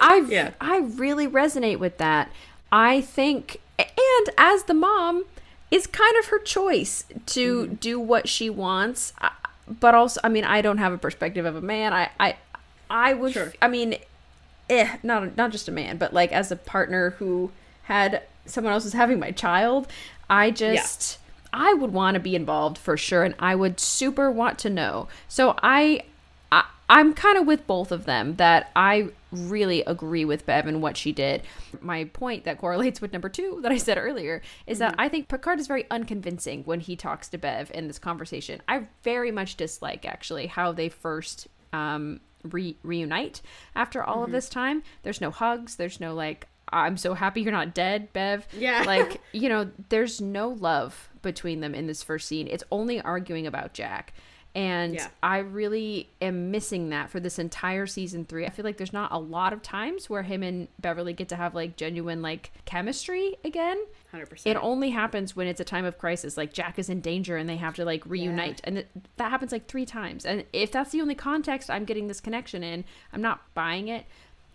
I 0.00 0.24
Yeah. 0.28 0.50
I 0.60 0.78
really 0.78 1.26
resonate 1.28 1.78
with 1.78 1.98
that. 1.98 2.30
I 2.72 3.00
think, 3.00 3.60
and 3.78 4.30
as 4.38 4.64
the 4.64 4.74
mom, 4.74 5.24
it's 5.70 5.86
kind 5.86 6.16
of 6.18 6.26
her 6.26 6.38
choice 6.38 7.04
to 7.26 7.64
Mm-hmm. 7.66 7.74
do 7.74 8.00
what 8.00 8.28
she 8.28 8.48
wants. 8.50 9.12
But 9.68 9.94
also, 9.94 10.20
I 10.24 10.28
mean, 10.28 10.44
I 10.44 10.62
don't 10.62 10.78
have 10.78 10.92
a 10.92 10.98
perspective 10.98 11.46
of 11.46 11.56
a 11.56 11.60
man. 11.60 11.92
I, 11.92 12.10
I, 12.18 12.36
I 12.88 13.14
would. 13.14 13.32
Sure. 13.34 13.52
I 13.62 13.68
mean, 13.68 13.96
eh, 14.68 14.96
not 15.02 15.36
not 15.36 15.52
just 15.52 15.68
a 15.68 15.72
man, 15.72 15.96
but 15.96 16.12
like 16.12 16.32
as 16.32 16.50
a 16.50 16.56
partner 16.56 17.10
who 17.18 17.50
had 17.84 18.22
someone 18.46 18.72
else 18.72 18.84
was 18.84 18.94
having 18.94 19.18
my 19.20 19.30
child, 19.30 19.86
I 20.28 20.50
just. 20.50 21.18
I 21.52 21.74
would 21.74 21.92
want 21.92 22.14
to 22.14 22.20
be 22.20 22.34
involved 22.34 22.78
for 22.78 22.96
sure, 22.96 23.24
and 23.24 23.34
I 23.38 23.54
would 23.54 23.80
super 23.80 24.30
want 24.30 24.58
to 24.60 24.70
know. 24.70 25.08
So 25.28 25.56
I, 25.62 26.04
I 26.50 26.64
I'm 26.88 27.14
kind 27.14 27.38
of 27.38 27.46
with 27.46 27.66
both 27.66 27.92
of 27.92 28.04
them 28.04 28.36
that 28.36 28.70
I 28.74 29.10
really 29.32 29.82
agree 29.84 30.24
with 30.24 30.44
Bev 30.46 30.66
and 30.66 30.82
what 30.82 30.96
she 30.96 31.12
did. 31.12 31.42
My 31.80 32.04
point 32.04 32.44
that 32.44 32.58
correlates 32.58 33.00
with 33.00 33.12
number 33.12 33.28
two 33.28 33.60
that 33.62 33.70
I 33.70 33.76
said 33.76 33.96
earlier 33.96 34.42
is 34.66 34.78
that 34.78 34.94
I 34.98 35.08
think 35.08 35.28
Picard 35.28 35.60
is 35.60 35.68
very 35.68 35.86
unconvincing 35.90 36.64
when 36.64 36.80
he 36.80 36.96
talks 36.96 37.28
to 37.28 37.38
Bev 37.38 37.70
in 37.72 37.86
this 37.86 37.98
conversation. 37.98 38.60
I 38.66 38.86
very 39.02 39.30
much 39.30 39.56
dislike 39.56 40.04
actually 40.04 40.48
how 40.48 40.72
they 40.72 40.88
first 40.88 41.46
um, 41.72 42.20
re- 42.42 42.76
reunite 42.82 43.40
after 43.74 44.02
all 44.02 44.24
of 44.24 44.32
this 44.32 44.48
time. 44.48 44.82
There's 45.02 45.20
no 45.20 45.30
hugs. 45.30 45.76
There's 45.76 46.00
no 46.00 46.14
like. 46.14 46.46
I'm 46.72 46.96
so 46.96 47.14
happy 47.14 47.42
you're 47.42 47.52
not 47.52 47.74
dead, 47.74 48.12
Bev. 48.12 48.46
Yeah. 48.56 48.84
Like, 48.90 49.20
you 49.32 49.48
know, 49.48 49.70
there's 49.88 50.20
no 50.20 50.48
love 50.48 51.08
between 51.22 51.60
them 51.60 51.74
in 51.74 51.86
this 51.86 52.02
first 52.02 52.26
scene. 52.26 52.48
It's 52.48 52.64
only 52.72 53.00
arguing 53.00 53.46
about 53.46 53.72
Jack. 53.74 54.12
And 54.52 54.94
Yeah. 54.94 55.06
I 55.22 55.38
really 55.38 56.08
am 56.20 56.50
missing 56.50 56.88
that 56.90 57.08
for 57.08 57.20
this 57.20 57.38
entire 57.38 57.86
season 57.86 58.24
three. 58.24 58.44
I 58.46 58.50
feel 58.50 58.64
like 58.64 58.78
there's 58.78 58.92
not 58.92 59.12
a 59.12 59.18
lot 59.18 59.52
of 59.52 59.62
times 59.62 60.10
where 60.10 60.22
him 60.24 60.42
and 60.42 60.66
Beverly 60.80 61.12
get 61.12 61.28
to 61.28 61.36
have 61.36 61.54
like 61.54 61.76
genuine 61.76 62.20
like 62.20 62.50
chemistry 62.64 63.36
again. 63.44 63.78
100%. 64.12 64.46
It 64.46 64.56
only 64.56 64.90
happens 64.90 65.36
when 65.36 65.46
it's 65.46 65.60
a 65.60 65.64
time 65.64 65.84
of 65.84 65.98
crisis, 65.98 66.36
like 66.36 66.52
Jack 66.52 66.80
is 66.80 66.88
in 66.88 67.00
danger 67.00 67.36
and 67.36 67.48
they 67.48 67.58
have 67.58 67.76
to 67.76 67.84
like 67.84 68.04
reunite, 68.06 68.60
and 68.64 68.78
it, 68.78 68.88
that 69.18 69.30
happens 69.30 69.52
like 69.52 69.68
three 69.68 69.86
times. 69.86 70.26
And 70.26 70.44
if 70.52 70.72
that's 70.72 70.90
the 70.90 71.00
only 71.00 71.14
context 71.14 71.70
I'm 71.70 71.84
getting 71.84 72.08
this 72.08 72.20
connection 72.20 72.64
in, 72.64 72.84
I'm 73.12 73.22
not 73.22 73.42
buying 73.54 73.86
it. 73.86 74.04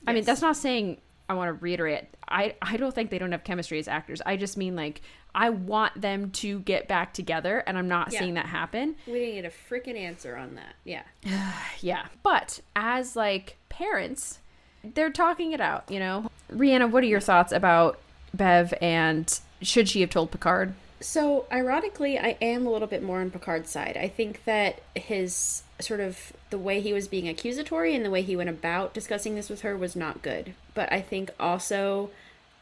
I 0.06 0.12
mean, 0.14 0.26
that's 0.26 0.42
not 0.42 0.58
saying 0.58 0.98
I 1.28 1.34
want 1.34 1.50
to 1.50 1.54
reiterate. 1.64 2.06
I 2.28 2.56
I 2.62 2.78
don't 2.78 2.94
think 2.94 3.10
they 3.10 3.18
don't 3.18 3.32
have 3.32 3.44
chemistry 3.44 3.80
as 3.80 3.88
actors. 3.88 4.22
I 4.26 4.38
just 4.38 4.58
mean 4.58 4.76
like 4.76 5.02
I 5.34 5.50
want 5.50 6.00
them 6.00 6.32
to 6.32 6.60
get 6.60 6.88
back 6.88 7.14
together, 7.14 7.64
and 7.68 7.78
I'm 7.78 7.88
not 7.88 8.14
Yeah. 8.14 8.20
seeing 8.20 8.36
that 8.36 8.46
happen. 8.46 8.96
we 9.08 9.14
didn't 9.20 9.42
get 9.42 9.46
a 9.46 9.50
freaking 9.74 9.98
answer 10.00 10.36
on 10.38 10.56
that. 10.56 10.76
Yeah. 10.84 11.04
Yeah. 11.82 12.06
But 12.24 12.62
as 12.76 13.16
like 13.16 13.58
parents, 13.70 14.40
they're 14.84 15.10
talking 15.12 15.52
it 15.52 15.60
out, 15.62 15.90
you 15.92 16.00
know? 16.00 16.30
Rhianna, 16.52 16.90
what 16.90 17.04
are 17.04 17.08
your 17.08 17.20
thoughts 17.20 17.52
about 17.52 18.00
Bev 18.34 18.74
and 18.82 19.40
should 19.62 19.90
she 19.90 20.02
have 20.02 20.10
told 20.10 20.32
Picard? 20.32 20.74
So, 21.02 21.46
ironically, 21.52 22.18
I 22.18 22.38
am 22.42 22.66
a 22.66 22.72
little 22.72 22.88
bit 22.88 23.04
more 23.04 23.20
on 23.20 23.30
Picard's 23.30 23.70
side. 23.70 23.98
I 23.98 24.08
think 24.08 24.46
that 24.46 24.82
his 24.96 25.64
sort 25.80 26.00
of 26.00 26.32
the 26.52 26.58
way 26.58 26.80
he 26.80 26.94
was 26.94 27.08
being 27.10 27.28
accusatory 27.28 27.94
and 27.94 28.06
the 28.06 28.10
way 28.10 28.22
he 28.22 28.36
went 28.36 28.50
about 28.50 28.94
discussing 28.94 29.36
this 29.36 29.50
with 29.50 29.62
her 29.62 29.76
was 29.76 29.96
not 29.96 30.22
good. 30.22 30.54
But 30.76 30.92
I 30.92 31.02
think 31.02 31.32
also, 31.40 32.12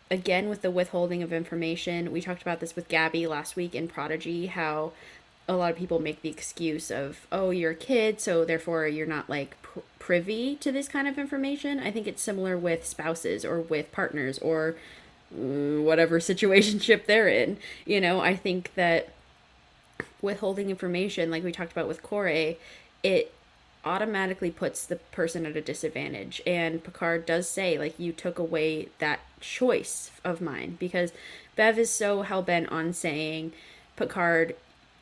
again, 0.09 0.47
with 0.47 0.61
the 0.61 0.71
withholding 0.71 1.21
of 1.21 1.33
information, 1.33 2.11
we 2.13 2.21
talked 2.21 2.41
about 2.41 2.61
this 2.61 2.75
with 2.75 2.87
Gabby 2.87 3.27
last 3.27 3.57
week 3.57 3.75
in 3.75 3.89
Prodigy, 3.89 4.45
how 4.45 4.93
a 5.47 5.55
lot 5.55 5.71
of 5.71 5.77
people 5.77 5.99
make 5.99 6.21
the 6.21 6.29
excuse 6.29 6.89
of, 6.89 7.27
oh, 7.31 7.49
you're 7.49 7.71
a 7.71 7.75
kid, 7.75 8.21
so 8.21 8.45
therefore 8.45 8.87
you're 8.87 9.05
not 9.05 9.29
like 9.29 9.61
pr- 9.61 9.79
privy 9.99 10.55
to 10.57 10.71
this 10.71 10.87
kind 10.87 11.07
of 11.07 11.17
information. 11.17 11.79
I 11.79 11.91
think 11.91 12.07
it's 12.07 12.21
similar 12.21 12.57
with 12.57 12.85
spouses 12.85 13.43
or 13.43 13.59
with 13.59 13.91
partners 13.91 14.39
or 14.39 14.75
mm, 15.35 15.83
whatever 15.83 16.19
situationship 16.21 17.05
they're 17.05 17.27
in. 17.27 17.57
You 17.85 17.99
know, 17.99 18.21
I 18.21 18.35
think 18.35 18.73
that 18.75 19.09
withholding 20.21 20.69
information, 20.69 21.29
like 21.29 21.43
we 21.43 21.51
talked 21.51 21.73
about 21.73 21.87
with 21.87 22.01
Kore, 22.01 22.55
it 23.03 23.33
automatically 23.85 24.51
puts 24.51 24.85
the 24.85 24.95
person 24.95 25.45
at 25.45 25.57
a 25.57 25.61
disadvantage. 25.61 26.41
And 26.45 26.83
Picard 26.83 27.25
does 27.25 27.49
say, 27.49 27.77
like, 27.77 27.99
you 27.99 28.11
took 28.11 28.39
away 28.39 28.89
that 28.99 29.19
choice 29.39 30.11
of 30.23 30.41
mine 30.41 30.77
because 30.79 31.11
Bev 31.55 31.77
is 31.77 31.89
so 31.89 32.21
hell 32.21 32.41
bent 32.41 32.69
on 32.69 32.93
saying, 32.93 33.51
Picard 33.95 34.55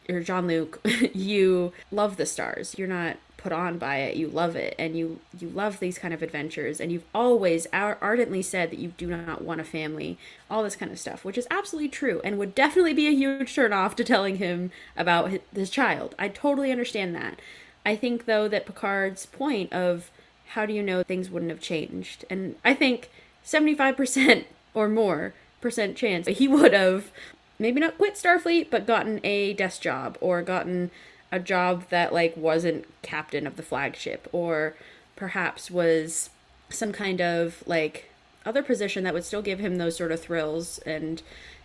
or 0.10 0.22
Jean 0.22 0.48
Luc, 0.48 0.80
you 1.14 1.74
love 1.92 2.18
the 2.18 2.26
stars. 2.26 2.76
You're 2.78 2.88
not 2.88 3.18
put 3.42 3.52
on 3.52 3.78
by 3.78 3.98
it. 3.98 4.16
You 4.16 4.28
love 4.28 4.56
it, 4.56 4.76
and 4.78 4.96
you 4.96 5.20
you 5.40 5.50
love 5.50 5.80
these 5.80 5.98
kind 5.98 6.14
of 6.14 6.22
adventures. 6.22 6.80
And 6.80 6.92
you've 6.92 7.06
always 7.14 7.68
ar- 7.74 7.98
ardently 8.02 8.42
said 8.42 8.72
that 8.72 8.80
you 8.80 8.90
do 8.90 9.08
not 9.08 9.42
want 9.42 9.62
a 9.62 9.66
family. 9.66 10.18
All 10.50 10.64
this 10.64 10.76
kind 10.76 10.92
of 10.92 11.00
stuff, 11.00 11.26
which 11.26 11.38
is 11.38 11.48
absolutely 11.50 11.90
true, 11.90 12.22
and 12.24 12.38
would 12.38 12.56
definitely 12.56 12.94
be 12.94 13.08
a 13.08 13.12
huge 13.12 13.54
turn 13.54 13.74
off 13.74 13.96
to 13.98 14.04
telling 14.04 14.38
him 14.38 14.72
about 14.96 15.32
his, 15.32 15.42
his 15.54 15.70
child. 15.70 16.16
I 16.20 16.28
totally 16.28 16.72
understand 16.72 17.16
that. 17.16 17.40
I 17.86 17.96
think 17.96 18.26
though 18.26 18.48
that 18.48 18.66
Picard's 18.66 19.26
point 19.26 19.72
of 19.74 20.12
how 20.50 20.66
do 20.66 20.74
you 20.74 20.84
know 20.84 21.04
things 21.04 21.30
wouldn't 21.30 21.52
have 21.52 21.62
changed, 21.62 22.26
and 22.30 22.56
I 22.64 22.74
think 22.74 23.10
seventy 23.44 23.76
five 23.76 23.98
percent 23.98 24.46
or 24.74 24.88
more 24.88 25.34
percent 25.60 25.96
chance 25.96 26.28
he 26.28 26.48
would 26.48 26.74
have 26.74 27.12
maybe 27.60 27.80
not 27.80 27.98
quit 27.98 28.16
Starfleet, 28.16 28.70
but 28.70 28.88
gotten 28.88 29.20
a 29.24 29.54
desk 29.54 29.82
job 29.82 30.18
or 30.20 30.42
gotten 30.42 30.90
a 31.32 31.40
job 31.40 31.88
that 31.90 32.14
like 32.14 32.36
wasn't 32.36 32.86
captain 33.02 33.48
of 33.48 33.56
the 33.56 33.64
flagship 33.64 34.28
or 34.32 34.76
perhaps 35.16 35.72
was 35.72 36.30
some 36.70 36.92
kind 36.92 37.22
of 37.22 37.64
like 37.66 38.10
other 38.46 38.64
position 38.64 39.04
that 39.04 39.14
would 39.14 39.24
still 39.24 39.42
give 39.42 39.60
him 39.60 39.78
those 39.78 39.96
sort 39.96 40.12
of 40.12 40.20
thrills 40.20 40.80
and 40.80 41.22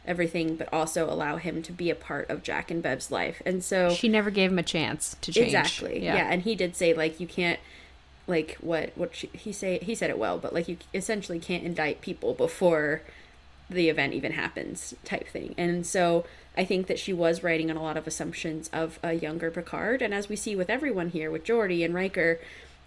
everything 0.06 0.56
but 0.56 0.72
also 0.72 1.10
allow 1.10 1.36
him 1.36 1.62
to 1.62 1.72
be 1.72 1.90
a 1.90 1.94
part 1.94 2.28
of 2.30 2.42
Jack 2.42 2.70
and 2.70 2.82
Bev's 2.82 3.10
life. 3.10 3.42
And 3.44 3.62
so 3.62 3.90
She 3.90 4.08
never 4.08 4.30
gave 4.30 4.50
him 4.50 4.58
a 4.58 4.62
chance 4.62 5.16
to 5.20 5.32
change. 5.32 5.46
Exactly. 5.46 6.02
Yeah. 6.02 6.28
and 6.30 6.42
he 6.42 6.54
did 6.54 6.76
say 6.76 6.94
like 6.94 7.20
you 7.20 7.26
can't 7.26 7.60
like 8.26 8.56
what 8.60 8.92
what 8.96 9.14
she, 9.14 9.28
he 9.32 9.52
say 9.52 9.78
he 9.80 9.94
said 9.94 10.10
it 10.10 10.18
well, 10.18 10.38
but 10.38 10.52
like 10.52 10.68
you 10.68 10.76
essentially 10.92 11.38
can't 11.38 11.64
indict 11.64 12.00
people 12.00 12.34
before 12.34 13.02
the 13.68 13.88
event 13.88 14.14
even 14.14 14.32
happens 14.32 14.94
type 15.04 15.28
thing. 15.28 15.54
And 15.58 15.86
so 15.86 16.24
I 16.56 16.64
think 16.64 16.86
that 16.86 16.98
she 16.98 17.12
was 17.12 17.42
writing 17.42 17.70
on 17.70 17.76
a 17.76 17.82
lot 17.82 17.96
of 17.96 18.06
assumptions 18.06 18.70
of 18.72 18.98
a 19.02 19.12
younger 19.14 19.50
Picard 19.50 20.02
and 20.02 20.14
as 20.14 20.28
we 20.28 20.36
see 20.36 20.56
with 20.56 20.70
everyone 20.70 21.10
here 21.10 21.30
with 21.30 21.44
Geordi 21.44 21.84
and 21.84 21.94
Riker 21.94 22.38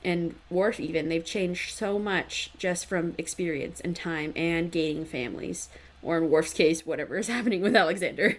and 0.04 0.36
Worf 0.50 0.80
even 0.80 1.10
they've 1.10 1.26
changed 1.26 1.76
so 1.76 2.00
much 2.00 2.52
just 2.58 2.86
from 2.86 3.14
experience 3.18 3.82
and 3.82 3.96
time 3.96 4.32
and 4.36 4.72
gaining 4.72 5.06
families 5.06 5.70
or 6.02 6.18
in 6.18 6.30
Worf's 6.30 6.54
case 6.54 6.86
whatever 6.86 7.18
is 7.18 7.28
happening 7.36 7.62
with 7.62 7.76
Alexander. 7.76 8.38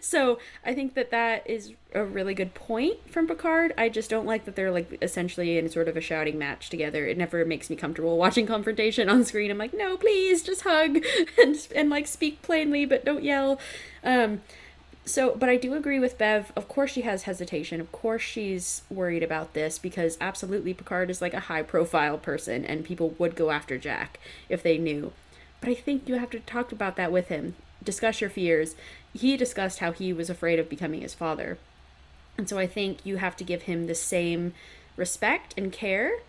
so 0.00 0.38
I 0.64 0.74
think 0.74 0.94
that 0.94 1.10
that 1.10 1.48
is 1.48 1.72
a 1.94 2.04
really 2.04 2.34
good 2.34 2.54
point 2.54 3.10
from 3.10 3.26
Picard. 3.26 3.72
I 3.76 3.88
just 3.88 4.10
don't 4.10 4.26
like 4.26 4.44
that 4.44 4.56
they're 4.56 4.70
like 4.70 4.98
essentially 5.02 5.58
in 5.58 5.68
sort 5.68 5.88
of 5.88 5.96
a 5.96 6.00
shouting 6.00 6.38
match 6.38 6.70
together. 6.70 7.06
It 7.06 7.18
never 7.18 7.44
makes 7.44 7.70
me 7.70 7.76
comfortable 7.76 8.16
watching 8.16 8.46
confrontation 8.46 9.08
on 9.08 9.24
screen. 9.24 9.50
I'm 9.50 9.58
like, 9.58 9.74
no, 9.74 9.96
please 9.96 10.42
just 10.42 10.62
hug 10.62 10.98
and 11.38 11.68
and 11.74 11.90
like 11.90 12.06
speak 12.06 12.42
plainly, 12.42 12.84
but 12.84 13.04
don't 13.04 13.24
yell. 13.24 13.58
Um, 14.04 14.40
so, 15.04 15.34
but 15.34 15.48
I 15.48 15.56
do 15.56 15.74
agree 15.74 15.98
with 15.98 16.18
Bev. 16.18 16.52
Of 16.54 16.68
course, 16.68 16.92
she 16.92 17.00
has 17.02 17.24
hesitation. 17.24 17.80
Of 17.80 17.90
course, 17.90 18.22
she's 18.22 18.82
worried 18.90 19.22
about 19.22 19.54
this 19.54 19.78
because 19.78 20.16
absolutely 20.20 20.74
Picard 20.74 21.10
is 21.10 21.20
like 21.20 21.34
a 21.34 21.40
high 21.40 21.62
profile 21.62 22.18
person 22.18 22.64
and 22.64 22.84
people 22.84 23.14
would 23.18 23.34
go 23.34 23.50
after 23.50 23.78
Jack 23.78 24.20
if 24.48 24.62
they 24.62 24.78
knew. 24.78 25.12
But 25.60 25.70
I 25.70 25.74
think 25.74 26.08
you 26.08 26.16
have 26.16 26.30
to 26.30 26.40
talk 26.40 26.72
about 26.72 26.96
that 26.96 27.12
with 27.12 27.28
him. 27.28 27.54
Discuss 27.82 28.20
your 28.20 28.30
fears. 28.30 28.74
He 29.12 29.36
discussed 29.36 29.78
how 29.80 29.92
he 29.92 30.12
was 30.12 30.30
afraid 30.30 30.58
of 30.58 30.68
becoming 30.68 31.02
his 31.02 31.14
father. 31.14 31.58
And 32.38 32.48
so 32.48 32.58
I 32.58 32.66
think 32.66 33.04
you 33.04 33.16
have 33.16 33.36
to 33.36 33.44
give 33.44 33.62
him 33.62 33.86
the 33.86 33.94
same 33.94 34.54
respect 34.96 35.54
and 35.56 35.72
care 35.72 36.20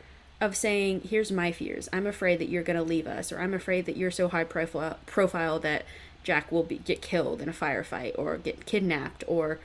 of 0.42 0.56
saying, 0.56 1.01
here's 1.10 1.32
my 1.32 1.51
fears. 1.51 1.88
I'm 1.93 2.08
afraid 2.08 2.40
that 2.40 2.50
you're 2.50 2.64
going 2.64 2.77
to 2.77 2.84
leave 2.84 3.08
us, 3.08 3.32
or 3.32 3.40
I'm 3.40 3.53
afraid 3.53 3.85
that 3.85 3.95
you're 3.95 4.11
so 4.11 4.27
high 4.27 4.43
profile, 4.43 4.98
profile 5.06 5.60
that 5.60 5.85
Jack 6.24 6.51
will 6.51 6.64
be, 6.64 6.80
get 6.80 7.01
killed 7.01 7.42
in 7.42 7.48
a 7.48 7.53
firefight, 7.53 8.18
or 8.18 8.38
get 8.38 8.66
kidnapped, 8.66 9.24
or 9.27 9.60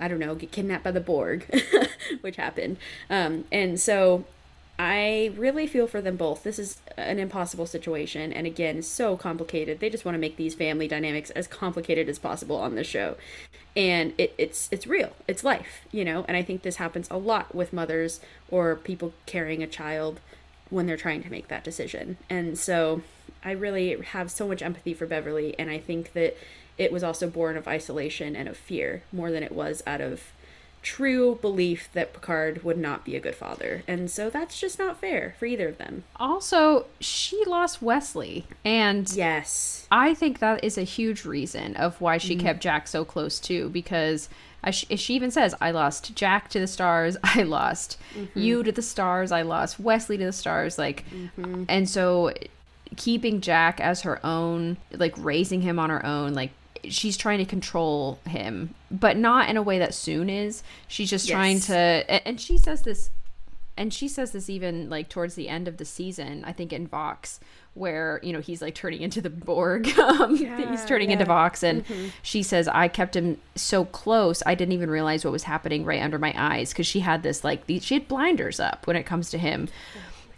I 0.00 0.08
don't 0.08 0.18
know, 0.18 0.34
get 0.34 0.50
kidnapped 0.52 0.84
by 0.84 0.90
the 0.90 1.00
Borg, 1.00 1.46
which 2.20 2.36
happened. 2.36 2.76
Um, 3.08 3.44
and 3.52 3.78
so 3.78 4.24
I 4.78 5.32
really 5.36 5.66
feel 5.66 5.86
for 5.86 6.02
them 6.02 6.16
both. 6.16 6.42
This 6.42 6.58
is 6.58 6.80
an 6.96 7.18
impossible 7.18 7.66
situation, 7.66 8.32
and 8.32 8.46
again, 8.46 8.82
so 8.82 9.16
complicated. 9.16 9.80
They 9.80 9.88
just 9.88 10.04
want 10.04 10.14
to 10.14 10.20
make 10.20 10.36
these 10.36 10.54
family 10.54 10.86
dynamics 10.86 11.30
as 11.30 11.46
complicated 11.46 12.08
as 12.08 12.18
possible 12.18 12.56
on 12.56 12.74
the 12.74 12.84
show, 12.84 13.16
and 13.74 14.12
it, 14.18 14.34
it's 14.36 14.68
it's 14.70 14.86
real. 14.86 15.12
It's 15.26 15.42
life, 15.42 15.80
you 15.92 16.04
know. 16.04 16.26
And 16.28 16.36
I 16.36 16.42
think 16.42 16.62
this 16.62 16.76
happens 16.76 17.08
a 17.10 17.16
lot 17.16 17.54
with 17.54 17.72
mothers 17.72 18.20
or 18.50 18.76
people 18.76 19.14
carrying 19.24 19.62
a 19.62 19.66
child 19.66 20.20
when 20.68 20.86
they're 20.86 20.96
trying 20.96 21.22
to 21.22 21.30
make 21.30 21.48
that 21.48 21.64
decision. 21.64 22.18
And 22.28 22.58
so, 22.58 23.02
I 23.42 23.52
really 23.52 23.98
have 24.00 24.30
so 24.30 24.46
much 24.46 24.60
empathy 24.60 24.92
for 24.92 25.06
Beverly, 25.06 25.54
and 25.58 25.70
I 25.70 25.78
think 25.78 26.12
that 26.12 26.36
it 26.76 26.92
was 26.92 27.02
also 27.02 27.30
born 27.30 27.56
of 27.56 27.66
isolation 27.66 28.36
and 28.36 28.48
of 28.48 28.56
fear 28.58 29.02
more 29.10 29.30
than 29.30 29.42
it 29.42 29.52
was 29.52 29.82
out 29.86 30.02
of 30.02 30.32
true 30.86 31.36
belief 31.42 31.88
that 31.94 32.12
Picard 32.12 32.62
would 32.62 32.78
not 32.78 33.04
be 33.04 33.16
a 33.16 33.20
good 33.20 33.34
father. 33.34 33.82
And 33.88 34.08
so 34.08 34.30
that's 34.30 34.60
just 34.60 34.78
not 34.78 35.00
fair 35.00 35.34
for 35.36 35.44
either 35.44 35.66
of 35.68 35.78
them. 35.78 36.04
Also, 36.14 36.86
she 37.00 37.42
lost 37.44 37.82
Wesley, 37.82 38.46
and 38.64 39.10
Yes. 39.12 39.88
I 39.90 40.14
think 40.14 40.38
that 40.38 40.62
is 40.62 40.78
a 40.78 40.84
huge 40.84 41.24
reason 41.24 41.74
of 41.74 42.00
why 42.00 42.18
she 42.18 42.36
mm-hmm. 42.36 42.46
kept 42.46 42.60
Jack 42.62 42.86
so 42.86 43.04
close 43.04 43.40
too, 43.40 43.68
because 43.70 44.28
As 44.62 44.76
she, 44.76 44.96
she 44.96 45.14
even 45.14 45.32
says, 45.32 45.56
I 45.60 45.72
lost 45.72 46.14
Jack 46.14 46.50
to 46.50 46.60
the 46.60 46.68
stars. 46.68 47.16
I 47.24 47.42
lost 47.42 47.98
mm-hmm. 48.16 48.38
you 48.38 48.62
to 48.62 48.70
the 48.70 48.80
stars. 48.80 49.32
I 49.32 49.42
lost 49.42 49.80
Wesley 49.80 50.16
to 50.18 50.24
the 50.24 50.32
stars. 50.32 50.78
Like, 50.78 51.04
mm-hmm. 51.10 51.64
and 51.68 51.88
so 51.88 52.32
keeping 52.94 53.40
Jack 53.40 53.80
as 53.80 54.02
her 54.02 54.24
own, 54.24 54.76
like 54.92 55.14
raising 55.18 55.62
him 55.62 55.80
on 55.80 55.90
her 55.90 56.06
own, 56.06 56.32
like 56.34 56.52
she's 56.90 57.16
trying 57.16 57.38
to 57.38 57.44
control 57.44 58.18
him, 58.26 58.74
but 58.90 59.16
not 59.16 59.48
in 59.48 59.56
a 59.56 59.62
way 59.62 59.78
that 59.78 59.90
Soong 59.90 60.30
is. 60.30 60.62
She's 60.88 61.10
just 61.10 61.28
trying 61.28 61.60
to, 61.60 61.74
and 62.26 62.40
she 62.40 62.58
says 62.58 62.82
this, 62.82 63.10
and 63.76 63.92
she 63.92 64.08
says 64.08 64.32
this 64.32 64.48
even 64.48 64.88
like 64.88 65.08
towards 65.08 65.34
the 65.34 65.48
end 65.48 65.68
of 65.68 65.76
the 65.76 65.84
season, 65.84 66.44
I 66.44 66.52
think 66.52 66.72
in 66.72 66.86
Vox, 66.86 67.40
where 67.74 68.20
you 68.22 68.32
know 68.32 68.40
he's 68.40 68.62
like 68.62 68.74
turning 68.74 69.02
into 69.02 69.20
the 69.20 69.30
Borg. 69.30 69.86
um, 69.98 70.36
he's 70.36 70.84
turning 70.86 71.10
into 71.10 71.26
Vox, 71.26 71.62
and 71.62 71.84
she 72.22 72.42
says, 72.42 72.68
"I 72.68 72.88
kept 72.88 73.14
him 73.14 73.38
so 73.54 73.84
close, 73.84 74.42
I 74.46 74.54
didn't 74.54 74.72
even 74.72 74.90
realize 74.90 75.24
what 75.24 75.32
was 75.32 75.44
happening 75.44 75.84
right 75.84 76.02
under 76.02 76.18
my 76.18 76.32
eyes 76.36 76.70
because 76.70 76.86
she 76.86 77.00
had 77.00 77.22
this 77.22 77.44
like 77.44 77.66
these, 77.66 77.84
she 77.84 77.94
had 77.94 78.08
blinders 78.08 78.58
up 78.58 78.86
when 78.86 78.96
it 78.96 79.04
comes 79.04 79.30
to 79.30 79.38
him." 79.38 79.68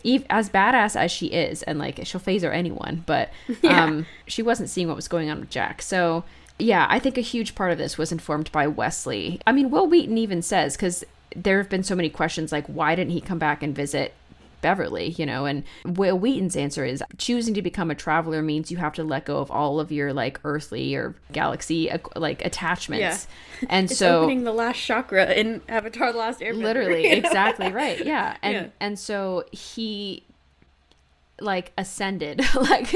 Eve, 0.04 0.24
as 0.30 0.48
badass 0.48 0.94
as 0.94 1.10
she 1.10 1.26
is, 1.26 1.62
and 1.64 1.78
like 1.78 2.00
she'll 2.04 2.20
phase 2.20 2.42
phaser 2.42 2.54
anyone, 2.54 3.02
but 3.06 3.30
um, 3.64 4.06
she 4.26 4.42
wasn't 4.42 4.70
seeing 4.70 4.86
what 4.86 4.96
was 4.96 5.08
going 5.08 5.30
on 5.30 5.40
with 5.40 5.50
Jack. 5.50 5.82
So 5.82 6.24
yeah, 6.58 6.86
I 6.88 6.98
think 6.98 7.16
a 7.16 7.22
huge 7.22 7.54
part 7.54 7.72
of 7.72 7.78
this 7.78 7.96
was 7.98 8.10
informed 8.12 8.50
by 8.52 8.66
Wesley. 8.66 9.40
I 9.46 9.52
mean, 9.52 9.70
Wil 9.70 9.86
Wheaton 9.86 10.18
even 10.18 10.42
says 10.42 10.76
because 10.76 11.04
there 11.36 11.58
have 11.58 11.68
been 11.68 11.82
so 11.84 11.94
many 11.94 12.08
questions 12.10 12.50
like 12.52 12.66
why 12.66 12.94
didn't 12.94 13.12
he 13.12 13.20
come 13.20 13.38
back 13.38 13.62
and 13.62 13.74
visit 13.74 14.14
Beverly, 14.60 15.10
you 15.10 15.24
know, 15.24 15.44
and 15.44 15.62
Wil 15.84 16.18
Wheaton's 16.18 16.56
answer 16.56 16.84
is 16.84 17.00
choosing 17.16 17.54
to 17.54 17.62
become 17.62 17.92
a 17.92 17.94
traveler 17.94 18.42
means 18.42 18.72
you 18.72 18.78
have 18.78 18.92
to 18.94 19.04
let 19.04 19.24
go 19.24 19.38
of 19.38 19.52
all 19.52 19.78
of 19.78 19.92
your 19.92 20.12
like 20.12 20.40
earthly 20.42 20.96
or 20.96 21.14
galaxy 21.32 21.88
like 22.16 22.44
attachments. 22.44 23.28
And 23.68 23.84
It's 23.90 23.98
so 24.00 24.22
opening 24.22 24.42
the 24.42 24.52
last 24.52 24.78
chakra 24.78 25.30
in 25.32 25.60
Avatar: 25.68 26.10
The 26.12 26.18
Last 26.18 26.40
Airbender. 26.40 26.62
literally 26.62 27.06
exactly 27.12 27.70
right 27.70 28.04
yeah 28.04 28.36
and 28.42 28.52
Yeah. 28.54 28.66
and 28.80 28.98
so 28.98 29.44
he 29.52 30.24
like 31.40 31.72
ascended. 31.78 32.42
Like 32.54 32.86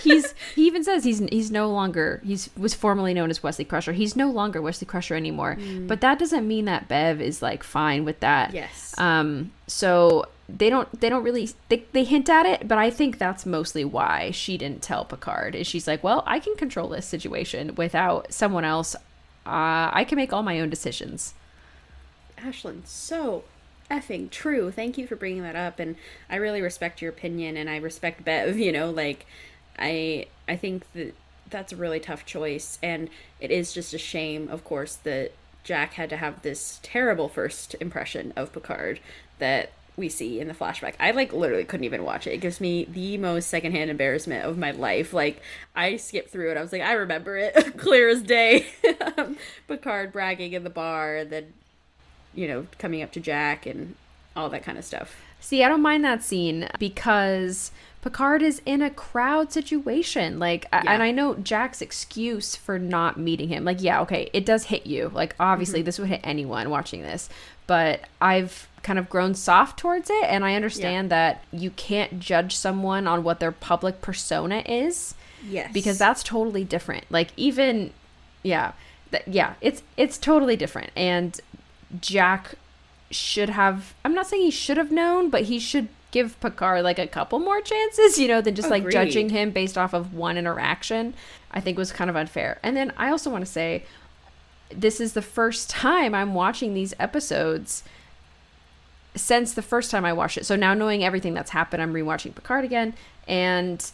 he's 0.00 0.34
he 0.54 0.66
even 0.66 0.82
says 0.82 1.04
he's 1.04 1.18
he's 1.18 1.50
no 1.50 1.70
longer 1.70 2.20
he's 2.24 2.48
was 2.56 2.74
formerly 2.74 3.12
known 3.14 3.30
as 3.30 3.42
Wesley 3.42 3.64
Crusher. 3.64 3.92
He's 3.92 4.16
no 4.16 4.30
longer 4.30 4.62
Wesley 4.62 4.86
Crusher 4.86 5.14
anymore. 5.14 5.56
But 5.86 6.00
that 6.00 6.18
doesn't 6.18 6.46
mean 6.48 6.64
that 6.64 6.88
Bev 6.88 7.20
is 7.20 7.42
like 7.42 7.62
fine 7.62 8.04
with 8.04 8.20
that. 8.20 8.52
Yes. 8.54 8.94
um 8.98 9.52
so 9.66 10.26
they 10.48 10.68
don't 10.70 11.00
they 11.00 11.08
don't 11.08 11.22
really 11.22 11.48
they, 11.68 11.84
they 11.92 12.02
hint 12.02 12.28
at 12.28 12.44
it 12.44 12.66
but 12.66 12.76
i 12.76 12.90
think 12.90 13.18
that's 13.18 13.46
mostly 13.46 13.84
why 13.84 14.32
she 14.32 14.58
didn't 14.58 14.82
tell 14.82 15.04
picard 15.04 15.54
is 15.54 15.64
she's 15.64 15.86
like 15.86 16.02
well 16.02 16.24
i 16.26 16.40
can 16.40 16.56
control 16.56 16.88
this 16.88 17.06
situation 17.06 17.72
without 17.76 18.32
someone 18.32 18.64
else. 18.64 18.96
Uh, 19.46 19.90
i 19.92 20.04
can 20.08 20.16
make 20.16 20.32
all 20.32 20.42
my 20.42 20.58
own 20.60 20.68
decisions. 20.68 21.34
Ashlyn, 22.38 22.84
so 22.86 23.44
effing 23.90 24.30
true. 24.30 24.70
Thank 24.70 24.98
you 24.98 25.06
for 25.06 25.16
bringing 25.16 25.42
that 25.42 25.56
up, 25.56 25.78
and 25.78 25.96
I 26.28 26.36
really 26.36 26.62
respect 26.62 27.02
your 27.02 27.10
opinion, 27.10 27.56
and 27.56 27.68
I 27.68 27.76
respect 27.76 28.24
Bev. 28.24 28.58
You 28.60 28.72
know, 28.72 28.90
like 28.90 29.26
I 29.78 30.26
I 30.48 30.56
think 30.56 30.90
that 30.92 31.14
that's 31.48 31.72
a 31.72 31.76
really 31.76 32.00
tough 32.00 32.24
choice, 32.24 32.78
and 32.82 33.08
it 33.40 33.50
is 33.50 33.72
just 33.72 33.94
a 33.94 33.98
shame, 33.98 34.48
of 34.48 34.64
course, 34.64 34.94
that 34.96 35.32
Jack 35.64 35.94
had 35.94 36.10
to 36.10 36.16
have 36.16 36.42
this 36.42 36.80
terrible 36.82 37.28
first 37.28 37.74
impression 37.80 38.32
of 38.36 38.52
Picard 38.52 39.00
that 39.38 39.72
we 39.96 40.08
see 40.08 40.40
in 40.40 40.48
the 40.48 40.54
flashback. 40.54 40.94
I 40.98 41.10
like 41.10 41.32
literally 41.32 41.64
couldn't 41.64 41.84
even 41.84 42.04
watch 42.04 42.26
it. 42.26 42.32
It 42.32 42.40
gives 42.40 42.60
me 42.60 42.84
the 42.84 43.18
most 43.18 43.48
secondhand 43.48 43.90
embarrassment 43.90 44.44
of 44.44 44.58
my 44.58 44.70
life. 44.70 45.12
Like 45.12 45.42
I 45.76 45.96
skipped 45.96 46.30
through 46.30 46.50
it. 46.50 46.56
I 46.56 46.62
was 46.62 46.72
like, 46.72 46.82
I 46.82 46.92
remember 46.92 47.36
it 47.36 47.54
clear 47.76 48.08
as 48.08 48.22
day. 48.22 48.66
Um, 49.16 49.36
Picard 49.66 50.12
bragging 50.12 50.52
in 50.52 50.62
the 50.62 50.70
bar, 50.70 51.16
and 51.16 51.30
then 51.30 51.52
you 52.34 52.46
know, 52.48 52.66
coming 52.78 53.02
up 53.02 53.12
to 53.12 53.20
Jack 53.20 53.66
and 53.66 53.94
all 54.36 54.48
that 54.50 54.62
kind 54.62 54.78
of 54.78 54.84
stuff. 54.84 55.16
See, 55.40 55.64
I 55.64 55.68
don't 55.68 55.82
mind 55.82 56.04
that 56.04 56.22
scene 56.22 56.68
because 56.78 57.72
Picard 58.02 58.42
is 58.42 58.60
in 58.66 58.82
a 58.82 58.90
crowd 58.90 59.52
situation. 59.52 60.38
Like, 60.38 60.66
Yeah. 60.72 60.84
and 60.86 61.02
I 61.02 61.10
know 61.10 61.34
Jack's 61.34 61.80
excuse 61.82 62.54
for 62.56 62.78
not 62.78 63.18
meeting 63.18 63.48
him. 63.48 63.64
Like, 63.64 63.82
yeah, 63.82 64.00
okay, 64.02 64.30
it 64.32 64.44
does 64.46 64.64
hit 64.66 64.86
you. 64.86 65.10
Like, 65.14 65.34
obviously, 65.40 65.80
mm-hmm. 65.80 65.86
this 65.86 65.98
would 65.98 66.08
hit 66.08 66.20
anyone 66.22 66.70
watching 66.70 67.02
this. 67.02 67.28
But 67.66 68.02
I've 68.20 68.68
kind 68.82 68.98
of 68.98 69.08
grown 69.08 69.34
soft 69.34 69.78
towards 69.78 70.10
it, 70.10 70.24
and 70.24 70.44
I 70.44 70.54
understand 70.54 71.10
that 71.10 71.42
you 71.52 71.70
can't 71.70 72.18
judge 72.20 72.56
someone 72.56 73.06
on 73.06 73.22
what 73.22 73.40
their 73.40 73.52
public 73.52 74.00
persona 74.02 74.62
is 74.66 75.14
Yes. 75.46 75.70
because 75.72 75.98
that's 75.98 76.22
totally 76.22 76.64
different. 76.64 77.04
Like 77.10 77.28
even 77.36 77.92
yeah, 78.42 78.72
th- 79.10 79.24
yeah, 79.26 79.54
it's 79.60 79.82
it's 79.96 80.18
totally 80.18 80.56
different. 80.56 80.90
And 80.96 81.38
Jack 82.00 82.54
should 83.10 83.50
have 83.50 83.94
I'm 84.04 84.14
not 84.14 84.26
saying 84.26 84.42
he 84.42 84.50
should 84.50 84.76
have 84.76 84.92
known, 84.92 85.30
but 85.30 85.44
he 85.44 85.58
should 85.58 85.88
give 86.10 86.38
Picard 86.40 86.82
like 86.82 86.98
a 86.98 87.06
couple 87.06 87.38
more 87.38 87.60
chances, 87.60 88.18
you 88.18 88.28
know, 88.28 88.40
than 88.40 88.54
just 88.54 88.70
like 88.70 88.82
Agreed. 88.82 88.92
judging 88.92 89.28
him 89.30 89.50
based 89.50 89.78
off 89.78 89.92
of 89.92 90.14
one 90.14 90.36
interaction. 90.36 91.14
I 91.50 91.60
think 91.60 91.78
was 91.78 91.92
kind 91.92 92.10
of 92.10 92.16
unfair. 92.16 92.58
And 92.62 92.76
then 92.76 92.92
I 92.96 93.10
also 93.10 93.30
want 93.30 93.44
to 93.44 93.50
say 93.50 93.84
this 94.70 95.00
is 95.00 95.14
the 95.14 95.22
first 95.22 95.68
time 95.68 96.14
I'm 96.14 96.34
watching 96.34 96.74
these 96.74 96.94
episodes 96.98 97.82
since 99.16 99.54
the 99.54 99.62
first 99.62 99.90
time 99.90 100.04
I 100.04 100.12
watched 100.12 100.38
it. 100.38 100.46
So 100.46 100.54
now 100.54 100.74
knowing 100.74 101.02
everything 101.02 101.34
that's 101.34 101.50
happened, 101.50 101.82
I'm 101.82 101.92
rewatching 101.92 102.34
Picard 102.34 102.64
again 102.64 102.94
and 103.26 103.90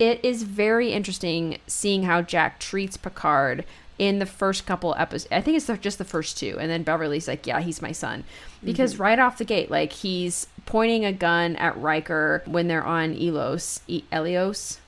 it 0.00 0.24
is 0.24 0.44
very 0.44 0.92
interesting 0.92 1.58
seeing 1.66 2.04
how 2.04 2.22
Jack 2.22 2.58
treats 2.58 2.96
Picard 2.96 3.64
in 4.00 4.18
the 4.18 4.24
first 4.24 4.64
couple 4.64 4.94
episodes. 4.96 5.28
I 5.30 5.42
think 5.42 5.58
it's 5.58 5.66
the, 5.66 5.76
just 5.76 5.98
the 5.98 6.06
first 6.06 6.38
two, 6.38 6.56
and 6.58 6.70
then 6.70 6.82
Beverly's 6.84 7.28
like, 7.28 7.46
"Yeah, 7.46 7.60
he's 7.60 7.82
my 7.82 7.92
son," 7.92 8.24
because 8.64 8.98
right 8.98 9.18
off 9.18 9.36
the 9.36 9.44
gate, 9.44 9.70
like 9.70 9.92
he's 9.92 10.46
pointing 10.64 11.04
a 11.04 11.12
gun 11.12 11.54
at 11.56 11.76
Riker 11.76 12.42
when 12.46 12.66
they're 12.66 12.82
on 12.82 13.14
Elos, 13.14 13.80
e- 13.86 14.04
Eleos, 14.10 14.78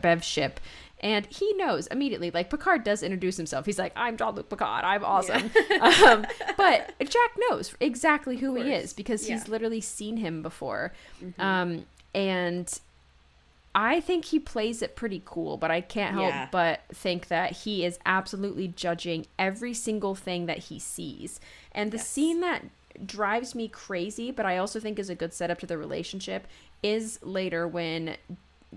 Bev's 0.00 0.24
ship. 0.24 0.60
And 1.00 1.26
he 1.26 1.52
knows 1.54 1.88
immediately, 1.88 2.30
like 2.30 2.50
Picard 2.50 2.84
does 2.84 3.02
introduce 3.02 3.36
himself. 3.36 3.66
He's 3.66 3.80
like, 3.80 3.92
I'm 3.96 4.16
Jean 4.16 4.36
Luc 4.36 4.48
Picard. 4.48 4.84
I'm 4.84 5.04
awesome. 5.04 5.50
um, 5.80 6.24
but 6.56 6.94
Jack 7.00 7.30
knows 7.50 7.74
exactly 7.80 8.36
who 8.36 8.54
he 8.54 8.72
is 8.72 8.92
because 8.92 9.26
he's 9.26 9.48
literally 9.48 9.80
seen 9.80 10.18
him 10.18 10.40
before. 10.42 10.92
Um, 11.40 11.86
and 12.14 12.72
I 13.74 14.00
think 14.00 14.26
he 14.26 14.38
plays 14.38 14.82
it 14.82 14.96
pretty 14.96 15.22
cool, 15.24 15.56
but 15.56 15.70
I 15.70 15.80
can't 15.80 16.14
help 16.14 16.28
Yeah. 16.28 16.48
but 16.50 16.82
think 16.92 17.28
that 17.28 17.52
he 17.52 17.84
is 17.84 17.98
absolutely 18.04 18.68
judging 18.68 19.26
every 19.38 19.72
single 19.74 20.14
thing 20.14 20.46
that 20.46 20.58
he 20.58 20.78
sees. 20.78 21.40
And 21.72 21.90
the 21.90 21.98
scene 21.98 22.40
that 22.40 22.64
drives 23.06 23.54
me 23.54 23.68
crazy, 23.68 24.30
but 24.30 24.44
I 24.44 24.58
also 24.58 24.78
think 24.78 24.98
is 24.98 25.08
a 25.08 25.14
good 25.14 25.32
setup 25.32 25.58
to 25.60 25.66
the 25.66 25.78
relationship, 25.78 26.46
is 26.82 27.18
later 27.22 27.66
when 27.66 28.16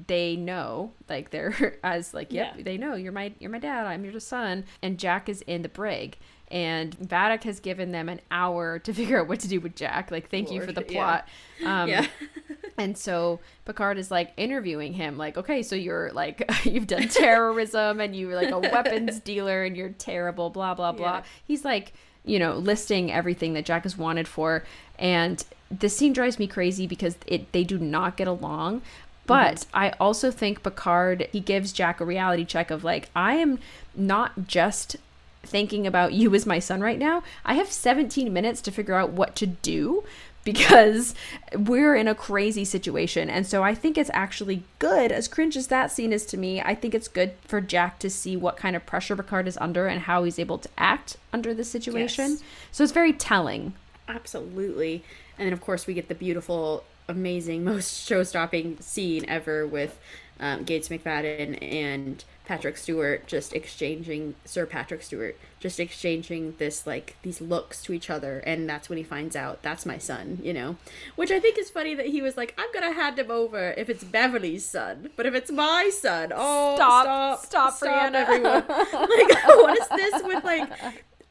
they 0.07 0.35
know 0.35 0.91
like 1.07 1.29
they're 1.29 1.77
as 1.83 2.13
like 2.13 2.31
yep 2.33 2.55
Yeah. 2.57 2.63
they 2.63 2.77
know 2.77 2.95
you're 2.95 3.13
my 3.13 3.31
you're 3.39 3.49
my 3.49 3.59
dad 3.59 3.85
i'm 3.87 4.03
your 4.03 4.19
son 4.19 4.65
and 4.81 4.99
jack 4.99 5.29
is 5.29 5.41
in 5.43 5.61
the 5.61 5.69
brig 5.69 6.17
and 6.55 6.97
Vadic 6.97 7.43
has 7.43 7.59
given 7.59 7.91
them 7.91 8.07
an 8.07 8.21
hour 8.31 8.79
to 8.79 8.93
figure 8.99 9.19
out 9.19 9.27
what 9.27 9.41
to 9.41 9.47
do 9.49 9.59
with 9.59 9.75
Jack. 9.75 10.09
Like, 10.09 10.29
thank 10.29 10.49
you 10.49 10.61
for 10.61 10.71
the 10.71 10.81
Lord, 10.81 10.91
yeah. 10.91 11.03
plot. 11.03 11.27
Um, 11.65 11.89
yeah. 11.89 12.07
and 12.77 12.97
so 12.97 13.41
Picard 13.65 13.97
is 13.97 14.09
like 14.09 14.31
interviewing 14.37 14.93
him, 14.93 15.17
like, 15.17 15.37
okay, 15.37 15.61
so 15.61 15.75
you're 15.75 16.11
like, 16.13 16.49
you've 16.63 16.87
done 16.87 17.09
terrorism 17.09 17.99
and 17.99 18.15
you're 18.15 18.35
like 18.35 18.51
a 18.51 18.59
weapons 18.59 19.19
dealer 19.19 19.65
and 19.65 19.75
you're 19.75 19.89
terrible, 19.89 20.49
blah, 20.49 20.73
blah, 20.73 20.93
blah. 20.93 21.17
Yeah. 21.17 21.23
He's 21.45 21.65
like, 21.65 21.91
you 22.23 22.39
know, 22.39 22.53
listing 22.53 23.11
everything 23.11 23.53
that 23.53 23.65
Jack 23.65 23.85
is 23.85 23.97
wanted 23.97 24.27
for. 24.27 24.63
And 24.97 25.43
this 25.69 25.97
scene 25.97 26.13
drives 26.13 26.39
me 26.39 26.47
crazy 26.47 26.87
because 26.87 27.17
it 27.27 27.51
they 27.51 27.65
do 27.65 27.77
not 27.77 28.15
get 28.15 28.29
along. 28.29 28.81
But 29.27 29.65
I 29.73 29.89
also 29.99 30.31
think 30.31 30.63
Picard, 30.63 31.27
he 31.31 31.39
gives 31.39 31.73
Jack 31.73 31.99
a 31.99 32.05
reality 32.05 32.45
check 32.45 32.69
of 32.71 32.83
like, 32.83 33.09
I 33.15 33.35
am 33.35 33.59
not 33.95 34.47
just 34.47 34.97
thinking 35.45 35.85
about 35.87 36.13
you 36.13 36.33
as 36.35 36.45
my 36.45 36.59
son 36.59 36.81
right 36.81 36.99
now. 36.99 37.23
I 37.45 37.55
have 37.55 37.71
17 37.71 38.31
minutes 38.31 38.61
to 38.61 38.71
figure 38.71 38.95
out 38.95 39.11
what 39.11 39.35
to 39.35 39.47
do 39.47 40.03
because 40.45 41.15
we're 41.57 41.95
in 41.95 42.07
a 42.07 42.15
crazy 42.15 42.63
situation. 42.63 43.29
And 43.29 43.45
so 43.45 43.63
I 43.63 43.75
think 43.75 43.97
it's 43.97 44.11
actually 44.13 44.63
good, 44.79 45.11
as 45.11 45.27
cringe 45.27 45.57
as 45.57 45.67
that 45.67 45.91
scene 45.91 46.13
is 46.13 46.25
to 46.27 46.37
me, 46.37 46.61
I 46.61 46.75
think 46.75 46.93
it's 46.93 47.07
good 47.07 47.33
for 47.45 47.59
Jack 47.59 47.99
to 47.99 48.09
see 48.09 48.37
what 48.37 48.55
kind 48.55 48.75
of 48.75 48.85
pressure 48.85 49.15
Picard 49.15 49.47
is 49.47 49.57
under 49.57 49.87
and 49.87 50.01
how 50.01 50.23
he's 50.23 50.39
able 50.39 50.59
to 50.59 50.69
act 50.77 51.17
under 51.33 51.53
the 51.53 51.63
situation. 51.63 52.31
Yes. 52.31 52.43
So 52.71 52.83
it's 52.83 52.93
very 52.93 53.11
telling. 53.11 53.73
Absolutely. 54.07 55.03
And 55.37 55.47
then, 55.47 55.53
of 55.53 55.61
course, 55.61 55.87
we 55.87 55.95
get 55.95 56.07
the 56.07 56.15
beautiful, 56.15 56.83
amazing, 57.09 57.63
most 57.65 58.07
show 58.07 58.23
stopping 58.23 58.77
scene 58.79 59.25
ever 59.27 59.65
with 59.65 59.99
um, 60.39 60.63
Gates 60.63 60.89
McFadden 60.89 61.57
and 61.61 62.23
Patrick 62.45 62.77
Stewart 62.77 63.27
just 63.27 63.53
exchanging, 63.53 64.35
Sir 64.45 64.65
Patrick 64.65 65.01
Stewart, 65.01 65.37
just 65.59 65.79
exchanging 65.79 66.55
this, 66.57 66.85
like, 66.85 67.15
these 67.23 67.41
looks 67.41 67.81
to 67.83 67.93
each 67.93 68.09
other. 68.09 68.39
And 68.39 68.69
that's 68.69 68.87
when 68.89 68.97
he 68.97 69.03
finds 69.03 69.35
out, 69.35 69.61
that's 69.63 69.85
my 69.85 69.97
son, 69.97 70.39
you 70.43 70.53
know? 70.53 70.77
Which 71.15 71.31
I 71.31 71.39
think 71.39 71.57
is 71.57 71.69
funny 71.69 71.95
that 71.95 72.07
he 72.07 72.21
was 72.21 72.37
like, 72.37 72.53
I'm 72.57 72.71
to 72.73 72.91
hand 72.91 73.17
him 73.17 73.31
over 73.31 73.73
if 73.77 73.89
it's 73.89 74.03
Beverly's 74.03 74.65
son. 74.65 75.09
But 75.15 75.25
if 75.25 75.33
it's 75.33 75.51
my 75.51 75.89
son, 75.91 76.31
oh, 76.35 76.75
Stop. 76.75 77.39
stop, 77.43 77.73
Stop, 77.75 77.89
Rhianna. 77.89 78.13
everyone. 78.15 78.53
like, 78.67 79.45
what 79.47 79.79
is 79.79 79.87
this 79.89 80.23
with, 80.23 80.43
like, 80.43 80.69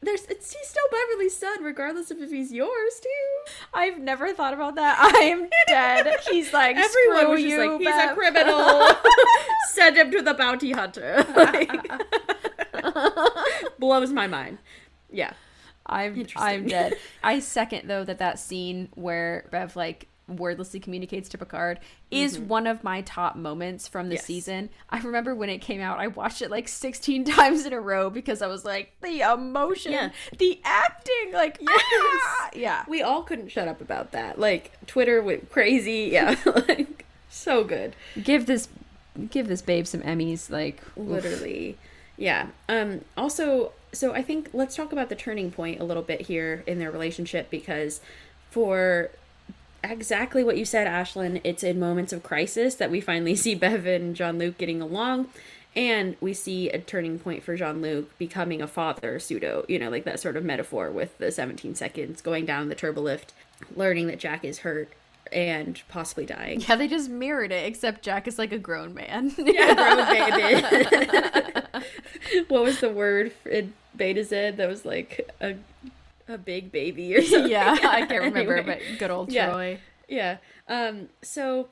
there's 0.01 0.25
it's 0.25 0.53
he's 0.53 0.67
still 0.67 0.83
Beverly's 0.91 1.35
son, 1.35 1.63
regardless 1.63 2.11
of 2.11 2.19
if 2.19 2.29
he's 2.31 2.51
yours 2.51 2.93
too. 3.01 3.53
I've 3.73 3.99
never 3.99 4.33
thought 4.33 4.53
about 4.53 4.75
that. 4.75 4.97
I 5.15 5.19
am 5.25 5.49
dead. 5.67 6.19
He's 6.29 6.53
like, 6.53 6.75
Everyone 6.77 7.19
screw 7.19 7.31
was 7.31 7.41
just 7.41 7.51
you, 7.51 7.71
like, 7.71 7.79
he's 7.79 7.87
Bev." 7.89 8.11
a 8.11 8.13
criminal. 8.13 8.87
Send 9.69 9.97
him 9.97 10.11
to 10.11 10.21
the 10.21 10.33
bounty 10.33 10.71
hunter. 10.71 11.25
Like, 11.35 11.71
blows 13.79 14.11
my 14.11 14.27
mind. 14.27 14.59
Yeah. 15.11 15.33
I'm 15.87 16.25
I'm 16.35 16.65
dead. 16.65 16.95
I 17.23 17.39
second 17.39 17.87
though 17.87 18.03
that 18.03 18.17
that 18.17 18.39
scene 18.39 18.89
where 18.95 19.47
Bev 19.51 19.75
like 19.75 20.07
wordlessly 20.27 20.79
communicates 20.79 21.29
to 21.29 21.37
Picard 21.37 21.79
is 22.09 22.39
one 22.39 22.65
of 22.67 22.83
my 22.83 23.01
top 23.01 23.35
moments 23.35 23.87
from 23.87 24.09
the 24.09 24.15
Mm-hmm. 24.15 24.19
Yes. 24.19 24.25
season. 24.25 24.69
I 24.89 24.99
remember 24.99 25.35
when 25.35 25.49
it 25.49 25.59
came 25.59 25.81
out, 25.81 25.99
I 25.99 26.07
watched 26.07 26.41
it 26.41 26.49
like 26.49 26.67
16 26.67 27.25
times 27.25 27.65
in 27.65 27.73
a 27.73 27.79
row 27.79 28.09
because 28.09 28.41
I 28.41 28.47
was 28.47 28.65
like, 28.65 28.93
the 29.01 29.21
emotion, 29.21 29.91
Yeah. 29.91 30.09
the 30.37 30.59
acting, 30.63 31.31
like 31.33 31.59
ah! 31.67 32.49
yeah. 32.55 32.83
We 32.87 33.01
all 33.03 33.23
couldn't 33.23 33.49
shut 33.49 33.67
up 33.67 33.81
about 33.81 34.11
that. 34.13 34.39
Like 34.39 34.71
Twitter 34.87 35.21
went 35.21 35.51
crazy. 35.51 36.09
Yeah. 36.11 36.35
like 36.67 37.05
so 37.29 37.63
good. 37.63 37.95
Give 38.23 38.45
this 38.45 38.67
give 39.29 39.47
this 39.47 39.61
babe 39.61 39.85
some 39.87 40.01
Emmys, 40.01 40.49
like 40.49 40.81
oof. 40.97 41.07
literally 41.07 41.77
yeah 42.17 42.47
um 42.69 43.01
also 43.17 43.73
so 43.91 44.13
i 44.13 44.21
think 44.21 44.49
let's 44.53 44.73
talk 44.73 44.93
about 44.93 45.09
the 45.09 45.15
turning 45.15 45.51
point 45.51 45.81
a 45.81 45.83
little 45.83 46.01
bit 46.03 46.21
here 46.21 46.63
in 46.65 46.79
their 46.79 46.89
relationship 46.89 47.49
because 47.49 47.99
for 48.49 49.11
exactly 49.91 50.43
what 50.43 50.57
you 50.57 50.65
said 50.65 50.87
ashlyn 50.87 51.41
it's 51.43 51.63
in 51.63 51.79
moments 51.79 52.13
of 52.13 52.23
crisis 52.23 52.75
that 52.75 52.91
we 52.91 53.01
finally 53.01 53.35
see 53.35 53.55
bev 53.55 53.85
and 53.85 54.15
jean-luc 54.15 54.57
getting 54.57 54.81
along 54.81 55.27
and 55.75 56.15
we 56.21 56.33
see 56.33 56.69
a 56.69 56.79
turning 56.79 57.19
point 57.19 57.43
for 57.43 57.55
jean-luc 57.55 58.17
becoming 58.17 58.61
a 58.61 58.67
father 58.67 59.19
pseudo 59.19 59.65
you 59.67 59.77
know 59.79 59.89
like 59.89 60.03
that 60.03 60.19
sort 60.19 60.37
of 60.37 60.43
metaphor 60.43 60.89
with 60.91 61.17
the 61.17 61.31
17 61.31 61.75
seconds 61.75 62.21
going 62.21 62.45
down 62.45 62.69
the 62.69 62.75
turbolift 62.75 63.29
learning 63.75 64.07
that 64.07 64.19
jack 64.19 64.43
is 64.43 64.59
hurt 64.59 64.89
and 65.31 65.81
possibly 65.89 66.25
dying 66.25 66.61
Yeah, 66.61 66.75
they 66.75 66.87
just 66.87 67.09
mirrored 67.09 67.51
it, 67.51 67.65
except 67.65 68.03
Jack 68.03 68.27
is 68.27 68.37
like 68.37 68.51
a 68.51 68.59
grown 68.59 68.93
man. 68.93 69.33
Yeah, 69.37 69.73
grown 69.73 70.61
baby. 70.61 71.85
what 72.47 72.63
was 72.63 72.79
the 72.79 72.89
word 72.89 73.31
in 73.45 73.73
Betazed 73.97 74.57
that 74.57 74.67
was 74.67 74.85
like 74.85 75.29
a 75.41 75.55
a 76.27 76.37
big 76.37 76.71
baby 76.71 77.15
or 77.15 77.21
something? 77.23 77.51
yeah, 77.51 77.77
I 77.81 78.05
can't 78.05 78.23
remember, 78.23 78.57
Anyway. 78.57 78.79
but 78.89 78.99
good 78.99 79.11
old 79.11 79.31
Yeah. 79.31 79.49
Troi. 79.51 79.77
Yeah. 80.07 80.37
Um, 80.67 81.09
so 81.21 81.69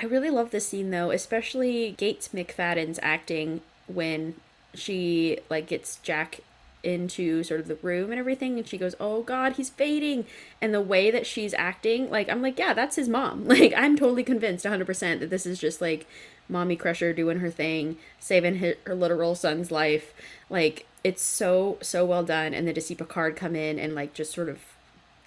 I 0.00 0.06
really 0.06 0.30
love 0.30 0.50
this 0.50 0.68
scene 0.68 0.90
though, 0.90 1.10
especially 1.10 1.92
Gates 1.96 2.28
McFadden's 2.34 2.98
acting 3.02 3.60
when 3.86 4.34
she 4.74 5.38
like 5.48 5.66
gets 5.68 5.96
Jack 6.02 6.40
into 6.82 7.42
sort 7.42 7.58
of 7.58 7.66
the 7.66 7.74
room 7.76 8.10
and 8.10 8.18
everything 8.20 8.58
and 8.58 8.68
she 8.68 8.78
goes, 8.78 8.94
"Oh 9.00 9.22
god, 9.22 9.54
he's 9.54 9.70
fading." 9.70 10.24
And 10.60 10.72
the 10.74 10.80
way 10.80 11.10
that 11.10 11.26
she's 11.26 11.54
acting, 11.54 12.10
like 12.10 12.28
I'm 12.28 12.42
like, 12.42 12.58
"Yeah, 12.58 12.74
that's 12.74 12.96
his 12.96 13.08
mom." 13.08 13.44
Like 13.48 13.72
I'm 13.76 13.96
totally 13.96 14.22
convinced 14.22 14.64
100% 14.64 15.18
that 15.20 15.30
this 15.30 15.46
is 15.46 15.58
just 15.58 15.80
like 15.80 16.06
mommy 16.48 16.76
crusher 16.76 17.12
doing 17.12 17.38
her 17.40 17.50
thing, 17.50 17.96
saving 18.20 18.56
her, 18.58 18.74
her 18.84 18.94
literal 18.94 19.34
son's 19.34 19.70
life. 19.72 20.14
Like 20.50 20.86
it's 21.06 21.22
so 21.22 21.78
so 21.82 22.04
well 22.04 22.24
done. 22.24 22.52
And 22.52 22.66
then 22.66 22.74
to 22.74 22.80
see 22.80 22.96
Picard 22.96 23.36
come 23.36 23.54
in 23.54 23.78
and 23.78 23.94
like 23.94 24.12
just 24.12 24.32
sort 24.32 24.48
of 24.48 24.58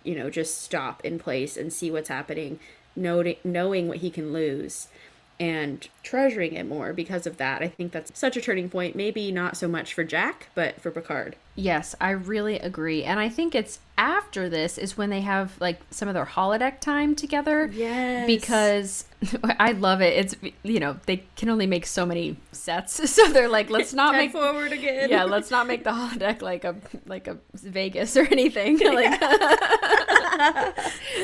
you 0.03 0.16
know, 0.16 0.30
just 0.30 0.61
stop 0.61 1.03
in 1.03 1.19
place 1.19 1.58
and 1.58 1.72
see 1.72 1.91
what's 1.91 2.09
happening, 2.09 2.59
noting, 2.95 3.35
knowing 3.43 3.88
what 3.88 3.98
he 3.98 4.09
can 4.09 4.32
lose. 4.32 4.88
And 5.40 5.88
treasuring 6.03 6.53
it 6.53 6.65
more 6.65 6.93
because 6.93 7.25
of 7.27 7.37
that. 7.37 7.61
I 7.61 7.67
think 7.67 7.91
that's 7.91 8.17
such 8.17 8.37
a 8.37 8.41
turning 8.41 8.69
point. 8.69 8.95
Maybe 8.95 9.31
not 9.31 9.57
so 9.57 9.67
much 9.67 9.93
for 9.93 10.03
Jack, 10.03 10.47
but 10.55 10.79
for 10.81 10.91
Picard. 10.91 11.35
Yes, 11.55 11.93
I 11.99 12.11
really 12.11 12.57
agree. 12.57 13.03
And 13.03 13.19
I 13.19 13.27
think 13.27 13.53
it's 13.53 13.79
after 13.97 14.47
this 14.47 14.77
is 14.77 14.97
when 14.97 15.09
they 15.09 15.19
have 15.21 15.59
like 15.59 15.81
some 15.91 16.07
of 16.07 16.13
their 16.13 16.25
holodeck 16.25 16.79
time 16.79 17.15
together. 17.15 17.69
Yes. 17.73 18.25
Because 18.27 19.05
I 19.59 19.73
love 19.73 19.99
it. 20.01 20.17
It's 20.17 20.35
you 20.63 20.79
know, 20.79 20.97
they 21.05 21.23
can 21.35 21.49
only 21.49 21.67
make 21.67 21.85
so 21.85 22.05
many 22.05 22.37
sets. 22.53 22.99
So 23.09 23.29
they're 23.33 23.49
like, 23.49 23.69
let's 23.69 23.93
not 23.93 24.15
make 24.15 24.31
forward 24.31 24.71
again. 24.71 25.09
Yeah, 25.09 25.25
let's 25.25 25.51
not 25.51 25.67
make 25.67 25.83
the 25.83 25.91
holodeck 25.91 26.41
like 26.41 26.63
a 26.63 26.75
like 27.07 27.27
a 27.27 27.37
Vegas 27.55 28.15
or 28.15 28.25
anything. 28.31 28.79
Like 28.79 29.19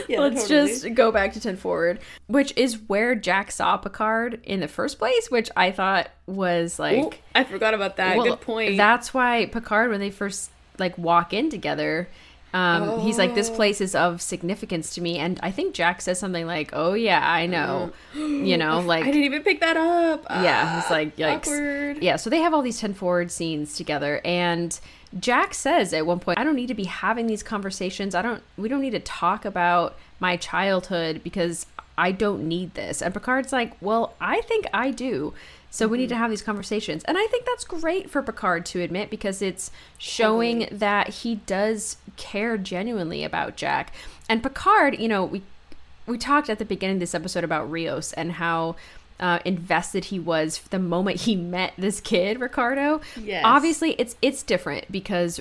Yeah, 0.09 0.19
let's 0.19 0.47
totally. 0.47 0.67
just 0.69 0.93
go 0.93 1.11
back 1.11 1.31
to 1.33 1.39
10 1.39 1.55
forward, 1.55 1.99
which 2.27 2.51
is 2.57 2.77
where 2.87 3.15
Jack 3.15 3.51
saw 3.51 3.77
Picard 3.77 4.41
in 4.43 4.61
the 4.65 4.73
first 4.73 4.97
place, 4.97 5.29
which 5.29 5.49
I 5.55 5.71
thought 5.71 6.09
was 6.25 6.79
like 6.79 6.97
Ooh, 6.97 7.11
I 7.33 7.43
forgot 7.43 7.73
about 7.73 7.97
that. 7.97 8.17
well, 8.17 8.25
Good 8.25 8.41
point. 8.41 8.77
That's 8.77 9.13
why 9.13 9.45
Picard, 9.45 9.91
when 9.91 9.99
they 9.99 10.11
first 10.11 10.49
like 10.79 10.97
walk 10.97 11.33
in 11.33 11.49
together, 11.49 12.07
um, 12.53 13.01
he's 13.01 13.17
like, 13.17 13.35
"This 13.35 13.49
place 13.49 13.81
is 13.81 13.95
of 13.95 14.21
significance 14.21 14.95
to 14.95 15.01
me," 15.01 15.17
and 15.17 15.39
I 15.43 15.51
think 15.51 15.75
Jack 15.75 16.01
says 16.01 16.19
something 16.19 16.47
like, 16.47 16.69
"Oh 16.71 16.93
yeah, 16.93 17.19
I 17.29 17.47
know," 17.47 17.91
you 18.15 18.57
know, 18.57 18.79
like 18.85 19.03
I 19.03 19.07
didn't 19.07 19.23
even 19.25 19.43
pick 19.43 19.59
that 19.59 19.75
up. 19.75 20.25
yeah, 20.29 20.79
he's 20.81 20.89
like, 20.89 21.17
"Yikes!" 21.17 21.47
awkward. 21.47 22.01
Yeah, 22.01 22.15
so 22.15 22.29
they 22.29 22.39
have 22.39 22.53
all 22.53 22.61
these 22.61 22.79
ten 22.79 22.93
forward 22.93 23.29
scenes 23.29 23.75
together, 23.75 24.21
and 24.23 24.79
Jack 25.19 25.53
says 25.53 25.93
at 25.93 26.05
one 26.05 26.19
point, 26.19 26.39
"I 26.39 26.43
don't 26.45 26.55
need 26.55 26.67
to 26.67 26.73
be 26.73 26.85
having 26.85 27.27
these 27.27 27.43
conversations. 27.43 28.15
I 28.15 28.21
don't. 28.21 28.41
We 28.57 28.69
don't 28.69 28.81
need 28.81 28.91
to 28.91 29.01
talk 29.01 29.43
about 29.43 29.97
my 30.21 30.37
childhood 30.37 31.21
because 31.23 31.65
I 31.97 32.11
don't 32.11 32.47
need 32.47 32.73
this." 32.73 33.01
And 33.01 33.13
Picard's 33.13 33.53
like, 33.53 33.73
"Well, 33.81 34.13
I 34.19 34.41
think 34.41 34.65
I 34.73 34.91
do." 34.91 35.33
So 35.69 35.89
we 35.89 35.97
need 35.97 36.07
to 36.09 36.15
have 36.15 36.29
these 36.29 36.41
conversations. 36.41 37.03
And 37.03 37.17
I 37.17 37.27
think 37.27 37.45
that's 37.45 37.65
great 37.65 38.09
for 38.09 38.23
Picard 38.23 38.65
to 38.67 38.79
admit 38.81 39.09
because 39.09 39.41
it's 39.41 39.71
showing 39.97 40.69
that 40.71 41.09
he 41.09 41.35
does 41.45 41.97
care 42.15 42.57
genuinely 42.57 43.25
about 43.25 43.57
Jack. 43.57 43.91
And 44.29 44.41
Picard, 44.41 44.97
you 44.97 45.09
know, 45.09 45.25
we 45.25 45.41
we 46.07 46.17
talked 46.17 46.49
at 46.49 46.59
the 46.59 46.65
beginning 46.65 46.97
of 46.97 46.99
this 47.01 47.13
episode 47.13 47.43
about 47.43 47.69
Rios 47.69 48.13
and 48.13 48.33
how 48.33 48.77
uh, 49.19 49.39
invested 49.43 50.05
he 50.05 50.19
was 50.19 50.59
the 50.69 50.79
moment 50.79 51.21
he 51.21 51.35
met 51.35 51.73
this 51.77 51.99
kid, 51.99 52.39
Ricardo. 52.39 53.01
Yes. 53.21 53.41
Obviously, 53.45 53.91
it's 53.93 54.15
it's 54.21 54.43
different 54.43 54.89
because 54.91 55.39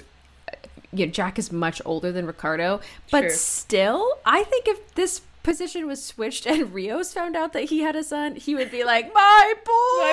uh, 0.48 0.56
you 0.92 1.06
know, 1.06 1.12
Jack 1.12 1.38
is 1.38 1.52
much 1.52 1.80
older 1.84 2.10
than 2.10 2.26
Ricardo, 2.26 2.80
but 3.12 3.20
Sure. 3.22 3.30
still, 3.30 4.18
I 4.24 4.42
think 4.44 4.66
if 4.66 4.94
this 4.96 5.20
position 5.44 5.86
was 5.86 6.02
switched 6.04 6.46
and 6.46 6.74
Rios 6.74 7.12
found 7.12 7.36
out 7.36 7.52
that 7.52 7.64
he 7.64 7.80
had 7.80 7.94
a 7.94 8.02
son, 8.02 8.34
he 8.34 8.56
would 8.56 8.70
be 8.72 8.82
like, 8.82 9.14
"My 9.14 9.54
boy, 9.64 9.70
My 10.00 10.12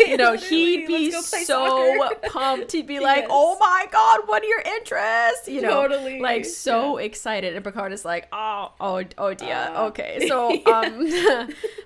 boy. 0.00 0.06
You 0.10 0.16
know, 0.22 0.34
he'd 0.36 0.86
be 0.88 1.12
let's 1.12 1.30
go 1.30 1.36
play 1.36 1.44
so 1.44 1.98
soccer. 1.98 2.16
pumped. 2.30 2.72
He'd 2.72 2.86
be 2.88 2.98
like, 2.98 3.22
Yes. 3.22 3.28
"Oh 3.30 3.56
my 3.60 3.86
god, 3.92 4.20
what 4.26 4.42
are 4.42 4.46
your 4.46 4.62
interests?" 4.62 5.46
You 5.48 5.60
know, 5.60 5.86
Totally. 5.86 6.18
like 6.20 6.44
so 6.44 6.96
excited. 6.96 7.54
And 7.54 7.64
Picard 7.64 7.92
is 7.92 8.04
like, 8.04 8.26
"Oh, 8.32 8.72
oh, 8.80 9.04
oh 9.18 9.34
dear. 9.34 9.54
Uh, 9.54 9.86
okay, 9.86 10.26
so 10.26 10.50
um, 10.66 11.06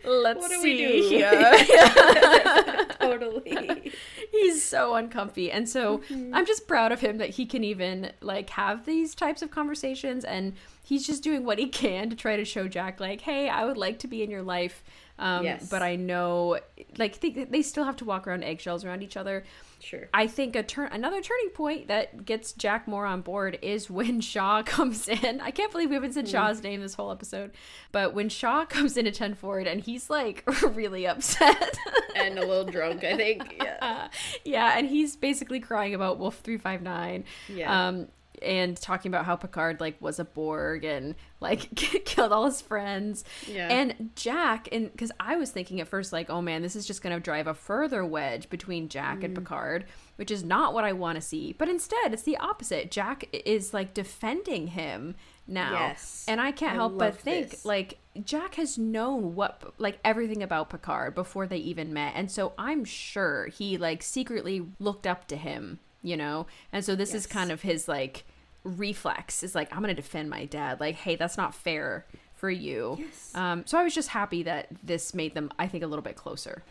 let's 0.05 0.41
What 0.41 0.51
do 0.51 0.63
we 0.63 0.77
see 0.77 0.87
do? 0.87 1.09
here." 1.09 2.87
totally. 3.01 3.93
He's 4.31 4.63
so 4.63 4.95
uncomfy, 4.95 5.51
and 5.51 5.69
so 5.69 5.99
Mm-hmm. 6.07 6.35
I'm 6.35 6.47
just 6.47 6.69
proud 6.69 6.93
of 6.93 7.01
him 7.01 7.19
that 7.19 7.31
he 7.31 7.47
can 7.47 7.65
even 7.65 8.13
like 8.21 8.51
have 8.51 8.85
these 8.87 9.15
types 9.15 9.43
of 9.43 9.51
conversations, 9.51 10.25
and 10.25 10.53
he's 10.87 11.05
just 11.05 11.23
doing 11.25 11.45
what 11.45 11.59
he 11.59 11.67
can 11.83 12.09
to 12.11 12.17
try 12.17 12.37
to 12.37 12.45
show 12.45 12.69
Jack, 12.69 13.01
like, 13.01 13.21
"Hey, 13.23 13.49
I 13.49 13.65
would 13.65 13.77
like 13.77 13.99
to 14.01 14.09
be 14.09 14.23
in 14.23 14.31
your 14.31 14.43
life." 14.43 14.85
Um, 15.19 15.45
Yes. 15.45 15.69
But 15.71 15.83
I 15.83 15.97
know, 15.97 16.59
like, 16.99 17.21
they, 17.21 17.31
they 17.31 17.63
still 17.63 17.85
have 17.85 17.97
to 17.97 18.05
walk 18.05 18.27
around 18.27 18.45
eggshells 18.45 18.85
around 18.85 19.03
each 19.03 19.17
other. 19.17 19.45
Sure. 19.81 20.09
I 20.13 20.27
think 20.27 20.55
a 20.57 20.63
turn 20.63 20.89
another 20.93 21.23
turning 21.23 21.51
point 21.51 21.89
that 21.89 22.25
gets 22.27 22.53
Jack 22.53 22.87
more 22.87 23.07
on 23.07 23.23
board 23.23 23.59
is 23.63 23.89
when 23.99 24.21
Shaw 24.21 24.63
comes 24.67 25.09
in. 25.09 25.41
I 25.41 25.51
can't 25.51 25.73
believe 25.73 25.89
we 25.89 25.95
haven't 25.95 26.13
said 26.13 26.29
Shaw's 26.29 26.63
name 26.63 26.81
this 26.83 26.95
whole 26.95 27.11
episode, 27.11 27.53
but 27.93 28.13
when 28.13 28.29
Shaw 28.29 28.65
comes 28.67 28.97
into 28.99 29.11
Ten 29.11 29.33
Forward 29.35 29.67
and 29.67 29.81
he's 29.81 30.11
like 30.11 30.45
really 30.75 31.07
upset. 31.07 31.79
and 32.15 32.39
a 32.39 32.47
little 32.47 32.65
drunk, 32.65 33.03
I 33.03 33.17
think. 33.17 33.55
Yeah. 33.57 33.79
Uh, 33.81 34.09
yeah, 34.45 34.77
and 34.77 34.87
he's 34.87 35.17
basically 35.17 35.61
crying 35.61 35.95
about 35.95 36.19
Wolf 36.19 36.41
three 36.41 36.59
five 36.59 36.83
nine. 36.83 37.25
Yeah. 37.49 37.89
Um, 37.89 38.09
and 38.43 38.77
talking 38.77 39.11
about 39.11 39.25
how 39.25 39.37
Picard 39.37 39.81
like 39.81 40.01
was 40.01 40.19
a 40.19 40.25
Borg 40.25 40.85
and 40.85 41.15
like 41.41 41.75
killed 41.77 42.33
all 42.33 42.47
his 42.47 42.61
friends. 42.61 43.25
Yeah. 43.47 43.69
And 43.69 44.11
Jack, 44.17 44.69
and 44.73 44.91
because 44.91 45.13
I 45.21 45.37
was 45.37 45.51
thinking 45.51 45.81
at 45.81 45.89
first 45.89 46.13
like, 46.13 46.31
oh 46.31 46.41
man, 46.43 46.63
this 46.63 46.77
is 46.77 46.87
just 46.87 47.03
gonna 47.03 47.21
drive 47.21 47.47
a 47.47 47.55
further 47.55 48.05
wedge 48.05 48.49
between 48.51 48.89
Jack 48.89 49.19
Mm. 49.21 49.25
and 49.25 49.35
Picard, 49.35 49.85
which 50.17 50.31
is 50.31 50.43
not 50.45 50.75
what 50.75 50.85
I 50.85 50.93
want 50.93 51.17
to 51.17 51.21
see. 51.23 51.53
But 51.53 51.69
instead, 51.69 52.13
it's 52.13 52.23
the 52.23 52.37
opposite. 52.39 52.91
Jack 52.91 53.29
is 53.33 53.73
like 53.75 53.95
defending 53.95 54.69
him 54.69 55.15
now. 55.47 55.73
Yes. 55.73 56.25
And 56.27 56.41
I 56.41 56.51
can't 56.53 56.73
I 56.73 56.77
help 56.77 56.99
but 56.99 57.17
think 57.17 57.51
this. 57.51 57.65
like 57.65 57.99
Jack 58.25 58.57
has 58.57 58.79
known 58.79 59.35
what 59.35 59.63
like 59.79 59.99
everything 60.05 60.43
about 60.43 60.71
Picard 60.71 61.15
before 61.15 61.47
they 61.47 61.59
even 61.59 61.93
met. 61.93 62.15
And 62.17 62.31
so 62.31 62.53
I'm 62.59 62.85
sure 62.85 63.47
he 63.49 63.77
like 63.79 64.03
secretly 64.03 64.67
looked 64.81 65.07
up 65.07 65.29
to 65.29 65.37
him, 65.37 65.79
you 66.03 66.17
know? 66.17 66.47
And 66.73 66.85
so 66.85 66.95
this 66.95 67.15
is 67.15 67.27
kind 67.27 67.51
of 67.51 67.63
his 67.63 67.89
like 67.89 68.25
reflex 68.65 69.43
is 69.43 69.55
like 69.55 69.73
I'm 69.73 69.83
going 69.83 69.95
to 69.95 70.01
defend 70.01 70.31
my 70.31 70.45
dad. 70.45 70.81
Like, 70.81 70.97
hey, 70.97 71.17
that's 71.17 71.37
not 71.37 71.55
fair 71.55 72.05
for 72.35 72.51
you. 72.51 72.97
Yes. 72.99 73.33
Um 73.35 73.65
so 73.67 73.79
I 73.79 73.85
was 73.85 73.95
just 73.95 74.09
happy 74.09 74.43
that 74.43 74.69
this 74.83 75.15
made 75.15 75.35
them 75.35 75.51
I 75.59 75.67
think 75.67 75.85
a 75.85 75.87
little 75.87 76.03
bit 76.03 76.17
closer. 76.17 76.63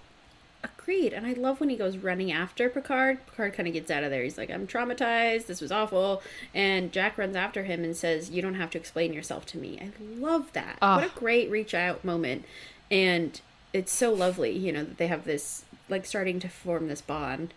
Agreed. 0.64 1.14
And 1.14 1.26
I 1.26 1.34
love 1.34 1.60
when 1.60 1.70
he 1.70 1.76
goes 1.76 1.98
running 1.98 2.32
after 2.32 2.70
Picard. 2.70 3.24
Picard 3.28 3.54
kind 3.54 3.68
of 3.68 3.74
gets 3.74 3.92
out 3.92 4.04
of 4.04 4.10
there. 4.10 4.24
He's 4.24 4.38
like, 4.38 4.50
I'm 4.50 4.66
traumatized. 4.68 5.45
This 5.45 5.62
was 5.62 5.72
awful. 5.72 6.24
And 6.54 6.92
Jack 6.92 7.18
runs 7.18 7.36
after 7.36 7.64
him 7.64 7.84
and 7.84 7.95
says, 7.95 8.30
You 8.30 8.42
don't 8.42 8.56
have 8.56 8.72
to 8.72 8.78
explain 8.78 9.14
yourself 9.14 9.45
to 9.48 9.58
me. 9.58 9.80
I 9.82 9.92
love 10.20 10.52
that. 10.54 10.78
What 10.80 11.04
a 11.04 11.20
great 11.20 11.50
reach 11.52 11.74
out 11.74 12.04
moment. 12.04 12.45
And 12.90 13.40
it's 13.74 13.92
so 13.92 14.14
lovely, 14.14 14.52
you 14.52 14.72
know, 14.72 14.84
that 14.84 14.98
they 14.98 15.08
have 15.08 15.26
this, 15.26 15.66
like, 15.90 16.06
starting 16.06 16.40
to 16.40 16.50
form 16.50 16.88
this 16.88 17.02
bond. 17.02 17.54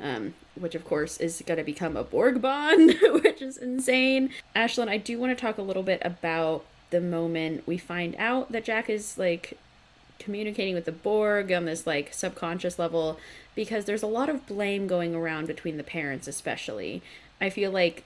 Um, 0.00 0.34
which 0.54 0.76
of 0.76 0.84
course 0.84 1.16
is 1.16 1.42
going 1.44 1.58
to 1.58 1.64
become 1.64 1.96
a 1.96 2.04
Borg 2.04 2.40
bond, 2.40 2.94
which 3.02 3.42
is 3.42 3.56
insane. 3.56 4.30
Ashlyn, 4.54 4.88
I 4.88 4.96
do 4.96 5.18
want 5.18 5.36
to 5.36 5.40
talk 5.40 5.58
a 5.58 5.62
little 5.62 5.82
bit 5.82 6.00
about 6.04 6.64
the 6.90 7.00
moment 7.00 7.66
we 7.66 7.78
find 7.78 8.14
out 8.16 8.52
that 8.52 8.64
Jack 8.64 8.88
is 8.88 9.18
like 9.18 9.58
communicating 10.18 10.74
with 10.74 10.84
the 10.84 10.92
Borg 10.92 11.50
on 11.52 11.64
this 11.64 11.86
like 11.86 12.12
subconscious 12.12 12.78
level 12.78 13.18
because 13.54 13.84
there's 13.84 14.02
a 14.02 14.08
lot 14.08 14.28
of 14.28 14.46
blame 14.46 14.86
going 14.86 15.14
around 15.14 15.46
between 15.46 15.76
the 15.76 15.82
parents, 15.82 16.28
especially. 16.28 17.02
I 17.40 17.50
feel 17.50 17.70
like 17.70 18.04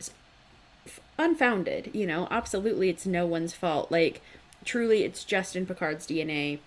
unfounded, 1.18 1.90
you 1.92 2.06
know, 2.06 2.26
absolutely 2.30 2.88
it's 2.88 3.06
no 3.06 3.26
one's 3.26 3.52
fault. 3.52 3.90
Like, 3.90 4.22
truly, 4.64 5.04
it's 5.04 5.24
just 5.24 5.56
in 5.56 5.66
Picard's 5.66 6.06
DNA. 6.06 6.58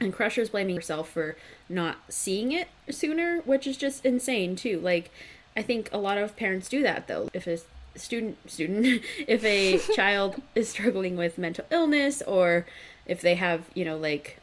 And 0.00 0.12
Crusher's 0.12 0.50
blaming 0.50 0.76
herself 0.76 1.08
for 1.10 1.36
not 1.68 1.98
seeing 2.08 2.52
it 2.52 2.68
sooner, 2.90 3.40
which 3.40 3.66
is 3.66 3.76
just 3.76 4.04
insane 4.04 4.54
too. 4.54 4.78
Like, 4.80 5.10
I 5.56 5.62
think 5.62 5.90
a 5.92 5.98
lot 5.98 6.18
of 6.18 6.36
parents 6.36 6.68
do 6.68 6.82
that 6.82 7.08
though. 7.08 7.28
If 7.32 7.46
a 7.46 7.58
student 7.96 8.38
student 8.48 9.02
if 9.26 9.44
a 9.44 9.78
child 9.94 10.40
is 10.54 10.68
struggling 10.68 11.16
with 11.16 11.36
mental 11.36 11.64
illness 11.70 12.22
or 12.22 12.66
if 13.06 13.20
they 13.20 13.34
have, 13.34 13.64
you 13.74 13.84
know, 13.84 13.96
like 13.96 14.38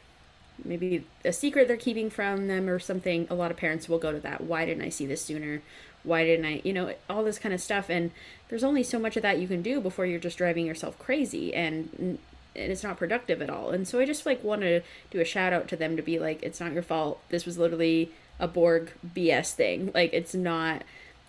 maybe 0.64 1.04
a 1.24 1.32
secret 1.32 1.68
they're 1.68 1.76
keeping 1.76 2.10
from 2.10 2.48
them 2.48 2.68
or 2.68 2.78
something, 2.78 3.26
a 3.30 3.34
lot 3.34 3.50
of 3.50 3.56
parents 3.56 3.88
will 3.88 3.98
go 3.98 4.12
to 4.12 4.20
that. 4.20 4.42
Why 4.42 4.66
didn't 4.66 4.84
I 4.84 4.88
see 4.88 5.06
this 5.06 5.24
sooner? 5.24 5.62
Why 6.02 6.24
didn't 6.24 6.44
I, 6.44 6.60
you 6.64 6.72
know, 6.72 6.94
all 7.10 7.24
this 7.24 7.38
kind 7.38 7.54
of 7.54 7.60
stuff. 7.60 7.88
And 7.88 8.10
there's 8.48 8.64
only 8.64 8.82
so 8.82 8.98
much 8.98 9.16
of 9.16 9.22
that 9.22 9.38
you 9.38 9.48
can 9.48 9.62
do 9.62 9.80
before 9.80 10.06
you're 10.06 10.20
just 10.20 10.38
driving 10.38 10.66
yourself 10.66 10.98
crazy 10.98 11.52
and 11.54 12.18
and 12.56 12.72
it's 12.72 12.82
not 12.82 12.96
productive 12.96 13.42
at 13.42 13.50
all. 13.50 13.70
And 13.70 13.86
so 13.86 14.00
I 14.00 14.04
just 14.04 14.26
like 14.26 14.42
want 14.42 14.62
to 14.62 14.80
do 15.10 15.20
a 15.20 15.24
shout 15.24 15.52
out 15.52 15.68
to 15.68 15.76
them 15.76 15.96
to 15.96 16.02
be 16.02 16.18
like, 16.18 16.42
it's 16.42 16.60
not 16.60 16.72
your 16.72 16.82
fault. 16.82 17.20
This 17.28 17.46
was 17.46 17.58
literally 17.58 18.10
a 18.38 18.48
Borg 18.48 18.92
BS 19.14 19.52
thing. 19.52 19.90
Like 19.94 20.12
it's 20.12 20.34
not. 20.34 20.82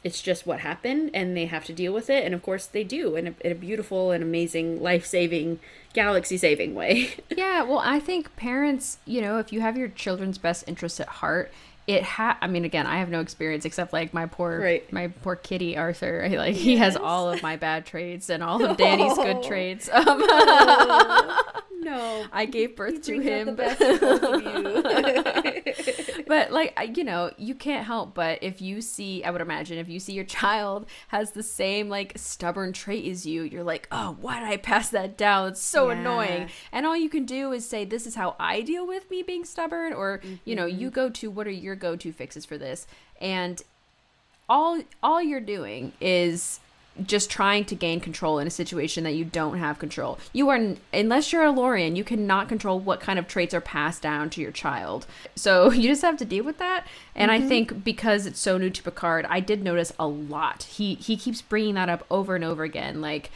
It's 0.03 0.21
just 0.21 0.45
what 0.45 0.59
happened, 0.59 1.09
and 1.13 1.35
they 1.35 1.47
have 1.47 1.65
to 1.65 1.73
deal 1.73 1.91
with 1.91 2.09
it. 2.09 2.23
And 2.23 2.33
of 2.33 2.43
course, 2.43 2.67
they 2.67 2.83
do 2.83 3.15
in 3.15 3.27
a, 3.27 3.33
in 3.41 3.51
a 3.51 3.55
beautiful 3.55 4.11
and 4.11 4.23
amazing, 4.23 4.81
life 4.81 5.05
saving, 5.05 5.59
galaxy 5.91 6.37
saving 6.37 6.75
way. 6.75 7.15
Yeah, 7.35 7.63
well, 7.63 7.79
I 7.79 7.99
think 7.99 8.35
parents, 8.35 8.99
you 9.05 9.21
know, 9.21 9.37
if 9.39 9.51
you 9.51 9.61
have 9.61 9.75
your 9.77 9.89
children's 9.89 10.37
best 10.37 10.63
interests 10.67 10.99
at 10.99 11.07
heart, 11.07 11.51
it 11.87 12.03
ha 12.03 12.37
I 12.41 12.47
mean 12.47 12.65
again, 12.65 12.85
I 12.85 12.97
have 12.99 13.09
no 13.09 13.21
experience 13.21 13.63
except 13.65 13.93
like 13.93 14.13
my 14.13 14.25
poor 14.25 14.59
Right. 14.59 14.93
my 14.93 15.07
poor 15.07 15.35
kitty 15.35 15.77
Arthur. 15.77 16.23
I, 16.29 16.35
like 16.37 16.55
he 16.55 16.77
has 16.77 16.95
all 16.97 17.31
of 17.31 17.41
my 17.41 17.55
bad 17.55 17.85
traits 17.85 18.29
and 18.29 18.43
all 18.43 18.63
of 18.63 18.77
Danny's 18.77 19.15
good 19.15 19.41
traits. 19.49 19.89
Um, 19.93 20.21
no, 21.89 22.25
I 22.31 22.45
gave 22.45 22.75
birth 22.75 23.01
to 23.03 23.19
him. 23.19 23.45
the 23.47 23.51
best 23.53 23.81
in 23.81 23.97
both 23.99 24.23
of 24.23 24.41
you. 24.43 26.23
but 26.27 26.51
like 26.51 26.73
I- 26.77 26.83
you 26.95 27.03
know 27.03 27.31
you 27.37 27.55
can't 27.55 27.85
help 27.85 28.13
but 28.13 28.39
if 28.41 28.61
you 28.61 28.81
see 28.81 29.23
i 29.23 29.29
would 29.29 29.41
imagine 29.41 29.77
if 29.77 29.87
you 29.87 29.99
see 29.99 30.13
your 30.13 30.25
child 30.25 30.85
has 31.09 31.31
the 31.31 31.43
same 31.43 31.89
like 31.89 32.13
stubborn 32.17 32.73
trait 32.73 33.05
as 33.09 33.25
you 33.25 33.43
you're 33.43 33.63
like 33.63 33.87
oh 33.91 34.17
why 34.19 34.39
did 34.39 34.49
i 34.49 34.57
pass 34.57 34.89
that 34.89 35.17
down 35.17 35.47
it's 35.49 35.61
so 35.61 35.89
Yeah. 35.89 35.97
annoying 35.99 36.49
and 36.71 36.85
all 36.85 36.95
you 36.97 37.09
can 37.09 37.25
do 37.25 37.51
is 37.51 37.67
say 37.67 37.85
this 37.85 38.05
is 38.07 38.15
how 38.15 38.35
i 38.39 38.61
deal 38.61 38.85
with 38.85 39.09
me 39.09 39.21
being 39.23 39.45
stubborn 39.45 39.93
or 39.93 40.21
you 40.45 40.55
know 40.55 40.65
Mm-hmm. 40.67 40.79
you 40.81 40.89
go 40.89 41.09
to 41.09 41.29
what 41.31 41.47
are 41.47 41.51
your 41.51 41.75
go-to 41.75 42.11
fixes 42.11 42.43
for 42.45 42.57
this 42.57 42.87
and 43.21 43.61
all 44.49 44.81
all 45.03 45.21
you're 45.21 45.39
doing 45.39 45.93
is 46.01 46.59
just 47.05 47.29
trying 47.29 47.65
to 47.65 47.75
gain 47.75 47.99
control 47.99 48.39
in 48.39 48.47
a 48.47 48.49
situation 48.51 49.03
that 49.03 49.11
you 49.13 49.25
don't 49.25 49.57
have 49.57 49.79
control. 49.79 50.17
You 50.33 50.49
are 50.49 50.75
unless 50.93 51.31
you're 51.31 51.43
a 51.43 51.51
Lorian, 51.51 51.95
you 51.95 52.03
cannot 52.03 52.49
control 52.49 52.79
what 52.79 52.99
kind 52.99 53.19
of 53.19 53.27
traits 53.27 53.53
are 53.53 53.61
passed 53.61 54.01
down 54.01 54.29
to 54.31 54.41
your 54.41 54.51
child. 54.51 55.05
So 55.35 55.71
you 55.71 55.89
just 55.89 56.01
have 56.01 56.17
to 56.17 56.25
deal 56.25 56.43
with 56.43 56.57
that. 56.57 56.85
And 57.15 57.31
I 57.31 57.41
think 57.41 57.83
because 57.83 58.25
it's 58.25 58.39
so 58.39 58.57
new 58.57 58.69
to 58.69 58.83
Picard, 58.83 59.25
I 59.29 59.39
did 59.39 59.63
notice 59.63 59.93
a 59.99 60.07
lot. 60.07 60.63
He 60.63 60.95
he 60.95 61.17
keeps 61.17 61.41
bringing 61.41 61.75
that 61.75 61.89
up 61.89 62.05
over 62.09 62.35
and 62.35 62.43
over 62.43 62.63
again 62.63 63.01
like 63.01 63.29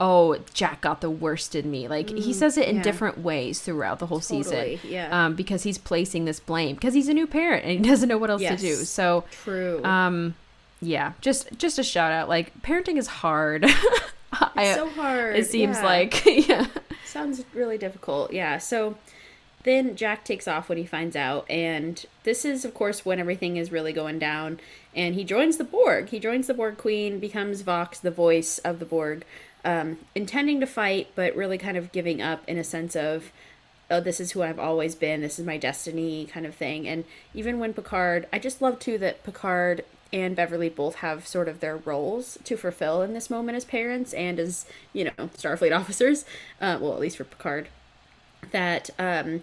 Oh, 0.00 0.38
Jack 0.52 0.80
got 0.80 1.00
the 1.00 1.08
worst 1.08 1.54
in 1.54 1.70
me. 1.70 1.86
Like 1.86 2.10
he 2.10 2.32
says 2.32 2.58
it 2.58 2.66
in 2.68 2.76
yeah. 2.76 2.82
different 2.82 3.18
ways 3.18 3.60
throughout 3.60 4.00
the 4.00 4.06
whole 4.06 4.18
Totally, 4.20 4.76
season. 4.78 4.90
yeah. 4.90 5.24
Um, 5.26 5.36
because 5.36 5.62
he's 5.62 5.78
placing 5.78 6.24
this 6.24 6.40
blame 6.40 6.74
because 6.74 6.94
he's 6.94 7.08
a 7.08 7.14
new 7.14 7.28
parent 7.28 7.62
and 7.64 7.72
he 7.72 7.78
doesn't 7.78 8.08
know 8.08 8.18
what 8.18 8.28
else 8.28 8.42
to 8.42 8.56
do. 8.56 8.74
So 8.74 9.24
True. 9.44 9.82
um 9.84 10.34
yeah 10.84 11.12
just 11.20 11.48
just 11.58 11.78
a 11.78 11.82
shout 11.82 12.12
out 12.12 12.28
like 12.28 12.52
parenting 12.62 12.96
is 12.96 13.06
hard 13.06 13.64
I- 14.32 14.74
so 14.74 14.88
hard. 14.90 15.36
it 15.36 15.46
seems 15.46 15.76
yeah. 15.78 15.84
like 15.84 16.24
yeah 16.48 16.66
Sounds 17.14 17.44
really 17.54 17.78
difficult. 17.78 18.32
Yeah. 18.32 18.58
So 18.58 18.96
then 19.62 19.94
Jack 19.94 20.24
takes 20.24 20.48
off 20.48 20.68
when 20.68 20.78
he 20.78 20.84
finds 20.84 21.14
out, 21.14 21.48
and 21.48 22.04
this 22.24 22.44
is, 22.44 22.64
of 22.64 22.74
course, 22.74 23.04
when 23.04 23.20
everything 23.20 23.56
is 23.56 23.70
really 23.70 23.92
going 23.92 24.18
down. 24.18 24.58
And 24.96 25.14
he 25.14 25.22
joins 25.22 25.56
the 25.56 25.62
Borg. 25.62 26.08
He 26.08 26.18
joins 26.18 26.48
the 26.48 26.54
Borg 26.54 26.76
Queen, 26.76 27.20
becomes 27.20 27.60
Vox, 27.60 28.00
the 28.00 28.10
voice 28.10 28.58
of 28.58 28.80
the 28.80 28.84
Borg, 28.84 29.24
um, 29.64 29.98
intending 30.16 30.58
to 30.58 30.66
fight, 30.66 31.06
but 31.14 31.36
really 31.36 31.56
kind 31.56 31.76
of 31.76 31.92
giving 31.92 32.20
up 32.20 32.42
in 32.48 32.58
a 32.58 32.64
sense 32.64 32.96
of, 32.96 33.30
oh, 33.92 34.00
this 34.00 34.18
is 34.18 34.32
who 34.32 34.42
I've 34.42 34.58
always 34.58 34.96
been. 34.96 35.20
This 35.20 35.38
is 35.38 35.46
my 35.46 35.56
destiny, 35.56 36.26
kind 36.26 36.46
of 36.46 36.56
thing. 36.56 36.88
And 36.88 37.04
even 37.32 37.60
when 37.60 37.74
Picard, 37.74 38.26
I 38.32 38.40
just 38.40 38.60
love 38.60 38.80
too 38.80 38.98
that 38.98 39.22
Picard 39.22 39.84
and 40.14 40.36
Beverly 40.36 40.68
both 40.68 40.96
have 40.96 41.26
sort 41.26 41.48
of 41.48 41.58
their 41.58 41.76
roles 41.76 42.38
to 42.44 42.56
fulfill 42.56 43.02
in 43.02 43.14
this 43.14 43.28
moment 43.28 43.56
as 43.56 43.64
parents 43.64 44.14
and 44.14 44.38
as, 44.38 44.64
you 44.92 45.04
know, 45.04 45.28
Starfleet 45.36 45.76
officers. 45.76 46.24
Uh, 46.60 46.78
well, 46.80 46.94
at 46.94 47.00
least 47.00 47.16
for 47.16 47.24
Picard. 47.24 47.68
That 48.52 48.90
um, 48.96 49.42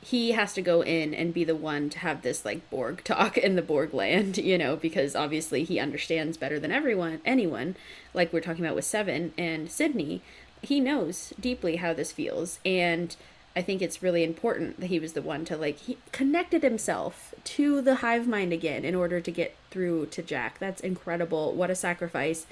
he 0.00 0.32
has 0.32 0.54
to 0.54 0.62
go 0.62 0.82
in 0.82 1.14
and 1.14 1.34
be 1.34 1.42
the 1.42 1.56
one 1.56 1.90
to 1.90 1.98
have 1.98 2.22
this 2.22 2.44
like 2.44 2.70
Borg 2.70 3.02
talk 3.02 3.36
in 3.36 3.56
the 3.56 3.62
Borg 3.62 3.92
land, 3.92 4.38
you 4.38 4.56
know, 4.56 4.76
because 4.76 5.16
obviously 5.16 5.64
he 5.64 5.80
understands 5.80 6.36
better 6.36 6.60
than 6.60 6.70
everyone, 6.70 7.20
anyone, 7.24 7.74
like 8.14 8.32
we're 8.32 8.40
talking 8.40 8.64
about 8.64 8.76
with 8.76 8.84
Seven 8.84 9.34
and 9.36 9.68
Sydney. 9.68 10.22
He 10.62 10.78
knows 10.78 11.32
deeply 11.40 11.76
how 11.76 11.92
this 11.92 12.12
feels, 12.12 12.60
and 12.64 13.16
I 13.56 13.62
think 13.62 13.80
it's 13.82 14.02
really 14.02 14.24
important 14.24 14.80
that 14.80 14.86
he 14.86 14.98
was 14.98 15.12
the 15.12 15.22
one 15.22 15.44
to 15.46 15.56
like 15.56 15.78
he 15.78 15.98
connected 16.12 16.62
himself 16.62 17.34
to 17.44 17.80
the 17.80 17.96
hive 17.96 18.26
mind 18.26 18.52
again 18.52 18.84
in 18.84 18.94
order 18.94 19.20
to 19.20 19.30
get 19.30 19.54
through 19.70 20.06
to 20.06 20.22
Jack. 20.22 20.58
That's 20.58 20.80
incredible. 20.80 21.52
What 21.52 21.70
a 21.70 21.74
sacrifice. 21.74 22.46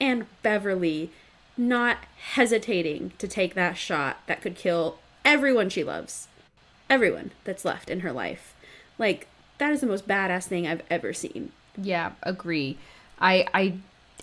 And 0.00 0.26
Beverly 0.42 1.10
not 1.56 1.98
hesitating 2.34 3.12
to 3.18 3.28
take 3.28 3.54
that 3.54 3.76
shot 3.76 4.18
that 4.26 4.42
could 4.42 4.56
kill 4.56 4.98
everyone 5.24 5.68
she 5.68 5.84
loves. 5.84 6.28
Everyone 6.90 7.30
that's 7.44 7.64
left 7.64 7.88
in 7.88 8.00
her 8.00 8.12
life. 8.12 8.54
Like 8.98 9.26
that 9.58 9.72
is 9.72 9.80
the 9.80 9.86
most 9.86 10.08
badass 10.08 10.44
thing 10.46 10.66
I've 10.66 10.82
ever 10.90 11.12
seen. 11.12 11.52
yeah 11.80 12.12
agree 12.22 12.76
i 13.18 13.46
i 13.54 13.74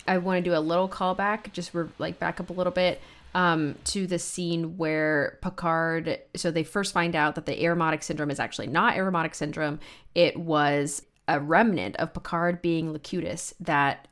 i 0.06 0.16
want 0.18 0.44
to 0.44 0.50
do 0.50 0.56
a 0.56 0.60
little 0.60 0.88
callback 0.88 1.52
just 1.52 1.74
re- 1.74 1.88
like 1.98 2.18
back 2.18 2.38
up 2.38 2.48
a 2.50 2.52
little 2.52 2.72
bit 2.72 3.00
um 3.34 3.76
to 3.84 4.06
the 4.06 4.18
scene 4.18 4.76
where 4.76 5.38
picard 5.42 6.18
so 6.34 6.50
they 6.50 6.64
first 6.64 6.92
find 6.92 7.14
out 7.14 7.34
that 7.34 7.46
the 7.46 7.62
Irumodic 7.62 8.02
syndrome 8.02 8.30
is 8.30 8.40
actually 8.40 8.66
not 8.66 8.94
Irumodic 8.94 9.34
syndrome 9.34 9.78
it 10.14 10.36
was 10.36 11.02
a 11.28 11.38
remnant 11.38 11.96
of 11.96 12.12
picard 12.12 12.60
being 12.60 12.92
locutus 12.92 13.54
that 13.60 14.08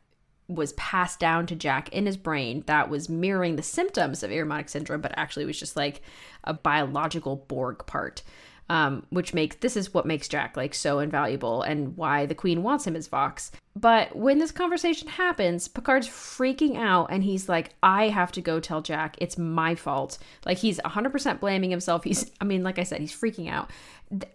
was 0.49 0.73
passed 0.75 1.21
down 1.21 1.47
to 1.47 1.55
Jack 1.55 1.91
in 1.91 2.07
his 2.07 2.17
brain 2.17 2.65
that 2.67 2.89
was 2.89 3.09
mirroring 3.09 3.57
the 3.57 3.63
symptoms 3.63 4.23
of 4.23 4.31
Irumodic 4.31 4.71
syndrome, 4.71 5.03
but 5.03 5.13
actually 5.17 5.45
was 5.45 5.59
just 5.59 5.77
like 5.77 6.01
a 6.45 6.55
biological 6.55 7.37
Borg 7.37 7.85
part. 7.87 8.23
Um, 8.71 9.07
which 9.09 9.33
makes 9.33 9.57
this 9.57 9.79
is 9.79 9.95
what 9.95 10.05
makes 10.05 10.29
Jack 10.29 10.55
like 10.55 10.75
so 10.75 10.99
invaluable 10.99 11.63
and 11.63 11.97
why 11.97 12.27
the 12.27 12.35
Queen 12.35 12.63
wants 12.63 12.87
him 12.87 12.97
as 12.97 13.07
Vox. 13.07 13.51
But 13.75 14.17
when 14.17 14.39
this 14.39 14.51
conversation 14.51 15.09
happens, 15.09 15.69
Picard's 15.69 16.09
freaking 16.09 16.77
out 16.77 17.09
and 17.11 17.23
he's 17.23 17.49
like, 17.49 17.71
I 17.83 18.09
have 18.09 18.33
to 18.33 18.41
go 18.41 18.61
tell 18.61 18.83
Jack 18.83 19.17
it's 19.21 19.39
my 19.39 19.75
fault. 19.75 20.19
Like 20.45 20.59
he's 20.59 20.79
100% 20.81 21.41
blaming 21.41 21.71
himself. 21.71 22.05
He's, 22.05 22.31
I 22.41 22.45
mean, 22.45 22.63
like 22.63 22.79
I 22.79 22.83
said, 22.83 23.01
he's 23.01 23.15
freaking 23.15 23.51
out. 23.51 23.71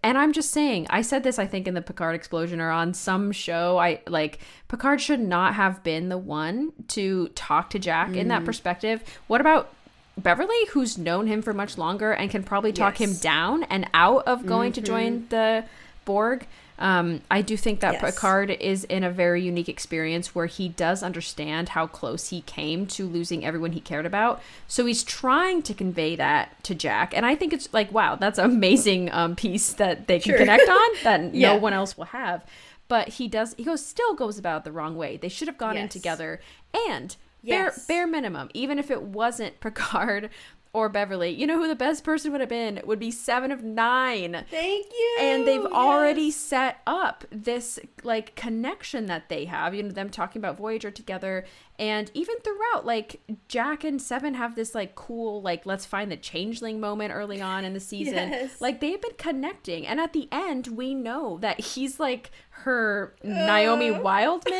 And 0.03 0.17
I'm 0.17 0.33
just 0.33 0.51
saying, 0.51 0.87
I 0.89 1.01
said 1.01 1.23
this, 1.23 1.39
I 1.39 1.47
think, 1.47 1.67
in 1.67 1.73
the 1.73 1.81
Picard 1.81 2.15
explosion 2.15 2.61
or 2.61 2.69
on 2.69 2.93
some 2.93 3.31
show. 3.31 3.77
I 3.79 4.01
like 4.07 4.39
Picard 4.67 5.01
should 5.01 5.19
not 5.19 5.55
have 5.55 5.83
been 5.83 6.09
the 6.09 6.17
one 6.17 6.71
to 6.89 7.27
talk 7.29 7.71
to 7.71 7.79
Jack 7.79 8.15
in 8.15 8.27
that 8.27 8.45
perspective. 8.45 9.03
What 9.27 9.41
about 9.41 9.73
Beverly, 10.17 10.65
who's 10.71 10.97
known 10.97 11.27
him 11.27 11.41
for 11.41 11.53
much 11.53 11.77
longer 11.77 12.11
and 12.13 12.29
can 12.29 12.43
probably 12.43 12.71
talk 12.71 12.99
him 13.01 13.15
down 13.15 13.63
and 13.63 13.89
out 13.93 14.27
of 14.27 14.45
going 14.45 14.71
to 14.73 14.81
join 14.81 15.25
the 15.29 15.65
Borg? 16.05 16.45
Um, 16.79 17.21
I 17.31 17.41
do 17.41 17.55
think 17.55 17.79
that 17.81 17.93
Yes. 17.93 18.15
Picard 18.15 18.49
is 18.49 18.83
in 18.85 19.03
a 19.03 19.09
very 19.11 19.41
unique 19.43 19.69
experience 19.69 20.33
where 20.35 20.47
he 20.47 20.67
does 20.69 21.03
understand 21.03 21.69
how 21.69 21.85
close 21.87 22.29
he 22.29 22.41
came 22.41 22.87
to 22.87 23.05
losing 23.07 23.45
everyone 23.45 23.71
he 23.73 23.79
cared 23.79 24.05
about. 24.05 24.41
So 24.67 24.85
he's 24.85 25.03
trying 25.03 25.61
to 25.63 25.73
convey 25.73 26.15
that 26.15 26.61
to 26.63 26.75
Jack, 26.75 27.13
and 27.15 27.25
I 27.25 27.35
think 27.35 27.53
it's 27.53 27.71
like, 27.73 27.91
wow, 27.91 28.15
that's 28.15 28.39
an 28.39 28.45
amazing 28.45 29.11
um, 29.11 29.35
piece 29.35 29.73
that 29.73 30.07
they 30.07 30.19
can 30.19 30.31
Sure. 30.31 30.39
connect 30.39 30.67
on 30.67 30.89
that 31.03 31.33
Yeah. 31.35 31.53
no 31.53 31.57
one 31.59 31.73
else 31.73 31.95
will 31.95 32.05
have. 32.05 32.43
But 32.87 33.09
he 33.09 33.27
does. 33.27 33.53
He 33.55 33.63
goes 33.63 33.85
still 33.85 34.13
goes 34.15 34.37
about 34.37 34.63
the 34.65 34.71
wrong 34.71 34.95
way. 34.95 35.15
They 35.17 35.29
should 35.29 35.47
have 35.47 35.57
gone 35.57 35.77
in 35.77 35.89
together, 35.89 36.41
and 36.89 37.15
Yes. 37.43 37.85
bare 37.85 38.05
bare 38.05 38.07
minimum, 38.07 38.49
even 38.53 38.79
if 38.79 38.89
it 38.89 39.01
wasn't 39.03 39.59
Picard 39.61 40.29
or 40.75 40.89
Beverly, 40.89 41.29
you 41.29 41.45
know 41.45 41.59
who 41.59 41.67
the 41.67 41.75
best 41.75 42.03
person 42.03 42.31
would 42.31 42.41
have 42.41 42.49
been 42.49 42.81
would 42.83 42.97
be 42.97 43.11
Seven 43.11 43.51
of 43.51 43.63
Nine 43.63 44.43
Thank 44.49 44.87
you. 44.91 45.17
and 45.19 45.45
they've 45.47 45.61
Yes. 45.61 45.71
already 45.71 46.31
set 46.31 46.79
up 46.87 47.25
this 47.31 47.79
like 48.03 48.33
connection 48.35 49.05
that 49.05 49.29
they 49.29 49.45
have 49.45 49.75
you 49.75 49.83
know 49.83 49.89
them 49.91 50.09
talking 50.09 50.39
about 50.39 50.57
voyager 50.57 50.89
together 50.89 51.45
and 51.77 52.09
even 52.15 52.35
throughout 52.39 52.87
like 52.87 53.21
jack 53.47 53.83
and 53.83 54.01
seven 54.01 54.33
have 54.33 54.55
this 54.55 54.73
like 54.73 54.95
cool 54.95 55.43
like 55.43 55.63
let's 55.67 55.85
find 55.85 56.11
the 56.11 56.17
changeling 56.17 56.79
moment 56.79 57.13
early 57.13 57.39
on 57.39 57.63
in 57.63 57.73
the 57.73 57.79
season 57.91 58.31
Yes. 58.31 58.59
like 58.59 58.79
they've 58.81 58.99
been 59.01 59.11
connecting 59.19 59.85
and 59.85 59.99
at 59.99 60.13
the 60.13 60.27
end 60.31 60.67
we 60.69 60.95
know 60.95 61.37
that 61.41 61.59
he's 61.59 61.99
like 61.99 62.31
her 62.49 63.13
uh. 63.23 63.27
naomi 63.27 63.91
wildman 63.91 64.59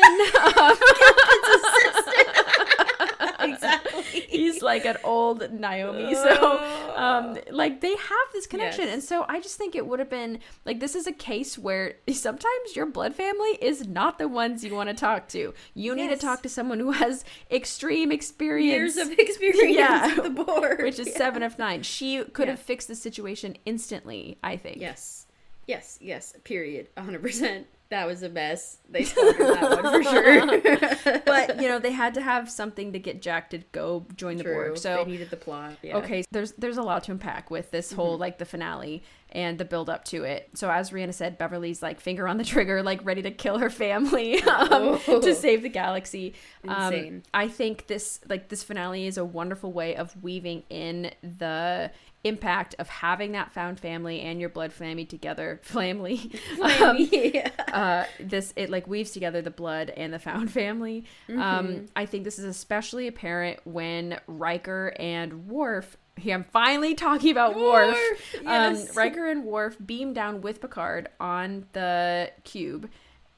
exactly. 3.52 4.02
he's 4.28 4.62
like 4.62 4.84
an 4.84 4.96
old 5.04 5.50
Naomi. 5.52 6.14
So, 6.14 6.58
um, 6.96 7.36
like 7.50 7.80
they 7.80 7.90
have 7.94 8.26
this 8.32 8.46
connection, 8.46 8.84
Yes. 8.86 8.94
and 8.94 9.02
so 9.02 9.24
I 9.28 9.40
just 9.40 9.56
think 9.58 9.74
it 9.74 9.86
would 9.86 9.98
have 9.98 10.10
been 10.10 10.38
like 10.64 10.80
this 10.80 10.94
is 10.94 11.06
a 11.06 11.12
case 11.12 11.58
where 11.58 11.96
sometimes 12.12 12.76
your 12.76 12.86
blood 12.86 13.14
family 13.14 13.58
is 13.60 13.86
not 13.86 14.18
the 14.18 14.28
ones 14.28 14.64
you 14.64 14.74
want 14.74 14.88
to 14.88 14.94
talk 14.94 15.28
to. 15.28 15.54
You 15.74 15.94
need 15.94 16.08
to 16.10 16.16
talk 16.16 16.42
to 16.42 16.48
someone 16.48 16.78
who 16.80 16.92
has 16.92 17.24
extreme 17.50 18.10
experience. 18.12 18.96
Years 18.96 18.96
of 18.96 19.10
experience 19.18 19.76
Yeah. 19.78 20.14
with 20.14 20.24
the 20.24 20.44
Borg. 20.44 20.82
which 20.82 20.98
is 20.98 21.08
Yeah. 21.08 21.16
seven 21.16 21.42
of 21.42 21.58
nine. 21.58 21.82
She 21.82 22.24
could 22.24 22.48
have 22.48 22.58
fixed 22.60 22.88
the 22.88 22.94
situation 22.94 23.56
instantly. 23.64 24.38
I 24.42 24.56
think. 24.56 24.78
Yes. 24.80 25.26
Yes, 25.66 25.98
yes, 26.00 26.34
period. 26.44 26.88
100%. 26.96 27.64
That 27.94 28.08
was 28.08 28.24
a 28.24 28.28
mess. 28.28 28.78
They 28.90 29.04
squandered 29.04 29.54
that 29.54 29.82
one 29.84 30.02
for 30.02 30.02
sure. 30.02 31.20
But 31.24 31.60
you 31.62 31.68
know 31.68 31.78
they 31.78 31.92
had 31.92 32.14
to 32.14 32.20
have 32.22 32.50
something 32.50 32.92
to 32.92 32.98
get 32.98 33.22
Jack 33.22 33.50
to 33.50 33.58
go 33.70 34.04
join 34.16 34.36
the 34.36 34.42
True. 34.42 34.52
Borg. 34.54 34.78
So 34.78 34.96
they 35.04 35.10
needed 35.12 35.30
the 35.30 35.36
plot. 35.36 35.74
Yeah. 35.80 35.98
Okay, 35.98 36.24
there's 36.32 36.52
there's 36.52 36.76
a 36.76 36.82
lot 36.82 37.04
to 37.04 37.12
unpack 37.12 37.50
with 37.52 37.70
this 37.70 37.88
Mm-hmm. 37.90 37.96
whole 38.00 38.18
like 38.18 38.38
the 38.38 38.44
finale 38.44 39.04
and 39.30 39.58
the 39.58 39.64
build 39.64 39.88
up 39.88 40.04
to 40.06 40.24
it. 40.24 40.48
So 40.54 40.68
as 40.70 40.90
Rhianna 40.90 41.14
said, 41.14 41.38
Beverly's 41.38 41.82
like 41.82 42.00
finger 42.00 42.26
on 42.26 42.36
the 42.36 42.44
trigger, 42.44 42.82
like 42.82 43.04
ready 43.04 43.22
to 43.22 43.30
kill 43.30 43.58
her 43.58 43.70
family 43.70 44.42
um, 44.42 44.98
Oh. 45.06 45.20
to 45.20 45.34
save 45.34 45.62
the 45.62 45.68
galaxy. 45.68 46.34
Um, 46.66 47.22
I 47.32 47.46
think 47.48 47.86
this 47.86 48.20
like 48.28 48.48
this 48.48 48.64
finale 48.64 49.06
is 49.06 49.18
a 49.18 49.24
wonderful 49.24 49.72
way 49.72 49.94
of 49.94 50.20
weaving 50.22 50.64
in 50.68 51.12
the 51.22 51.92
impact 52.24 52.74
of 52.78 52.88
having 52.88 53.32
that 53.32 53.52
found 53.52 53.78
family 53.78 54.20
and 54.20 54.40
your 54.40 54.48
blood 54.48 54.72
family 54.72 55.04
together 55.04 55.60
family 55.62 56.32
um, 56.60 56.96
yeah. 56.98 57.50
uh, 57.72 58.04
this 58.18 58.52
it 58.56 58.70
like 58.70 58.86
weaves 58.86 59.12
together 59.12 59.42
the 59.42 59.50
blood 59.50 59.90
and 59.90 60.12
the 60.12 60.18
found 60.18 60.50
family. 60.50 61.04
Mm-hmm. 61.28 61.40
Um, 61.40 61.86
I 61.94 62.06
think 62.06 62.24
this 62.24 62.38
is 62.38 62.44
especially 62.46 63.06
apparent 63.06 63.60
when 63.64 64.18
Riker 64.26 64.94
and 64.98 65.48
Worf. 65.48 65.96
Here, 66.16 66.34
I'm 66.34 66.44
finally 66.44 66.94
talking 66.94 67.30
about 67.30 67.56
Worf. 67.56 67.94
Worf, 67.94 68.36
yes. 68.42 68.90
Um, 68.90 68.94
Riker 68.96 69.28
and 69.28 69.44
Worf 69.44 69.76
beam 69.84 70.12
down 70.14 70.40
with 70.40 70.60
Picard 70.60 71.08
on 71.20 71.66
the 71.72 72.30
cube 72.44 72.88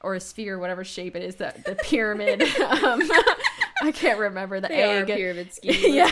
or 0.01 0.13
a 0.13 0.19
sphere, 0.19 0.59
whatever 0.59 0.83
shape 0.83 1.15
it 1.15 1.23
is, 1.23 1.35
the 1.35 1.53
the 1.65 1.75
pyramid. 1.75 2.41
um, 2.61 3.01
I 3.81 3.91
can't 3.91 4.19
remember 4.19 4.59
the 4.59 4.67
They 4.69 4.81
egg. 4.83 5.07
pyramid 5.07 5.53
scheme. 5.53 5.75
Yeah. 5.93 6.07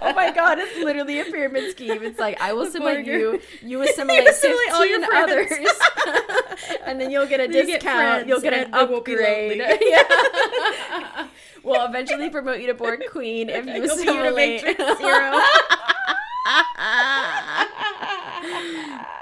Oh 0.00 0.12
my 0.14 0.30
god, 0.30 0.58
it's 0.58 0.76
literally 0.78 1.20
a 1.20 1.24
pyramid 1.24 1.70
scheme. 1.72 2.02
It's 2.02 2.18
like 2.18 2.40
I 2.40 2.52
will 2.52 2.62
assimilate 2.68 3.06
you, 3.06 3.40
you 3.62 3.82
assimilate 3.88 4.28
assimilate 4.28 4.72
all 4.72 4.86
your 4.86 5.00
15 5.00 5.16
others, 5.22 5.50
and 6.86 7.00
then 7.00 7.10
you'll 7.10 7.26
get 7.26 7.40
a 7.40 7.44
You 7.46 7.52
get 7.52 7.66
discount. 7.80 7.82
friends, 7.96 8.28
you'll 8.28 8.40
get 8.40 8.54
an 8.54 8.72
upgrade. 8.74 9.58
yeah. 9.80 11.28
we'll 11.62 11.84
eventually 11.86 12.30
promote 12.30 12.60
you 12.60 12.66
to 12.68 12.74
Borg 12.74 13.02
Queen 13.10 13.48
if 13.50 13.66
you 13.66 13.74
You'll 13.74 13.84
assimilate. 13.84 14.62
Matrix 14.64 14.98
Zero. 14.98 15.40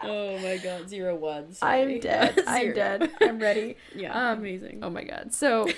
oh 0.03 0.39
my 0.43 0.59
god, 0.63 0.89
zero 0.89 1.15
ones. 1.15 1.59
I'm 1.63 2.01
dead. 2.01 2.41
I'm 2.47 2.73
dead. 2.75 3.11
I'm 3.21 3.39
ready. 3.39 3.77
Yeah, 3.95 4.13
Um, 4.33 4.39
amazing. 4.39 4.81
Oh 4.83 4.91
my 4.91 5.05
god. 5.05 5.33
So 5.35 5.69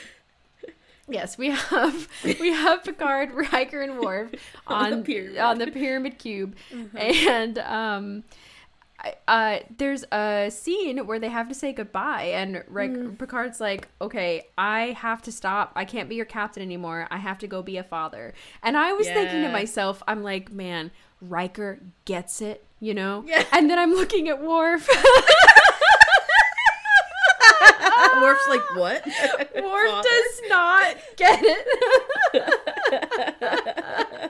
yes, 1.12 1.36
we 1.39 1.50
have 1.50 2.08
we 2.24 2.52
have 2.52 2.82
Picard, 2.84 3.32
Riker, 3.32 3.81
and 3.81 3.99
Worf 3.99 4.31
On 4.66 4.84
on 4.84 4.91
the 4.99 5.05
pyramid. 5.05 5.39
on 5.39 5.58
the 5.58 5.66
pyramid 5.68 6.18
cube, 6.18 6.57
and 6.97 7.58
um. 7.58 8.24
Uh, 9.26 9.58
there's 9.78 10.05
a 10.12 10.49
scene 10.49 11.08
where 11.08 11.18
they 11.18 11.28
have 11.28 11.49
to 11.49 11.55
say 11.57 11.73
goodbye, 11.73 12.23
and 12.23 12.62
Rick, 12.68 13.18
Picard's 13.18 13.60
like, 13.60 13.89
"Okay, 14.00 14.47
I 14.57 14.97
have 14.97 15.20
to 15.23 15.32
stop. 15.32 15.73
I 15.74 15.84
can't 15.84 16.08
be 16.08 16.15
your 16.15 16.24
captain 16.24 16.62
anymore. 16.62 17.08
I 17.10 17.16
have 17.16 17.39
to 17.39 17.49
go 17.49 17.62
be 17.62 17.78
a 17.78 17.82
father." 17.82 18.32
And 18.62 18.76
I 18.76 18.92
was 18.92 19.08
thinking 19.08 19.42
to 19.42 19.50
myself, 19.50 20.05
"I'm 20.07 20.23
like, 20.23 20.52
man, 20.52 20.92
Riker 21.20 21.81
gets 22.05 22.41
it, 22.41 22.65
you 22.78 22.94
know." 22.94 23.24
Yeah. 23.26 23.44
And 23.50 23.68
then 23.68 23.76
I'm 23.76 23.91
looking 23.91 24.28
at 24.28 24.41
Worf. 24.41 24.89
Worf's 28.20 28.49
like, 28.49 28.76
what? 28.76 29.07
Worf 29.55 29.91
Father? 29.91 30.08
does 30.08 30.41
not 30.49 30.97
get 31.16 31.39
it. 31.42 31.66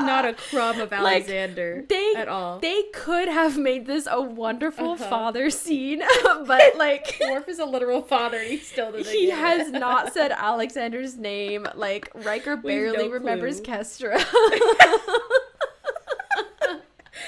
Not 0.00 0.24
a 0.24 0.32
crumb 0.34 0.80
of 0.80 0.90
Like, 0.90 1.00
Alexander 1.24 1.84
they 1.88 2.14
at 2.16 2.28
all. 2.28 2.58
they 2.60 2.84
could 2.94 3.28
have 3.28 3.58
made 3.58 3.86
this 3.86 4.08
a 4.10 4.20
wonderful 4.20 4.92
Uh-huh. 4.92 5.08
father 5.08 5.50
scene, 5.50 6.02
but 6.46 6.76
like 6.76 7.16
Worf 7.20 7.48
is 7.48 7.58
a 7.58 7.64
literal 7.64 8.02
father, 8.02 8.38
and 8.38 8.48
he 8.48 8.56
still 8.58 8.92
doesn't. 8.92 9.12
he 9.12 9.30
has 9.30 9.68
it. 9.68 9.72
not 9.72 10.12
said 10.14 10.32
Alexander's 10.32 11.16
name. 11.16 11.66
Like 11.74 12.10
Riker 12.14 12.56
barely 12.56 13.06
no 13.08 13.10
remembers. 13.10 13.60
Kestra. 13.60 14.22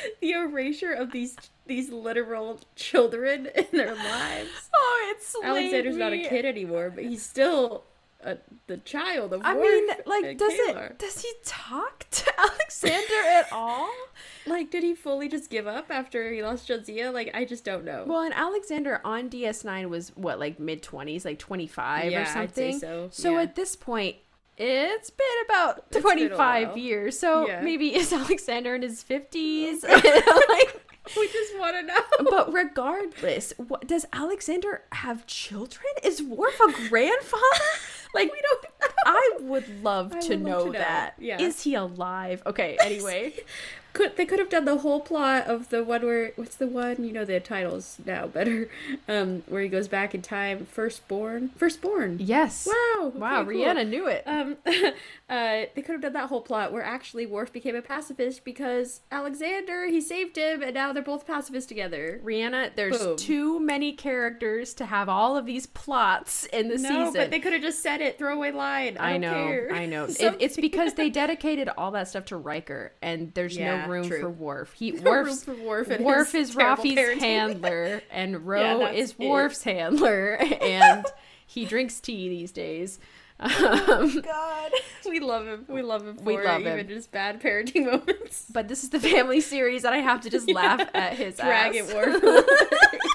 the 0.21 0.33
erasure 0.33 0.93
of 0.93 1.11
these 1.13 1.37
these 1.67 1.91
literal 1.91 2.61
children 2.77 3.47
in 3.55 3.67
their 3.73 3.95
lives. 3.95 4.71
oh, 4.75 5.13
it's 5.15 5.35
Alexander's 5.43 5.97
not 5.97 6.13
a 6.13 6.19
kid 6.29 6.45
anymore, 6.45 6.91
but 6.95 7.05
he's 7.05 7.23
still 7.25 7.85
a, 8.23 8.37
the 8.67 8.77
child 8.79 9.33
of. 9.33 9.43
I 9.45 9.55
Worf 9.55 9.63
mean, 9.65 9.89
like, 10.07 10.39
does 10.39 10.53
Kalar. 10.53 10.91
it? 10.93 10.99
Does 10.99 11.23
he 11.23 11.31
talk 11.45 12.07
to 12.11 12.33
Alexander 12.41 13.15
at 13.33 13.53
all? 13.53 13.91
Like, 14.47 14.71
did 14.71 14.83
he 14.83 14.95
fully 14.95 15.27
just 15.31 15.49
give 15.49 15.67
up 15.67 15.87
after 15.91 16.31
he 16.31 16.43
lost 16.43 16.69
Jadzia? 16.69 17.11
Like, 17.15 17.31
I 17.33 17.47
just 17.47 17.65
don't 17.65 17.83
know. 17.83 18.05
Well, 18.07 18.21
and 18.21 18.35
Alexander 18.35 19.01
on 19.03 19.31
DS9 19.31 19.89
was 19.89 20.11
what, 20.17 20.39
like 20.39 20.61
mid 20.61 20.83
20s, 20.83 21.25
like 21.25 21.39
25 21.39 22.13
Yeah, 22.13 22.19
or 22.19 22.21
I'd 22.39 22.55
say 22.55 22.73
something. 22.73 22.79
so, 22.79 23.09
So 23.11 23.33
yeah. 23.37 23.41
at 23.45 23.55
this 23.55 23.75
point, 23.75 24.17
it's 24.57 25.11
been 25.11 25.27
about 25.49 25.79
It's 25.91 25.95
been 25.95 26.03
25 26.03 26.77
years. 26.79 27.19
So 27.19 27.47
Yeah. 27.47 27.61
maybe 27.61 27.95
is 27.95 28.13
Alexander 28.23 28.75
in 28.75 28.83
his 28.83 29.03
50s? 29.05 29.83
like, 29.89 30.81
we 31.17 31.29
just 31.29 31.59
want 31.59 31.77
to 31.77 31.83
know. 31.83 32.31
but 32.31 32.53
regardless, 32.53 33.53
what, 33.59 33.87
does 33.87 34.07
Alexander 34.13 34.83
have 34.93 35.27
children? 35.27 35.85
Is 36.03 36.23
Worf 36.23 36.59
a 36.61 36.89
grandfather? 36.89 37.65
Like, 38.15 38.33
We 38.33 38.41
don't 38.41 38.63
know. 38.81 38.87
I 39.07 39.31
would 39.41 39.83
love 39.83 40.15
I 40.15 40.21
to 40.21 40.29
would 40.31 40.43
know, 40.43 40.57
love 40.59 40.67
to 40.67 40.73
know. 40.75 40.79
that. 40.79 41.15
Yeah. 41.19 41.43
Is 41.43 41.63
he 41.63 41.75
alive? 41.75 42.43
Okay, 42.47 42.77
anyway. 42.81 43.35
Could 43.95 44.17
they 44.17 44.27
could 44.27 44.39
have 44.39 44.51
done 44.51 44.67
the 44.67 44.79
whole 44.79 45.01
plot 45.01 45.47
of 45.47 45.71
the 45.71 45.83
one 45.83 46.05
where 46.05 46.33
what's 46.37 46.57
the 46.57 46.67
one 46.67 47.03
you 47.05 47.13
know 47.13 47.25
the 47.25 47.41
titles 47.41 47.97
now 48.05 48.27
better, 48.27 48.69
um, 49.09 49.43
where 49.49 49.63
he 49.63 49.69
goes 49.69 49.89
back 49.89 50.15
in 50.15 50.21
time. 50.21 50.67
Firstborn, 50.67 51.51
firstborn. 51.57 52.19
yes. 52.21 52.67
Wow. 52.67 53.13
Wow, 53.15 53.45
cool. 53.45 53.55
Rhianna 53.55 53.89
knew 53.89 54.07
it. 54.07 54.23
Um, 54.27 54.57
uh, 55.35 55.67
they 55.75 55.83
could 55.83 55.93
have 55.93 56.01
done 56.01 56.13
that 56.13 56.29
whole 56.29 56.41
plot 56.41 56.73
where 56.73 56.83
actually 56.83 57.27
Worf 57.27 57.53
became 57.53 57.75
a 57.75 57.83
pacifist 57.83 58.45
because 58.45 59.01
Alexander 59.11 59.87
he 59.87 60.01
saved 60.01 60.37
him, 60.37 60.63
and 60.63 60.75
now 60.75 60.93
they're 60.93 61.03
both 61.03 61.27
pacifists 61.27 61.67
together. 61.69 62.21
Rhianna, 62.25 62.75
there's 62.77 62.99
Boom. 62.99 63.17
too 63.17 63.59
many 63.61 63.93
characters 63.93 64.75
to 64.75 64.87
have 64.87 65.09
all 65.09 65.37
of 65.37 65.47
these 65.47 65.67
plots 65.67 66.45
in 66.47 66.69
the 66.69 66.77
no, 66.79 66.89
season. 67.07 67.13
but 67.15 67.31
they 67.31 67.41
could 67.41 67.53
have 67.53 67.63
just 67.63 67.83
said 67.83 68.01
it. 68.01 68.19
Throwaway 68.19 68.53
line. 68.53 68.97
I, 68.99 69.15
I 69.15 69.17
know, 69.17 69.33
care. 69.33 69.71
I 69.73 69.87
know. 69.87 70.05
It, 70.25 70.37
it's 70.39 70.57
because 70.57 70.95
they 70.95 71.11
dedicated 71.11 71.69
all 71.77 71.91
that 71.93 72.09
stuff 72.09 72.27
to 72.27 72.37
Riker, 72.37 72.93
and 73.03 73.33
there's 73.35 73.57
Yeah, 73.57 73.85
no 73.87 73.93
room 73.93 74.09
true. 74.09 74.21
for 74.21 74.31
Worf. 74.31 74.73
He 74.75 74.91
No 74.93 75.11
room 75.11 75.25
Worf's 75.27 75.45
for 75.45 75.55
Worf 75.55 75.91
and 75.91 76.05
Worf 76.05 76.35
is 76.35 76.55
Raffi's 76.55 76.97
parenting. 76.99 77.19
handler, 77.19 78.03
and 78.11 78.47
Ro 78.47 78.81
Yeah, 78.81 78.91
is 78.91 79.15
it. 79.19 79.29
Worf's 79.29 79.65
handler, 79.65 80.37
and 80.37 81.05
he 81.47 81.65
drinks 81.65 82.01
tea 82.01 82.29
these 82.29 82.53
days. 82.53 82.99
Um, 83.41 84.21
God, 84.21 84.73
we 85.09 85.19
love 85.21 85.47
him. 85.47 85.65
We 85.69 85.83
love 85.83 86.07
him 86.07 86.17
for 86.17 86.23
We 86.25 86.37
love 86.37 86.61
it, 86.63 86.67
him. 86.67 86.79
even 86.79 86.89
his 86.95 87.07
bad 87.07 87.41
parenting 87.43 87.85
moments. 87.91 88.47
but 88.53 88.69
this 88.69 88.85
is 88.85 88.91
the 88.91 89.01
family 89.01 89.41
series, 89.41 89.85
and 89.85 89.95
I 89.95 89.99
have 89.99 90.21
to 90.23 90.31
just 90.31 90.49
laugh 90.53 90.81
at 90.95 91.15
his 91.15 91.37
Drag 91.37 91.75
ass. 91.77 91.91
it, 91.93 93.15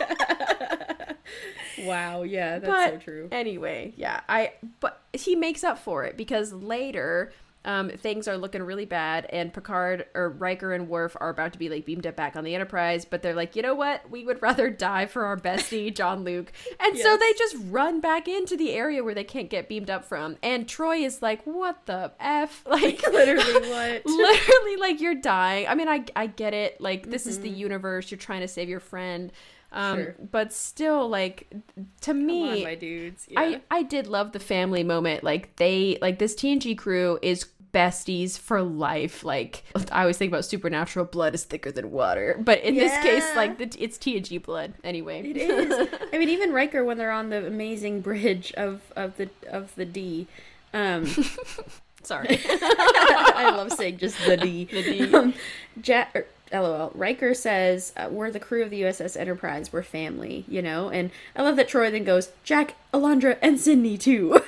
wow, 1.86 2.24
yeah, 2.24 2.60
that's 2.60 2.70
but 2.72 2.90
so 2.92 2.98
true. 2.98 3.28
Anyway, 3.32 3.94
yeah, 3.96 4.22
I 4.28 4.54
but 4.80 5.02
he 5.14 5.36
makes 5.36 5.64
up 5.64 5.80
for 5.80 6.04
it 6.04 6.18
because 6.18 6.52
later 6.54 7.32
um, 7.70 7.90
things 7.90 8.28
are 8.28 8.38
looking 8.38 8.64
really 8.64 8.86
bad, 8.86 9.26
and 9.32 9.54
Picard 9.54 10.06
or 10.16 10.30
Riker 10.30 10.74
and 10.74 10.90
Worf 10.90 11.16
are 11.20 11.30
about 11.30 11.54
to 11.54 11.60
be 11.60 11.70
like 11.70 11.86
beamed 11.86 12.08
up 12.08 12.16
back 12.16 12.36
on 12.36 12.44
the 12.44 12.56
Enterprise, 12.56 13.06
but 13.06 13.22
they're 13.22 13.36
like, 13.36 13.56
you 13.56 13.62
know 13.62 13.76
what? 13.76 14.10
We 14.10 14.26
would 14.26 14.42
rather 14.42 14.70
die 14.90 15.06
for 15.06 15.26
our 15.26 15.38
bestie, 15.38 15.94
Jean-Luc, 15.94 16.52
and 16.80 16.98
so 16.98 17.16
they 17.18 17.34
just 17.38 17.56
run 17.70 18.00
back 18.00 18.28
into 18.28 18.58
the 18.58 18.72
area 18.72 19.04
where 19.04 19.14
they 19.14 19.24
can't 19.24 19.50
get 19.50 19.70
beamed 19.70 19.90
up 19.90 20.04
from, 20.04 20.38
and 20.42 20.66
Troi 20.68 21.06
is 21.06 21.22
like, 21.22 21.44
what 21.46 21.86
the 21.86 22.12
f? 22.20 22.66
Like 22.70 23.02
Literally, 23.04 23.70
what? 23.70 24.06
literally 24.06 24.76
like 24.78 25.02
you're 25.02 25.16
dying 25.16 25.68
i 25.68 25.76
mean 25.76 25.88
i 25.88 26.04
i 26.16 26.28
get 26.28 26.54
it 26.54 26.80
like 26.80 27.10
this 27.10 27.28
is 27.28 27.40
the 27.40 27.50
universe 27.50 28.10
you're 28.12 28.18
trying 28.18 28.42
to 28.42 28.48
save 28.48 28.70
your 28.70 28.80
friend 28.80 29.32
um 29.72 29.98
Mm-hmm. 30.00 30.04
Sure. 30.04 30.16
but 30.32 30.52
still 30.54 31.08
like 31.08 31.48
to 32.02 32.14
me 32.14 32.58
on, 32.60 32.64
my 32.64 32.76
dudes. 32.76 33.28
Yeah. 33.30 33.40
I 33.40 33.62
I 33.70 33.84
did 33.84 34.08
love 34.08 34.32
the 34.32 34.40
family 34.40 34.84
moment. 34.84 35.24
Like 35.24 35.56
they 35.58 35.98
like 36.02 36.18
this 36.18 36.34
TNG 36.34 36.76
crew 36.78 37.20
is 37.22 37.46
besties 37.74 38.38
for 38.38 38.62
life. 38.62 39.24
Like 39.24 39.64
I 39.92 40.02
always 40.02 40.18
think 40.18 40.32
about 40.32 40.46
supernatural 40.46 41.06
blood 41.06 41.34
is 41.36 41.44
thicker 41.44 41.72
than 41.72 41.92
water, 41.92 42.40
but 42.40 42.62
in 42.62 42.76
this 42.76 42.94
case, 43.04 43.24
Yeah. 43.30 43.36
like 43.36 43.58
the, 43.58 43.72
it's 43.84 43.98
TNG 43.98 44.42
blood 44.42 44.74
anyway. 44.84 45.30
It 45.30 45.38
is. 45.38 45.88
I 46.14 46.18
mean, 46.18 46.30
even 46.30 46.54
Riker 46.54 46.84
when 46.84 46.98
they're 46.98 47.12
on 47.12 47.30
the 47.30 47.46
amazing 47.46 48.02
bridge 48.02 48.52
of 48.54 48.82
of 48.96 49.18
the 49.18 49.30
of 49.50 49.74
the 49.76 49.86
D. 49.86 50.28
Um, 50.74 51.08
Sorry. 52.04 52.40
I 52.48 53.54
love 53.56 53.74
saying 53.74 53.98
just 53.98 54.18
the 54.26 54.38
D. 54.38 54.66
The 54.66 54.84
D. 54.84 55.14
Um, 55.14 55.34
Jack, 55.82 56.16
er, 56.16 56.26
LOL. 56.54 56.92
Riker 56.96 57.34
says, 57.34 57.92
uh, 57.98 58.08
"We're 58.10 58.32
the 58.32 58.40
crew 58.40 58.64
of 58.64 58.70
the 58.70 58.82
USS 58.84 59.18
Enterprise. 59.20 59.74
We're 59.74 59.84
family." 59.84 60.46
You 60.48 60.62
know, 60.62 60.90
and 60.90 61.12
I 61.36 61.42
love 61.44 61.58
that 61.58 61.68
Troi 61.68 61.92
then 61.92 62.06
goes, 62.06 62.32
"Jack, 62.44 62.76
Alondra, 62.94 63.38
and 63.42 63.60
Sydney 63.60 63.98
too." 63.98 64.40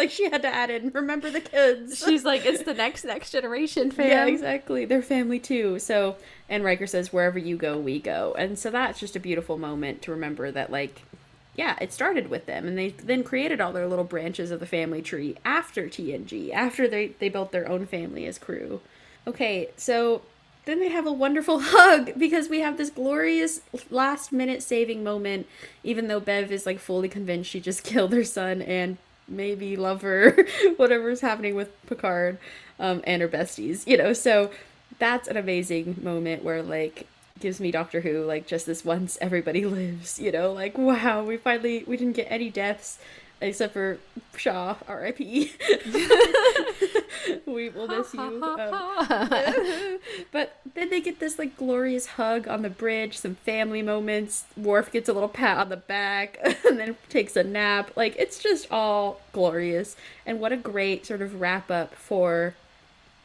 Like 0.00 0.10
she 0.10 0.30
had 0.30 0.42
to 0.42 0.48
add 0.48 0.70
in. 0.70 0.90
Remember 0.90 1.30
the 1.30 1.40
kids. 1.40 1.98
She's 2.06 2.24
like, 2.24 2.44
it's 2.44 2.62
the 2.62 2.74
next 2.86 3.04
next 3.04 3.30
generation 3.30 3.90
fam. 3.90 4.08
Yeah, 4.08 4.26
exactly. 4.26 4.84
They're 4.84 5.02
family 5.02 5.38
too. 5.38 5.78
So, 5.78 6.16
and 6.48 6.64
Riker 6.64 6.86
says, 6.86 7.12
"Wherever 7.12 7.38
you 7.38 7.56
go, 7.56 7.78
we 7.78 8.00
go." 8.00 8.34
And 8.36 8.58
so 8.58 8.70
that's 8.70 8.98
just 8.98 9.16
a 9.16 9.20
beautiful 9.20 9.58
moment 9.58 10.02
to 10.02 10.10
remember 10.10 10.50
that, 10.50 10.72
like, 10.72 11.02
yeah, 11.54 11.76
it 11.80 11.92
started 11.92 12.28
with 12.28 12.46
them, 12.46 12.66
and 12.66 12.76
they 12.76 12.90
then 12.90 13.22
created 13.22 13.60
all 13.60 13.72
their 13.72 13.86
little 13.86 14.04
branches 14.04 14.50
of 14.50 14.60
the 14.60 14.66
family 14.66 15.02
tree 15.02 15.36
after 15.44 15.86
TNG, 15.86 16.52
after 16.52 16.88
they 16.88 17.08
they 17.18 17.28
built 17.28 17.52
their 17.52 17.68
own 17.68 17.86
family 17.86 18.26
as 18.26 18.38
crew. 18.38 18.80
Okay, 19.26 19.68
so 19.76 20.22
then 20.64 20.80
they 20.80 20.88
have 20.88 21.06
a 21.06 21.12
wonderful 21.12 21.60
hug 21.64 22.12
because 22.18 22.48
we 22.48 22.60
have 22.60 22.76
this 22.76 22.90
glorious 22.90 23.60
last 23.90 24.32
minute 24.32 24.62
saving 24.62 25.04
moment, 25.04 25.46
even 25.84 26.08
though 26.08 26.20
Bev 26.20 26.50
is 26.50 26.66
like 26.66 26.78
fully 26.78 27.08
convinced 27.08 27.50
she 27.50 27.60
just 27.60 27.84
killed 27.84 28.12
her 28.12 28.24
son 28.24 28.62
and 28.62 28.96
maybe 29.30 29.76
lover, 29.76 30.36
whatever's 30.76 31.20
happening 31.20 31.54
with 31.54 31.70
Picard 31.86 32.38
um, 32.78 33.00
and 33.04 33.22
her 33.22 33.28
besties, 33.28 33.86
you 33.86 33.96
know. 33.96 34.12
So 34.12 34.50
that's 34.98 35.28
an 35.28 35.36
amazing 35.36 35.98
moment 36.02 36.44
where 36.44 36.62
like 36.62 37.06
gives 37.38 37.60
me 37.60 37.70
Doctor 37.70 38.02
Who 38.02 38.24
like 38.24 38.46
just 38.46 38.66
this 38.66 38.84
once 38.84 39.16
everybody 39.20 39.64
lives, 39.66 40.18
you 40.18 40.32
know, 40.32 40.52
like 40.52 40.76
wow, 40.76 41.22
we 41.22 41.36
finally 41.36 41.84
we 41.86 41.96
didn't 41.96 42.16
get 42.16 42.26
any 42.30 42.50
deaths 42.50 42.98
except 43.40 43.72
for 43.72 43.98
Shaw, 44.36 44.76
R.I.P. 44.86 45.52
we 47.46 47.68
will 47.68 47.88
miss 47.88 48.12
you. 48.14 48.20
Um, 48.20 48.38
but 50.32 50.56
then 50.74 50.90
they 50.90 51.00
get 51.00 51.20
this 51.20 51.38
like 51.38 51.56
glorious 51.56 52.06
hug 52.06 52.48
on 52.48 52.62
the 52.62 52.70
bridge, 52.70 53.18
some 53.18 53.36
family 53.36 53.82
moments. 53.82 54.44
Worf 54.56 54.92
gets 54.92 55.08
a 55.08 55.12
little 55.12 55.28
pat 55.28 55.58
on 55.58 55.68
the 55.68 55.76
back 55.76 56.38
and 56.66 56.78
then 56.78 56.96
takes 57.08 57.36
a 57.36 57.44
nap. 57.44 57.90
Like 57.96 58.16
it's 58.18 58.38
just 58.38 58.70
all 58.70 59.20
glorious. 59.32 59.96
And 60.26 60.40
what 60.40 60.52
a 60.52 60.56
great 60.56 61.06
sort 61.06 61.22
of 61.22 61.40
wrap 61.40 61.70
up 61.70 61.94
for 61.94 62.54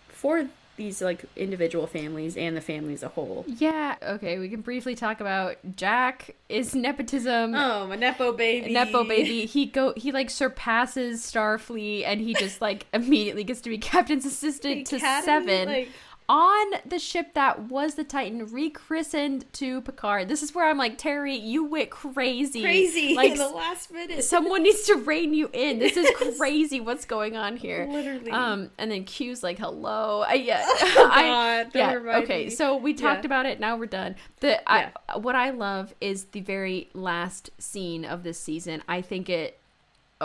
for 0.07 0.47
these 0.77 1.01
like 1.01 1.23
individual 1.35 1.87
families 1.87 2.35
and 2.37 2.55
the 2.55 2.61
family 2.61 2.93
as 2.93 3.03
a 3.03 3.07
whole. 3.09 3.45
Yeah. 3.47 3.95
Okay. 4.01 4.39
We 4.39 4.49
can 4.49 4.61
briefly 4.61 4.95
talk 4.95 5.21
about 5.21 5.55
Jack 5.75 6.35
is 6.49 6.75
nepotism. 6.75 7.55
Oh, 7.55 7.87
my 7.87 7.95
nepo 7.95 8.31
baby. 8.33 8.73
Nepo 8.73 9.03
baby, 9.03 9.45
he 9.45 9.65
go 9.65 9.93
he 9.95 10.11
like 10.11 10.29
surpasses 10.29 11.21
Starfleet 11.21 12.03
and 12.05 12.19
he 12.21 12.33
just 12.33 12.61
like 12.61 12.85
immediately 12.93 13.43
gets 13.43 13.61
to 13.61 13.69
be 13.69 13.77
captain's 13.77 14.25
assistant 14.25 14.87
to 14.87 14.97
Academy, 14.97 15.25
seven 15.47 15.67
like- 15.67 15.89
on 16.27 16.65
the 16.85 16.97
ship 16.99 17.33
that 17.35 17.63
was 17.69 17.95
the 17.95 18.03
Titan 18.03 18.47
rechristened 18.47 19.45
to 19.53 19.81
Picard. 19.81 20.27
This 20.27 20.41
is 20.41 20.55
where 20.55 20.69
I'm 20.69 20.77
like, 20.77 20.97
Terry, 20.97 21.35
you 21.35 21.63
went 21.65 21.89
crazy. 21.89 22.61
Crazy 22.61 23.15
Like 23.15 23.33
in 23.33 23.37
the 23.37 23.49
last 23.49 23.91
minute. 23.91 24.23
someone 24.23 24.63
needs 24.63 24.83
to 24.83 24.95
rein 24.95 25.33
you 25.33 25.49
in. 25.53 25.79
This 25.79 25.97
is 25.97 26.09
crazy. 26.37 26.79
What's 26.79 27.05
going 27.05 27.35
on 27.37 27.57
here? 27.57 27.87
Literally. 27.89 28.31
Um, 28.31 28.71
and 28.77 28.89
then 28.91 29.03
Q's 29.03 29.43
like, 29.43 29.59
"Hello." 29.59 30.21
I, 30.27 30.33
yeah. 30.35 30.65
I, 30.79 31.67
God, 31.71 31.71
yeah. 31.75 32.17
Okay. 32.23 32.45
me. 32.45 32.49
So 32.49 32.75
we 32.77 32.93
talked 32.93 33.21
Yeah. 33.23 33.27
about 33.27 33.45
it. 33.45 33.59
Now 33.59 33.77
we're 33.77 33.85
done. 33.85 34.15
The 34.39 34.61
Yeah. 34.67 34.89
I, 35.09 35.17
what 35.17 35.35
I 35.35 35.51
love 35.51 35.93
is 36.01 36.25
the 36.25 36.41
very 36.41 36.89
last 36.93 37.49
scene 37.59 38.03
of 38.05 38.23
this 38.23 38.39
season. 38.39 38.81
I 38.87 39.01
think 39.01 39.29
it. 39.29 39.59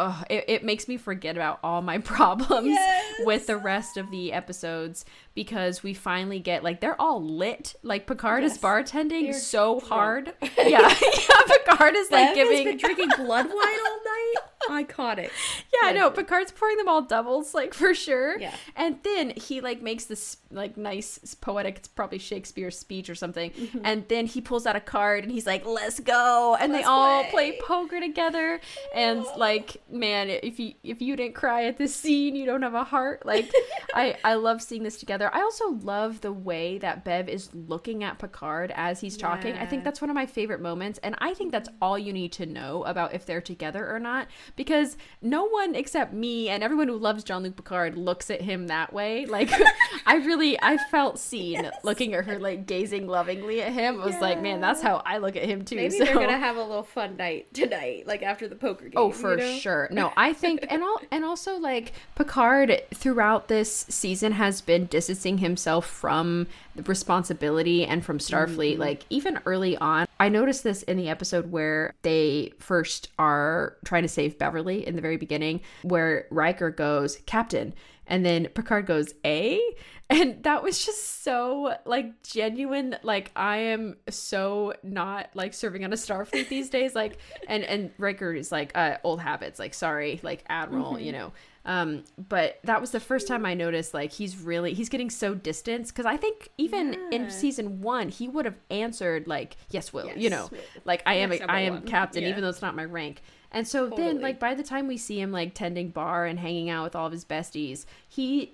Oh, 0.03 0.23
it, 0.31 0.45
it 0.49 0.65
makes 0.65 0.89
me 0.89 0.97
forget 0.97 1.37
about 1.37 1.59
all 1.63 1.83
my 1.83 1.99
problems 2.15 2.69
Yes. 2.69 3.15
with 3.27 3.47
the 3.47 3.59
rest 3.59 3.99
of 3.99 4.11
the 4.11 4.33
episodes 4.33 5.05
because 5.35 5.83
we 5.83 5.93
finally 5.93 6.39
get 6.41 6.65
like 6.65 6.81
they're 6.81 6.99
all 6.99 7.23
lit. 7.23 7.75
Like 7.83 8.07
Picard 8.07 8.43
is 8.43 8.57
bartending 8.57 9.25
They're 9.25 9.33
so 9.35 9.75
drunk. 9.81 9.89
hard. 9.93 10.33
yeah, 10.57 10.57
yeah. 10.89 11.57
Picard 11.67 11.97
is 11.97 12.11
like 12.11 12.29
Bev 12.29 12.35
giving 12.35 12.57
has 12.57 12.65
been 12.65 12.79
drinking 12.79 13.09
blood 13.19 13.45
wine 13.47 13.55
all 13.55 14.01
night. 14.05 14.35
Iconic. 14.71 15.31
yeah, 15.73 15.89
I 15.89 15.93
know. 15.93 16.11
Picard's 16.11 16.53
pouring 16.53 16.77
them 16.77 16.89
all 16.89 17.03
doubles, 17.03 17.55
like 17.55 17.75
for 17.75 17.95
sure. 17.95 18.39
Yeah. 18.39 18.55
And 18.77 18.99
then 19.03 19.31
he 19.37 19.61
like 19.61 19.83
makes 19.83 20.05
this 20.05 20.37
like 20.51 20.77
nice 20.77 21.35
poetic, 21.41 21.79
it's 21.79 21.89
probably 21.89 22.19
Shakespeare's 22.19 22.79
speech 22.79 23.09
or 23.09 23.15
something. 23.15 23.51
Mm-hmm. 23.53 23.81
And 23.85 24.07
then 24.09 24.27
he 24.27 24.41
pulls 24.41 24.67
out 24.67 24.77
a 24.77 24.81
card 24.81 25.25
and 25.25 25.33
he's 25.33 25.47
like, 25.47 25.65
"Let's 25.65 26.01
go!" 26.01 26.57
And 26.61 26.73
Let's 26.73 26.85
they 26.85 26.89
all 26.89 27.25
play. 27.25 27.53
play. 27.53 27.61
poker 27.67 28.01
together. 28.01 28.61
And 28.95 29.25
like, 29.37 29.83
man, 29.91 30.29
if 30.29 30.59
you 30.59 30.75
if 30.83 31.01
you 31.01 31.17
didn't 31.17 31.35
cry 31.35 31.65
at 31.65 31.77
this 31.79 31.95
scene, 31.95 32.35
you 32.37 32.47
don't 32.47 32.63
have 32.63 32.75
a 32.75 32.85
heart. 32.85 33.25
Like, 33.25 33.51
I 33.95 34.17
I 34.25 34.35
love 34.35 34.61
seeing 34.63 34.83
this 34.83 34.99
together. 34.99 35.31
I 35.35 35.41
also 35.43 35.71
love 35.71 36.21
the 36.21 36.33
way 36.33 36.79
that 36.79 37.05
Bev 37.05 37.29
is 37.29 37.49
looking 37.55 38.05
at 38.05 38.19
Picard 38.19 38.73
as 38.75 39.01
he's 39.01 39.17
talking. 39.17 39.55
I 39.55 39.67
think 39.67 39.85
that's 39.85 40.01
one 40.01 40.11
of 40.11 40.15
my 40.15 40.27
favorite 40.27 40.61
moments, 40.61 40.99
and 41.03 41.15
I 41.19 41.35
think 41.35 41.53
that's 41.53 41.69
all 41.81 41.99
you 41.99 42.13
need 42.13 42.33
to 42.33 42.47
know 42.47 42.85
about 42.85 43.15
if 43.15 43.25
they're 43.27 43.41
together 43.41 43.89
or 43.89 43.99
not, 43.99 44.29
because 44.61 44.99
no 45.23 45.47
one 45.47 45.75
except 45.75 46.13
me 46.13 46.51
and 46.51 46.63
everyone 46.63 46.87
who 46.87 46.99
loves 46.99 47.25
Jean-Luc 47.25 47.57
Picard 47.57 47.97
looks 47.97 48.29
at 48.31 48.43
him 48.43 48.67
that 48.67 48.93
way. 48.93 49.25
Like, 49.25 49.51
I 50.07 50.17
really, 50.17 50.61
I 50.61 50.77
felt 50.91 51.19
seen 51.19 51.71
looking 51.83 52.13
at 52.13 52.27
her, 52.27 52.39
like 52.39 52.67
gazing 52.67 53.07
lovingly 53.07 53.63
at 53.63 53.73
him. 53.73 54.03
I 54.03 54.05
was 54.05 54.21
like, 54.21 54.43
man, 54.43 54.61
that's 54.61 54.83
how 54.83 55.01
I 55.07 55.17
look 55.17 55.35
at 55.35 55.45
him 55.45 55.65
too. 55.65 55.77
Maybe 55.77 55.97
so. 55.97 56.05
they're 56.05 56.13
gonna 56.13 56.37
have 56.37 56.59
a 56.59 56.63
little 56.63 56.83
fun 56.83 57.17
night 57.17 57.55
tonight, 57.55 58.07
like 58.07 58.23
after 58.23 58.49
the 58.49 58.55
poker 58.55 58.85
game. 58.85 58.93
Oh, 58.97 59.11
for 59.11 59.39
you 59.39 59.45
know? 59.45 59.57
sure. 59.57 59.89
No, 59.91 60.13
I 60.15 60.35
think, 60.35 60.67
and 60.69 60.83
all, 60.83 61.01
and 61.11 61.25
also 61.25 61.57
like 61.57 61.95
Picard 62.15 62.83
throughout 62.93 63.49
this 63.49 63.87
season 63.89 64.33
has 64.33 64.61
been 64.61 64.85
distancing 64.85 65.39
himself 65.39 65.87
from 65.87 66.47
the 66.75 66.83
responsibility 66.83 67.87
and 67.87 68.05
from 68.05 68.19
Starfleet. 68.19 68.73
Mm-hmm. 68.73 68.81
Like 68.81 69.07
even 69.09 69.41
early 69.47 69.79
on, 69.79 70.07
I 70.19 70.29
noticed 70.29 70.65
this 70.65 70.83
in 70.83 70.99
the 70.99 71.09
episode 71.09 71.51
where 71.51 71.95
they 72.03 72.53
first 72.59 73.09
are 73.19 73.77
trying 73.87 74.03
to 74.03 74.09
save 74.09 74.39
Beverly 74.51 74.85
in 74.87 74.97
the 74.97 75.03
very 75.03 75.17
beginning, 75.17 75.61
where 75.83 76.27
Riker 76.31 76.71
goes, 76.71 77.19
"Captain," 77.27 77.73
and 78.07 78.27
then 78.27 78.47
Picard 78.49 78.87
goes, 78.87 79.15
"A." 79.25 79.61
And 80.13 80.43
that 80.43 80.65
was 80.65 80.85
just 80.85 81.23
so 81.23 81.73
like 81.85 82.21
genuine. 82.25 82.97
Like 83.05 83.31
I 83.37 83.59
am 83.59 83.97
so 84.09 84.75
not 84.83 85.31
like 85.35 85.55
serving 85.55 85.85
on 85.85 85.93
a 85.93 85.97
Starfleet 85.97 86.49
these 86.49 86.69
days. 86.79 86.97
Like 86.97 87.19
and 87.47 87.63
and 87.63 87.93
Riker 87.97 88.33
is 88.35 88.51
like 88.51 88.77
uh, 88.77 88.97
old 89.05 89.21
habits. 89.21 89.61
Like 89.61 89.73
sorry, 89.73 90.19
like 90.25 90.43
Admiral, 90.49 90.99
you 90.99 91.13
know. 91.13 91.33
Um, 91.65 92.03
but 92.19 92.59
that 92.65 92.81
was 92.81 92.91
the 92.91 92.99
first 92.99 93.29
time 93.29 93.47
I 93.47 93.55
noticed 93.55 93.95
like 93.95 94.11
he's 94.11 94.37
really 94.37 94.75
he's 94.75 94.89
getting 94.89 95.11
so 95.11 95.33
distanced 95.33 95.95
because 95.95 96.07
I 96.07 96.17
think 96.17 96.49
even 96.59 96.99
in 97.13 97.31
season 97.31 97.81
one 97.81 98.09
he 98.09 98.27
would 98.27 98.47
have 98.47 98.57
answered 98.69 99.29
like 99.29 99.57
yes, 99.71 99.93
Will, 99.93 100.11
you 100.17 100.29
know, 100.29 100.51
like 100.85 101.05
I 101.07 101.15
am 101.15 101.31
Yes, 101.31 101.39
number 101.39 101.55
I 101.55 101.61
am 101.61 101.75
one. 101.75 101.83
captain 101.85 102.25
Yeah. 102.25 102.31
even 102.31 102.43
though 102.43 102.49
it's 102.49 102.63
not 102.63 102.75
my 102.75 102.85
rank. 102.85 103.23
And 103.53 103.67
so 103.67 103.89
then 103.89 104.21
like 104.21 104.39
by 104.39 104.55
the 104.55 104.63
time 104.63 104.87
we 104.87 104.97
see 104.97 105.21
him 105.21 105.33
like 105.33 105.55
tending 105.55 105.89
bar 105.91 106.25
and 106.27 106.39
hanging 106.39 106.71
out 106.71 106.85
with 106.85 106.95
all 106.97 107.07
of 107.07 107.13
his 107.13 107.25
besties, 107.25 107.85
he 108.09 108.53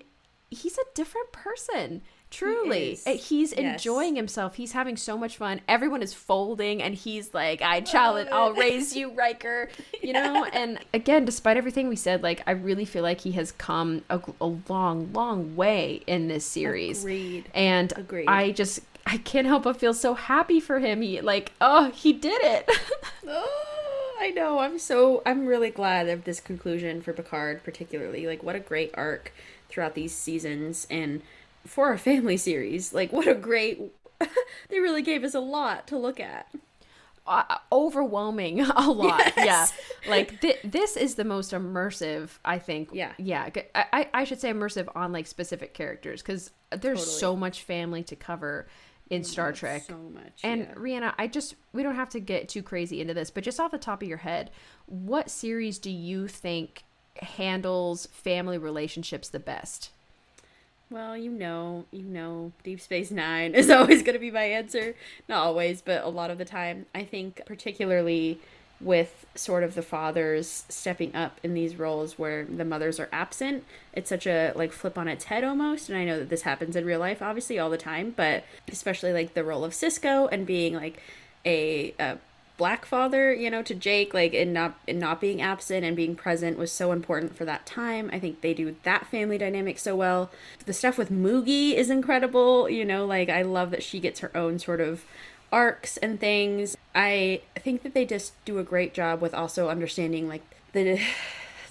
he's 0.49 0.77
a 0.77 0.83
different 0.95 1.31
person 1.31 2.01
Truly. 2.29 2.99
Uh, 3.05 3.11
he's 3.11 3.53
Yes. 3.55 3.59
enjoying 3.59 4.15
himself. 4.15 4.55
He's 4.55 4.73
having 4.73 4.97
so 4.97 5.17
much 5.17 5.37
fun. 5.37 5.61
Everyone 5.67 6.01
is 6.03 6.13
folding, 6.13 6.83
and 6.83 6.93
he's 6.93 7.33
like, 7.33 7.61
"I 7.61 7.79
challenge. 7.81 8.29
I'll 8.31 8.53
raise 8.65 8.95
you, 8.95 9.11
Riker." 9.11 9.69
You 10.01 10.13
know. 10.13 10.45
And 10.45 10.79
again, 10.93 11.25
despite 11.25 11.57
everything 11.57 11.87
we 11.89 11.95
said, 11.95 12.23
like 12.23 12.41
I 12.45 12.51
really 12.51 12.85
feel 12.85 13.01
like 13.03 13.21
he 13.21 13.31
has 13.33 13.51
come 13.53 14.03
a, 14.09 14.21
a 14.39 14.45
long, 14.69 15.11
long 15.13 15.55
way 15.55 16.01
in 16.05 16.27
this 16.27 16.45
series. 16.45 17.01
Agreed. 17.01 17.49
And 17.53 17.93
Agreed. 17.97 18.27
I 18.27 18.51
just 18.51 18.81
I 19.05 19.17
can't 19.17 19.47
help 19.47 19.63
but 19.63 19.77
feel 19.77 19.93
so 19.93 20.13
happy 20.13 20.59
for 20.59 20.79
him. 20.79 21.01
He 21.01 21.19
like, 21.21 21.53
oh, 21.61 21.91
he 21.91 22.13
did 22.13 22.41
it. 22.43 22.69
Oh, 23.29 24.06
I 24.19 24.29
know. 24.31 24.59
I'm 24.59 24.79
so 24.79 25.21
I'm 25.25 25.45
really 25.45 25.69
glad 25.69 26.07
of 26.09 26.23
this 26.23 26.39
conclusion 26.39 27.01
for 27.01 27.13
Picard, 27.13 27.63
particularly. 27.63 28.25
Like, 28.27 28.43
what 28.43 28.55
a 28.55 28.59
great 28.59 28.91
arc 28.95 29.31
throughout 29.69 29.95
these 29.95 30.13
seasons, 30.13 30.87
and 30.89 31.21
for 31.65 31.91
a 31.91 31.97
family 32.09 32.37
series, 32.37 32.93
like, 32.93 33.11
what 33.13 33.27
a 33.27 33.35
great. 33.35 33.81
they 34.69 34.79
really 34.79 35.03
gave 35.03 35.23
us 35.23 35.35
a 35.35 35.39
lot 35.39 35.85
to 35.87 35.97
look 35.97 36.19
at. 36.19 36.47
uh, 37.27 37.57
overwhelming 37.71 38.61
a 38.75 38.89
lot. 38.91 39.33
Yes. 39.37 39.73
Yeah, 40.05 40.09
like 40.09 40.41
th- 40.41 40.59
this 40.63 40.97
is 40.97 41.15
the 41.15 41.25
most 41.25 41.51
immersive. 41.51 42.29
I 42.43 42.57
think. 42.57 42.89
Yeah. 42.93 43.11
yeah. 43.19 43.49
I, 43.75 44.07
I 44.13 44.23
should 44.23 44.39
say 44.41 44.51
immersive 44.51 44.87
on 44.95 45.11
like 45.11 45.27
specific 45.27 45.73
characters 45.75 46.21
because 46.23 46.49
there's 46.71 46.99
Totally. 46.99 47.19
so 47.19 47.35
much 47.35 47.61
family 47.63 48.03
to 48.05 48.15
cover 48.15 48.67
in 49.09 49.23
Star 49.23 49.51
Trek. 49.51 49.83
So 49.87 49.97
much. 49.97 50.39
And 50.43 50.61
yeah. 50.61 50.73
Rhianna, 50.75 51.13
I 51.17 51.27
just 51.27 51.55
we 51.73 51.83
don't 51.83 51.95
have 51.95 52.09
to 52.09 52.19
get 52.19 52.49
too 52.49 52.63
crazy 52.63 53.01
into 53.01 53.13
this, 53.13 53.29
but 53.29 53.43
just 53.43 53.59
off 53.59 53.71
the 53.71 53.77
top 53.77 54.01
of 54.01 54.07
your 54.07 54.19
head, 54.19 54.51
what 54.85 55.29
series 55.29 55.79
do 55.79 55.89
you 55.89 56.27
think 56.27 56.83
handles 57.21 58.07
family 58.07 58.57
relationships 58.57 59.29
the 59.29 59.39
best? 59.39 59.91
Well, 60.89 61.17
you 61.17 61.31
know, 61.31 61.85
you 61.91 62.03
know, 62.03 62.53
Deep 62.63 62.79
Space 62.79 63.11
Nine 63.11 63.53
is 63.55 63.69
always 63.69 64.03
going 64.03 64.13
to 64.13 64.19
be 64.19 64.31
my 64.31 64.43
answer. 64.43 64.95
Not 65.27 65.45
always, 65.45 65.81
but 65.81 66.03
a 66.03 66.09
lot 66.09 66.31
of 66.31 66.37
the 66.37 66.45
time. 66.45 66.85
I 66.95 67.03
think, 67.03 67.41
particularly 67.45 68.39
with 68.79 69.25
sort 69.33 69.63
of 69.63 69.75
the 69.75 69.81
fathers 69.81 70.65
stepping 70.69 71.15
up 71.15 71.39
in 71.43 71.53
these 71.53 71.77
roles 71.77 72.19
where 72.19 72.45
the 72.45 72.65
mothers 72.65 72.99
are 72.99 73.09
absent, 73.11 73.63
it's 73.93 74.09
such 74.09 74.27
a 74.27 74.51
like 74.55 74.71
flip 74.71 74.97
on 74.97 75.07
its 75.07 75.25
head 75.25 75.43
almost. 75.43 75.89
And 75.89 75.97
I 75.97 76.05
know 76.05 76.19
that 76.19 76.29
this 76.29 76.43
happens 76.43 76.75
in 76.75 76.85
real 76.85 76.99
life, 76.99 77.21
obviously, 77.21 77.57
all 77.57 77.69
the 77.69 77.77
time, 77.77 78.13
but 78.15 78.43
especially 78.67 79.13
like 79.13 79.33
the 79.33 79.43
role 79.43 79.63
of 79.63 79.73
Sisko 79.73 80.29
and 80.31 80.45
being 80.45 80.75
like 80.75 81.01
a, 81.45 81.93
a 81.99 82.17
black 82.57 82.85
father 82.85 83.31
you 83.31 83.51
know 83.51 83.61
to 83.61 83.75
jake 83.75 84.15
like 84.15 84.33
and 84.33 84.51
not 84.51 84.77
and 84.87 84.99
not 84.99 85.21
being 85.21 85.41
absent 85.41 85.85
and 85.85 85.95
being 85.95 86.15
present 86.15 86.57
was 86.57 86.71
so 86.71 86.91
important 86.91 87.35
for 87.35 87.45
that 87.45 87.67
time 87.67 88.09
i 88.11 88.19
think 88.19 88.41
they 88.41 88.53
do 88.53 88.75
that 88.81 89.05
family 89.07 89.37
dynamic 89.37 89.77
so 89.77 89.95
well 89.95 90.31
the 90.65 90.73
stuff 90.73 90.97
with 90.97 91.11
moogie 91.11 91.75
is 91.75 91.91
incredible 91.91 92.67
you 92.67 92.83
know 92.83 93.05
like 93.05 93.29
i 93.29 93.43
love 93.43 93.69
that 93.69 93.83
she 93.83 93.99
gets 93.99 94.21
her 94.21 94.35
own 94.35 94.57
sort 94.57 94.81
of 94.81 95.05
arcs 95.51 95.97
and 95.97 96.19
things 96.19 96.75
i 96.93 97.41
think 97.57 97.83
that 97.83 97.93
they 97.93 98.05
just 98.05 98.33
do 98.45 98.59
a 98.59 98.63
great 98.63 98.93
job 98.93 99.21
with 99.21 99.33
also 99.33 99.69
understanding 99.69 100.27
like 100.27 100.43
the 100.73 100.99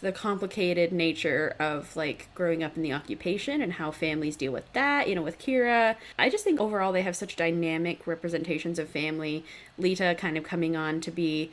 the 0.02 0.12
complicated 0.12 0.92
nature 0.92 1.54
of 1.58 1.96
like 1.96 2.28
growing 2.34 2.62
up 2.62 2.76
in 2.76 2.82
the 2.82 2.92
occupation 2.92 3.62
and 3.62 3.74
how 3.74 3.90
families 3.90 4.36
deal 4.36 4.52
with 4.52 4.70
that, 4.74 5.08
you 5.08 5.14
know, 5.14 5.22
with 5.22 5.38
Kira. 5.38 5.96
I 6.18 6.28
just 6.28 6.44
think 6.44 6.60
overall 6.60 6.92
they 6.92 7.02
have 7.02 7.16
such 7.16 7.34
dynamic 7.34 8.06
representations 8.06 8.78
of 8.78 8.90
family. 8.90 9.42
Leeta 9.78 10.16
kind 10.18 10.36
of 10.36 10.44
coming 10.44 10.76
on 10.76 11.00
to 11.00 11.10
be 11.10 11.50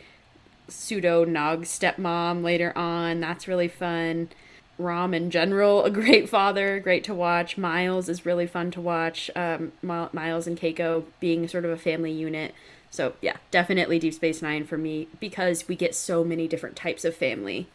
pseudo 0.67 1.23
Nog 1.23 1.63
stepmom 1.63 2.43
later 2.43 2.77
on. 2.77 3.19
That's 3.19 3.47
really 3.47 3.67
fun. 3.67 4.29
Rom 4.77 5.13
in 5.13 5.29
general, 5.29 5.83
a 5.83 5.91
great 5.91 6.29
father, 6.29 6.79
great 6.79 7.03
to 7.05 7.13
watch. 7.13 7.57
Miles 7.57 8.09
is 8.09 8.25
really 8.25 8.47
fun 8.47 8.71
to 8.71 8.81
watch. 8.81 9.29
Um, 9.35 9.71
Miles 9.81 10.47
and 10.47 10.59
Keiko 10.59 11.05
being 11.19 11.47
sort 11.47 11.65
of 11.65 11.71
a 11.71 11.77
family 11.77 12.11
unit. 12.11 12.53
So 12.89 13.13
yeah, 13.21 13.37
definitely 13.49 13.99
Deep 13.99 14.13
Space 14.13 14.41
Nine 14.41 14.65
for 14.65 14.77
me 14.77 15.07
because 15.19 15.67
we 15.67 15.75
get 15.75 15.95
so 15.95 16.23
many 16.23 16.47
different 16.47 16.75
types 16.75 17.03
of 17.05 17.15
family. 17.15 17.67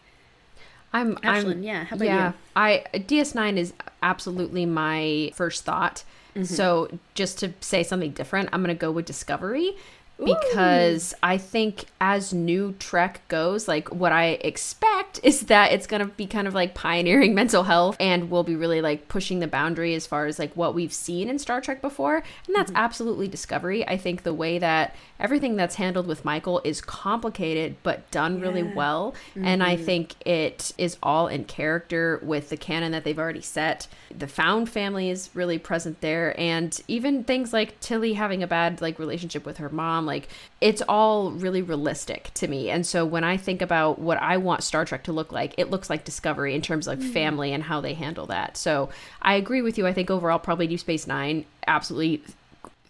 I'm 0.92 1.16
Ashlyn, 1.16 1.56
I'm, 1.56 1.62
yeah, 1.62 1.84
how 1.84 1.96
about 1.96 2.04
yeah, 2.06 2.28
you? 2.28 2.34
I 2.56 2.84
DS9 2.94 3.58
is 3.58 3.74
absolutely 4.02 4.64
my 4.64 5.32
first 5.34 5.64
thought. 5.64 6.04
Mm-hmm. 6.34 6.44
So 6.44 6.98
just 7.14 7.38
to 7.40 7.52
say 7.60 7.82
something 7.82 8.12
different, 8.12 8.48
I'm 8.52 8.62
gonna 8.62 8.74
go 8.74 8.90
with 8.90 9.06
Discovery 9.06 9.76
because 10.24 11.14
I 11.22 11.38
think 11.38 11.84
as 12.00 12.32
new 12.32 12.72
Trek 12.78 13.20
goes, 13.28 13.68
like 13.68 13.88
what 13.88 14.12
I 14.12 14.38
expect 14.40 15.20
is 15.22 15.42
that 15.42 15.72
it's 15.72 15.86
gonna 15.86 16.06
be 16.06 16.26
kind 16.26 16.48
of 16.48 16.54
like 16.54 16.74
pioneering 16.74 17.34
mental 17.38 17.64
health 17.64 17.96
and 18.00 18.30
we'll 18.30 18.44
be 18.44 18.56
really 18.56 18.80
like 18.80 19.08
pushing 19.08 19.40
the 19.40 19.46
boundary 19.46 19.94
as 19.94 20.06
far 20.06 20.26
as 20.26 20.38
like 20.38 20.54
what 20.54 20.74
we've 20.74 20.92
seen 20.92 21.28
in 21.28 21.38
Star 21.38 21.60
Trek 21.60 21.80
before, 21.80 22.16
and 22.46 22.56
that's 22.56 22.70
mm-hmm. 22.70 22.78
absolutely 22.84 23.28
Discovery. 23.28 23.86
I 23.86 23.96
think 23.96 24.22
the 24.22 24.34
way 24.34 24.58
that 24.58 24.94
everything 25.20 25.56
that's 25.56 25.76
handled 25.76 26.06
with 26.06 26.24
Michael 26.24 26.60
is 26.64 26.80
complicated 26.80 27.76
but 27.82 28.10
done 28.10 28.40
really 28.40 28.62
well, 28.62 29.14
and 29.36 29.62
I 29.62 29.76
mm-hmm. 29.76 29.84
think 29.84 30.14
it 30.26 30.72
is 30.78 30.96
all 31.02 31.28
in 31.28 31.44
character 31.44 32.20
with 32.22 32.48
the 32.48 32.56
canon 32.56 32.92
that 32.92 33.04
they've 33.04 33.18
already 33.18 33.40
set. 33.40 33.86
The 34.16 34.26
found 34.26 34.68
family 34.68 35.10
is 35.10 35.30
really 35.34 35.58
present 35.58 36.00
there, 36.00 36.38
and 36.38 36.78
even 36.88 37.24
things 37.24 37.52
like 37.52 37.78
Tilly 37.80 38.14
having 38.14 38.42
a 38.42 38.46
bad 38.46 38.80
like 38.80 38.98
relationship 38.98 39.44
with 39.44 39.58
her 39.58 39.68
mom, 39.68 40.07
like 40.08 40.28
it's 40.60 40.82
all 40.88 41.30
really 41.30 41.62
realistic 41.62 42.32
to 42.34 42.48
me. 42.48 42.68
And 42.70 42.84
so 42.84 43.06
when 43.06 43.22
I 43.22 43.36
think 43.36 43.62
about 43.62 44.00
what 44.00 44.18
I 44.20 44.36
want 44.38 44.64
Star 44.64 44.84
Trek 44.84 45.04
to 45.04 45.12
look 45.12 45.30
like, 45.30 45.54
it 45.56 45.70
looks 45.70 45.88
like 45.88 46.04
Discovery 46.04 46.56
in 46.56 46.62
terms 46.62 46.88
of 46.88 46.98
like 46.98 47.12
family 47.12 47.52
and 47.52 47.62
how 47.62 47.80
they 47.80 47.94
handle 47.94 48.26
that. 48.26 48.56
So 48.56 48.88
I 49.22 49.34
agree 49.36 49.62
with 49.62 49.78
you. 49.78 49.86
I 49.86 49.92
think 49.92 50.10
overall, 50.10 50.40
probably 50.40 50.66
Deep 50.66 50.80
Space 50.80 51.06
Nine 51.06 51.44
absolutely 51.68 52.22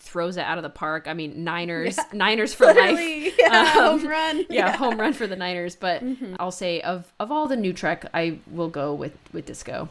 throws 0.01 0.39
it 0.39 0.41
out 0.41 0.57
of 0.57 0.63
the 0.63 0.71
park. 0.71 1.07
I 1.07 1.13
mean, 1.13 1.45
Niners, 1.45 1.99
Niners 2.15 2.55
for 2.59 2.65
Literally, 2.67 3.25
life. 3.25 3.35
yeah, 3.39 3.73
Um, 3.77 3.99
home 4.01 4.09
run. 4.09 4.47
yeah, 4.49 4.75
home 4.77 4.99
run 4.99 5.13
for 5.13 5.27
the 5.27 5.37
Niners. 5.37 5.77
But 5.77 6.03
I'll 6.41 6.51
say 6.51 6.81
of 6.81 7.13
of 7.21 7.31
all 7.31 7.47
the 7.47 7.57
new 7.57 7.75
Trek, 7.75 8.07
I 8.15 8.39
will 8.51 8.71
go 8.71 8.95
with 8.95 9.13
with 9.35 9.45
Disco. 9.45 9.91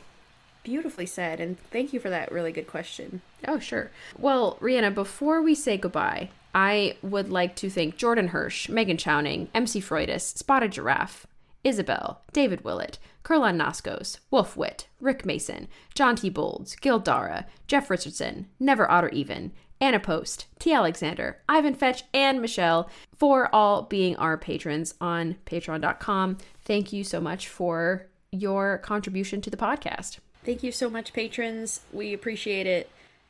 Beautifully 0.64 1.06
said, 1.06 1.40
and 1.40 1.58
thank 1.72 1.94
you 1.94 2.00
for 2.00 2.10
that 2.10 2.30
really 2.32 2.52
good 2.52 2.68
question. 2.68 3.22
Oh, 3.48 3.58
sure. 3.58 3.90
Well, 4.18 4.58
Rhianna, 4.60 4.94
before 4.94 5.42
we 5.42 5.56
say 5.56 5.78
goodbye, 5.78 6.30
I 6.54 6.98
would 7.02 7.30
like 7.30 7.56
to 7.58 7.70
thank 7.70 7.98
Jordan 7.98 8.30
Hirsch, 8.30 8.70
Megan 8.70 8.98
Chowning, 8.98 9.48
MC 9.54 9.80
Freudis, 9.80 10.38
Spotted 10.38 10.72
Giraffe, 10.72 11.28
Isabel, 11.64 12.22
David 12.34 12.64
Willett, 12.64 12.98
Kurlan 13.24 13.58
Noskos, 13.62 14.20
Wolf 14.32 14.56
Witt, 14.56 14.88
Rick 15.02 15.26
Mason, 15.26 15.68
John 15.94 16.16
T. 16.16 16.30
Bolds, 16.30 16.76
Gil 16.76 17.00
Dara, 17.00 17.46
Jeff 17.68 17.90
Richardson, 17.90 18.48
Never 18.60 18.90
Otter 18.90 19.10
Even, 19.10 19.52
Anna 19.80 20.00
Post, 20.00 20.48
T. 20.60 20.74
Alexander, 20.74 21.40
Ivan 21.48 21.76
Fetch, 21.76 22.04
and 22.14 22.42
Michelle 22.42 22.90
for 23.16 23.54
all 23.54 23.84
being 23.84 24.16
our 24.16 24.38
patrons 24.38 24.96
on 25.00 25.36
patreon.com. 25.46 26.38
Thank 26.64 26.94
you 26.94 27.04
so 27.04 27.20
much 27.20 27.48
for 27.48 28.08
your 28.32 28.80
contribution 28.80 29.42
to 29.42 29.50
the 29.50 29.58
podcast. 29.58 30.20
Thank 30.44 30.64
you 30.64 30.72
so 30.72 30.90
much, 30.90 31.14
patrons. 31.14 31.82
We 31.92 32.14
appreciate 32.14 32.66
it. 32.66 32.90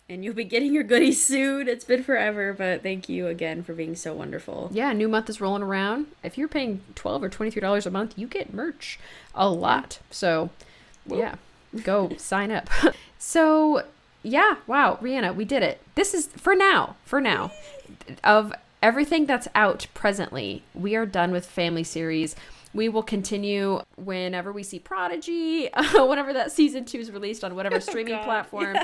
And 0.09 0.23
you'll 0.23 0.33
be 0.33 0.45
getting 0.45 0.73
your 0.73 0.83
goodies 0.83 1.23
soon. 1.25 1.67
It's 1.67 1.83
been 1.83 2.01
forever, 2.03 2.53
but 2.53 2.81
thank 2.81 3.09
you 3.09 3.27
again 3.27 3.61
for 3.63 3.73
being 3.73 3.95
so 3.95 4.13
wonderful. 4.13 4.69
Yeah, 4.71 4.93
new 4.93 5.09
month 5.09 5.29
is 5.29 5.41
rolling 5.41 5.63
around. 5.63 6.07
If 6.23 6.37
you're 6.37 6.47
paying 6.47 6.81
twelve 6.95 7.23
or 7.23 7.29
twenty 7.29 7.51
three 7.51 7.61
dollars 7.61 7.85
a 7.85 7.91
month, 7.91 8.13
you 8.17 8.27
get 8.27 8.53
merch 8.53 8.99
a 9.35 9.49
lot. 9.49 9.99
So, 10.09 10.49
yeah, 11.05 11.35
go 11.83 12.11
sign 12.17 12.51
up. 12.51 12.69
So, 13.19 13.83
yeah, 14.23 14.55
wow, 14.65 14.97
Rhianna, 15.01 15.35
we 15.35 15.43
did 15.43 15.61
it. 15.63 15.81
This 15.95 16.13
is 16.13 16.27
for 16.27 16.55
now. 16.55 16.95
For 17.03 17.19
now, 17.19 17.51
of 18.23 18.53
everything 18.81 19.25
that's 19.25 19.49
out 19.55 19.87
presently, 19.93 20.63
we 20.73 20.95
are 20.95 21.05
done 21.05 21.31
with 21.31 21.45
family 21.45 21.83
series. 21.83 22.33
We 22.73 22.89
will 22.89 23.03
continue 23.03 23.81
whenever 23.95 24.51
we 24.51 24.61
see 24.63 24.79
Prodigy, 24.79 25.71
uh, 25.73 26.05
whenever 26.05 26.33
that 26.33 26.51
season 26.51 26.85
two 26.85 26.99
is 26.99 27.11
released 27.11 27.43
on 27.43 27.55
whatever 27.55 27.75
oh, 27.77 27.79
streaming 27.79 28.15
God, 28.15 28.23
platform. 28.25 28.77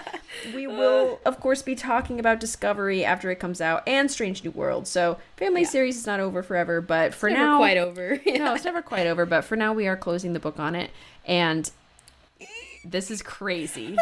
We 0.56 0.68
will, 0.68 1.20
uh. 1.26 1.30
of 1.30 1.40
course, 1.40 1.62
be 1.62 1.76
talking 1.76 2.20
about 2.20 2.40
Discovery 2.40 3.04
after 3.04 3.30
it 3.30 3.36
comes 3.40 3.62
out 3.62 3.84
and 3.88 4.10
Strange 4.10 4.44
New 4.44 4.52
World. 4.52 4.88
So, 4.88 5.18
family 5.38 5.62
Yeah. 5.62 5.68
series 5.70 5.98
is 5.98 6.08
not 6.08 6.20
over 6.20 6.42
forever, 6.44 6.82
but 6.82 7.14
for 7.14 7.30
Never 7.30 7.44
now, 7.44 7.58
quite 7.58 7.78
over. 7.78 8.20
no, 8.26 8.54
it's 8.56 8.66
never 8.66 8.82
quite 8.82 9.06
over. 9.08 9.26
But 9.26 9.44
for 9.44 9.56
now, 9.56 9.74
we 9.74 9.88
are 9.88 9.98
closing 9.98 10.34
the 10.34 10.40
book 10.40 10.60
on 10.60 10.76
it, 10.76 10.90
and 11.26 11.70
this 12.86 13.12
is 13.12 13.22
crazy. 13.22 13.98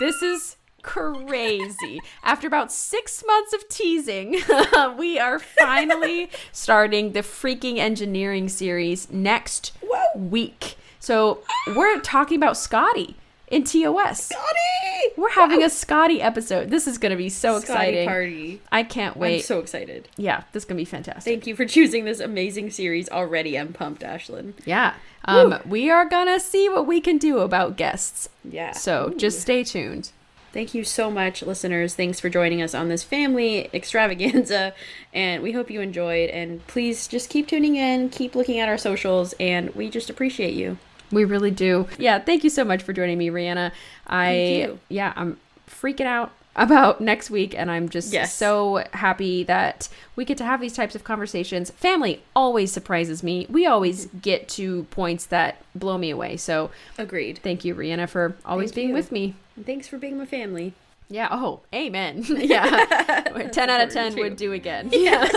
this 0.00 0.22
is 0.22 0.56
crazy. 0.88 2.00
After 2.22 2.46
about 2.46 2.72
six 2.72 3.22
months 3.26 3.52
of 3.52 3.68
teasing, 3.68 4.36
we 4.98 5.18
are 5.18 5.38
finally 5.38 6.30
starting 6.50 7.12
the 7.12 7.20
freaking 7.20 7.78
engineering 7.78 8.48
series 8.48 9.10
next 9.10 9.72
week. 10.16 10.76
So 10.98 11.40
we're 11.76 12.00
talking 12.00 12.36
about 12.36 12.56
Scotty 12.56 13.16
in 13.48 13.64
TOS. 13.64 14.24
Scotty! 14.26 15.14
We're 15.16 15.30
having 15.30 15.62
a 15.62 15.70
Scotty 15.70 16.20
episode. 16.20 16.70
This 16.70 16.86
is 16.86 16.98
going 16.98 17.10
to 17.10 17.16
be 17.16 17.28
so 17.28 17.60
Scotty 17.60 17.72
exciting. 17.72 18.08
party. 18.08 18.60
I 18.72 18.82
can't 18.82 19.16
I'm 19.16 19.20
wait. 19.20 19.44
so 19.44 19.58
excited. 19.58 20.08
yeah, 20.16 20.44
this 20.52 20.62
is 20.62 20.64
going 20.64 20.76
to 20.76 20.80
be 20.80 20.84
fantastic. 20.86 21.30
Thank 21.30 21.46
you 21.46 21.54
for 21.54 21.66
choosing 21.66 22.04
this 22.04 22.20
amazing 22.20 22.70
series 22.70 23.08
already. 23.08 23.58
I'm 23.58 23.72
pumped, 23.72 24.02
Ashlyn. 24.02 24.54
Yeah. 24.64 24.94
Um, 25.24 25.58
we 25.66 25.90
are 25.90 26.08
gonna 26.08 26.40
see 26.40 26.70
what 26.70 26.86
we 26.86 27.02
can 27.02 27.18
do 27.18 27.40
about 27.40 27.76
guests. 27.76 28.30
Yeah. 28.44 28.72
So 28.72 29.12
just 29.18 29.42
stay 29.42 29.62
tuned. 29.62 30.10
Thank 30.52 30.74
you 30.74 30.82
so 30.82 31.10
much, 31.10 31.42
listeners. 31.42 31.94
Thanks 31.94 32.20
for 32.20 32.30
joining 32.30 32.62
us 32.62 32.74
on 32.74 32.88
this 32.88 33.04
family 33.04 33.68
extravaganza. 33.74 34.74
And 35.12 35.42
we 35.42 35.52
hope 35.52 35.70
you 35.70 35.80
enjoyed. 35.80 36.30
And 36.30 36.66
please 36.66 37.06
just 37.06 37.28
keep 37.28 37.46
tuning 37.46 37.76
in, 37.76 38.08
keep 38.08 38.34
looking 38.34 38.58
at 38.58 38.68
our 38.68 38.78
socials, 38.78 39.34
and 39.38 39.74
we 39.74 39.90
just 39.90 40.08
appreciate 40.08 40.54
you. 40.54 40.78
We 41.10 41.24
really 41.24 41.50
do. 41.50 41.88
Yeah, 41.98 42.18
thank 42.18 42.44
you 42.44 42.50
so 42.50 42.64
much 42.64 42.82
for 42.82 42.92
joining 42.92 43.18
me, 43.18 43.28
Rhianna. 43.28 43.72
I 44.06 44.76
yeah, 44.88 45.12
I'm 45.16 45.38
freaking 45.68 46.06
out 46.06 46.32
about 46.56 47.00
next 47.00 47.30
week 47.30 47.54
and 47.56 47.70
I'm 47.70 47.88
just 47.88 48.12
Yes. 48.12 48.34
so 48.34 48.84
happy 48.92 49.44
that 49.44 49.88
we 50.16 50.24
get 50.24 50.36
to 50.38 50.44
have 50.44 50.60
these 50.60 50.74
types 50.74 50.94
of 50.94 51.04
conversations. 51.04 51.70
Family 51.70 52.22
always 52.34 52.72
surprises 52.72 53.22
me. 53.22 53.46
We 53.48 53.66
always 53.66 54.06
mm-hmm. 54.06 54.18
get 54.18 54.48
to 54.50 54.84
points 54.90 55.26
that 55.26 55.62
blow 55.74 55.98
me 55.98 56.10
away. 56.10 56.36
So, 56.36 56.70
Agreed. 56.98 57.38
thank 57.38 57.64
you 57.64 57.74
Rhianna 57.74 58.08
for 58.08 58.36
always 58.44 58.70
Thank 58.70 58.76
being 58.76 58.88
you. 58.88 58.94
with 58.94 59.12
me. 59.12 59.34
And 59.56 59.64
thanks 59.64 59.86
for 59.86 59.98
being 59.98 60.18
my 60.18 60.26
family. 60.26 60.74
Yeah, 61.10 61.28
oh, 61.30 61.60
amen. 61.74 62.24
yeah. 62.28 63.48
10 63.52 63.70
out 63.70 63.80
of 63.80 63.92
10 63.92 64.16
would 64.16 64.36
do 64.36 64.52
again. 64.52 64.90
Yes. 64.92 65.34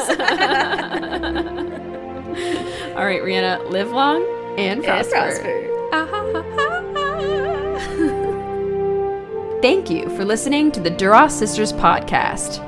All 2.95 3.05
right, 3.05 3.21
Rhianna, 3.21 3.69
live 3.69 3.91
long 3.91 4.23
and 4.57 4.83
prosper. 4.83 5.67
Ah, 5.93 6.57
Thank 9.61 9.91
you 9.91 10.09
for 10.15 10.25
listening 10.25 10.71
to 10.71 10.79
the 10.79 10.89
Duras 10.89 11.37
Sisters 11.37 11.71
podcast. 11.71 12.67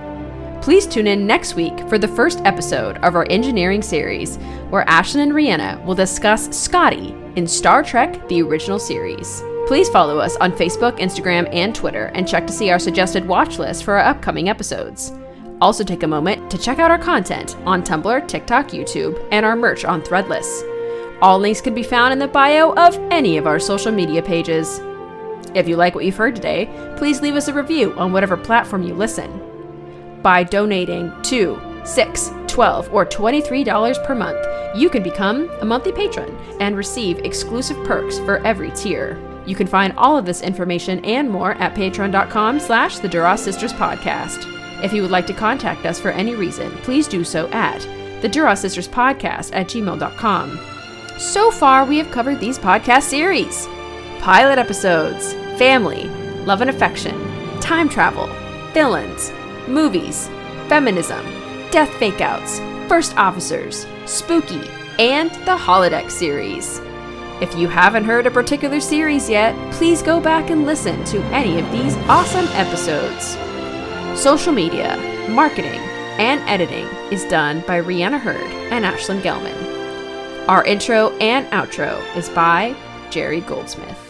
Please 0.62 0.86
tune 0.86 1.08
in 1.08 1.26
next 1.26 1.56
week 1.56 1.76
for 1.90 1.98
the 1.98 2.08
first 2.08 2.40
episode 2.46 2.98
of 2.98 3.16
our 3.16 3.26
engineering 3.32 3.82
series, 3.82 4.38
where 4.70 4.86
Ashlyn 4.86 5.24
and 5.24 5.32
Rhianna 5.32 5.84
will 5.86 5.96
discuss 5.96 6.56
Scotty 6.56 7.16
in 7.36 7.48
Star 7.48 7.82
Trek 7.82 8.30
The 8.30 8.44
Original 8.44 8.78
Series. 8.78 9.42
Please 9.66 9.90
follow 9.90 10.20
us 10.20 10.36
on 10.36 10.52
Facebook, 10.52 11.00
Instagram, 11.00 11.50
and 11.52 11.74
Twitter, 11.74 12.12
and 12.14 12.28
check 12.28 12.46
to 12.46 12.54
see 12.54 12.70
our 12.70 12.78
suggested 12.78 13.28
watch 13.28 13.58
list 13.58 13.84
for 13.84 13.96
our 13.96 14.06
upcoming 14.06 14.48
episodes. 14.48 15.14
Also, 15.62 15.84
take 15.84 16.04
a 16.04 16.08
moment 16.08 16.52
to 16.52 16.60
check 16.60 16.78
out 16.78 16.92
our 16.92 17.00
content 17.00 17.58
on 17.66 17.82
Tumblr, 17.82 18.28
TikTok, 18.28 18.68
YouTube, 18.68 19.28
and 19.32 19.44
our 19.44 19.56
merch 19.56 19.84
on 19.84 20.04
Threadless. 20.04 20.62
All 21.24 21.40
links 21.40 21.60
can 21.60 21.74
be 21.74 21.82
found 21.82 22.14
in 22.14 22.20
the 22.20 22.28
bio 22.28 22.74
of 22.74 22.96
any 23.10 23.38
of 23.38 23.48
our 23.48 23.58
social 23.58 23.92
media 23.92 24.22
pages. 24.22 24.80
If 25.56 25.68
you 25.68 25.76
like 25.76 25.96
what 25.96 26.06
you've 26.06 26.16
heard 26.18 26.36
today, 26.36 26.68
please 26.98 27.22
leave 27.22 27.36
us 27.36 27.48
a 27.48 27.54
review 27.54 27.94
on 27.94 28.12
whatever 28.12 28.38
platform 28.38 28.84
you 28.84 28.94
listen. 28.94 30.22
By 30.22 30.44
donating 30.44 31.12
to 31.24 31.62
6 31.86 32.32
12 32.48 32.94
or 32.94 33.06
$23 33.06 34.06
per 34.06 34.14
month, 34.14 34.46
you 34.76 34.90
can 34.90 35.02
become 35.02 35.50
a 35.62 35.66
monthly 35.66 35.92
patron 35.92 36.38
and 36.60 36.78
receive 36.78 37.18
exclusive 37.20 37.84
perks 37.86 38.20
for 38.20 38.38
every 38.46 38.72
tier. 38.72 39.20
You 39.46 39.56
can 39.56 39.68
find 39.68 39.94
all 39.98 40.18
of 40.18 40.26
this 40.26 40.42
information 40.42 41.04
and 41.04 41.30
more 41.30 41.54
at 41.54 41.76
patreon.com 41.76 42.60
slash 42.60 43.00
the 43.00 43.10
Duras 43.10 43.42
Sisters 43.42 43.74
Podcast. 43.74 44.48
If 44.84 44.94
you 44.94 45.02
would 45.02 45.12
like 45.12 45.28
to 45.28 45.34
contact 45.34 45.86
us 45.86 46.00
for 46.00 46.12
any 46.12 46.36
reason, 46.36 46.72
please 46.84 47.08
do 47.08 47.24
so 47.24 47.50
at 47.50 47.82
the 48.22 48.30
Duras 48.30 48.62
Sisters 48.62 48.88
Podcast 48.88 49.50
at 49.54 49.68
gmail.com. 49.68 50.60
So 51.20 51.52
far, 51.52 51.86
we 51.86 51.98
have 51.98 52.12
covered 52.12 52.40
these 52.40 52.60
podcast 52.60 53.04
series 53.04 53.68
pilot 54.20 54.58
episodes, 54.58 55.34
family, 55.58 56.08
love 56.46 56.62
and 56.62 56.70
affection, 56.70 57.20
time 57.60 57.90
travel, 57.90 58.28
villains, 58.74 59.32
movies, 59.68 60.28
feminism, 60.68 61.24
death 61.72 61.90
fakeouts, 61.92 62.60
first 62.88 63.16
officers, 63.18 63.86
spooky, 64.06 64.70
and 65.00 65.32
the 65.46 65.58
holodeck 65.58 66.12
series. 66.12 66.80
If 67.42 67.56
you 67.56 67.68
haven't 67.68 68.06
heard 68.06 68.28
a 68.28 68.32
particular 68.32 68.80
series 68.80 69.30
yet, 69.30 69.56
please 69.74 70.02
go 70.02 70.20
back 70.20 70.50
and 70.50 70.66
listen 70.66 71.04
to 71.06 71.22
any 71.26 71.60
of 71.60 71.72
these 71.72 71.96
awesome 72.08 72.48
episodes. 72.50 73.38
Social 74.20 74.54
media, 74.54 74.98
marketing, 75.30 75.80
and 76.20 76.42
editing 76.42 76.86
is 77.12 77.26
done 77.26 77.62
by 77.62 77.82
Rhianna 77.82 78.20
Hurd 78.20 78.52
and 78.72 78.86
Ashlyn 78.86 79.22
Gelman. 79.22 80.48
Our 80.48 80.64
intro 80.66 81.10
and 81.18 81.48
outro 81.48 82.00
is 82.16 82.30
by 82.30 82.76
Jerry 83.10 83.42
Goldsmith. 83.42 84.03